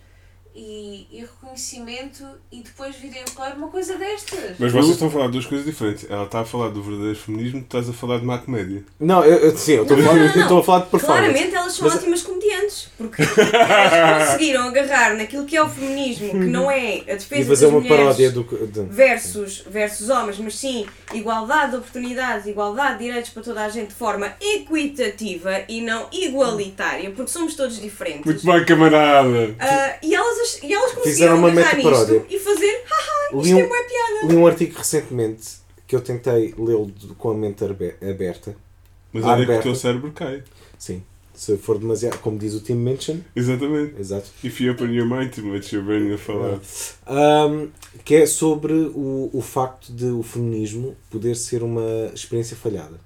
e, 0.57 1.07
e 1.13 1.21
reconhecimento 1.21 2.25
e 2.51 2.63
depois 2.63 2.97
virem 2.97 3.23
falar 3.27 3.55
uma 3.57 3.69
coisa 3.69 3.97
destas? 3.97 4.57
Mas 4.59 4.73
vocês 4.73 4.93
estão 4.93 5.09
a 5.09 5.11
falar 5.11 5.27
de 5.27 5.33
duas 5.33 5.47
coisas 5.47 5.67
diferentes. 5.67 6.07
Ela 6.11 6.25
está 6.25 6.41
a 6.41 6.45
falar 6.45 6.71
do 6.71 6.83
verdadeiro 6.83 7.19
feminismo, 7.19 7.61
tu 7.61 7.65
estás 7.77 7.89
a 7.89 7.93
falar 7.93 8.19
de 8.19 8.25
má 8.25 8.39
comédia. 8.39 8.83
Não, 8.99 9.25
eu, 9.25 9.37
eu- 9.39 9.57
sim, 9.57 9.73
eu 9.75 9.83
estou 9.83 9.99
a 9.99 10.03
falar, 10.03 10.19
eu 10.19 10.27
estou 10.43 10.59
a 10.59 10.65
falar 10.65 10.79
de 10.81 10.87
performance. 10.91 11.23
Claramente 11.25 11.55
elas 11.55 11.73
são 11.75 11.87
Mas- 11.89 11.97
ótimas 11.99 12.23
comediantes, 12.23 12.89
porque 12.97 13.23
elas 13.23 14.29
conseguiram 14.31 14.69
agarrar 14.69 15.15
naquilo 15.17 15.45
que 15.45 15.57
é 15.57 15.63
o 15.63 15.69
feminismo, 15.69 16.31
que 16.31 16.37
não 16.47 16.71
é 16.71 16.77
a 16.77 17.13
E 17.13 17.17
defesa 17.17 17.49
fazer 17.51 17.67
das 17.67 17.75
uma 17.75 17.83
paródia 17.87 18.31
do. 18.31 18.43
de- 18.45 18.83
versus, 18.85 19.63
versus 19.69 20.09
homens, 20.09 20.39
mas 20.39 20.55
sim 20.57 20.87
igualdade 21.13 21.73
de 21.73 21.77
oportunidades, 21.79 22.47
igualdade 22.47 22.99
de 22.99 23.05
direitos 23.05 23.31
para 23.31 23.43
toda 23.43 23.65
a 23.65 23.69
gente 23.69 23.89
de 23.89 23.95
forma 23.95 24.33
equitativa 24.41 25.63
e 25.69 25.81
não 25.83 26.09
igualitária, 26.13 27.11
porque 27.11 27.31
somos 27.31 27.55
todos 27.55 27.81
diferentes. 27.81 28.25
Muito 28.25 28.45
bem, 28.47 28.65
camarada! 28.65 29.55
Ah, 29.59 29.97
e, 30.03 30.15
elas, 30.15 30.39
e 30.63 30.73
elas 30.73 30.91
Fizeram 30.93 31.03
conseguiram 31.03 31.39
uma 31.39 31.51
meta-paródia. 31.53 32.19
nisto 32.21 32.35
e 32.35 32.39
fazer, 32.39 32.85
haha, 32.89 33.31
Li 33.35 33.43
isto 33.43 33.55
um- 33.57 33.59
é 33.61 33.67
boa 33.67 33.85
piada. 33.85 34.27
Li 34.33 34.37
um 34.37 34.47
artigo 34.47 34.79
recentemente 34.79 35.49
que 35.87 35.95
eu 35.97 36.01
tentei 36.01 36.55
lê-lo 36.59 36.93
com 37.19 37.31
a 37.31 37.35
mente 37.35 37.65
aberta. 37.65 38.57
Mas 39.13 39.25
olha 39.25 39.47
que 39.47 39.53
o 39.53 39.63
teu 39.63 39.75
cérebro 39.75 40.13
cai. 40.13 40.43
Sim. 40.79 41.03
Se 41.35 41.57
for 41.59 41.79
demasiado. 41.79 42.19
Como 42.21 42.39
diz 42.39 42.55
o 42.55 42.61
Tim 42.61 42.75
Minchin. 42.77 43.23
Exatamente. 43.37 44.01
Exato. 44.01 44.31
If 44.43 44.59
you 44.61 44.73
open 44.73 44.91
your 44.95 45.07
mind 45.07 45.31
to 45.35 45.43
much, 45.43 45.73
your 45.75 45.85
brain 45.85 46.09
will 46.09 46.17
fall 46.19 46.43
out. 46.55 46.67
Ahm, 47.07 47.69
que 48.05 48.15
é 48.15 48.27
sobre 48.27 48.73
o, 48.73 49.29
o 49.33 49.43
facto 49.43 49.93
de 49.93 50.07
o 50.07 50.23
feminismo 50.23 50.97
poder 51.11 51.37
ser 51.37 51.63
uma 51.63 52.11
experiência 52.15 52.57
falhada. 52.57 52.99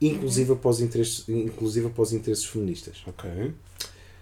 Inclusive 0.00 0.52
após 0.52 0.80
interesses, 0.80 1.28
inclusive 1.28 1.86
após 1.86 2.12
interesses 2.12 2.44
feministas. 2.46 3.02
Ok. 3.06 3.30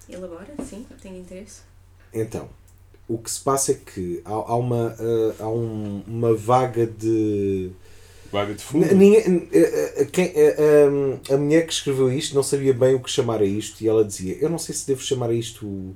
Elabora, 0.08 0.48
sim, 0.68 0.84
tenho 1.00 1.18
interesse. 1.18 1.60
Então, 2.14 2.48
o 3.08 3.18
que 3.18 3.30
se 3.30 3.40
passa 3.40 3.72
é 3.72 3.74
que 3.74 4.20
há, 4.24 4.30
há 4.32 4.56
uma, 4.56 4.94
ah, 4.98 5.34
há 5.40 5.48
um- 5.48 6.02
uma 6.06 6.34
vaga 6.34 6.86
de. 6.86 7.70
Vaga 8.30 8.54
de 8.54 8.62
fundo. 8.62 8.86
Ninguém, 8.94 9.48
eh, 9.52 9.92
eh, 9.98 10.04
quem, 10.10 10.24
eh, 10.34 10.56
eh, 10.58 11.34
a 11.34 11.36
mulher 11.36 11.66
que 11.66 11.72
escreveu 11.72 12.10
isto 12.10 12.34
não 12.34 12.42
sabia 12.42 12.72
bem 12.72 12.94
o 12.94 13.00
que 13.00 13.10
chamar 13.10 13.42
a 13.42 13.44
isto 13.44 13.82
e 13.84 13.88
ela 13.88 14.02
dizia: 14.04 14.38
Eu 14.40 14.48
não 14.48 14.58
sei 14.58 14.74
se 14.74 14.86
devo 14.86 15.02
chamar 15.02 15.28
a 15.30 15.34
isto 15.34 15.94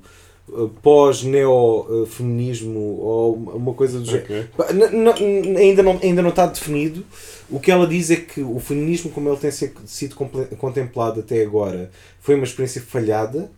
eh, 0.53 0.67
pós-neo-feminismo 0.83 2.79
ou 2.99 3.33
uma 3.35 3.73
coisa 3.73 3.99
do 3.99 4.05
género. 4.05 4.23
Ok. 4.25 4.45
Pá, 4.57 4.71
n- 4.71 4.85
n- 4.85 5.57
ainda, 5.57 5.83
não, 5.83 5.99
ainda 6.01 6.21
não 6.21 6.29
está 6.29 6.45
definido. 6.45 7.03
O 7.49 7.59
que 7.59 7.71
ela 7.71 7.87
diz 7.87 8.11
é 8.11 8.17
que 8.17 8.41
o 8.41 8.59
feminismo, 8.59 9.09
como 9.11 9.29
ele 9.29 9.37
tem 9.37 9.51
sido 9.51 10.15
contemplado 10.57 11.21
até 11.21 11.41
agora, 11.41 11.89
foi 12.19 12.35
uma 12.35 12.43
experiência 12.43 12.81
falhada, 12.81 13.49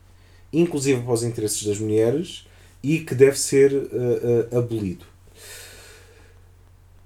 inclusive 0.53 1.01
para 1.01 1.13
os 1.13 1.23
interesses 1.23 1.63
das 1.65 1.79
mulheres, 1.79 2.45
e 2.83 2.99
que 2.99 3.13
deve 3.15 3.37
ser 3.37 3.71
eh, 3.73 4.47
eh, 4.51 4.57
abolido. 4.57 5.05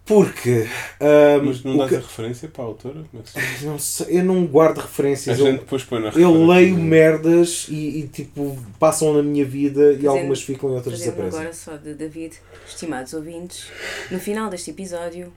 Porque. 0.05 0.67
ahm, 0.99 1.45
Mas 1.45 1.63
não 1.63 1.77
dás 1.77 1.89
que- 1.89 1.95
a 1.95 1.99
referência 1.99 2.49
para 2.49 2.63
a 2.63 2.67
autora? 2.67 3.05
Como 3.09 3.23
é 3.23 3.65
não 3.65 3.79
sei, 3.79 4.19
eu 4.19 4.25
não 4.25 4.45
guardo 4.45 4.79
A 4.79 4.81
referências. 4.81 5.37
gente 5.37 5.47
Eu, 5.47 5.57
depois 5.59 5.83
põe 5.83 6.01
na 6.01 6.09
eu 6.09 6.45
leio 6.45 6.75
merdas 6.77 7.67
e, 7.69 7.99
e, 7.99 8.07
tipo 8.09 8.57
passam 8.77 9.13
na 9.13 9.23
minha 9.23 9.45
vida 9.45 9.93
e 9.93 10.05
algumas 10.05 10.41
ficam 10.41 10.71
e 10.71 10.73
outras 10.73 10.99
desaparecem. 10.99 11.39
agora 11.39 11.53
só 11.53 11.77
de 11.77 11.93
David, 11.93 12.37
estimados 12.67 13.13
ouvintes, 13.13 13.67
no 14.11 14.19
final 14.19 14.49
deste 14.49 14.71
episódio, 14.71 15.31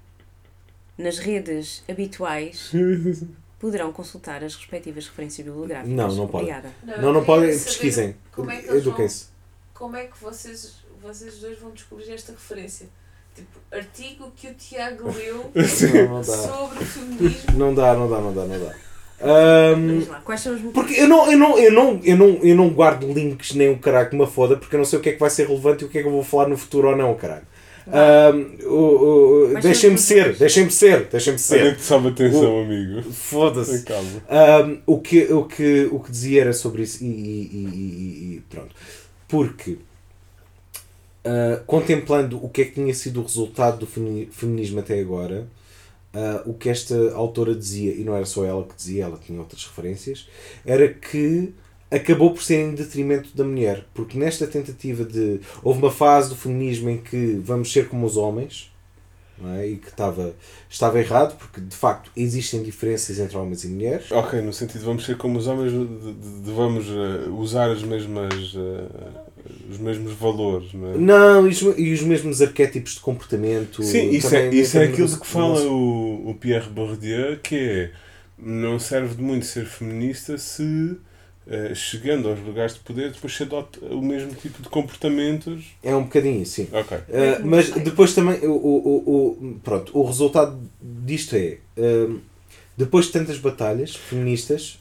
nas 0.98 1.18
redes 1.18 1.84
habituais, 1.88 2.72
poderão 3.60 3.92
consultar 3.92 4.42
as 4.42 4.56
respectivas 4.56 5.06
referências 5.06 5.46
bibliográficas. 5.46 5.94
Não, 5.94 6.12
não 6.12 6.26
podem. 6.26 6.52
Não, 6.52 7.12
não 7.12 7.20
queria 7.20 7.24
podem, 7.24 7.50
pesquisem. 7.50 8.16
É 8.48 8.76
Eduquem-se. 8.78 9.35
Como 9.78 9.96
é 9.96 10.04
que 10.04 10.22
vocês, 10.22 10.76
vocês 11.02 11.38
dois 11.38 11.58
vão 11.58 11.70
descobrir 11.70 12.10
esta 12.12 12.32
referência? 12.32 12.86
Tipo, 13.34 13.58
artigo 13.70 14.32
que 14.34 14.48
o 14.48 14.54
Tiago 14.54 15.10
leu 15.14 15.50
Não, 15.54 16.08
não 16.08 16.20
dá. 16.20 16.24
sobre 16.24 16.84
feminismo. 16.84 17.58
Não 17.58 17.74
dá, 17.74 17.94
não 17.94 18.08
dá, 18.08 18.18
não 18.20 18.32
dá, 18.34 18.44
não 18.44 18.58
dá. 18.58 18.74
Lá, 20.10 20.20
quais 20.20 20.40
são 20.40 20.54
os 20.54 20.60
motivos? 20.60 20.72
porque 20.86 21.00
eu 21.00 21.08
não, 21.08 21.30
eu, 21.30 21.38
não, 21.38 21.58
eu, 21.58 21.72
não, 21.72 22.00
eu, 22.04 22.16
não, 22.16 22.28
eu 22.42 22.54
não 22.56 22.68
guardo 22.70 23.10
links 23.12 23.54
nem 23.54 23.70
o 23.70 23.78
caralho 23.78 24.10
que 24.10 24.16
me 24.16 24.26
foda, 24.26 24.56
porque 24.56 24.74
eu 24.74 24.78
não 24.78 24.84
sei 24.84 24.98
o 24.98 25.02
que 25.02 25.10
é 25.10 25.12
que 25.12 25.20
vai 25.20 25.30
ser 25.30 25.46
relevante 25.48 25.84
e 25.84 25.86
o 25.86 25.90
que 25.90 25.98
é 25.98 26.02
que 26.02 26.08
eu 26.08 26.12
vou 26.12 26.22
falar 26.22 26.48
no 26.48 26.56
futuro 26.56 26.88
ou 26.88 26.96
não, 26.96 27.14
caralho. 27.14 27.46
O- 28.66 28.68
o- 28.74 29.48
Quais 29.52 29.64
Deixem-me 29.64 29.98
ser, 29.98 30.36
deixem-me 30.36 30.70
ser, 30.70 31.04
deixem-me 31.04 31.38
Olha 31.38 31.64
ser. 31.64 31.76
que 31.76 31.82
sabe 31.82 32.08
atenção, 32.08 32.60
amigo. 32.62 33.02
Foda-se. 33.12 33.84
Um, 33.88 34.80
o, 34.86 35.00
que, 35.00 35.24
o, 35.32 35.44
que, 35.44 35.88
o 35.92 36.00
que 36.00 36.10
dizia 36.10 36.40
era 36.42 36.52
sobre 36.52 36.82
isso 36.82 37.02
e- 37.04 37.06
e- 37.06 37.10
e- 37.10 38.36
e 38.36 38.42
pronto. 38.50 38.74
Porque 39.28 39.72
uh, 41.24 41.64
contemplando 41.66 42.44
o 42.44 42.48
que 42.48 42.62
é 42.62 42.64
que 42.64 42.72
tinha 42.72 42.94
sido 42.94 43.20
o 43.20 43.22
resultado 43.22 43.78
do 43.78 43.86
femini- 43.86 44.26
feminismo 44.30 44.80
até 44.80 45.00
agora, 45.00 45.46
uh, 46.14 46.50
o 46.50 46.54
que 46.54 46.68
esta 46.68 47.12
autora 47.14 47.54
dizia, 47.54 47.92
e 47.92 48.04
não 48.04 48.14
era 48.14 48.26
só 48.26 48.44
ela 48.44 48.64
que 48.64 48.76
dizia, 48.76 49.04
ela 49.04 49.18
tinha 49.18 49.38
outras 49.38 49.64
referências, 49.64 50.28
era 50.64 50.88
que 50.92 51.52
acabou 51.90 52.32
por 52.32 52.42
ser 52.42 52.60
em 52.60 52.74
detrimento 52.74 53.36
da 53.36 53.44
mulher. 53.44 53.84
Porque 53.94 54.18
nesta 54.18 54.46
tentativa 54.46 55.04
de. 55.04 55.40
Houve 55.62 55.80
uma 55.80 55.90
fase 55.90 56.28
do 56.28 56.36
feminismo 56.36 56.90
em 56.90 56.98
que 56.98 57.40
vamos 57.42 57.72
ser 57.72 57.88
como 57.88 58.06
os 58.06 58.16
homens. 58.16 58.72
Não 59.38 59.50
é? 59.54 59.66
E 59.68 59.76
que 59.76 59.88
estava, 59.88 60.34
estava 60.70 60.98
errado, 60.98 61.36
porque 61.36 61.60
de 61.60 61.76
facto 61.76 62.10
existem 62.16 62.62
diferenças 62.62 63.18
entre 63.18 63.36
homens 63.36 63.64
e 63.64 63.68
mulheres. 63.68 64.10
Ok, 64.10 64.40
no 64.40 64.52
sentido 64.52 64.78
de 64.80 64.86
vamos 64.86 65.04
ser 65.04 65.16
como 65.18 65.38
os 65.38 65.46
homens, 65.46 65.72
de, 65.72 66.12
de- 66.44 66.52
vamos 66.52 66.86
eh, 66.88 67.28
usar 67.28 67.70
as 67.70 67.82
mesmas, 67.82 68.32
eh, 68.56 69.10
os 69.70 69.76
mesmos 69.78 70.12
valores, 70.14 70.72
não 70.72 70.92
é? 70.94 70.96
Não, 70.96 71.46
e 71.46 71.50
os, 71.50 71.60
e 71.76 71.92
os 71.92 72.00
mesmos 72.00 72.40
arquétipos 72.40 72.94
de 72.94 73.00
comportamento. 73.00 73.82
Sim, 73.82 74.08
isso 74.10 74.34
é, 74.34 74.48
isso 74.54 74.78
é 74.78 74.84
aquilo 74.84 75.06
de 75.08 75.20
que 75.20 75.26
fala 75.26 75.60
o, 75.66 76.30
o 76.30 76.34
Pierre 76.34 76.70
Bourdieu, 76.70 77.38
que 77.42 77.56
é 77.56 77.90
não 78.38 78.78
serve 78.78 79.16
de 79.16 79.22
muito 79.22 79.44
ser 79.44 79.66
feminista 79.66 80.36
se 80.38 80.96
eh, 81.48 81.74
chegando 81.74 82.28
aos 82.28 82.40
lugares 82.40 82.74
de 82.74 82.80
poder 82.80 83.12
depois 83.12 83.36
se 83.36 83.42
adota 83.44 83.78
o 83.86 84.02
mesmo 84.02 84.34
tipo 84.34 84.62
de 84.62 84.68
comportamentos. 84.68 85.66
É 85.82 85.94
um 85.94 86.02
bocadinho, 86.02 86.44
sim. 86.44 86.68
Ok. 86.72 86.96
Uh, 86.96 87.02
mas 87.44 87.70
depois 87.70 88.14
também, 88.14 88.38
o, 88.46 88.52
o, 88.52 89.36
o, 89.40 89.60
pronto, 89.62 89.96
o 89.96 90.04
resultado 90.04 90.58
disto 90.80 91.36
é, 91.36 91.58
um, 91.76 92.20
depois 92.76 93.06
de 93.06 93.12
tantas 93.12 93.38
batalhas 93.38 93.94
feministas, 93.94 94.78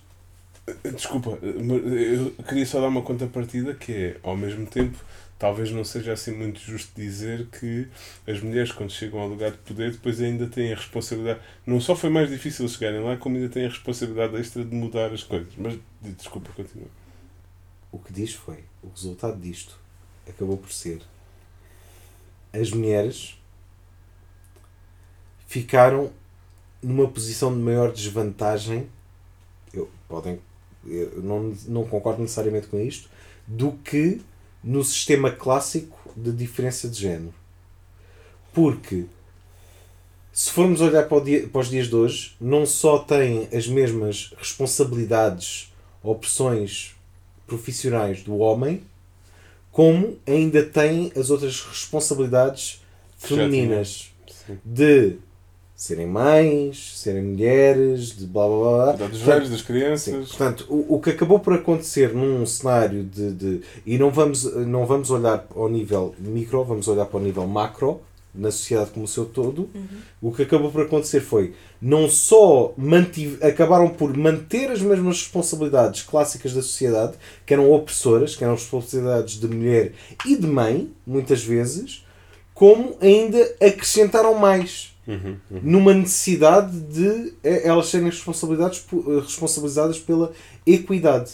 Desculpa, 0.83 1.37
eu 1.43 2.31
queria 2.47 2.65
só 2.65 2.81
dar 2.81 2.87
uma 2.87 3.03
contrapartida 3.03 3.75
que 3.75 3.91
é, 3.91 4.17
ao 4.23 4.35
mesmo 4.35 4.65
tempo, 4.65 4.97
talvez 5.37 5.71
não 5.71 5.83
seja 5.83 6.13
assim 6.13 6.31
muito 6.31 6.59
justo 6.59 6.91
dizer 6.95 7.47
que 7.47 7.87
as 8.27 8.41
mulheres, 8.41 8.71
quando 8.71 8.91
chegam 8.91 9.19
ao 9.19 9.27
lugar 9.27 9.51
de 9.51 9.57
poder, 9.57 9.91
depois 9.91 10.21
ainda 10.21 10.47
têm 10.47 10.73
a 10.73 10.75
responsabilidade. 10.75 11.39
Não 11.65 11.79
só 11.81 11.95
foi 11.95 12.09
mais 12.09 12.29
difícil 12.29 12.67
chegarem 12.67 13.01
lá, 13.01 13.17
como 13.17 13.35
ainda 13.35 13.49
têm 13.49 13.65
a 13.65 13.69
responsabilidade 13.69 14.35
extra 14.37 14.63
de 14.63 14.73
mudar 14.73 15.11
as 15.11 15.23
coisas. 15.23 15.53
Mas, 15.57 15.77
desculpa, 16.01 16.51
continua. 16.53 16.89
o 17.91 17.99
que 17.99 18.13
diz 18.13 18.33
foi, 18.33 18.63
o 18.83 18.89
resultado 18.89 19.39
disto 19.39 19.77
acabou 20.27 20.57
por 20.57 20.71
ser 20.71 21.01
as 22.61 22.71
mulheres 22.71 23.37
ficaram 25.47 26.11
numa 26.81 27.07
posição 27.07 27.53
de 27.53 27.59
maior 27.59 27.91
desvantagem, 27.91 28.87
eu, 29.73 29.89
podem, 30.07 30.39
eu 30.85 31.21
não, 31.21 31.55
não 31.67 31.85
concordo 31.85 32.21
necessariamente 32.21 32.67
com 32.67 32.79
isto, 32.79 33.09
do 33.47 33.73
que 33.73 34.21
no 34.65 34.83
sistema 34.83 35.29
clássico 35.31 35.95
de 36.17 36.31
diferença 36.31 36.89
de 36.89 36.99
género. 36.99 37.33
Porque 38.53 39.05
se 40.33 40.49
formos 40.51 40.81
olhar 40.81 41.07
para, 41.07 41.23
dia- 41.23 41.47
para 41.47 41.61
os 41.61 41.69
dias 41.69 41.87
de 41.87 41.95
hoje, 41.95 42.35
não 42.41 42.65
só 42.65 42.97
têm 42.99 43.47
as 43.53 43.67
mesmas 43.67 44.33
responsabilidades, 44.37 45.71
opções 46.01 46.95
profissionais 47.47 48.23
do 48.23 48.37
homem, 48.37 48.83
como 49.71 50.17
ainda 50.25 50.63
têm 50.63 51.11
as 51.15 51.29
outras 51.29 51.61
responsabilidades 51.61 52.81
femininas. 53.17 54.09
De 54.63 55.17
serem 55.75 56.07
mães, 56.07 56.93
serem 56.97 57.21
mulheres, 57.23 58.15
de 58.15 58.25
blá 58.25 58.47
blá 58.47 58.57
blá. 58.57 58.69
blá. 58.85 58.91
Cuidar 58.93 59.09
dos 59.09 59.21
velhos, 59.21 59.49
das 59.49 59.59
Sim, 59.59 59.65
crianças. 59.65 60.27
portanto, 60.29 60.65
o, 60.69 60.95
o 60.95 61.01
que 61.01 61.09
acabou 61.09 61.39
por 61.39 61.53
acontecer 61.53 62.13
num 62.13 62.45
cenário 62.45 63.03
de, 63.03 63.31
de- 63.33 63.61
E 63.85 63.97
não 63.97 64.09
vamos, 64.09 64.43
não 64.65 64.85
vamos 64.85 65.11
olhar 65.11 65.45
ao 65.55 65.67
nível 65.69 66.15
micro, 66.19 66.63
vamos 66.63 66.87
olhar 66.87 67.05
para 67.05 67.19
o 67.19 67.23
nível 67.23 67.45
macro, 67.45 68.01
na 68.33 68.51
sociedade 68.51 68.91
como 68.91 69.05
o 69.05 69.07
seu 69.07 69.23
todo. 69.25 69.69
O 70.21 70.29
que 70.31 70.41
acabou 70.43 70.69
por 70.69 70.81
acontecer 70.81 71.21
foi 71.21 71.53
não 71.81 72.09
só 72.09 72.73
mantive, 72.77 73.41
acabaram 73.45 73.87
por 73.89 74.15
manter 74.17 74.69
as 74.71 74.81
mesmas 74.81 75.19
responsabilidades 75.21 76.01
clássicas 76.03 76.53
da 76.53 76.61
sociedade, 76.61 77.13
que 77.45 77.53
eram 77.53 77.71
opressoras, 77.71 78.35
que 78.35 78.43
eram 78.43 78.55
responsabilidades 78.55 79.39
de 79.39 79.47
mulher 79.47 79.93
e 80.25 80.35
de 80.35 80.47
mãe, 80.47 80.91
muitas 81.07 81.43
vezes, 81.43 82.05
como 82.53 82.97
ainda 83.01 83.39
acrescentaram 83.61 84.33
mais 84.35 84.94
Uhum, 85.07 85.37
uhum. 85.51 85.59
numa 85.61 85.93
necessidade 85.93 86.79
de 86.79 87.33
eh, 87.43 87.67
elas 87.67 87.87
serem 87.89 88.07
responsabilidades, 88.09 88.79
po- 88.79 89.03
eh, 89.07 89.19
responsabilizadas 89.21 89.99
pela 89.99 90.33
equidade. 90.65 91.31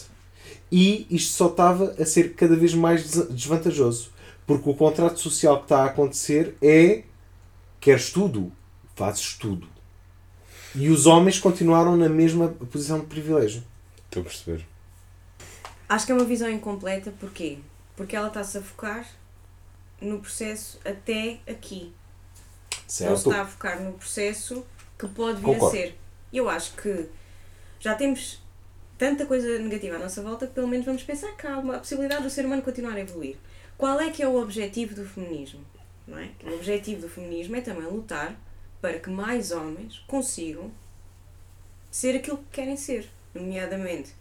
E 0.70 1.06
isto 1.10 1.32
só 1.32 1.46
estava 1.48 1.94
a 1.98 2.04
ser 2.04 2.34
cada 2.34 2.54
vez 2.56 2.74
mais 2.74 3.02
des- 3.08 3.28
desvantajoso. 3.28 4.10
Porque 4.46 4.68
o 4.68 4.74
contrato 4.74 5.18
social 5.20 5.58
que 5.58 5.64
está 5.64 5.82
a 5.84 5.86
acontecer 5.86 6.56
é 6.60 7.04
queres 7.80 8.10
tudo, 8.10 8.52
fazes 8.94 9.34
tudo. 9.38 9.66
E 10.74 10.88
os 10.88 11.06
homens 11.06 11.38
continuaram 11.38 11.96
na 11.96 12.08
mesma 12.08 12.48
posição 12.70 13.00
de 13.00 13.06
privilégio. 13.06 13.62
Estou 14.06 14.20
a 14.22 14.24
perceber. 14.24 14.66
Acho 15.88 16.06
que 16.06 16.12
é 16.12 16.14
uma 16.14 16.24
visão 16.24 16.50
incompleta, 16.50 17.12
porquê? 17.20 17.58
Porque 17.96 18.16
ela 18.16 18.28
está-se 18.28 18.58
a 18.58 18.62
focar 18.62 19.06
no 20.00 20.18
processo 20.18 20.78
até 20.84 21.38
aqui. 21.46 21.92
Não 23.00 23.16
Certo? 23.16 23.30
está 23.30 23.42
a 23.42 23.46
focar 23.46 23.80
no 23.82 23.92
processo 23.94 24.66
que 24.98 25.08
pode 25.08 25.38
vir 25.38 25.44
Concordo. 25.46 25.66
a 25.66 25.70
ser. 25.70 25.98
Eu 26.32 26.48
acho 26.48 26.72
que 26.76 27.08
já 27.80 27.94
temos 27.94 28.42
tanta 28.98 29.24
coisa 29.26 29.58
negativa 29.58 29.96
à 29.96 29.98
nossa 29.98 30.22
volta 30.22 30.46
que 30.46 30.52
pelo 30.52 30.68
menos 30.68 30.84
vamos 30.84 31.02
pensar 31.02 31.32
que 31.36 31.46
há 31.46 31.58
uma 31.58 31.78
possibilidade 31.78 32.22
do 32.22 32.30
ser 32.30 32.44
humano 32.44 32.62
continuar 32.62 32.94
a 32.94 33.00
evoluir. 33.00 33.36
Qual 33.78 33.98
é 34.00 34.10
que 34.10 34.22
é 34.22 34.28
o 34.28 34.36
objetivo 34.40 34.94
do 34.94 35.04
feminismo? 35.04 35.64
Não 36.06 36.18
é? 36.18 36.30
O 36.44 36.54
objetivo 36.54 37.02
do 37.02 37.08
feminismo 37.08 37.56
é 37.56 37.60
também 37.60 37.84
lutar 37.86 38.36
para 38.80 38.98
que 38.98 39.08
mais 39.10 39.50
homens 39.52 39.98
consigam 40.06 40.70
ser 41.90 42.16
aquilo 42.16 42.38
que 42.38 42.44
querem 42.52 42.76
ser, 42.76 43.08
nomeadamente 43.34 44.12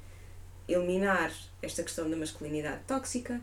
eliminar 0.68 1.32
esta 1.62 1.84
questão 1.84 2.10
da 2.10 2.16
masculinidade 2.16 2.82
tóxica, 2.88 3.42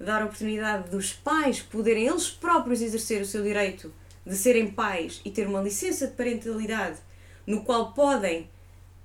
dar 0.00 0.22
a 0.22 0.24
oportunidade 0.24 0.90
dos 0.90 1.12
pais 1.12 1.60
poderem 1.60 2.06
eles 2.06 2.30
próprios 2.30 2.80
exercer 2.80 3.20
o 3.22 3.26
seu 3.26 3.42
direito 3.42 3.92
de 4.24 4.36
serem 4.36 4.70
pais 4.70 5.20
e 5.24 5.30
ter 5.30 5.46
uma 5.46 5.60
licença 5.60 6.06
de 6.06 6.14
parentalidade 6.14 6.98
no 7.46 7.64
qual 7.64 7.92
podem, 7.92 8.48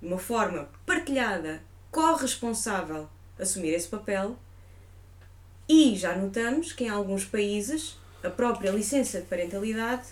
de 0.01 0.07
uma 0.07 0.19
forma 0.19 0.69
partilhada, 0.85 1.61
corresponsável, 1.91 3.09
assumir 3.39 3.73
esse 3.73 3.87
papel. 3.87 4.37
E 5.67 5.95
já 5.95 6.15
notamos 6.15 6.71
que 6.71 6.85
em 6.85 6.89
alguns 6.89 7.25
países 7.25 7.97
a 8.23 8.29
própria 8.29 8.71
licença 8.71 9.19
de 9.19 9.27
parentalidade 9.27 10.07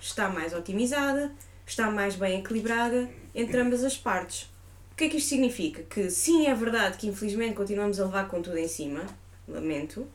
está 0.00 0.28
mais 0.28 0.52
otimizada, 0.52 1.32
está 1.66 1.90
mais 1.90 2.16
bem 2.16 2.40
equilibrada 2.40 3.08
entre 3.34 3.60
ambas 3.60 3.84
as 3.84 3.96
partes. 3.96 4.50
O 4.92 4.96
que 4.96 5.04
é 5.04 5.08
que 5.08 5.18
isto 5.18 5.28
significa? 5.28 5.82
Que 5.84 6.10
sim, 6.10 6.46
é 6.46 6.54
verdade 6.54 6.98
que 6.98 7.06
infelizmente 7.06 7.54
continuamos 7.54 8.00
a 8.00 8.04
levar 8.04 8.28
com 8.28 8.42
tudo 8.42 8.58
em 8.58 8.66
cima, 8.66 9.04
lamento, 9.46 10.08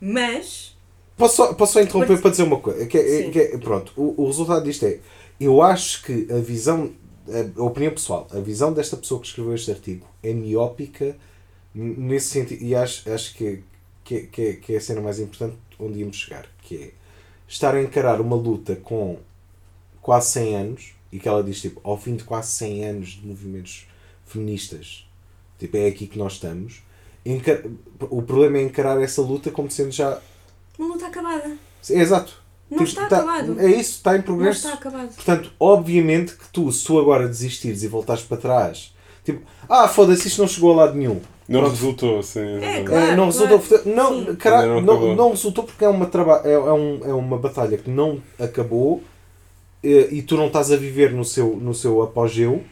mas 0.00 0.76
Posso 1.20 1.36
só, 1.36 1.54
posso 1.54 1.72
só 1.74 1.80
interromper 1.80 2.08
Pode- 2.08 2.22
para 2.22 2.30
dizer 2.32 2.42
uma 2.42 2.58
coisa? 2.58 2.86
Que 2.86 2.98
é- 2.98 3.22
Sim. 3.24 3.30
que 3.30 3.38
é- 3.38 3.58
pronto, 3.58 3.92
o, 3.96 4.22
o 4.22 4.26
resultado 4.26 4.64
disto 4.64 4.84
é: 4.86 4.98
eu 5.38 5.62
acho 5.62 6.02
que 6.04 6.26
a 6.32 6.38
visão, 6.38 6.90
a, 7.28 7.60
a 7.60 7.64
opinião 7.64 7.92
pessoal, 7.92 8.26
a 8.32 8.40
visão 8.40 8.72
desta 8.72 8.96
pessoa 8.96 9.20
que 9.20 9.26
escreveu 9.28 9.54
este 9.54 9.70
artigo 9.70 10.06
é 10.22 10.32
miópica 10.32 11.16
nesse 11.74 12.28
sentido, 12.28 12.62
e 12.64 12.74
acho, 12.74 13.08
acho 13.12 13.34
que, 13.34 13.62
que, 14.02 14.14
é- 14.16 14.20
que, 14.26 14.42
é- 14.42 14.52
que 14.54 14.74
é 14.74 14.76
a 14.78 14.80
cena 14.80 15.00
mais 15.00 15.20
importante 15.20 15.56
onde 15.78 16.00
íamos 16.00 16.16
chegar, 16.16 16.46
que 16.62 16.76
é 16.76 16.90
estar 17.46 17.74
a 17.74 17.82
encarar 17.82 18.20
uma 18.20 18.36
luta 18.36 18.74
com 18.76 19.18
quase 20.02 20.30
100 20.32 20.56
anos, 20.56 20.92
e 21.12 21.18
que 21.18 21.28
ela 21.28 21.42
diz, 21.42 21.60
tipo, 21.60 21.80
ao 21.84 21.96
fim 21.98 22.16
de 22.16 22.24
quase 22.24 22.52
100 22.52 22.84
anos 22.86 23.08
de 23.10 23.26
movimentos 23.26 23.86
feministas, 24.24 25.06
tipo, 25.58 25.76
é 25.76 25.86
aqui 25.86 26.06
que 26.06 26.18
nós 26.18 26.34
estamos. 26.34 26.82
o 28.10 28.22
problema 28.22 28.58
é 28.58 28.62
encarar 28.62 29.00
essa 29.02 29.20
luta 29.20 29.50
como 29.50 29.70
sendo 29.70 29.90
já 29.90 30.20
uma 30.80 30.94
luta 30.94 31.06
acabada. 31.06 31.50
é, 31.90 31.94
exato. 32.00 32.32
Não 32.70 32.78
Tipo, 32.78 32.88
está 32.90 33.06
tá- 33.08 33.16
acabado. 33.18 33.60
É 33.60 33.66
isso, 33.68 33.90
está 33.96 34.14
em 34.14 34.18
Não 34.18 34.24
progresso. 34.24 34.66
está 34.66 34.74
acabado. 34.74 35.08
Portanto, 35.14 35.50
obviamente 35.58 36.34
que 36.36 36.48
tu, 36.52 36.70
se 36.70 36.84
tu 36.84 36.98
agora 37.00 37.26
desistires 37.26 37.82
e 37.82 37.88
voltares 37.88 38.22
para 38.22 38.36
trás, 38.36 38.94
tipo, 39.24 39.42
ah, 39.68 39.88
foda-se, 39.88 40.28
isto 40.28 40.40
não 40.40 40.46
chegou 40.48 40.72
a 40.72 40.84
lado 40.84 40.94
nenhum. 40.96 41.20
Não 41.48 41.60
Pronto. 41.62 41.74
resultou, 41.74 42.22
sim. 42.22 42.40
É, 42.62 42.84
claro. 42.84 43.06
É, 43.06 43.16
não 43.16 43.24
resultou. 43.26 43.58
claro. 43.58 43.82
Não, 43.92 44.36
cara, 44.36 44.66
não 44.66 44.80
não, 44.80 45.16
não 45.16 45.30
resultou 45.30 45.64
porque 45.64 45.84
é 45.84 45.88
uma, 45.88 46.06
traba 46.06 46.42
é, 46.44 46.52
é, 46.52 46.58
um, 46.72 47.00
é 47.04 47.12
uma 47.12 47.36
batalha 47.36 47.76
que 47.76 47.90
não 47.90 48.22
acabou 48.38 49.02
eh, 49.82 50.08
e 50.12 50.22
tu 50.22 50.36
não 50.36 50.46
estás 50.46 50.70
a 50.70 50.76
viver 50.76 51.12
no 51.12 51.24
seu, 51.24 51.56
no 51.56 51.74
seu 51.74 52.02
apogeu. 52.02 52.62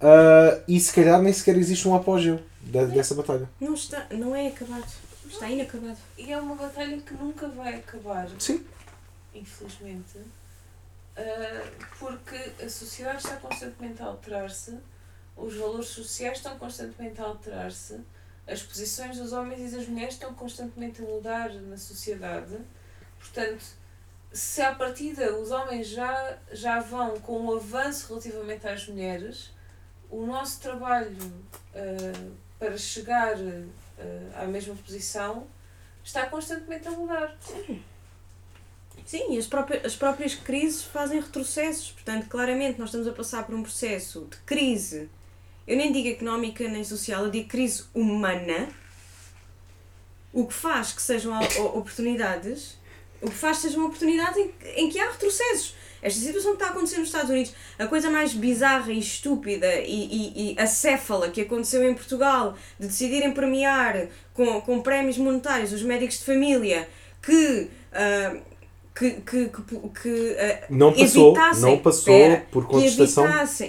Ah, 0.00 0.58
e 0.68 0.78
se 0.78 0.92
calhar 0.92 1.20
nem 1.20 1.32
sequer 1.32 1.56
existe 1.56 1.88
um 1.88 1.96
apogeu 1.96 2.38
de- 2.62 2.86
dessa 2.86 3.12
batalha. 3.16 3.48
Não, 3.60 3.74
está, 3.74 4.06
não 4.12 4.36
é 4.36 4.46
acabado. 4.46 4.84
Está 5.32 5.48
inacabado. 5.48 5.98
E 6.16 6.30
é 6.30 6.38
uma 6.38 6.54
batalha 6.54 7.00
que 7.00 7.14
nunca 7.14 7.48
vai 7.48 7.76
acabar, 7.76 8.28
Sim. 8.38 8.66
infelizmente, 9.34 10.18
ah, 11.16 11.70
porque 11.98 12.36
a 12.62 12.68
sociedade 12.68 13.18
está 13.18 13.36
constantemente 13.36 14.02
a 14.02 14.06
alterar-se, 14.06 14.78
os 15.36 15.56
valores 15.56 15.88
sociais 15.88 16.36
estão 16.36 16.58
constantemente 16.58 17.20
a 17.20 17.24
alterar-se, 17.24 18.00
as 18.46 18.62
posições 18.62 19.16
dos 19.16 19.32
homens 19.32 19.72
e 19.72 19.76
das 19.76 19.88
mulheres 19.88 20.14
estão 20.14 20.34
constantemente 20.34 21.00
a 21.02 21.04
mudar 21.06 21.52
na 21.54 21.78
sociedade. 21.78 22.58
Portanto, 23.18 23.64
se 24.32 24.60
à 24.60 24.74
partida 24.74 25.34
os 25.38 25.50
homens 25.50 25.88
já, 25.88 26.38
já 26.52 26.80
vão 26.80 27.18
com 27.20 27.40
um 27.40 27.56
avanço 27.56 28.08
relativamente 28.08 28.68
às 28.68 28.86
mulheres, 28.86 29.50
o 30.10 30.26
nosso 30.26 30.60
trabalho 30.60 31.16
ah, 31.74 32.32
para 32.58 32.76
chegar 32.76 33.36
à 34.34 34.44
mesma 34.46 34.74
posição 34.74 35.46
está 36.04 36.26
constantemente 36.26 36.88
a 36.88 36.90
mudar. 36.90 37.36
Sim, 39.04 39.34
e 39.34 39.38
as 39.38 39.46
próprias, 39.46 39.84
as 39.84 39.96
próprias 39.96 40.34
crises 40.34 40.84
fazem 40.84 41.20
retrocessos. 41.20 41.90
Portanto, 41.92 42.28
claramente, 42.28 42.78
nós 42.78 42.88
estamos 42.88 43.08
a 43.08 43.12
passar 43.12 43.44
por 43.44 43.54
um 43.54 43.62
processo 43.62 44.26
de 44.30 44.36
crise. 44.38 45.08
Eu 45.66 45.76
nem 45.76 45.92
digo 45.92 46.08
económica 46.08 46.66
nem 46.68 46.84
social, 46.84 47.24
eu 47.24 47.30
digo 47.30 47.48
crise 47.48 47.84
humana. 47.94 48.68
O 50.32 50.46
que 50.46 50.54
faz 50.54 50.92
que 50.92 51.02
sejam 51.02 51.38
oportunidades, 51.74 52.78
o 53.20 53.28
que 53.28 53.36
faz 53.36 53.58
que 53.58 53.62
sejam 53.68 53.86
oportunidades 53.86 54.36
em, 54.38 54.54
em 54.76 54.88
que 54.88 54.98
há 54.98 55.10
retrocessos. 55.10 55.74
Esta 56.02 56.18
situação 56.20 56.50
que 56.52 56.56
está 56.56 56.66
a 56.66 56.70
acontecer 56.70 56.98
nos 56.98 57.08
Estados 57.08 57.30
Unidos, 57.30 57.54
a 57.78 57.86
coisa 57.86 58.10
mais 58.10 58.32
bizarra 58.34 58.92
e 58.92 58.98
estúpida 58.98 59.72
e, 59.80 60.04
e, 60.36 60.52
e 60.52 60.60
acéfala 60.60 61.30
que 61.30 61.40
aconteceu 61.40 61.88
em 61.88 61.94
Portugal, 61.94 62.56
de 62.78 62.88
decidirem 62.88 63.30
premiar 63.32 64.08
com, 64.34 64.60
com 64.62 64.82
prémios 64.82 65.16
monetários 65.16 65.72
os 65.72 65.82
médicos 65.82 66.18
de 66.18 66.24
família 66.24 66.88
que. 67.22 67.68
ah, 67.92 68.36
que, 68.94 69.10
que, 69.22 69.48
que, 69.48 69.62
que, 70.02 70.36
ah, 70.38 70.64
Não 70.68 70.92
passou, 70.92 71.34
não 71.62 71.78
passou 71.78 72.14
espera, 72.14 72.46
por 72.50 72.66
contestação. 72.66 73.24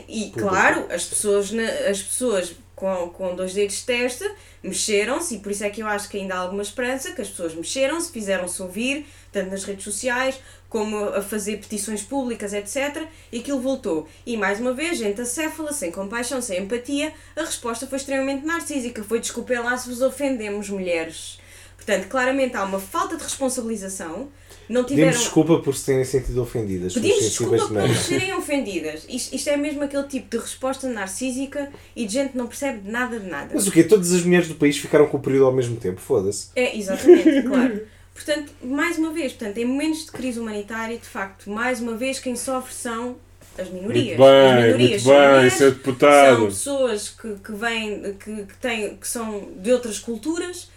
E 0.10 0.26
pública. 0.26 0.42
claro, 0.50 0.86
as 0.90 1.06
pessoas, 1.06 1.50
na- 1.52 1.64
as 1.90 2.02
pessoas 2.04 2.54
com, 2.76 3.08
com 3.10 3.34
dois 3.34 3.54
dedos 3.54 3.78
de 3.78 3.86
testa 3.86 4.30
mexeram-se, 4.62 5.36
e 5.36 5.40
por 5.40 5.52
isso 5.54 5.64
é 5.64 5.70
que 5.70 5.82
eu 5.82 5.88
acho 5.88 6.10
que 6.10 6.18
ainda 6.18 6.36
há 6.36 6.40
alguma 6.40 6.62
esperança, 6.62 7.12
que 7.14 7.22
as 7.22 7.30
pessoas 7.30 7.56
mexeram-se, 7.56 8.12
fizeram-se 8.12 8.62
ouvir, 8.62 9.06
tanto 9.34 9.52
nas 9.52 9.64
redes 9.66 9.84
sociais 9.84 10.40
como 10.70 10.98
a 10.98 11.22
fazer 11.22 11.58
petições 11.58 12.02
públicas, 12.02 12.54
etc. 12.54 13.04
E 13.32 13.40
aquilo 13.40 13.60
voltou. 13.60 14.08
E 14.26 14.36
mais 14.36 14.60
uma 14.60 14.74
vez, 14.74 14.98
gente 14.98 15.22
acéfala, 15.22 15.72
sem 15.72 15.92
compaixão, 15.92 16.42
sem 16.42 16.62
empatia, 16.64 17.14
a 17.36 17.42
resposta 17.42 17.86
foi 17.86 17.98
extremamente 17.98 18.46
narcísica. 18.46 19.04
Foi 19.04 19.20
desculpem 19.20 19.60
lá 19.60 19.78
se 19.78 19.90
vos 19.90 20.02
ofendemos, 20.02 20.70
mulheres. 20.70 21.38
Portanto, 21.76 22.08
claramente 22.08 22.56
há 22.56 22.64
uma 22.64 22.80
falta 22.80 23.18
de 23.18 23.24
responsabilização. 23.24 24.30
Não 24.70 24.84
tiveram. 24.84 25.10
Pedimos 25.10 25.26
desculpa 25.26 25.60
por 25.60 25.76
se 25.76 25.86
terem 25.86 26.06
sentido 26.06 26.42
ofendidas. 26.42 26.94
Pedimos 26.94 27.24
desculpa 27.24 27.58
por 27.68 27.96
serem 27.98 28.34
ofendidas. 28.34 29.06
Isto, 29.10 29.36
isto 29.36 29.50
é 29.50 29.58
mesmo 29.58 29.84
aquele 29.84 30.08
tipo 30.08 30.30
de 30.30 30.38
resposta 30.38 30.88
narcísica 30.88 31.70
e 31.96 32.06
de 32.06 32.14
gente 32.14 32.32
que 32.32 32.38
não 32.38 32.48
percebe 32.48 32.90
nada 32.90 33.20
de 33.20 33.30
nada. 33.30 33.52
Mas 33.54 33.68
o 33.68 33.72
quê? 33.72 33.84
Todas 33.84 34.14
as 34.14 34.24
mulheres 34.24 34.48
do 34.48 34.56
país 34.56 34.78
ficaram 34.78 35.06
com 35.08 35.18
o 35.18 35.20
período 35.20 35.46
ao 35.46 35.52
mesmo 35.52 35.76
tempo? 35.76 36.00
Foda-se. 36.00 36.48
É, 36.56 36.76
exatamente, 36.76 37.44
claro. 37.44 37.82
Portanto, 38.14 38.52
mais 38.62 38.98
uma 38.98 39.12
vez, 39.12 39.34
portanto, 39.34 39.58
em 39.58 39.66
momentos 39.66 40.06
de 40.06 40.12
crise 40.12 40.40
humanitária, 40.40 40.98
de 40.98 41.06
facto, 41.06 41.50
mais 41.50 41.80
uma 41.80 41.96
vez, 41.96 42.20
quem 42.20 42.36
sofre 42.36 42.74
são 42.74 43.18
as 43.58 43.70
minorias. 43.70 44.18
Muito 44.18 44.24
as 44.24 44.54
bem, 44.54 44.64
minorias 44.64 44.90
muito 44.90 45.04
são 45.04 45.14
bem, 45.14 45.30
mulheres, 45.30 45.54
seu 45.54 45.70
são 45.70 45.78
deputado. 45.78 46.46
pessoas 46.46 47.10
que, 47.10 47.36
que 47.36 47.52
vêm, 47.52 48.14
que, 48.14 48.36
que, 48.46 48.58
têm, 48.58 48.96
que 48.98 49.08
são 49.08 49.50
de 49.58 49.72
outras 49.72 50.00
culturas 50.00 50.70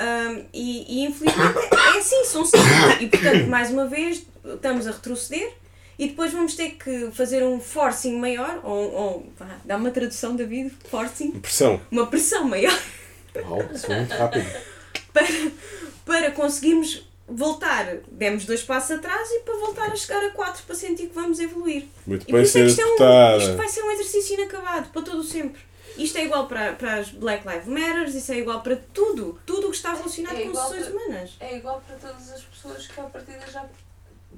hum, 0.00 0.44
e, 0.52 1.00
e 1.00 1.06
infelizmente 1.06 1.58
é 1.58 1.98
assim, 1.98 2.24
são 2.24 2.44
sim. 2.44 2.56
E 3.00 3.06
portanto, 3.08 3.46
mais 3.48 3.70
uma 3.70 3.86
vez, 3.86 4.24
estamos 4.44 4.86
a 4.86 4.92
retroceder 4.92 5.52
e 5.98 6.08
depois 6.08 6.32
vamos 6.32 6.54
ter 6.54 6.70
que 6.72 7.10
fazer 7.12 7.44
um 7.44 7.60
forcing 7.60 8.18
maior, 8.18 8.60
ou, 8.64 8.92
ou 8.92 9.32
dá 9.64 9.76
uma 9.76 9.90
tradução, 9.90 10.34
David, 10.34 10.72
forcing, 10.90 11.32
Pressão. 11.32 11.80
uma 11.90 12.06
pressão 12.06 12.44
maior 12.48 12.76
Uau, 13.42 13.62
isso 13.72 13.90
muito 13.90 14.12
rápido. 14.12 14.46
para, 15.12 15.26
para 16.04 16.30
conseguirmos 16.32 17.06
voltar. 17.26 17.96
Demos 18.10 18.44
dois 18.44 18.62
passos 18.62 18.92
atrás 18.92 19.28
e 19.30 19.40
para 19.40 19.56
voltar 19.56 19.90
a 19.92 19.96
chegar 19.96 20.22
a 20.24 20.30
quatro 20.30 20.62
para 20.64 20.74
sentir 20.74 21.08
que 21.08 21.14
vamos 21.14 21.38
evoluir. 21.40 21.86
Muito 22.06 22.22
E 22.22 22.26
por 22.26 22.32
bem, 22.34 22.42
isso 22.42 22.58
é 22.58 22.60
que 22.62 22.66
isto, 22.68 22.80
é 22.80 22.86
um, 22.86 23.38
isto 23.38 23.56
vai 23.56 23.68
ser 23.68 23.82
um 23.82 23.90
exercício 23.90 24.34
inacabado, 24.34 24.88
para 24.90 25.02
todo 25.02 25.18
o 25.20 25.24
sempre. 25.24 25.60
Isto 25.96 26.18
é 26.18 26.24
igual 26.24 26.48
para, 26.48 26.72
para 26.72 26.94
as 26.96 27.10
Black 27.10 27.46
Lives 27.46 27.66
Matter, 27.68 28.08
isso 28.16 28.32
é 28.32 28.38
igual 28.38 28.60
para 28.62 28.76
tudo. 28.92 29.38
Tudo 29.46 29.68
o 29.68 29.70
que 29.70 29.76
está 29.76 29.94
relacionado 29.94 30.36
É 30.36 30.42
com 30.42 30.48
igual 30.48 30.66
ações 30.66 30.86
para- 30.86 30.92
humanas. 30.96 31.36
É 31.38 31.56
igual 31.56 31.80
para 31.86 31.96
todas 31.96 32.32
as 32.32 32.42
pessoas 32.42 32.86
que 32.88 33.00
à 33.00 33.04
partida 33.04 33.44
já, 33.50 33.64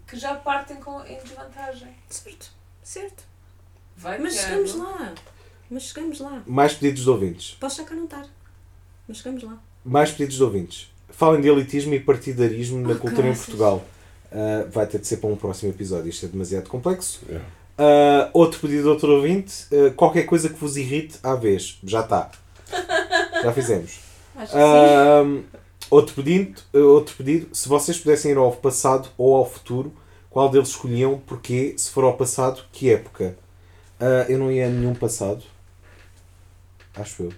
que 0.06 0.16
já 0.18 0.34
partem 0.34 0.76
com, 0.76 1.02
em 1.06 1.18
desvantagem. 1.18 1.96
Certo, 2.10 2.50
certo. 2.82 3.24
Vai 3.96 4.18
Mas 4.18 4.34
chegamos 4.34 4.74
lá. 4.74 5.14
Mas 5.70 5.82
chegamos 5.84 6.20
lá. 6.20 6.42
Mais 6.46 6.74
pedidos 6.74 7.04
de 7.04 7.10
ouvintes. 7.10 7.56
Posso 7.58 7.78
já 7.78 7.84
cá 7.84 7.94
não 7.94 8.04
estar. 8.04 8.26
Mas 9.08 9.16
chegamos 9.16 9.42
lá. 9.42 9.58
Mais 9.82 10.10
pedidos 10.10 10.36
de 10.36 10.42
ouvintes. 10.44 10.90
Falem 11.10 11.40
de 11.40 11.48
elitismo 11.48 11.94
e 11.94 12.00
partidarismo 12.00 12.80
na 12.86 12.94
Oh, 12.94 12.98
cultura 12.98 13.22
em 13.22 13.30
graças. 13.30 13.46
Portugal. 13.46 13.84
Ah, 14.32 14.66
vai 14.70 14.86
ter 14.86 14.98
de 14.98 15.06
ser 15.06 15.16
para 15.18 15.30
um 15.30 15.36
próximo 15.36 15.70
episódio. 15.72 16.08
Isto 16.10 16.26
é 16.26 16.28
demasiado 16.28 16.68
complexo. 16.68 17.20
É. 17.30 17.40
Ah, 17.78 18.30
outro 18.32 18.60
pedido 18.60 18.82
de 18.82 18.88
outro 18.88 19.12
ouvinte. 19.12 19.66
ah, 19.72 19.90
qualquer 19.96 20.24
coisa 20.24 20.48
que 20.48 20.56
vos 20.56 20.76
irrite 20.76 21.18
à 21.22 21.34
vez. 21.34 21.78
Já 21.84 22.00
está. 22.00 22.30
Já 23.42 23.52
fizemos. 23.52 24.00
Acho 24.36 24.52
que 24.52 24.58
sim. 24.58 25.44
Outro, 25.88 26.14
pedido, 26.16 26.60
outro 26.74 27.14
pedido. 27.16 27.48
Se 27.54 27.68
vocês 27.68 27.96
pudessem 27.98 28.32
ir 28.32 28.36
ao 28.36 28.50
passado 28.52 29.08
ou 29.16 29.36
ao 29.36 29.48
futuro, 29.48 29.94
qual 30.28 30.48
deles 30.50 30.68
escolhiam? 30.68 31.18
Porquê? 31.24 31.74
Se 31.78 31.90
for 31.90 32.02
ao 32.04 32.14
passado, 32.16 32.60
que 32.72 32.90
época? 32.90 33.36
Ah, 34.00 34.26
eu 34.28 34.36
não 34.38 34.50
ia 34.50 34.66
a 34.66 34.68
nenhum 34.68 34.94
passado. 34.94 35.42
Acho 36.94 37.22
eu. 37.24 37.32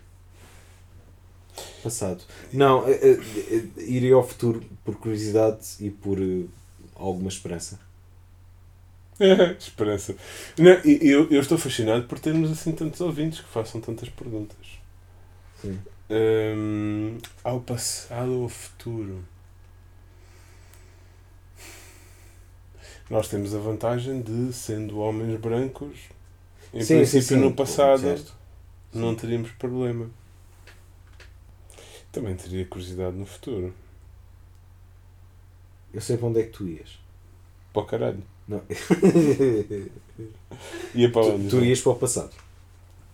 Passado. 1.83 2.25
Não, 2.53 2.87
eh, 2.89 2.99
eh, 3.03 3.19
eh, 3.51 3.83
iria 3.85 4.15
ao 4.15 4.27
futuro 4.27 4.63
por 4.85 4.97
curiosidade 4.97 5.61
e 5.81 5.91
por 5.91 6.19
alguma 6.95 7.29
esperança. 7.29 7.79
Esperança. 9.59 10.15
Não, 10.57 10.73
eu, 10.85 11.29
eu 11.31 11.41
estou 11.41 11.59
fascinado 11.59 12.05
por 12.07 12.19
termos 12.21 12.51
assim 12.51 12.73
tantos 12.73 13.01
ouvintes 13.01 13.41
que 13.41 13.49
façam 13.49 13.81
tantas 13.81 14.09
perguntas. 14.09 14.79
Sim. 15.61 15.79
Hum, 16.11 17.19
ao 17.45 17.61
passado 17.61 18.33
ou 18.33 18.43
ao 18.45 18.49
futuro? 18.49 19.25
Nós 23.11 23.29
temos 23.29 23.55
a 23.55 23.59
vantagem 23.59 24.21
de, 24.21 24.53
sendo 24.53 24.99
homens 24.99 25.39
brancos, 25.41 25.97
em 26.73 26.83
Sim, 26.83 26.97
princípio 26.97 27.23
sim, 27.23 27.35
sim. 27.35 27.41
no 27.41 27.53
passado 27.55 28.19
não 28.93 29.15
teríamos 29.15 29.51
problema. 29.53 30.11
Também 32.13 32.35
teria 32.35 32.65
curiosidade 32.67 33.17
no 33.17 33.27
futuro. 33.27 33.75
Eu 35.93 36.01
sei 36.01 36.17
para 36.17 36.27
onde 36.27 36.41
é 36.41 36.43
que 36.45 36.51
tu 36.51 36.67
ias. 36.67 36.99
Para 37.73 37.83
o 37.83 37.87
caralho. 37.87 38.23
Não. 38.47 38.63
Ia 40.95 41.13
para 41.13 41.23
tu, 41.23 41.29
onde? 41.33 41.49
tu 41.49 41.65
ias 41.65 41.81
para 41.81 41.93
o 41.93 41.97
passado. 41.97 42.35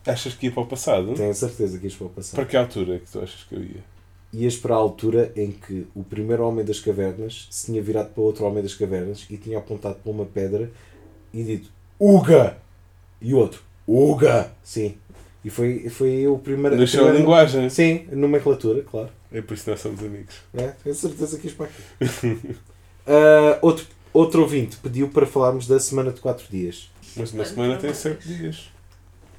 Achas 0.06 0.34
que 0.34 0.46
ia 0.46 0.52
para 0.52 0.62
o 0.62 0.66
passado? 0.66 1.14
Tenho 1.14 1.34
certeza 1.34 1.78
que 1.78 1.86
ias 1.86 1.94
para 1.96 2.06
o 2.06 2.10
passado. 2.10 2.36
Para 2.36 2.46
que 2.46 2.56
altura 2.56 2.96
é 2.96 2.98
que 2.98 3.10
tu 3.10 3.20
achas 3.20 3.42
que 3.44 3.54
eu 3.54 3.62
ia? 3.62 3.82
ias 4.34 4.56
para 4.56 4.74
a 4.74 4.78
altura 4.78 5.32
em 5.36 5.52
que 5.52 5.86
o 5.94 6.02
primeiro 6.02 6.44
homem 6.46 6.64
das 6.64 6.80
cavernas 6.80 7.46
se 7.50 7.66
tinha 7.66 7.80
virado 7.80 8.10
para 8.10 8.22
outro 8.22 8.44
homem 8.44 8.62
das 8.62 8.74
cavernas 8.74 9.24
e 9.30 9.36
tinha 9.36 9.58
apontado 9.58 9.96
para 9.96 10.10
uma 10.10 10.26
pedra 10.26 10.70
e 11.32 11.42
dito 11.44 11.70
Uga! 11.98 12.58
E 13.20 13.32
o 13.32 13.38
outro 13.38 13.62
Uga! 13.86 14.52
Sim. 14.62 14.96
E 15.44 15.50
foi, 15.50 15.88
foi 15.90 16.26
o 16.26 16.38
primeiro. 16.38 16.76
Deixou 16.76 17.00
a 17.00 17.02
primeiro- 17.04 17.18
linguagem. 17.24 17.68
Sim, 17.68 18.06
nomenclatura, 18.12 18.82
claro. 18.82 19.10
É 19.32 19.42
por 19.42 19.54
isso 19.54 19.64
que 19.64 19.70
nós 19.70 19.80
somos 19.80 20.00
amigos. 20.00 20.34
É, 20.54 20.68
tenho 20.82 20.94
certeza 20.94 21.38
que 21.38 21.46
ias 21.48 21.54
para 21.56 21.66
aqui. 21.66 22.38
Ah, 23.06 23.58
outro, 23.62 23.84
outro 24.12 24.40
ouvinte 24.42 24.76
pediu 24.82 25.08
para 25.08 25.26
falarmos 25.26 25.66
da 25.66 25.78
semana 25.78 26.10
de 26.12 26.20
4 26.20 26.46
dias. 26.50 26.88
Mas 27.16 27.32
uma 27.32 27.44
semana 27.44 27.76
tem 27.76 27.92
7 27.92 28.26
dias. 28.26 28.68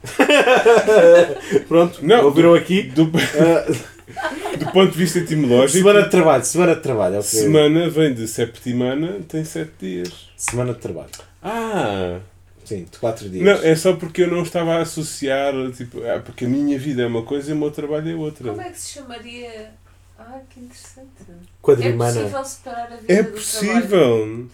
Pronto, 1.67 1.99
Não, 2.05 2.25
ouviram 2.25 2.53
aqui? 2.53 2.83
Do, 2.83 3.09
Ah, 3.39 3.65
do 4.59 4.71
ponto 4.71 4.91
de 4.91 4.97
vista 4.97 5.19
etimológico, 5.19 5.79
semana 5.79 6.03
de 6.03 6.09
trabalho, 6.11 6.45
semana 6.45 6.75
de 6.75 6.81
trabalho. 6.81 7.13
ok. 7.15 7.23
semana 7.23 7.89
vem 7.89 8.13
de 8.13 8.27
septimana, 8.27 9.19
tem 9.27 9.43
7 9.43 9.71
dias. 9.79 10.29
Semana 10.37 10.73
de 10.73 10.79
trabalho. 10.79 11.09
Ah! 11.41 12.19
Sim, 12.65 12.85
de 12.91 12.97
4 12.97 13.29
dias. 13.29 13.45
Não, 13.45 13.53
é 13.63 13.75
só 13.75 13.93
porque 13.95 14.23
eu 14.23 14.27
não 14.31 14.41
estava 14.43 14.73
a 14.75 14.81
associar, 14.81 15.53
tipo, 15.71 16.03
ah, 16.03 16.19
porque 16.19 16.45
a 16.45 16.49
minha 16.49 16.77
vida 16.79 17.03
é 17.03 17.07
uma 17.07 17.21
coisa 17.23 17.51
e 17.51 17.53
o 17.53 17.57
meu 17.57 17.71
trabalho 17.71 18.11
é 18.11 18.15
outra. 18.15 18.49
Como 18.49 18.61
é 18.61 18.69
que 18.71 18.79
se 18.79 18.93
chamaria? 18.93 19.71
Ah, 20.17 20.39
que 20.49 20.59
interessante. 20.59 21.07
É 21.29 21.33
Quadrimana. 21.61 22.19
possível 22.21 22.45
separar 22.45 22.93
a 22.93 22.95
vida 22.97 23.13
É 23.13 23.23
do 23.23 23.23
trabalho? 23.23 23.31
possível! 23.33 24.47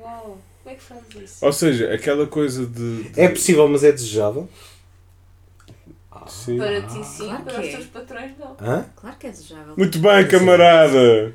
Uau, 0.00 0.38
como 0.62 0.74
é 0.74 0.74
que 0.74 0.82
faz 0.82 1.00
isso? 1.22 1.44
Ou 1.44 1.52
seja, 1.52 1.92
aquela 1.92 2.26
coisa 2.26 2.64
de. 2.66 3.02
de- 3.04 3.20
É 3.20 3.28
possível, 3.28 3.68
mas 3.68 3.84
é 3.84 3.92
desejável. 3.92 4.48
Sim. 6.26 6.58
Para 6.58 6.82
ti 6.82 7.04
sim, 7.06 7.24
Claro 7.24 7.42
para 7.44 7.54
que 7.54 7.60
os 7.60 7.66
é. 7.66 7.70
teus 7.70 7.86
patrões 7.86 8.32
não. 8.38 8.56
Hã? 8.60 8.84
Claro 8.96 9.16
que 9.18 9.26
é 9.26 9.30
desejável. 9.30 9.74
Muito 9.76 9.98
bem, 9.98 10.28
camarada! 10.28 11.34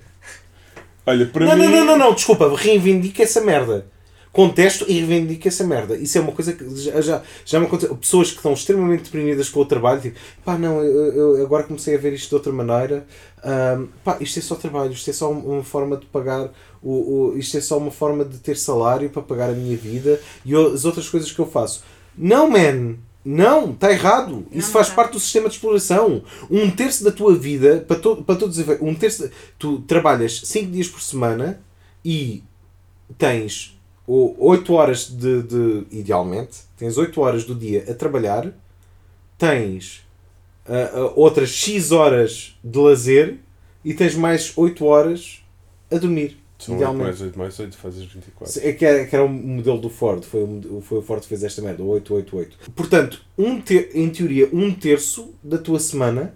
Olha, 1.05 1.25
para 1.25 1.45
Não, 1.45 1.55
mim. 1.57 1.63
não, 1.63 1.71
não, 1.71 1.85
não, 1.85 1.97
não, 1.97 2.13
desculpa, 2.13 2.55
reivindica 2.55 3.23
essa 3.23 3.41
merda. 3.41 3.87
Contesto 4.33 4.83
e 4.89 4.93
reivindica 4.93 5.47
essa 5.47 5.63
merda. 5.63 5.95
Isso 5.95 6.17
é 6.17 6.21
uma 6.21 6.31
coisa 6.31 6.53
que 6.53 6.67
já, 6.75 6.99
já, 7.01 7.21
já 7.45 7.59
me 7.59 7.67
aconteceu. 7.67 7.95
Pessoas 7.95 8.31
que 8.31 8.37
estão 8.37 8.51
extremamente 8.51 9.03
deprimidas 9.03 9.47
com 9.47 9.59
o 9.59 9.65
trabalho, 9.65 10.01
tipo, 10.01 10.17
pá, 10.43 10.57
não, 10.57 10.83
eu, 10.83 11.37
eu 11.37 11.45
agora 11.45 11.63
comecei 11.63 11.93
a 11.93 11.99
ver 11.99 12.13
isto 12.13 12.29
de 12.29 12.35
outra 12.35 12.51
maneira. 12.51 13.05
Ahm, 13.43 13.89
pá, 14.03 14.17
isto 14.19 14.39
é 14.39 14.41
só 14.41 14.55
trabalho, 14.55 14.91
isto 14.91 15.07
é 15.07 15.13
só 15.13 15.31
uma 15.31 15.63
forma 15.63 15.97
de 15.97 16.07
pagar, 16.07 16.51
o, 16.81 17.33
o, 17.33 17.37
isto 17.37 17.55
é 17.57 17.61
só 17.61 17.77
uma 17.77 17.91
forma 17.91 18.25
de 18.25 18.39
ter 18.39 18.57
salário 18.57 19.07
para 19.11 19.21
pagar 19.21 19.51
a 19.51 19.53
minha 19.53 19.77
vida 19.77 20.19
e 20.43 20.55
as 20.55 20.83
outras 20.83 21.07
coisas 21.07 21.31
que 21.31 21.39
eu 21.39 21.45
faço. 21.45 21.83
Não, 22.17 22.49
man! 22.49 22.95
Não, 23.23 23.71
está 23.71 23.91
errado. 23.91 24.45
Isso 24.51 24.67
Não 24.67 24.73
faz 24.73 24.89
tá. 24.89 24.95
parte 24.95 25.13
do 25.13 25.19
sistema 25.19 25.47
de 25.47 25.55
exploração. 25.55 26.23
Um 26.49 26.69
terço 26.71 27.03
da 27.03 27.11
tua 27.11 27.35
vida, 27.35 27.85
para, 27.87 27.97
to, 27.97 28.17
para 28.17 28.35
todos 28.35 28.57
os 28.57 28.67
um 28.81 28.93
terço, 28.95 29.29
tu 29.57 29.79
trabalhas 29.81 30.41
5 30.43 30.71
dias 30.71 30.89
por 30.89 31.01
semana 31.01 31.61
e 32.03 32.43
tens 33.17 33.72
8 34.07 34.73
horas 34.73 35.07
de, 35.09 35.43
de- 35.43 35.83
Idealmente, 35.91 36.57
tens 36.77 36.97
8 36.97 37.19
horas 37.21 37.45
do 37.45 37.55
dia 37.55 37.85
a 37.89 37.93
trabalhar, 37.93 38.51
tens 39.37 40.03
ah, 40.67 40.91
ah, 40.93 41.13
outras 41.15 41.49
X 41.49 41.91
horas 41.91 42.57
de 42.63 42.77
lazer 42.77 43.37
e 43.83 43.93
tens 43.93 44.15
mais 44.15 44.53
8 44.57 44.85
horas 44.85 45.43
a 45.91 45.97
dormir. 45.97 46.37
São 46.59 46.75
8 46.75 46.81
idealmente. 46.81 47.03
mais 47.03 47.21
8 47.21 47.39
mais 47.39 47.59
8 47.59 47.77
fazes 47.77 48.03
24. 48.05 48.61
É 48.67 48.73
que 48.73 48.85
era, 48.85 49.05
que 49.05 49.15
era 49.15 49.25
o 49.25 49.29
modelo 49.29 49.79
do 49.79 49.89
Ford, 49.89 50.23
foi 50.23 50.41
foi 50.81 50.97
o 50.99 51.01
Ford 51.01 51.21
que 51.21 51.27
fez 51.27 51.43
esta 51.43 51.61
merda, 51.61 51.83
o 51.83 51.87
888. 51.89 52.71
Portanto, 52.71 53.21
um 53.37 53.59
ter, 53.61 53.91
em 53.93 54.09
teoria, 54.09 54.49
um 54.53 54.73
terço 54.73 55.33
da 55.43 55.57
tua 55.57 55.79
semana, 55.79 56.33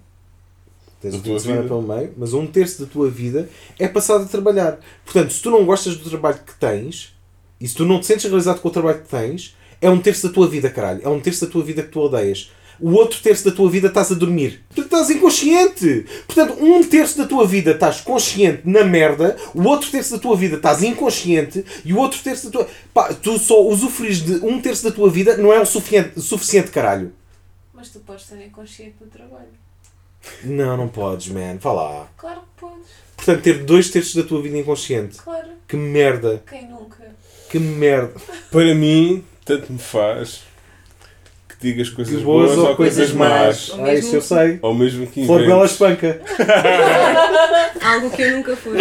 tens 1.01 1.15
Da 1.15 1.19
tua 1.21 1.39
semana 1.39 1.61
vida. 1.61 1.73
pelo 1.73 1.87
meio, 1.87 2.13
mas 2.17 2.33
um 2.33 2.45
terço 2.47 2.85
da 2.85 2.91
tua 2.91 3.09
vida 3.09 3.49
é 3.79 3.87
passado 3.87 4.23
a 4.23 4.27
trabalhar. 4.27 4.79
Portanto, 5.05 5.31
se 5.31 5.41
tu 5.41 5.49
não 5.49 5.65
gostas 5.65 5.95
do 5.95 6.09
trabalho 6.09 6.39
que 6.45 6.55
tens, 6.59 7.15
e 7.59 7.67
se 7.67 7.75
tu 7.75 7.85
não 7.85 7.99
te 7.99 8.05
sentes 8.05 8.25
realizado 8.25 8.61
com 8.61 8.67
o 8.67 8.71
trabalho 8.71 9.01
que 9.01 9.09
tens, 9.09 9.55
é 9.81 9.89
um 9.89 9.99
terço 9.99 10.27
da 10.27 10.33
tua 10.33 10.47
vida, 10.47 10.69
caralho. 10.69 11.01
É 11.03 11.09
um 11.09 11.19
terço 11.19 11.45
da 11.45 11.51
tua 11.51 11.63
vida 11.63 11.83
que 11.83 11.89
tu 11.89 11.99
odeias. 11.99 12.51
O 12.79 12.91
outro 12.91 13.19
terço 13.21 13.45
da 13.49 13.55
tua 13.55 13.69
vida 13.69 13.87
estás 13.87 14.11
a 14.11 14.15
dormir. 14.15 14.63
Tu 14.75 14.81
estás 14.81 15.09
inconsciente. 15.09 16.05
Portanto, 16.27 16.63
um 16.63 16.83
terço 16.83 17.17
da 17.17 17.25
tua 17.25 17.45
vida 17.45 17.71
estás 17.71 18.01
consciente 18.01 18.61
na 18.65 18.83
merda, 18.83 19.35
o 19.53 19.63
outro 19.63 19.89
terço 19.89 20.11
da 20.11 20.19
tua 20.19 20.35
vida 20.35 20.57
estás 20.57 20.83
inconsciente 20.83 21.65
e 21.83 21.91
o 21.91 21.97
outro 21.97 22.21
terço 22.21 22.45
da 22.45 22.51
tua. 22.51 22.69
Pá, 22.93 23.13
tu 23.13 23.39
só 23.39 23.65
usufruis 23.65 24.21
de 24.21 24.45
um 24.45 24.61
terço 24.61 24.83
da 24.83 24.91
tua 24.91 25.09
vida 25.09 25.37
não 25.37 25.51
é 25.51 25.59
o 25.59 25.65
suficiente, 25.65 26.21
suficiente 26.21 26.69
caralho. 26.69 27.11
Mas 27.73 27.89
tu 27.89 27.99
podes 27.99 28.23
estar 28.23 28.39
inconsciente 28.43 28.95
no 29.01 29.07
trabalho. 29.07 29.49
Não, 30.43 30.77
não 30.77 30.87
podes, 30.87 31.29
man. 31.29 31.57
Vá 31.59 31.71
lá. 31.71 32.07
Claro 32.17 32.41
que 32.41 32.61
podes. 32.61 32.87
Portanto, 33.15 33.41
ter 33.41 33.63
dois 33.63 33.89
terços 33.89 34.13
da 34.13 34.23
tua 34.23 34.41
vida 34.41 34.57
inconsciente. 34.57 35.17
Claro. 35.17 35.49
Que 35.67 35.75
merda. 35.75 36.43
Quem 36.47 36.67
nunca? 36.69 37.06
Que 37.49 37.59
merda. 37.59 38.13
Para 38.51 38.75
mim, 38.75 39.23
tanto 39.45 39.71
me 39.71 39.79
faz 39.79 40.41
que 41.49 41.67
digas 41.67 41.89
coisas 41.89 42.17
Que 42.17 42.23
boas, 42.23 42.57
ou 42.57 42.75
coisas 42.75 43.11
más. 43.11 43.69
Ou 43.69 43.83
Ah, 43.85 43.93
isso 43.93 44.15
eu 44.15 44.21
sei. 44.21 44.59
Ou 44.61 44.73
mesmo 44.73 45.07
que 45.07 45.25
Flor 45.25 45.45
Bela 45.45 45.65
espanca. 45.65 46.21
Algo 47.81 48.09
que 48.11 48.21
eu 48.21 48.37
nunca 48.37 48.55
fui. 48.55 48.77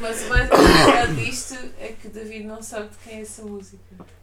Mas 0.00 0.22
o 0.22 0.28
mais 0.28 0.46
engraçado 0.46 1.14
disto 1.16 1.56
é 1.80 1.92
que 2.00 2.06
o 2.06 2.10
David 2.10 2.44
não 2.44 2.62
sabe 2.62 2.88
de 2.88 2.96
quem 3.08 3.18
é 3.18 3.22
essa 3.22 3.42
música. 3.42 3.78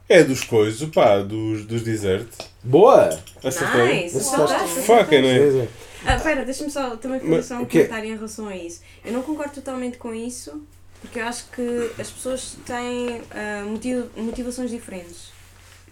É 0.10 0.24
dos 0.24 0.42
coisas, 0.44 0.88
pá, 0.90 1.20
dos, 1.20 1.66
dos 1.66 1.82
desert. 1.84 2.28
Boa! 2.64 3.10
Acertei. 3.44 4.04
Nice. 4.04 4.18
Acertaste. 4.18 4.68
Fuck, 4.82 4.92
acertaste. 5.16 5.22
não 5.22 5.30
é? 5.62 5.68
Ah, 6.06 6.20
pera, 6.20 6.46
deixa-me 6.46 6.72
só 6.72 6.96
também 6.96 7.20
fazer 7.20 7.44
só 7.44 7.56
um 7.56 7.66
comentário 7.66 8.06
em 8.10 8.16
relação 8.16 8.48
a 8.48 8.56
isso. 8.56 8.82
Eu 9.04 9.12
não 9.12 9.22
concordo 9.22 9.54
totalmente 9.56 9.98
com 9.98 10.14
isso, 10.14 10.64
porque 11.01 11.19
eu 11.19 11.26
acho 11.26 11.45
que 11.51 11.92
as 12.00 12.09
pessoas 12.09 12.58
têm 12.66 13.22
motiv- 13.66 14.09
motivações 14.16 14.72
diferentes. 14.72 15.32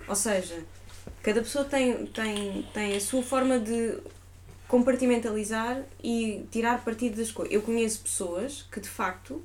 Ou 0.08 0.16
seja, 0.16 0.64
cada 1.22 1.42
pessoa 1.42 1.66
tem, 1.66 2.06
tem, 2.08 2.68
tem 2.74 2.96
a 2.96 3.02
sua 3.02 3.24
forma 3.24 3.60
de 3.60 3.98
compartimentalizar 4.68 5.84
e 6.04 6.46
tirar 6.52 6.84
partido 6.84 7.18
das 7.18 7.32
coisas. 7.32 7.54
Eu 7.54 7.62
conheço 7.62 8.02
pessoas 8.02 8.66
que, 8.72 8.80
de 8.80 8.90
facto, 8.90 9.44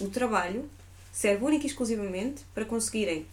o 0.00 0.08
trabalho 0.08 0.68
serve 1.12 1.44
única 1.44 1.64
e 1.64 1.66
exclusivamente 1.66 2.42
para 2.54 2.64
conseguirem 2.64 3.26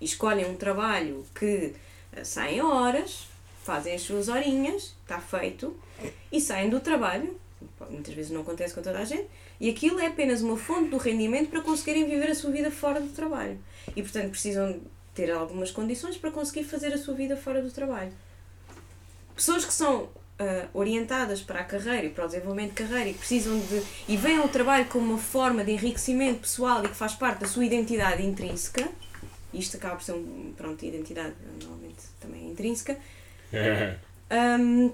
e 0.00 0.04
escolhem 0.04 0.46
um 0.46 0.56
trabalho 0.56 1.24
que 1.34 1.74
ah, 2.12 2.24
saem 2.24 2.60
horas, 2.60 3.28
fazem 3.62 3.94
as 3.94 4.02
suas 4.02 4.28
horinhas, 4.28 4.94
está 5.02 5.20
feito, 5.20 5.76
e 6.32 6.40
saem 6.40 6.70
do 6.70 6.80
trabalho, 6.80 7.38
muitas 7.88 8.14
vezes 8.14 8.30
não 8.30 8.40
acontece 8.40 8.74
com 8.74 8.82
toda 8.82 8.98
a 8.98 9.04
gente, 9.04 9.28
e 9.60 9.68
aquilo 9.68 10.00
é 10.00 10.06
apenas 10.06 10.40
uma 10.42 10.56
fonte 10.56 10.90
do 10.90 10.96
rendimento 10.96 11.50
para 11.50 11.60
conseguirem 11.60 12.06
viver 12.06 12.30
a 12.30 12.34
sua 12.34 12.50
vida 12.50 12.70
fora 12.70 13.00
do 13.00 13.08
trabalho. 13.08 13.58
E 13.94 14.02
portanto 14.02 14.30
precisam 14.30 14.80
ter 15.14 15.30
algumas 15.30 15.70
condições 15.70 16.16
para 16.16 16.30
conseguir 16.30 16.64
fazer 16.64 16.92
a 16.92 16.98
sua 16.98 17.14
vida 17.14 17.36
fora 17.36 17.60
do 17.60 17.70
trabalho. 17.70 18.12
Pessoas 19.34 19.64
que 19.64 19.72
são 19.72 20.08
ah, 20.38 20.68
orientadas 20.72 21.42
para 21.42 21.60
a 21.60 21.64
carreira 21.64 22.06
e 22.06 22.08
para 22.08 22.24
o 22.24 22.26
desenvolvimento 22.26 22.70
de 22.70 22.76
carreira 22.76 23.10
e 23.10 23.12
que 23.12 23.18
precisam 23.18 23.58
de. 23.58 23.82
e 24.08 24.16
veem 24.16 24.40
o 24.40 24.48
trabalho 24.48 24.86
como 24.86 25.10
uma 25.12 25.18
forma 25.18 25.62
de 25.62 25.72
enriquecimento 25.72 26.40
pessoal 26.40 26.82
e 26.82 26.88
que 26.88 26.96
faz 26.96 27.14
parte 27.14 27.40
da 27.40 27.46
sua 27.46 27.62
identidade 27.62 28.22
intrínseca, 28.24 28.88
isto 29.52 29.76
acaba 29.76 29.96
por 29.96 30.02
ser 30.02 30.12
um, 30.12 30.54
pronto, 30.56 30.82
identidade 30.82 31.34
normalmente 31.62 31.98
também 32.18 32.46
é 32.46 32.50
intrínseca, 32.50 32.96
Hum, 34.30 34.92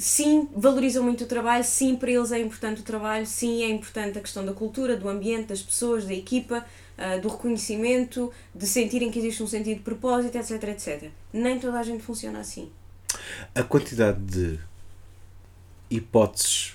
sim, 0.00 0.48
valorizam 0.56 1.04
muito 1.04 1.24
o 1.24 1.26
trabalho, 1.26 1.62
sim, 1.62 1.94
para 1.94 2.10
eles 2.10 2.32
é 2.32 2.40
importante 2.40 2.80
o 2.80 2.84
trabalho, 2.84 3.26
sim, 3.26 3.62
é 3.62 3.68
importante 3.68 4.18
a 4.18 4.22
questão 4.22 4.44
da 4.44 4.54
cultura, 4.54 4.96
do 4.96 5.08
ambiente, 5.08 5.48
das 5.48 5.60
pessoas, 5.60 6.06
da 6.06 6.14
equipa, 6.14 6.64
ah, 6.96 7.18
do 7.18 7.28
reconhecimento, 7.28 8.32
de 8.54 8.66
sentirem 8.66 9.10
que 9.10 9.18
existe 9.18 9.42
um 9.42 9.46
sentido 9.46 9.76
de 9.76 9.82
propósito, 9.82 10.36
etc, 10.38 10.62
etc. 10.70 11.10
Nem 11.30 11.60
toda 11.60 11.78
a 11.78 11.82
gente 11.82 12.02
funciona 12.02 12.40
assim. 12.40 12.70
A 13.54 13.62
quantidade 13.62 14.20
de 14.20 14.58
hipóteses 15.90 16.74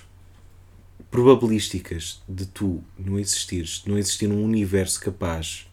probabilísticas 1.10 2.22
de 2.28 2.46
tu 2.46 2.82
não 2.96 3.18
existires, 3.18 3.82
não 3.86 3.98
existir 3.98 4.28
um 4.28 4.44
universo 4.44 5.00
capaz 5.00 5.66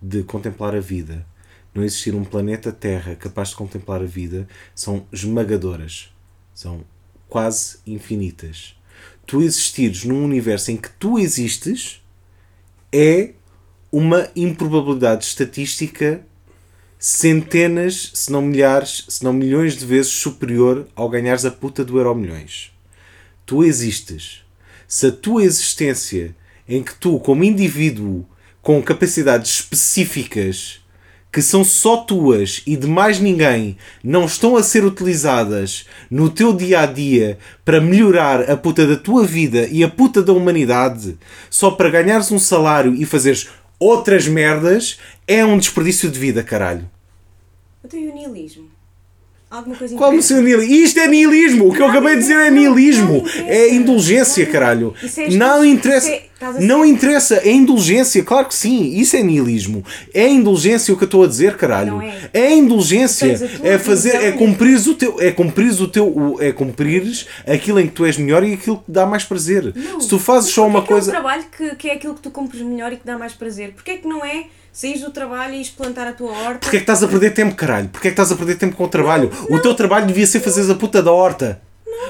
de 0.00 0.22
contemplar 0.24 0.74
a 0.74 0.80
vida, 0.80 1.26
não 1.74 1.82
existir 1.82 2.14
um 2.14 2.24
planeta 2.24 2.70
Terra 2.70 3.16
capaz 3.16 3.50
de 3.50 3.56
contemplar 3.56 4.02
a 4.02 4.06
vida, 4.06 4.46
são 4.74 5.06
esmagadoras. 5.10 6.12
São 6.58 6.84
quase 7.28 7.78
infinitas. 7.86 8.74
Tu 9.26 9.42
existires 9.42 10.04
num 10.04 10.24
universo 10.24 10.70
em 10.70 10.76
que 10.76 10.90
tu 10.90 11.18
existes 11.18 12.02
é 12.92 13.32
uma 13.92 14.28
improbabilidade 14.34 15.24
estatística 15.24 16.24
centenas, 16.98 18.10
se 18.14 18.32
não 18.32 18.42
milhares, 18.42 19.04
se 19.08 19.22
não 19.22 19.32
milhões 19.32 19.76
de 19.76 19.86
vezes 19.86 20.10
superior 20.10 20.88
ao 20.96 21.08
ganhares 21.08 21.44
a 21.44 21.50
puta 21.50 21.84
do 21.84 21.96
Euro 21.96 22.14
Milhões. 22.14 22.72
Tu 23.46 23.62
existes. 23.64 24.42
Se 24.86 25.06
a 25.06 25.12
tua 25.12 25.44
existência, 25.44 26.34
em 26.68 26.82
que 26.82 26.94
tu, 26.94 27.20
como 27.20 27.44
indivíduo, 27.44 28.26
com 28.60 28.82
capacidades 28.82 29.60
específicas 29.60 30.80
que 31.32 31.42
são 31.42 31.62
só 31.62 31.98
tuas 31.98 32.62
e 32.66 32.76
de 32.76 32.86
mais 32.86 33.20
ninguém, 33.20 33.76
não 34.02 34.24
estão 34.24 34.56
a 34.56 34.62
ser 34.62 34.84
utilizadas 34.84 35.86
no 36.10 36.30
teu 36.30 36.52
dia 36.52 36.80
a 36.80 36.86
dia 36.86 37.38
para 37.64 37.80
melhorar 37.80 38.50
a 38.50 38.56
puta 38.56 38.86
da 38.86 38.96
tua 38.96 39.24
vida 39.24 39.66
e 39.70 39.84
a 39.84 39.88
puta 39.88 40.22
da 40.22 40.32
humanidade, 40.32 41.18
só 41.50 41.70
para 41.70 41.90
ganhares 41.90 42.32
um 42.32 42.38
salário 42.38 42.94
e 42.94 43.04
fazeres 43.04 43.48
outras 43.78 44.26
merdas, 44.26 44.98
é 45.26 45.44
um 45.44 45.58
desperdício 45.58 46.10
de 46.10 46.18
vida, 46.18 46.42
caralho. 46.42 46.88
Eu 47.82 47.88
tenho 47.88 48.12
o. 48.12 48.77
Alguma 49.50 49.76
coisa 49.76 49.96
Qual 49.96 50.10
o 50.10 50.14
interessa? 50.14 50.34
seu 50.34 50.42
nihilismo? 50.42 50.74
Isto 50.74 51.00
é 51.00 51.06
nihilismo! 51.08 51.68
O 51.68 51.72
que 51.74 51.80
eu 51.80 51.86
acabei 51.86 52.16
de 52.16 52.20
dizer 52.20 52.34
é 52.36 52.50
interessa. 52.50 53.24
É 53.46 53.72
indulgência, 53.74 54.44
caralho! 54.44 54.94
é 55.02 55.30
Não 55.30 55.64
interessa! 55.64 56.10
é- 56.10 56.22
Não 56.60 56.84
interessa! 56.84 57.36
É 57.36 57.50
indulgência! 57.50 58.22
Claro 58.22 58.46
que 58.46 58.54
sim! 58.54 58.98
Isso 59.00 59.16
é 59.16 59.22
nihilismo! 59.22 59.82
É 60.12 60.28
indulgência 60.28 60.92
o 60.92 60.98
que 60.98 61.04
eu 61.04 61.06
estou 61.06 61.24
a 61.24 61.26
dizer, 61.26 61.56
caralho! 61.56 62.02
É. 62.02 62.28
É 62.34 62.52
indulgência! 62.52 63.40
É 63.62 63.78
fazer. 63.78 64.16
É 64.16 64.18
visão 64.32 64.38
cumprires 64.38 64.86
o 64.86 64.94
teu. 64.94 65.16
É 65.18 65.30
cumprires 65.32 65.80
o 65.80 65.88
teu. 65.88 66.06
o- 66.06 66.36
É 66.42 66.52
cumprires 66.52 67.26
aquilo 67.46 67.80
em 67.80 67.86
que 67.86 67.92
tu 67.94 68.04
és 68.04 68.18
melhor 68.18 68.44
e 68.44 68.52
aquilo 68.52 68.76
que 68.76 68.92
dá 68.92 69.06
mais 69.06 69.24
prazer. 69.24 69.72
Não. 69.74 69.98
Se 69.98 70.08
tu 70.08 70.18
fazes 70.18 70.50
só 70.52 70.66
uma 70.66 70.82
coisa. 70.82 71.10
É 71.10 71.18
um 71.18 71.20
trabalho 71.22 71.44
que, 71.56 71.74
que 71.76 71.88
é 71.88 71.94
aquilo 71.94 72.14
que 72.14 72.20
tu 72.20 72.30
cumpres 72.30 72.60
melhor 72.60 72.92
e 72.92 72.96
que 72.96 73.06
dá 73.06 73.16
mais 73.16 73.32
prazer. 73.32 73.72
Porquê 73.72 73.96
que 73.96 74.06
não 74.06 74.22
é 74.22 74.44
sair 74.72 74.98
do 74.98 75.10
trabalho 75.10 75.54
e 75.54 75.64
plantar 75.66 76.06
a 76.08 76.12
tua 76.12 76.30
horta? 76.30 76.58
Porquê 76.60 76.76
é 76.76 76.80
que 76.80 76.84
estás 76.84 77.02
a 77.02 77.08
perder 77.08 77.30
tempo, 77.34 77.54
caralho? 77.54 77.88
Porquê 77.88 78.08
é 78.08 78.10
que 78.10 78.14
estás 78.14 78.30
a 78.32 78.36
perder 78.36 78.56
tempo 78.56 78.76
com 78.76 78.84
o 78.84 78.88
trabalho? 78.88 79.30
O 79.50 79.58
teu 79.58 79.74
trabalho 79.74 80.06
devia 80.06 80.26
ser 80.26 80.40
fazeres 80.40 80.70
a 80.70 80.74
puta 80.74 81.02
da 81.02 81.12
horta. 81.12 81.60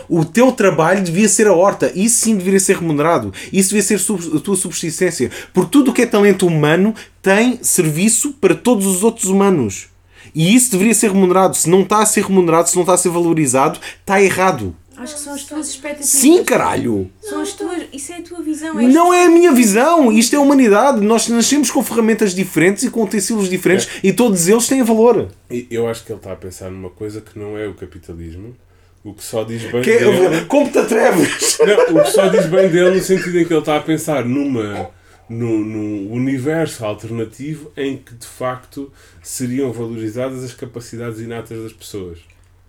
O 0.08 0.24
teu 0.24 0.52
trabalho 0.52 1.02
devia 1.02 1.28
ser 1.28 1.46
a 1.46 1.52
horta. 1.52 1.90
Isso 1.94 2.20
sim 2.20 2.36
deveria 2.36 2.60
ser 2.60 2.76
remunerado. 2.76 3.32
Isso 3.52 3.70
devia 3.70 3.82
ser 3.82 3.98
sub- 3.98 4.36
a 4.36 4.40
tua 4.40 4.56
subsistência. 4.56 5.30
Porque 5.52 5.70
tudo 5.70 5.90
o 5.90 5.94
que 5.94 6.02
é 6.02 6.06
talento 6.06 6.46
humano 6.46 6.94
tem 7.22 7.58
serviço 7.62 8.32
para 8.34 8.54
todos 8.54 8.86
os 8.86 9.02
outros 9.02 9.26
humanos. 9.26 9.86
E 10.34 10.54
isso 10.54 10.70
deveria 10.72 10.94
ser 10.94 11.10
remunerado. 11.10 11.56
Se 11.56 11.68
não 11.70 11.82
está 11.82 12.02
a 12.02 12.06
ser 12.06 12.24
remunerado, 12.24 12.68
se 12.68 12.74
não 12.76 12.82
está 12.82 12.94
a 12.94 12.98
ser 12.98 13.08
valorizado, 13.08 13.78
está 14.00 14.20
errado. 14.22 14.74
Acho 14.98 15.14
que 15.14 15.20
são 15.20 15.34
as 15.34 15.44
tuas 15.44 15.68
expectativas. 15.68 16.08
Sim, 16.08 16.42
caralho! 16.42 17.08
São 17.20 17.40
as 17.40 17.52
tuas. 17.52 17.84
Isso 17.92 18.12
é 18.12 18.16
a 18.16 18.22
tua 18.22 18.42
visão. 18.42 18.74
Não 18.74 19.14
é 19.14 19.26
a 19.26 19.30
minha 19.30 19.52
visão. 19.52 20.10
Isto 20.10 20.34
é 20.34 20.38
a 20.38 20.40
humanidade. 20.40 21.00
Nós 21.00 21.28
nascemos 21.28 21.70
com 21.70 21.82
ferramentas 21.84 22.34
diferentes 22.34 22.82
e 22.82 22.90
com 22.90 23.04
utensílios 23.04 23.48
diferentes 23.48 23.88
e 24.02 24.12
todos 24.12 24.48
eles 24.48 24.66
têm 24.66 24.82
valor. 24.82 25.28
Eu 25.70 25.88
acho 25.88 26.04
que 26.04 26.10
ele 26.12 26.18
está 26.18 26.32
a 26.32 26.36
pensar 26.36 26.70
numa 26.70 26.90
coisa 26.90 27.20
que 27.20 27.38
não 27.38 27.56
é 27.56 27.68
o 27.68 27.74
capitalismo. 27.74 28.56
O 29.04 29.14
que 29.14 29.22
só 29.22 29.44
diz 29.44 29.62
bem 29.70 29.80
Que 29.80 29.92
é, 29.92 29.98
dele. 30.00 30.44
como 30.46 30.68
te 30.70 30.78
atreves? 30.78 31.56
Não, 31.64 32.00
o 32.00 32.04
que 32.04 32.10
só 32.10 32.26
diz 32.28 32.46
bem 32.46 32.68
dele 32.68 32.96
no 32.96 33.02
sentido 33.02 33.38
em 33.38 33.44
que 33.44 33.52
ele 33.52 33.60
está 33.60 33.76
a 33.76 33.80
pensar 33.80 34.24
numa, 34.24 34.90
num, 35.28 35.60
num 35.64 36.12
universo 36.12 36.84
alternativo 36.84 37.70
em 37.76 37.96
que 37.96 38.12
de 38.14 38.26
facto 38.26 38.92
seriam 39.22 39.72
valorizadas 39.72 40.42
as 40.42 40.52
capacidades 40.52 41.20
inatas 41.20 41.62
das 41.62 41.72
pessoas. 41.72 42.18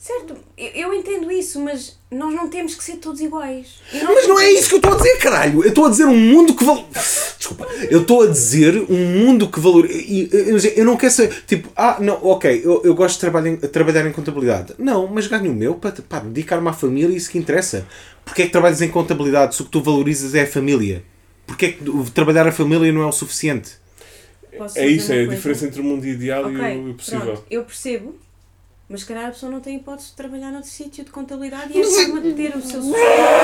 Certo, 0.01 0.33
eu, 0.57 0.93
entendo 0.93 1.29
isso, 1.29 1.59
mas 1.59 1.99
nós 2.09 2.33
não 2.33 2.47
temos 2.47 2.73
que 2.73 2.81
ser 2.81 2.95
todos 2.97 3.19
iguais. 3.19 3.81
E 3.93 4.01
Mas 4.01 4.29
não 4.29 4.39
é 4.39 4.49
isso 4.53 4.69
que 4.69 4.75
eu 4.75 4.77
estou 4.77 4.93
a 4.93 4.95
dizer, 4.95 5.17
caralho. 5.17 5.61
Eu 5.61 5.67
estou 5.67 5.85
a 5.85 5.89
dizer 5.89 6.05
um 6.05 6.15
mundo 6.17 6.55
que 6.55 6.63
valor. 6.63 6.85
Desculpa. 7.37 7.67
Eu 7.91 8.01
estou 8.03 8.21
a 8.23 8.27
dizer 8.27 8.77
um 8.89 8.95
mundo 9.19 9.49
que 9.51 9.59
valor. 9.59 9.85
e- 9.91 10.29
Eu, 10.77 10.85
não 10.85 10.95
quero 10.95 11.11
ser. 11.11 11.43
Tipo, 11.45 11.67
ah, 11.75 11.97
não, 11.99 12.17
ok, 12.25 12.61
eu, 12.63 12.81
eu 12.85 12.95
gosto 12.95 13.15
de 13.15 13.19
trabalhar 13.19 13.49
em, 13.49 13.57
trabalhar 13.57 14.07
em 14.07 14.13
contabilidade. 14.13 14.73
Não, 14.79 15.05
mas 15.05 15.27
ganho 15.27 15.51
o 15.51 15.53
meu 15.55 15.75
para, 15.75 15.91
para 15.91 16.21
dedicar-me 16.23 16.69
à 16.69 16.73
família 16.73 17.13
e 17.13 17.17
isso 17.17 17.29
que 17.29 17.37
interessa. 17.37 17.85
Porquê 18.23 18.43
é 18.43 18.45
que 18.45 18.51
trabalhas 18.53 18.81
em 18.81 18.87
contabilidade 18.89 19.53
se 19.53 19.61
o 19.61 19.65
que 19.65 19.71
tu 19.71 19.81
valorizas 19.81 20.33
é 20.33 20.43
a 20.43 20.47
família? 20.47 21.03
Porquê 21.45 21.65
é 21.65 21.71
que 21.73 22.11
trabalhar 22.13 22.47
a 22.47 22.53
família 22.53 22.89
não 22.93 23.01
é 23.01 23.05
o 23.05 23.11
suficiente? 23.11 23.71
Posso 24.57 24.79
É 24.79 24.87
isso, 24.87 25.11
é 25.11 25.15
a 25.15 25.25
coisa? 25.25 25.35
diferença 25.35 25.65
entre 25.65 25.81
o 25.81 25.83
mundo 25.83 26.07
ideal 26.07 26.49
e 26.49 26.55
Ok, 26.55 26.77
o- 26.77 26.89
o 26.91 26.93
possível. 26.93 27.21
pronto, 27.21 27.43
eu 27.51 27.63
percebo, 27.65 28.15
mas 28.89 29.01
se 29.01 29.05
calhar 29.05 29.27
a 29.27 29.31
pessoa 29.31 29.51
não 29.51 29.61
tem 29.61 29.77
hipótese 29.77 30.09
de 30.09 30.15
trabalhar 30.15 30.51
noutro 30.51 30.69
sítio 30.69 31.05
de 31.05 31.11
contabilidade 31.11 31.71
e 31.71 31.79
é 31.79 31.83
forma 31.85 32.21
de 32.21 32.33
ter 32.33 32.55
o 32.57 32.61
seu 32.61 32.81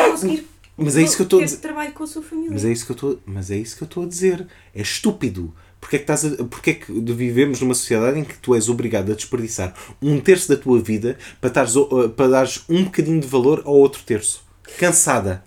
conseguir 0.10 0.48
Mas 0.78 0.98
é 0.98 1.04
isso 1.04 1.16
que 1.16 1.22
eu 1.22 1.26
estou 1.26 1.40
a 1.40 1.42
ter 1.42 1.46
dizer. 1.46 1.58
trabalho 1.62 1.94
com 1.94 2.04
a 2.04 2.08
sua 2.08 2.22
família. 2.24 2.52
Mas 2.52 2.66
é 2.66 2.72
isso 2.72 2.86
que 2.86 2.92
eu 2.92 2.96
estou, 2.96 3.20
mas 3.26 3.52
é 3.52 3.56
isso 3.58 3.78
que 3.78 3.84
eu 3.84 3.86
estou 3.86 4.04
a 4.04 4.08
dizer. 4.08 4.48
É 4.74 4.82
estúpido. 4.82 5.54
Porque 5.80 5.98
é, 5.98 6.00
que 6.00 6.04
estás 6.12 6.26
a, 6.26 6.44
porque 6.46 6.72
é 6.72 6.74
que 6.74 6.92
vivemos 7.14 7.62
numa 7.62 7.76
sociedade 7.76 8.20
em 8.20 8.24
que 8.24 8.36
tu 8.40 8.56
és 8.56 8.68
obrigado 8.70 9.12
a 9.12 9.16
desperdiçar 9.16 9.76
um 10.02 10.20
terço 10.20 10.50
da 10.50 10.58
tua 10.58 10.80
vida 10.82 11.16
para, 11.40 11.52
tares, 11.52 11.76
o- 11.76 12.10
para 12.10 12.28
dares 12.28 12.64
um 12.68 12.86
bocadinho 12.86 13.20
de 13.22 13.28
valor 13.28 13.62
ao 13.66 13.76
outro 13.76 14.02
terço? 14.04 14.44
Cansada. 14.80 15.44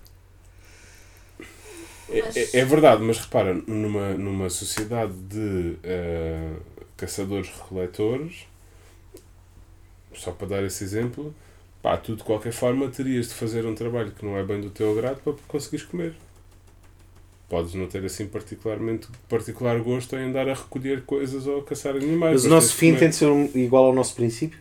É, 2.09 2.19
é- 2.19 2.49
é 2.61 2.65
verdade, 2.65 3.03
mas 3.03 3.19
repara, 3.19 3.53
numa, 3.67 4.13
numa 4.13 4.49
sociedade 4.49 5.13
de 5.29 5.75
eh, 5.83 6.53
caçadores-recoletores, 6.97 8.47
só 10.13 10.31
para 10.31 10.47
dar 10.47 10.63
esse 10.63 10.83
exemplo, 10.83 11.33
pá, 11.81 11.95
tu 11.97 12.15
de 12.15 12.23
qualquer 12.23 12.51
forma 12.53 12.87
terias 12.89 13.27
de 13.29 13.33
fazer 13.33 13.65
um 13.65 13.75
trabalho 13.75 14.11
que 14.11 14.25
não 14.25 14.37
é 14.37 14.43
bem 14.43 14.59
do 14.61 14.69
teu 14.69 14.91
agrado 14.91 15.21
para 15.21 15.33
conseguires 15.47 15.85
comer. 15.85 16.13
Podes 17.47 17.73
não 17.73 17.87
ter 17.87 18.05
assim 18.05 18.27
particularmente 18.27 19.07
particular 19.27 19.79
gosto 19.79 20.15
em 20.15 20.25
andar 20.29 20.47
a 20.47 20.53
recolher 20.53 21.01
coisas 21.01 21.47
ou 21.47 21.61
a 21.61 21.63
caçar 21.63 21.95
animais. 21.95 22.33
Mas 22.33 22.45
o 22.45 22.49
nosso 22.49 22.75
fim 22.75 22.87
comer. 22.89 22.99
tem 22.99 23.09
de 23.09 23.15
ser 23.15 23.25
um- 23.25 23.49
igual 23.55 23.85
ao 23.85 23.93
nosso 23.93 24.13
princípio? 24.15 24.59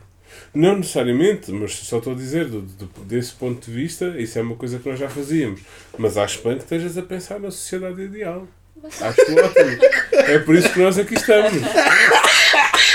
Não 0.54 0.76
necessariamente, 0.76 1.50
mas 1.52 1.72
só 1.74 1.98
estou 1.98 2.12
a 2.14 2.16
dizer, 2.16 2.46
do, 2.46 2.62
do- 2.62 2.86
desse 3.04 3.32
ponto 3.34 3.64
de 3.64 3.70
vista, 3.76 4.14
isso 4.18 4.38
é 4.38 4.42
uma 4.42 4.56
coisa 4.56 4.78
que 4.78 4.88
nós 4.88 4.98
já 4.98 5.08
fazíamos. 5.10 5.60
Mas 5.98 6.16
acho 6.16 6.42
bem 6.42 6.56
que 6.56 6.62
estejas 6.62 6.96
a 6.96 7.02
pensar 7.02 7.38
na 7.40 7.50
sociedade 7.50 8.00
ideal. 8.00 8.46
Acho 8.82 9.20
ótimo. 9.20 9.78
É 10.28 10.38
por 10.40 10.54
isso 10.54 10.70
que 10.72 10.78
nós 10.80 10.98
aqui 10.98 11.14
estamos. 11.14 11.52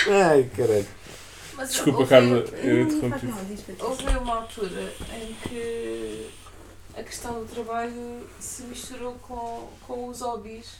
Ai, 0.08 0.48
caralho. 0.56 0.86
Mas 1.64 1.72
Desculpa, 1.72 2.00
houve- 2.00 2.10
Carla, 2.10 2.28
eu 2.40 2.86
não 2.88 2.98
interrompi. 3.08 3.28
Houve 3.80 4.18
uma 4.18 4.36
altura 4.42 4.94
em 5.16 5.34
que 5.48 6.30
a 6.98 7.02
questão 7.04 7.40
do 7.40 7.46
trabalho 7.46 8.28
se 8.38 8.64
misturou 8.64 9.14
com, 9.22 9.70
com 9.88 10.08
os 10.10 10.20
hobbies. 10.20 10.76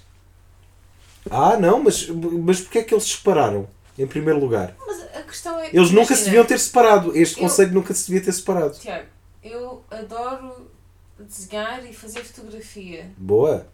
Ah, 1.32 1.56
não, 1.56 1.82
mas, 1.82 2.08
mas 2.10 2.60
porquê 2.60 2.80
é 2.80 2.84
que 2.84 2.94
eles 2.94 3.06
se 3.06 3.12
separaram? 3.12 3.66
Em 3.98 4.06
primeiro 4.06 4.40
lugar. 4.42 4.76
Mas 4.86 5.02
a 5.16 5.22
questão 5.24 5.58
é. 5.58 5.70
Eles 5.72 5.90
nunca 5.92 6.14
se 6.16 6.26
deviam 6.26 6.44
ter 6.46 6.60
separado. 6.60 7.16
Este 7.16 7.38
Eu- 7.38 7.44
conceito 7.48 7.74
nunca 7.74 7.94
se 7.94 8.08
devia 8.08 8.22
ter 8.26 8.34
separado. 8.34 8.74
Tiago, 8.78 9.08
eu 9.42 9.86
adoro 9.90 10.70
desenhar 11.18 11.86
e 11.90 11.94
fazer 11.94 12.24
fotografia. 12.26 13.10
Boa. 13.16 13.68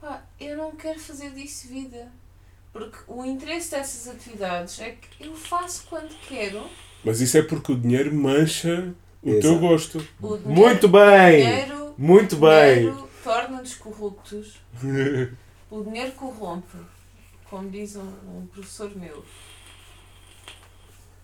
Pá, 0.00 0.24
eu 0.40 0.56
não 0.56 0.72
quero 0.72 0.98
fazer 0.98 1.30
disso 1.30 1.68
vida. 1.68 2.10
Porque 2.72 2.98
o 3.06 3.24
interesse 3.24 3.70
dessas 3.72 4.14
atividades 4.14 4.80
é 4.80 4.92
que 4.92 5.24
eu 5.26 5.34
faço 5.34 5.86
quando 5.88 6.14
quero. 6.28 6.62
Mas 7.04 7.20
isso 7.20 7.36
é 7.38 7.42
porque 7.42 7.72
o 7.72 7.76
dinheiro 7.78 8.14
mancha 8.14 8.94
o 9.22 9.30
Exato. 9.30 9.42
teu 9.42 9.58
gosto. 9.58 9.98
O 10.20 10.36
dinheiro, 10.36 10.48
Muito 10.60 10.88
bem! 10.88 11.36
dinheiro, 11.42 11.94
Muito 11.96 12.36
bem! 12.36 12.74
dinheiro 12.78 13.08
torna-nos 13.24 13.74
corruptos. 13.74 14.58
O 15.70 15.84
dinheiro 15.84 16.12
corrompe, 16.12 16.78
como 17.44 17.68
diz 17.68 17.94
um, 17.94 18.00
um 18.00 18.46
professor 18.50 18.90
meu. 18.96 19.22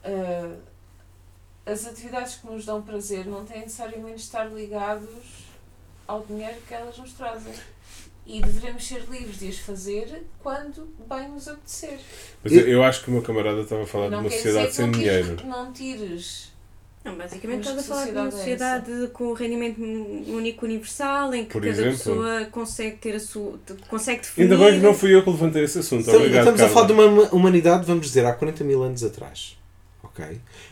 Ah, 0.04 0.54
as 1.64 1.86
atividades 1.86 2.34
que 2.36 2.46
nos 2.46 2.66
dão 2.66 2.82
prazer 2.82 3.24
não 3.24 3.44
têm 3.46 3.62
necessariamente 3.62 4.16
de 4.16 4.20
estar 4.20 4.44
ligados 4.44 5.08
ao 6.06 6.22
dinheiro 6.26 6.60
que 6.68 6.74
elas 6.74 6.98
nos 6.98 7.14
trazem. 7.14 7.54
E 8.26 8.40
devemos 8.40 8.86
ser 8.86 9.02
livres 9.10 9.38
de 9.38 9.48
as 9.48 9.58
fazer 9.58 10.24
quando 10.42 10.88
bem 11.08 11.28
nos 11.28 11.46
apetecer. 11.46 11.98
Mas 12.42 12.52
eu, 12.52 12.66
eu 12.66 12.82
acho 12.82 13.02
que 13.04 13.08
o 13.10 13.12
meu 13.12 13.22
camarada 13.22 13.60
estava 13.60 13.82
a 13.82 13.86
falar 13.86 14.06
de 14.06 14.12
não 14.12 14.20
uma 14.20 14.30
quer 14.30 14.36
sociedade 14.36 14.68
dizer 14.68 14.82
que 14.82 14.92
sem 14.92 14.92
dinheiro. 14.92 15.36
que 15.36 15.46
não 15.46 15.72
tires. 15.72 16.54
Não, 17.04 17.18
basicamente 17.18 17.60
estás 17.68 17.78
a 17.78 17.82
falar 17.82 18.04
de 18.06 18.12
uma 18.12 18.30
sociedade 18.30 19.04
é 19.04 19.06
com 19.08 19.34
rendimento 19.34 19.78
único 19.78 20.64
universal 20.64 21.34
em 21.34 21.44
que 21.44 21.52
Por 21.52 21.60
cada 21.60 21.72
exemplo? 21.74 21.90
pessoa 21.98 22.44
consegue 22.46 22.96
ter 22.96 23.14
a 23.16 23.20
sua. 23.20 23.60
consegue 23.90 24.22
definir. 24.22 24.50
Ainda 24.52 24.64
bem 24.64 24.80
que 24.80 24.86
não 24.86 24.94
fui 24.94 25.14
eu 25.14 25.22
que 25.22 25.28
levantei 25.28 25.64
esse 25.64 25.80
assunto. 25.80 26.00
Estamos, 26.00 26.20
Obrigado, 26.20 26.48
estamos 26.48 26.60
a 26.62 26.64
Carla. 26.64 26.74
falar 26.74 27.04
de 27.06 27.12
uma 27.12 27.28
humanidade, 27.34 27.84
vamos 27.84 28.06
dizer, 28.06 28.24
há 28.24 28.32
40 28.32 28.64
mil 28.64 28.82
anos 28.82 29.04
atrás. 29.04 29.58
Ok? 30.02 30.24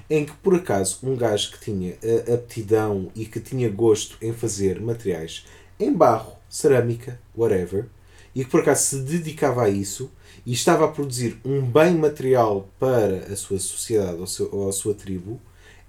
Em 0.09 0.25
que, 0.25 0.33
por 0.37 0.55
acaso, 0.55 1.01
um 1.03 1.15
gajo 1.17 1.53
que 1.53 1.61
tinha 1.61 1.97
eh, 2.03 2.33
aptidão 2.33 3.11
e 3.15 3.27
que 3.27 3.39
tinha 3.39 3.69
gosto 3.69 4.17
em 4.23 4.33
fazer 4.33 4.81
materiais 4.81 5.45
em 5.79 5.93
barro, 5.93 6.33
cerâmica, 6.53 7.19
whatever, 7.35 7.87
e 8.35 8.45
que 8.45 8.51
por 8.51 8.61
acaso 8.61 8.83
se 8.85 8.99
dedicava 9.01 9.63
a 9.65 9.69
isso 9.71 10.11
e 10.45 10.53
estava 10.53 10.85
a 10.85 10.89
produzir 10.89 11.39
um 11.45 11.63
bem 11.63 11.95
material 11.95 12.69
para 12.79 13.33
a 13.33 13.37
sua 13.37 13.59
sociedade 13.59 14.19
ou, 14.19 14.27
seu- 14.27 14.49
ou 14.53 14.69
a 14.69 14.73
sua 14.73 14.93
tribo, 14.95 15.41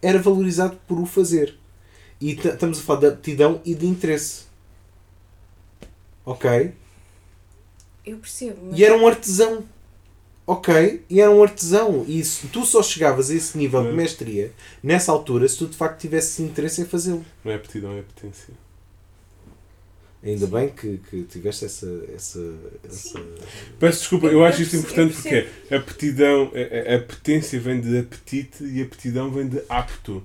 era 0.01 0.19
valorizado 0.19 0.77
por 0.87 0.99
o 0.99 1.05
fazer. 1.05 1.57
E 2.21 2.31
estamos 2.31 2.79
a 2.79 2.81
falar 2.81 2.99
de 3.01 3.05
aptidão 3.07 3.61
e 3.65 3.75
de 3.75 3.85
interesse. 3.85 4.43
Ok? 6.25 6.73
Eu 8.05 8.17
percebo, 8.17 8.57
mas. 8.69 8.79
E 8.79 8.83
era 8.83 8.95
um 8.97 9.05
artesão. 9.07 9.63
Ok? 10.45 11.03
E 11.09 11.21
era 11.21 11.31
um 11.31 11.41
artesão. 11.41 12.05
E 12.07 12.23
se 12.23 12.47
tu 12.47 12.65
só 12.65 12.83
chegavas 12.83 13.29
a 13.31 13.35
esse 13.35 13.57
nível 13.57 13.81
de 13.83 13.89
Sim. 13.89 13.95
mestria 13.95 14.51
nessa 14.81 15.11
altura 15.11 15.47
se 15.47 15.57
tu 15.57 15.67
de 15.67 15.75
facto 15.77 15.99
tivesses 16.01 16.39
interesse 16.39 16.81
em 16.81 16.85
fazê-lo. 16.85 17.25
Não 17.43 17.51
é 17.51 17.55
aptidão, 17.55 17.93
é 17.97 18.01
potência. 18.01 18.53
Ainda 20.23 20.47
bem 20.47 20.69
que, 20.69 20.99
que 21.09 21.23
tiveste 21.23 21.65
essa. 21.65 21.87
essa, 22.15 22.39
essa... 22.83 23.19
Peço 23.77 23.99
desculpa, 23.99 24.27
eu 24.27 24.33
Eu 24.39 24.45
acho 24.45 24.61
isto 24.61 24.77
importante 24.77 25.13
porque 25.15 25.47
a 25.69 25.75
aptidão, 25.75 26.51
a, 26.53 26.93
a 26.93 26.95
apetência 26.95 27.59
vem 27.59 27.81
de 27.81 27.99
apetite 27.99 28.63
e 28.63 28.81
a 28.81 28.85
aptidão 28.85 29.29
vem 29.29 29.49
de 29.49 29.61
apto. 29.67 30.23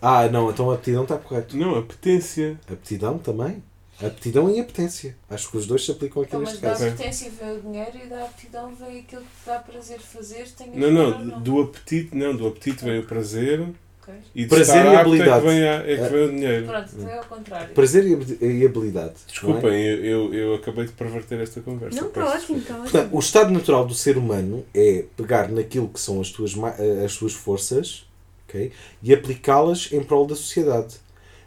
Ah, 0.00 0.28
não, 0.28 0.50
então 0.50 0.70
a 0.70 0.74
aptidão 0.74 1.02
está 1.02 1.18
correto. 1.18 1.56
Não, 1.56 1.76
apetência. 1.76 2.58
Aptidão 2.70 3.18
também. 3.18 3.62
Aptidão 4.02 4.50
e 4.50 4.58
apetência. 4.58 5.16
Acho 5.30 5.50
que 5.50 5.56
os 5.56 5.66
dois 5.66 5.84
se 5.84 5.90
aplicam 5.90 6.22
aqui 6.22 6.30
Então, 6.30 6.40
mas 6.40 6.50
neste 6.50 6.62
da 6.62 6.70
caso. 6.70 6.86
apetência 6.86 7.30
vem 7.30 7.56
o 7.56 7.60
dinheiro 7.60 7.92
e 8.04 8.08
da 8.08 8.24
aptidão 8.24 8.74
vem 8.74 9.00
aquilo 9.00 9.22
que 9.22 9.28
te 9.28 9.46
dá 9.46 9.58
prazer 9.60 10.00
fazer, 10.00 10.46
Não, 10.74 10.88
ou 10.88 10.92
não, 10.92 11.42
do 11.42 11.60
apetite, 11.60 12.16
não, 12.16 12.34
do 12.34 12.46
apetite 12.46 12.84
vem 12.84 12.98
o 12.98 13.06
prazer 13.06 13.64
Ok. 14.06 14.14
e 14.34 14.46
Prazer 14.46 14.84
e 14.84 14.96
habilidade. 14.96 15.30
É 15.30 15.40
que 15.40 15.46
vem, 15.46 15.62
a- 15.68 15.74
é 15.74 15.96
que 15.96 16.12
vem 16.14 16.24
o 16.24 16.30
dinheiro. 16.30 16.66
Pronto, 16.66 16.90
então 16.94 17.08
é 17.08 17.18
ao 17.18 17.24
contrário. 17.24 17.74
Prazer 17.74 18.06
e 18.06 18.14
habi- 18.14 18.38
e 18.40 18.66
habilidade. 18.66 19.14
é? 19.26 19.30
Desculpem, 19.30 19.82
eu, 19.82 20.04
eu, 20.04 20.34
eu 20.34 20.54
acabei 20.56 20.84
de 20.84 20.92
perverter 20.92 21.40
esta 21.40 21.60
conversa. 21.62 22.00
Não, 22.00 22.08
está 22.08 22.24
ótimo, 22.26 22.58
está 22.58 22.74
Portanto, 22.74 22.96
ótimo. 23.04 23.16
o 23.16 23.20
estado 23.20 23.50
natural 23.50 23.86
do 23.86 23.94
ser 23.94 24.16
humano 24.18 24.64
é 24.74 25.04
pegar 25.16 25.48
naquilo 25.50 25.88
que 25.88 25.98
são 26.00 26.20
as 26.20 26.28
tuas, 26.30 26.52
eh, 26.78 27.04
as 27.04 27.12
suas 27.12 27.32
forças 27.32 28.06
ok, 28.48 28.70
e 29.02 29.12
aplicá-las 29.14 29.88
em 29.92 30.02
prol 30.02 30.26
da 30.26 30.34
sociedade. 30.36 30.96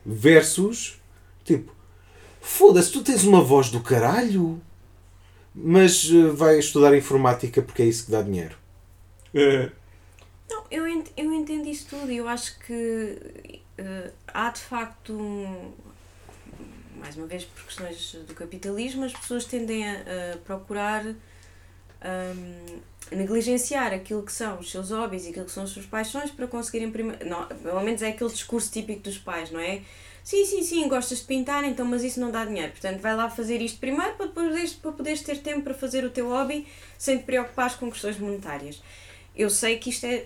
Versus, 0.06 1.00
tipo, 1.44 1.72
foda-se, 2.42 2.92
tu 2.92 3.02
tens 3.04 3.24
uma 3.24 3.42
voz 3.42 3.70
do 3.70 3.82
caralho, 3.82 4.60
mas 5.54 6.10
eh, 6.12 6.28
vai 6.34 6.58
estudar 6.60 6.96
informática 6.96 7.62
porque 7.62 7.82
é 7.82 7.86
isso 7.86 8.06
que 8.06 8.12
dá 8.12 8.22
dinheiro. 8.22 8.56
É, 9.34 9.70
Não, 10.50 10.64
eu, 10.72 10.88
ent- 10.88 11.12
eu 11.18 11.34
entendo 11.34 11.68
isso 11.68 11.88
tudo 11.90 12.12
e 12.12 12.18
eu 12.18 12.28
acho 12.28 12.58
que 12.60 13.62
eh, 13.78 14.12
há 14.28 14.50
de 14.50 14.62
facto 14.62 15.14
um, 15.14 15.72
mais 17.00 17.16
uma 17.16 17.28
vez 17.28 17.44
por 17.46 17.64
questões 17.66 18.14
do 18.28 18.34
capitalismo, 18.34 19.04
as 19.06 19.14
pessoas 19.14 19.46
tendem 19.46 19.88
a, 19.88 20.38
procurar 20.44 21.06
hum, 21.06 21.16
negligenciar 23.12 23.94
aquilo 23.94 24.24
que 24.24 24.32
são 24.32 24.60
os 24.60 24.70
seus 24.72 24.92
hobbies 24.92 25.26
e 25.26 25.30
aquilo 25.30 25.46
que 25.46 25.52
são 25.52 25.64
as 25.64 25.70
suas 25.70 25.86
paixões 25.86 26.32
para 26.32 26.48
conseguirem 26.48 26.92
primeiro. 26.92 27.20
Pelo 27.62 27.82
menos 27.82 28.02
é 28.02 28.10
aquele 28.10 28.30
discurso 28.32 28.72
típico 28.72 29.02
dos 29.02 29.18
pais, 29.18 29.52
não 29.52 29.60
é? 29.60 29.82
Sim, 30.24 30.44
sim, 30.46 30.62
sim, 30.62 30.88
gostas 30.90 31.20
de 31.20 31.26
pintar, 31.26 31.64
então, 31.64 31.86
mas 31.86 32.04
isso 32.04 32.20
não 32.20 32.30
dá 32.32 32.44
dinheiro. 32.44 32.72
Portanto, 32.72 33.00
vai 33.00 33.16
lá 33.16 33.30
fazer 33.30 33.62
isto 33.62 33.80
primeiro 33.80 34.14
para 34.16 34.28
poderes, 34.28 34.74
para 34.74 34.92
poderes 34.92 35.22
ter 35.22 35.38
tempo 35.38 35.62
para 35.62 35.74
fazer 35.74 36.04
o 36.04 36.10
teu 36.10 36.28
hobby 36.28 36.68
sem 36.98 37.18
te 37.18 37.24
preocupares 37.24 37.76
com 37.76 37.90
questões 37.90 38.20
monetárias. 38.20 38.82
Eu 39.36 39.50
sei 39.50 39.78
que 39.78 39.90
isto 39.90 40.06
é. 40.06 40.26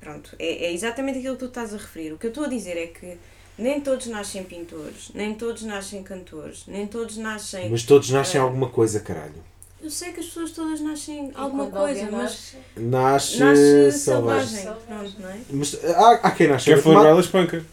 Pronto, 0.00 0.30
é, 0.38 0.66
é 0.66 0.72
exatamente 0.72 1.18
aquilo 1.18 1.34
que 1.34 1.40
tu 1.40 1.46
estás 1.46 1.72
a 1.74 1.76
referir. 1.76 2.12
O 2.12 2.18
que 2.18 2.26
eu 2.26 2.30
estou 2.30 2.44
a 2.44 2.48
dizer 2.48 2.76
é 2.76 2.86
que 2.88 3.16
nem 3.58 3.80
todos 3.80 4.06
nascem 4.06 4.42
pintores, 4.44 5.10
nem 5.14 5.34
todos 5.34 5.62
nascem 5.62 6.02
cantores, 6.02 6.64
nem 6.66 6.86
todos 6.86 7.16
nascem. 7.16 7.70
Mas 7.70 7.82
todos 7.84 8.10
nascem 8.10 8.40
Ah. 8.40 8.44
alguma 8.44 8.68
coisa, 8.68 9.00
caralho. 9.00 9.42
Eu 9.82 9.90
sei 9.90 10.12
que 10.12 10.20
as 10.20 10.26
pessoas 10.26 10.50
todas 10.52 10.80
nascem 10.80 11.28
E 11.28 11.32
alguma 11.34 11.66
coisa, 11.66 12.08
mas 12.10 12.54
Nasce, 12.74 13.38
nasce, 13.38 13.92
selvagem. 13.92 14.48
selvagem. 14.48 14.74
Pronto, 14.86 15.14
não 15.20 15.28
é? 15.28 15.38
Mas 15.50 15.84
há, 15.84 16.10
há 16.22 16.30
quem 16.30 16.48
nasce 16.48 16.64
Quer 16.64 16.76
matemático, 16.78 17.06
ela 17.06 17.20
espanca. 17.20 17.64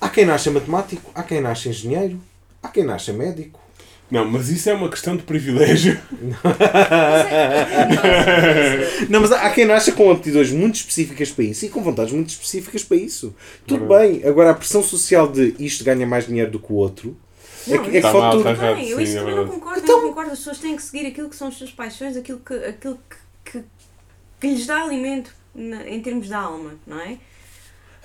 há 0.00 0.08
quem 0.08 0.24
nasce 0.26 0.50
matemático, 0.50 1.10
há 1.14 1.22
quem 1.22 1.40
nasce 1.40 1.68
engenheiro, 1.68 2.20
há 2.62 2.68
quem 2.68 2.84
nasce 2.84 3.12
médico. 3.12 3.60
Não, 4.10 4.24
mas 4.24 4.48
isso 4.48 4.70
é 4.70 4.74
uma 4.74 4.88
questão 4.88 5.16
de 5.16 5.24
privilégio. 5.24 6.00
Não, 9.08 9.20
mas 9.20 9.32
há 9.32 9.50
quem 9.50 9.64
nasce 9.64 9.92
com 9.92 10.10
aptidões 10.10 10.50
muito 10.50 10.76
específicas 10.76 11.30
para 11.30 11.44
isso 11.44 11.66
e 11.66 11.68
com 11.68 11.82
vontades 11.82 12.12
muito 12.12 12.28
específicas 12.30 12.84
para 12.84 12.96
isso. 12.96 13.34
Tudo 13.66 13.86
bem. 13.86 14.22
Agora, 14.24 14.50
a 14.50 14.54
pressão 14.54 14.82
social 14.82 15.26
de 15.30 15.54
isto 15.58 15.84
ganha 15.84 16.06
mais 16.06 16.26
dinheiro 16.26 16.50
do 16.50 16.58
que 16.60 16.72
o 16.72 16.76
outro 16.76 17.16
é 17.68 17.74
Não, 17.76 17.82
que, 17.82 17.88
é 17.90 17.92
que 17.94 18.00
Tá 18.00 18.12
fode 18.12 18.22
mal, 18.22 18.32
tudo. 18.32 18.44
tá. 18.44 18.74
Bem, 18.74 18.88
eu 18.90 19.00
isso 19.00 19.16
é 19.16 19.20
também 19.20 19.34
não 19.34 19.48
concordo, 19.48 19.80
Então- 19.80 19.96
eu 19.96 20.02
não 20.02 20.08
concordo. 20.10 20.30
As 20.32 20.38
pessoas 20.38 20.58
têm 20.58 20.76
que 20.76 20.82
seguir 20.82 21.06
aquilo 21.06 21.28
que 21.28 21.36
são 21.36 21.48
as 21.48 21.54
suas 21.54 21.70
paixões, 21.72 22.16
aquilo 22.16 22.38
que, 22.38 22.54
aquilo 22.54 22.98
que, 23.44 23.50
que, 23.58 23.64
que 24.40 24.46
lhes 24.48 24.66
dá 24.66 24.82
alimento 24.82 25.32
na- 25.54 25.88
em 25.88 26.00
termos 26.00 26.28
da 26.28 26.38
alma, 26.38 26.74
não 26.86 27.00
é? 27.00 27.16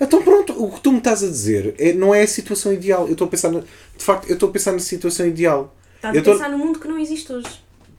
Então 0.00 0.20
pronto, 0.20 0.52
o 0.60 0.72
que 0.72 0.80
tu 0.80 0.90
me 0.90 0.98
estás 0.98 1.22
a 1.22 1.28
dizer 1.28 1.76
é, 1.78 1.92
não 1.92 2.12
é 2.12 2.22
a 2.22 2.26
situação 2.26 2.72
ideal. 2.72 3.06
Eu 3.06 3.12
estou 3.12 3.26
a 3.28 3.30
pensar, 3.30 3.52
na, 3.52 3.60
de 3.60 4.04
facto, 4.04 4.28
eu 4.28 4.34
estou 4.34 4.48
a 4.48 4.52
pensar 4.52 4.72
na 4.72 4.80
situação 4.80 5.24
ideal. 5.26 5.72
Estás 6.02 6.14
Eu 6.16 6.20
a 6.20 6.24
tô- 6.24 6.32
pensar 6.32 6.48
no 6.50 6.58
mundo 6.58 6.80
que 6.80 6.88
não 6.88 6.98
existe 6.98 7.32
hoje. 7.32 7.46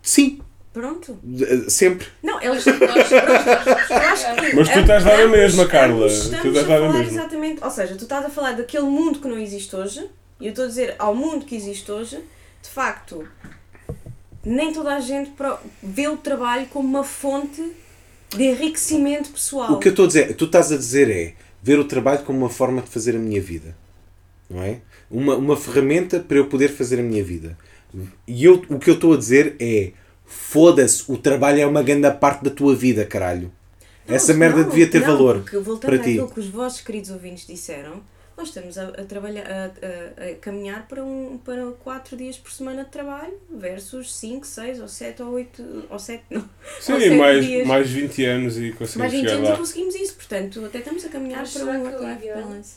Sim, 0.02 0.42
Pronto. 0.74 1.18
de- 1.24 1.70
sempre. 1.72 2.08
Não, 2.22 2.42
eles. 2.42 2.66
nós, 2.66 2.80
nós, 2.80 3.10
nós, 3.12 4.54
Mas 4.56 4.70
tu 4.70 4.80
estás 4.80 5.06
a 5.06 5.10
dar 5.10 5.20
a 5.20 5.24
ambos- 5.24 5.32
mesma, 5.38 5.66
Carla. 5.68 6.08
Tu 6.08 6.14
Estamos 6.14 6.46
estás 6.48 6.58
a 6.66 6.68
dar 6.68 6.76
a 6.76 6.80
falar 6.88 6.94
mesma. 7.00 7.12
exatamente. 7.20 7.64
Ou 7.64 7.72
seja, 7.72 7.96
tu 7.96 8.04
estás 8.04 8.26
a 8.26 8.30
falar 8.30 8.52
daquele 8.54 8.84
mundo 8.86 9.20
que 9.20 9.28
não 9.28 9.40
existe 9.40 9.74
hoje, 9.76 10.10
e 10.42 10.46
eu 10.48 10.50
estou 10.50 10.66
a 10.66 10.68
dizer 10.68 10.96
ao 11.00 11.16
mundo 11.16 11.46
que 11.46 11.56
existe 11.56 11.90
hoje, 11.90 12.18
de 12.62 12.70
facto, 12.70 13.26
nem 14.44 14.74
toda 14.74 14.94
a 14.96 15.00
gente 15.00 15.32
vê 15.82 16.08
o 16.10 16.18
trabalho 16.18 16.66
como 16.68 16.86
uma 16.88 17.04
fonte 17.06 17.72
de 18.30 18.44
enriquecimento 18.44 19.30
pessoal. 19.30 19.72
O 19.72 19.80
que 19.80 19.88
eu 19.88 19.92
estou 19.92 20.06
a 20.06 20.08
dizer, 20.08 20.36
tu 20.36 20.46
estás 20.46 20.72
a 20.72 20.76
dizer 20.78 21.10
é 21.10 21.34
ver 21.62 21.80
o 21.80 21.86
trabalho 21.86 22.24
como 22.24 22.40
uma 22.40 22.50
forma 22.50 22.82
de 22.82 22.90
fazer 22.90 23.16
a 23.16 23.20
minha 23.20 23.40
vida. 23.42 23.76
Não 24.50 24.62
é? 24.62 24.80
Uma, 25.10 25.36
uma 25.36 25.56
ferramenta 25.56 26.20
para 26.20 26.38
eu 26.38 26.48
poder 26.48 26.70
fazer 26.70 27.00
a 27.00 27.04
minha 27.04 27.24
vida. 27.24 27.58
E 28.28 28.44
eu, 28.44 28.56
o 28.70 28.80
que 28.80 28.90
eu 28.90 28.96
estou 28.96 29.14
a 29.14 29.18
dizer 29.18 29.56
é 29.60 29.92
foda-se, 30.26 31.04
o 31.12 31.18
trabalho 31.18 31.60
é 31.62 31.66
uma 31.66 31.84
grande 31.84 32.10
parte 32.12 32.44
da 32.44 32.50
tua 32.50 32.76
vida, 32.76 33.06
caralho. 33.06 33.52
Não, 34.08 34.16
Essa 34.16 34.34
merda 34.34 34.62
não, 34.62 34.70
devia 34.70 34.90
ter 34.90 35.00
não, 35.00 35.08
valor 35.08 35.42
Porque 35.42 35.58
voltando 35.60 35.90
para 35.92 35.98
ti. 36.00 36.10
àquilo 36.12 36.30
que 36.32 36.40
os 36.40 36.48
vossos 36.48 36.82
queridos 36.82 37.10
ouvintes 37.12 37.48
disseram, 37.48 38.02
nós 38.36 38.48
estamos 38.50 38.78
a, 38.78 38.88
a 38.90 39.04
trabalhar, 39.06 39.46
a, 39.46 39.66
a- 39.66 40.32
a 40.32 40.36
caminhar 40.42 40.88
para, 40.88 41.04
um, 41.04 41.38
para 41.38 41.68
4 41.84 42.18
dias 42.18 42.36
por 42.38 42.52
semana 42.52 42.84
de 42.84 42.90
trabalho 42.90 43.34
versus 43.50 44.14
5, 44.16 44.46
6 44.46 44.80
ou 44.82 44.88
7 44.88 45.22
ou 45.22 45.30
8 45.34 45.84
ou 45.90 46.00
7, 46.00 46.24
não. 46.32 46.42
Sim, 46.82 47.00
sete 47.00 47.16
mais, 47.16 47.46
dias. 47.46 47.68
mais 47.68 47.90
20 47.92 48.26
anos 48.26 48.58
e 48.58 48.62
Mais 48.62 48.76
conseguimos 48.78 49.12
20 49.14 49.22
chegar 49.22 49.34
anos 49.36 49.48
e 49.48 49.52
lá. 49.52 49.58
conseguimos 49.58 49.96
isso, 49.96 50.16
portanto, 50.16 50.66
até 50.66 50.80
estamos 50.80 51.06
a 51.06 51.10
caminhar 51.10 51.40
Mas 51.42 51.54
para 51.54 51.66
um 51.66 51.74
é 51.74 51.78
work-life 51.80 52.18
ideal? 52.18 52.42
balance. 52.42 52.76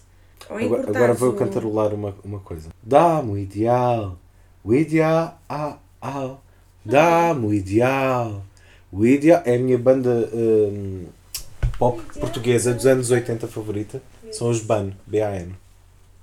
Ou 0.51 0.59
Agora, 0.59 0.83
agora 0.91 1.15
vou 1.15 1.31
o- 1.31 1.35
cantarolar 1.37 1.95
uma, 1.95 2.15
uma 2.23 2.39
coisa. 2.41 2.69
Dá-me 2.83 3.33
o 3.33 3.39
ideal, 3.39 4.17
o 4.67 4.75
ideal, 4.75 5.41
ah, 5.49 5.79
ah, 6.03 6.35
dá-me 6.85 7.47
o 7.47 7.55
ideal. 7.55 8.45
O 8.91 9.07
ideal 9.07 9.41
é 9.45 9.55
a 9.55 9.59
minha 9.59 9.79
banda 9.79 10.29
hum, 10.35 11.07
pop 11.79 12.03
portuguesa 12.19 12.75
dos 12.75 12.85
anos 12.85 13.11
80 13.13 13.47
favorita. 13.47 14.03
São 14.33 14.51
os 14.51 14.61
BAN, 14.61 14.91
B-A-N. 15.07 15.55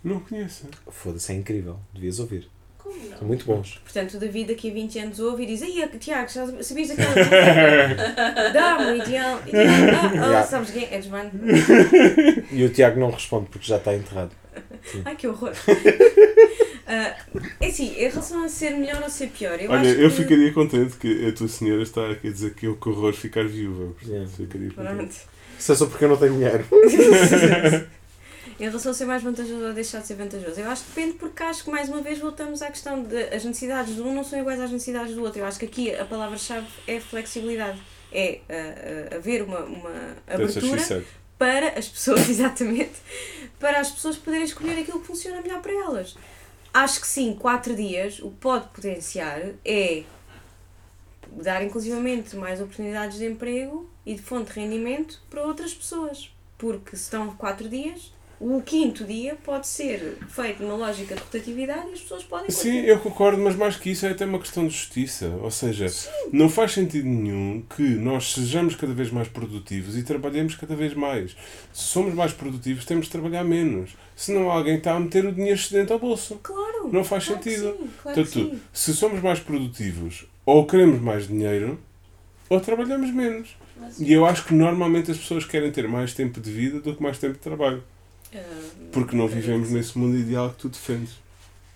Não 0.04 0.20
conheço. 0.20 0.66
Foda-se, 0.90 1.32
é 1.32 1.36
incrível. 1.36 1.78
Devias 1.94 2.20
ouvir. 2.20 2.50
Como 2.78 2.98
não? 2.98 3.18
São 3.18 3.28
muito 3.30 3.46
bons. 3.46 3.80
Portanto, 3.82 4.16
o 4.16 4.20
David 4.20 4.50
daqui 4.54 4.70
a 4.70 4.74
20 4.74 5.00
anos 5.00 5.20
ouve 5.22 5.44
e 5.44 5.46
diz 5.46 5.62
Ei, 5.62 5.88
Tiago, 5.98 6.30
já 6.30 6.46
sabias 6.62 6.92
aquela 6.92 7.16
música? 7.16 8.52
Dá-me 8.54 8.86
o 8.92 8.96
ideal. 8.98 9.40
ideal. 9.48 9.70
Ah, 9.96 10.12
ah, 10.12 10.26
Yeah. 10.26 10.44
sabes 10.48 10.72
quem 10.72 10.84
é? 10.84 10.98
Desmano. 10.98 11.32
E 12.52 12.66
o 12.66 12.70
Tiago 12.70 13.00
não 13.00 13.10
responde 13.10 13.48
porque 13.50 13.66
já 13.66 13.78
está 13.78 13.96
enterrado. 13.96 14.32
Ai, 15.06 15.16
que 15.16 15.28
horror. 15.28 15.54
Ah, 16.86 17.16
é 17.62 17.68
assim, 17.68 17.94
em 17.96 18.10
relação 18.10 18.44
a 18.44 18.50
ser 18.50 18.72
melhor 18.72 19.02
ou 19.02 19.10
ser 19.10 19.28
pior, 19.30 19.60
eu 19.60 19.72
Olha, 19.72 19.90
acho 19.90 20.02
eu 20.02 20.10
que... 20.10 20.16
ficaria 20.18 20.52
contente 20.52 20.98
que 20.98 21.28
a 21.28 21.32
tua 21.32 21.48
senhora 21.48 21.82
está 21.82 22.10
aqui 22.12 22.28
a 22.28 22.32
dizer 22.32 22.54
que 22.54 22.66
eu 22.66 22.76
que 22.76 22.90
horror 22.90 23.14
ficar 23.14 23.46
viúva. 23.48 23.94
Yeah. 24.06 24.30
Ficaria 24.30 24.70
contente. 24.72 24.96
Pronto. 24.96 25.16
Isso 25.58 25.72
é 25.72 25.76
só 25.76 25.86
porque 25.86 26.04
eu 26.04 26.10
não 26.10 26.18
tenho 26.18 26.34
dinheiro. 26.34 26.66
Em 28.60 28.66
relação 28.66 28.92
a 28.92 28.94
ser 28.94 29.06
mais 29.06 29.24
vantajoso 29.24 29.66
ou 29.66 29.74
deixar 29.74 30.02
de 30.02 30.08
ser 30.08 30.16
vantajoso, 30.16 30.60
eu 30.60 30.70
acho 30.70 30.84
que 30.84 30.90
depende 30.90 31.18
porque 31.18 31.42
acho 31.42 31.64
que 31.64 31.72
mais 31.72 31.90
uma 31.90 32.02
vez 32.02 32.20
voltamos 32.20 32.62
à 32.62 32.68
questão 32.68 33.02
de 33.02 33.24
as 33.24 33.44
necessidades 33.44 33.96
de 33.96 34.02
um 34.02 34.14
não 34.14 34.24
são 34.24 34.40
iguais 34.40 34.60
às 34.60 34.72
necessidades 34.72 35.16
do 35.16 35.24
outro. 35.24 35.40
Eu 35.40 35.46
acho 35.46 35.58
que 35.58 35.66
aqui 35.66 35.96
a 35.96 36.06
palavra-chave 36.06 36.68
é 36.88 37.00
flexibilidade. 37.00 37.82
É 38.12 38.42
ah, 38.48 38.54
ah, 38.54 39.16
haver 39.16 39.42
uma, 39.42 39.60
uma 39.62 40.16
abertura 40.28 41.04
para 41.38 41.70
as 41.70 41.88
pessoas, 41.88 42.28
exatamente, 42.30 42.94
para 43.60 43.80
as 43.80 43.90
pessoas 43.90 44.18
poderem 44.18 44.46
escolher 44.46 44.80
aquilo 44.80 45.00
que 45.00 45.08
funciona 45.08 45.42
melhor 45.42 45.62
para 45.62 45.74
elas. 45.74 46.16
Acho 46.74 47.02
que 47.02 47.08
sim, 47.08 47.36
quatro 47.36 47.76
dias, 47.76 48.20
o 48.20 48.32
que 48.32 48.38
pode 48.38 48.68
potenciar 48.70 49.40
é 49.64 50.04
dar 51.32 51.64
inclusivamente 51.64 52.36
mais 52.36 52.60
oportunidades 52.60 53.20
de 53.20 53.28
emprego 53.28 53.88
e 54.04 54.16
de 54.16 54.22
fonte 54.22 54.52
de 54.52 54.60
rendimento 54.60 55.22
para 55.30 55.44
outras 55.44 55.72
pessoas. 55.72 56.34
Porque 56.58 56.96
se 56.96 57.04
estão 57.04 57.36
quatro 57.36 57.70
dias, 57.70 58.12
o 58.44 58.62
quinto 58.62 59.06
dia 59.06 59.38
pode 59.44 59.68
ser 59.68 60.18
feito 60.28 60.62
numa 60.62 60.76
lógica 60.76 61.16
de 61.16 61.22
rotatividade 61.22 61.88
e 61.90 61.94
as 61.94 62.02
pessoas 62.02 62.24
podem 62.24 62.50
Sim, 62.50 62.80
eu 62.80 63.00
concordo, 63.00 63.42
mas 63.42 63.56
mais 63.56 63.78
que 63.78 63.92
isso 63.92 64.06
é 64.06 64.12
até 64.12 64.26
uma 64.26 64.40
questão 64.40 64.68
de 64.68 64.74
justiça. 64.74 65.28
Ou 65.42 65.50
seja, 65.50 65.88
não 66.32 66.50
faz 66.50 66.74
sentido 66.74 67.08
nenhum 67.08 67.64
que 67.76 67.82
nós 67.82 68.34
sejamos 68.34 68.76
cada 68.76 68.94
vez 68.94 69.10
mais 69.12 69.30
produtivos 69.30 69.98
e 69.98 70.04
trabalhemos 70.04 70.56
cada 70.56 70.76
vez 70.76 70.94
mais. 70.94 71.36
Se 71.72 71.84
somos 71.84 72.14
mais 72.14 72.34
produtivos, 72.34 72.84
temos 72.86 73.06
de 73.06 73.12
trabalhar 73.12 73.46
menos. 73.46 73.92
Senão 74.16 74.52
alguém 74.52 74.78
está 74.78 74.94
a 74.94 75.00
meter 75.00 75.26
o 75.26 75.32
dinheiro 75.32 75.56
excedente 75.56 75.94
ao 75.94 76.00
bolso. 76.00 76.40
Claro! 76.44 76.90
Não 76.92 77.04
faz 77.04 77.26
claro 77.26 77.42
sentido. 77.42 77.72
sim, 77.72 77.90
claro 78.02 78.16
Portanto, 78.16 78.30
sim. 78.32 78.60
se 78.74 78.94
somos 78.94 79.22
mais 79.22 79.40
produtivos, 79.40 80.26
ou 80.46 80.68
queremos 80.68 81.02
mais 81.02 81.28
dinheiro, 81.28 81.80
ou 82.50 82.60
trabalhamos 82.60 83.10
menos. 83.12 83.56
Mas, 83.80 84.00
E 84.00 84.12
eu 84.12 84.26
acho 84.26 84.46
que 84.46 84.54
normalmente 84.54 85.10
as 85.12 85.18
pessoas 85.18 85.46
querem 85.46 85.72
ter 85.72 85.88
mais 85.88 86.14
tempo 86.14 86.40
de 86.40 86.52
vida 86.52 86.80
do 86.80 86.96
que 86.96 87.02
mais 87.02 87.18
tempo 87.18 87.34
de 87.34 87.40
trabalho. 87.40 87.84
Porque 88.92 89.16
não 89.16 89.28
vivemos 89.28 89.70
sim. 89.70 89.74
nesse 89.76 89.98
mundo 89.98 90.18
ideal 90.18 90.50
que 90.52 90.56
tu 90.58 90.70
defendes. 90.70 91.22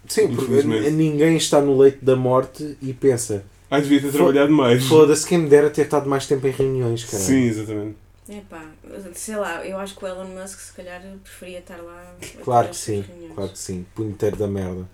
Sim, 0.08 0.34
porque 0.36 0.64
ninguém 0.92 1.36
está 1.36 1.60
no 1.61 1.77
leito 1.77 2.03
da 2.03 2.16
morte 2.16 2.77
e 2.82 2.94
pensa 2.94 3.44
Ah, 3.69 3.80
devia 3.80 4.00
ter 4.02 4.11
trabalhado 4.11 4.52
mais. 4.52 4.86
foda-se, 4.86 5.27
quem 5.27 5.38
me 5.40 5.50
dera 5.50 5.69
ter 5.69 5.84
estado 5.84 6.08
mais 6.10 6.26
tempo 6.26 6.48
em 6.48 6.52
reuniões, 6.52 7.03
cara. 7.03 7.22
Sim, 7.22 7.44
exatamente. 7.44 7.98
Epá, 8.30 8.66
sei 9.14 9.36
lá, 9.38 9.66
eu 9.66 9.77
acho 9.77 9.95
que 9.95 10.03
o 10.03 10.08
Elon 10.08 10.27
Musk 10.27 10.60
se 10.60 10.74
calhar 10.74 11.02
preferia 11.24 11.60
estar 11.60 11.77
lá. 11.82 12.14
Claro 12.44 12.69
que 12.69 12.76
sim, 12.76 13.02
reuniões. 13.02 13.34
claro 13.36 13.52
que 13.52 13.60
sim. 13.60 13.86
Punheteiro 13.95 14.36
da 14.38 14.48
merda. 14.48 14.86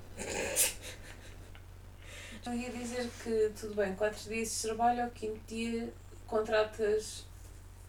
eu 2.45 2.53
ia 2.53 2.69
dizer 2.69 3.09
que 3.24 3.51
tudo 3.59 3.75
bem, 3.75 3.93
4 3.95 4.30
dias 4.30 4.51
de 4.51 4.61
trabalho, 4.67 5.03
ao 5.03 5.09
quinto 5.09 5.40
dia 5.48 5.90
contratas 6.27 7.25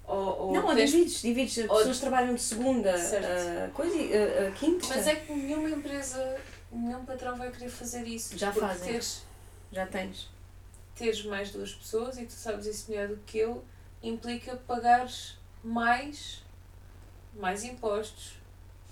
ou, 0.07 0.17
ou 0.49 0.53
Não, 0.53 0.67
ou 0.67 0.75
tens- 0.75 0.91
divides, 0.91 1.23
divides. 1.23 1.59
As 1.59 1.71
ou- 1.71 1.77
pessoas 1.79 1.99
trabalham 2.01 2.35
de 2.35 2.43
segunda 2.43 2.97
Certo. 2.99 3.27
a 3.67 3.69
coisa 3.75 3.95
a, 3.97 4.49
a 4.49 4.51
quinta. 4.53 4.87
Mas 4.89 5.07
é 5.07 5.15
que 5.17 5.33
nenhuma 5.33 5.71
empresa, 5.71 6.37
nenhum 6.71 7.05
patrão 7.05 7.37
vai 7.37 7.51
querer 7.51 7.71
fazer 7.71 8.05
isso. 8.07 8.37
Já 8.37 8.53
fazem. 8.53 8.93
Teres, 8.93 9.23
Já 9.73 9.87
tens. 9.87 10.29
teres 10.95 11.25
mais 11.25 11.51
duas 11.51 11.73
pessoas, 11.75 12.19
e 12.19 12.27
tu 12.27 12.33
sabes 12.33 12.67
isso 12.67 12.91
melhor 12.91 13.09
do 13.09 13.17
que 13.19 13.39
eu, 13.39 13.65
implica 14.03 14.57
pagares 14.67 15.37
mais, 15.63 16.43
mais 17.35 17.65
impostos, 17.65 18.35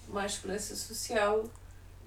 mais 0.08 0.32
segurança 0.34 0.74
social, 0.74 1.44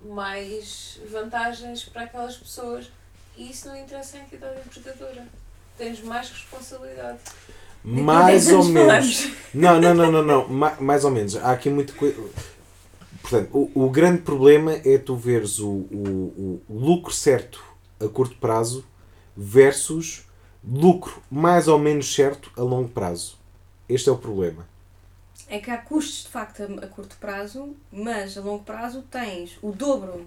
mais 0.02 1.00
vantagens 1.10 1.84
para 1.86 2.04
aquelas 2.04 2.36
pessoas. 2.38 2.92
E 3.38 3.52
isso 3.52 3.68
não 3.68 3.76
interessa 3.78 4.18
à 4.18 4.22
entidade 4.22 4.60
empregadora. 4.62 5.28
Tens 5.78 6.00
mais 6.02 6.30
responsabilidade. 6.30 7.20
Mais 7.86 8.48
ou 8.52 8.64
10 8.64 8.68
anos 8.68 8.68
menos. 8.70 9.32
Não, 9.54 9.80
não, 9.80 9.94
não, 9.94 10.12
não, 10.12 10.24
não. 10.24 10.48
Ma- 10.50 10.76
mais 10.80 11.06
ou 11.06 11.12
menos. 11.12 11.36
Há 11.38 11.52
aqui 11.52 11.70
muita 11.70 11.94
coisa. 11.94 12.16
Portanto, 13.22 13.50
o, 13.54 13.86
o 13.86 13.90
grande 13.90 14.22
problema 14.22 14.74
é 14.84 14.98
tu 14.98 15.16
veres 15.16 15.60
o, 15.60 15.70
o, 15.70 16.62
o 16.68 16.74
lucro 16.80 17.14
certo 17.14 17.64
a 18.00 18.08
curto 18.08 18.36
prazo 18.38 18.84
versus 19.36 20.26
lucro 20.64 21.22
mais 21.30 21.68
ou 21.68 21.78
menos 21.80 22.14
certo 22.14 22.52
a 22.58 22.62
longo 22.62 22.90
prazo. 22.90 23.38
Este 23.88 24.10
é 24.10 24.12
o 24.12 24.18
problema. 24.18 24.68
É 25.48 25.60
que 25.60 25.70
há 25.70 25.78
custos 25.78 26.24
de 26.24 26.30
facto 26.30 26.64
a, 26.64 26.86
a 26.86 26.88
curto 26.88 27.16
prazo, 27.20 27.76
mas 27.92 28.38
a 28.38 28.42
longo 28.42 28.64
prazo 28.64 29.04
tens 29.12 29.58
o 29.62 29.72
dobro 29.72 30.26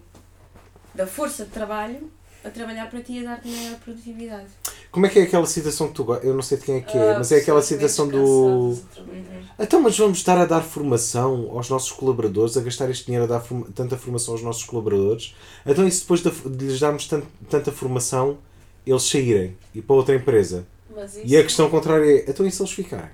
da 0.95 1.07
força 1.07 1.45
de 1.45 1.51
trabalho 1.51 2.11
a 2.45 2.51
trabalhar 2.51 2.89
para 2.89 3.01
ti 3.01 3.15
e 3.15 3.27
a 3.27 3.31
dar-te 3.31 3.49
maior 3.49 3.79
produtividade. 3.81 4.47
Como 4.91 5.07
é 5.07 5.09
que 5.09 5.19
é 5.19 5.23
aquela 5.23 5.47
citação 5.47 5.89
que 5.89 5.95
tu 5.95 6.13
Eu 6.23 6.35
não 6.35 6.43
sei 6.43 6.59
de 6.59 6.65
quem 6.65 6.77
é 6.77 6.81
que 6.81 6.97
é, 6.97 7.13
Ah, 7.13 7.19
mas 7.19 7.31
é 7.31 7.37
aquela 7.37 7.61
citação 7.63 8.09
do. 8.09 8.77
trabalhar. 8.95 9.55
Então, 9.61 9.81
mas 9.81 9.99
vamos 9.99 10.19
estar 10.19 10.39
a 10.39 10.45
dar 10.47 10.63
formação 10.63 11.51
aos 11.53 11.69
nossos 11.69 11.91
colaboradores, 11.93 12.57
a 12.57 12.61
gastar 12.61 12.89
este 12.91 13.07
dinheiro 13.07 13.25
a 13.25 13.27
dar 13.29 13.41
forma- 13.41 13.67
tanta 13.75 13.97
formação 13.97 14.35
aos 14.35 14.43
nossos 14.43 14.65
colaboradores. 14.65 15.35
Então, 15.67 15.87
e 15.87 15.91
se 15.91 16.01
depois 16.03 16.21
de, 16.23 16.31
de 16.31 16.67
lhes 16.67 16.81
darmos 16.81 17.07
tan- 17.09 17.23
tanta 17.51 17.71
formação, 17.73 18.39
eles 18.87 19.03
saírem 19.03 19.57
e 19.75 19.83
para 19.83 19.97
outra 19.97 20.15
empresa? 20.15 20.65
Mas 20.95 21.17
isso, 21.17 21.27
E 21.27 21.37
a 21.37 21.43
questão 21.43 21.69
contrária 21.69 22.05
é: 22.21 22.25
então, 22.31 22.47
e 22.47 22.51
se 22.51 22.63
eles 22.63 22.73
ficarem? 22.73 23.11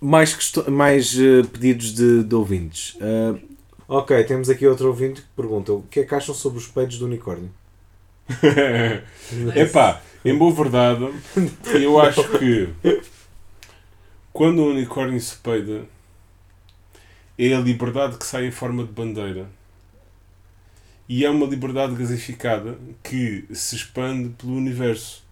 Mais, 0.00 0.34
questo- 0.34 0.70
mais 0.70 1.14
eh, 1.18 1.42
pedidos 1.52 1.92
de, 1.94 2.22
de 2.24 2.34
ouvintes. 2.34 2.96
Ah, 3.00 3.36
ok, 3.88 4.24
temos 4.24 4.48
aqui 4.48 4.66
outro 4.66 4.86
ouvinte 4.88 5.20
que 5.20 5.28
pergunta: 5.36 5.72
o 5.72 5.82
que 5.90 6.00
é 6.00 6.04
que 6.04 6.14
acham 6.14 6.34
sobre 6.34 6.58
os 6.58 6.66
peidos 6.68 6.96
do 6.98 7.04
unicórnio? 7.06 7.50
Epá, 9.56 10.00
em 10.24 10.36
boa 10.36 10.52
verdade, 10.52 11.08
eu 11.74 12.00
acho 12.00 12.22
que 12.38 12.68
quando 14.32 14.60
o 14.60 14.70
unicórnio 14.70 15.20
se 15.20 15.36
peida, 15.36 15.84
é 17.38 17.54
a 17.54 17.60
liberdade 17.60 18.18
que 18.18 18.26
sai 18.26 18.46
em 18.46 18.50
forma 18.50 18.84
de 18.84 18.92
bandeira. 18.92 19.46
E 21.08 21.24
é 21.24 21.30
uma 21.30 21.46
liberdade 21.46 21.94
gasificada 21.94 22.78
que 23.02 23.44
se 23.52 23.74
expande 23.74 24.28
pelo 24.30 24.54
universo. 24.54 25.24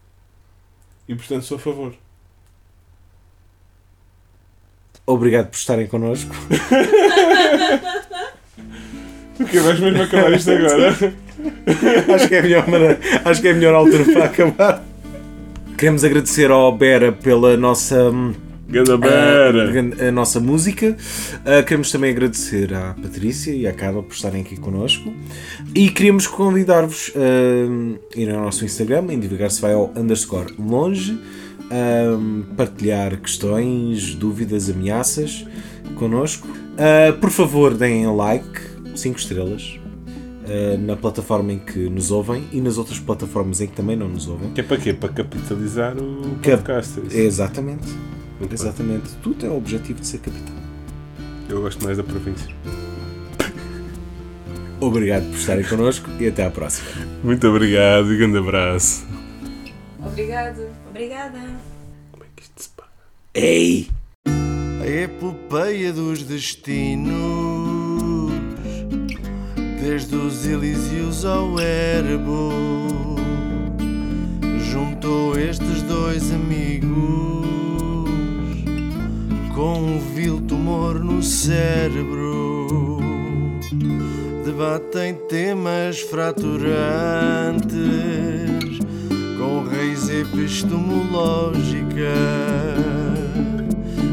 E 1.06 1.14
portanto 1.14 1.44
sou 1.44 1.56
a 1.56 1.60
favor. 1.60 1.94
Obrigado 5.06 5.50
por 5.50 5.56
estarem 5.56 5.86
connosco. 5.86 6.34
O 9.40 9.44
que 9.44 9.60
vais 9.60 9.78
mesmo 9.78 10.02
acabar 10.02 10.32
isto 10.32 10.50
agora? 10.50 10.96
acho, 12.14 12.28
que 12.28 12.34
é 12.34 12.38
a 12.38 12.42
melhor 12.42 12.68
maneira- 12.68 12.98
acho 13.24 13.40
que 13.40 13.48
é 13.48 13.50
a 13.50 13.54
melhor 13.54 13.74
altura 13.74 14.04
para 14.04 14.24
acabar. 14.24 14.84
Queremos 15.76 16.02
agradecer 16.04 16.50
ao 16.50 16.76
Bera 16.76 17.12
pela 17.12 17.56
nossa, 17.56 18.10
hum, 18.10 18.34
Gandabera! 18.68 19.72
a, 20.04 20.08
a 20.08 20.12
nossa 20.12 20.40
música. 20.40 20.96
Uh, 21.40 21.64
queremos 21.64 21.90
também 21.92 22.10
agradecer 22.10 22.74
à 22.74 22.94
Patrícia 23.00 23.52
e 23.52 23.66
à 23.66 23.72
Carla 23.72 24.02
por 24.02 24.12
estarem 24.12 24.42
aqui 24.42 24.56
connosco. 24.56 25.12
E 25.74 25.88
queríamos 25.90 26.26
convidar-vos 26.26 27.12
a 27.14 28.18
ir 28.18 28.30
ao 28.30 28.42
nosso 28.42 28.64
Instagram, 28.64 29.06
em 29.10 29.20
divulgar 29.20 29.50
se 29.50 29.60
vai 29.60 29.72
ao 29.72 29.92
underscore 29.96 30.52
longe, 30.58 31.18
um, 31.70 32.42
partilhar 32.56 33.16
questões, 33.20 34.14
dúvidas, 34.14 34.68
ameaças 34.68 35.46
connosco. 35.96 36.46
Uh, 36.48 37.16
por 37.18 37.30
favor, 37.30 37.74
deem 37.74 38.06
like, 38.14 38.60
5 38.94 39.18
estrelas. 39.18 39.78
Uh, 40.48 40.78
na 40.78 40.96
plataforma 40.96 41.52
em 41.52 41.58
que 41.58 41.78
nos 41.88 42.10
ouvem 42.10 42.44
e 42.52 42.60
nas 42.60 42.78
outras 42.78 42.98
plataformas 42.98 43.60
em 43.60 43.66
que 43.66 43.74
também 43.74 43.96
não 43.96 44.08
nos 44.08 44.26
ouvem. 44.28 44.50
Que 44.52 44.60
é 44.60 44.64
para 44.64 44.76
quê? 44.78 44.92
Para 44.94 45.08
capitalizar 45.10 45.96
o 45.96 46.36
Cap- 46.42 46.56
podcast. 46.64 47.00
é 47.00 47.04
isso? 47.06 47.16
Exatamente, 47.18 47.86
bem. 48.40 48.48
exatamente. 48.52 49.10
Tudo 49.22 49.46
é 49.46 49.48
o 49.48 49.56
objetivo 49.56 50.00
de 50.00 50.06
ser 50.06 50.18
capitão. 50.18 50.54
Eu 51.48 51.62
gosto 51.62 51.82
mais 51.84 51.96
da 51.96 52.04
província. 52.04 52.48
Obrigado 54.80 55.24
por 55.30 55.36
estarem 55.36 55.64
connosco 55.64 56.08
e 56.20 56.28
até 56.28 56.44
à 56.46 56.50
próxima. 56.50 56.86
Muito 57.24 57.46
obrigado 57.48 58.12
e 58.12 58.16
grande 58.16 58.38
abraço. 58.38 59.04
Obrigado. 60.04 60.60
Obrigada! 60.88 61.38
Como 62.12 62.24
é 62.24 62.26
que 62.36 62.42
isto 62.42 62.62
se 62.62 62.68
paga? 62.70 62.88
Ei! 63.34 63.88
A 64.80 64.86
epopeia 64.86 65.92
dos 65.92 66.22
destinos 66.22 67.47
Desde 69.90 70.16
os 70.16 70.46
Elíseos 70.46 71.24
ao 71.24 71.58
Erebo 71.58 72.52
Juntou 74.70 75.38
estes 75.38 75.80
dois 75.80 76.30
amigos. 76.30 77.48
Com 79.54 79.80
um 79.80 79.98
vil 80.14 80.42
tumor 80.42 81.02
no 81.02 81.22
cérebro 81.22 82.98
Debatem 84.44 85.14
temas 85.26 86.00
fraturantes 86.00 86.68
Com 89.38 89.66
raiz 89.70 90.10
epistemológica 90.10 92.12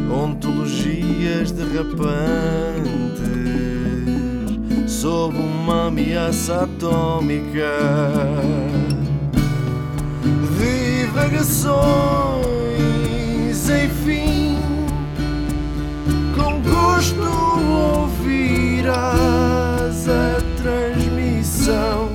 ontologias 0.09 1.51
derrapantes 1.51 3.44
sob 5.05 5.37
uma 5.37 5.85
ameaça 5.85 6.63
atômica. 6.63 7.77
Divagações, 10.57 11.69
enfim, 13.69 14.57
com 16.33 16.59
gosto 16.59 17.21
ouvirás 18.01 18.89
a 20.09 20.41
transmissão. 20.57 22.14